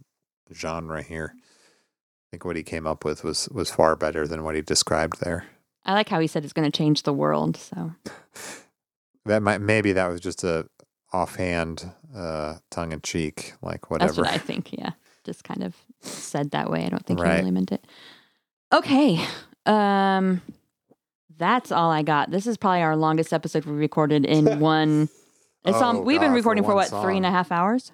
genre 0.53 1.03
here. 1.03 1.35
I 1.37 2.27
think 2.31 2.45
what 2.45 2.57
he 2.57 2.63
came 2.63 2.87
up 2.87 3.05
with 3.05 3.25
was 3.25 3.49
was 3.49 3.71
far 3.71 3.97
better 3.97 4.27
than 4.29 4.45
what 4.45 4.55
he 4.55 4.61
described 4.63 5.21
there. 5.21 5.47
I 5.85 5.95
like 5.95 6.09
how 6.09 6.21
he 6.21 6.27
said 6.27 6.45
it's 6.45 6.53
going 6.53 6.71
to 6.71 6.77
change 6.77 7.03
the 7.05 7.13
world. 7.13 7.57
So 7.57 7.93
That 9.27 9.43
might 9.43 9.61
maybe 9.61 9.93
that 9.93 10.07
was 10.09 10.21
just 10.21 10.45
a 10.45 10.69
offhand, 11.13 11.91
uh, 12.15 12.57
tongue 12.71 12.93
in 12.93 13.01
cheek, 13.01 13.55
like 13.63 13.91
whatever. 13.91 14.13
That's 14.13 14.19
what 14.19 14.29
I 14.29 14.39
think. 14.39 14.73
Yeah. 14.73 14.91
Just 15.25 15.45
kind 15.45 15.63
of 15.63 15.75
said 16.01 16.51
that 16.53 16.71
way. 16.71 16.85
I 16.85 16.89
don't 16.89 17.05
think 17.05 17.21
Right. 17.21 17.33
he 17.35 17.39
really 17.41 17.51
meant 17.51 17.73
it. 17.73 17.85
Okay. 18.73 19.25
Um 19.67 20.43
that's 21.39 21.73
all 21.73 21.91
I 21.91 22.03
got. 22.03 22.31
This 22.31 22.47
is 22.47 22.57
probably 22.59 22.83
our 22.83 22.97
longest 22.97 23.33
episode 23.33 23.65
we 23.65 23.73
recorded 23.73 24.25
in 24.27 24.61
one 24.61 25.09
it's 25.65 25.77
Oh, 25.77 25.85
um, 25.85 26.05
we've 26.05 26.21
been 26.21 26.29
God, 26.31 26.33
for 26.33 26.37
recording 26.37 26.65
for 26.65 26.75
one 26.75 26.77
what, 26.91 27.03
three 27.03 27.17
and 27.17 27.27
a 27.27 27.29
song. 27.29 27.35
half 27.35 27.53
hours? 27.53 27.93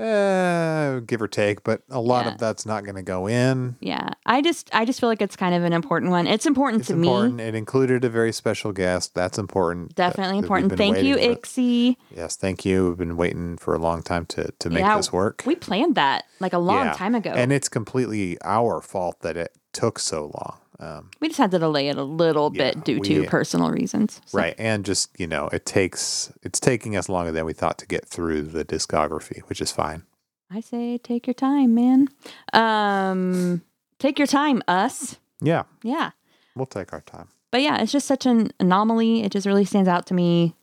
Uh, 0.00 1.00
give 1.00 1.20
or 1.20 1.28
take, 1.28 1.62
but 1.62 1.82
a 1.90 2.00
lot 2.00 2.24
Yeah. 2.26 2.32
of 2.32 2.38
that's 2.38 2.64
not 2.64 2.84
going 2.84 2.96
to 2.96 3.02
go 3.02 3.26
in. 3.28 3.76
Yeah. 3.80 4.10
I 4.26 4.40
just 4.42 4.70
I 4.72 4.84
just 4.84 5.00
feel 5.00 5.08
like 5.08 5.20
it's 5.22 5.36
kind 5.36 5.54
of 5.54 5.62
an 5.64 5.72
important 5.72 6.10
one. 6.10 6.26
It's 6.26 6.46
important 6.46 6.80
It's 6.82 6.88
to 6.88 6.94
important. 6.94 7.34
me. 7.36 7.44
It 7.44 7.54
included 7.54 8.04
a 8.04 8.08
very 8.08 8.32
special 8.32 8.72
guest. 8.72 9.14
That's 9.14 9.38
important. 9.38 9.94
Definitely 9.94 10.38
that 10.38 10.44
important. 10.44 10.68
been 10.70 10.78
Thank 10.78 11.02
you, 11.02 11.16
Ixie. 11.16 11.96
Yes, 12.16 12.36
thank 12.36 12.64
you. 12.64 12.88
We've 12.88 12.96
been 12.98 13.16
waiting 13.16 13.56
for 13.58 13.74
a 13.74 13.78
long 13.78 14.02
time 14.02 14.26
to 14.26 14.52
to 14.58 14.70
make 14.70 14.80
Yeah, 14.80 14.96
this 14.96 15.12
work. 15.12 15.42
We 15.46 15.54
planned 15.56 15.94
that 15.96 16.24
like 16.40 16.52
a 16.52 16.58
long 16.58 16.86
Yeah. 16.86 16.92
time 16.94 17.14
ago. 17.14 17.30
And 17.30 17.52
it's 17.52 17.68
completely 17.68 18.38
our 18.42 18.80
fault 18.80 19.20
that 19.20 19.36
it 19.36 19.52
took 19.72 19.98
so 19.98 20.30
long. 20.34 20.56
Um, 20.80 21.10
we 21.20 21.28
just 21.28 21.38
had 21.38 21.50
to 21.50 21.58
delay 21.58 21.88
it 21.88 21.98
a 21.98 22.02
little 22.02 22.50
Yeah, 22.54 22.72
bit 22.72 22.84
due 22.84 23.00
to 23.00 23.26
personal 23.26 23.70
reasons. 23.70 24.20
So- 24.24 24.38
right. 24.38 24.54
And 24.58 24.84
just, 24.84 25.10
you 25.20 25.26
know, 25.26 25.48
it 25.52 25.66
takes 25.66 26.32
it's 26.42 26.58
taking 26.58 26.96
us 26.96 27.08
longer 27.08 27.30
than 27.32 27.44
we 27.44 27.52
thought 27.52 27.76
to 27.78 27.86
get 27.86 28.06
through 28.06 28.42
the 28.42 28.64
discography, 28.64 29.40
which 29.48 29.60
is 29.60 29.70
fine. 29.70 30.04
I 30.50 30.60
say 30.60 30.96
take 30.98 31.26
your 31.26 31.34
time, 31.34 31.74
man. 31.74 32.08
Um 32.52 33.62
take 33.98 34.18
your 34.18 34.26
time, 34.26 34.62
us. 34.68 35.16
Yeah, 35.40 35.64
Yeah. 35.82 36.10
we'll 36.56 36.66
take 36.66 36.92
our 36.92 37.02
time. 37.02 37.28
but 37.50 37.60
yeah, 37.62 37.80
it's 37.82 37.92
just 37.92 38.06
such 38.06 38.24
an 38.26 38.50
anomaly. 38.60 39.22
It 39.22 39.32
just 39.32 39.46
really 39.46 39.64
stands 39.64 39.88
out 39.88 40.06
to 40.06 40.14
me, 40.14 40.54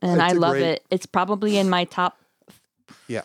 and 0.00 0.20
It's 0.20 0.32
I 0.32 0.36
love 0.36 0.52
great- 0.52 0.64
it. 0.64 0.84
It's 0.90 1.04
probably 1.06 1.58
in 1.58 1.68
my 1.68 1.84
top, 1.84 2.18
Yeah. 3.08 3.22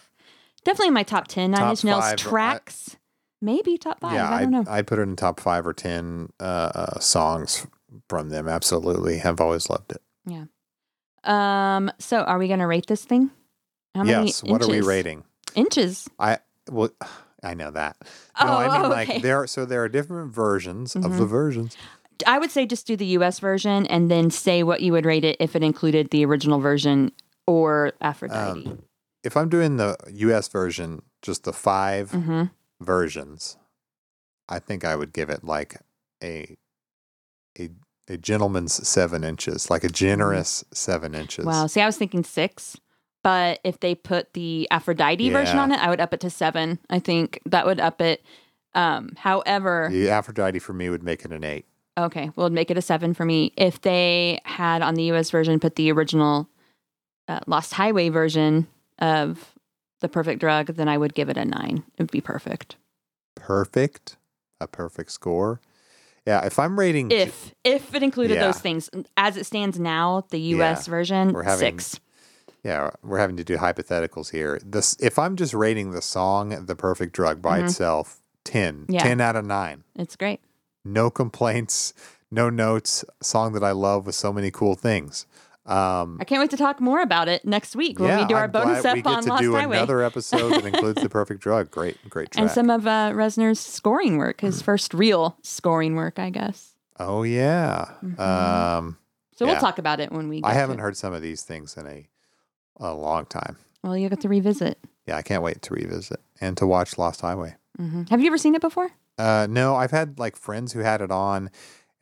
definitely 0.65 0.87
in 0.87 0.93
my 0.95 1.03
top 1.03 1.27
ten 1.27 1.51
Nine 1.51 1.59
Top 1.61 1.69
Inch 1.71 1.83
Nails 1.83 2.03
five, 2.03 2.13
I- 2.13 2.15
tracks. 2.15 2.95
Maybe 3.43 3.77
top 3.77 3.99
five. 3.99 4.13
yeah, 4.13 4.29
I 4.33 4.41
don't 4.43 4.51
know. 4.51 4.63
I 4.67 4.81
put 4.83 4.99
it 4.99 5.01
in 5.01 5.15
top 5.17 5.39
five 5.41 5.67
or 5.67 5.73
ten 5.73 6.29
uh, 6.39 6.43
uh, 6.73 6.99
songs 6.99 7.67
from 8.07 8.29
them. 8.29 8.47
Absolutely, 8.47 9.17
have 9.17 9.41
always 9.41 9.69
loved 9.69 9.91
it. 9.91 10.01
Yeah. 10.25 10.45
Um. 11.25 11.91
So, 11.99 12.21
are 12.21 12.37
we 12.39 12.47
gonna 12.47 12.67
rate 12.67 12.87
this 12.87 13.03
thing? 13.05 13.31
How 13.95 14.03
many 14.03 14.27
yes. 14.27 14.43
What 14.43 14.61
are 14.61 14.67
we 14.69 14.81
rating? 14.81 15.23
Inches. 15.55 16.09
I 16.17 16.39
well, 16.71 16.89
I 17.43 17.53
know 17.53 17.71
that. 17.71 17.97
No, 18.41 18.47
Oh, 18.53 18.57
I 18.57 18.67
mean 18.69 18.85
okay. 18.91 19.13
like 19.13 19.21
there. 19.21 19.41
Are, 19.43 19.47
So 19.47 19.65
there 19.65 19.83
are 19.83 19.89
different 19.89 20.33
versions 20.33 20.95
of 20.95 21.03
Mhm. 21.03 21.17
the 21.17 21.25
versions. 21.25 21.75
I 22.25 22.39
would 22.39 22.51
say 22.51 22.65
just 22.65 22.87
do 22.87 22.95
the 22.95 23.07
U.S. 23.17 23.39
version 23.39 23.85
and 23.87 24.09
then 24.09 24.31
say 24.31 24.63
what 24.63 24.79
you 24.81 24.93
would 24.93 25.05
rate 25.05 25.25
it 25.25 25.35
if 25.41 25.55
it 25.57 25.63
included 25.63 26.11
the 26.11 26.23
original 26.23 26.59
version 26.61 27.11
or 27.45 27.91
Aphrodite. 27.99 28.67
Um, 28.67 28.83
If 29.25 29.35
I'm 29.35 29.49
doing 29.49 29.75
the 29.77 29.97
U.S. 30.13 30.47
version, 30.47 31.01
just 31.21 31.43
the 31.43 31.51
5 31.51 32.11
hmm 32.11 32.43
versions, 32.83 33.57
I 34.49 34.59
think 34.59 34.83
I 34.85 34.95
would 34.95 35.13
give 35.13 35.29
it 35.29 35.43
like 35.43 35.77
a 36.23 36.55
a 37.59 37.69
a 38.09 38.17
gentleman's 38.17 38.85
seven 38.87 39.23
inches, 39.23 39.69
like 39.69 39.83
a 39.83 39.89
generous 39.89 40.63
seven 40.73 41.15
inches. 41.15 41.45
Wow. 41.45 41.67
See, 41.67 41.79
I 41.81 41.85
was 41.85 41.97
thinking 41.97 42.23
six, 42.23 42.75
but 43.23 43.59
if 43.63 43.79
they 43.79 43.95
put 43.95 44.33
the 44.33 44.67
Aphrodite 44.71 45.29
version 45.29 45.57
on 45.57 45.71
it, 45.71 45.79
I 45.79 45.89
would 45.89 46.01
up 46.01 46.13
it 46.13 46.19
to 46.21 46.29
seven. 46.29 46.79
I 46.89 46.99
think 46.99 47.39
that 47.45 47.65
would 47.65 47.79
up 47.79 48.01
it. 48.01 48.23
Um, 48.75 49.13
however, 49.17 49.87
The 49.91 50.09
Aphrodite 50.09 50.59
for 50.59 50.73
me 50.73 50.89
would 50.89 51.03
make 51.03 51.23
it 51.23 51.31
an 51.31 51.43
eight. 51.43 51.65
okay, 51.97 52.31
we'll 52.35 52.49
make 52.49 52.71
it 52.71 52.77
a 52.77 52.81
seven 52.81 53.13
for 53.13 53.23
me. 53.23 53.53
If 53.55 53.81
they 53.81 54.39
had 54.45 54.81
on 54.81 54.95
the 54.95 55.03
US 55.13 55.29
version 55.29 55.59
put 55.59 55.75
the 55.75 55.91
original 55.91 56.49
uh, 57.27 57.39
Lost 57.47 57.73
Highway 57.73 58.09
version 58.09 58.67
of 58.99 59.52
the 60.03 60.09
perfect 60.09 60.39
drug, 60.41 60.67
then 60.75 60.87
I 60.89 60.97
would 60.97 61.15
give 61.15 61.29
it 61.29 61.37
a 61.37 61.45
nine. 61.45 61.83
It 61.97 62.03
would 62.03 62.11
be 62.11 62.21
perfect. 62.21 62.75
Perfect, 63.35 64.17
a 64.61 64.67
perfect 64.67 65.11
score. 65.11 65.61
Yeah, 66.27 66.45
if 66.45 66.59
I'm 66.59 66.77
rating, 66.77 67.09
If 67.09 67.53
if 67.63 67.95
it 67.95 68.03
included 68.03 68.35
Yeah. 68.35 68.45
those 68.45 68.59
things, 68.59 68.89
as 69.17 69.37
it 69.37 69.45
stands 69.45 69.79
now, 69.79 70.25
the 70.29 70.39
US 70.55 70.87
version 70.87 71.33
We're 71.33 71.43
having- 71.43 71.79
six. 71.79 71.99
yeah, 72.63 72.91
we're 73.01 73.17
having 73.17 73.37
to 73.37 73.43
do 73.43 73.57
hypotheticals 73.57 74.31
here. 74.31 74.59
This, 74.63 74.95
if 74.99 75.17
I'm 75.17 75.35
just 75.35 75.53
rating 75.53 75.91
the 75.91 76.01
song 76.01 76.65
"The 76.65 76.75
Perfect 76.75 77.13
Drug" 77.13 77.41
by 77.41 77.59
Mhm. 77.59 77.65
itself, 77.65 78.21
10, 78.43 78.85
Yeah. 78.89 79.03
10 79.03 79.19
out 79.21 79.35
of 79.37 79.45
nine. 79.45 79.83
It's 79.95 80.15
great. 80.17 80.41
No 80.85 81.09
complaints, 81.09 81.93
no 82.29 82.49
notes. 82.49 83.05
Song 83.21 83.53
that 83.53 83.63
I 83.63 83.71
love 83.71 84.05
with 84.05 84.15
so 84.15 84.31
many 84.33 84.51
cool 84.51 84.75
things. 84.75 85.25
Um, 85.65 86.17
I 86.19 86.25
can't 86.25 86.41
wait 86.41 86.49
to 86.51 86.57
talk 86.57 86.81
more 86.81 87.01
about 87.01 87.29
it 87.29 87.45
next 87.45 87.73
week 87.75 87.97
when 87.99 88.17
we 88.19 88.25
do 88.25 88.35
our 88.35 88.43
I'm 88.45 88.51
bonus 88.51 88.81
glad 88.81 88.89
up 88.91 88.95
we 88.95 89.01
get 89.01 89.11
on 89.13 89.23
to 89.23 89.29
Lost 89.29 89.41
do 89.43 89.53
Highway. 89.55 89.77
another 89.77 90.03
episode 90.03 90.49
that 90.49 90.65
includes 90.73 91.01
the 91.01 91.07
perfect 91.09 91.39
drug. 91.41 91.71
Great, 91.71 91.97
great 92.09 92.31
track. 92.31 92.41
and 92.41 92.51
some 92.51 92.69
of 92.69 92.85
uh, 92.85 93.11
Reznor's 93.13 93.59
scoring 93.61 94.17
work, 94.17 94.41
his 94.41 94.61
Mm. 94.61 94.65
first 94.65 94.93
real 94.93 95.37
scoring 95.41 95.95
work, 95.95 96.19
I 96.19 96.29
guess. 96.31 96.75
oh 96.99 97.23
yeah. 97.23 97.85
Mhm. 98.03 98.19
Um, 98.19 98.97
So 99.35 99.45
we'll 99.45 99.55
talk 99.59 99.77
about 99.79 99.99
it 100.01 100.11
when 100.11 100.27
we. 100.27 100.41
Get 100.41 100.49
I 100.49 100.53
haven't 100.53 100.79
it. 100.79 100.81
heard 100.81 100.97
some 100.97 101.13
of 101.13 101.21
these 101.21 101.43
things 101.43 101.77
in 101.77 101.87
a 101.87 102.07
a 102.77 102.93
long 102.93 103.25
time. 103.25 103.55
Well, 103.83 103.95
you 103.97 104.09
get 104.09 104.19
to 104.21 104.29
revisit. 104.29 104.77
Yeah, 105.07 105.15
I 105.17 105.21
can't 105.21 105.43
wait 105.43 105.61
to 105.63 105.73
revisit 105.73 106.19
and 106.41 106.57
to 106.57 106.65
watch 106.67 106.97
Lost 106.97 107.21
Highway. 107.21 107.55
Mm-hmm. 107.79 108.03
Have 108.09 108.19
you 108.21 108.27
ever 108.27 108.37
seen 108.37 108.55
it 108.55 108.61
before? 108.61 108.89
Uh, 109.17 109.47
no, 109.49 109.75
I've 109.75 109.91
had 109.91 110.17
like 110.19 110.35
friends 110.35 110.73
who 110.73 110.79
had 110.79 111.01
it 111.01 111.11
on, 111.11 111.49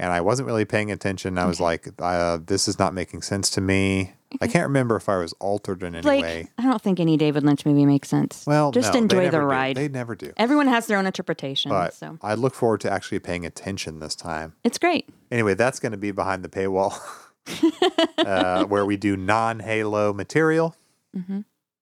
and 0.01 0.11
I 0.11 0.19
wasn't 0.19 0.47
really 0.47 0.65
paying 0.65 0.91
attention. 0.91 1.37
I 1.37 1.45
was 1.45 1.61
like, 1.61 1.87
uh, 1.99 2.39
"This 2.43 2.67
is 2.67 2.79
not 2.79 2.93
making 2.93 3.21
sense 3.21 3.51
to 3.51 3.61
me." 3.61 4.13
I 4.41 4.47
can't 4.47 4.63
remember 4.63 4.95
if 4.95 5.07
I 5.07 5.17
was 5.17 5.33
altered 5.33 5.83
in 5.83 5.93
any 5.93 6.07
like, 6.07 6.23
way. 6.23 6.47
I 6.57 6.63
don't 6.63 6.81
think 6.81 6.99
any 6.99 7.17
David 7.17 7.43
Lynch 7.43 7.65
movie 7.65 7.85
makes 7.85 8.09
sense. 8.09 8.45
Well, 8.47 8.71
just 8.71 8.93
no, 8.93 8.99
enjoy 8.99 9.25
the 9.25 9.39
do. 9.39 9.43
ride. 9.43 9.75
They 9.75 9.89
never 9.89 10.15
do. 10.15 10.31
Everyone 10.37 10.67
has 10.67 10.87
their 10.87 10.97
own 10.97 11.05
interpretation, 11.05 11.69
But 11.69 11.93
so 11.93 12.17
I 12.21 12.33
look 12.33 12.55
forward 12.55 12.81
to 12.81 12.91
actually 12.91 13.19
paying 13.19 13.45
attention 13.45 13.99
this 13.99 14.15
time. 14.15 14.53
it's 14.63 14.79
great. 14.79 15.07
Anyway, 15.31 15.53
that's 15.53 15.79
going 15.79 15.91
to 15.91 15.97
be 15.97 16.11
behind 16.11 16.43
the 16.43 16.49
paywall, 16.49 16.99
uh, 18.17 18.65
where 18.73 18.85
we 18.85 18.97
do 18.97 19.15
non-Halo 19.15 20.13
material. 20.13 20.75
hmm 21.13 21.41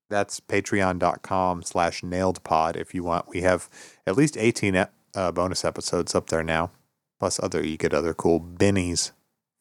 That's 0.10 0.42
patreon.com 0.42 1.64
slash 1.64 2.02
nailedpod 2.02 2.76
if 2.76 2.94
you 2.94 3.04
want. 3.04 3.30
We 3.30 3.42
have 3.42 3.70
at 4.06 4.18
least 4.18 4.36
18 4.38 4.88
uh, 5.16 5.32
bonus 5.32 5.64
episodes 5.64 6.14
up 6.16 6.28
there 6.28 6.44
now. 6.44 6.72
Plus 7.20 7.40
other, 7.42 7.66
you 7.66 7.78
get 7.78 7.94
other 7.94 8.14
cool 8.14 8.40
bennies 8.40 9.12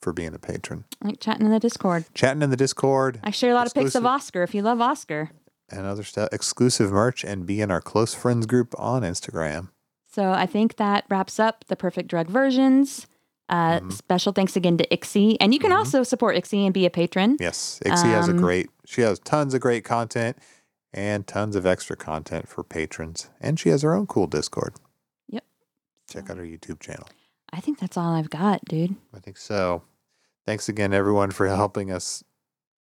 for 0.01 0.12
being 0.12 0.35
a 0.35 0.39
patron. 0.39 0.85
Like 1.03 1.19
chatting 1.20 1.45
in 1.47 1.53
the 1.53 1.59
Discord. 1.59 2.05
Chatting 2.15 2.43
in 2.43 2.51
the 2.51 2.57
Discord 2.57 3.19
I 3.25 3.31
share 3.33 3.51
a 3.51 3.55
lot 3.55 3.67
of 3.67 3.75
pics 3.75 3.95
of 3.97 4.07
Oscar. 4.07 4.43
If 4.45 4.55
you 4.55 4.62
love 4.62 4.81
Oscar, 4.81 5.31
and 5.70 5.85
other 5.87 6.05
stuff, 6.05 6.28
exclusive 6.33 6.91
merch, 6.93 7.25
and 7.25 7.45
be 7.47 7.61
in 7.61 7.70
our 7.70 7.81
close 7.83 8.15
friends 8.15 8.47
group 8.47 8.75
on 8.78 9.03
Instagram. 9.03 9.69
So 10.11 10.31
I 10.33 10.47
think 10.47 10.77
that 10.77 11.05
wraps 11.11 11.39
up 11.39 11.65
the 11.67 11.77
perfect 11.77 12.09
drug 12.09 12.28
versions. 12.28 13.07
Uh, 13.51 13.78
Mm-hmm. 13.81 13.91
Special 13.91 14.33
thanks 14.33 14.57
again 14.57 14.77
to 14.78 14.87
Ixie. 14.89 15.37
And 15.41 15.53
you 15.55 15.61
can 15.61 15.73
also 15.73 16.03
support 16.03 16.37
Ixie 16.37 16.65
and 16.65 16.73
be 16.75 16.87
a 16.87 16.91
patron. 16.91 17.37
Yes, 17.41 17.81
Ixie 17.85 18.09
has 18.09 18.28
a 18.28 18.33
Um, 18.33 18.37
great, 18.39 18.69
she 18.87 19.01
has 19.03 19.19
tons 19.19 19.53
of 19.55 19.61
great 19.61 19.85
content 19.85 20.37
and 20.93 21.27
tons 21.27 21.57
of 21.57 21.65
extra 21.67 21.97
content 21.97 22.49
for 22.49 22.62
patrons. 22.62 23.28
And 23.41 23.59
she 23.59 23.69
has 23.70 23.83
her 23.83 23.95
own 23.95 24.07
cool 24.07 24.27
Discord. 24.27 24.75
Yep. 25.28 25.45
Check 26.11 26.31
out 26.31 26.37
her 26.39 26.45
YouTube 26.45 26.81
channel. 26.81 27.09
I 27.52 27.60
think 27.60 27.78
that's 27.78 27.97
all 27.97 28.15
I've 28.15 28.31
got, 28.31 28.65
dude. 28.67 28.97
I 29.15 29.20
think 29.20 29.36
so. 29.36 29.83
Thanks 30.47 30.68
again, 30.68 30.93
everyone, 30.93 31.31
for 31.31 31.47
helping 31.49 31.91
us 31.91 32.25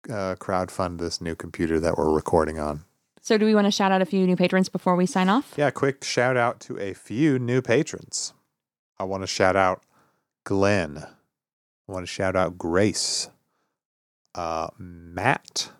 uh, 0.08 0.36
crowdfund 0.36 0.98
this 0.98 1.20
new 1.20 1.34
computer 1.34 1.78
that 1.80 1.96
we're 1.96 2.10
recording 2.10 2.58
on. 2.58 2.84
So 3.20 3.36
do 3.36 3.44
we 3.44 3.54
want 3.54 3.66
to 3.66 3.70
shout 3.70 3.92
out 3.92 4.00
a 4.00 4.06
few 4.06 4.26
new 4.26 4.36
patrons 4.36 4.68
before 4.68 4.96
we 4.96 5.06
sign 5.06 5.28
off? 5.28 5.54
Yeah, 5.56 5.70
quick 5.70 6.04
shout 6.04 6.36
out 6.36 6.58
to 6.60 6.78
a 6.78 6.94
few 6.94 7.38
new 7.38 7.60
patrons. 7.60 8.32
I 8.98 9.04
want 9.04 9.22
to 9.22 9.26
shout 9.26 9.56
out 9.56 9.82
Glenn. 10.44 10.98
I 10.98 11.92
want 11.92 12.02
to 12.02 12.10
shout 12.10 12.34
out 12.34 12.56
Grace. 12.56 13.28
Uh, 14.34 14.68
Matt. 14.78 15.70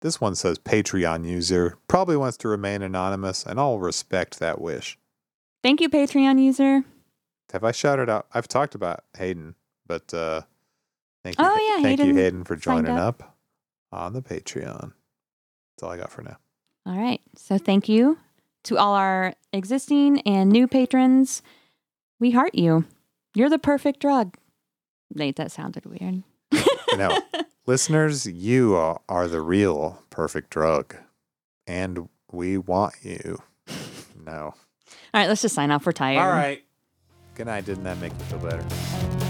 This 0.00 0.20
one 0.20 0.34
says 0.34 0.58
Patreon 0.58 1.26
user. 1.26 1.76
Probably 1.88 2.16
wants 2.16 2.36
to 2.38 2.48
remain 2.48 2.82
anonymous, 2.82 3.44
and 3.44 3.58
I'll 3.58 3.78
respect 3.78 4.38
that 4.38 4.60
wish. 4.60 4.98
Thank 5.62 5.80
you, 5.80 5.88
Patreon 5.88 6.42
user. 6.42 6.84
Have 7.56 7.64
I 7.64 7.72
shouted 7.72 8.10
out? 8.10 8.26
I've 8.34 8.48
talked 8.48 8.74
about 8.74 9.04
Hayden, 9.16 9.54
but 9.86 10.12
uh, 10.12 10.42
thank 11.24 11.38
you. 11.38 11.44
Oh, 11.46 11.74
yeah, 11.76 11.82
thank 11.82 12.00
you, 12.00 12.04
Hayden 12.04 12.16
Hayden, 12.22 12.44
for 12.44 12.54
joining 12.54 12.92
up. 12.92 13.22
up. 13.22 13.36
on 13.90 14.12
the 14.12 14.20
Patreon. 14.20 14.92
That's 15.72 15.82
all 15.82 15.88
I 15.88 15.96
got 15.96 16.12
for 16.12 16.20
now. 16.20 16.36
All 16.84 16.98
right. 16.98 17.22
So 17.34 17.56
thank 17.56 17.88
you 17.88 18.18
to 18.64 18.76
all 18.76 18.92
our 18.92 19.32
existing 19.54 20.20
and 20.26 20.50
new 20.50 20.68
patrons. 20.68 21.40
We 22.20 22.32
heart 22.32 22.54
you. 22.54 22.84
You're 23.34 23.48
the 23.48 23.58
perfect 23.58 24.00
drug. 24.00 24.36
Nate, 25.14 25.36
that 25.36 25.50
sounded 25.50 25.86
weird. 25.86 26.24
No, 26.94 27.22
listeners, 27.66 28.26
you 28.26 28.76
are, 28.76 29.00
are 29.08 29.28
the 29.28 29.40
real 29.40 30.02
perfect 30.10 30.50
drug, 30.50 30.94
and 31.66 32.10
we 32.30 32.58
want 32.58 32.96
you. 33.00 33.38
No. 34.26 34.54
All 35.14 35.20
right, 35.20 35.28
let's 35.28 35.40
just 35.40 35.54
sign 35.54 35.70
off. 35.70 35.86
We're 35.86 35.92
tired. 35.92 36.18
All 36.18 36.28
right. 36.28 36.65
Good 37.36 37.48
night. 37.48 37.66
Didn't 37.66 37.84
that 37.84 37.98
make 37.98 38.12
you 38.14 38.24
feel 38.24 38.38
better? 38.38 39.25